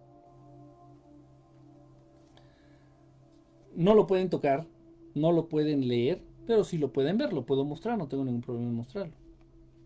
No 3.74 3.94
lo 3.94 4.06
pueden 4.06 4.30
tocar, 4.30 4.66
no 5.14 5.32
lo 5.32 5.48
pueden 5.48 5.88
leer, 5.88 6.22
pero 6.46 6.64
sí 6.64 6.78
lo 6.78 6.92
pueden 6.92 7.18
ver, 7.18 7.32
lo 7.32 7.44
puedo 7.44 7.64
mostrar, 7.64 7.98
no 7.98 8.08
tengo 8.08 8.24
ningún 8.24 8.40
problema 8.40 8.68
en 8.68 8.74
mostrarlo. 8.74 9.14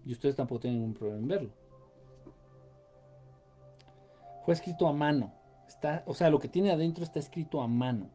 Y 0.04 0.12
ustedes 0.12 0.36
tampoco 0.36 0.60
tienen 0.60 0.80
ningún 0.80 0.94
problema 0.94 1.20
en 1.20 1.28
verlo. 1.28 1.50
Fue 4.44 4.54
escrito 4.54 4.86
a 4.88 4.92
mano. 4.92 5.32
Está, 5.66 6.02
o 6.06 6.14
sea, 6.14 6.30
lo 6.30 6.38
que 6.38 6.48
tiene 6.48 6.70
adentro 6.70 7.04
está 7.04 7.18
escrito 7.18 7.60
a 7.62 7.68
mano. 7.68 8.10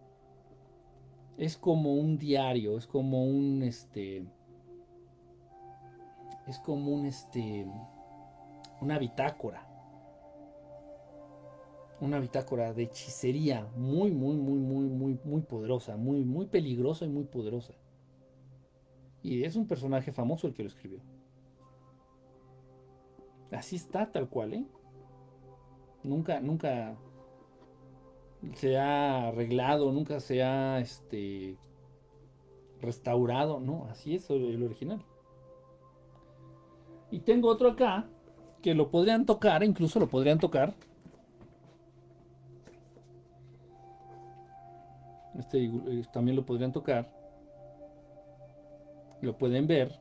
Es 1.37 1.57
como 1.57 1.95
un 1.95 2.17
diario, 2.17 2.77
es 2.77 2.87
como 2.87 3.25
un 3.25 3.63
este 3.63 4.25
es 6.47 6.59
como 6.59 6.93
un 6.93 7.05
este 7.05 7.65
una 8.85 8.99
bitácora. 8.99 9.67
Una 11.99 12.19
bitácora 12.19 12.71
de 12.73 12.83
hechicería 12.83 13.67
muy, 13.75 14.11
muy, 14.11 14.37
muy, 14.37 14.59
muy, 14.59 14.87
muy, 14.87 15.19
muy 15.23 15.41
poderosa, 15.41 15.97
muy, 15.97 16.23
muy 16.23 16.45
peligrosa 16.45 17.05
y 17.05 17.09
muy 17.09 17.23
poderosa. 17.23 17.73
Y 19.23 19.43
es 19.43 19.55
un 19.55 19.65
personaje 19.65 20.11
famoso 20.11 20.45
el 20.45 20.53
que 20.53 20.61
lo 20.61 20.69
escribió. 20.69 20.99
Así 23.51 23.75
está, 23.75 24.11
tal 24.11 24.29
cual, 24.29 24.53
¿eh? 24.53 24.65
Nunca, 26.03 26.39
nunca 26.41 26.95
se 28.53 28.77
ha 28.77 29.29
arreglado, 29.29 29.91
nunca 29.91 30.19
se 30.19 30.43
ha 30.43 30.79
este, 30.79 31.57
restaurado, 32.81 33.59
no, 33.59 33.85
así 33.85 34.13
es 34.13 34.29
el 34.29 34.61
original. 34.61 35.03
Y 37.09 37.21
tengo 37.21 37.49
otro 37.49 37.71
acá 37.71 38.09
que 38.65 38.73
lo 38.73 38.89
podrían 38.89 39.27
tocar, 39.27 39.63
incluso 39.63 39.99
lo 39.99 40.09
podrían 40.09 40.39
tocar. 40.39 40.73
Este 45.37 45.65
eh, 45.65 46.03
también 46.11 46.35
lo 46.35 46.47
podrían 46.47 46.71
tocar. 46.71 47.13
Lo 49.21 49.37
pueden 49.37 49.67
ver. 49.67 49.99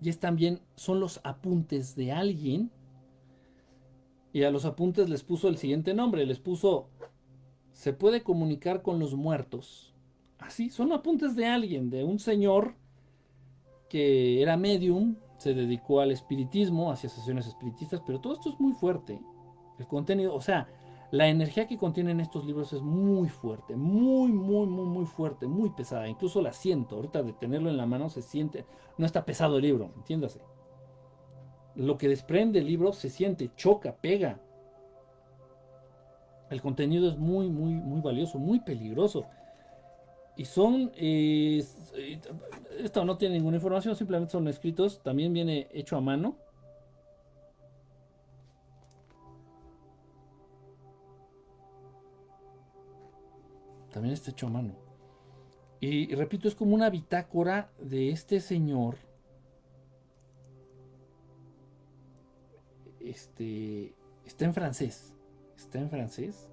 Y 0.00 0.08
es 0.08 0.18
también, 0.18 0.60
son 0.74 0.98
los 0.98 1.20
apuntes 1.22 1.94
de 1.94 2.10
alguien. 2.10 2.72
Y 4.32 4.42
a 4.42 4.50
los 4.50 4.64
apuntes 4.64 5.08
les 5.08 5.22
puso 5.22 5.46
el 5.46 5.58
siguiente 5.58 5.94
nombre. 5.94 6.26
Les 6.26 6.40
puso, 6.40 6.88
se 7.70 7.92
puede 7.92 8.24
comunicar 8.24 8.82
con 8.82 8.98
los 8.98 9.14
muertos. 9.14 9.94
Así, 10.40 10.70
son 10.70 10.92
apuntes 10.92 11.36
de 11.36 11.46
alguien, 11.46 11.88
de 11.88 12.02
un 12.02 12.18
señor 12.18 12.74
que 13.88 14.42
era 14.42 14.56
medium, 14.56 15.16
se 15.38 15.54
dedicó 15.54 16.00
al 16.00 16.10
espiritismo, 16.10 16.90
hacía 16.90 17.10
sesiones 17.10 17.46
espiritistas, 17.46 18.02
pero 18.04 18.20
todo 18.20 18.34
esto 18.34 18.50
es 18.50 18.58
muy 18.58 18.72
fuerte. 18.72 19.20
El 19.78 19.86
contenido, 19.86 20.34
o 20.34 20.40
sea, 20.40 20.68
la 21.10 21.28
energía 21.28 21.68
que 21.68 21.78
contienen 21.78 22.20
estos 22.20 22.44
libros 22.44 22.72
es 22.72 22.82
muy 22.82 23.28
fuerte, 23.28 23.76
muy, 23.76 24.32
muy, 24.32 24.66
muy, 24.66 24.86
muy 24.86 25.06
fuerte, 25.06 25.46
muy 25.46 25.70
pesada. 25.70 26.08
Incluso 26.08 26.42
la 26.42 26.52
siento. 26.52 26.96
Ahorita 26.96 27.22
de 27.22 27.32
tenerlo 27.32 27.70
en 27.70 27.76
la 27.76 27.86
mano 27.86 28.10
se 28.10 28.22
siente. 28.22 28.66
No 28.98 29.06
está 29.06 29.24
pesado 29.24 29.56
el 29.56 29.62
libro, 29.62 29.92
entiéndase. 29.96 30.40
Lo 31.76 31.96
que 31.96 32.08
desprende 32.08 32.58
el 32.58 32.66
libro 32.66 32.92
se 32.92 33.10
siente, 33.10 33.52
choca, 33.54 33.96
pega. 33.96 34.40
El 36.50 36.60
contenido 36.60 37.08
es 37.08 37.18
muy, 37.18 37.48
muy, 37.50 37.74
muy 37.74 38.00
valioso, 38.00 38.38
muy 38.38 38.60
peligroso. 38.60 39.26
Y 40.36 40.44
son, 40.44 40.92
eh, 40.96 41.64
esto 42.78 43.04
no 43.04 43.16
tiene 43.16 43.36
ninguna 43.36 43.56
información, 43.56 43.96
simplemente 43.96 44.32
son 44.32 44.46
escritos, 44.48 45.02
también 45.02 45.32
viene 45.32 45.68
hecho 45.72 45.96
a 45.96 46.00
mano. 46.00 46.36
También 53.90 54.12
está 54.12 54.30
hecho 54.30 54.46
a 54.46 54.50
mano. 54.50 54.74
Y, 55.80 56.14
repito, 56.14 56.48
es 56.48 56.54
como 56.54 56.74
una 56.74 56.90
bitácora 56.90 57.70
de 57.78 58.10
este 58.10 58.40
señor. 58.40 58.96
Este 63.00 63.94
está 64.26 64.44
en 64.44 64.52
francés. 64.52 65.14
Está 65.56 65.78
en 65.78 65.88
francés. 65.88 66.50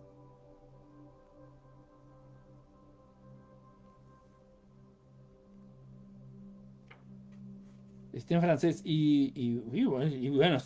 Está 8.14 8.36
en 8.36 8.42
francés. 8.42 8.82
Y, 8.86 9.58
bueno, 9.86 10.58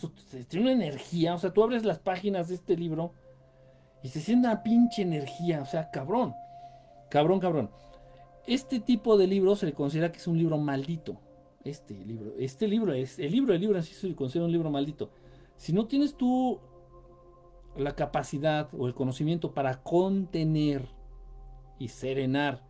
tiene 0.48 0.66
una 0.66 0.72
energía. 0.72 1.34
O 1.34 1.38
sea, 1.38 1.52
tú 1.52 1.62
abres 1.62 1.84
las 1.84 1.98
páginas 1.98 2.48
de 2.48 2.54
este 2.54 2.76
libro 2.76 3.14
y 4.02 4.08
se 4.08 4.20
siente 4.20 4.46
una 4.46 4.62
pinche 4.62 5.02
energía. 5.02 5.62
O 5.62 5.66
sea, 5.66 5.90
cabrón. 5.90 6.34
Cabrón, 7.10 7.40
cabrón. 7.40 7.70
Este 8.46 8.80
tipo 8.80 9.16
de 9.16 9.26
libro 9.26 9.56
se 9.56 9.66
le 9.66 9.72
considera 9.72 10.12
que 10.12 10.18
es 10.18 10.26
un 10.26 10.36
libro 10.36 10.58
maldito. 10.58 11.20
Este 11.64 11.94
libro. 12.04 12.34
Este 12.38 12.68
libro 12.68 12.92
es. 12.92 13.18
El 13.18 13.32
libro, 13.32 13.54
el 13.54 13.60
libro 13.60 13.78
en 13.78 13.84
sí 13.84 13.94
se 13.94 14.14
considera 14.14 14.44
un 14.44 14.52
libro 14.52 14.70
maldito. 14.70 15.10
Si 15.56 15.72
no 15.72 15.86
tienes 15.86 16.16
tú 16.16 16.60
la 17.76 17.94
capacidad 17.94 18.68
o 18.76 18.86
el 18.86 18.94
conocimiento 18.94 19.54
para 19.54 19.82
contener 19.82 20.88
y 21.78 21.88
serenar 21.88 22.62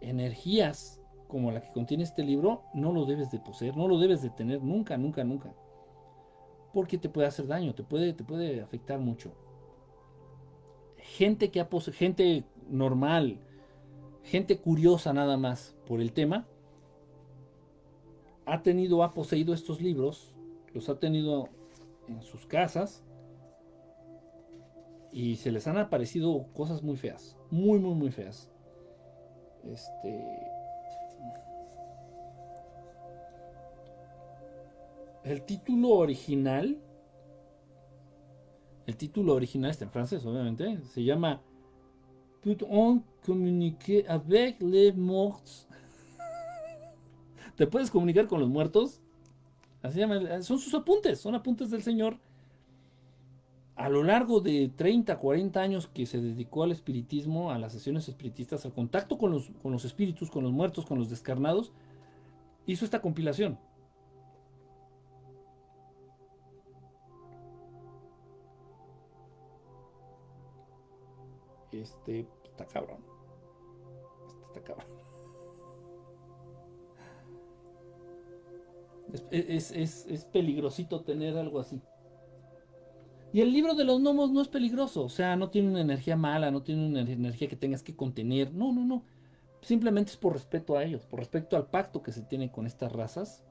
energías 0.00 0.97
como 1.28 1.52
la 1.52 1.60
que 1.60 1.72
contiene 1.72 2.02
este 2.02 2.24
libro, 2.24 2.62
no 2.74 2.92
lo 2.92 3.04
debes 3.04 3.30
de 3.30 3.38
poseer, 3.38 3.76
no 3.76 3.86
lo 3.86 3.98
debes 3.98 4.22
de 4.22 4.30
tener 4.30 4.62
nunca, 4.62 4.96
nunca, 4.96 5.22
nunca. 5.22 5.54
Porque 6.72 6.98
te 6.98 7.08
puede 7.08 7.28
hacer 7.28 7.46
daño, 7.46 7.74
te 7.74 7.84
puede, 7.84 8.12
te 8.14 8.24
puede 8.24 8.62
afectar 8.62 8.98
mucho. 8.98 9.32
Gente 10.96 11.50
que 11.50 11.60
ha 11.60 11.68
poseído, 11.68 11.98
gente 11.98 12.44
normal, 12.68 13.38
gente 14.22 14.58
curiosa 14.58 15.12
nada 15.12 15.36
más 15.36 15.76
por 15.86 16.00
el 16.00 16.12
tema, 16.12 16.46
ha 18.46 18.62
tenido, 18.62 19.02
ha 19.04 19.12
poseído 19.12 19.52
estos 19.52 19.80
libros, 19.80 20.34
los 20.72 20.88
ha 20.88 20.98
tenido 20.98 21.50
en 22.08 22.22
sus 22.22 22.46
casas 22.46 23.04
y 25.12 25.36
se 25.36 25.52
les 25.52 25.66
han 25.66 25.76
aparecido 25.76 26.46
cosas 26.54 26.82
muy 26.82 26.96
feas, 26.96 27.36
muy, 27.50 27.78
muy, 27.78 27.94
muy 27.94 28.10
feas. 28.10 28.50
Este, 29.64 30.57
el 35.30 35.42
título 35.42 35.90
original, 35.90 36.78
el 38.86 38.96
título 38.96 39.34
original 39.34 39.70
está 39.70 39.84
en 39.84 39.90
francés, 39.90 40.24
obviamente, 40.24 40.78
se 40.94 41.04
llama 41.04 41.40
Peut-on 42.42 43.04
communiquer 43.24 44.08
avec 44.08 44.60
les 44.62 44.94
morts? 44.96 45.66
¿Te 47.56 47.66
puedes 47.66 47.90
comunicar 47.90 48.28
con 48.28 48.40
los 48.40 48.48
muertos? 48.48 49.00
Así 49.82 49.98
llama, 49.98 50.42
son 50.42 50.58
sus 50.58 50.72
apuntes, 50.74 51.20
son 51.20 51.34
apuntes 51.34 51.70
del 51.70 51.82
Señor. 51.82 52.18
A 53.76 53.88
lo 53.88 54.02
largo 54.02 54.40
de 54.40 54.72
30, 54.74 55.18
40 55.18 55.60
años 55.60 55.88
que 55.88 56.06
se 56.06 56.20
dedicó 56.20 56.64
al 56.64 56.72
espiritismo, 56.72 57.52
a 57.52 57.58
las 57.58 57.72
sesiones 57.72 58.08
espiritistas, 58.08 58.64
al 58.64 58.72
contacto 58.72 59.18
con 59.18 59.30
los, 59.30 59.50
con 59.62 59.72
los 59.72 59.84
espíritus, 59.84 60.30
con 60.30 60.42
los 60.42 60.52
muertos, 60.52 60.84
con 60.86 60.98
los 60.98 61.10
descarnados, 61.10 61.72
hizo 62.66 62.84
esta 62.84 63.00
compilación. 63.00 63.58
Este, 72.08 72.26
está 72.44 72.64
cabrón. 72.66 72.98
Está 74.42 74.62
cabrón. 74.62 74.86
Es, 79.30 79.70
es, 79.70 80.24
peligrosito 80.32 81.00
tener 81.02 81.36
algo 81.36 81.60
así. 81.60 81.80
Y 83.32 83.40
el 83.40 83.52
libro 83.52 83.74
de 83.74 83.84
los 83.84 84.00
gnomos 84.00 84.30
no 84.30 84.40
es 84.40 84.48
peligroso, 84.48 85.04
o 85.04 85.08
sea, 85.08 85.36
no 85.36 85.50
tiene 85.50 85.68
una 85.68 85.82
energía 85.82 86.16
mala, 86.16 86.50
no 86.50 86.62
tiene 86.62 86.86
una 86.86 87.00
energía 87.00 87.48
que 87.48 87.56
tengas 87.56 87.82
que 87.82 87.94
contener, 87.94 88.52
no, 88.52 88.72
no, 88.72 88.84
no. 88.84 89.04
Simplemente 89.60 90.12
es 90.12 90.16
por 90.16 90.32
respeto 90.32 90.76
a 90.76 90.84
ellos, 90.84 91.04
por 91.04 91.20
respeto 91.20 91.56
al 91.56 91.66
pacto 91.66 92.02
que 92.02 92.12
se 92.12 92.22
tiene 92.22 92.50
con 92.50 92.66
estas 92.66 92.92
razas, 92.92 93.44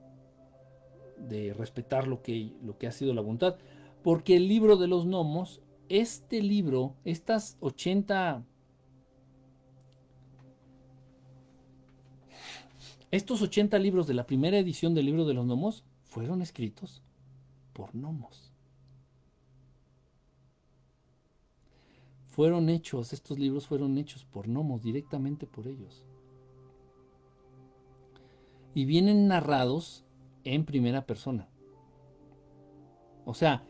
de 1.17 1.53
respetar 1.53 2.07
lo 2.07 2.21
que, 2.23 2.53
lo 2.63 2.77
que 2.77 2.87
ha 2.87 2.91
sido 2.91 3.13
la 3.13 3.21
voluntad. 3.21 3.55
Porque 4.03 4.35
el 4.35 4.47
libro 4.47 4.77
de 4.77 4.87
los 4.87 5.05
gnomos 5.05 5.61
este 5.89 6.41
libro, 6.41 6.95
estas 7.03 7.57
80... 7.59 8.45
Estos 13.09 13.41
80 13.41 13.79
libros 13.79 14.05
de 14.05 14.13
la 14.13 14.27
primera 14.27 14.57
edición 14.57 14.93
del 14.93 15.05
libro 15.05 15.25
de 15.25 15.33
los 15.33 15.45
gnomos 15.45 15.85
fueron 16.03 16.41
escritos 16.41 17.01
por 17.71 17.93
gnomos. 17.93 18.51
Fueron 22.25 22.69
hechos, 22.69 23.13
estos 23.13 23.39
libros 23.39 23.65
fueron 23.65 23.97
hechos 23.97 24.25
por 24.25 24.47
gnomos, 24.47 24.83
directamente 24.83 25.47
por 25.47 25.67
ellos. 25.67 26.05
Y 28.75 28.85
vienen 28.85 29.27
narrados 29.27 30.05
en 30.43 30.65
primera 30.65 31.05
persona. 31.05 31.49
O 33.25 33.33
sea, 33.33 33.65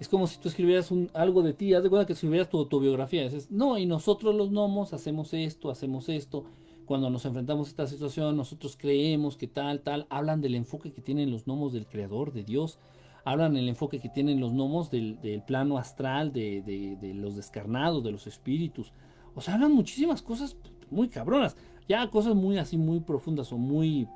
es 0.00 0.08
como 0.08 0.26
si 0.26 0.38
tú 0.38 0.48
escribieras 0.48 0.90
un, 0.90 1.10
algo 1.12 1.42
de 1.42 1.52
ti, 1.52 1.74
haz 1.74 1.82
de 1.82 1.90
cuenta 1.90 2.06
que 2.06 2.14
escribieras 2.14 2.48
tu 2.48 2.56
autobiografía. 2.56 3.22
Dices, 3.22 3.50
no, 3.50 3.76
y 3.76 3.84
nosotros 3.84 4.34
los 4.34 4.50
gnomos 4.50 4.94
hacemos 4.94 5.34
esto, 5.34 5.70
hacemos 5.70 6.08
esto. 6.08 6.46
Cuando 6.86 7.10
nos 7.10 7.26
enfrentamos 7.26 7.68
a 7.68 7.70
esta 7.70 7.86
situación, 7.86 8.34
nosotros 8.34 8.78
creemos 8.78 9.36
que 9.36 9.46
tal, 9.46 9.82
tal. 9.82 10.06
Hablan 10.08 10.40
del 10.40 10.54
enfoque 10.54 10.90
que 10.90 11.02
tienen 11.02 11.30
los 11.30 11.44
gnomos 11.44 11.74
del 11.74 11.86
Creador, 11.86 12.32
de 12.32 12.44
Dios. 12.44 12.78
Hablan 13.26 13.52
del 13.52 13.68
enfoque 13.68 14.00
que 14.00 14.08
tienen 14.08 14.40
los 14.40 14.52
gnomos 14.52 14.90
del, 14.90 15.42
plano 15.46 15.76
astral, 15.76 16.32
de, 16.32 16.62
de, 16.62 17.14
los 17.14 17.36
descarnados, 17.36 18.02
de 18.02 18.10
los 18.10 18.26
espíritus. 18.26 18.94
O 19.34 19.42
sea, 19.42 19.54
hablan 19.54 19.72
muchísimas 19.72 20.22
cosas 20.22 20.56
muy 20.90 21.10
cabronas. 21.10 21.56
Ya 21.90 22.10
cosas 22.10 22.34
muy 22.34 22.56
así, 22.56 22.78
muy 22.78 23.00
profundas 23.00 23.52
o 23.52 23.58
muy 23.58 24.08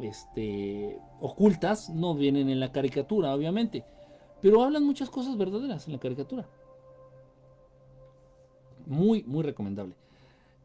este, 0.00 0.98
ocultas 1.20 1.90
no 1.90 2.14
vienen 2.14 2.48
en 2.48 2.60
la 2.60 2.72
caricatura, 2.72 3.34
obviamente. 3.34 3.84
Pero 4.42 4.62
hablan 4.62 4.84
muchas 4.84 5.08
cosas 5.08 5.38
verdaderas 5.38 5.86
en 5.86 5.92
la 5.92 6.00
caricatura. 6.00 6.46
Muy, 8.86 9.22
muy 9.22 9.44
recomendable. 9.44 9.94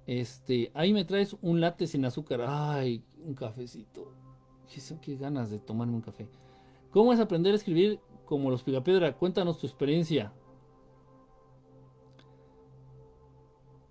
Este, 0.07 0.71
ahí 0.73 0.93
me 0.93 1.05
traes 1.05 1.37
un 1.41 1.61
latte 1.61 1.85
sin 1.85 2.03
azúcar. 2.03 2.43
Ay, 2.47 3.03
un 3.23 3.35
cafecito. 3.35 4.11
Qué 5.01 5.15
ganas 5.15 5.51
de 5.51 5.59
tomarme 5.59 5.93
un 5.93 6.01
café. 6.01 6.27
¿Cómo 6.91 7.13
es 7.13 7.19
aprender 7.19 7.53
a 7.53 7.57
escribir 7.57 7.99
como 8.25 8.49
los 8.49 8.63
Picapiedra? 8.63 9.15
Cuéntanos 9.15 9.59
tu 9.59 9.67
experiencia. 9.67 10.33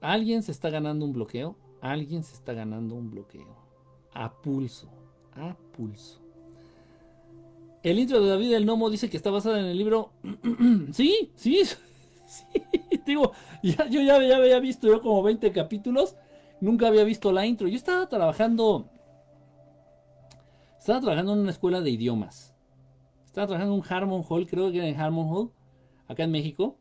Alguien 0.01 0.43
se 0.43 0.51
está 0.51 0.69
ganando 0.69 1.05
un 1.05 1.13
bloqueo. 1.13 1.57
Alguien 1.81 2.25
se 2.25 2.35
está 2.35 2.55
ganando 2.55 2.97
un 2.97 3.11
bloqueo. 3.11 3.57
A 4.13 4.33
pulso. 4.33 4.89
A 5.35 5.57
pulso. 5.77 6.26
El 7.87 8.01
intro 8.01 8.21
de 8.21 8.29
David 8.29 8.53
el 8.53 8.67
Nomo 8.67 8.91
dice 8.91 9.09
que 9.09 9.17
está 9.17 9.31
basada 9.31 9.61
en 9.61 9.67
el 9.67 9.79
libro. 9.79 10.11
sí, 10.93 11.31
sí, 11.37 11.63
sí. 12.27 12.61
Digo, 13.07 13.31
yo 13.63 14.03
ya, 14.03 14.17
había 14.17 14.59
visto 14.59 14.89
yo 14.89 15.01
como 15.01 15.23
20 15.23 15.53
capítulos. 15.53 16.17
Nunca 16.61 16.89
había 16.89 17.05
visto 17.05 17.31
la 17.31 17.47
intro. 17.47 17.69
Yo 17.69 17.77
estaba 17.77 18.09
trabajando. 18.09 18.91
Estaba 20.81 21.01
trabajando 21.01 21.35
en 21.35 21.39
una 21.39 21.53
escuela 21.53 21.81
de 21.81 21.91
idiomas. 21.91 22.57
Estaba 23.25 23.47
trabajando 23.47 23.75
en 23.77 23.81
un 23.81 23.87
Harmon 23.89 24.25
Hall, 24.29 24.49
creo 24.49 24.73
que 24.73 24.79
era 24.79 24.89
en 24.89 25.01
Harmon 25.01 25.29
Hall, 25.33 25.53
acá 26.09 26.25
en 26.25 26.33
México. 26.33 26.79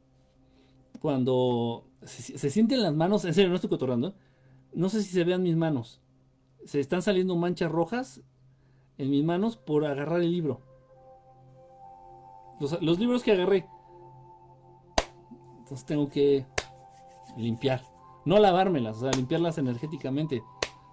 Cuando 1.02 1.86
se, 2.02 2.50
sienten 2.50 2.82
las 2.82 2.96
manos, 2.96 3.26
en 3.26 3.36
serio, 3.36 3.50
no 3.52 3.58
estoy 3.58 3.70
cotorrando. 3.70 4.16
No 4.74 4.90
sé 4.90 5.04
si 5.04 5.12
se 5.12 5.24
vean 5.24 5.44
mis 5.44 5.56
manos. 5.56 6.02
Se 6.64 6.80
están 6.80 7.04
saliendo 7.04 7.36
manchas 7.36 7.72
rojas 7.72 8.22
en 8.98 9.12
mis 9.12 9.24
manos 9.24 9.56
por 9.56 9.86
agarrar 9.86 10.22
el 10.22 10.32
libro. 10.32 10.65
Los, 12.60 13.00
libros 13.00 13.24
que 13.24 13.32
agarré. 13.32 13.68
Entonces 15.60 15.86
tengo 15.86 16.10
que 16.10 16.46
limpiar. 17.38 17.82
No 18.24 18.40
lavármelas, 18.40 18.98
o 18.98 19.00
sea, 19.02 19.12
limpiarlas 19.12 19.58
energéticamente. 19.58 20.44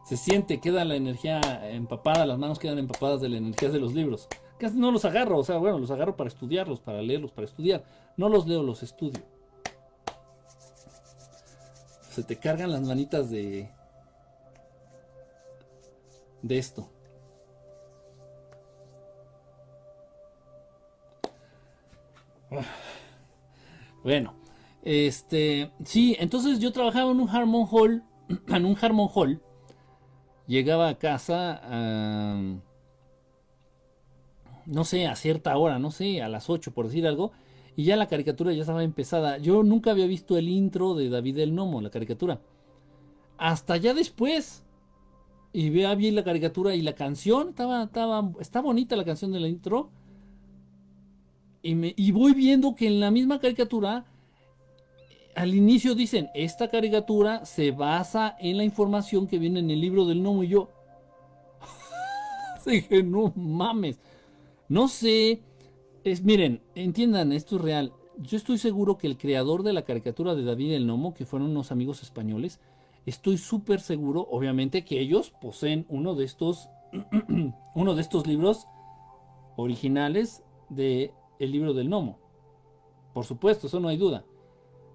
Se 0.04 0.16
siente, 0.16 0.60
queda 0.60 0.84
la 0.84 0.96
energía 0.96 1.40
empapada, 1.70 2.26
las 2.26 2.38
manos 2.38 2.58
quedan 2.58 2.78
empapadas 2.78 3.20
de 3.20 3.28
la 3.28 3.36
energía 3.36 3.70
de 3.70 3.78
los 3.78 3.94
libros. 3.94 4.28
Casi 4.58 4.76
no 4.76 4.90
los 4.90 5.04
agarro, 5.04 5.38
o 5.38 5.44
sea, 5.44 5.58
bueno, 5.58 5.78
los 5.78 5.90
agarro 5.90 6.16
para 6.16 6.28
estudiarlos, 6.28 6.80
para 6.80 7.00
leerlos, 7.00 7.32
para 7.32 7.46
estudiar. 7.46 7.84
No 8.16 8.28
los 8.28 8.46
leo, 8.46 8.62
los 8.62 8.82
estudio 8.82 9.22
se 12.12 12.22
te 12.22 12.36
cargan 12.36 12.70
las 12.70 12.82
manitas 12.82 13.30
de 13.30 13.70
de 16.42 16.58
esto. 16.58 16.91
Bueno, 24.02 24.34
este, 24.82 25.70
sí, 25.84 26.16
entonces 26.18 26.58
yo 26.58 26.72
trabajaba 26.72 27.10
en 27.10 27.20
un 27.20 27.28
Harmon 27.28 27.66
Hall, 27.70 28.02
en 28.48 28.64
un 28.64 28.76
Harmon 28.80 29.08
Hall. 29.14 29.40
Llegaba 30.46 30.88
a 30.88 30.98
casa, 30.98 31.62
no 34.66 34.84
sé, 34.84 35.06
a 35.06 35.14
cierta 35.14 35.56
hora, 35.56 35.78
no 35.78 35.90
sé, 35.92 36.20
a 36.20 36.28
las 36.28 36.50
8 36.50 36.72
por 36.72 36.86
decir 36.86 37.06
algo, 37.06 37.32
y 37.76 37.84
ya 37.84 37.96
la 37.96 38.08
caricatura 38.08 38.52
ya 38.52 38.62
estaba 38.62 38.82
empezada. 38.82 39.38
Yo 39.38 39.62
nunca 39.62 39.92
había 39.92 40.06
visto 40.06 40.36
el 40.36 40.48
intro 40.48 40.94
de 40.94 41.08
David 41.08 41.38
el 41.38 41.54
Nomo, 41.54 41.80
la 41.80 41.90
caricatura. 41.90 42.40
Hasta 43.38 43.76
ya 43.76 43.94
después. 43.94 44.64
Y 45.54 45.70
vea 45.70 45.94
bien 45.94 46.14
la 46.14 46.24
caricatura 46.24 46.74
y 46.74 46.82
la 46.82 46.94
canción. 46.94 47.48
Estaba, 47.50 47.84
estaba, 47.84 48.30
está 48.40 48.60
bonita 48.60 48.96
la 48.96 49.04
canción 49.04 49.32
del 49.32 49.46
intro. 49.46 49.90
Y, 51.62 52.10
voy 52.10 52.34
viendo 52.34 52.74
que 52.74 52.88
en 52.88 52.98
la 52.98 53.10
misma 53.10 53.38
caricatura, 53.38 54.06
al 55.36 55.54
inicio 55.54 55.94
dicen, 55.94 56.28
esta 56.34 56.68
caricatura 56.68 57.44
se 57.44 57.70
basa 57.70 58.36
en 58.40 58.56
la 58.56 58.64
información 58.64 59.28
que 59.28 59.38
viene 59.38 59.60
en 59.60 59.70
el 59.70 59.80
libro 59.80 60.04
del 60.04 60.22
gnomo. 60.22 60.42
Y 60.42 60.48
yo, 60.48 60.70
dije, 62.66 63.02
no 63.02 63.32
mames. 63.36 63.98
No 64.68 64.88
sé 64.88 65.40
es, 66.04 66.22
miren, 66.24 66.60
entiendan, 66.74 67.32
esto 67.32 67.56
es 67.56 67.62
real. 67.62 67.92
Yo 68.18 68.36
estoy 68.36 68.58
seguro 68.58 68.98
que 68.98 69.06
el 69.06 69.18
creador 69.18 69.62
de 69.62 69.72
la 69.72 69.82
caricatura 69.82 70.34
de 70.34 70.44
David 70.44 70.72
el 70.72 70.86
Nomo, 70.86 71.14
que 71.14 71.26
fueron 71.26 71.50
unos 71.50 71.72
amigos 71.72 72.02
españoles, 72.02 72.60
estoy 73.06 73.38
súper 73.38 73.80
seguro, 73.80 74.26
obviamente, 74.30 74.84
que 74.84 75.00
ellos 75.00 75.32
poseen 75.40 75.86
uno 75.88 76.14
de 76.14 76.24
estos, 76.24 76.68
uno 77.74 77.94
de 77.94 78.00
estos 78.00 78.26
libros 78.26 78.66
originales 79.56 80.42
de 80.68 81.12
el 81.44 81.50
libro 81.50 81.74
del 81.74 81.90
Nomo. 81.90 82.18
Por 83.12 83.24
supuesto, 83.24 83.66
eso 83.66 83.80
no 83.80 83.88
hay 83.88 83.96
duda. 83.96 84.24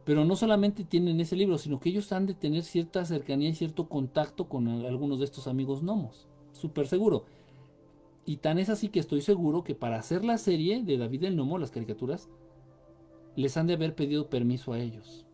Pero 0.05 0.23
no 0.23 0.35
solamente 0.37 0.85
tienen 0.85 1.19
ese 1.19 1.35
libro, 1.35 1.57
sino 1.57 1.79
que 1.79 1.89
ellos 1.89 2.11
han 2.13 2.25
de 2.25 2.33
tener 2.33 2.63
cierta 2.63 3.05
cercanía 3.05 3.49
y 3.49 3.55
cierto 3.55 3.89
contacto 3.89 4.47
con 4.47 4.67
algunos 4.67 5.19
de 5.19 5.25
estos 5.25 5.47
amigos 5.47 5.83
gnomos. 5.83 6.27
Súper 6.53 6.87
seguro. 6.87 7.25
Y 8.25 8.37
tan 8.37 8.59
es 8.59 8.69
así 8.69 8.89
que 8.89 8.99
estoy 8.99 9.21
seguro 9.21 9.63
que 9.63 9.75
para 9.75 9.97
hacer 9.97 10.23
la 10.23 10.37
serie 10.37 10.81
de 10.83 10.97
David 10.97 11.25
el 11.25 11.35
Nomo, 11.35 11.57
las 11.57 11.71
caricaturas, 11.71 12.29
les 13.35 13.57
han 13.57 13.67
de 13.67 13.73
haber 13.73 13.95
pedido 13.95 14.29
permiso 14.29 14.71
a 14.71 14.79
ellos. 14.79 15.25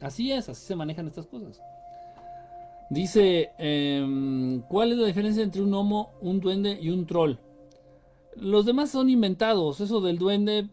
Así 0.00 0.30
es, 0.30 0.50
así 0.50 0.66
se 0.66 0.76
manejan 0.76 1.06
estas 1.06 1.26
cosas. 1.26 1.62
Dice, 2.90 3.50
em, 3.58 4.60
¿cuál 4.68 4.92
es 4.92 4.98
la 4.98 5.06
diferencia 5.06 5.42
entre 5.42 5.62
un 5.62 5.70
gnomo, 5.70 6.10
un 6.20 6.40
duende 6.40 6.78
y 6.80 6.90
un 6.90 7.06
troll? 7.06 7.36
Los 8.36 8.66
demás 8.66 8.90
son 8.90 9.10
inventados. 9.10 9.80
Eso 9.80 10.00
del 10.00 10.18
duende 10.18 10.68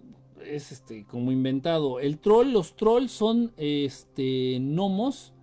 es 0.45 0.71
este 0.71 1.05
como 1.05 1.31
inventado. 1.31 1.99
El 1.99 2.19
troll, 2.19 2.51
los 2.51 2.75
trolls 2.75 3.11
son 3.11 3.53
este 3.57 4.57
gnomos 4.59 5.33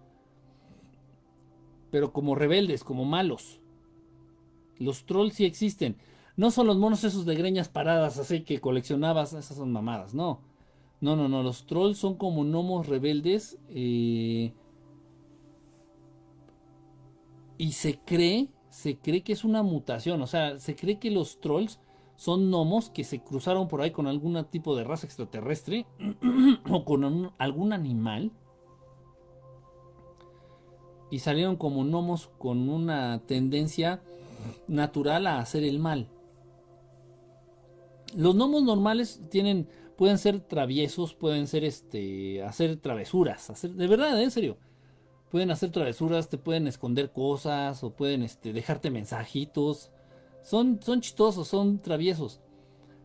pero 1.90 2.12
como 2.12 2.34
rebeldes, 2.34 2.84
como 2.84 3.04
malos. 3.04 3.60
Los 4.78 5.04
trolls 5.06 5.34
sí 5.34 5.44
existen. 5.44 5.96
No 6.36 6.50
son 6.50 6.66
los 6.66 6.76
monos 6.76 7.02
esos 7.04 7.24
de 7.24 7.34
greñas 7.34 7.68
paradas 7.68 8.18
así 8.18 8.42
que 8.42 8.60
coleccionabas, 8.60 9.32
esas 9.32 9.56
son 9.56 9.72
mamadas, 9.72 10.14
no. 10.14 10.40
No, 11.00 11.16
no, 11.16 11.28
no, 11.28 11.42
los 11.42 11.66
trolls 11.66 11.98
son 11.98 12.16
como 12.16 12.44
gnomos 12.44 12.86
rebeldes. 12.86 13.58
Eh, 13.70 14.52
y 17.56 17.72
se 17.72 17.98
cree, 17.98 18.48
se 18.68 18.98
cree 18.98 19.22
que 19.22 19.32
es 19.32 19.44
una 19.44 19.62
mutación, 19.62 20.22
o 20.22 20.26
sea, 20.26 20.58
se 20.58 20.76
cree 20.76 20.98
que 20.98 21.10
los 21.10 21.40
trolls 21.40 21.80
son 22.18 22.50
gnomos 22.50 22.90
que 22.90 23.04
se 23.04 23.20
cruzaron 23.20 23.68
por 23.68 23.80
ahí 23.80 23.92
con 23.92 24.08
algún 24.08 24.44
tipo 24.46 24.74
de 24.74 24.82
raza 24.82 25.06
extraterrestre 25.06 25.86
o 26.68 26.84
con 26.84 27.32
algún 27.38 27.72
animal 27.72 28.32
y 31.12 31.20
salieron 31.20 31.54
como 31.54 31.84
gnomos 31.84 32.28
con 32.38 32.68
una 32.68 33.20
tendencia 33.20 34.02
natural 34.66 35.28
a 35.28 35.38
hacer 35.38 35.62
el 35.62 35.78
mal. 35.78 36.08
Los 38.16 38.34
gnomos 38.34 38.64
normales 38.64 39.20
tienen, 39.30 39.68
pueden 39.96 40.18
ser 40.18 40.40
traviesos, 40.40 41.14
pueden 41.14 41.46
ser 41.46 41.62
este, 41.62 42.42
hacer 42.42 42.78
travesuras, 42.78 43.48
hacer, 43.48 43.70
de 43.70 43.86
verdad, 43.86 44.20
en 44.20 44.32
serio. 44.32 44.58
Pueden 45.30 45.52
hacer 45.52 45.70
travesuras, 45.70 46.28
te 46.28 46.36
pueden 46.36 46.66
esconder 46.66 47.12
cosas 47.12 47.84
o 47.84 47.90
pueden 47.90 48.24
este, 48.24 48.52
dejarte 48.52 48.90
mensajitos. 48.90 49.92
Son, 50.42 50.80
son 50.82 51.00
chistosos, 51.00 51.48
son 51.48 51.80
traviesos. 51.80 52.40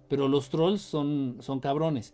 Pero 0.08 0.28
los 0.28 0.50
trolls 0.50 0.82
son, 0.82 1.38
son 1.42 1.60
cabrones. 1.60 2.14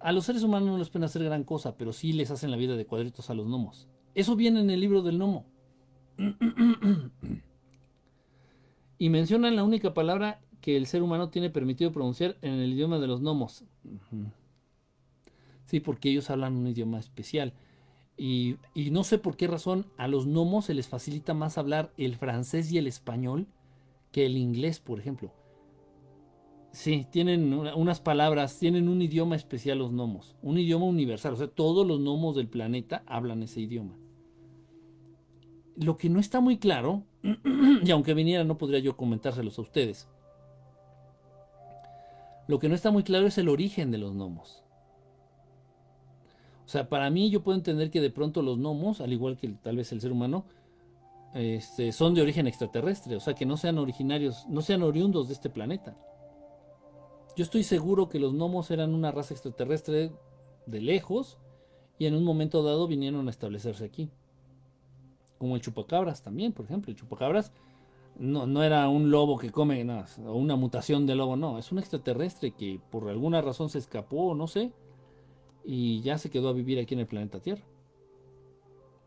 A 0.00 0.12
los 0.12 0.26
seres 0.26 0.42
humanos 0.42 0.68
no 0.68 0.78
les 0.78 0.90
pueden 0.90 1.04
hacer 1.04 1.24
gran 1.24 1.44
cosa, 1.44 1.76
pero 1.76 1.92
sí 1.92 2.12
les 2.12 2.30
hacen 2.30 2.50
la 2.50 2.56
vida 2.56 2.76
de 2.76 2.86
cuadritos 2.86 3.30
a 3.30 3.34
los 3.34 3.46
gnomos. 3.46 3.88
Eso 4.14 4.36
viene 4.36 4.60
en 4.60 4.70
el 4.70 4.80
libro 4.80 5.02
del 5.02 5.18
gnomo. 5.18 5.46
y 8.98 9.08
mencionan 9.08 9.56
la 9.56 9.64
única 9.64 9.94
palabra 9.94 10.40
que 10.60 10.76
el 10.76 10.86
ser 10.86 11.02
humano 11.02 11.30
tiene 11.30 11.50
permitido 11.50 11.92
pronunciar 11.92 12.36
en 12.42 12.54
el 12.54 12.72
idioma 12.72 12.98
de 12.98 13.06
los 13.06 13.20
gnomos. 13.20 13.64
Sí, 15.64 15.80
porque 15.80 16.10
ellos 16.10 16.30
hablan 16.30 16.56
un 16.56 16.66
idioma 16.66 16.98
especial. 16.98 17.52
Y, 18.16 18.56
y, 18.74 18.90
no 18.90 19.04
sé 19.04 19.18
por 19.18 19.36
qué 19.36 19.46
razón 19.46 19.86
a 19.96 20.08
los 20.08 20.26
gnomos 20.26 20.64
se 20.64 20.74
les 20.74 20.88
facilita 20.88 21.34
más 21.34 21.56
hablar 21.56 21.92
el 21.96 22.16
francés 22.16 22.72
y 22.72 22.78
el 22.78 22.88
español 22.88 23.46
que 24.18 24.26
el 24.26 24.36
inglés, 24.36 24.80
por 24.80 24.98
ejemplo. 24.98 25.30
Sí, 26.72 27.06
tienen 27.08 27.52
unas 27.52 28.00
palabras, 28.00 28.58
tienen 28.58 28.88
un 28.88 29.00
idioma 29.00 29.36
especial 29.36 29.78
los 29.78 29.92
gnomos, 29.92 30.34
un 30.42 30.58
idioma 30.58 30.86
universal, 30.86 31.34
o 31.34 31.36
sea, 31.36 31.46
todos 31.46 31.86
los 31.86 32.00
gnomos 32.00 32.34
del 32.34 32.48
planeta 32.48 33.04
hablan 33.06 33.44
ese 33.44 33.60
idioma. 33.60 33.96
Lo 35.76 35.96
que 35.96 36.10
no 36.10 36.18
está 36.18 36.40
muy 36.40 36.58
claro, 36.58 37.04
y 37.84 37.90
aunque 37.92 38.12
viniera 38.12 38.42
no 38.42 38.58
podría 38.58 38.80
yo 38.80 38.96
comentárselos 38.96 39.56
a 39.56 39.62
ustedes, 39.62 40.08
lo 42.48 42.58
que 42.58 42.68
no 42.68 42.74
está 42.74 42.90
muy 42.90 43.04
claro 43.04 43.28
es 43.28 43.38
el 43.38 43.48
origen 43.48 43.92
de 43.92 43.98
los 43.98 44.14
gnomos. 44.14 44.64
O 46.66 46.68
sea, 46.68 46.88
para 46.88 47.08
mí 47.08 47.30
yo 47.30 47.44
puedo 47.44 47.56
entender 47.56 47.92
que 47.92 48.00
de 48.00 48.10
pronto 48.10 48.42
los 48.42 48.58
gnomos, 48.58 49.00
al 49.00 49.12
igual 49.12 49.36
que 49.36 49.46
tal 49.62 49.76
vez 49.76 49.92
el 49.92 50.00
ser 50.00 50.10
humano, 50.10 50.44
este, 51.34 51.92
son 51.92 52.14
de 52.14 52.22
origen 52.22 52.46
extraterrestre, 52.46 53.16
o 53.16 53.20
sea 53.20 53.34
que 53.34 53.46
no 53.46 53.56
sean 53.56 53.78
originarios, 53.78 54.46
no 54.48 54.62
sean 54.62 54.82
oriundos 54.82 55.28
de 55.28 55.34
este 55.34 55.50
planeta. 55.50 55.96
Yo 57.36 57.44
estoy 57.44 57.62
seguro 57.62 58.08
que 58.08 58.18
los 58.18 58.32
gnomos 58.32 58.70
eran 58.70 58.94
una 58.94 59.12
raza 59.12 59.34
extraterrestre 59.34 60.12
de 60.66 60.80
lejos 60.80 61.38
y 61.98 62.06
en 62.06 62.14
un 62.14 62.24
momento 62.24 62.62
dado 62.62 62.88
vinieron 62.88 63.28
a 63.28 63.30
establecerse 63.30 63.84
aquí. 63.84 64.10
Como 65.38 65.54
el 65.54 65.62
chupacabras 65.62 66.22
también, 66.22 66.52
por 66.52 66.64
ejemplo. 66.64 66.90
El 66.90 66.96
chupacabras 66.98 67.52
no, 68.18 68.46
no 68.46 68.64
era 68.64 68.88
un 68.88 69.10
lobo 69.10 69.38
que 69.38 69.50
come, 69.50 69.84
no, 69.84 70.04
o 70.26 70.34
una 70.34 70.56
mutación 70.56 71.06
de 71.06 71.14
lobo, 71.14 71.36
no. 71.36 71.58
Es 71.58 71.70
un 71.70 71.78
extraterrestre 71.78 72.50
que 72.50 72.80
por 72.90 73.08
alguna 73.08 73.40
razón 73.40 73.70
se 73.70 73.78
escapó, 73.78 74.34
no 74.34 74.48
sé, 74.48 74.72
y 75.64 76.00
ya 76.00 76.18
se 76.18 76.30
quedó 76.30 76.48
a 76.48 76.52
vivir 76.52 76.78
aquí 76.80 76.94
en 76.94 77.00
el 77.00 77.06
planeta 77.06 77.40
Tierra. 77.40 77.62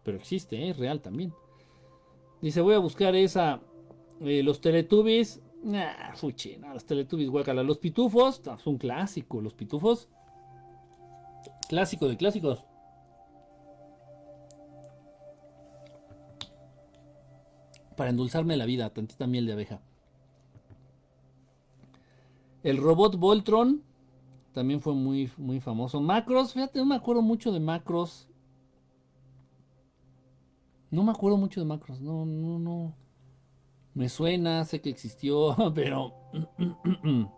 Pero 0.03 0.17
existe, 0.17 0.57
¿eh? 0.57 0.69
es 0.69 0.77
real 0.77 1.01
también. 1.01 1.33
Dice, 2.41 2.61
voy 2.61 2.73
a 2.73 2.79
buscar 2.79 3.15
esa. 3.15 3.61
Eh, 4.19 4.43
los 4.43 4.61
Teletubbies. 4.61 5.41
Nah, 5.63 6.13
fuchi, 6.15 6.57
los 6.73 6.85
Teletubbies, 6.85 7.29
guacala. 7.29 7.63
Los 7.63 7.77
pitufos, 7.77 8.41
es 8.45 8.67
un 8.67 8.77
clásico. 8.77 9.41
Los 9.41 9.53
pitufos. 9.53 10.09
Clásico 11.69 12.07
de 12.07 12.17
clásicos. 12.17 12.65
Para 17.95 18.09
endulzarme 18.09 18.57
la 18.57 18.65
vida, 18.65 18.89
tantita 18.91 19.27
miel 19.27 19.45
de 19.45 19.53
abeja. 19.53 19.81
El 22.63 22.77
robot 22.77 23.17
Voltron 23.17 23.83
también 24.53 24.81
fue 24.81 24.93
muy, 24.93 25.31
muy 25.37 25.59
famoso. 25.59 26.01
Macros, 26.01 26.53
fíjate, 26.53 26.79
no 26.79 26.85
me 26.85 26.95
acuerdo 26.95 27.21
mucho 27.21 27.51
de 27.51 27.59
Macros. 27.59 28.27
No 30.91 31.03
me 31.03 31.11
acuerdo 31.11 31.37
mucho 31.37 31.61
de 31.61 31.65
Macros, 31.65 32.01
no, 32.01 32.25
no, 32.25 32.59
no. 32.59 32.93
Me 33.93 34.09
suena, 34.09 34.65
sé 34.65 34.81
que 34.81 34.89
existió, 34.89 35.55
pero... 35.75 36.13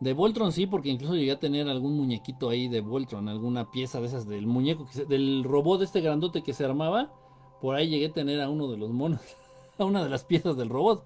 de 0.00 0.12
Voltron 0.12 0.52
sí, 0.52 0.66
porque 0.66 0.88
incluso 0.88 1.14
llegué 1.14 1.32
a 1.32 1.40
tener 1.40 1.68
algún 1.68 1.96
muñequito 1.96 2.50
ahí 2.50 2.68
de 2.68 2.80
Voltron, 2.80 3.28
alguna 3.28 3.70
pieza 3.70 4.00
de 4.00 4.06
esas 4.06 4.26
del 4.26 4.46
muñeco, 4.46 4.86
del 5.08 5.44
robot 5.44 5.82
este 5.82 6.00
grandote 6.00 6.42
que 6.42 6.52
se 6.52 6.64
armaba. 6.64 7.12
Por 7.60 7.76
ahí 7.76 7.88
llegué 7.88 8.06
a 8.06 8.12
tener 8.12 8.40
a 8.40 8.50
uno 8.50 8.68
de 8.68 8.76
los 8.76 8.90
monos, 8.90 9.20
a 9.78 9.84
una 9.84 10.02
de 10.02 10.10
las 10.10 10.24
piezas 10.24 10.56
del 10.56 10.68
robot. 10.68 11.04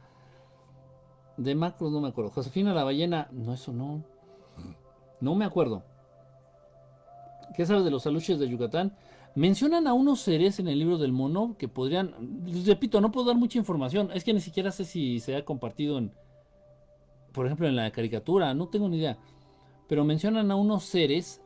De 1.36 1.54
Macros 1.54 1.92
no 1.92 2.00
me 2.00 2.08
acuerdo. 2.08 2.30
Josefina 2.30 2.72
la 2.72 2.84
ballena, 2.84 3.28
no, 3.30 3.52
eso 3.52 3.72
no. 3.72 4.04
No 5.20 5.34
me 5.34 5.44
acuerdo. 5.44 5.82
¿Qué 7.56 7.66
sabes 7.66 7.84
de 7.84 7.90
los 7.90 8.06
aluches 8.06 8.38
de 8.38 8.48
Yucatán? 8.48 8.96
Mencionan 9.34 9.86
a 9.86 9.94
unos 9.94 10.20
seres 10.20 10.58
en 10.58 10.68
el 10.68 10.78
libro 10.78 10.98
del 10.98 11.12
mono 11.12 11.56
que 11.58 11.68
podrían. 11.68 12.14
repito, 12.66 13.00
no 13.00 13.10
puedo 13.10 13.28
dar 13.28 13.36
mucha 13.36 13.58
información. 13.58 14.10
Es 14.12 14.24
que 14.24 14.34
ni 14.34 14.40
siquiera 14.40 14.70
sé 14.72 14.84
si 14.84 15.20
se 15.20 15.36
ha 15.36 15.44
compartido 15.44 15.98
en. 15.98 16.12
Por 17.32 17.46
ejemplo, 17.46 17.66
en 17.66 17.76
la 17.76 17.90
caricatura. 17.90 18.52
No 18.52 18.68
tengo 18.68 18.88
ni 18.88 18.98
idea. 18.98 19.18
Pero 19.88 20.04
mencionan 20.04 20.50
a 20.50 20.56
unos 20.56 20.84
seres. 20.84 21.40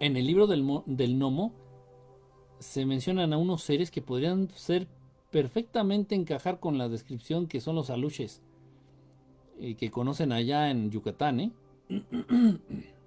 En 0.00 0.16
el 0.16 0.26
libro 0.26 0.46
del, 0.46 0.64
del 0.86 1.16
gnomo. 1.18 1.52
Se 2.58 2.84
mencionan 2.84 3.32
a 3.32 3.38
unos 3.38 3.62
seres 3.62 3.90
que 3.90 4.02
podrían 4.02 4.50
ser 4.50 4.86
perfectamente 5.30 6.14
encajar 6.14 6.60
con 6.60 6.76
la 6.76 6.88
descripción 6.88 7.46
que 7.46 7.60
son 7.60 7.74
los 7.74 7.88
aluches. 7.88 8.42
Eh, 9.60 9.74
que 9.74 9.90
conocen 9.90 10.32
allá 10.32 10.70
en 10.70 10.90
Yucatán, 10.90 11.40
¿eh? 11.40 11.52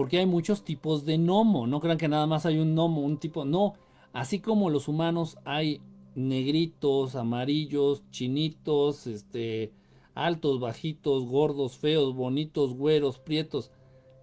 porque 0.00 0.16
hay 0.16 0.24
muchos 0.24 0.64
tipos 0.64 1.04
de 1.04 1.18
gnomo. 1.18 1.66
No 1.66 1.78
crean 1.78 1.98
que 1.98 2.08
nada 2.08 2.26
más 2.26 2.46
hay 2.46 2.58
un 2.58 2.74
gnomo, 2.74 3.02
un 3.02 3.18
tipo. 3.18 3.44
No, 3.44 3.74
así 4.14 4.40
como 4.40 4.70
los 4.70 4.88
humanos 4.88 5.36
hay 5.44 5.82
negritos, 6.14 7.16
amarillos, 7.16 8.02
chinitos, 8.10 9.06
este, 9.06 9.74
altos, 10.14 10.58
bajitos, 10.58 11.26
gordos, 11.26 11.76
feos, 11.76 12.14
bonitos, 12.14 12.72
güeros, 12.72 13.18
prietos. 13.18 13.72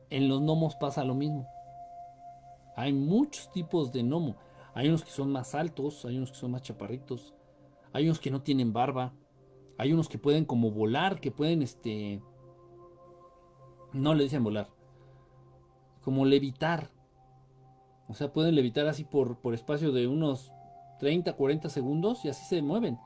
En 0.10 0.28
los 0.28 0.42
gnomos 0.42 0.74
pasa 0.74 1.06
lo 1.06 1.14
mismo. 1.14 1.46
Hay 2.76 2.92
muchos 2.92 3.52
tipos 3.52 3.94
de 3.94 4.02
gnomo. 4.02 4.36
Hay 4.74 4.88
unos 4.88 5.04
que 5.04 5.12
son 5.12 5.32
más 5.32 5.54
altos, 5.54 6.06
hay 6.06 6.18
unos 6.18 6.32
que 6.32 6.38
son 6.38 6.50
más 6.50 6.64
chaparritos, 6.64 7.36
hay 7.94 8.06
unos 8.06 8.20
que 8.20 8.32
no 8.32 8.42
tienen 8.42 8.74
barba, 8.74 9.14
hay 9.78 9.94
unos 9.94 10.10
que 10.10 10.18
pueden 10.18 10.46
como 10.46 10.72
volar, 10.72 11.20
que 11.20 11.30
pueden 11.30 11.62
este 11.62 12.20
no 13.94 14.16
le 14.16 14.24
dicen 14.24 14.44
volar 14.44 14.76
como 16.08 16.24
levitar. 16.24 16.90
O 18.08 18.14
sea, 18.14 18.32
pueden 18.32 18.56
levitar 18.56 18.88
así 18.88 19.04
por, 19.04 19.40
por 19.40 19.54
espacio 19.54 19.92
de 19.92 20.08
unos 20.08 20.54
30, 21.02 21.34
40 21.34 21.70
segundos 21.70 22.24
y 22.24 22.30
así 22.30 22.46
se 22.46 22.62
mueven. 22.62 22.98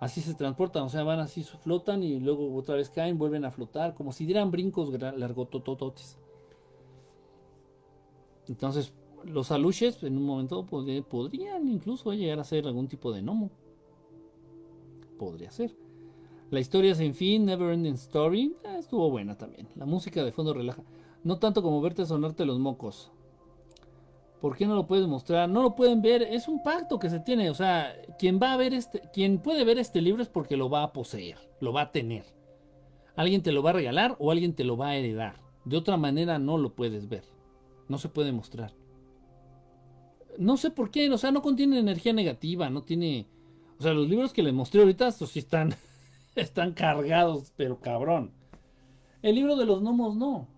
Así 0.00 0.20
se 0.22 0.34
transportan, 0.34 0.82
o 0.82 0.88
sea, 0.88 1.04
van 1.04 1.20
así, 1.20 1.44
flotan 1.44 2.02
y 2.02 2.18
luego 2.18 2.52
otra 2.56 2.74
vez 2.74 2.90
caen, 2.90 3.16
vuelven 3.16 3.44
a 3.44 3.52
flotar, 3.52 3.94
como 3.94 4.10
si 4.10 4.26
dieran 4.26 4.50
brincos 4.50 4.90
largotototes. 4.90 6.18
Entonces, 8.48 8.92
los 9.22 9.52
aluches 9.52 10.02
en 10.02 10.16
un 10.16 10.24
momento 10.24 10.66
podrían 10.66 11.68
incluso 11.68 12.12
llegar 12.12 12.40
a 12.40 12.44
ser 12.44 12.66
algún 12.66 12.88
tipo 12.88 13.12
de 13.12 13.22
gnomo. 13.22 13.52
Podría 15.16 15.52
ser. 15.52 15.76
La 16.50 16.58
historia 16.58 16.96
sin 16.96 17.14
fin, 17.14 17.44
Never 17.44 17.72
Ending 17.72 17.94
Story, 17.94 18.56
eh, 18.64 18.78
estuvo 18.80 19.08
buena 19.10 19.38
también. 19.38 19.68
La 19.76 19.86
música 19.86 20.24
de 20.24 20.32
fondo 20.32 20.52
relaja. 20.52 20.82
No 21.28 21.38
tanto 21.38 21.62
como 21.62 21.82
verte 21.82 22.06
sonarte 22.06 22.46
los 22.46 22.58
mocos. 22.58 23.12
¿Por 24.40 24.56
qué 24.56 24.66
no 24.66 24.74
lo 24.74 24.86
puedes 24.86 25.06
mostrar? 25.06 25.46
No 25.46 25.60
lo 25.60 25.74
pueden 25.74 26.00
ver, 26.00 26.22
es 26.22 26.48
un 26.48 26.62
pacto 26.62 26.98
que 26.98 27.10
se 27.10 27.20
tiene. 27.20 27.50
O 27.50 27.54
sea, 27.54 27.94
quien 28.18 28.40
va 28.42 28.54
a 28.54 28.56
ver 28.56 28.72
este, 28.72 29.02
quien 29.12 29.36
puede 29.36 29.62
ver 29.64 29.78
este 29.78 30.00
libro 30.00 30.22
es 30.22 30.30
porque 30.30 30.56
lo 30.56 30.70
va 30.70 30.82
a 30.82 30.94
poseer, 30.94 31.36
lo 31.60 31.74
va 31.74 31.82
a 31.82 31.92
tener. 31.92 32.24
Alguien 33.14 33.42
te 33.42 33.52
lo 33.52 33.62
va 33.62 33.68
a 33.68 33.74
regalar 33.74 34.16
o 34.18 34.30
alguien 34.30 34.54
te 34.54 34.64
lo 34.64 34.78
va 34.78 34.88
a 34.88 34.96
heredar. 34.96 35.34
De 35.66 35.76
otra 35.76 35.98
manera 35.98 36.38
no 36.38 36.56
lo 36.56 36.74
puedes 36.74 37.10
ver. 37.10 37.24
No 37.88 37.98
se 37.98 38.08
puede 38.08 38.32
mostrar. 38.32 38.72
No 40.38 40.56
sé 40.56 40.70
por 40.70 40.90
qué, 40.90 41.10
o 41.10 41.18
sea, 41.18 41.30
no 41.30 41.42
contiene 41.42 41.78
energía 41.78 42.14
negativa, 42.14 42.70
no 42.70 42.84
tiene. 42.84 43.26
O 43.78 43.82
sea, 43.82 43.92
los 43.92 44.08
libros 44.08 44.32
que 44.32 44.42
les 44.42 44.54
mostré 44.54 44.80
ahorita, 44.80 45.08
estos 45.08 45.28
sí 45.28 45.40
están, 45.40 45.74
están 46.36 46.72
cargados, 46.72 47.52
pero 47.54 47.80
cabrón. 47.80 48.32
El 49.20 49.34
libro 49.34 49.56
de 49.56 49.66
los 49.66 49.82
gnomos 49.82 50.16
no 50.16 50.56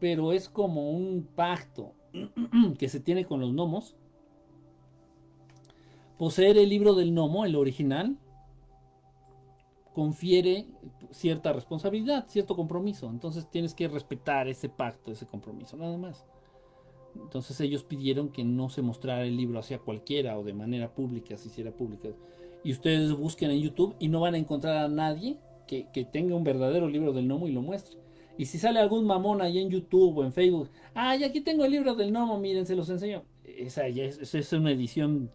pero 0.00 0.32
es 0.32 0.48
como 0.48 0.90
un 0.90 1.28
pacto 1.36 1.92
que 2.78 2.88
se 2.88 2.98
tiene 2.98 3.24
con 3.26 3.40
los 3.40 3.52
gnomos. 3.52 3.94
Poseer 6.18 6.58
el 6.58 6.68
libro 6.68 6.94
del 6.94 7.12
gnomo, 7.12 7.44
el 7.44 7.54
original, 7.54 8.18
confiere 9.94 10.66
cierta 11.10 11.52
responsabilidad, 11.52 12.26
cierto 12.28 12.56
compromiso. 12.56 13.08
Entonces 13.08 13.48
tienes 13.50 13.74
que 13.74 13.88
respetar 13.88 14.48
ese 14.48 14.68
pacto, 14.68 15.12
ese 15.12 15.26
compromiso, 15.26 15.76
nada 15.76 15.96
más. 15.96 16.24
Entonces 17.14 17.60
ellos 17.60 17.84
pidieron 17.84 18.28
que 18.28 18.44
no 18.44 18.68
se 18.68 18.82
mostrara 18.82 19.24
el 19.24 19.36
libro 19.36 19.58
hacia 19.58 19.78
cualquiera 19.78 20.38
o 20.38 20.44
de 20.44 20.52
manera 20.52 20.94
pública, 20.94 21.36
si 21.36 21.48
hiciera 21.48 21.72
pública. 21.72 22.10
Y 22.62 22.72
ustedes 22.72 23.12
busquen 23.12 23.50
en 23.50 23.60
YouTube 23.60 23.96
y 23.98 24.08
no 24.08 24.20
van 24.20 24.34
a 24.34 24.38
encontrar 24.38 24.76
a 24.76 24.88
nadie 24.88 25.38
que, 25.66 25.88
que 25.92 26.04
tenga 26.04 26.34
un 26.36 26.44
verdadero 26.44 26.88
libro 26.88 27.12
del 27.12 27.26
gnomo 27.26 27.48
y 27.48 27.52
lo 27.52 27.62
muestre. 27.62 27.98
Y 28.40 28.46
si 28.46 28.58
sale 28.58 28.80
algún 28.80 29.04
mamón 29.04 29.42
ahí 29.42 29.58
en 29.58 29.68
YouTube 29.68 30.16
o 30.16 30.24
en 30.24 30.32
Facebook, 30.32 30.70
ay, 30.94 31.24
aquí 31.24 31.42
tengo 31.42 31.62
el 31.66 31.72
libro 31.72 31.94
del 31.94 32.10
gnomo, 32.10 32.38
miren, 32.38 32.64
se 32.64 32.74
los 32.74 32.88
enseño. 32.88 33.22
Esa 33.44 33.86
ya 33.90 34.04
es, 34.04 34.52
una 34.54 34.70
edición 34.70 35.30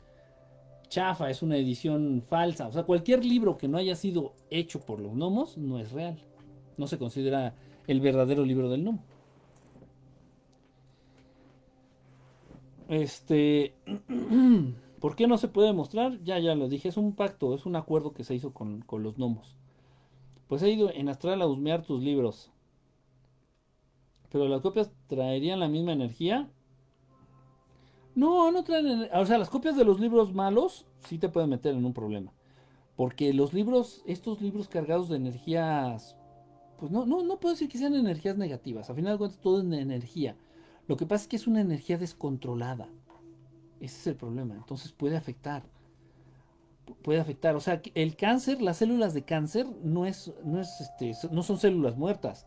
chafa, 0.88 1.30
es 1.30 1.44
una 1.44 1.56
edición 1.56 2.24
falsa. 2.28 2.68
O 2.68 2.72
sea, 2.72 2.82
cualquier 2.82 3.24
libro 3.24 3.60
que 3.60 3.68
no 3.68 3.78
haya 3.78 3.96
sido 3.96 4.34
hecho 4.50 4.80
por 4.80 5.00
los 5.00 5.14
gnomos 5.14 5.56
no 5.56 5.78
es 5.78 5.92
real. 5.92 6.18
No 6.78 6.88
se 6.88 6.98
considera 6.98 7.54
el 7.86 8.02
verdadero 8.02 8.44
libro 8.44 8.72
del 8.72 8.82
gnomo. 8.82 9.04
Este. 12.90 13.76
¿Por 15.00 15.16
qué 15.16 15.28
no 15.28 15.38
se 15.38 15.48
puede 15.48 15.74
mostrar? 15.74 16.24
Ya, 16.24 16.40
ya 16.40 16.56
lo 16.56 16.68
dije, 16.70 16.90
es 16.90 16.98
un 16.98 17.14
pacto, 17.14 17.54
es 17.54 17.68
un 17.68 17.76
acuerdo 17.76 18.14
que 18.14 18.24
se 18.24 18.34
hizo 18.34 18.52
con, 18.52 18.82
con 18.82 19.04
los 19.04 19.18
gnomos. 19.18 19.56
Pues 20.48 20.64
he 20.64 20.72
ido 20.72 20.90
en 20.92 21.08
astral 21.08 21.44
a 21.44 21.46
husmear 21.46 21.84
tus 21.84 22.02
libros. 22.02 22.50
Pero 24.32 24.48
las 24.48 24.62
copias 24.62 24.92
traerían 25.08 25.60
la 25.60 25.68
misma 25.68 25.94
energía. 25.94 26.50
No, 28.16 28.52
no 28.52 28.64
traen. 28.64 29.10
O 29.14 29.26
sea, 29.26 29.38
las 29.38 29.50
copias 29.50 29.76
de 29.76 29.86
los 29.86 30.00
libros 30.00 30.34
malos 30.34 30.86
sí 31.08 31.18
te 31.18 31.30
pueden 31.30 31.50
meter 31.50 31.76
en 31.76 31.86
un 31.86 31.94
problema. 31.94 32.32
Porque 32.96 33.34
los 33.34 33.54
libros, 33.54 34.04
estos 34.06 34.42
libros 34.42 34.70
cargados 34.70 35.10
de 35.10 35.18
energías. 35.18 36.16
Pues 36.80 36.92
no, 36.92 37.06
no, 37.06 37.24
no 37.24 37.40
puedo 37.40 37.56
decir 37.56 37.70
que 37.70 37.78
sean 37.78 37.96
energías 37.96 38.38
negativas. 38.38 38.90
Al 38.90 38.96
final 38.96 39.14
de 39.14 39.18
cuentas, 39.18 39.40
todo 39.40 39.60
es 39.60 39.66
energía. 39.66 40.36
Lo 40.88 40.98
que 40.98 41.06
pasa 41.06 41.24
es 41.24 41.28
que 41.28 41.36
es 41.36 41.48
una 41.48 41.62
energía 41.62 41.98
descontrolada. 41.98 42.90
Ese 43.80 43.98
es 43.98 44.08
el 44.08 44.16
problema. 44.16 44.56
Entonces 44.56 44.92
puede 44.92 45.18
afectar. 45.18 45.64
Puede 47.02 47.20
afectar. 47.20 47.56
O 47.56 47.62
sea, 47.62 47.82
el 47.96 48.16
cáncer, 48.16 48.62
las 48.62 48.78
células 48.78 49.14
de 49.14 49.24
cáncer 49.24 49.68
no 49.84 50.06
es, 50.06 50.34
no 50.44 50.62
es 50.62 50.82
este, 50.82 51.14
no 51.32 51.44
son 51.44 51.58
células 51.58 51.98
muertas 51.98 52.46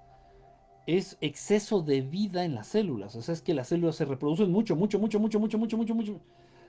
es 0.88 1.18
exceso 1.20 1.82
de 1.82 2.00
vida 2.00 2.46
en 2.46 2.54
las 2.54 2.68
células. 2.68 3.14
O 3.14 3.20
sea, 3.20 3.34
es 3.34 3.42
que 3.42 3.52
las 3.52 3.68
células 3.68 3.96
se 3.96 4.06
reproducen 4.06 4.50
mucho, 4.50 4.74
mucho, 4.74 4.98
mucho, 4.98 5.20
mucho, 5.20 5.38
mucho, 5.38 5.58
mucho, 5.58 5.76
mucho, 5.76 5.94
mucho. 5.94 6.20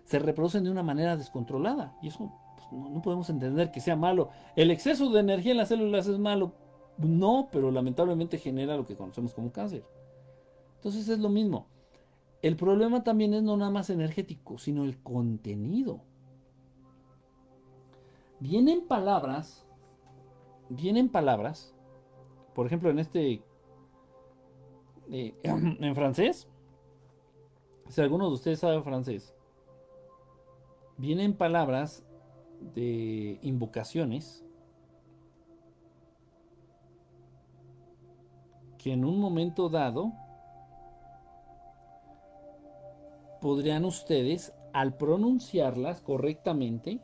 se 0.03 0.19
reproducen 0.19 0.65
de 0.65 0.69
una 0.69 0.83
manera 0.83 1.15
descontrolada. 1.15 1.97
Y 2.01 2.09
eso 2.09 2.29
pues, 2.57 2.69
no, 2.69 2.89
no 2.89 3.01
podemos 3.01 3.29
entender 3.29 3.71
que 3.71 3.79
sea 3.79 3.95
malo. 3.95 4.29
El 4.57 4.71
exceso 4.71 5.09
de 5.09 5.21
energía 5.21 5.51
en 5.51 5.57
las 5.57 5.69
células 5.69 6.05
es 6.07 6.19
malo. 6.19 6.51
No, 6.97 7.47
pero 7.49 7.71
lamentablemente 7.71 8.37
genera 8.39 8.75
lo 8.75 8.85
que 8.85 8.97
conocemos 8.97 9.33
como 9.33 9.53
cáncer. 9.53 9.85
Entonces 10.75 11.07
es 11.07 11.19
lo 11.19 11.29
mismo. 11.29 11.67
El 12.41 12.57
problema 12.57 13.05
también 13.05 13.33
es 13.33 13.41
no 13.41 13.55
nada 13.55 13.71
más 13.71 13.89
energético, 13.89 14.57
sino 14.57 14.83
el 14.83 15.01
contenido. 15.01 16.01
Vienen 18.41 18.85
palabras, 18.85 19.65
vienen 20.67 21.07
palabras, 21.07 21.73
por 22.53 22.65
ejemplo 22.65 22.89
en 22.89 22.99
este, 22.99 23.43
eh, 25.11 25.35
en 25.43 25.95
francés, 25.95 26.47
si 27.89 28.01
alguno 28.01 28.27
de 28.27 28.33
ustedes 28.33 28.59
sabe 28.59 28.81
francés, 28.83 29.33
vienen 30.97 31.33
palabras 31.33 32.03
de 32.75 33.39
invocaciones 33.41 34.45
que 38.77 38.93
en 38.93 39.05
un 39.05 39.19
momento 39.19 39.69
dado 39.69 40.13
podrían 43.41 43.85
ustedes, 43.85 44.53
al 44.73 44.95
pronunciarlas 44.95 46.01
correctamente, 46.01 46.99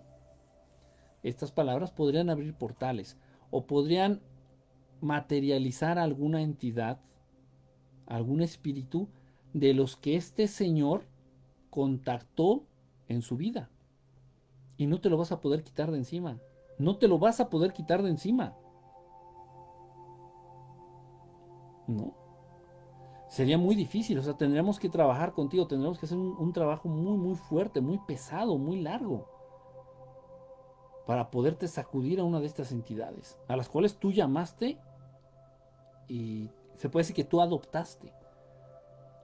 estas 1.23 1.51
palabras 1.51 1.91
podrían 1.91 2.29
abrir 2.29 2.53
portales 2.53 3.17
o 3.49 3.65
podrían 3.65 4.21
materializar 5.01 5.97
alguna 5.97 6.41
entidad, 6.41 6.99
algún 8.07 8.41
espíritu 8.41 9.07
de 9.53 9.73
los 9.73 9.95
que 9.95 10.15
este 10.15 10.47
señor 10.47 11.03
contactó 11.69 12.63
en 13.07 13.21
su 13.21 13.37
vida. 13.37 13.69
Y 14.77 14.87
no 14.87 14.99
te 14.99 15.09
lo 15.09 15.17
vas 15.17 15.31
a 15.31 15.41
poder 15.41 15.63
quitar 15.63 15.91
de 15.91 15.97
encima. 15.97 16.39
No 16.77 16.97
te 16.97 17.07
lo 17.07 17.19
vas 17.19 17.39
a 17.39 17.49
poder 17.49 17.73
quitar 17.73 18.03
de 18.03 18.09
encima. 18.09 18.55
No 21.87 22.25
sería 23.35 23.57
muy 23.57 23.75
difícil, 23.75 24.17
o 24.17 24.23
sea, 24.23 24.37
tendríamos 24.37 24.79
que 24.79 24.87
trabajar 24.87 25.33
contigo, 25.33 25.67
tendríamos 25.67 25.99
que 25.99 26.05
hacer 26.05 26.17
un, 26.17 26.53
trabajo 26.53 26.87
muy, 26.87 27.17
muy 27.17 27.35
fuerte, 27.35 27.81
muy 27.81 27.97
pesado, 27.97 28.57
muy 28.57 28.79
largo, 28.79 29.27
para 31.05 31.29
poderte 31.31 31.67
sacudir 31.67 32.21
a 32.21 32.23
una 32.23 32.39
de 32.39 32.47
estas 32.47 32.71
entidades, 32.71 33.37
a 33.49 33.57
las 33.57 33.67
cuales 33.67 33.97
tú 33.97 34.13
llamaste 34.13 34.79
y 36.07 36.49
se 36.75 36.89
puede 36.89 37.03
decir 37.03 37.15
que 37.15 37.23
tú 37.23 37.41
adoptaste. 37.41 38.13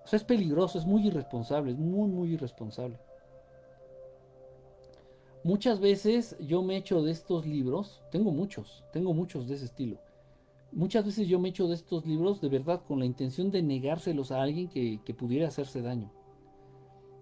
O 0.04 0.08
sea, 0.08 0.18
es 0.18 0.24
peligroso, 0.24 0.80
es 0.80 0.86
muy 0.86 1.08
irresponsable, 1.08 1.72
es 1.72 1.78
muy, 1.78 2.10
muy 2.10 2.34
irresponsable. 2.34 3.00
Muchas 5.44 5.80
veces 5.80 6.36
yo 6.40 6.62
me 6.62 6.78
echo 6.78 7.02
de 7.02 7.12
estos 7.12 7.46
libros, 7.46 8.02
tengo 8.12 8.32
muchos, 8.32 8.84
tengo 8.92 9.14
muchos 9.14 9.48
de 9.48 9.56
ese 9.56 9.66
estilo 9.66 10.00
Muchas 10.74 11.06
veces 11.06 11.28
yo 11.28 11.38
me 11.38 11.50
echo 11.50 11.68
de 11.68 11.76
estos 11.76 12.06
libros 12.06 12.40
de 12.40 12.48
verdad 12.48 12.82
con 12.88 13.00
la 13.00 13.06
intención 13.06 13.52
de 13.52 13.62
negárselos 13.62 14.32
a 14.32 14.42
alguien 14.42 14.70
que, 14.70 15.00
pudiera 15.18 15.48
hacerse 15.48 15.82
daño. 15.82 16.10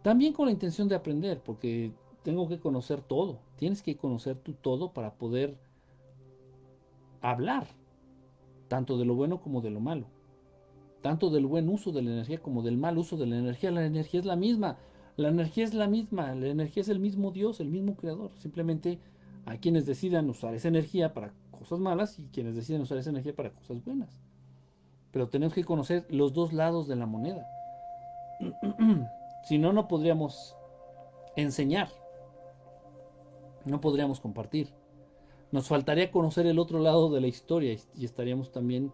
También 0.03 0.33
con 0.33 0.45
la 0.45 0.51
intención 0.51 0.87
de 0.87 0.95
aprender, 0.95 1.41
porque 1.41 1.91
tengo 2.23 2.47
que 2.47 2.59
conocer 2.59 3.01
todo. 3.01 3.39
Tienes 3.55 3.81
que 3.81 3.97
conocer 3.97 4.37
tú 4.37 4.53
todo 4.53 4.93
para 4.93 5.15
poder 5.15 5.57
hablar, 7.21 7.67
tanto 8.67 8.99
de 8.99 9.05
lo 9.05 9.15
bueno 9.15 9.41
como 9.41 9.61
de 9.61 9.71
lo 9.71 9.79
malo. 9.79 10.05
Tanto 11.01 11.29
del 11.29 11.45
buen 11.45 11.69
uso 11.69 11.91
de 11.91 12.01
la 12.01 12.11
energía 12.11 12.39
como 12.39 12.61
del 12.61 12.77
mal 12.77 12.97
uso 12.97 13.17
de 13.17 13.25
la 13.25 13.37
energía. 13.37 13.71
La 13.71 13.85
energía 13.85 14.19
es 14.19 14.25
la 14.25 14.35
misma. 14.35 14.77
La 15.15 15.29
energía 15.29 15.63
es 15.63 15.73
la 15.73 15.87
misma. 15.87 16.35
La 16.35 16.47
energía 16.47 16.81
es 16.81 16.89
el 16.89 16.99
mismo 16.99 17.31
Dios, 17.31 17.59
el 17.59 17.69
mismo 17.69 17.95
creador. 17.95 18.31
Simplemente 18.35 18.99
hay 19.45 19.59
quienes 19.59 19.85
decidan 19.85 20.29
usar 20.29 20.53
esa 20.53 20.67
energía 20.67 21.13
para 21.13 21.33
cosas 21.51 21.79
malas 21.79 22.19
y 22.19 22.23
quienes 22.27 22.55
deciden 22.55 22.81
usar 22.81 22.97
esa 22.97 23.09
energía 23.09 23.35
para 23.35 23.51
cosas 23.51 23.83
buenas. 23.83 24.09
Pero 25.11 25.29
tenemos 25.29 25.53
que 25.53 25.63
conocer 25.63 26.05
los 26.09 26.33
dos 26.33 26.53
lados 26.53 26.87
de 26.87 26.95
la 26.95 27.05
moneda. 27.05 27.47
si 29.43 29.57
no, 29.57 29.73
no 29.73 29.87
podríamos 29.87 30.55
enseñar. 31.35 31.89
No 33.65 33.81
podríamos 33.81 34.19
compartir. 34.19 34.69
Nos 35.51 35.67
faltaría 35.67 36.11
conocer 36.11 36.45
el 36.45 36.59
otro 36.59 36.79
lado 36.79 37.09
de 37.09 37.21
la 37.21 37.27
historia 37.27 37.75
y 37.97 38.05
estaríamos 38.05 38.51
también 38.51 38.93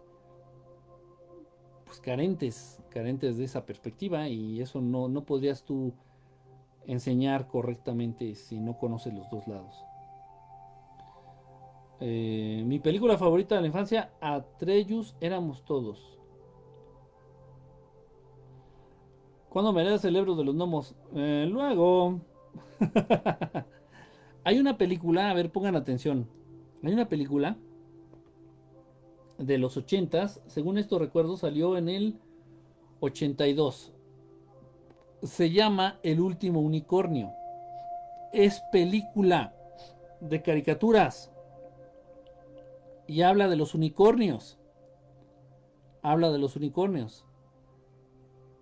pues 1.86 2.00
carentes, 2.00 2.82
carentes 2.90 3.38
de 3.38 3.44
esa 3.44 3.64
perspectiva 3.64 4.28
y 4.28 4.60
eso 4.60 4.80
no, 4.80 5.08
no 5.08 5.24
podrías 5.24 5.62
tú 5.64 5.94
enseñar 6.86 7.46
correctamente 7.46 8.34
si 8.34 8.60
no 8.60 8.76
conoces 8.76 9.14
los 9.14 9.30
dos 9.30 9.46
lados. 9.46 9.74
Eh, 12.00 12.62
mi 12.66 12.78
película 12.78 13.16
favorita 13.16 13.54
de 13.54 13.62
la 13.62 13.66
infancia, 13.68 14.10
Atreyus, 14.20 15.16
éramos 15.20 15.64
todos. 15.64 16.18
¿Cuándo 19.48 19.72
me 19.72 19.82
el 19.82 19.98
cerebro 19.98 20.34
de 20.34 20.44
los 20.44 20.54
gnomos? 20.54 20.94
Eh, 21.14 21.46
luego. 21.50 22.20
Hay 24.44 24.58
una 24.58 24.76
película, 24.76 25.30
a 25.30 25.34
ver, 25.34 25.50
pongan 25.50 25.76
atención. 25.76 26.28
Hay 26.82 26.92
una 26.92 27.08
película 27.08 27.56
de 29.38 29.58
los 29.58 29.76
80 29.76 30.28
según 30.28 30.78
esto 30.78 30.98
recuerdo, 30.98 31.36
salió 31.36 31.76
en 31.76 31.88
el 31.88 32.18
82. 33.00 33.92
Se 35.22 35.50
llama 35.50 35.98
El 36.02 36.20
último 36.20 36.60
unicornio. 36.60 37.32
Es 38.32 38.62
película 38.72 39.54
de 40.20 40.42
caricaturas 40.42 41.30
y 43.06 43.22
habla 43.22 43.48
de 43.48 43.56
los 43.56 43.74
unicornios. 43.74 44.58
Habla 46.02 46.30
de 46.30 46.38
los 46.38 46.56
unicornios. 46.56 47.26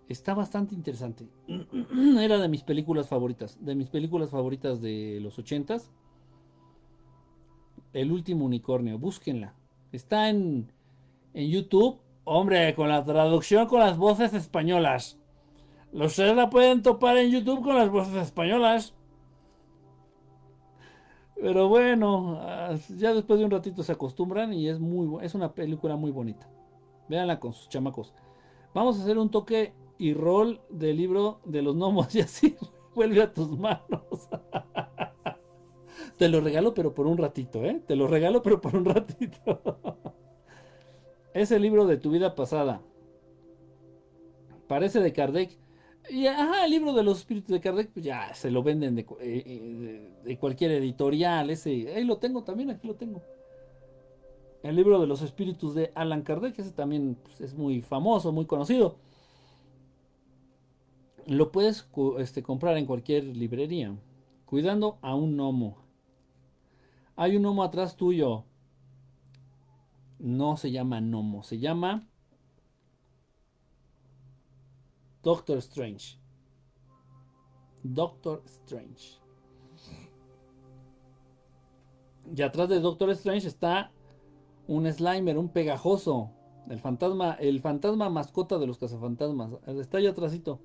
Está 0.08 0.34
bastante 0.34 0.74
interesante. 0.74 1.28
Era 2.20 2.38
de 2.38 2.48
mis 2.48 2.62
películas 2.62 3.08
favoritas. 3.08 3.58
De 3.64 3.74
mis 3.74 3.88
películas 3.88 4.30
favoritas 4.30 4.80
de 4.80 5.18
los 5.20 5.38
ochentas. 5.38 5.90
El 7.92 8.12
último 8.12 8.44
unicornio. 8.44 8.98
Búsquenla. 8.98 9.54
Está 9.94 10.28
en, 10.28 10.72
en 11.34 11.50
YouTube. 11.50 12.00
Hombre, 12.24 12.74
con 12.74 12.88
la 12.88 13.04
traducción 13.04 13.68
con 13.68 13.78
las 13.78 13.96
voces 13.96 14.34
españolas. 14.34 15.18
Los 15.92 16.14
seres 16.14 16.34
la 16.34 16.50
pueden 16.50 16.82
topar 16.82 17.16
en 17.18 17.30
YouTube 17.30 17.62
con 17.62 17.76
las 17.76 17.90
voces 17.90 18.16
españolas. 18.16 18.92
Pero 21.40 21.68
bueno, 21.68 22.40
ya 22.96 23.14
después 23.14 23.38
de 23.38 23.44
un 23.44 23.52
ratito 23.52 23.84
se 23.84 23.92
acostumbran 23.92 24.52
y 24.52 24.68
es 24.68 24.80
muy 24.80 25.24
es 25.24 25.36
una 25.36 25.52
película 25.52 25.94
muy 25.94 26.10
bonita. 26.10 26.48
Véanla 27.08 27.38
con 27.38 27.52
sus 27.52 27.68
chamacos. 27.68 28.14
Vamos 28.74 28.98
a 28.98 29.02
hacer 29.02 29.16
un 29.16 29.30
toque 29.30 29.74
y 29.98 30.12
rol 30.12 30.60
del 30.70 30.96
libro 30.96 31.40
de 31.44 31.62
los 31.62 31.76
gnomos 31.76 32.12
y 32.16 32.20
así 32.20 32.56
vuelve 32.96 33.22
a 33.22 33.32
tus 33.32 33.56
manos. 33.56 34.28
Te 36.16 36.28
lo 36.28 36.40
regalo 36.40 36.74
pero 36.74 36.94
por 36.94 37.06
un 37.06 37.18
ratito, 37.18 37.64
¿eh? 37.64 37.80
Te 37.86 37.96
lo 37.96 38.06
regalo 38.06 38.42
pero 38.42 38.60
por 38.60 38.76
un 38.76 38.84
ratito. 38.84 39.60
es 41.34 41.50
el 41.50 41.62
libro 41.62 41.86
de 41.86 41.96
tu 41.96 42.10
vida 42.10 42.34
pasada. 42.34 42.80
Parece 44.68 45.00
de 45.00 45.12
Kardec. 45.12 45.50
Y 46.10 46.26
ajá, 46.26 46.64
el 46.64 46.70
libro 46.70 46.92
de 46.92 47.02
los 47.02 47.18
espíritus 47.18 47.50
de 47.50 47.60
Kardec, 47.60 47.90
pues 47.90 48.04
ya 48.04 48.34
se 48.34 48.50
lo 48.50 48.62
venden 48.62 48.94
de, 48.94 49.02
eh, 49.02 49.42
eh, 49.46 50.10
de, 50.22 50.38
cualquier 50.38 50.72
editorial. 50.72 51.50
Ese, 51.50 51.92
ahí 51.94 52.04
lo 52.04 52.18
tengo 52.18 52.44
también, 52.44 52.70
aquí 52.70 52.86
lo 52.86 52.94
tengo. 52.94 53.22
El 54.62 54.76
libro 54.76 55.00
de 55.00 55.06
los 55.06 55.22
espíritus 55.22 55.74
de 55.74 55.92
Alan 55.94 56.22
Kardec, 56.22 56.58
ese 56.58 56.72
también 56.72 57.16
pues, 57.22 57.40
es 57.40 57.54
muy 57.54 57.82
famoso, 57.82 58.32
muy 58.32 58.46
conocido. 58.46 58.96
Lo 61.26 61.52
puedes 61.52 61.88
este, 62.18 62.42
comprar 62.42 62.76
en 62.76 62.86
cualquier 62.86 63.24
librería. 63.24 63.94
Cuidando 64.44 64.98
a 65.00 65.14
un 65.14 65.36
gnomo. 65.36 65.83
Hay 67.16 67.36
un 67.36 67.42
gnomo 67.42 67.62
atrás 67.62 67.96
tuyo. 67.96 68.44
No 70.18 70.56
se 70.56 70.70
llama 70.70 71.00
gnomo, 71.00 71.42
se 71.42 71.58
llama 71.58 72.08
Doctor 75.22 75.58
Strange. 75.58 76.18
Doctor 77.82 78.42
Strange. 78.46 79.20
Y 82.34 82.42
atrás 82.42 82.68
de 82.68 82.80
Doctor 82.80 83.10
Strange 83.10 83.46
está 83.46 83.92
un 84.66 84.90
Slimer, 84.90 85.38
un 85.38 85.50
pegajoso. 85.50 86.30
El 86.68 86.80
fantasma, 86.80 87.32
el 87.34 87.60
fantasma 87.60 88.08
mascota 88.08 88.58
de 88.58 88.66
los 88.66 88.78
cazafantasmas. 88.78 89.52
Está 89.66 89.98
ahí 89.98 90.06
atrásito. 90.06 90.60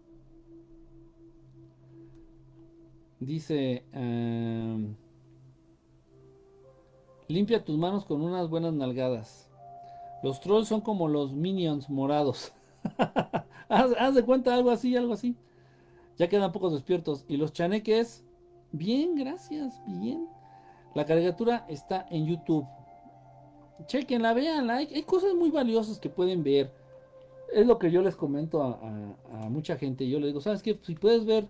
Dice. 3.20 3.84
Em, 3.92 4.96
limpia 7.30 7.64
tus 7.64 7.78
manos 7.78 8.06
con 8.06 8.22
unas 8.22 8.50
buenas 8.50 8.74
nalgadas. 8.74 9.50
Los 10.22 10.42
trolls 10.42 10.68
son 10.68 10.82
como 10.82 11.08
los 11.08 11.34
minions 11.34 11.90
morados. 11.90 12.52
haz, 13.70 14.16
de 14.16 14.24
cuenta 14.24 14.54
algo 14.54 14.72
así, 14.72 14.98
algo 14.98 15.14
así. 15.14 15.38
Ya 16.18 16.28
quedan 16.28 16.52
pocos 16.52 16.74
despiertos. 16.74 17.24
Y 17.30 17.38
los 17.38 17.54
chaneques 17.54 18.26
Bien, 18.72 19.16
gracias, 19.16 19.82
bien. 19.88 20.28
La 20.94 21.06
caricatura 21.06 21.66
está 21.70 22.06
en 22.12 22.28
YouTube. 22.28 22.66
Chequenla, 23.88 24.34
veanla. 24.34 24.78
Hay, 24.78 24.88
hay 24.94 25.04
cosas 25.04 25.34
muy 25.34 25.50
valiosas 25.50 26.00
que 26.00 26.10
pueden 26.10 26.44
ver. 26.44 26.72
Es 27.52 27.66
lo 27.66 27.80
que 27.80 27.90
yo 27.90 28.02
les 28.04 28.16
comento 28.16 28.62
a, 28.62 29.50
mucha 29.50 29.76
gente. 29.78 30.08
Yo 30.08 30.20
les 30.20 30.28
digo, 30.28 30.42
¿sabes 30.42 30.62
qué? 30.62 30.78
Si 30.84 30.94
puedes 30.94 31.26
ver 31.26 31.48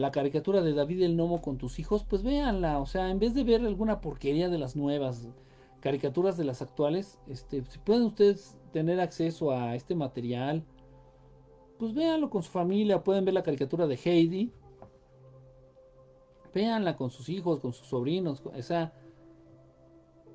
la 0.00 0.10
caricatura 0.10 0.62
de 0.62 0.72
David 0.72 1.02
el 1.02 1.16
Nomo 1.16 1.42
con 1.42 1.58
tus 1.58 1.78
hijos, 1.78 2.04
pues 2.08 2.22
véanla. 2.22 2.78
O 2.80 2.86
sea, 2.86 3.10
en 3.10 3.18
vez 3.18 3.34
de 3.34 3.44
ver 3.44 3.60
alguna 3.60 4.00
porquería 4.00 4.48
de 4.48 4.58
las 4.58 4.74
nuevas 4.74 5.28
caricaturas 5.80 6.36
de 6.36 6.44
las 6.44 6.62
actuales, 6.62 7.18
este, 7.28 7.62
si 7.66 7.78
pueden 7.78 8.04
ustedes 8.04 8.56
tener 8.72 9.00
acceso 9.00 9.52
a 9.52 9.74
este 9.74 9.94
material, 9.94 10.64
pues 11.78 11.94
véanlo 11.94 12.30
con 12.30 12.42
su 12.42 12.50
familia. 12.50 13.04
Pueden 13.04 13.24
ver 13.24 13.34
la 13.34 13.42
caricatura 13.42 13.86
de 13.86 13.98
Heidi. 14.02 14.52
Véanla 16.52 16.96
con 16.96 17.10
sus 17.10 17.28
hijos, 17.28 17.60
con 17.60 17.72
sus 17.72 17.86
sobrinos. 17.86 18.42
O 18.44 18.62
sea, 18.62 18.92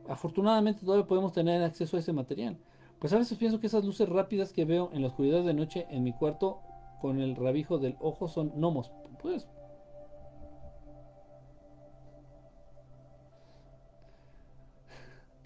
afortunadamente 0.08 0.86
todavía 0.86 1.08
podemos 1.08 1.34
tener 1.34 1.62
acceso 1.64 1.98
a 1.98 2.00
ese 2.00 2.14
material. 2.14 2.58
Pues 3.00 3.14
a 3.14 3.18
veces 3.18 3.38
pienso 3.38 3.60
que 3.60 3.68
esas 3.68 3.84
luces 3.84 4.08
rápidas 4.08 4.54
que 4.54 4.66
veo 4.66 4.90
en 4.94 5.02
la 5.02 5.08
oscuridad 5.08 5.44
de 5.44 5.54
noche 5.54 5.86
en 5.90 6.04
mi 6.04 6.14
cuarto 6.14 6.62
con 7.02 7.20
el 7.20 7.36
rabijo 7.36 7.78
del 7.78 7.98
ojo 8.00 8.28
son 8.28 8.52
gnomos. 8.56 8.92
Pues. 9.22 9.48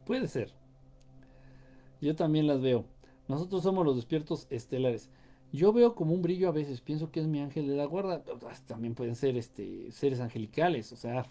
Puede 0.10 0.28
ser. 0.28 0.52
Yo 2.02 2.16
también 2.16 2.48
las 2.48 2.62
veo. 2.62 2.84
Nosotros 3.28 3.62
somos 3.62 3.86
los 3.86 3.96
despiertos 3.96 4.48
estelares. 4.50 5.12
Yo 5.54 5.72
veo 5.72 5.94
como 5.94 6.16
un 6.16 6.24
brillo 6.24 6.50
a 6.50 6.52
veces, 6.52 6.82
pienso 6.82 7.12
que 7.12 7.20
es 7.20 7.28
mi 7.28 7.40
ángel 7.40 7.68
de 7.68 7.76
la 7.76 7.86
guarda. 7.86 8.24
También 8.66 8.96
pueden 8.96 9.16
ser 9.16 9.38
este, 9.38 9.92
seres 9.92 10.20
angelicales, 10.20 10.92
o 10.94 10.96
sea, 10.96 11.28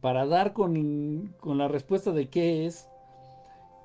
para 0.00 0.26
dar 0.26 0.52
con, 0.52 1.32
con 1.38 1.58
la 1.58 1.68
respuesta 1.68 2.10
de 2.10 2.28
qué 2.28 2.66
es, 2.66 2.88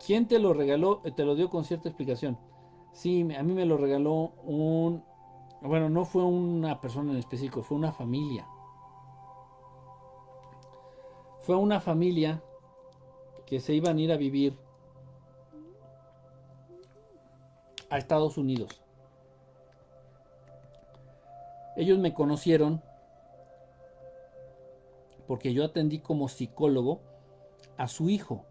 ¿quién 0.04 0.28
te 0.28 0.40
lo 0.40 0.56
regaló? 0.56 1.04
Eh, 1.06 1.12
te 1.12 1.24
lo 1.24 1.36
dio 1.36 1.52
con 1.52 1.64
cierta 1.64 1.88
explicación. 1.88 2.40
Sí, 2.94 3.22
a 3.38 3.44
mí 3.44 3.54
me 3.54 3.68
lo 3.68 3.78
regaló 3.78 4.34
un... 4.44 5.04
Bueno, 5.62 5.92
no 5.92 6.06
fue 6.06 6.24
una 6.24 6.82
persona 6.82 7.12
en 7.12 7.20
específico, 7.20 7.62
fue 7.62 7.78
una 7.78 7.92
familia. 7.92 8.48
Fue 11.44 11.56
una 11.56 11.80
familia 11.80 12.42
que 13.52 13.60
se 13.60 13.74
iban 13.74 13.98
a 13.98 14.02
ir 14.02 14.14
a 14.14 14.16
vivir 14.16 14.56
a 17.90 17.98
Estados 17.98 18.38
Unidos. 18.38 18.82
Ellos 21.76 22.00
me 22.00 22.14
conocieron 22.14 22.82
porque 25.28 25.54
yo 25.54 25.66
atendí 25.66 26.00
como 26.00 26.30
psicólogo 26.30 27.02
a 27.76 27.90
su 27.90 28.10
hijo. 28.10 28.46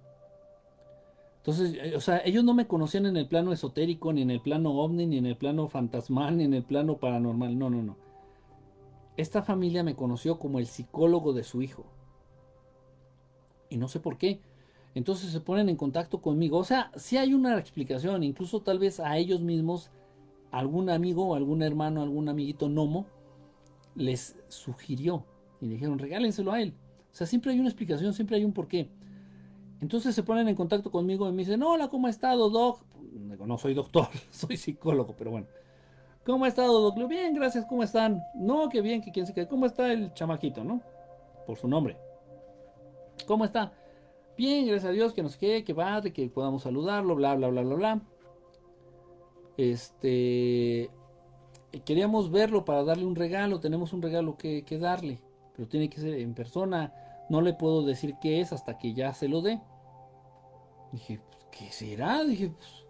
Entonces, 1.39 1.79
eh, 1.81 1.97
o 1.97 2.01
sea, 2.03 2.21
ellos 2.23 2.45
no 2.45 2.53
me 2.53 2.67
conocían 2.67 3.07
en 3.07 3.17
el 3.17 3.27
plano 3.27 3.55
esotérico, 3.55 4.13
ni 4.13 4.21
en 4.21 4.31
el 4.31 4.43
plano 4.43 4.73
ovni, 4.73 5.07
ni 5.07 5.17
en 5.17 5.25
el 5.25 5.39
plano 5.39 5.67
fantasmal, 5.69 6.37
ni 6.37 6.45
en 6.45 6.53
el 6.53 6.63
plano 6.63 6.99
paranormal. 6.99 7.59
No, 7.59 7.71
no, 7.71 7.83
no. 7.83 7.97
Esta 9.17 9.43
familia 9.43 9.83
me 9.83 9.97
conoció 9.97 10.39
como 10.39 10.59
el 10.59 10.67
psicólogo 10.67 11.33
de 11.33 11.45
su 11.45 11.63
hijo. 11.63 11.87
Y 13.71 13.79
no 13.79 13.89
sé 13.89 13.99
por 13.99 14.19
qué. 14.19 14.43
Entonces 14.95 15.31
se 15.31 15.41
ponen 15.41 15.69
en 15.69 15.77
contacto 15.77 16.21
conmigo. 16.21 16.59
O 16.59 16.65
sea, 16.65 16.91
si 16.97 17.17
hay 17.17 17.35
una 17.35 17.59
explicación. 17.59 18.23
Incluso 18.25 18.61
tal 18.61 18.79
vez 18.79 19.01
a 19.01 19.17
ellos 19.17 19.41
mismos, 19.41 19.91
algún 20.51 20.91
amigo, 20.91 21.35
algún 21.35 21.63
hermano, 21.63 22.03
algún 22.03 22.29
amiguito 22.29 22.69
gnomo, 22.69 23.07
les 23.95 24.39
sugirió 24.49 25.25
y 25.61 25.69
dijeron, 25.69 25.99
regálenselo 25.99 26.53
a 26.53 26.61
él. 26.61 26.75
O 27.13 27.15
sea, 27.15 27.27
siempre 27.27 27.53
hay 27.53 27.61
una 27.61 27.69
explicación, 27.69 28.15
siempre 28.15 28.37
hay 28.37 28.45
un 28.45 28.53
porqué. 28.53 28.91
Entonces 29.81 30.15
se 30.15 30.23
ponen 30.23 30.49
en 30.49 30.55
contacto 30.55 30.91
conmigo 30.91 31.29
y 31.29 31.33
me 31.33 31.39
dicen, 31.45 31.63
hola, 31.63 31.89
¿cómo 31.89 32.07
ha 32.07 32.11
estado, 32.11 32.51
Doc? 32.51 32.83
Digo, 33.13 33.47
no 33.47 33.59
soy 33.59 33.75
doctor, 33.75 34.09
soy 34.31 34.57
psicólogo, 34.57 35.15
pero 35.17 35.31
bueno. 35.31 35.47
¿Cómo 36.25 36.45
ha 36.45 36.49
estado, 36.49 36.81
Doc? 36.81 37.09
bien, 37.09 37.35
gracias, 37.35 37.65
¿cómo 37.67 37.83
están? 37.83 38.23
No, 38.35 38.69
qué 38.69 38.83
bien, 38.83 39.01
que 39.01 39.11
quién 39.11 39.27
se 39.27 39.33
quede. 39.33 39.49
¿Cómo 39.49 39.67
está 39.67 39.93
el 39.93 40.13
chamaquito, 40.13 40.63
no? 40.63 40.83
Por 41.47 41.57
su 41.57 41.67
nombre. 41.67 41.97
¿Cómo 43.27 43.45
está? 43.45 43.73
Bien, 44.41 44.67
gracias 44.67 44.89
a 44.89 44.93
Dios, 44.93 45.13
que 45.13 45.23
nos 45.23 45.37
quede, 45.37 45.65
que 45.65 45.75
padre, 45.75 46.15
que 46.15 46.27
podamos 46.31 46.63
saludarlo, 46.63 47.15
bla, 47.15 47.35
bla, 47.35 47.49
bla, 47.49 47.61
bla, 47.61 47.75
bla. 47.75 48.03
Este. 49.59 50.89
Queríamos 51.85 52.31
verlo 52.31 52.65
para 52.65 52.83
darle 52.83 53.05
un 53.05 53.17
regalo, 53.17 53.61
tenemos 53.61 53.93
un 53.93 54.01
regalo 54.01 54.39
que 54.39 54.65
darle 54.81 55.21
pero 55.55 55.69
tiene 55.69 55.91
que 55.91 56.01
ser 56.01 56.15
en 56.15 56.33
persona. 56.33 56.95
No 57.29 57.43
le 57.43 57.53
puedo 57.53 57.85
decir 57.85 58.15
qué 58.23 58.41
es 58.41 58.55
hasta 58.55 58.79
que 58.79 58.95
ya 58.95 59.13
se 59.13 59.29
lo 59.29 59.43
dé. 59.43 59.61
Dije, 60.91 61.21
pues, 61.31 61.47
¿qué 61.51 61.71
será? 61.71 62.25
Dije, 62.25 62.49
pues, 62.49 62.87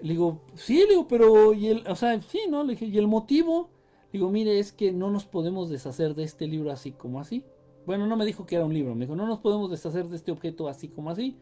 le 0.00 0.12
digo, 0.12 0.42
sí, 0.54 0.76
le 0.76 0.90
digo, 0.90 1.08
pero, 1.08 1.54
y 1.54 1.66
el, 1.70 1.88
o 1.88 1.96
sea, 1.96 2.20
sí, 2.20 2.42
¿no? 2.48 2.62
Le 2.62 2.74
dije, 2.74 2.86
¿y 2.86 2.98
el 2.98 3.08
motivo? 3.08 3.70
Le 4.12 4.20
digo, 4.20 4.30
mire, 4.30 4.60
es 4.60 4.70
que 4.70 4.92
no 4.92 5.10
nos 5.10 5.24
podemos 5.24 5.70
deshacer 5.70 6.14
de 6.14 6.22
este 6.22 6.46
libro 6.46 6.70
así 6.70 6.92
como 6.92 7.18
así. 7.18 7.42
Bueno, 7.86 8.08
no 8.08 8.16
me 8.16 8.26
dijo 8.26 8.44
que 8.46 8.56
era 8.56 8.64
un 8.64 8.74
libro, 8.74 8.96
me 8.96 9.04
dijo, 9.04 9.14
no 9.14 9.26
nos 9.26 9.38
podemos 9.38 9.70
deshacer 9.70 10.08
de 10.08 10.16
este 10.16 10.32
objeto 10.32 10.68
así 10.68 10.88
como 10.88 11.10
así. 11.10 11.38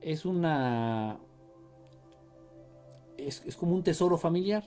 Es 0.00 0.24
una... 0.24 1.18
Es, 3.18 3.56
como 3.56 3.74
un 3.74 3.82
tesoro 3.82 4.16
familiar 4.16 4.64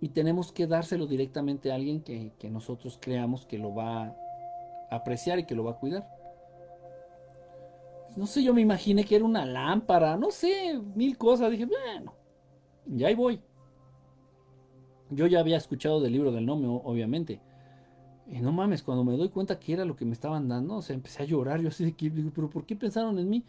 y 0.00 0.08
tenemos 0.08 0.52
que 0.52 0.66
dárselo 0.66 1.06
directamente 1.06 1.70
a 1.70 1.74
alguien 1.74 2.00
que, 2.00 2.32
nosotros 2.50 2.98
creamos 3.00 3.46
que 3.46 3.58
lo 3.58 3.74
va 3.74 4.04
a 4.04 4.16
apreciar 4.90 5.38
y 5.38 5.44
que 5.44 5.54
lo 5.54 5.64
va 5.64 5.72
a 5.72 5.78
cuidar. 5.78 6.08
No 8.16 8.26
sé, 8.26 8.42
yo 8.42 8.54
me 8.54 8.62
imaginé 8.62 9.04
que 9.04 9.16
era 9.16 9.24
una 9.24 9.44
lámpara, 9.44 10.16
no 10.16 10.30
sé, 10.30 10.80
mil 10.94 11.18
cosas. 11.18 11.50
Dije, 11.50 11.66
bueno, 11.66 12.14
ya 12.86 13.08
ahí 13.08 13.14
voy. 13.14 13.40
Yo 15.10 15.26
ya 15.26 15.40
había 15.40 15.56
escuchado 15.56 16.00
del 16.00 16.12
libro 16.12 16.32
del 16.32 16.46
nombre, 16.46 16.68
obviamente. 16.68 17.40
Y 18.28 18.40
no 18.40 18.52
mames, 18.52 18.82
cuando 18.82 19.04
me 19.04 19.16
doy 19.16 19.28
cuenta 19.28 19.58
que 19.60 19.72
era 19.72 19.84
lo 19.84 19.94
que 19.94 20.04
me 20.04 20.12
estaban 20.12 20.48
dando, 20.48 20.76
o 20.76 20.82
sea, 20.82 20.94
empecé 20.94 21.22
a 21.22 21.26
llorar. 21.26 21.60
Yo 21.60 21.68
así 21.68 21.84
de 21.84 21.92
que, 21.92 22.10
digo, 22.10 22.30
pero 22.34 22.50
¿por 22.50 22.66
qué 22.66 22.74
pensaron 22.74 23.18
en 23.18 23.28
mí? 23.28 23.44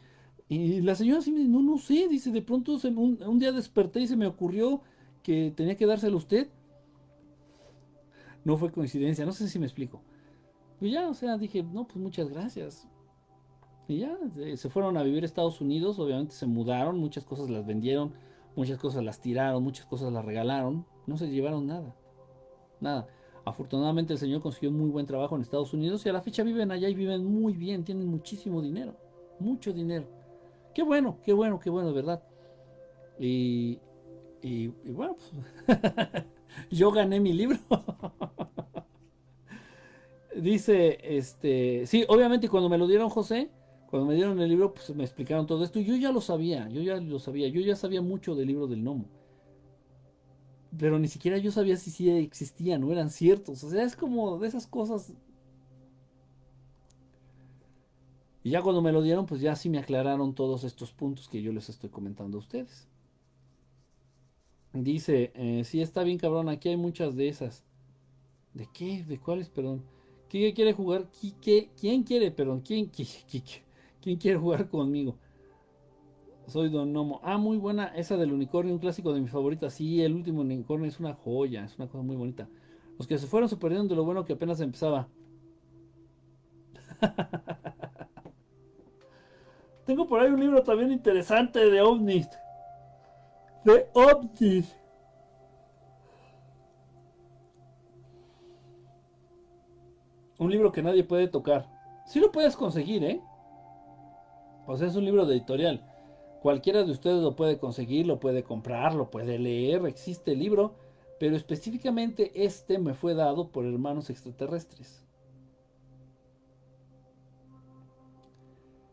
Y 0.50 0.82
la 0.82 0.96
señora 0.96 1.20
así 1.20 1.32
me 1.32 1.40
dice, 1.40 1.52
no, 1.52 1.62
no 1.62 1.78
sé, 1.78 2.08
dice, 2.08 2.32
de 2.32 2.42
pronto 2.42 2.80
un, 2.84 3.20
un 3.26 3.40
día 3.40 3.52
desperté 3.52 4.02
y 4.02 4.08
se 4.08 4.16
me 4.16 4.28
ocurrió 4.28 4.82
que 5.24 5.52
tenía 5.56 5.76
que 5.76 5.86
dárselo 5.86 6.16
a 6.16 6.20
usted. 6.20 6.48
No 8.46 8.56
fue 8.58 8.72
coincidencia, 8.72 9.26
no 9.26 9.34
sé 9.34 9.50
si 9.50 9.60
me 9.60 9.66
explico. 9.66 10.02
Y 10.80 10.92
ya, 10.92 11.10
o 11.10 11.14
sea, 11.14 11.38
dije, 11.38 11.64
no, 11.64 11.86
pues 11.86 11.98
muchas 11.98 12.30
gracias. 12.30 12.88
Y 13.88 14.00
ya, 14.00 14.18
se 14.56 14.70
fueron 14.70 14.98
a 14.98 15.04
vivir 15.04 15.24
a 15.24 15.26
Estados 15.26 15.60
Unidos, 15.60 15.98
obviamente 15.98 16.36
se 16.36 16.46
mudaron, 16.46 17.00
muchas 17.00 17.24
cosas 17.24 17.50
las 17.50 17.66
vendieron, 17.66 18.14
muchas 18.56 18.78
cosas 18.78 19.04
las 19.04 19.20
tiraron, 19.22 19.64
muchas 19.64 19.86
cosas 19.86 20.12
las 20.12 20.24
regalaron, 20.26 20.86
no 21.06 21.18
se 21.18 21.30
llevaron 21.30 21.68
nada. 21.68 21.96
Nada. 22.80 23.08
Afortunadamente 23.48 24.14
el 24.14 24.20
señor 24.20 24.42
consiguió 24.42 24.72
muy 24.72 24.90
buen 24.90 25.06
trabajo 25.06 25.36
en 25.36 25.42
Estados 25.42 25.74
Unidos 25.74 26.06
y 26.06 26.10
a 26.10 26.14
la 26.14 26.22
fecha 26.22 26.44
viven 26.44 26.70
allá 26.70 26.90
y 26.90 26.94
viven 26.94 27.24
muy 27.24 27.54
bien, 27.54 27.86
tienen 27.86 28.06
muchísimo 28.06 28.62
dinero, 28.62 28.94
mucho 29.40 29.72
dinero. 29.72 30.06
Qué 30.76 30.84
bueno, 30.84 31.18
qué 31.24 31.32
bueno, 31.32 31.60
qué 31.60 31.70
bueno, 31.70 31.90
de 31.90 31.96
verdad. 31.96 32.24
Y, 33.18 33.80
y, 34.42 34.68
bueno, 34.92 35.16
pues, 35.16 35.78
yo 36.72 36.92
gané 36.92 37.20
mi 37.20 37.34
libro. 37.34 37.58
Dice, 40.36 41.00
este, 41.02 41.88
sí, 41.88 42.06
obviamente 42.10 42.50
cuando 42.50 42.70
me 42.70 42.78
lo 42.78 42.86
dieron 42.86 43.10
José, 43.10 43.50
cuando 43.90 44.08
me 44.08 44.16
dieron 44.16 44.40
el 44.40 44.50
libro, 44.50 44.74
pues 44.74 44.94
me 44.94 45.04
explicaron 45.04 45.48
todo 45.48 45.64
esto. 45.64 45.80
Yo 45.80 45.96
ya 45.96 46.12
lo 46.12 46.20
sabía, 46.20 46.68
yo 46.70 46.82
ya 46.82 46.98
lo 46.98 47.18
sabía, 47.18 47.48
yo 47.48 47.62
ya 47.62 47.76
sabía 47.78 48.02
mucho 48.02 48.36
del 48.36 48.48
libro 48.48 48.68
del 48.68 48.84
gnomo. 48.84 49.06
Pero 50.78 51.00
ni 51.00 51.08
siquiera 51.08 51.38
yo 51.38 51.52
sabía 51.52 51.78
si 51.78 51.92
sí 51.92 52.10
existían 52.10 52.84
o 52.84 52.92
eran 52.92 53.10
ciertos. 53.10 53.64
O 53.64 53.70
sea, 53.70 53.84
es 53.84 53.96
como 53.96 54.38
de 54.40 54.48
esas 54.48 54.68
cosas. 54.68 55.14
Y 58.44 58.52
ya 58.52 58.62
cuando 58.62 58.82
me 58.82 58.92
lo 58.92 59.02
dieron, 59.02 59.26
pues 59.26 59.42
ya 59.42 59.56
sí 59.56 59.70
me 59.70 59.80
aclararon 59.80 60.34
todos 60.34 60.64
estos 60.64 60.92
puntos 60.92 61.28
que 61.28 61.42
yo 61.42 61.52
les 61.52 61.70
estoy 61.70 61.90
comentando 61.90 62.38
a 62.38 62.40
ustedes. 62.40 62.88
Dice, 64.74 65.32
eh, 65.36 65.64
sí 65.64 65.82
está 65.82 66.04
bien 66.04 66.18
cabrón, 66.18 66.50
aquí 66.50 66.70
hay 66.70 66.78
muchas 66.78 67.16
de 67.16 67.30
esas. 67.30 67.64
¿De 68.54 68.68
qué? 68.74 69.04
¿De 69.04 69.20
cuáles? 69.20 69.50
Perdón. 69.50 69.84
¿Quién 70.30 70.54
quiere 70.54 70.74
jugar? 70.74 71.10
¿Quién 71.42 72.04
quiere? 72.04 72.32
Perdón, 72.32 72.62
¿quién, 72.62 72.90
quién 74.02 74.18
quiere 74.18 74.38
jugar 74.38 74.70
conmigo? 74.70 75.18
Soy 76.48 76.70
Don 76.70 76.92
Nomo. 76.94 77.20
Ah, 77.24 77.38
muy 77.38 77.58
buena 77.58 77.88
esa 77.96 78.18
del 78.18 78.34
unicornio, 78.34 78.74
un 78.74 78.80
clásico 78.80 79.14
de 79.14 79.22
mis 79.22 79.32
favoritas. 79.32 79.74
Sí, 79.74 80.02
el 80.02 80.16
último 80.16 80.42
unicornio 80.42 80.88
es 80.88 81.00
una 81.00 81.14
joya, 81.14 81.64
es 81.64 81.78
una 81.78 81.88
cosa 81.88 82.04
muy 82.04 82.16
bonita. 82.16 82.50
Los 82.98 83.08
que 83.08 83.18
se 83.18 83.28
fueron 83.28 83.50
se 83.50 83.58
perdieron 83.58 83.88
de 83.88 83.96
lo 83.96 84.04
bueno 84.06 84.26
que 84.26 84.34
apenas 84.34 84.60
empezaba. 84.60 85.08
Tengo 89.86 90.08
por 90.08 90.20
ahí 90.20 90.32
un 90.32 90.40
libro 90.40 90.64
también 90.64 90.92
interesante 90.92 91.70
de 91.70 91.82
ovnis 91.82 92.28
de 93.68 93.90
ovnis. 93.94 94.76
Un 100.40 100.52
libro 100.52 100.72
que 100.72 100.84
nadie 100.84 101.04
puede 101.04 101.28
tocar. 101.28 101.68
Sí 102.06 102.20
lo 102.20 102.32
puedes 102.32 102.56
conseguir, 102.56 103.04
¿eh? 103.04 103.22
O 104.66 104.78
sea, 104.78 104.88
es 104.88 104.96
un 104.96 105.06
libro 105.06 105.26
de 105.26 105.36
editorial. 105.36 105.84
Cualquiera 106.48 106.86
de 106.86 106.94
ustedes 106.94 107.22
lo 107.22 107.36
puede 107.36 107.60
conseguir, 107.60 108.08
lo 108.08 108.22
puede 108.22 108.42
comprar, 108.42 108.96
lo 108.96 109.12
puede 109.12 109.38
leer, 109.38 109.86
existe 109.86 110.32
el 110.32 110.40
libro, 110.40 110.76
pero 111.20 111.36
específicamente 111.36 112.32
este 112.46 112.80
me 112.80 112.94
fue 112.94 113.16
dado 113.16 113.50
por 113.52 113.66
hermanos 113.66 114.10
extraterrestres. 114.10 115.06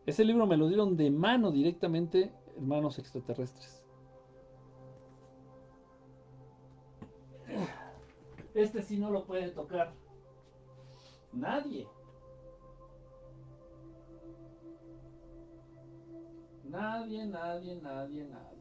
Ese 0.05 0.25
libro 0.25 0.45
me 0.45 0.57
lo 0.57 0.67
dieron 0.67 0.97
de 0.97 1.09
mano 1.09 1.49
directamente 1.49 2.33
hermanos 2.57 2.99
extraterrestres. 2.99 3.85
Este 8.53 8.83
sí 8.83 8.97
no 8.97 9.11
lo 9.11 9.23
puede 9.23 9.47
tocar. 9.51 9.93
Nadie. 11.31 11.87
Nadie, 16.69 17.25
nadie, 17.25 17.75
nadie, 17.75 18.25
nadie. 18.25 18.55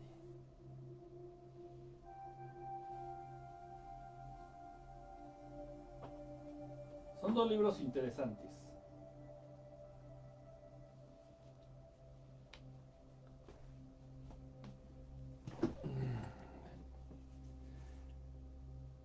Son 7.20 7.34
dos 7.34 7.50
libros 7.50 7.80
interesantes. 7.80 8.50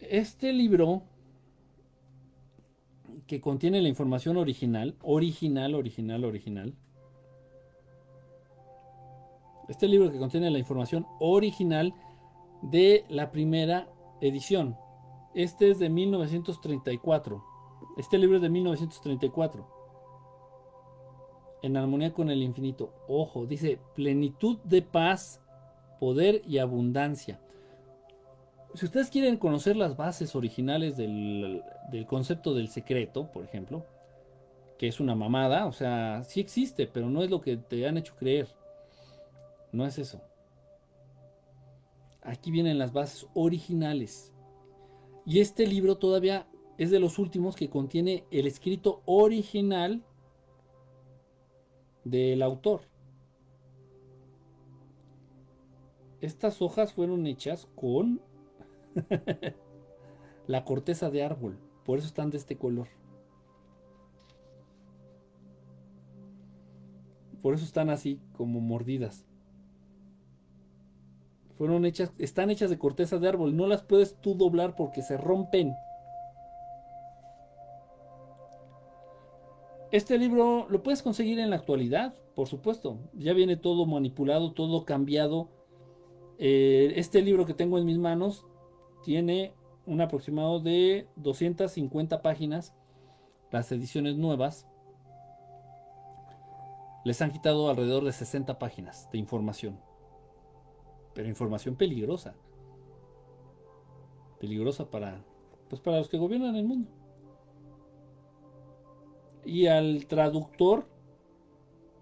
Este 0.02 0.52
libro 0.52 1.03
que 3.28 3.40
contiene 3.40 3.82
la 3.82 3.88
información 3.88 4.38
original, 4.38 4.95
original, 5.02 5.76
original, 5.76 6.26
original. 6.26 6.74
Este 9.70 9.88
libro 9.88 10.12
que 10.12 10.18
contiene 10.18 10.50
la 10.50 10.58
información 10.58 11.06
original 11.20 11.94
de 12.64 13.06
la 13.08 13.32
primera 13.32 13.88
edición. 14.20 14.76
Este 15.36 15.70
es 15.70 15.78
de 15.78 15.90
1934. 15.90 17.44
Este 17.98 18.18
libro 18.18 18.38
es 18.38 18.42
de 18.42 18.50
1934. 18.50 19.68
En 21.62 21.78
armonía 21.78 22.12
con 22.14 22.32
el 22.32 22.42
infinito. 22.42 22.96
Ojo, 23.08 23.46
dice 23.46 23.80
plenitud 23.94 24.58
de 24.64 24.82
paz, 24.82 25.40
poder 26.00 26.42
y 26.48 26.58
abundancia. 26.58 27.40
Si 28.74 28.86
ustedes 28.86 29.12
quieren 29.12 29.38
conocer 29.38 29.76
las 29.76 29.96
bases 29.96 30.36
originales 30.36 30.98
del, 30.98 31.64
concepto 32.08 32.56
del 32.56 32.70
secreto, 32.70 33.32
por 33.32 33.44
ejemplo, 33.44 33.86
que 34.80 34.88
es 34.88 35.00
una 35.00 35.14
mamada, 35.14 35.68
o 35.68 35.74
sea, 35.74 36.24
sí 36.24 36.40
existe, 36.40 36.88
pero 36.88 37.10
no 37.12 37.22
es 37.22 37.30
lo 37.30 37.40
que 37.40 37.58
te 37.58 37.88
han 37.88 37.98
hecho 37.98 38.16
creer. 38.16 38.59
No 39.72 39.86
es 39.86 39.98
eso. 40.00 40.22
Aquí 42.22 42.52
vienen 42.52 42.78
las 42.78 42.94
bases 42.94 43.28
originales. 43.34 44.34
Y 45.26 45.40
este 45.40 45.68
libro 45.68 45.98
todavía 45.98 46.48
es 46.78 46.92
de 46.92 47.00
los 47.00 47.20
últimos 47.20 47.56
que 47.56 47.70
contiene 47.70 48.26
el 48.32 48.48
escrito 48.48 49.02
original 49.06 50.04
del 52.04 52.42
autor. 52.42 52.82
Estas 56.22 56.62
hojas 56.62 56.94
fueron 56.94 57.28
hechas 57.28 57.68
con 57.76 58.22
la 60.48 60.66
corteza 60.66 61.10
de 61.10 61.24
árbol. 61.24 61.58
Por 61.86 62.00
eso 62.00 62.08
están 62.08 62.30
de 62.30 62.38
este 62.38 62.58
color. 62.58 62.88
Por 67.42 67.54
eso 67.54 67.64
están 67.64 67.90
así, 67.90 68.20
como 68.34 68.60
mordidas. 68.60 69.28
Fueron 71.60 71.86
hechas, 71.86 72.14
están 72.20 72.50
hechas 72.50 72.70
de 72.70 72.80
corteza 72.80 73.20
de 73.20 73.28
árbol. 73.28 73.58
No 73.58 73.68
las 73.68 73.84
puedes 73.84 74.16
tú 74.16 74.34
doblar 74.34 74.78
porque 74.78 75.02
se 75.02 75.18
rompen. 75.18 75.76
Este 79.92 80.18
libro 80.18 80.68
lo 80.70 80.82
puedes 80.82 81.04
conseguir 81.04 81.38
en 81.38 81.50
la 81.50 81.58
actualidad, 81.58 82.14
por 82.34 82.48
supuesto. 82.48 82.98
Ya 83.14 83.34
viene 83.34 83.58
todo 83.58 83.86
manipulado, 83.86 84.54
todo 84.54 84.86
cambiado. 84.86 85.50
Eh, 86.38 86.94
este 86.96 87.22
libro 87.22 87.46
que 87.46 87.54
tengo 87.54 87.78
en 87.78 87.86
mis 87.86 87.98
manos 87.98 88.46
tiene 89.04 89.54
un 89.86 90.00
aproximado 90.00 90.62
de 90.62 91.10
250 91.18 92.22
páginas. 92.22 92.74
Las 93.52 93.70
ediciones 93.74 94.16
nuevas 94.16 94.66
les 97.04 97.22
han 97.22 97.32
quitado 97.32 97.70
alrededor 97.70 98.06
de 98.06 98.14
60 98.14 98.58
páginas 98.60 99.10
de 99.12 99.18
información. 99.18 99.89
Pero 101.14 101.28
información 101.28 101.76
peligrosa. 101.76 102.36
Peligrosa 104.40 104.90
para 104.90 105.24
pues 105.70 105.82
para 105.82 105.98
los 105.98 106.10
que 106.10 106.18
gobiernan 106.18 106.56
el 106.56 106.66
mundo. 106.66 106.90
Y 109.46 109.68
al 109.68 110.08
traductor 110.08 110.90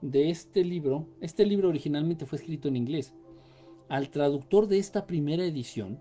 de 0.02 0.30
este 0.30 0.64
libro, 0.64 1.08
este 1.20 1.46
libro 1.46 1.68
originalmente 1.70 2.26
fue 2.26 2.38
escrito 2.38 2.70
en 2.70 2.78
inglés. 2.78 3.14
Al 3.90 4.10
traductor 4.10 4.68
de 4.68 4.80
esta 4.80 5.06
primera 5.06 5.44
edición 5.44 6.00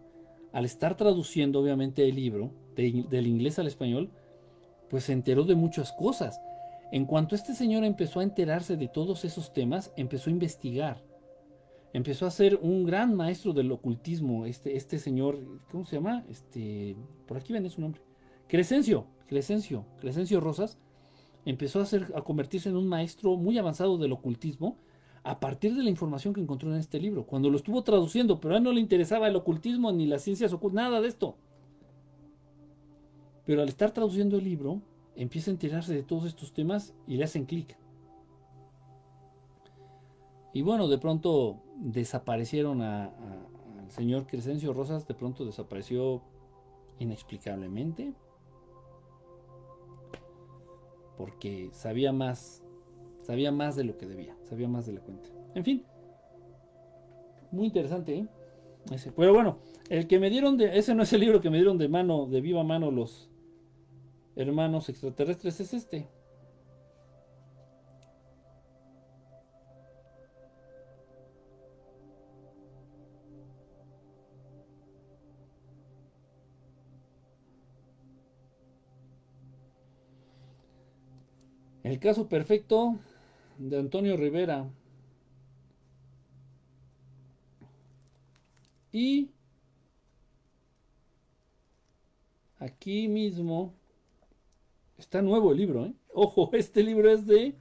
al 0.57 0.65
estar 0.65 0.97
traduciendo 0.97 1.61
obviamente 1.61 2.09
el 2.09 2.15
libro 2.15 2.51
del 2.77 3.27
inglés 3.27 3.59
al 3.59 3.67
español, 3.67 4.11
pues 4.89 5.05
se 5.05 5.13
enteró 5.13 5.45
de 5.45 5.55
muchas 5.55 5.93
cosas. 5.93 6.41
En 6.93 7.05
cuanto 7.05 7.35
este 7.35 7.55
señor 7.55 7.85
empezó 7.85 8.21
a 8.21 8.23
enterarse 8.23 8.79
de 8.79 8.89
todos 8.89 9.27
esos 9.27 9.53
temas, 9.53 9.93
empezó 9.99 10.31
a 10.31 10.33
investigar. 10.33 11.03
Empezó 11.97 12.27
a 12.27 12.31
ser 12.31 12.59
un 12.61 12.85
gran 12.85 13.15
maestro 13.15 13.55
del 13.55 13.73
ocultismo. 13.73 14.45
Este, 14.45 14.77
este 14.77 14.99
señor, 14.99 15.39
¿cómo 15.71 15.87
se 15.87 15.97
llama? 15.97 16.27
Este, 16.29 16.95
por 17.27 17.39
aquí 17.39 17.55
ven 17.55 17.71
su 17.71 17.81
nombre. 17.81 18.03
Crescencio, 18.49 19.07
Crescencio, 19.27 19.87
Crescencio 19.99 20.39
Rosas. 20.39 20.77
Empezó 21.47 21.81
a, 21.81 21.87
ser, 21.87 22.13
a 22.15 22.21
convertirse 22.21 22.69
en 22.69 22.77
un 22.77 22.87
maestro 22.87 23.39
muy 23.39 23.57
avanzado 23.57 23.97
del 23.97 24.13
ocultismo 24.13 24.77
a 25.25 25.41
partir 25.41 25.75
de 25.75 25.83
la 25.83 25.89
información 25.89 26.35
que 26.35 26.43
encontró 26.43 26.71
en 26.71 26.81
este 26.81 27.01
libro, 27.01 27.25
cuando 27.25 27.49
lo 27.49 27.57
estuvo 27.57 27.83
traduciendo, 27.83 28.41
pero 28.41 28.53
a 28.53 28.59
él 28.59 28.65
no 28.65 28.75
le 28.75 28.81
interesaba 28.83 29.29
el 29.29 29.37
ocultismo 29.37 29.91
ni 29.91 30.05
las 30.05 30.21
ciencias 30.21 30.53
ocultas, 30.53 30.85
nada 30.85 31.01
de 31.01 31.09
esto. 31.09 31.39
Pero 33.47 33.63
al 33.63 33.69
estar 33.71 33.93
traduciendo 33.93 34.37
el 34.37 34.45
libro, 34.45 34.83
empieza 35.15 35.51
a 35.51 35.55
enterarse 35.55 35.95
de 35.95 36.03
todos 36.03 36.27
estos 36.27 36.53
temas 36.53 36.93
y 37.07 37.17
le 37.17 37.25
hacen 37.25 37.47
clic. 37.47 37.79
Y 40.53 40.61
bueno, 40.61 40.89
de 40.89 40.99
pronto 40.99 41.63
desaparecieron 41.77 42.83
al 42.83 43.11
señor 43.89 44.27
Crescencio 44.27 44.73
Rosas, 44.73 45.07
de 45.07 45.15
pronto 45.15 45.45
desapareció 45.45 46.23
inexplicablemente, 46.99 48.15
porque 51.17 51.71
sabía 51.73 52.13
más 52.13 52.67
Sabía 53.27 53.51
más 53.51 53.75
de 53.75 53.83
lo 53.83 53.99
que 53.99 54.07
debía, 54.07 54.37
sabía 54.45 54.69
más 54.69 54.87
de 54.87 54.93
la 54.93 55.01
cuenta. 55.01 55.29
En 55.57 55.65
fin, 55.65 55.85
muy 57.51 57.67
interesante, 57.67 58.19
¿eh? 58.19 58.29
Ese. 58.93 59.11
Pero 59.11 59.35
bueno, 59.35 59.59
el 59.89 60.07
que 60.07 60.21
me 60.21 60.31
dieron 60.31 60.57
de. 60.57 60.79
Ese 60.79 60.95
no 60.95 61.03
es 61.03 61.13
el 61.13 61.23
libro 61.23 61.41
que 61.41 61.51
me 61.51 61.57
dieron 61.57 61.77
de 61.77 61.89
mano, 61.89 62.27
de 62.27 62.41
viva 62.41 62.63
mano, 62.63 62.93
los 62.93 63.29
hermanos 64.37 64.89
extraterrestres, 64.89 65.59
es 65.59 65.75
este. 65.75 66.09
El 81.87 82.01
caso 82.01 82.29
perfecto 82.29 82.99
de 83.59 83.79
Antonio 83.79 84.17
Rivera. 84.17 84.69
Y 88.91 89.31
aquí 92.59 93.07
mismo 93.07 93.73
está 94.99 95.23
nuevo 95.23 95.53
el 95.53 95.59
libro. 95.59 95.87
¿eh? 95.87 95.93
Ojo, 96.13 96.51
este 96.55 96.83
libro 96.83 97.09
es 97.09 97.25
de... 97.25 97.55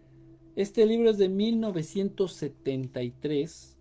Este 0.55 0.85
libro 0.85 1.09
es 1.09 1.17
de 1.17 1.27
1973 1.27 3.77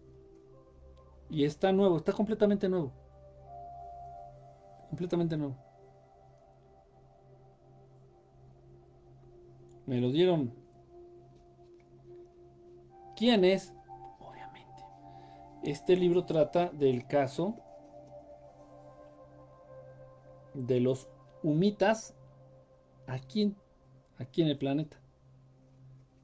y 1.31 1.45
está 1.45 1.71
nuevo, 1.71 1.99
está 1.99 2.13
completamente 2.13 2.69
nuevo. 2.69 2.93
completamente 4.89 5.37
nuevo. 5.37 5.57
Me 9.87 10.01
lo 10.01 10.11
dieron. 10.11 10.53
¿Quién 13.15 13.45
es? 13.45 13.73
Obviamente. 14.19 14.83
Este 15.63 15.95
libro 15.95 16.25
trata 16.25 16.71
del 16.71 17.07
caso 17.07 17.55
de 20.55 20.81
los 20.81 21.09
humitas 21.43 22.15
aquí, 23.07 23.55
aquí 24.19 24.43
en 24.43 24.49
el 24.49 24.59
planeta. 24.59 25.01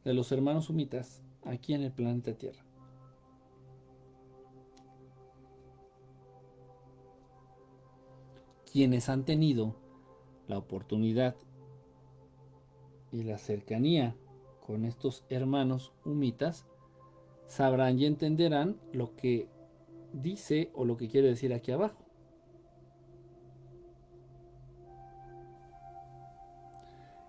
De 0.05 0.15
los 0.15 0.33
hermanos 0.33 0.69
humitas 0.69 1.23
aquí 1.45 1.75
en 1.75 1.83
el 1.83 1.93
planeta 1.93 2.35
Tierra. 2.35 2.65
Quienes 8.73 9.09
han 9.09 9.25
tenido 9.25 9.77
la 10.49 10.59
oportunidad 10.59 11.37
y 13.13 13.23
la 13.23 13.39
cercanía 13.39 14.17
con 14.67 14.85
estos 14.85 15.25
hermanos 15.29 15.93
humitas, 16.05 16.67
sabrán 17.47 17.99
y 17.99 18.07
entenderán 18.07 18.81
lo 18.93 19.15
que 19.17 19.49
dice 20.13 20.71
o 20.75 20.85
lo 20.85 20.97
que 20.97 21.09
quiere 21.09 21.29
decir 21.29 21.53
aquí 21.53 21.73
abajo. 21.73 22.02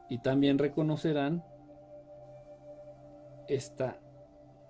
Y 0.10 0.20
también 0.20 0.58
reconocerán 0.58 1.44
esta, 3.48 4.00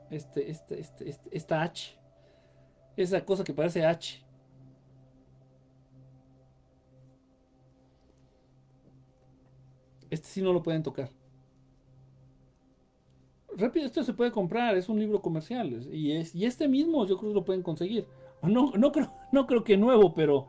este, 0.09 0.49
este, 0.49 0.79
este, 0.79 1.09
este, 1.09 1.37
esta 1.37 1.61
H, 1.61 1.97
esa 2.95 3.25
cosa 3.25 3.43
que 3.43 3.53
parece 3.53 3.85
H. 3.85 4.23
Este 10.09 10.27
sí 10.27 10.41
no 10.41 10.53
lo 10.53 10.61
pueden 10.61 10.83
tocar. 10.83 11.09
Rápido, 13.55 13.85
esto 13.85 14.03
se 14.03 14.13
puede 14.13 14.31
comprar, 14.31 14.75
es 14.77 14.89
un 14.89 14.99
libro 14.99 15.21
comercial. 15.21 15.87
Y, 15.91 16.11
es, 16.11 16.35
y 16.35 16.45
este 16.45 16.67
mismo 16.67 17.05
yo 17.05 17.17
creo 17.17 17.31
que 17.31 17.35
lo 17.35 17.45
pueden 17.45 17.63
conseguir. 17.63 18.07
No, 18.41 18.71
no, 18.71 18.91
creo, 18.91 19.11
no 19.31 19.47
creo 19.47 19.63
que 19.63 19.77
nuevo, 19.77 20.13
pero 20.13 20.47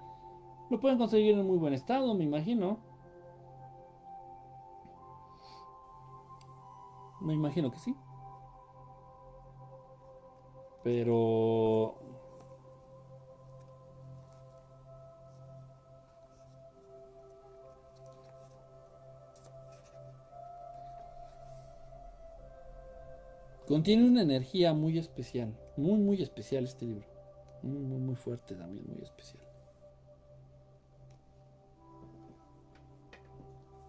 lo 0.70 0.80
pueden 0.80 0.98
conseguir 0.98 1.32
en 1.32 1.46
muy 1.46 1.58
buen 1.58 1.74
estado, 1.74 2.14
me 2.14 2.24
imagino. 2.24 2.78
Me 7.24 7.34
imagino 7.34 7.70
que 7.70 7.78
sí. 7.78 7.94
Pero 10.82 11.96
Contiene 23.66 24.04
una 24.04 24.20
energía 24.20 24.74
muy 24.74 24.98
especial, 24.98 25.56
muy, 25.76 25.98
muy 25.98 26.22
especial 26.22 26.64
este 26.64 26.84
libro. 26.84 27.06
Muy, 27.62 27.78
muy, 27.78 27.98
muy 27.98 28.14
fuerte 28.14 28.54
también, 28.54 28.84
muy 28.86 29.02
especial. 29.02 29.43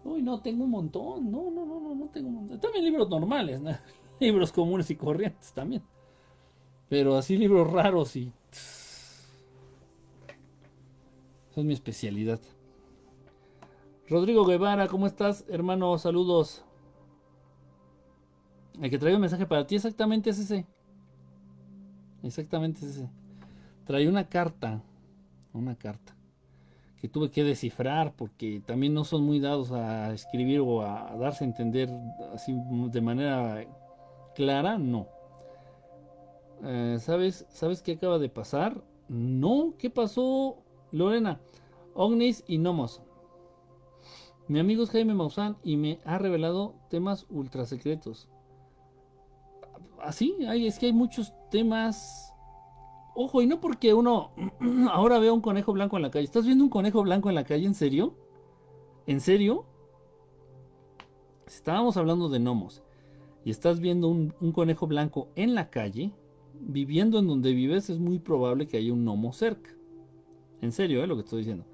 Uy, 0.06 0.22
no, 0.22 0.40
tengo 0.40 0.64
un 0.64 0.70
montón. 0.70 1.30
No, 1.30 1.50
no, 1.50 1.66
no, 1.66 1.80
no, 1.80 1.94
no 1.94 2.06
tengo 2.06 2.28
un 2.28 2.34
montón. 2.34 2.60
También 2.60 2.84
libros 2.84 3.08
normales, 3.10 3.60
libros 4.20 4.52
comunes 4.52 4.90
y 4.90 4.96
corrientes 4.96 5.52
también. 5.52 5.82
Pero 6.88 7.16
así 7.16 7.36
libros 7.36 7.70
raros 7.70 8.14
y... 8.16 8.32
Esa 11.50 11.60
es 11.60 11.64
mi 11.66 11.72
especialidad. 11.72 12.40
Rodrigo 14.08 14.44
Guevara, 14.44 14.86
¿cómo 14.86 15.06
estás, 15.06 15.44
hermano? 15.48 15.98
Saludos. 15.98 16.64
El 18.80 18.90
que 18.90 18.98
trae 18.98 19.14
un 19.14 19.22
mensaje 19.22 19.46
para 19.46 19.66
ti 19.66 19.74
exactamente 19.74 20.30
es 20.30 20.38
ese. 20.38 20.66
Exactamente 22.22 22.84
es 22.84 22.96
ese. 22.96 23.10
Trae 23.84 24.08
una 24.08 24.28
carta. 24.28 24.82
Una 25.52 25.74
carta. 25.74 26.15
Tuve 27.08 27.30
que 27.30 27.44
descifrar 27.44 28.14
porque 28.14 28.60
también 28.64 28.94
no 28.94 29.04
son 29.04 29.24
muy 29.24 29.40
dados 29.40 29.72
a 29.72 30.12
escribir 30.12 30.60
o 30.60 30.82
a 30.82 31.16
darse 31.16 31.44
a 31.44 31.46
entender 31.46 31.90
así 32.32 32.54
de 32.90 33.00
manera 33.00 33.64
clara. 34.34 34.78
No. 34.78 35.08
Eh, 36.64 36.98
¿Sabes? 37.00 37.46
¿Sabes 37.48 37.82
qué 37.82 37.92
acaba 37.92 38.18
de 38.18 38.28
pasar? 38.28 38.82
No. 39.08 39.74
¿Qué 39.78 39.90
pasó, 39.90 40.58
Lorena? 40.92 41.40
Ognis 41.94 42.44
y 42.46 42.58
Nomos. 42.58 43.02
Mi 44.48 44.60
amigo 44.60 44.84
es 44.84 44.90
Jaime 44.90 45.14
Maussan 45.14 45.56
y 45.64 45.76
me 45.76 45.98
ha 46.04 46.18
revelado 46.18 46.74
temas 46.88 47.26
ultra 47.30 47.66
secretos 47.66 48.28
así, 50.06 50.36
hay, 50.46 50.66
es 50.66 50.78
que 50.78 50.86
hay 50.86 50.92
muchos 50.92 51.32
temas. 51.50 52.32
Ojo, 53.18 53.40
y 53.40 53.46
no 53.46 53.60
porque 53.60 53.94
uno 53.94 54.30
ahora 54.92 55.18
vea 55.18 55.32
un 55.32 55.40
conejo 55.40 55.72
blanco 55.72 55.96
en 55.96 56.02
la 56.02 56.10
calle. 56.10 56.26
¿Estás 56.26 56.44
viendo 56.44 56.62
un 56.62 56.70
conejo 56.70 57.02
blanco 57.02 57.30
en 57.30 57.34
la 57.34 57.44
calle? 57.44 57.64
¿En 57.64 57.74
serio? 57.74 58.14
¿En 59.06 59.22
serio? 59.22 59.64
Estábamos 61.46 61.96
hablando 61.96 62.28
de 62.28 62.38
gnomos 62.38 62.82
y 63.42 63.50
estás 63.50 63.80
viendo 63.80 64.08
un, 64.08 64.30
conejo 64.52 64.86
blanco 64.86 65.28
en 65.34 65.54
la 65.54 65.70
calle, 65.70 66.12
viviendo 66.60 67.18
en 67.18 67.26
donde 67.26 67.54
vives, 67.54 67.88
es 67.88 67.98
muy 67.98 68.18
probable 68.18 68.66
que 68.66 68.76
haya 68.76 68.92
un 68.92 69.04
gnomo 69.04 69.32
cerca. 69.32 69.70
En 70.60 70.72
serio, 70.72 71.02
¿eh? 71.02 71.06
lo 71.06 71.14
que 71.14 71.22
estoy 71.22 71.38
diciendo. 71.38 71.64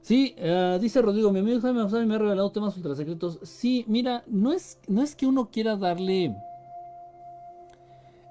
Sí, 0.00 0.34
eh, 0.36 0.78
dice 0.80 1.02
Rodrigo, 1.02 1.32
mi 1.32 1.40
amigo 1.40 1.60
Jaime 1.60 1.84
me 2.06 2.14
ha 2.14 2.18
revelado 2.18 2.52
temas 2.52 2.76
ultra 2.76 2.94
secretos. 2.94 3.40
Sí, 3.42 3.84
mira, 3.88 4.22
no 4.28 4.52
es, 4.52 4.78
no 4.86 5.02
es 5.02 5.16
que 5.16 5.26
uno 5.26 5.50
quiera 5.50 5.76
darle 5.76 6.36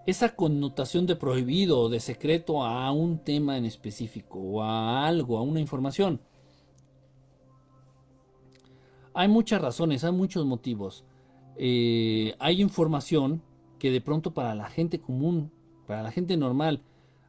esa 0.07 0.35
connotación 0.35 1.05
de 1.05 1.17
prohibido 1.17 1.81
o 1.81 1.89
de 1.89 1.99
secreto 1.99 2.63
a 2.63 2.89
un 2.93 3.19
tema 3.19 3.57
en 3.57 3.65
específico 3.65 4.39
o 4.39 4.61
a 4.63 5.05
algo, 5.05 5.37
a 5.37 5.41
una 5.41 5.59
información. 5.59 6.21
Hay 9.13 9.27
muchas 9.27 9.61
razones, 9.61 10.05
hay 10.05 10.13
muchos 10.13 10.45
motivos. 10.45 11.03
Eh, 11.57 12.33
hay 12.39 12.61
información 12.61 13.43
que 13.79 13.91
de 13.91 13.99
pronto 13.99 14.33
para 14.33 14.55
la 14.55 14.69
gente 14.69 15.01
común, 15.01 15.51
para 15.85 16.03
la 16.03 16.11
gente 16.11 16.37
normal, 16.37 16.81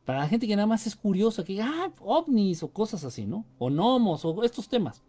para 0.05 0.20
la 0.20 0.28
gente 0.28 0.47
que 0.47 0.55
nada 0.55 0.66
más 0.66 0.86
es 0.86 0.94
curiosa, 0.94 1.42
que 1.42 1.60
ah, 1.60 1.92
ovnis 2.00 2.62
o 2.62 2.73
cosas 2.73 3.02
así, 3.05 3.26
¿no? 3.26 3.44
O 3.58 3.70
gnomos 3.70 4.24
o 4.24 4.44
estos 4.44 4.68
temas. 4.68 5.02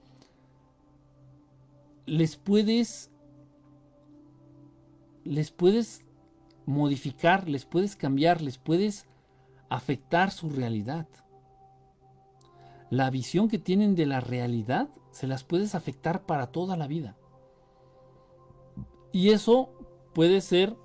Les 2.08 2.36
puedes 2.36 3.12
les 5.24 5.52
puedes 5.52 6.09
modificar, 6.70 7.50
les 7.50 7.66
puedes 7.66 7.96
cambiar, 7.96 8.42
les 8.42 8.60
puedes 8.60 9.08
afectar 9.70 10.30
su 10.30 10.50
realidad. 10.50 11.08
La 12.92 13.10
visión 13.10 13.48
que 13.48 13.58
tienen 13.58 13.96
de 13.96 14.06
la 14.06 14.22
realidad 14.22 14.90
se 15.12 15.26
las 15.26 15.44
puedes 15.44 15.74
afectar 15.74 16.26
para 16.28 16.48
toda 16.48 16.78
la 16.78 16.88
vida. 16.88 17.18
Y 19.12 19.30
eso 19.30 19.70
puede 20.14 20.42
ser, 20.42 20.76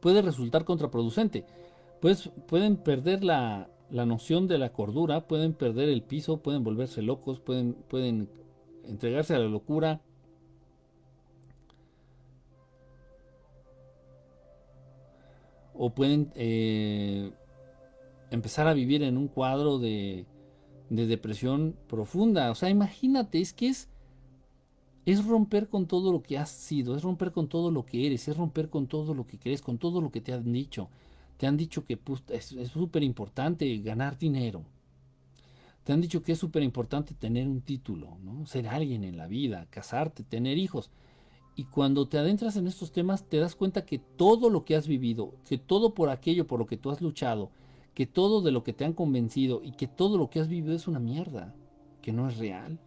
puede 0.00 0.20
resultar 0.20 0.64
contraproducente. 0.64 1.46
Pues 2.02 2.30
pueden 2.46 2.76
perder 2.76 3.24
la, 3.24 3.70
la 3.88 4.04
noción 4.04 4.46
de 4.46 4.58
la 4.58 4.74
cordura, 4.74 5.26
pueden 5.26 5.54
perder 5.54 5.88
el 5.88 6.02
piso, 6.02 6.42
pueden 6.42 6.64
volverse 6.64 7.00
locos, 7.00 7.40
pueden, 7.40 7.74
pueden 7.88 8.28
entregarse 8.84 9.34
a 9.34 9.38
la 9.38 9.46
locura, 9.46 10.02
o 15.74 15.90
pueden 15.90 16.30
eh, 16.34 17.30
empezar 18.30 18.66
a 18.66 18.74
vivir 18.74 19.02
en 19.02 19.16
un 19.16 19.28
cuadro 19.28 19.78
de, 19.78 20.26
de, 20.90 21.06
depresión 21.06 21.76
profunda. 21.88 22.50
O 22.50 22.54
sea, 22.54 22.70
imagínate, 22.70 23.40
es 23.40 23.52
que 23.52 23.68
es, 23.68 23.88
es 25.06 25.24
romper 25.24 25.68
con 25.68 25.86
todo 25.86 26.12
lo 26.12 26.22
que 26.22 26.38
has 26.38 26.50
sido, 26.50 26.96
es 26.96 27.02
romper 27.02 27.32
con 27.32 27.48
todo 27.48 27.70
lo 27.70 27.84
que 27.84 28.06
eres, 28.06 28.28
es 28.28 28.36
romper 28.36 28.70
con 28.70 28.86
todo 28.86 29.14
lo 29.14 29.26
que 29.26 29.38
crees, 29.38 29.60
con 29.60 29.78
todo 29.78 30.00
lo 30.00 30.10
que 30.10 30.20
te 30.20 30.32
han 30.32 30.52
dicho. 30.52 30.88
Te 31.36 31.46
han 31.46 31.56
dicho 31.56 31.84
que 31.84 31.96
pues, 31.96 32.22
es 32.28 32.54
súper 32.72 33.02
importante 33.02 33.76
ganar 33.78 34.16
dinero. 34.18 34.64
Te 35.84 35.92
han 35.92 36.00
dicho 36.00 36.22
que 36.22 36.32
es 36.32 36.38
súper 36.38 36.62
importante 36.62 37.12
tener 37.14 37.46
un 37.46 37.60
título, 37.60 38.16
¿no? 38.22 38.46
ser 38.46 38.68
alguien 38.68 39.04
en 39.04 39.18
la 39.18 39.26
vida, 39.26 39.66
casarte, 39.68 40.22
tener 40.22 40.56
hijos. 40.56 40.90
Y 41.56 41.64
cuando 41.64 42.08
te 42.08 42.18
adentras 42.18 42.56
en 42.56 42.66
estos 42.66 42.90
temas, 42.90 43.24
te 43.24 43.38
das 43.38 43.54
cuenta 43.54 43.84
que 43.84 43.98
todo 43.98 44.50
lo 44.50 44.64
que 44.64 44.74
has 44.74 44.88
vivido, 44.88 45.34
que 45.48 45.56
todo 45.56 45.94
por 45.94 46.08
aquello 46.08 46.46
por 46.46 46.58
lo 46.58 46.66
que 46.66 46.76
tú 46.76 46.90
has 46.90 47.00
luchado, 47.00 47.50
que 47.94 48.06
todo 48.06 48.42
de 48.42 48.50
lo 48.50 48.64
que 48.64 48.72
te 48.72 48.84
han 48.84 48.92
convencido 48.92 49.60
y 49.62 49.72
que 49.72 49.86
todo 49.86 50.18
lo 50.18 50.30
que 50.30 50.40
has 50.40 50.48
vivido 50.48 50.74
es 50.74 50.88
una 50.88 50.98
mierda, 50.98 51.54
que 52.02 52.12
no 52.12 52.28
es 52.28 52.38
real, 52.38 52.80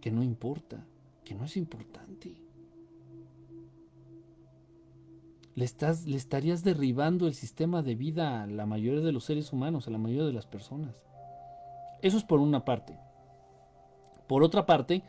que 0.00 0.10
no 0.10 0.22
importa, 0.24 0.84
que 1.24 1.36
no 1.36 1.44
es 1.44 1.56
importante. 1.56 2.34
Le, 5.54 5.70
le 6.06 6.16
estarías 6.16 6.64
derribando 6.64 7.28
el 7.28 7.34
sistema 7.34 7.82
de 7.82 7.94
vida 7.94 8.42
a 8.42 8.46
la 8.48 8.66
mayoría 8.66 9.02
de 9.02 9.12
los 9.12 9.24
seres 9.24 9.52
humanos, 9.52 9.86
a 9.86 9.92
la 9.92 9.98
mayoría 9.98 10.26
de 10.26 10.32
las 10.32 10.46
personas. 10.46 11.04
Eso 12.02 12.16
es 12.16 12.24
por 12.24 12.40
una 12.40 12.64
parte. 12.64 12.98
Por 14.26 14.42
otra 14.42 14.66
parte, 14.66 15.04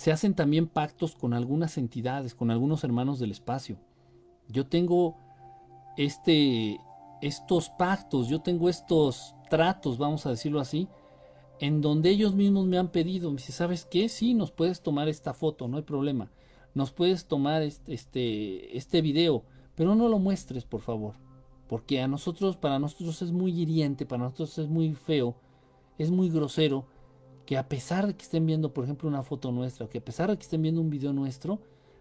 se 0.00 0.12
hacen 0.12 0.32
también 0.32 0.66
pactos 0.66 1.14
con 1.14 1.34
algunas 1.34 1.76
entidades, 1.76 2.34
con 2.34 2.50
algunos 2.50 2.84
hermanos 2.84 3.18
del 3.18 3.32
espacio. 3.32 3.76
Yo 4.48 4.66
tengo 4.66 5.18
este, 5.98 6.80
estos 7.20 7.68
pactos, 7.68 8.26
yo 8.28 8.40
tengo 8.40 8.70
estos 8.70 9.34
tratos, 9.50 9.98
vamos 9.98 10.24
a 10.24 10.30
decirlo 10.30 10.58
así, 10.58 10.88
en 11.58 11.82
donde 11.82 12.08
ellos 12.08 12.34
mismos 12.34 12.64
me 12.64 12.78
han 12.78 12.88
pedido, 12.88 13.28
me 13.30 13.36
dice, 13.36 13.52
¿sabes 13.52 13.84
qué? 13.84 14.08
Sí, 14.08 14.32
nos 14.32 14.52
puedes 14.52 14.80
tomar 14.80 15.06
esta 15.10 15.34
foto, 15.34 15.68
no 15.68 15.76
hay 15.76 15.82
problema. 15.82 16.30
Nos 16.72 16.92
puedes 16.92 17.26
tomar 17.26 17.60
este, 17.60 17.92
este, 17.92 18.78
este 18.78 19.02
video, 19.02 19.44
pero 19.74 19.94
no 19.96 20.08
lo 20.08 20.18
muestres, 20.18 20.64
por 20.64 20.80
favor. 20.80 21.16
Porque 21.68 22.00
a 22.00 22.08
nosotros, 22.08 22.56
para 22.56 22.78
nosotros 22.78 23.20
es 23.20 23.32
muy 23.32 23.52
hiriente, 23.52 24.06
para 24.06 24.22
nosotros 24.22 24.56
es 24.60 24.68
muy 24.68 24.94
feo, 24.94 25.36
es 25.98 26.10
muy 26.10 26.30
grosero 26.30 26.86
que 27.50 27.58
a 27.58 27.68
pesar 27.68 28.06
de 28.06 28.14
que 28.14 28.22
estén 28.22 28.46
viendo, 28.46 28.72
por 28.72 28.84
ejemplo, 28.84 29.08
una 29.08 29.24
foto 29.24 29.50
nuestra, 29.50 29.84
o 29.84 29.88
que 29.88 29.98
a 29.98 30.04
pesar 30.04 30.30
de 30.30 30.36
que 30.36 30.44
estén 30.44 30.62
viendo 30.62 30.80
un 30.80 30.88
video 30.88 31.12
nuestro, 31.12 31.58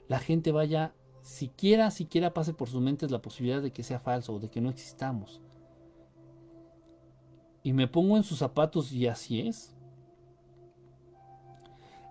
la 0.08 0.20
gente 0.20 0.52
vaya, 0.52 0.94
siquiera, 1.24 1.90
siquiera 1.90 2.36
pase 2.36 2.54
por 2.54 2.70
sus 2.70 2.80
mentes 2.84 3.10
la 3.10 3.20
posibilidad 3.20 3.60
de 3.60 3.72
que 3.72 3.82
sea 3.82 4.00
falso 4.00 4.36
o 4.36 4.40
de 4.40 4.52
que 4.52 4.62
no 4.62 4.70
existamos. 4.70 5.42
Y 7.64 7.74
me 7.74 7.88
pongo 7.88 8.16
en 8.16 8.22
sus 8.22 8.38
zapatos 8.38 8.92
y 8.92 9.08
así 9.08 9.42
es. 9.42 9.74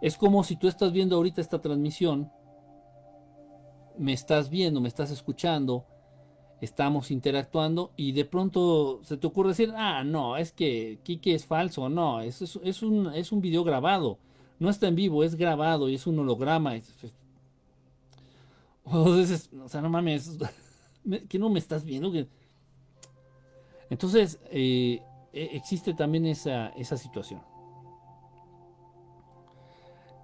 Es 0.03 0.17
como 0.17 0.43
si 0.43 0.57
tú 0.57 0.67
estás 0.67 0.91
viendo 0.91 1.15
ahorita 1.15 1.41
esta 1.41 1.61
transmisión, 1.61 2.33
me 3.97 4.15
estás 4.15 4.51
viendo, 4.51 4.81
me 4.81 4.89
estás 4.89 5.13
escuchando, 5.13 5.87
estamos 6.61 7.11
interactuando 7.11 7.93
y 7.97 8.13
de 8.13 8.25
pronto 8.25 9.01
se 9.05 9.17
te 9.17 9.27
ocurre 9.27 9.51
decir, 9.51 9.73
ah, 9.77 10.03
no, 10.05 10.37
es 10.37 10.53
que 10.53 10.99
Kike 11.03 11.35
es 11.35 11.47
falso, 11.47 11.89
no, 11.89 12.21
es, 12.21 12.43
es, 12.43 12.83
un, 12.83 13.13
es 13.15 13.33
un 13.33 13.41
video 13.41 13.65
grabado, 13.65 14.19
no 14.59 14.71
está 14.71 14.89
en 14.89 14.97
vivo, 14.97 15.23
es 15.23 15.37
grabado 15.37 15.89
y 15.89 15.95
es 15.95 16.07
un 16.07 16.19
holograma. 16.19 16.75
o 18.85 19.25
sea, 19.25 19.81
no 19.81 19.89
mames, 19.89 20.37
que 21.29 21.39
no 21.39 21.49
me 21.49 21.59
estás 21.59 21.85
viendo. 21.85 22.13
Entonces, 23.91 24.41
eh, 24.51 25.01
e, 25.33 25.57
existe 25.57 25.95
también 25.95 26.27
esa, 26.27 26.69
esa 26.71 26.97
situación. 26.97 27.43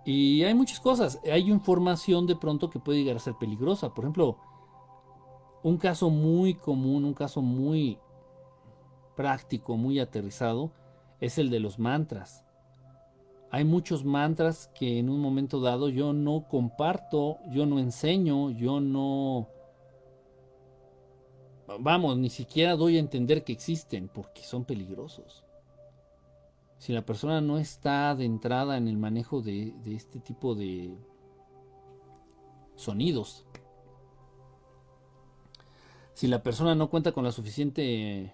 Y 0.04 0.42
hay 0.42 0.52
muchas 0.52 0.80
cosas, 0.80 1.18
hay 1.24 1.50
información 1.50 2.26
de 2.26 2.36
pronto 2.36 2.68
que 2.68 2.78
puede 2.78 2.98
llegar 2.98 3.16
a 3.16 3.20
ser 3.20 3.34
peligrosa. 3.34 3.94
Por 3.94 4.04
ejemplo, 4.04 4.36
un 5.64 5.78
caso 5.78 6.10
muy 6.10 6.54
común, 6.54 7.06
un 7.06 7.14
caso 7.14 7.40
muy 7.40 7.98
práctico, 9.16 9.78
muy 9.78 9.98
aterrizado, 9.98 10.72
es 11.20 11.38
el 11.38 11.48
de 11.48 11.58
los 11.58 11.78
mantras. 11.78 12.44
Hay 13.50 13.64
muchos 13.64 14.04
mantras 14.04 14.70
que 14.74 14.98
en 14.98 15.08
un 15.08 15.20
momento 15.20 15.60
dado 15.60 15.88
yo 15.88 16.12
no 16.12 16.46
comparto, 16.48 17.38
yo 17.50 17.64
no 17.64 17.78
enseño, 17.78 18.50
yo 18.50 18.80
no... 18.80 19.48
Vamos, 21.80 22.18
ni 22.18 22.28
siquiera 22.28 22.76
doy 22.76 22.98
a 22.98 23.00
entender 23.00 23.42
que 23.42 23.52
existen 23.52 24.08
porque 24.08 24.42
son 24.42 24.66
peligrosos. 24.66 25.44
Si 26.76 26.92
la 26.92 27.06
persona 27.06 27.40
no 27.40 27.56
está 27.56 28.10
adentrada 28.10 28.76
en 28.76 28.86
el 28.86 28.98
manejo 28.98 29.40
de, 29.40 29.72
de 29.82 29.94
este 29.94 30.20
tipo 30.20 30.54
de 30.54 30.94
sonidos, 32.76 33.46
si 36.14 36.28
la 36.28 36.42
persona 36.42 36.74
no 36.76 36.88
cuenta 36.90 37.12
con 37.12 37.24
la 37.24 37.32
suficiente 37.32 38.32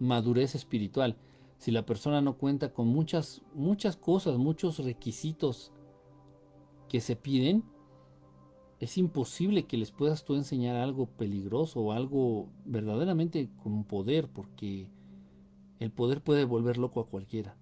madurez 0.00 0.56
espiritual, 0.56 1.16
si 1.58 1.70
la 1.70 1.86
persona 1.86 2.20
no 2.20 2.36
cuenta 2.36 2.72
con 2.72 2.88
muchas, 2.88 3.42
muchas 3.54 3.96
cosas, 3.96 4.36
muchos 4.36 4.78
requisitos 4.78 5.70
que 6.88 7.00
se 7.00 7.14
piden, 7.14 7.62
es 8.80 8.98
imposible 8.98 9.66
que 9.66 9.76
les 9.76 9.92
puedas 9.92 10.24
tú 10.24 10.34
enseñar 10.34 10.74
algo 10.74 11.06
peligroso 11.06 11.80
o 11.80 11.92
algo 11.92 12.48
verdaderamente 12.64 13.48
con 13.62 13.84
poder, 13.84 14.26
porque 14.28 14.90
el 15.78 15.92
poder 15.92 16.20
puede 16.22 16.44
volver 16.44 16.78
loco 16.78 16.98
a 16.98 17.06
cualquiera. 17.06 17.56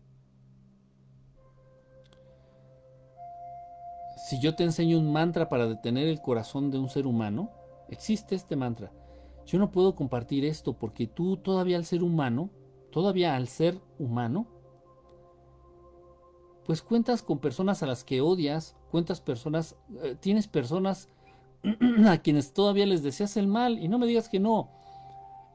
Si 4.26 4.40
yo 4.40 4.54
te 4.54 4.64
enseño 4.64 4.98
un 4.98 5.12
mantra 5.12 5.50
para 5.50 5.66
detener 5.66 6.08
el 6.08 6.22
corazón 6.22 6.70
de 6.70 6.78
un 6.78 6.88
ser 6.88 7.06
humano, 7.06 7.50
existe 7.90 8.34
este 8.34 8.56
mantra. 8.56 8.92
Yo 9.46 9.58
no 9.58 9.70
puedo 9.70 9.94
compartir 9.94 10.44
esto 10.44 10.74
porque 10.74 11.06
tú 11.06 11.36
todavía 11.36 11.76
al 11.76 11.84
ser 11.84 12.02
humano, 12.02 12.50
todavía 12.90 13.36
al 13.36 13.48
ser 13.48 13.80
humano, 13.98 14.46
pues 16.64 16.82
cuentas 16.82 17.22
con 17.22 17.38
personas 17.38 17.82
a 17.82 17.86
las 17.86 18.04
que 18.04 18.20
odias, 18.20 18.76
cuentas 18.90 19.20
personas, 19.20 19.76
eh, 20.02 20.16
tienes 20.20 20.46
personas 20.46 21.08
a 22.06 22.18
quienes 22.18 22.52
todavía 22.52 22.86
les 22.86 23.02
deseas 23.02 23.36
el 23.36 23.48
mal 23.48 23.78
y 23.78 23.88
no 23.88 23.98
me 23.98 24.06
digas 24.06 24.28
que 24.28 24.38
no. 24.38 24.70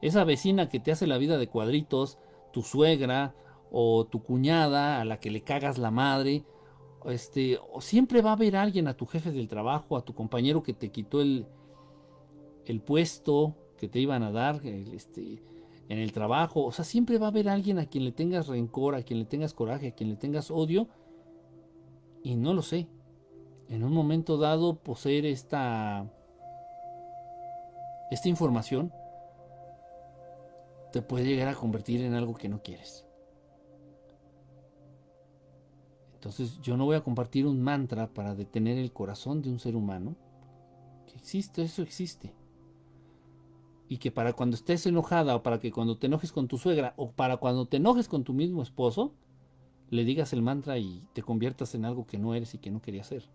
Esa 0.02 0.24
vecina 0.24 0.68
que 0.68 0.78
te 0.78 0.92
hace 0.92 1.06
la 1.06 1.18
vida 1.18 1.38
de 1.38 1.48
cuadritos, 1.48 2.18
tu 2.52 2.62
suegra 2.62 3.34
o 3.70 4.04
tu 4.04 4.22
cuñada 4.22 5.00
a 5.00 5.04
la 5.04 5.18
que 5.20 5.30
le 5.30 5.42
cagas 5.42 5.78
la 5.78 5.90
madre, 5.90 6.44
este, 7.06 7.58
o 7.72 7.80
siempre 7.80 8.20
va 8.20 8.30
a 8.30 8.34
haber 8.34 8.56
alguien 8.56 8.88
a 8.88 8.94
tu 8.94 9.06
jefe 9.06 9.32
del 9.32 9.48
trabajo, 9.48 9.96
a 9.96 10.04
tu 10.04 10.14
compañero 10.14 10.62
que 10.62 10.74
te 10.74 10.90
quitó 10.90 11.22
el, 11.22 11.46
el 12.66 12.80
puesto 12.80 13.54
que 13.76 13.88
te 13.88 14.00
iban 14.00 14.22
a 14.22 14.32
dar 14.32 14.64
este, 14.64 15.42
en 15.88 15.98
el 15.98 16.12
trabajo. 16.12 16.64
O 16.64 16.72
sea, 16.72 16.84
siempre 16.84 17.18
va 17.18 17.26
a 17.26 17.30
haber 17.30 17.48
alguien 17.48 17.78
a 17.78 17.86
quien 17.86 18.04
le 18.04 18.12
tengas 18.12 18.48
rencor, 18.48 18.94
a 18.94 19.02
quien 19.02 19.20
le 19.20 19.24
tengas 19.24 19.54
coraje, 19.54 19.88
a 19.88 19.92
quien 19.92 20.10
le 20.10 20.16
tengas 20.16 20.50
odio. 20.50 20.88
Y 22.22 22.34
no 22.34 22.54
lo 22.54 22.62
sé. 22.62 22.88
En 23.68 23.84
un 23.84 23.92
momento 23.92 24.36
dado, 24.36 24.76
poseer 24.76 25.26
esta, 25.26 26.10
esta 28.10 28.28
información 28.28 28.92
te 30.92 31.02
puede 31.02 31.26
llegar 31.26 31.48
a 31.48 31.54
convertir 31.54 32.02
en 32.02 32.14
algo 32.14 32.34
que 32.34 32.48
no 32.48 32.62
quieres. 32.62 33.04
Entonces 36.14 36.60
yo 36.60 36.76
no 36.76 36.86
voy 36.86 36.96
a 36.96 37.02
compartir 37.02 37.46
un 37.46 37.60
mantra 37.60 38.08
para 38.08 38.34
detener 38.34 38.78
el 38.78 38.92
corazón 38.92 39.42
de 39.42 39.50
un 39.50 39.58
ser 39.58 39.76
humano. 39.76 40.16
Que 41.06 41.16
existe, 41.16 41.62
eso 41.62 41.82
existe 41.82 42.32
y 43.88 43.98
que 43.98 44.10
para 44.10 44.32
cuando 44.32 44.56
estés 44.56 44.86
enojada 44.86 45.36
o 45.36 45.42
para 45.42 45.58
que 45.58 45.70
cuando 45.70 45.96
te 45.96 46.06
enojes 46.06 46.32
con 46.32 46.48
tu 46.48 46.58
suegra 46.58 46.94
o 46.96 47.12
para 47.12 47.36
cuando 47.36 47.66
te 47.66 47.76
enojes 47.76 48.08
con 48.08 48.24
tu 48.24 48.32
mismo 48.32 48.62
esposo, 48.62 49.12
le 49.90 50.04
digas 50.04 50.32
el 50.32 50.42
mantra 50.42 50.78
y 50.78 51.04
te 51.12 51.22
conviertas 51.22 51.74
en 51.74 51.84
algo 51.84 52.06
que 52.06 52.18
no 52.18 52.34
eres 52.34 52.54
y 52.54 52.58
que 52.58 52.70
no 52.70 52.82
querías 52.82 53.06
ser. 53.06 53.28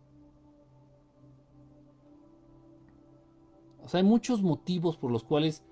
O 3.84 3.88
sea, 3.88 4.00
hay 4.00 4.06
muchos 4.06 4.42
motivos 4.42 4.98
por 4.98 5.12
los 5.12 5.24
cuales 5.24 5.64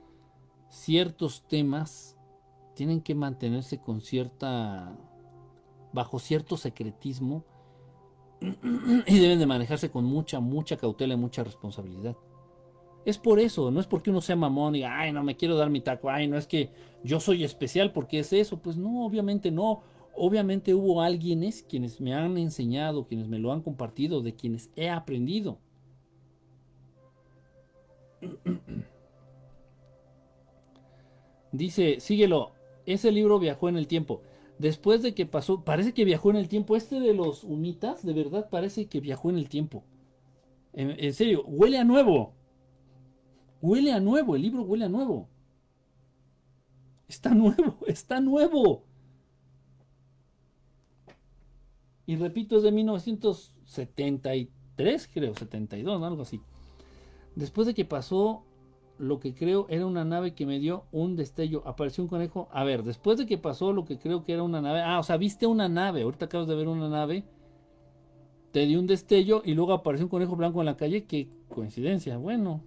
ciertos 0.69 1.43
temas 1.47 2.17
tienen 2.75 3.01
que 3.01 3.15
mantenerse 3.15 3.79
con 3.79 4.01
cierta 4.01 4.97
bajo 5.91 6.19
cierto 6.19 6.55
secretismo 6.55 7.43
y 8.41 9.19
deben 9.19 9.39
de 9.39 9.45
manejarse 9.45 9.91
con 9.91 10.05
mucha 10.05 10.39
mucha 10.39 10.77
cautela 10.77 11.15
y 11.15 11.17
mucha 11.17 11.43
responsabilidad. 11.43 12.15
Es 13.09 13.17
por 13.17 13.39
eso, 13.39 13.71
no 13.71 13.79
es 13.79 13.87
porque 13.87 14.11
uno 14.11 14.21
sea 14.21 14.35
mamón 14.35 14.75
y, 14.75 14.83
ay, 14.83 15.11
no 15.11 15.23
me 15.23 15.35
quiero 15.35 15.57
dar 15.57 15.71
mi 15.71 15.81
taco, 15.81 16.11
ay, 16.11 16.27
no 16.27 16.37
es 16.37 16.45
que 16.45 16.69
yo 17.03 17.19
soy 17.19 17.43
especial 17.43 17.91
porque 17.91 18.19
es 18.19 18.31
eso. 18.33 18.59
Pues 18.59 18.77
no, 18.77 19.03
obviamente 19.03 19.49
no. 19.49 19.81
Obviamente 20.15 20.75
hubo 20.75 21.01
alguienes 21.01 21.63
quienes 21.63 21.99
me 22.01 22.13
han 22.13 22.37
enseñado, 22.37 23.07
quienes 23.07 23.27
me 23.27 23.39
lo 23.39 23.51
han 23.51 23.61
compartido, 23.61 24.21
de 24.21 24.35
quienes 24.35 24.69
he 24.75 24.89
aprendido. 24.89 25.57
Dice, 31.51 31.99
síguelo, 31.99 32.51
ese 32.85 33.11
libro 33.11 33.39
viajó 33.39 33.69
en 33.69 33.77
el 33.77 33.87
tiempo. 33.87 34.21
Después 34.59 35.01
de 35.01 35.15
que 35.15 35.25
pasó, 35.25 35.63
parece 35.63 35.95
que 35.95 36.05
viajó 36.05 36.29
en 36.29 36.35
el 36.35 36.47
tiempo. 36.47 36.75
Este 36.75 36.99
de 36.99 37.13
los 37.15 37.43
humitas, 37.43 38.05
de 38.05 38.13
verdad, 38.13 38.49
parece 38.51 38.85
que 38.87 38.99
viajó 38.99 39.31
en 39.31 39.37
el 39.37 39.49
tiempo. 39.49 39.83
en 40.73 41.13
serio, 41.13 41.43
huele 41.47 41.79
a 41.79 41.83
nuevo. 41.83 42.33
Huele 43.61 43.91
a 43.91 43.99
nuevo, 43.99 44.35
el 44.35 44.41
libro 44.41 44.63
huele 44.63 44.85
a 44.85 44.89
nuevo. 44.89 45.29
Está 47.07 47.29
nuevo, 47.35 47.77
está 47.87 48.19
nuevo. 48.21 48.85
Y 52.05 52.15
repito, 52.15 52.57
es 52.57 52.63
de 52.63 52.71
1973, 52.71 55.09
creo, 55.13 55.35
72, 55.35 56.01
algo 56.01 56.21
así. 56.23 56.41
Después 57.35 57.67
de 57.67 57.75
que 57.75 57.85
pasó 57.85 58.43
lo 58.97 59.19
que 59.19 59.33
creo 59.33 59.65
era 59.69 59.85
una 59.85 60.03
nave 60.03 60.33
que 60.33 60.45
me 60.45 60.59
dio 60.59 60.83
un 60.91 61.15
destello, 61.15 61.63
apareció 61.65 62.03
un 62.03 62.09
conejo. 62.09 62.49
A 62.51 62.63
ver, 62.63 62.83
después 62.83 63.17
de 63.17 63.25
que 63.25 63.37
pasó 63.37 63.73
lo 63.73 63.85
que 63.85 63.97
creo 63.97 64.23
que 64.23 64.33
era 64.33 64.43
una 64.43 64.61
nave. 64.61 64.81
Ah, 64.81 64.99
o 64.99 65.03
sea, 65.03 65.17
viste 65.17 65.47
una 65.47 65.69
nave. 65.69 66.01
Ahorita 66.01 66.25
acabas 66.25 66.47
de 66.47 66.55
ver 66.55 66.67
una 66.67 66.89
nave. 66.89 67.23
Te 68.51 68.65
dio 68.65 68.79
un 68.79 68.87
destello 68.87 69.43
y 69.45 69.53
luego 69.53 69.73
apareció 69.73 70.05
un 70.05 70.09
conejo 70.09 70.35
blanco 70.35 70.61
en 70.61 70.65
la 70.65 70.77
calle. 70.77 71.05
Qué 71.05 71.29
coincidencia. 71.47 72.17
Bueno, 72.17 72.63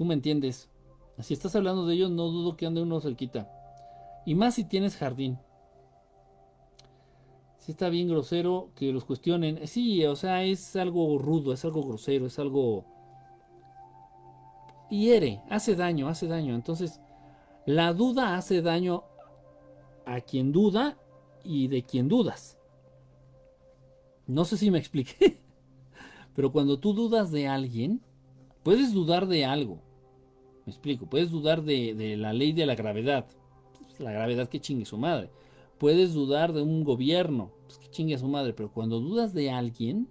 Tú 0.00 0.06
me 0.06 0.14
entiendes. 0.14 0.70
Si 1.18 1.34
estás 1.34 1.54
hablando 1.54 1.84
de 1.84 1.92
ellos, 1.92 2.10
no 2.10 2.28
dudo 2.28 2.56
que 2.56 2.64
ande 2.64 2.80
uno 2.80 3.02
cerquita. 3.02 3.52
Y 4.24 4.34
más 4.34 4.54
si 4.54 4.64
tienes 4.64 4.96
jardín. 4.96 5.38
Si 7.58 7.72
está 7.72 7.90
bien 7.90 8.08
grosero 8.08 8.70
que 8.74 8.94
los 8.94 9.04
cuestionen. 9.04 9.68
Sí, 9.68 10.02
o 10.06 10.16
sea, 10.16 10.42
es 10.42 10.74
algo 10.74 11.18
rudo, 11.18 11.52
es 11.52 11.66
algo 11.66 11.86
grosero, 11.86 12.24
es 12.24 12.38
algo... 12.38 12.86
Hiere, 14.88 15.42
hace 15.50 15.76
daño, 15.76 16.08
hace 16.08 16.26
daño. 16.26 16.54
Entonces, 16.54 16.98
la 17.66 17.92
duda 17.92 18.38
hace 18.38 18.62
daño 18.62 19.04
a 20.06 20.22
quien 20.22 20.50
duda 20.50 20.96
y 21.44 21.68
de 21.68 21.82
quien 21.82 22.08
dudas. 22.08 22.56
No 24.26 24.46
sé 24.46 24.56
si 24.56 24.70
me 24.70 24.78
expliqué. 24.78 25.42
Pero 26.34 26.52
cuando 26.52 26.78
tú 26.78 26.94
dudas 26.94 27.30
de 27.30 27.48
alguien, 27.48 28.00
puedes 28.62 28.94
dudar 28.94 29.26
de 29.26 29.44
algo. 29.44 29.89
Explico, 30.70 31.06
puedes 31.06 31.30
dudar 31.30 31.62
de, 31.62 32.16
la 32.16 32.32
ley 32.32 32.52
de 32.52 32.66
la 32.66 32.74
gravedad. 32.74 33.26
Pues, 33.78 34.00
la 34.00 34.12
gravedad 34.12 34.48
que 34.48 34.60
chingue 34.60 34.84
su 34.84 34.96
madre. 34.96 35.30
Puedes 35.78 36.14
dudar 36.14 36.52
de 36.52 36.62
un 36.62 36.84
gobierno. 36.84 37.50
Pues 37.64 37.78
que 37.78 37.88
chingue 37.88 38.14
a 38.14 38.18
su 38.18 38.28
madre. 38.28 38.52
Pero 38.52 38.72
cuando 38.72 39.00
dudas 39.00 39.34
de 39.34 39.50
alguien, 39.50 40.08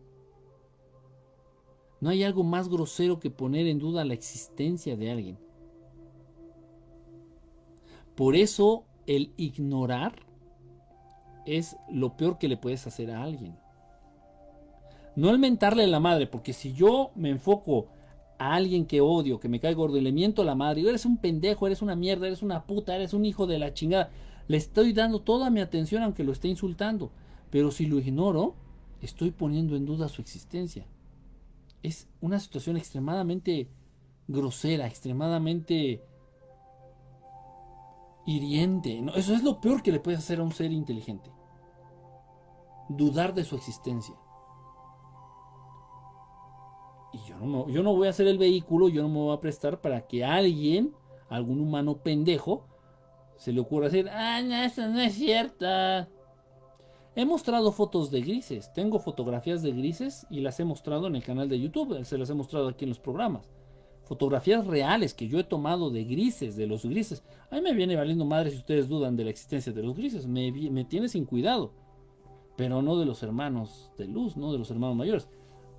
no 2.01 2.09
hay 2.09 2.23
algo 2.23 2.43
más 2.43 2.69
grosero 2.69 3.19
que 3.19 3.29
poner 3.29 3.67
en 3.67 3.79
duda 3.79 4.05
la 4.05 4.13
existencia 4.13 4.95
de 4.95 5.11
alguien. 5.11 5.37
Por 8.15 8.35
eso 8.35 8.83
el 9.07 9.33
ignorar 9.37 10.27
es 11.45 11.77
lo 11.89 12.15
peor 12.15 12.37
que 12.37 12.47
le 12.47 12.57
puedes 12.57 12.85
hacer 12.85 13.11
a 13.11 13.23
alguien. 13.23 13.57
No 15.15 15.29
el 15.29 15.39
mentarle 15.39 15.83
a 15.83 15.87
la 15.87 15.99
madre, 15.99 16.27
porque 16.27 16.53
si 16.53 16.73
yo 16.73 17.11
me 17.15 17.29
enfoco 17.29 17.87
a 18.39 18.55
alguien 18.55 18.85
que 18.85 19.01
odio, 19.01 19.39
que 19.39 19.49
me 19.49 19.59
cae 19.59 19.73
gordo 19.73 19.97
y 19.97 20.01
le 20.01 20.11
miento 20.11 20.41
a 20.41 20.45
la 20.45 20.55
madre, 20.55 20.81
eres 20.81 21.05
un 21.05 21.17
pendejo, 21.17 21.67
eres 21.67 21.81
una 21.81 21.95
mierda, 21.95 22.25
eres 22.25 22.41
una 22.41 22.65
puta, 22.65 22.95
eres 22.95 23.13
un 23.13 23.25
hijo 23.25 23.45
de 23.45 23.59
la 23.59 23.73
chingada, 23.73 24.09
le 24.47 24.57
estoy 24.57 24.93
dando 24.93 25.21
toda 25.21 25.49
mi 25.49 25.59
atención 25.59 26.01
aunque 26.01 26.23
lo 26.23 26.31
esté 26.31 26.47
insultando. 26.47 27.11
Pero 27.51 27.71
si 27.71 27.85
lo 27.85 27.99
ignoro, 27.99 28.55
estoy 29.01 29.31
poniendo 29.31 29.75
en 29.75 29.85
duda 29.85 30.09
su 30.09 30.21
existencia. 30.21 30.85
Es 31.83 32.07
una 32.21 32.39
situación 32.39 32.77
extremadamente 32.77 33.69
grosera, 34.27 34.87
extremadamente 34.87 36.03
hiriente. 38.25 39.03
Eso 39.15 39.33
es 39.33 39.43
lo 39.43 39.59
peor 39.59 39.81
que 39.81 39.91
le 39.91 39.99
puedes 39.99 40.19
hacer 40.19 40.39
a 40.39 40.43
un 40.43 40.51
ser 40.51 40.71
inteligente. 40.71 41.31
Dudar 42.89 43.33
de 43.33 43.43
su 43.43 43.55
existencia. 43.55 44.15
Y 47.11 47.17
yo 47.27 47.39
no, 47.39 47.67
yo 47.69 47.81
no 47.83 47.95
voy 47.95 48.07
a 48.07 48.13
ser 48.13 48.27
el 48.27 48.37
vehículo, 48.37 48.87
yo 48.89 49.01
no 49.01 49.09
me 49.09 49.19
voy 49.19 49.35
a 49.35 49.39
prestar 49.39 49.81
para 49.81 50.01
que 50.07 50.23
alguien, 50.23 50.93
algún 51.29 51.59
humano 51.59 51.97
pendejo, 51.97 52.65
se 53.37 53.53
le 53.53 53.61
ocurra 53.61 53.85
decir, 53.85 54.09
ah, 54.09 54.41
no, 54.41 54.55
eso 54.55 54.87
no 54.89 54.99
es 54.99 55.13
cierta. 55.13 56.09
He 57.15 57.25
mostrado 57.25 57.71
fotos 57.71 58.11
de 58.11 58.21
grises, 58.21 58.71
tengo 58.73 58.99
fotografías 58.99 59.63
de 59.63 59.71
grises 59.71 60.27
y 60.29 60.41
las 60.41 60.59
he 60.59 60.65
mostrado 60.65 61.07
en 61.07 61.15
el 61.15 61.23
canal 61.23 61.49
de 61.49 61.59
YouTube, 61.59 62.03
se 62.05 62.17
las 62.17 62.29
he 62.29 62.33
mostrado 62.33 62.67
aquí 62.67 62.85
en 62.85 62.89
los 62.89 62.99
programas. 62.99 63.49
Fotografías 64.03 64.65
reales 64.65 65.13
que 65.13 65.27
yo 65.27 65.39
he 65.39 65.43
tomado 65.43 65.89
de 65.89 66.03
grises, 66.03 66.55
de 66.55 66.67
los 66.67 66.85
grises. 66.85 67.23
A 67.49 67.55
mí 67.55 67.61
me 67.61 67.73
viene 67.73 67.95
valiendo 67.95 68.25
madre 68.25 68.51
si 68.51 68.57
ustedes 68.57 68.87
dudan 68.87 69.15
de 69.15 69.23
la 69.23 69.29
existencia 69.29 69.71
de 69.71 69.83
los 69.83 69.95
grises, 69.95 70.27
me, 70.27 70.51
me 70.51 70.85
tiene 70.85 71.09
sin 71.09 71.25
cuidado. 71.25 71.73
Pero 72.57 72.81
no 72.81 72.97
de 72.97 73.05
los 73.05 73.23
hermanos 73.23 73.91
de 73.97 74.07
luz, 74.07 74.35
no 74.35 74.51
de 74.51 74.59
los 74.59 74.69
hermanos 74.71 74.95
mayores. 74.95 75.29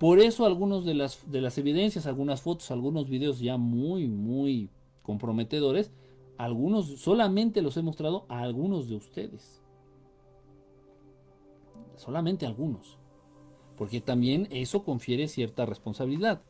Por 0.01 0.19
eso 0.19 0.47
algunos 0.47 0.83
de 0.83 0.95
las, 0.95 1.31
de 1.31 1.41
las 1.41 1.59
evidencias, 1.59 2.07
algunas 2.07 2.41
fotos, 2.41 2.71
algunos 2.71 3.07
videos 3.07 3.39
ya 3.39 3.57
muy, 3.57 4.07
muy 4.07 4.71
comprometedores, 5.03 5.91
algunos 6.39 6.87
solamente 6.99 7.61
los 7.61 7.77
he 7.77 7.83
mostrado 7.83 8.25
a 8.27 8.39
algunos 8.39 8.89
de 8.89 8.95
ustedes. 8.95 9.61
Solamente 11.97 12.47
algunos. 12.47 12.97
Porque 13.77 14.01
también 14.01 14.47
eso 14.49 14.83
confiere 14.83 15.27
cierta 15.27 15.67
responsabilidad. 15.67 16.41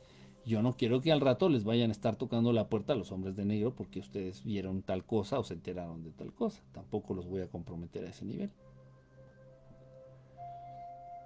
Yo 0.46 0.62
no 0.62 0.78
quiero 0.78 1.02
que 1.02 1.12
al 1.12 1.20
rato 1.20 1.50
les 1.50 1.66
vayan 1.66 1.90
a 1.90 1.94
estar 1.94 2.16
tocando 2.16 2.54
la 2.54 2.70
puerta 2.70 2.94
a 2.94 2.96
los 2.96 3.12
hombres 3.12 3.36
de 3.36 3.44
negro 3.44 3.76
porque 3.76 4.00
ustedes 4.00 4.46
vieron 4.46 4.82
tal 4.82 5.04
cosa 5.04 5.40
o 5.40 5.44
se 5.44 5.56
enteraron 5.56 6.04
de 6.04 6.12
tal 6.12 6.32
cosa. 6.32 6.62
Tampoco 6.72 7.14
los 7.14 7.28
voy 7.28 7.42
a 7.42 7.50
comprometer 7.50 8.06
a 8.06 8.12
ese 8.12 8.24
nivel. 8.24 8.50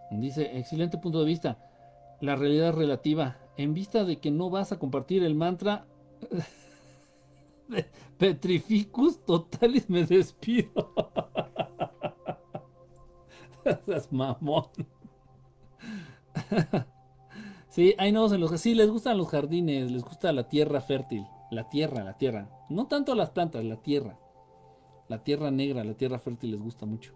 Dice, 0.10 0.58
excelente 0.58 0.98
punto 0.98 1.20
de 1.20 1.26
vista 1.28 1.65
la 2.22 2.36
realidad 2.36 2.74
relativa. 2.74 3.38
En 3.58 3.74
vista 3.74 4.04
de 4.04 4.18
que 4.18 4.32
no 4.32 4.50
vas 4.50 4.72
a 4.72 4.80
compartir 4.80 5.24
el 5.24 5.36
mantra 5.36 5.88
Petrificus 8.18 9.24
totalis 9.26 9.90
me 9.90 10.06
despido. 10.06 10.94
Es 13.88 14.12
mamón. 14.12 14.70
sí, 17.70 17.96
hay 17.98 18.12
nodos 18.12 18.34
en 18.34 18.42
los 18.42 18.62
sí 18.62 18.76
les 18.76 18.92
gustan 18.92 19.18
los 19.18 19.28
jardines, 19.28 19.92
les 19.92 20.04
gusta 20.04 20.32
la 20.34 20.48
tierra 20.48 20.82
fértil, 20.82 21.26
la 21.50 21.68
tierra, 21.68 22.04
la 22.04 22.16
tierra. 22.16 22.48
No 22.70 22.86
tanto 22.86 23.16
las 23.16 23.32
plantas, 23.32 23.66
la 23.66 23.78
tierra. 23.78 24.20
La 25.08 25.24
tierra 25.24 25.50
negra, 25.50 25.84
la 25.84 25.96
tierra 25.96 26.20
fértil 26.20 26.52
les 26.52 26.62
gusta 26.62 26.86
mucho. 26.86 27.14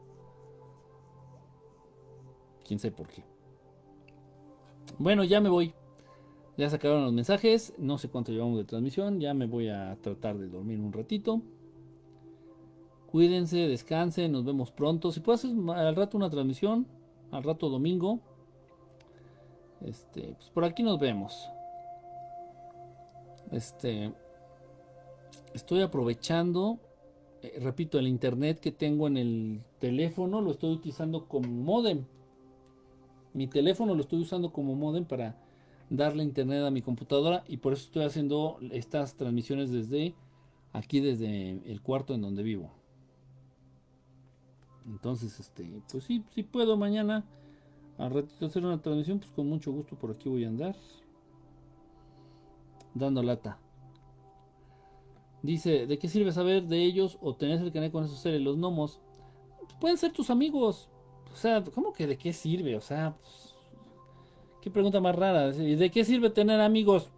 Quién 2.65 2.79
sabe 2.79 2.93
por 2.93 3.07
qué. 3.09 3.28
Bueno, 4.97 5.23
ya 5.23 5.39
me 5.39 5.49
voy. 5.49 5.73
Ya 6.57 6.69
se 6.69 6.75
acabaron 6.75 7.05
los 7.05 7.13
mensajes. 7.13 7.73
No 7.77 7.97
sé 7.97 8.09
cuánto 8.09 8.31
llevamos 8.31 8.57
de 8.57 8.65
transmisión. 8.65 9.19
Ya 9.19 9.33
me 9.33 9.45
voy 9.45 9.69
a 9.69 9.97
tratar 10.01 10.37
de 10.37 10.47
dormir 10.47 10.79
un 10.79 10.91
ratito. 10.91 11.41
Cuídense, 13.11 13.67
descansen. 13.67 14.31
Nos 14.31 14.43
vemos 14.43 14.71
pronto. 14.71 15.11
Si 15.11 15.19
puedes 15.21 15.45
al 15.45 15.95
rato 15.95 16.17
una 16.17 16.29
transmisión. 16.29 16.85
Al 17.31 17.43
rato 17.43 17.69
domingo. 17.69 18.19
Este, 19.85 20.33
pues 20.37 20.49
por 20.49 20.65
aquí 20.65 20.83
nos 20.83 20.99
vemos. 20.99 21.49
Este. 23.51 24.11
Estoy 25.53 25.81
aprovechando. 25.81 26.79
Eh, 27.41 27.59
repito, 27.61 27.99
el 27.99 28.07
internet 28.07 28.59
que 28.59 28.71
tengo 28.71 29.07
en 29.07 29.17
el 29.17 29.61
teléfono 29.79 30.41
lo 30.41 30.51
estoy 30.51 30.73
utilizando 30.73 31.25
como 31.27 31.47
modem. 31.47 32.05
Mi 33.33 33.47
teléfono 33.47 33.95
lo 33.95 34.01
estoy 34.01 34.21
usando 34.21 34.51
como 34.51 34.75
modem 34.75 35.05
para 35.05 35.35
darle 35.89 36.23
internet 36.23 36.63
a 36.63 36.71
mi 36.71 36.81
computadora 36.81 37.43
y 37.47 37.57
por 37.57 37.73
eso 37.73 37.83
estoy 37.85 38.03
haciendo 38.03 38.57
estas 38.71 39.15
transmisiones 39.15 39.71
desde 39.71 40.15
aquí, 40.73 40.99
desde 40.99 41.61
el 41.71 41.81
cuarto 41.81 42.13
en 42.13 42.21
donde 42.21 42.43
vivo. 42.43 42.71
Entonces, 44.85 45.39
este, 45.39 45.81
pues 45.91 46.03
sí, 46.03 46.23
si 46.33 46.43
puedo 46.43 46.77
mañana 46.77 47.23
al 47.97 48.11
ratito 48.11 48.45
hacer 48.45 48.65
una 48.65 48.81
transmisión, 48.81 49.19
pues 49.19 49.31
con 49.31 49.47
mucho 49.47 49.71
gusto 49.71 49.95
por 49.95 50.11
aquí 50.11 50.29
voy 50.29 50.45
a 50.45 50.47
andar. 50.47 50.75
Dando 52.93 53.21
lata. 53.21 53.59
Dice, 55.41 55.85
¿de 55.85 55.99
qué 55.99 56.07
sirve 56.07 56.31
saber 56.31 56.63
de 56.63 56.83
ellos 56.83 57.17
o 57.21 57.35
tener 57.35 57.61
el 57.61 57.71
canal 57.71 57.91
con 57.91 58.03
esos 58.03 58.19
seres? 58.19 58.41
Los 58.41 58.57
gnomos. 58.57 58.99
Pues 59.59 59.73
pueden 59.79 59.97
ser 59.97 60.11
tus 60.11 60.29
amigos. 60.29 60.88
O 61.31 61.35
sea, 61.35 61.63
¿cómo 61.63 61.93
que 61.93 62.07
de 62.07 62.17
qué 62.17 62.33
sirve? 62.33 62.75
O 62.75 62.81
sea, 62.81 63.15
pues, 63.19 63.55
qué 64.61 64.69
pregunta 64.69 64.99
más 64.99 65.15
rara. 65.15 65.55
¿Y 65.55 65.75
de 65.75 65.89
qué 65.89 66.03
sirve 66.03 66.29
tener 66.29 66.59
amigos? 66.59 67.09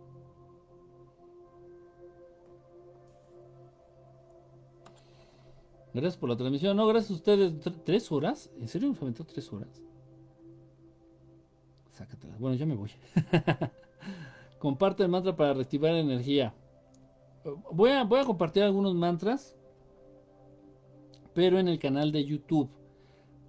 Gracias 5.94 6.18
por 6.18 6.30
la 6.30 6.38
transmisión. 6.38 6.78
No, 6.78 6.88
gracias 6.88 7.12
a 7.12 7.16
ustedes. 7.16 7.54
¿Tres 7.84 8.12
horas? 8.12 8.50
¿En 8.60 8.68
serio 8.68 8.90
nos 8.90 9.02
aventó 9.02 9.26
tres 9.26 9.52
horas? 9.52 9.84
Sácatela. 11.92 12.36
Bueno, 12.40 12.56
ya 12.56 12.66
me 12.66 12.76
voy. 12.76 12.92
Comparte 14.60 15.04
el 15.04 15.10
mantra 15.10 15.36
para 15.36 15.54
reactivar 15.54 15.94
energía. 15.96 16.54
Voy 17.72 17.90
a, 17.90 18.04
voy 18.04 18.20
a 18.20 18.26
compartir 18.26 18.64
algunos 18.64 18.94
mantras, 18.94 19.56
pero 21.34 21.60
en 21.60 21.68
el 21.68 21.80
canal 21.80 22.12
de 22.12 22.24
YouTube. 22.24 22.70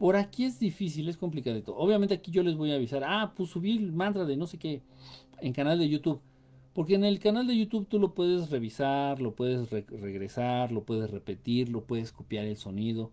Por 0.03 0.17
aquí 0.17 0.47
es 0.47 0.59
difícil, 0.59 1.09
es 1.09 1.17
complicadito. 1.17 1.77
Obviamente 1.77 2.15
aquí 2.15 2.33
yo 2.33 2.43
les 2.43 2.57
voy 2.57 2.73
a 2.73 2.75
avisar, 2.75 3.05
ah, 3.07 3.35
pues 3.37 3.51
subí 3.51 3.77
el 3.77 3.93
mantra 3.93 4.25
de 4.25 4.37
no 4.37 4.49
sé 4.49 4.59
qué 4.59 4.83
en 5.41 5.53
canal 5.53 5.79
de 5.79 5.89
YouTube. 5.89 6.21
Porque 6.75 6.97
en 6.97 7.05
el 7.05 7.21
canal 7.21 7.47
de 7.47 7.57
YouTube 7.57 7.87
tú 7.87 8.01
lo 8.01 8.13
puedes 8.13 8.51
revisar, 8.51 9.21
lo 9.21 9.37
puedes 9.37 9.71
regresar, 9.71 10.73
lo 10.73 10.83
puedes 10.83 11.09
repetir, 11.09 11.69
lo 11.69 11.85
puedes 11.85 12.11
copiar 12.11 12.47
el 12.47 12.57
sonido, 12.57 13.13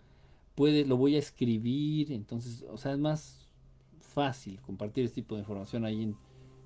puedes, 0.56 0.88
lo 0.88 0.98
voy 0.98 1.16
a 1.16 1.20
escribir, 1.20 2.12
entonces, 2.12 2.66
o 2.68 2.78
sea, 2.78 2.94
es 2.94 2.98
más 2.98 3.52
fácil 4.00 4.60
compartir 4.60 5.06
este 5.06 5.22
tipo 5.22 5.36
de 5.36 5.42
información 5.42 5.86
ahí 5.86 6.02
en, 6.02 6.16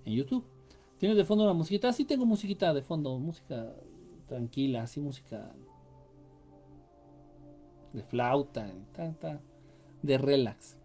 en 0.06 0.14
YouTube. 0.14 0.45
¿Tienes 1.00 1.18
de 1.18 1.26
fondo 1.26 1.43
una 1.43 1.52
musiquita? 1.52 1.92
Sí 1.92 2.06
tengo 2.06 2.26
musiquita 2.26 2.74
de 2.74 2.82
fondo, 2.82 3.19
música 3.19 3.76
tranquila, 4.30 4.84
así 4.84 5.02
música 5.02 5.53
de 7.92 8.03
flauta, 8.03 8.72
ta, 8.93 9.11
ta 9.19 9.42
de 10.03 10.19
relax. 10.19 10.77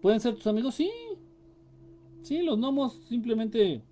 ¿Pueden 0.00 0.20
ser 0.20 0.36
tus 0.36 0.46
amigos? 0.46 0.76
Sí. 0.76 0.90
Sí, 2.22 2.42
los 2.42 2.56
gnomos 2.56 3.00
simplemente 3.08 3.82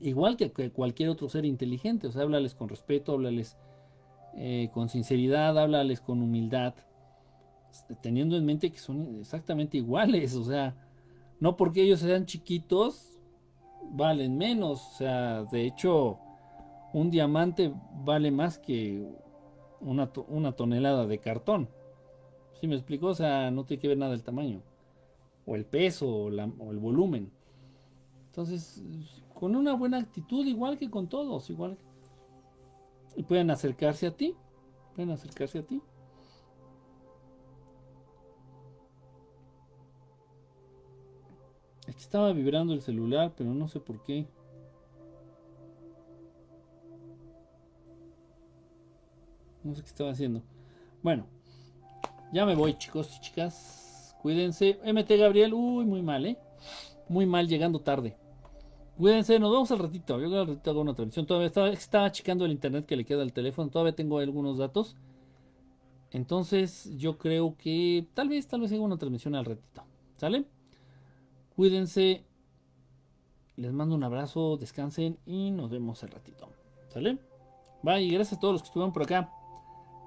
igual 0.00 0.36
que, 0.36 0.50
cualquier 0.70 1.08
otro 1.08 1.28
ser 1.28 1.44
inteligente. 1.44 2.06
O 2.06 2.12
sea, 2.12 2.22
háblales 2.22 2.54
con 2.54 2.68
respeto, 2.68 3.12
háblales 3.12 3.56
eh, 4.34 4.70
con 4.72 4.88
sinceridad, 4.88 5.58
háblales 5.58 6.00
con 6.00 6.22
humildad, 6.22 6.74
teniendo 8.02 8.36
en 8.36 8.44
mente 8.44 8.70
que 8.70 8.78
son 8.78 9.18
exactamente 9.20 9.76
iguales, 9.76 10.34
o 10.34 10.44
sea, 10.44 10.76
no 11.40 11.56
porque 11.56 11.82
ellos 11.82 12.00
sean 12.00 12.26
chiquitos, 12.26 13.18
valen 13.92 14.36
menos, 14.36 14.86
o 14.86 14.96
sea, 14.98 15.44
de 15.44 15.66
hecho, 15.66 16.18
un 16.92 17.10
diamante 17.10 17.72
vale 18.04 18.30
más 18.30 18.58
que 18.58 19.04
una, 19.80 20.10
una 20.28 20.52
tonelada 20.52 21.06
de 21.06 21.18
cartón. 21.18 21.68
¿Sí 22.60 22.68
me 22.68 22.74
explico? 22.76 23.06
O 23.06 23.14
sea, 23.14 23.50
no 23.50 23.64
tiene 23.64 23.80
que 23.80 23.88
ver 23.88 23.98
nada 23.98 24.14
el 24.14 24.22
tamaño, 24.22 24.62
o 25.46 25.56
el 25.56 25.64
peso, 25.64 26.06
o, 26.08 26.26
o 26.26 26.70
el 26.70 26.78
volumen. 26.78 27.30
Entonces, 28.26 28.82
con 29.34 29.56
una 29.56 29.74
buena 29.74 29.98
actitud, 29.98 30.46
igual 30.46 30.78
que 30.78 30.90
con 30.90 31.08
todos, 31.08 31.48
igual. 31.48 31.78
Y 33.16 33.22
pueden 33.22 33.50
acercarse 33.50 34.06
a 34.06 34.16
ti, 34.16 34.36
pueden 34.94 35.10
acercarse 35.10 35.58
a 35.58 35.66
ti. 35.66 35.82
Aquí 41.88 41.98
estaba 41.98 42.32
vibrando 42.32 42.72
el 42.72 42.82
celular, 42.82 43.32
pero 43.36 43.52
no 43.52 43.66
sé 43.66 43.80
por 43.80 44.02
qué. 44.02 44.28
No 49.64 49.74
sé 49.74 49.82
qué 49.82 49.88
estaba 49.88 50.10
haciendo. 50.10 50.42
Bueno, 51.02 51.26
ya 52.32 52.46
me 52.46 52.54
voy, 52.54 52.74
chicos 52.74 53.16
y 53.16 53.20
chicas. 53.20 54.16
Cuídense. 54.22 54.78
MT 54.84 55.10
Gabriel, 55.18 55.54
uy, 55.54 55.84
muy 55.84 56.02
mal, 56.02 56.26
¿eh? 56.26 56.38
Muy 57.08 57.26
mal, 57.26 57.48
llegando 57.48 57.80
tarde. 57.80 58.16
Cuídense, 58.98 59.38
nos 59.38 59.50
vemos 59.50 59.70
al 59.70 59.78
ratito. 59.78 60.20
Yo 60.20 60.40
al 60.40 60.46
ratito 60.46 60.70
hago 60.70 60.82
una 60.82 60.94
transmisión. 60.94 61.26
Todavía 61.26 61.48
estaba, 61.48 61.70
estaba 61.70 62.06
el 62.08 62.52
internet 62.52 62.86
que 62.86 62.96
le 62.96 63.04
queda 63.04 63.22
al 63.22 63.32
teléfono. 63.32 63.70
Todavía 63.70 63.94
tengo 63.94 64.18
algunos 64.18 64.58
datos. 64.58 64.94
Entonces, 66.10 66.90
yo 66.96 67.16
creo 67.18 67.56
que 67.56 68.06
tal 68.14 68.28
vez, 68.28 68.46
tal 68.46 68.60
vez 68.60 68.72
haga 68.72 68.82
una 68.82 68.98
transmisión 68.98 69.34
al 69.34 69.44
ratito. 69.44 69.84
¿Sale? 70.16 70.44
Cuídense. 71.56 72.24
Les 73.56 73.72
mando 73.72 73.94
un 73.94 74.04
abrazo, 74.04 74.56
descansen 74.56 75.18
y 75.26 75.50
nos 75.50 75.70
vemos 75.70 76.02
al 76.02 76.10
ratito. 76.10 76.48
¿Sale? 76.88 77.18
Bye, 77.82 78.08
gracias 78.08 78.38
a 78.38 78.40
todos 78.40 78.54
los 78.54 78.62
que 78.62 78.66
estuvieron 78.66 78.92
por 78.92 79.02
acá. 79.02 79.30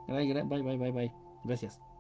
Bye, 0.08 0.34
bye, 0.34 0.62
bye, 0.62 0.78
bye, 0.78 0.92
bye. 0.92 1.12
Gracias. 1.44 1.93